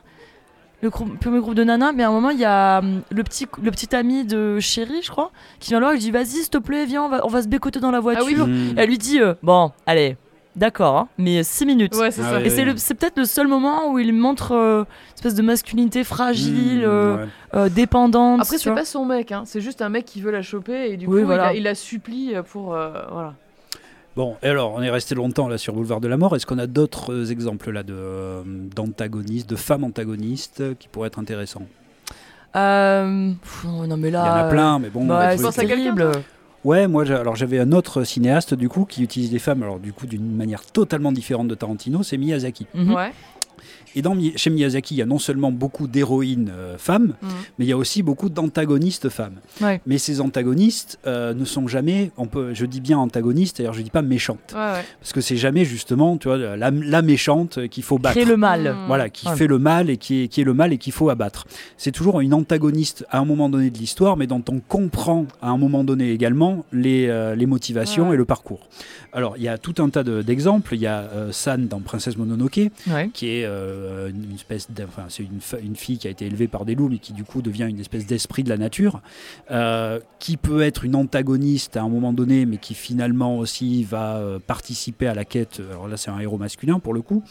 le 0.87 1.17
premier 1.17 1.39
groupe 1.39 1.55
de 1.55 1.63
Nana, 1.63 1.91
mais 1.91 2.03
à 2.03 2.09
un 2.09 2.11
moment, 2.11 2.29
il 2.29 2.39
y 2.39 2.45
a 2.45 2.79
hum, 2.79 3.01
le 3.09 3.23
petit, 3.23 3.47
le 3.61 3.71
petit 3.71 3.95
ami 3.95 4.25
de 4.25 4.59
Chéri, 4.59 5.01
je 5.01 5.09
crois, 5.09 5.31
qui 5.59 5.69
vient 5.69 5.79
là, 5.79 5.93
il 5.93 5.99
dit 5.99 6.11
Vas-y, 6.11 6.25
s'il 6.25 6.49
te 6.49 6.57
plaît, 6.57 6.85
viens, 6.85 7.03
on 7.03 7.09
va, 7.09 7.25
on 7.25 7.29
va 7.29 7.41
se 7.41 7.47
bécoter 7.47 7.79
dans 7.79 7.91
la 7.91 7.99
ah 7.99 8.01
voiture. 8.01 8.47
elle 8.75 8.87
lui 8.87 8.97
dit 8.97 9.19
euh, 9.19 9.33
Bon, 9.43 9.71
allez, 9.85 10.17
d'accord, 10.55 10.97
hein, 10.97 11.07
mais 11.17 11.43
6 11.43 11.65
minutes. 11.65 11.95
Ouais, 11.95 12.11
c'est 12.11 12.21
ah 12.23 12.41
Et 12.41 12.49
c'est 12.49 12.95
peut-être 12.95 13.17
le 13.17 13.25
seul 13.25 13.47
moment 13.47 13.91
où 13.91 13.99
il 13.99 14.13
montre 14.13 14.53
euh, 14.53 14.79
une 14.81 15.15
espèce 15.15 15.35
de 15.35 15.41
masculinité 15.41 16.03
fragile, 16.03 16.87
mmh, 16.87 17.29
euh, 17.55 17.69
dépendante. 17.69 18.41
Après, 18.41 18.57
c'est 18.57 18.73
pas 18.73 18.85
son 18.85 19.05
mec, 19.05 19.31
hein, 19.31 19.43
c'est 19.45 19.61
juste 19.61 19.81
un 19.81 19.89
mec 19.89 20.05
qui 20.05 20.21
veut 20.21 20.31
la 20.31 20.41
choper 20.41 20.91
et 20.91 20.97
du 20.97 21.07
coup, 21.07 21.17
il, 21.17 21.25
la, 21.25 21.53
il, 21.53 21.63
la, 21.63 21.75
supplie 21.75 22.33
pour. 22.51 22.67
voilà. 22.67 23.33
Bon, 24.17 24.35
et 24.41 24.47
alors, 24.47 24.73
on 24.73 24.81
est 24.81 24.89
resté 24.89 25.13
longtemps 25.13 25.47
là 25.47 25.59
sur 25.59 25.75
Boulevard 25.75 26.01
de 26.01 26.07
la 26.07 26.17
Mort. 26.17 26.35
Est-ce 26.35 26.47
qu'on 26.47 26.57
a 26.57 26.65
d'autres 26.65 27.13
euh, 27.13 27.25
exemples 27.27 27.69
là 27.69 27.83
de, 27.83 27.93
euh, 27.95 28.41
d'antagonistes, 28.75 29.47
de 29.47 29.55
femmes 29.55 29.83
antagonistes 29.83 30.75
qui 30.79 30.87
pourraient 30.87 31.05
être 31.05 31.19
intéressants? 31.19 31.67
Euh, 32.55 33.31
non 33.63 33.97
mais 33.97 34.09
là, 34.09 34.23
il 34.23 34.27
y 34.27 34.31
en 34.31 34.47
a 34.47 34.49
plein, 34.49 34.79
mais 34.79 34.89
bon, 34.89 35.05
bah, 35.05 35.37
c'est 35.37 35.67
terrible. 35.67 36.09
Ouais, 36.63 36.87
moi, 36.87 37.03
alors 37.11 37.35
j'avais 37.35 37.59
un 37.59 37.71
autre 37.71 38.03
cinéaste 38.03 38.55
du 38.55 38.69
coup 38.69 38.85
qui 38.85 39.03
utilise 39.03 39.29
des 39.29 39.37
femmes, 39.37 39.61
alors 39.61 39.79
du 39.79 39.93
coup 39.93 40.07
d'une 40.07 40.35
manière 40.35 40.65
totalement 40.65 41.11
différente 41.11 41.47
de 41.47 41.53
Tarantino, 41.53 42.01
c'est 42.01 42.17
Miyazaki. 42.17 42.65
Mhm. 42.73 42.95
Ouais. 42.95 43.11
Et 43.97 44.03
dans, 44.03 44.15
chez 44.35 44.51
Miyazaki, 44.51 44.93
il 44.93 44.97
y 44.99 45.01
a 45.01 45.07
non 45.07 45.17
seulement 45.17 45.51
beaucoup 45.51 45.87
d'héroïnes 45.87 46.51
euh, 46.55 46.77
femmes, 46.77 47.15
mm. 47.19 47.27
mais 47.57 47.65
il 47.65 47.67
y 47.67 47.71
a 47.71 47.77
aussi 47.77 48.03
beaucoup 48.03 48.29
d'antagonistes 48.29 49.09
femmes. 49.09 49.39
Mais 49.87 49.97
ces 49.97 50.21
antagonistes 50.21 50.99
euh, 51.07 51.33
ne 51.33 51.45
sont 51.45 51.67
jamais, 51.67 52.11
on 52.15 52.27
peut, 52.27 52.53
je 52.53 52.67
dis 52.67 52.79
bien 52.79 52.99
antagonistes, 52.99 53.57
d'ailleurs 53.57 53.73
je 53.73 53.81
dis 53.81 53.89
pas 53.89 54.03
méchantes, 54.03 54.53
parce 54.53 55.13
que 55.13 55.19
c'est 55.19 55.35
jamais 55.35 55.65
justement, 55.65 56.17
tu 56.17 56.27
vois, 56.27 56.37
la, 56.37 57.01
méchante 57.01 57.67
qu'il 57.69 57.81
faut 57.81 57.97
battre. 57.97 58.19
Qui 58.19 58.25
le 58.25 58.37
mal. 58.37 58.71
Mm. 58.71 58.85
Voilà, 58.85 59.09
qui 59.09 59.27
fait 59.29 59.47
le 59.47 59.57
mal 59.57 59.89
et 59.89 59.97
qui 59.97 60.25
est, 60.25 60.27
qui 60.27 60.41
est 60.41 60.43
le 60.43 60.53
mal 60.53 60.73
et 60.73 60.77
qu'il 60.77 60.93
faut 60.93 61.09
abattre. 61.09 61.47
C'est 61.75 61.91
toujours 61.91 62.21
une 62.21 62.35
antagoniste 62.35 63.03
à 63.09 63.17
un 63.17 63.25
moment 63.25 63.49
donné 63.49 63.71
de 63.71 63.79
l'histoire, 63.79 64.15
mais 64.15 64.27
dont 64.27 64.43
on 64.47 64.59
comprend 64.59 65.25
à 65.41 65.49
un 65.49 65.57
moment 65.57 65.83
donné 65.83 66.11
également 66.11 66.65
les, 66.71 67.07
euh, 67.07 67.33
les 67.33 67.47
motivations 67.47 68.13
et 68.13 68.15
le 68.15 68.25
parcours. 68.25 68.67
Alors, 69.11 69.37
il 69.37 69.43
y 69.43 69.47
a 69.47 69.57
tout 69.57 69.73
un 69.79 69.89
tas 69.89 70.03
d'exemples. 70.03 70.75
il 70.75 70.81
y 70.81 70.87
a 70.87 71.09
San 71.31 71.67
dans 71.67 71.79
Princesse 71.79 72.15
Mononoke, 72.15 72.69
qui 73.13 73.27
est 73.27 73.47
euh, 73.87 74.09
une 74.09 74.35
espèce 74.35 74.67
enfin, 74.83 75.05
c'est 75.09 75.23
une, 75.23 75.39
une, 75.63 75.75
fille 75.75 75.97
qui 75.97 76.07
a 76.07 76.11
été 76.11 76.25
élevée 76.25 76.47
par 76.47 76.65
des 76.65 76.75
loups, 76.75 76.89
mais 76.89 76.97
qui 76.97 77.13
du 77.13 77.23
coup 77.23 77.41
devient 77.41 77.65
une 77.69 77.79
espèce 77.79 78.05
d'esprit 78.05 78.43
de 78.43 78.49
la 78.49 78.57
nature, 78.57 79.01
euh, 79.51 79.99
qui 80.19 80.37
peut 80.37 80.61
être 80.61 80.83
une 80.83 80.95
antagoniste 80.95 81.77
à 81.77 81.81
un 81.81 81.89
moment 81.89 82.13
donné, 82.13 82.45
mais 82.45 82.57
qui 82.57 82.73
finalement 82.73 83.37
aussi 83.37 83.83
va 83.83 84.17
euh, 84.17 84.39
participer 84.39 85.07
à 85.07 85.13
la 85.13 85.25
quête. 85.25 85.61
Alors 85.71 85.87
là, 85.87 85.97
c'est 85.97 86.11
un 86.11 86.19
héros 86.19 86.37
masculin 86.37 86.79
pour 86.79 86.93
le 86.93 87.01
coup. 87.01 87.23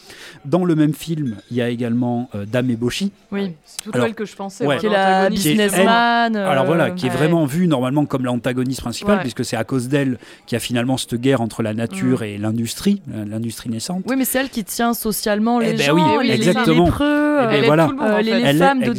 Dans 0.45 0.65
le 0.65 0.75
même 0.75 0.95
film, 0.95 1.37
il 1.51 1.57
y 1.57 1.63
a 1.63 1.69
également 1.69 2.31
Dame 2.47 2.71
Eboshi. 2.71 3.13
Oui, 3.33 3.53
c'est 3.65 3.83
tout 3.83 3.93
elle 3.95 4.15
que 4.15 4.25
je 4.25 4.37
pensais. 4.37 4.67
Qui 4.79 4.87
est 4.87 4.91
la 4.91 5.29
businessman. 5.29 6.37
alors 6.37 6.65
voilà, 6.65 6.91
qui 6.91 7.07
est 7.07 7.11
vraiment 7.11 7.45
vue 7.45 7.69
normalement 7.69 8.07
comme 8.07 8.25
l'antagoniste 8.25 8.81
principal, 8.81 9.21
puisque 9.21 9.45
c'est 9.45 9.57
à 9.57 9.65
cause 9.65 9.89
d'elle 9.89 10.19
qu'il 10.47 10.57
y 10.57 10.59
a 10.59 10.61
finalement 10.61 10.97
cette 10.97 11.15
guerre 11.15 11.41
entre 11.41 11.63
la 11.63 11.75
nature 11.75 12.21
mm. 12.21 12.25
et 12.25 12.39
l'industrie, 12.39 13.03
l'industrie 13.07 13.71
naissante. 13.71 14.05
Oui, 14.07 14.17
mais 14.17 14.25
c'est 14.25 14.39
elle 14.39 14.51
qui 14.51 14.65
tient 14.65 14.95
socialement 14.95 15.59
les 15.59 15.71
eh 15.71 15.75
ben 15.75 15.87
gens, 15.87 16.19
oui, 16.19 16.36
exactement. 16.37 16.85
les 16.85 16.85
lépreux, 16.85 17.51
les, 17.51 17.67
voilà. 17.67 17.91
Euh, 18.01 18.23
les, 18.23 18.55
femmes 18.55 18.81
de, 18.81 18.93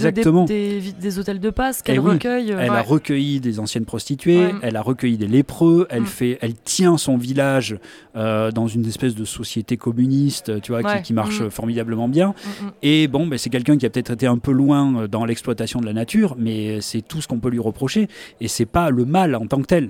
des, 0.91 1.19
hôtels 1.19 1.39
de 1.39 1.49
passe 1.49 1.81
qu'elle 1.81 1.95
eh 1.95 1.99
recueille. 1.99 2.51
Elle 2.51 2.69
a 2.69 2.81
recueilli 2.81 3.39
des 3.39 3.59
anciennes 3.59 3.85
prostituées, 3.85 4.49
elle 4.61 4.75
a 4.75 4.81
recueilli 4.81 5.17
des 5.17 5.27
lépreux, 5.27 5.87
elle, 5.89 6.03
mm. 6.03 6.07
fait, 6.07 6.37
elle 6.41 6.55
tient 6.55 6.97
son 6.97 7.17
village 7.17 7.77
euh, 8.15 8.51
dans 8.51 8.67
une 8.67 8.85
espèce 8.85 9.15
de 9.15 9.25
société 9.25 9.77
communiste, 9.77 10.61
tu 10.61 10.71
vois, 10.71 11.01
qui, 11.01 11.13
marche 11.13 11.41
mm. 11.41 11.49
formidablement 11.49 12.07
bien. 12.07 12.29
Mm, 12.29 12.67
Et 12.83 13.07
bon, 13.07 13.27
ben, 13.27 13.37
c'est 13.37 13.49
quelqu'un 13.49 13.77
qui 13.77 13.85
a 13.85 13.89
peut-être 13.89 14.11
été 14.11 14.27
un 14.27 14.37
peu 14.37 14.51
loin 14.51 15.03
euh, 15.03 15.07
dans 15.07 15.25
l'exploitation 15.25 15.79
de 15.79 15.85
la 15.85 15.93
nature, 15.93 16.35
mais 16.37 16.81
c'est 16.81 17.01
tout 17.01 17.21
ce 17.21 17.27
qu'on 17.27 17.39
peut 17.39 17.49
lui 17.49 17.59
reprocher. 17.59 18.07
Et 18.41 18.47
c'est 18.47 18.65
pas 18.65 18.89
le 18.89 19.05
mal 19.05 19.35
en 19.35 19.47
tant 19.47 19.61
que 19.61 19.67
tel. 19.67 19.89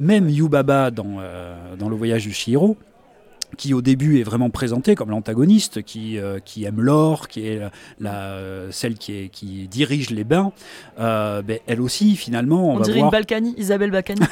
Même 0.00 0.28
Yubaba 0.28 0.90
dans, 0.90 1.18
dans 1.78 1.88
Le 1.88 1.96
Voyage 1.96 2.24
du 2.24 2.32
Shihiro, 2.32 2.76
qui 3.56 3.74
au 3.74 3.82
début 3.82 4.20
est 4.20 4.22
vraiment 4.22 4.50
présentée 4.50 4.94
comme 4.94 5.10
l'antagoniste, 5.10 5.82
qui, 5.82 6.18
euh, 6.18 6.38
qui 6.44 6.64
aime 6.64 6.80
l'or, 6.80 7.28
qui 7.28 7.46
est 7.46 7.60
la, 8.00 8.38
celle 8.70 8.94
qui, 8.94 9.12
est, 9.14 9.28
qui 9.28 9.68
dirige 9.68 10.10
les 10.10 10.24
bains, 10.24 10.52
euh, 11.00 11.42
ben, 11.42 11.58
elle 11.66 11.80
aussi 11.80 12.16
finalement. 12.16 12.72
On, 12.72 12.76
on 12.76 12.80
dirait 12.80 13.00
une 13.00 13.10
Balkany, 13.10 13.54
Isabelle 13.56 13.90
Balkany. 13.90 14.20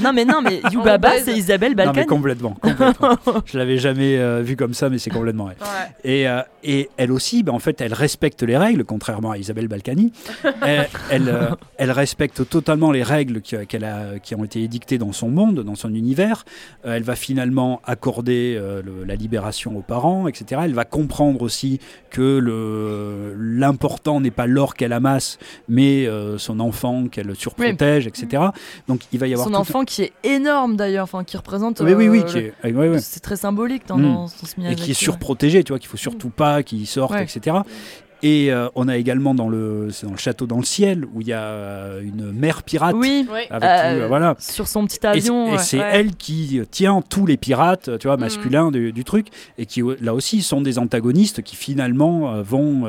Non 0.00 0.12
mais 0.12 0.24
non 0.24 0.40
mais 0.42 0.60
Yubaba 0.72 1.18
c'est 1.18 1.36
Isabelle 1.36 1.74
Balkany. 1.74 1.96
Non 1.96 2.02
mais 2.02 2.06
complètement. 2.06 2.56
complètement. 2.60 3.18
Je 3.46 3.58
l'avais 3.58 3.78
jamais 3.78 4.16
euh, 4.16 4.42
vu 4.42 4.56
comme 4.56 4.74
ça, 4.74 4.88
mais 4.88 4.98
c'est 4.98 5.10
complètement 5.10 5.46
vrai. 5.46 5.56
Et, 6.04 6.26
et 6.64 6.90
elle 6.96 7.12
aussi, 7.12 7.42
ben, 7.42 7.52
en 7.52 7.58
fait, 7.58 7.80
elle 7.80 7.92
respecte 7.92 8.42
les 8.42 8.56
règles, 8.56 8.84
contrairement 8.84 9.32
à 9.32 9.38
Isabelle 9.38 9.68
Balkany. 9.68 10.12
elle, 10.62 10.88
elle, 11.10 11.34
elle, 11.76 11.90
respecte 11.90 12.48
totalement 12.48 12.92
les 12.92 13.02
règles 13.02 13.40
qui, 13.40 13.56
a, 13.56 13.64
qui 14.22 14.34
ont 14.34 14.44
été 14.44 14.62
édictées 14.62 14.98
dans 14.98 15.12
son 15.12 15.28
monde, 15.28 15.60
dans 15.60 15.74
son 15.74 15.94
univers. 15.94 16.44
elle 16.84 17.02
va 17.02 17.16
finalement 17.16 17.80
accorder 17.84 18.27
euh, 18.32 18.82
la 19.06 19.14
libération 19.14 19.76
aux 19.76 19.82
parents, 19.82 20.28
etc. 20.28 20.62
Elle 20.64 20.74
va 20.74 20.84
comprendre 20.84 21.42
aussi 21.42 21.80
que 22.10 23.34
l'important 23.38 24.20
n'est 24.20 24.30
pas 24.30 24.46
l'or 24.46 24.74
qu'elle 24.74 24.92
amasse, 24.92 25.38
mais 25.68 26.06
euh, 26.06 26.38
son 26.38 26.60
enfant 26.60 27.08
qu'elle 27.08 27.34
surprotège, 27.34 28.06
etc. 28.06 28.44
Donc 28.86 29.02
il 29.12 29.18
va 29.18 29.26
y 29.26 29.32
avoir 29.32 29.48
son 29.48 29.54
enfant 29.54 29.84
qui 29.84 30.02
est 30.02 30.12
énorme 30.24 30.76
d'ailleurs, 30.76 31.04
enfin 31.04 31.24
qui 31.24 31.36
représente. 31.36 31.80
Oui, 31.80 31.92
oui, 31.92 32.08
oui, 32.08 32.22
euh, 32.64 32.98
c'est 33.00 33.20
très 33.20 33.36
symbolique 33.36 33.86
dans, 33.86 33.98
mm. 33.98 34.28
ce 34.28 34.70
Et 34.70 34.74
qui 34.74 34.90
est 34.92 34.94
surprotégé, 34.94 35.64
tu 35.64 35.72
vois, 35.72 35.78
qu'il 35.78 35.88
faut 35.88 35.96
surtout 35.96 36.30
pas 36.30 36.62
qu'il 36.62 36.86
sorte, 36.86 37.14
etc. 37.16 37.58
Et 38.22 38.52
euh, 38.52 38.68
on 38.74 38.88
a 38.88 38.96
également 38.96 39.34
dans 39.34 39.48
le, 39.48 39.90
dans 40.02 40.10
le 40.10 40.16
château 40.16 40.46
dans 40.46 40.56
le 40.56 40.64
ciel 40.64 41.04
où 41.14 41.20
il 41.20 41.28
y 41.28 41.32
a 41.32 41.42
euh, 41.42 42.02
une 42.02 42.32
mère 42.32 42.64
pirate. 42.64 42.96
Oui, 42.98 43.26
euh, 43.52 44.06
voilà. 44.08 44.34
Sur 44.38 44.66
son 44.66 44.84
petit 44.86 45.06
avion. 45.06 45.54
Et, 45.54 45.58
c'est 45.58 45.78
elle 45.78 46.14
qui 46.16 46.60
tient 46.70 47.00
tous 47.08 47.26
les 47.26 47.36
pirates, 47.36 47.98
tu 47.98 48.08
vois, 48.08 48.16
mm. 48.16 48.20
masculins 48.20 48.70
du, 48.70 49.04
truc, 49.04 49.28
et 49.56 49.66
qui 49.66 49.82
là 50.00 50.14
aussi 50.14 50.42
sont 50.42 50.60
des 50.60 50.78
antagonistes 50.78 51.42
qui 51.42 51.54
finalement 51.54 52.42
vont, 52.42 52.86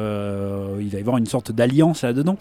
il 0.80 0.90
va 0.90 0.98
y 0.98 1.02
avoir 1.02 1.18
une 1.18 1.28
sorte 1.28 1.52
d'alliance 1.52 2.04
là-dedans. 2.04 2.38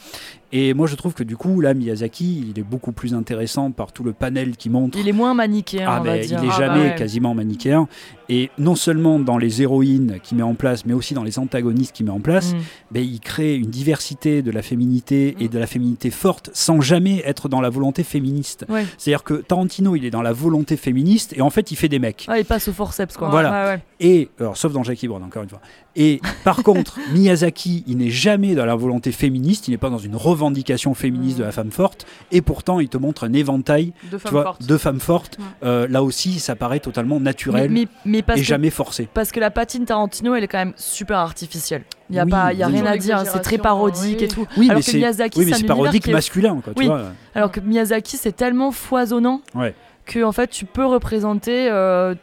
Et 0.51 0.73
moi, 0.73 0.87
je 0.87 0.95
trouve 0.95 1.13
que 1.13 1.23
du 1.23 1.37
coup, 1.37 1.61
là, 1.61 1.75
Miyazaki, 1.75 2.47
il 2.51 2.59
est 2.59 2.65
beaucoup 2.65 2.93
plus 2.93 3.13
intéressant 3.13 3.71
par 3.71 3.93
tout 3.93 4.03
le 4.03 4.15
panel 4.15 4.57
qui 4.57 4.71
montre. 4.71 4.97
Il 4.99 5.07
est 5.07 5.13
moins 5.13 5.35
manichéen, 5.35 5.87
ah, 5.87 5.99
on 6.01 6.05
va 6.05 6.19
dire. 6.19 6.41
Il 6.43 6.49
est 6.49 6.53
ah, 6.53 6.59
jamais 6.59 6.89
bah 6.89 6.95
quasiment 6.95 7.35
manichéen. 7.35 7.87
Et 8.29 8.51
non 8.59 8.75
seulement 8.75 9.19
dans 9.19 9.39
les 9.39 9.63
héroïnes 9.63 10.19
qu'il 10.23 10.37
met 10.37 10.43
en 10.43 10.55
place, 10.55 10.85
mais 10.85 10.93
aussi 10.93 11.15
dans 11.15 11.23
les 11.23 11.39
antagonistes 11.39 11.95
qu'il 11.95 12.07
met 12.07 12.13
en 12.13 12.21
place, 12.21 12.53
mm. 12.53 12.59
ben, 12.91 13.03
il 13.03 13.21
crée 13.21 13.57
une 13.57 13.71
diversité 13.71 14.43
de 14.43 14.51
la 14.51 14.63
féminité 14.63 15.37
et 15.41 15.47
mm. 15.47 15.49
de 15.49 15.59
la 15.59 15.67
féminité 15.67 16.11
forte 16.11 16.51
sans 16.53 16.81
jamais 16.81 17.23
être 17.25 17.49
dans 17.49 17.61
la 17.61 17.71
volonté 17.71 18.03
féministe. 18.03 18.67
C'est-à-dire 18.99 19.25
que 19.25 19.35
Tarantino, 19.35 19.97
il 19.97 20.05
est 20.05 20.11
dans 20.11 20.23
la 20.23 20.33
volonté 20.33 20.77
féministe 20.77 21.35
et 21.37 21.43
en 21.43 21.51
fait, 21.51 21.71
il 21.71 21.77
fait 21.77 21.89
des 21.89 21.99
mecs. 21.99 22.27
il 22.37 22.45
passe 22.45 22.69
au 22.69 22.73
forceps, 22.73 23.17
quoi. 23.17 23.29
Voilà. 23.31 23.79
Et, 24.01 24.29
alors, 24.39 24.57
sauf 24.57 24.73
dans 24.73 24.85
Jackie 24.85 25.09
Brown, 25.09 25.23
encore 25.23 25.43
une 25.43 25.49
fois. 25.49 25.61
Et 25.97 26.21
par 26.45 26.63
contre, 26.63 26.99
Miyazaki, 27.13 27.83
il 27.87 27.97
n'est 27.97 28.11
jamais 28.11 28.55
dans 28.55 28.67
la 28.67 28.77
volonté 28.77 29.11
féministe, 29.11 29.69
il 29.69 29.73
n'est 29.73 29.79
pas 29.79 29.91
dans 29.91 29.99
une 29.99 30.15
revendication 30.15 30.95
féministe 30.95 31.39
de 31.39 31.45
la 31.45 31.51
femme 31.51 31.73
forte, 31.73 32.07
et 32.31 32.41
pourtant 32.41 32.79
il 32.79 32.89
te 32.89 32.99
montre 32.99 33.25
un 33.25 33.33
éventail 33.33 33.93
de 34.13 34.19
femmes 34.19 34.43
fortes. 34.43 34.67
De 34.67 34.77
femmes 34.77 35.01
fortes. 35.01 35.39
Euh, 35.65 35.89
là 35.89 36.03
aussi, 36.05 36.39
ça 36.39 36.55
paraît 36.55 36.81
totalement 36.81 37.19
naturel 37.19 37.89
et 38.37 38.43
jamais 38.43 38.71
forcé. 38.71 39.09
Parce 39.13 39.33
que 39.33 39.41
la 39.41 39.51
patine 39.51 39.85
Tarantino, 39.85 40.35
elle 40.35 40.45
est 40.45 40.49
quand 40.49 40.59
même 40.59 40.75
super 40.77 41.19
artificielle. 41.19 41.83
Il 42.11 42.15
n'y 42.15 42.21
a, 42.21 42.27
pas, 42.27 42.53
y 42.53 42.63
a 42.63 42.67
rien 42.67 42.87
à 42.87 42.97
dire, 42.97 43.23
c'est 43.27 43.41
très 43.41 43.59
parodique 43.59 44.23
et 44.23 44.29
tout. 44.29 44.47
Oui, 44.57 44.71
alors 44.71 44.83
que 44.83 44.97
Miyazaki, 44.97 45.53
c'est 45.53 45.67
parodique 45.67 46.09
masculin. 46.09 46.61
Quoi, 46.63 46.73
tu 46.75 46.89
Alors 47.35 47.53
que 47.53 47.61
Miyazaki, 47.61 48.17
c'est 48.17 48.33
tellement 48.33 48.73
foisonnant 48.73 49.43
que 50.07 50.25
en 50.25 50.33
fait, 50.33 50.49
tu 50.49 50.65
peux 50.65 50.87
représenter 50.87 51.69
euh, 51.71 52.15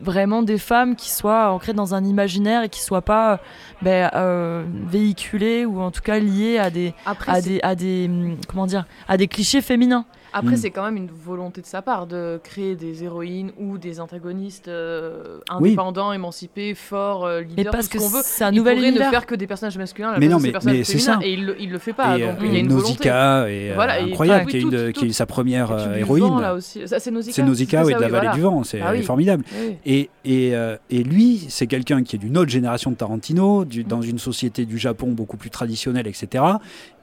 vraiment 0.00 0.42
des 0.42 0.58
femmes 0.58 0.96
qui 0.96 1.10
soient 1.10 1.50
ancrées 1.50 1.72
dans 1.72 1.94
un 1.94 2.04
imaginaire 2.04 2.62
et 2.62 2.68
qui 2.68 2.80
soient 2.80 3.02
pas 3.02 3.40
ben, 3.82 4.10
euh, 4.14 4.64
véhiculées 4.86 5.64
ou 5.64 5.80
en 5.80 5.90
tout 5.90 6.00
cas 6.02 6.18
liées 6.18 6.58
à 6.58 6.70
des, 6.70 6.94
à 7.26 7.40
des, 7.40 7.60
à 7.62 7.74
des, 7.74 8.06
hum, 8.08 8.36
comment 8.48 8.66
dire, 8.66 8.86
à 9.08 9.16
des 9.16 9.28
clichés 9.28 9.62
féminins. 9.62 10.06
Après, 10.32 10.54
mm. 10.54 10.56
c'est 10.56 10.70
quand 10.70 10.84
même 10.84 10.96
une 10.96 11.10
volonté 11.10 11.60
de 11.60 11.66
sa 11.66 11.82
part 11.82 12.06
de 12.06 12.40
créer 12.42 12.76
des 12.76 13.04
héroïnes 13.04 13.52
ou 13.58 13.78
des 13.78 14.00
antagonistes 14.00 14.68
euh, 14.68 15.38
indépendants, 15.48 16.12
émancipés, 16.12 16.74
forts, 16.74 17.24
euh, 17.24 17.40
leaders, 17.40 17.56
mais 17.56 17.64
parce 17.64 17.88
que 17.88 17.98
veut. 17.98 18.22
C'est 18.22 18.44
un 18.44 18.50
nouvel 18.50 18.78
il 18.78 18.92
pourrait 18.94 19.06
ne 19.06 19.10
faire 19.10 19.26
que 19.26 19.34
des 19.34 19.46
personnages 19.46 19.78
masculins, 19.78 20.14
mais 20.18 20.28
non, 20.28 20.38
mais, 20.38 20.52
mais 20.64 20.84
c'est 20.84 20.98
ça. 20.98 21.18
Et 21.22 21.32
il, 21.32 21.54
il 21.58 21.70
le 21.70 21.78
fait 21.78 21.92
pas. 21.92 22.18
Et, 22.18 22.26
donc 22.26 22.36
il 22.42 22.52
y 22.52 22.56
a 22.56 22.58
une 22.60 22.68
Nausicaa 22.68 23.40
volonté. 23.40 23.66
est 23.68 23.74
voilà, 23.74 24.02
incroyable, 24.02 24.50
qui, 24.50 24.58
est 24.58 24.92
qui, 24.92 25.06
est 25.06 25.12
sa 25.12 25.26
première 25.26 25.96
héroïne. 25.96 26.60
C'est 26.60 27.10
Nausicaa. 27.10 27.34
C'est 27.34 27.42
Nausicaa, 27.42 27.84
oui, 27.84 27.94
de 27.94 28.00
la 28.00 28.08
vallée 28.08 28.30
du 28.34 28.40
vent. 28.40 28.62
C'est 28.64 28.80
ah 28.80 28.94
formidable. 29.02 29.44
Et 29.84 30.10
et 30.24 31.02
lui, 31.02 31.46
c'est 31.48 31.66
quelqu'un 31.66 32.02
qui 32.02 32.16
est 32.16 32.18
d'une 32.18 32.36
autre 32.38 32.50
génération 32.50 32.90
de 32.90 32.96
Tarantino, 32.96 33.64
dans 33.64 34.02
une 34.02 34.18
société 34.18 34.64
du 34.64 34.78
Japon 34.78 35.12
beaucoup 35.12 35.36
plus 35.36 35.50
traditionnelle, 35.50 36.06
etc. 36.06 36.44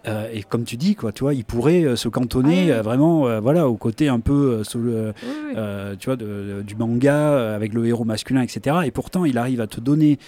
Euh, 0.05 0.27
et 0.33 0.43
comme 0.43 0.65
tu 0.65 0.75
dis, 0.77 0.95
quoi, 0.95 1.11
tu 1.11 1.23
vois, 1.23 1.33
il 1.33 1.45
pourrait 1.45 1.83
euh, 1.83 1.95
se 1.95 2.09
cantonner 2.09 2.71
ah 2.71 2.75
euh, 2.75 2.81
vraiment, 2.81 3.39
voilà, 3.39 3.69
au 3.69 3.75
côté 3.75 4.09
un 4.09 4.19
peu, 4.19 4.61
tu 4.69 6.05
vois, 6.05 6.15
du 6.15 6.75
manga 6.75 7.53
avec 7.55 7.73
le 7.73 7.85
héros 7.85 8.03
masculin, 8.03 8.41
etc. 8.41 8.77
Et 8.85 8.91
pourtant, 8.91 9.25
il 9.25 9.37
arrive 9.37 9.61
à 9.61 9.67
te 9.67 9.79
donner 9.79 10.19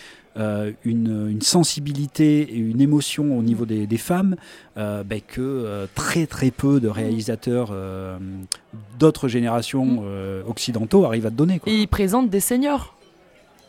une, 0.83 1.39
sensibilité 1.41 2.41
et 2.41 2.57
une 2.57 2.81
émotion 2.81 3.37
au 3.37 3.41
niveau 3.41 3.65
des, 3.65 3.97
femmes 3.97 4.35
ben, 4.75 5.21
que 5.25 5.87
très 5.95 6.25
très 6.25 6.51
peu 6.51 6.79
de 6.79 6.87
réalisateurs 6.87 7.73
d'autres 8.99 9.27
générations 9.27 10.01
mm. 10.01 10.47
occidentaux 10.47 11.05
arrivent 11.05 11.25
à 11.25 11.31
te 11.31 11.35
donner. 11.35 11.59
Quoi. 11.59 11.71
Et 11.71 11.77
il 11.77 11.87
présente 11.87 12.29
des 12.29 12.39
seniors. 12.39 12.94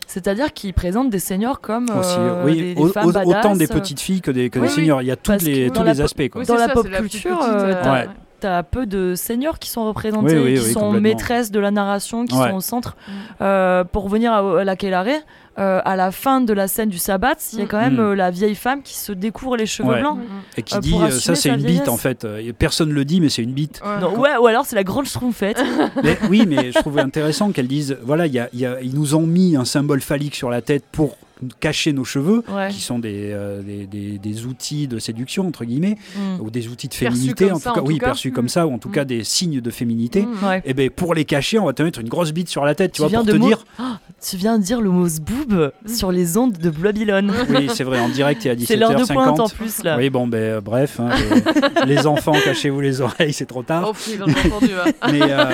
C'est-à-dire 0.07 0.53
qu'ils 0.53 0.73
présentent 0.73 1.11
des 1.11 1.19
seniors 1.19 1.61
comme 1.61 1.89
euh, 1.91 2.45
oui, 2.45 2.75
des, 2.75 2.89
femmes 2.89 3.07
autant 3.07 3.57
des 3.57 3.67
petites 3.67 4.01
filles 4.01 4.21
que 4.21 4.31
des, 4.31 4.51
que 4.51 4.61
des 4.61 4.69
seniors. 4.69 5.03
Il 5.03 5.09
y 5.09 5.11
a 5.11 5.17
tous 5.17 5.45
les, 5.45 5.71
tous 5.71 5.83
les 5.83 6.01
aspects. 6.01 6.29
Quoi. 6.29 6.45
Dans 6.45 6.55
la 6.55 6.69
pop 6.69 6.89
culture, 6.89 7.41
euh, 7.43 8.05
tu 8.41 8.47
as 8.47 8.63
peu 8.63 8.87
de 8.87 9.15
seniors 9.17 9.59
qui 9.59 9.69
sont 9.69 9.87
représentés, 9.87 10.55
qui 10.55 10.73
sont 10.73 10.93
maîtresses 10.93 11.51
de 11.51 11.59
la 11.59 11.71
narration, 11.71 12.25
qui 12.25 12.37
sont 12.37 12.55
au 12.55 12.61
centre. 12.61 12.97
Mm. 12.97 13.13
Euh, 13.41 13.85
pour 13.85 14.05
revenir 14.05 14.33
à, 14.33 14.65
la 14.65 14.77
Kelare, 14.77 15.23
euh, 15.59 15.81
à 15.85 15.97
la 15.97 16.11
fin 16.11 16.41
de 16.41 16.53
la 16.53 16.69
scène 16.69 16.89
du 16.89 16.99
sabbat, 16.99 17.37
il 17.53 17.61
y 17.61 17.63
a 17.63 17.67
quand 17.67 17.81
même 17.81 17.97
mm. 17.97 18.01
euh, 18.01 18.15
la 18.15 18.31
vieille 18.31 18.55
femme 18.55 18.83
qui 18.83 18.95
se 18.95 19.13
découvre 19.13 19.57
les 19.57 19.67
cheveux 19.67 19.95
blancs. 19.95 20.19
Et 20.57 20.63
qui 20.63 20.79
dit 20.81 20.95
ça 21.11 21.35
c'est 21.35 21.51
une 21.51 21.63
bite 21.63 21.89
en 21.89 21.97
fait. 21.97 22.27
Personne 22.59 22.91
ne 22.91 22.95
le 22.95 23.05
dit 23.05 23.21
mais 23.21 23.29
c'est 23.29 23.43
une 23.43 23.53
bite. 23.53 23.81
Ouais. 24.17 24.37
ou 24.37 24.47
alors 24.47 24.67
c'est 24.67 24.77
la 24.77 24.85
grande 24.85 25.07
schtroumpfette. 25.07 25.63
mais, 26.03 26.19
oui 26.29 26.45
mais 26.47 26.73
je 26.73 26.79
trouvais 26.79 27.03
intéressant 27.03 27.53
qu'elle 27.53 27.69
dise 27.69 27.97
voilà 28.03 28.27
y 28.27 28.39
a, 28.39 28.49
y 28.53 28.67
a, 28.67 28.81
ils 28.81 28.95
nous 28.95 29.15
ont 29.15 29.27
mis 29.27 29.57
un 29.57 29.65
symbole 29.65 30.01
phallique 30.01 30.35
sur 30.35 30.51
la 30.51 30.63
tête 30.63 30.85
pour 30.91 31.17
cacher 31.61 31.93
nos 31.93 32.05
cheveux, 32.05 32.43
qui 32.71 32.81
sont 32.81 33.01
euh, 33.05 33.63
des, 33.63 33.87
des, 33.87 34.19
des, 34.19 34.47
outils 34.47 34.89
de 34.89 34.99
séduction, 34.99 35.47
entre 35.47 35.65
guillemets, 35.65 35.97
mm. 36.17 36.41
ou 36.41 36.51
des 36.51 36.69
outils 36.69 36.89
de 36.89 36.95
féminité, 36.95 37.51
en 37.51 37.59
tout, 37.59 37.73
cas, 37.73 37.83
oui, 37.83 37.99
perçus 37.99 38.33
comme 38.33 38.49
ça, 38.49 38.67
ou 38.67 38.73
en 38.73 38.79
tout 38.79 38.89
mm. 38.89 38.93
cas 38.93 39.05
des 39.05 39.25
signes 39.25 39.61
de 39.61 39.71
féminité. 39.71 40.23
Mm. 40.23 40.53
Et 40.57 40.63
eh 40.67 40.75
ben 40.75 40.91
pour 40.91 41.15
les 41.15 41.25
cacher, 41.25 41.59
on 41.59 41.67
va 41.67 41.73
te 41.73 41.83
mettre 41.83 42.01
une 42.01 42.09
grosse 42.09 42.33
bite 42.33 42.49
sur 42.49 42.65
la 42.65 42.75
tête, 42.75 42.93
tu, 42.93 43.03
vois, 43.03 43.11
pour 43.11 43.27
te 43.27 43.37
dire. 43.37 43.65
Oh, 43.79 43.83
tu 44.29 44.37
viens 44.37 44.59
de 44.59 44.65
dire 44.65 44.81
le 44.81 44.91
mot 44.91 45.09
zboob 45.09 45.73
sur 45.87 46.11
les 46.11 46.37
ondes 46.39 46.57
de 46.57 46.71
Babylone. 46.71 47.33
Oui, 47.51 47.69
c'est 47.75 47.85
vrai, 47.85 48.01
en 48.01 48.09
direct 48.09 48.47
et 48.47 48.51
à 48.51 48.55
17h50. 48.55 48.67
C'est 48.67 48.77
l'heure 48.77 48.95
de 48.95 49.13
pointe 49.13 49.41
en 49.41 49.49
plus, 49.49 49.83
là. 49.83 49.97
Oui, 49.97 50.11
bon, 50.11 50.27
ben 50.27 50.39
euh, 50.39 50.61
bref, 50.61 51.01
hein, 51.01 51.11
les, 51.87 52.07
enfants, 52.07 52.35
cachez-vous 52.45 52.81
les 52.81 53.01
oreilles, 53.01 53.33
c'est 53.33 53.47
trop 53.47 53.63
tard. 53.63 53.93
Oh, 53.93 54.23
entendu, 54.23 54.73
Mais, 55.13 55.21
euh, 55.23 55.45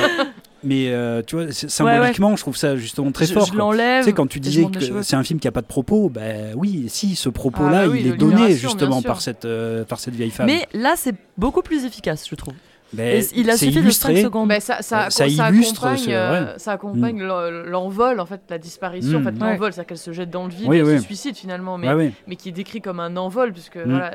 mais 0.64 0.88
euh, 0.88 1.22
tu 1.26 1.36
vois, 1.36 1.52
symboliquement, 1.52 2.36
je 2.36 2.42
trouve 2.42 2.56
ça 2.56 2.76
justement 2.76 3.12
très 3.12 3.26
fort. 3.26 3.46
Je 3.46 3.54
l'enlève. 3.54 4.04
Tu 4.04 4.10
sais, 4.10 4.14
quand 4.14 4.26
tu 4.26 4.40
disais 4.40 4.66
que 4.66 5.02
c'est 5.02 5.16
un 5.16 5.24
film 5.24 5.40
qui 5.40 5.48
a 5.48 5.52
pas 5.52 5.60
de 5.60 5.66
propos, 5.66 6.08
ben 6.08 6.54
oui, 6.56 6.86
si, 6.88 7.16
ce 7.16 7.28
propos-là, 7.28 7.82
ah, 7.84 7.88
bah 7.88 7.96
il 7.96 8.06
est 8.06 8.16
donné 8.16 8.54
justement 8.54 9.02
par 9.02 9.20
cette, 9.20 9.44
euh, 9.44 9.84
par 9.84 10.00
cette 10.00 10.14
vieille 10.14 10.30
femme. 10.30 10.46
Mais 10.46 10.68
là, 10.72 10.94
c'est 10.96 11.14
beaucoup 11.36 11.62
plus 11.62 11.84
efficace, 11.84 12.26
je 12.28 12.34
trouve. 12.34 12.54
Ben, 12.92 13.24
il 13.34 13.48
a 13.48 13.56
suffi 13.56 13.80
de 13.82 13.90
5 13.90 14.16
secondes. 14.18 14.48
Ben, 14.48 14.60
ça, 14.60 14.82
ça, 14.82 15.08
ça, 15.08 15.26
illustre 15.26 15.86
accompagne, 15.86 16.12
euh, 16.12 16.58
ça 16.58 16.72
accompagne 16.72 17.22
mm. 17.22 17.70
l'envol, 17.70 18.20
en 18.20 18.26
fait, 18.26 18.42
la 18.50 18.58
disparition. 18.58 19.20
En 19.20 19.22
fait, 19.22 19.32
mm. 19.32 19.40
l'envol, 19.40 19.72
c'est-à-dire 19.72 19.86
qu'elle 19.86 19.98
se 19.98 20.12
jette 20.12 20.30
dans 20.30 20.44
le 20.44 20.50
vide, 20.50 20.72
elle 20.72 21.00
se 21.00 21.04
suicide 21.04 21.36
finalement, 21.36 21.78
mais, 21.78 22.12
mais 22.26 22.36
qui 22.36 22.50
est 22.50 22.52
décrit 22.52 22.80
comme 22.80 23.00
un 23.00 23.16
envol, 23.16 23.52
puisque 23.52 23.76
mm. 23.76 23.90
voilà, 23.90 24.12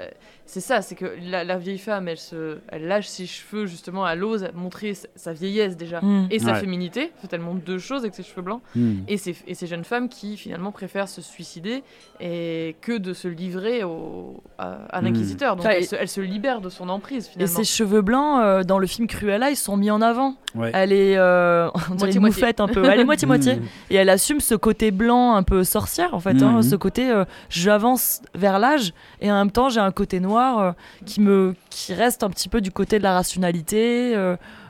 c'est 0.47 0.61
ça, 0.61 0.81
c'est 0.81 0.95
que 0.95 1.05
la, 1.29 1.57
vieille 1.57 1.77
femme, 1.77 2.07
elle, 2.07 2.17
se, 2.17 2.59
elle 2.69 2.87
lâche 2.87 3.07
ses 3.07 3.25
cheveux, 3.25 3.65
justement, 3.65 4.07
elle 4.07 4.23
ose 4.23 4.47
montrer 4.55 4.93
sa, 4.93 5.33
vieillesse 5.33 5.75
déjà 5.75 5.99
mm. 6.01 6.27
et 6.31 6.39
sa 6.39 6.55
féminité. 6.55 7.11
En 7.17 7.21
fait, 7.21 7.33
elle 7.33 7.41
montre 7.41 7.65
deux 7.65 7.79
choses 7.79 8.03
avec 8.03 8.15
ses 8.15 8.23
cheveux 8.23 8.41
blancs. 8.41 8.61
Mm. 8.73 8.93
Et, 9.09 9.17
ces, 9.17 9.35
et, 9.45 9.55
ces, 9.55 9.67
jeunes 9.67 9.83
femmes 9.83 10.07
qui, 10.07 10.37
finalement, 10.37 10.71
préfèrent 10.71 11.09
se 11.09 11.21
suicider 11.21 11.83
et 12.21 12.77
que 12.79 12.97
de 12.97 13.11
se 13.11 13.27
livrer 13.27 13.83
au, 13.83 14.41
à, 14.57 15.01
l'inquisiteur. 15.01 15.55
Mm. 15.55 15.59
Donc, 15.59 15.67
elle, 15.69 15.85
se, 15.85 15.95
elle, 15.97 16.07
se, 16.07 16.21
libère 16.21 16.61
de 16.61 16.69
son 16.69 16.87
emprise, 16.87 17.27
finalement. 17.27 17.53
Et 17.53 17.65
ses 17.65 17.65
cheveux 17.65 18.01
blancs, 18.01 18.41
euh, 18.41 18.63
dans 18.63 18.79
le 18.79 18.87
film 18.87 19.07
Cruella, 19.07 19.49
ils 19.49 19.57
sont 19.57 19.75
mis 19.75 19.91
en 19.91 20.01
avant. 20.01 20.35
Elle 20.73 20.93
est, 20.93 21.17
euh, 21.17 21.69
on 21.91 21.95
dirait 21.95 22.55
un 22.59 22.67
peu. 22.67 22.85
Elle 22.85 23.01
est 23.01 23.05
moitié-moitié. 23.05 23.59
et 23.89 23.95
elle 23.95 24.09
assume 24.09 24.39
ce 24.39 24.55
côté 24.55 24.91
blanc 24.91 25.35
un 25.35 25.43
peu 25.43 25.65
sorcière, 25.65 26.13
en 26.13 26.21
fait. 26.21 26.41
Hein, 26.41 26.61
ce 26.61 26.77
côté, 26.77 27.11
euh, 27.11 27.25
j'avance 27.49 28.21
vers 28.33 28.59
l'âge 28.59 28.93
et 29.19 29.29
en 29.29 29.35
même 29.35 29.51
temps, 29.51 29.67
j'ai 29.67 29.81
un 29.81 29.91
côté 29.91 30.21
noir 30.21 30.36
euh, 30.37 30.71
qui, 31.05 31.21
me, 31.21 31.55
qui 31.69 31.93
reste 31.93 32.23
un 32.23 32.29
petit 32.29 32.49
peu 32.49 32.61
du 32.61 32.71
côté 32.71 32.97
de 32.97 33.03
la 33.03 33.13
rationalité. 33.13 34.15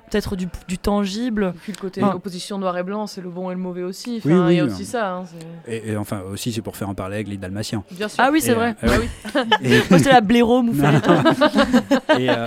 Euh, 0.08 0.12
peut-être 0.12 0.36
du, 0.36 0.48
du, 0.68 0.78
tangible. 0.78 1.54
Et 1.56 1.60
puis 1.60 1.74
le 1.74 1.78
côté 1.80 2.04
opposition 2.04 2.58
noir 2.58 2.78
et 2.78 2.84
blanc, 2.84 3.08
c'est 3.08 3.22
le 3.22 3.30
bon 3.30 3.52
et 3.52 3.54
le 3.54 3.60
mauvais 3.60 3.84
aussi. 3.84 4.22
Enfin, 4.24 4.48
oui, 4.48 4.54
il 4.54 4.58
y 4.58 4.60
a 4.60 4.66
aussi 4.66 4.86
ça. 4.86 5.16
Hein, 5.16 5.24
et, 5.68 5.96
enfin, 5.98 6.22
aussi, 6.32 6.52
c'est 6.52 6.62
pour 6.62 6.78
faire 6.78 6.90
un 6.90 6.94
parler 6.94 7.16
avec 7.16 7.28
les 7.28 7.38
Dalmatiens. 7.38 7.84
Bien 7.92 8.08
sûr. 8.08 8.24
Ah 8.24 8.30
oui, 8.32 8.42
c'est 8.42 8.54
vrai. 8.54 8.76
Euh, 8.84 9.00
ah 9.36 9.44
Moi, 9.90 10.00
la 10.00 10.22
blaireau, 10.22 10.64
et, 12.18 12.30
euh, 12.30 12.46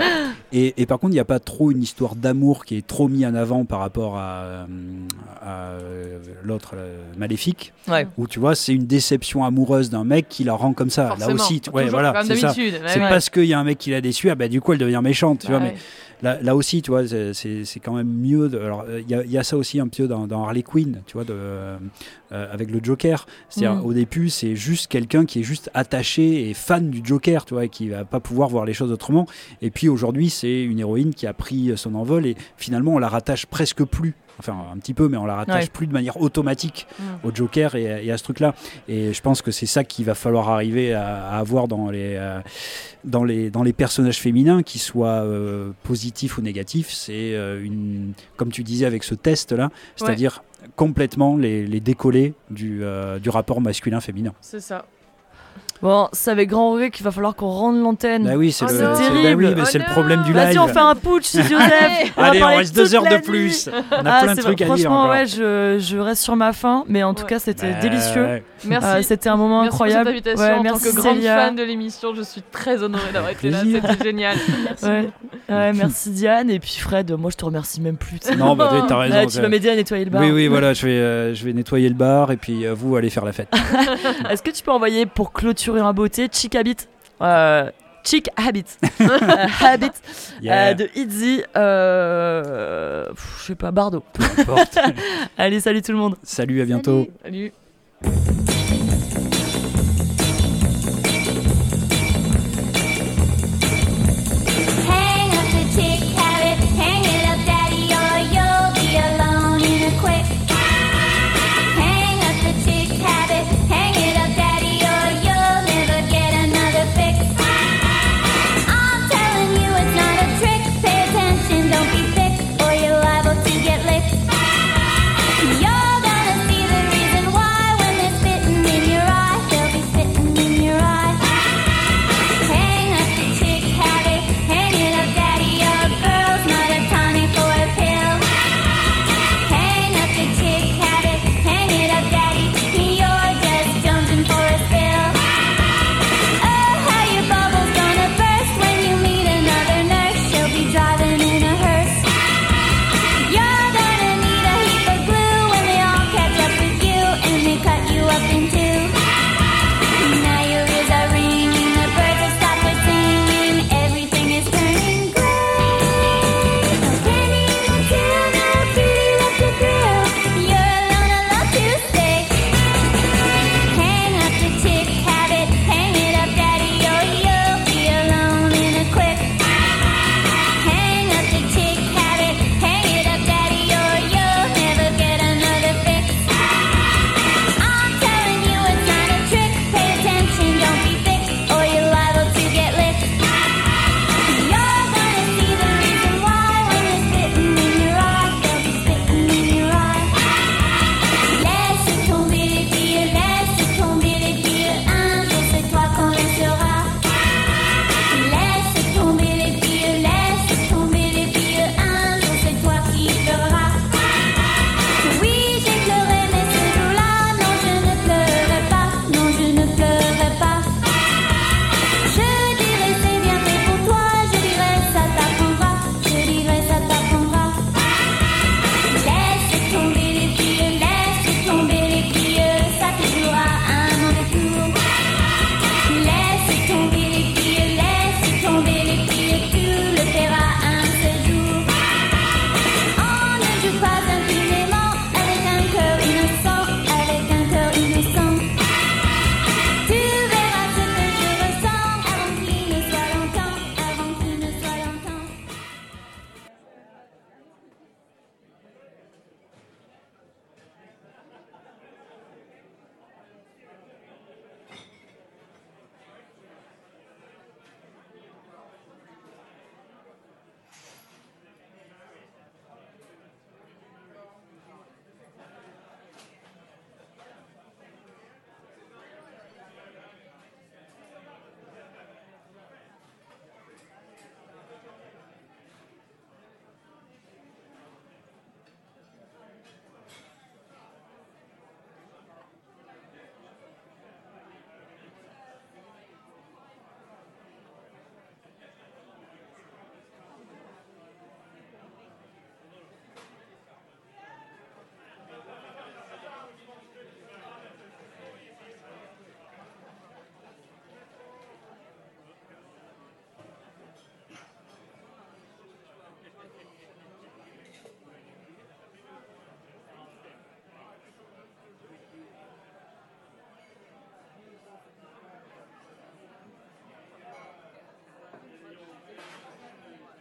et, 0.51 0.81
et, 0.81 0.85
par 0.85 0.99
contre, 0.99 1.11
il 1.11 1.15
n'y 1.15 1.19
a 1.19 1.25
pas 1.25 1.39
trop 1.39 1.71
une 1.71 1.81
histoire 1.81 2.15
d'amour 2.15 2.65
qui 2.65 2.77
est 2.77 2.85
trop 2.85 3.07
mise 3.07 3.25
en 3.25 3.35
avant 3.35 3.65
par 3.65 3.79
rapport 3.79 4.17
à, 4.17 4.65
à 5.41 5.73
l'autre 6.43 6.75
maléfique. 7.17 7.73
Ouais. 7.87 8.07
Où 8.17 8.27
tu 8.27 8.39
vois, 8.39 8.55
c'est 8.55 8.73
une 8.73 8.87
déception 8.87 9.43
amoureuse 9.43 9.89
d'un 9.89 10.03
mec 10.03 10.27
qui 10.29 10.43
la 10.43 10.53
rend 10.53 10.73
comme 10.73 10.89
ça. 10.89 11.15
Là 11.19 11.29
aussi, 11.29 11.61
ouais, 11.73 11.87
voilà, 11.87 12.23
c'est 12.23 12.35
ça. 12.35 12.53
C'est 12.53 12.99
parce 12.99 13.29
qu'il 13.29 13.45
y 13.45 13.53
a 13.53 13.59
un 13.59 13.63
mec 13.63 13.77
qui 13.77 13.91
l'a 13.91 14.01
déçu, 14.01 14.29
ah 14.29 14.35
bah, 14.35 14.47
du 14.47 14.61
coup, 14.61 14.73
elle 14.73 14.79
devient 14.79 15.01
méchante. 15.03 15.41
Tu 15.41 15.47
vois, 15.47 15.59
mais 15.59 15.75
là, 16.21 16.55
aussi, 16.55 16.81
tu 16.81 16.91
vois, 16.91 17.03
c'est 17.07 17.79
quand 17.83 17.93
même 17.93 18.11
mieux. 18.11 18.49
De, 18.49 18.59
alors, 18.59 18.85
il 18.89 19.09
y, 19.09 19.37
a 19.37 19.43
ça 19.43 19.57
aussi 19.57 19.79
un 19.79 19.87
peu 19.87 20.07
dans, 20.07 20.43
Harley 20.43 20.63
Quinn, 20.63 21.01
tu 21.05 21.13
vois, 21.13 21.23
de, 21.23 21.33
euh, 21.33 21.77
avec 22.29 22.71
le 22.71 22.79
Joker. 22.81 23.25
C'est-à-dire, 23.49 23.81
mm. 23.81 23.85
au 23.85 23.93
début, 23.93 24.29
c'est 24.29 24.55
juste 24.55 24.87
quelqu'un 24.87 25.25
qui 25.25 25.39
est 25.39 25.43
juste 25.43 25.69
attaché 25.73 26.49
et 26.49 26.53
fan 26.53 26.89
du 26.89 27.01
Joker, 27.03 27.45
tu 27.45 27.53
vois, 27.53 27.65
et 27.65 27.69
qui 27.69 27.89
va 27.89 28.05
pas 28.05 28.19
pouvoir 28.19 28.49
voir 28.49 28.65
les 28.65 28.73
choses 28.73 28.91
autrement. 28.91 29.27
Et 29.61 29.71
puis 29.71 29.89
aujourd'hui, 29.89 30.29
c'est 30.29 30.63
une 30.63 30.79
héroïne 30.79 31.13
qui 31.13 31.27
a 31.27 31.33
pris 31.33 31.73
son 31.75 31.95
envol 31.95 32.25
et 32.25 32.35
finalement, 32.57 32.93
on 32.95 32.99
la 32.99 33.09
rattache 33.09 33.45
presque 33.45 33.83
plus 33.83 34.13
enfin 34.39 34.55
un 34.73 34.77
petit 34.77 34.93
peu, 34.93 35.07
mais 35.07 35.17
on 35.17 35.25
la 35.25 35.35
rattache 35.35 35.69
plus 35.69 35.87
de 35.87 35.93
manière 35.93 36.19
automatique 36.21 36.87
mm. 36.99 37.03
au 37.27 37.33
Joker 37.33 37.75
et, 37.75 38.11
à 38.11 38.17
ce 38.17 38.23
truc-là. 38.23 38.55
Et 38.87 39.13
je 39.13 39.21
pense 39.21 39.41
que 39.41 39.51
c'est 39.51 39.65
ça 39.65 39.83
qu'il 39.83 40.05
va 40.05 40.15
falloir 40.15 40.49
arriver 40.49 40.93
à, 40.93 41.37
avoir 41.37 41.67
dans 41.67 41.89
les, 41.89 42.15
euh, 42.15 42.39
dans, 43.03 43.23
les, 43.23 43.49
dans 43.49 43.63
les 43.63 43.73
personnages 43.73 44.19
féminins, 44.19 44.63
qu'ils 44.63 44.81
soient 44.81 45.23
euh, 45.23 45.71
positifs 45.83 46.37
ou 46.37 46.41
négatifs. 46.41 46.91
C'est 46.91 47.33
euh, 47.35 47.63
une, 47.63 48.13
comme 48.37 48.51
tu 48.51 48.63
disais 48.63 48.85
avec 48.85 49.03
ce 49.03 49.15
test-là, 49.15 49.69
c'est-à-dire 49.95 50.43
complètement 50.75 51.37
les, 51.37 51.65
les 51.65 51.79
décoller 51.79 52.33
du, 52.49 52.83
du 53.21 53.29
rapport 53.29 53.61
masculin-féminin. 53.61 54.33
C'est 54.41 54.59
ça. 54.59 54.85
Bon, 55.81 56.07
c'est 56.13 56.29
avec 56.29 56.49
grand 56.49 56.73
regret 56.73 56.91
qu'il 56.91 57.03
va 57.03 57.11
falloir 57.11 57.35
qu'on 57.35 57.49
rende 57.49 57.81
l'antenne. 57.81 58.25
Bah 58.25 58.35
oui, 58.35 58.51
c'est 58.51 58.65
oh 58.65 58.71
le, 58.71 58.79
bah 58.79 58.93
terrible. 58.95 59.47
Bah 59.47 59.61
oui, 59.61 59.65
c'est 59.65 59.79
le 59.79 59.91
problème 59.91 60.21
du 60.23 60.33
live. 60.33 60.43
Vas-y, 60.43 60.59
on 60.59 60.67
fait 60.67 60.79
un 60.79 60.95
putsch, 60.95 61.31
Joseph. 61.33 62.13
on 62.17 62.21
Allez, 62.21 62.43
on 62.43 62.47
reste 62.47 62.75
deux 62.75 62.93
heures 62.93 63.03
de 63.03 63.17
plus. 63.17 63.67
On 63.91 64.05
a 64.05 64.11
ah, 64.11 64.23
plein 64.23 64.35
de 64.35 64.41
trucs 64.41 64.61
à 64.61 64.65
dire. 64.65 64.75
Franchement, 64.75 65.09
ouais, 65.09 65.25
je, 65.25 65.77
je, 65.79 65.97
reste 65.97 66.21
sur 66.21 66.35
ma 66.35 66.53
faim, 66.53 66.83
mais 66.87 67.01
en 67.01 67.15
tout 67.15 67.25
cas, 67.25 67.39
c'était 67.39 67.71
bah, 67.71 67.79
délicieux. 67.81 68.43
Merci. 68.65 68.87
Euh, 68.87 69.01
c'était 69.01 69.29
un 69.29 69.37
moment 69.37 69.61
merci 69.61 69.73
incroyable. 69.73 70.11
Pour 70.11 70.15
cette 70.17 70.27
invitation. 70.27 70.55
Ouais, 70.55 70.63
merci 70.63 70.87
en 70.87 70.91
tant 70.91 70.95
que 70.95 71.01
grande 71.01 71.21
fan 71.21 71.55
de 71.55 71.63
l'émission, 71.63 72.13
je 72.13 72.21
suis 72.21 72.43
très 72.51 72.83
honorée 72.83 73.11
d'avoir 73.11 73.31
été 73.31 73.49
là. 73.49 73.61
C'était 73.63 74.03
génial. 74.03 74.37
Merci. 75.49 76.11
Diane. 76.11 76.49
Et 76.49 76.59
puis 76.59 76.77
Fred, 76.79 77.11
moi, 77.17 77.31
je 77.31 77.37
te 77.37 77.45
remercie 77.45 77.81
même 77.81 77.97
plus. 77.97 78.19
Non, 78.37 78.55
bah, 78.55 78.85
t'as 78.87 78.97
raison. 78.97 79.25
tu 79.29 79.41
vas 79.41 79.49
m'aider 79.49 79.69
à 79.69 79.75
nettoyer 79.75 80.05
le 80.05 80.11
bar. 80.11 80.21
Oui, 80.21 80.31
oui, 80.31 80.47
voilà, 80.47 80.73
je 80.73 80.85
vais, 80.85 80.93
euh, 80.93 81.33
je 81.33 81.43
vais 81.43 81.53
nettoyer 81.53 81.89
le 81.89 81.95
bar 81.95 82.31
et 82.31 82.37
puis 82.37 82.65
euh, 82.65 82.73
vous 82.73 82.95
allez 82.95 83.09
faire 83.09 83.25
la 83.25 83.33
fête. 83.33 83.49
Est-ce 84.29 84.43
que 84.43 84.51
tu 84.51 84.63
peux 84.63 84.71
envoyer 84.71 85.05
pour 85.05 85.33
clôturer 85.33 85.70
en 85.79 85.93
beauté 85.93 86.27
Chick 86.31 86.55
Habit 86.55 86.87
euh, 87.21 87.69
Chick 88.03 88.29
Habit, 88.35 88.65
Habit 89.61 89.91
euh, 90.45 90.73
de 90.73 90.89
Itzy, 90.95 91.43
euh, 91.55 93.05
je 93.39 93.45
sais 93.45 93.55
pas, 93.55 93.71
Bardo. 93.71 94.03
Allez, 95.37 95.59
salut 95.59 95.81
tout 95.81 95.91
le 95.91 95.99
monde. 95.99 96.15
Salut, 96.23 96.61
à 96.61 96.65
bientôt. 96.65 97.07
Salut. 97.23 97.51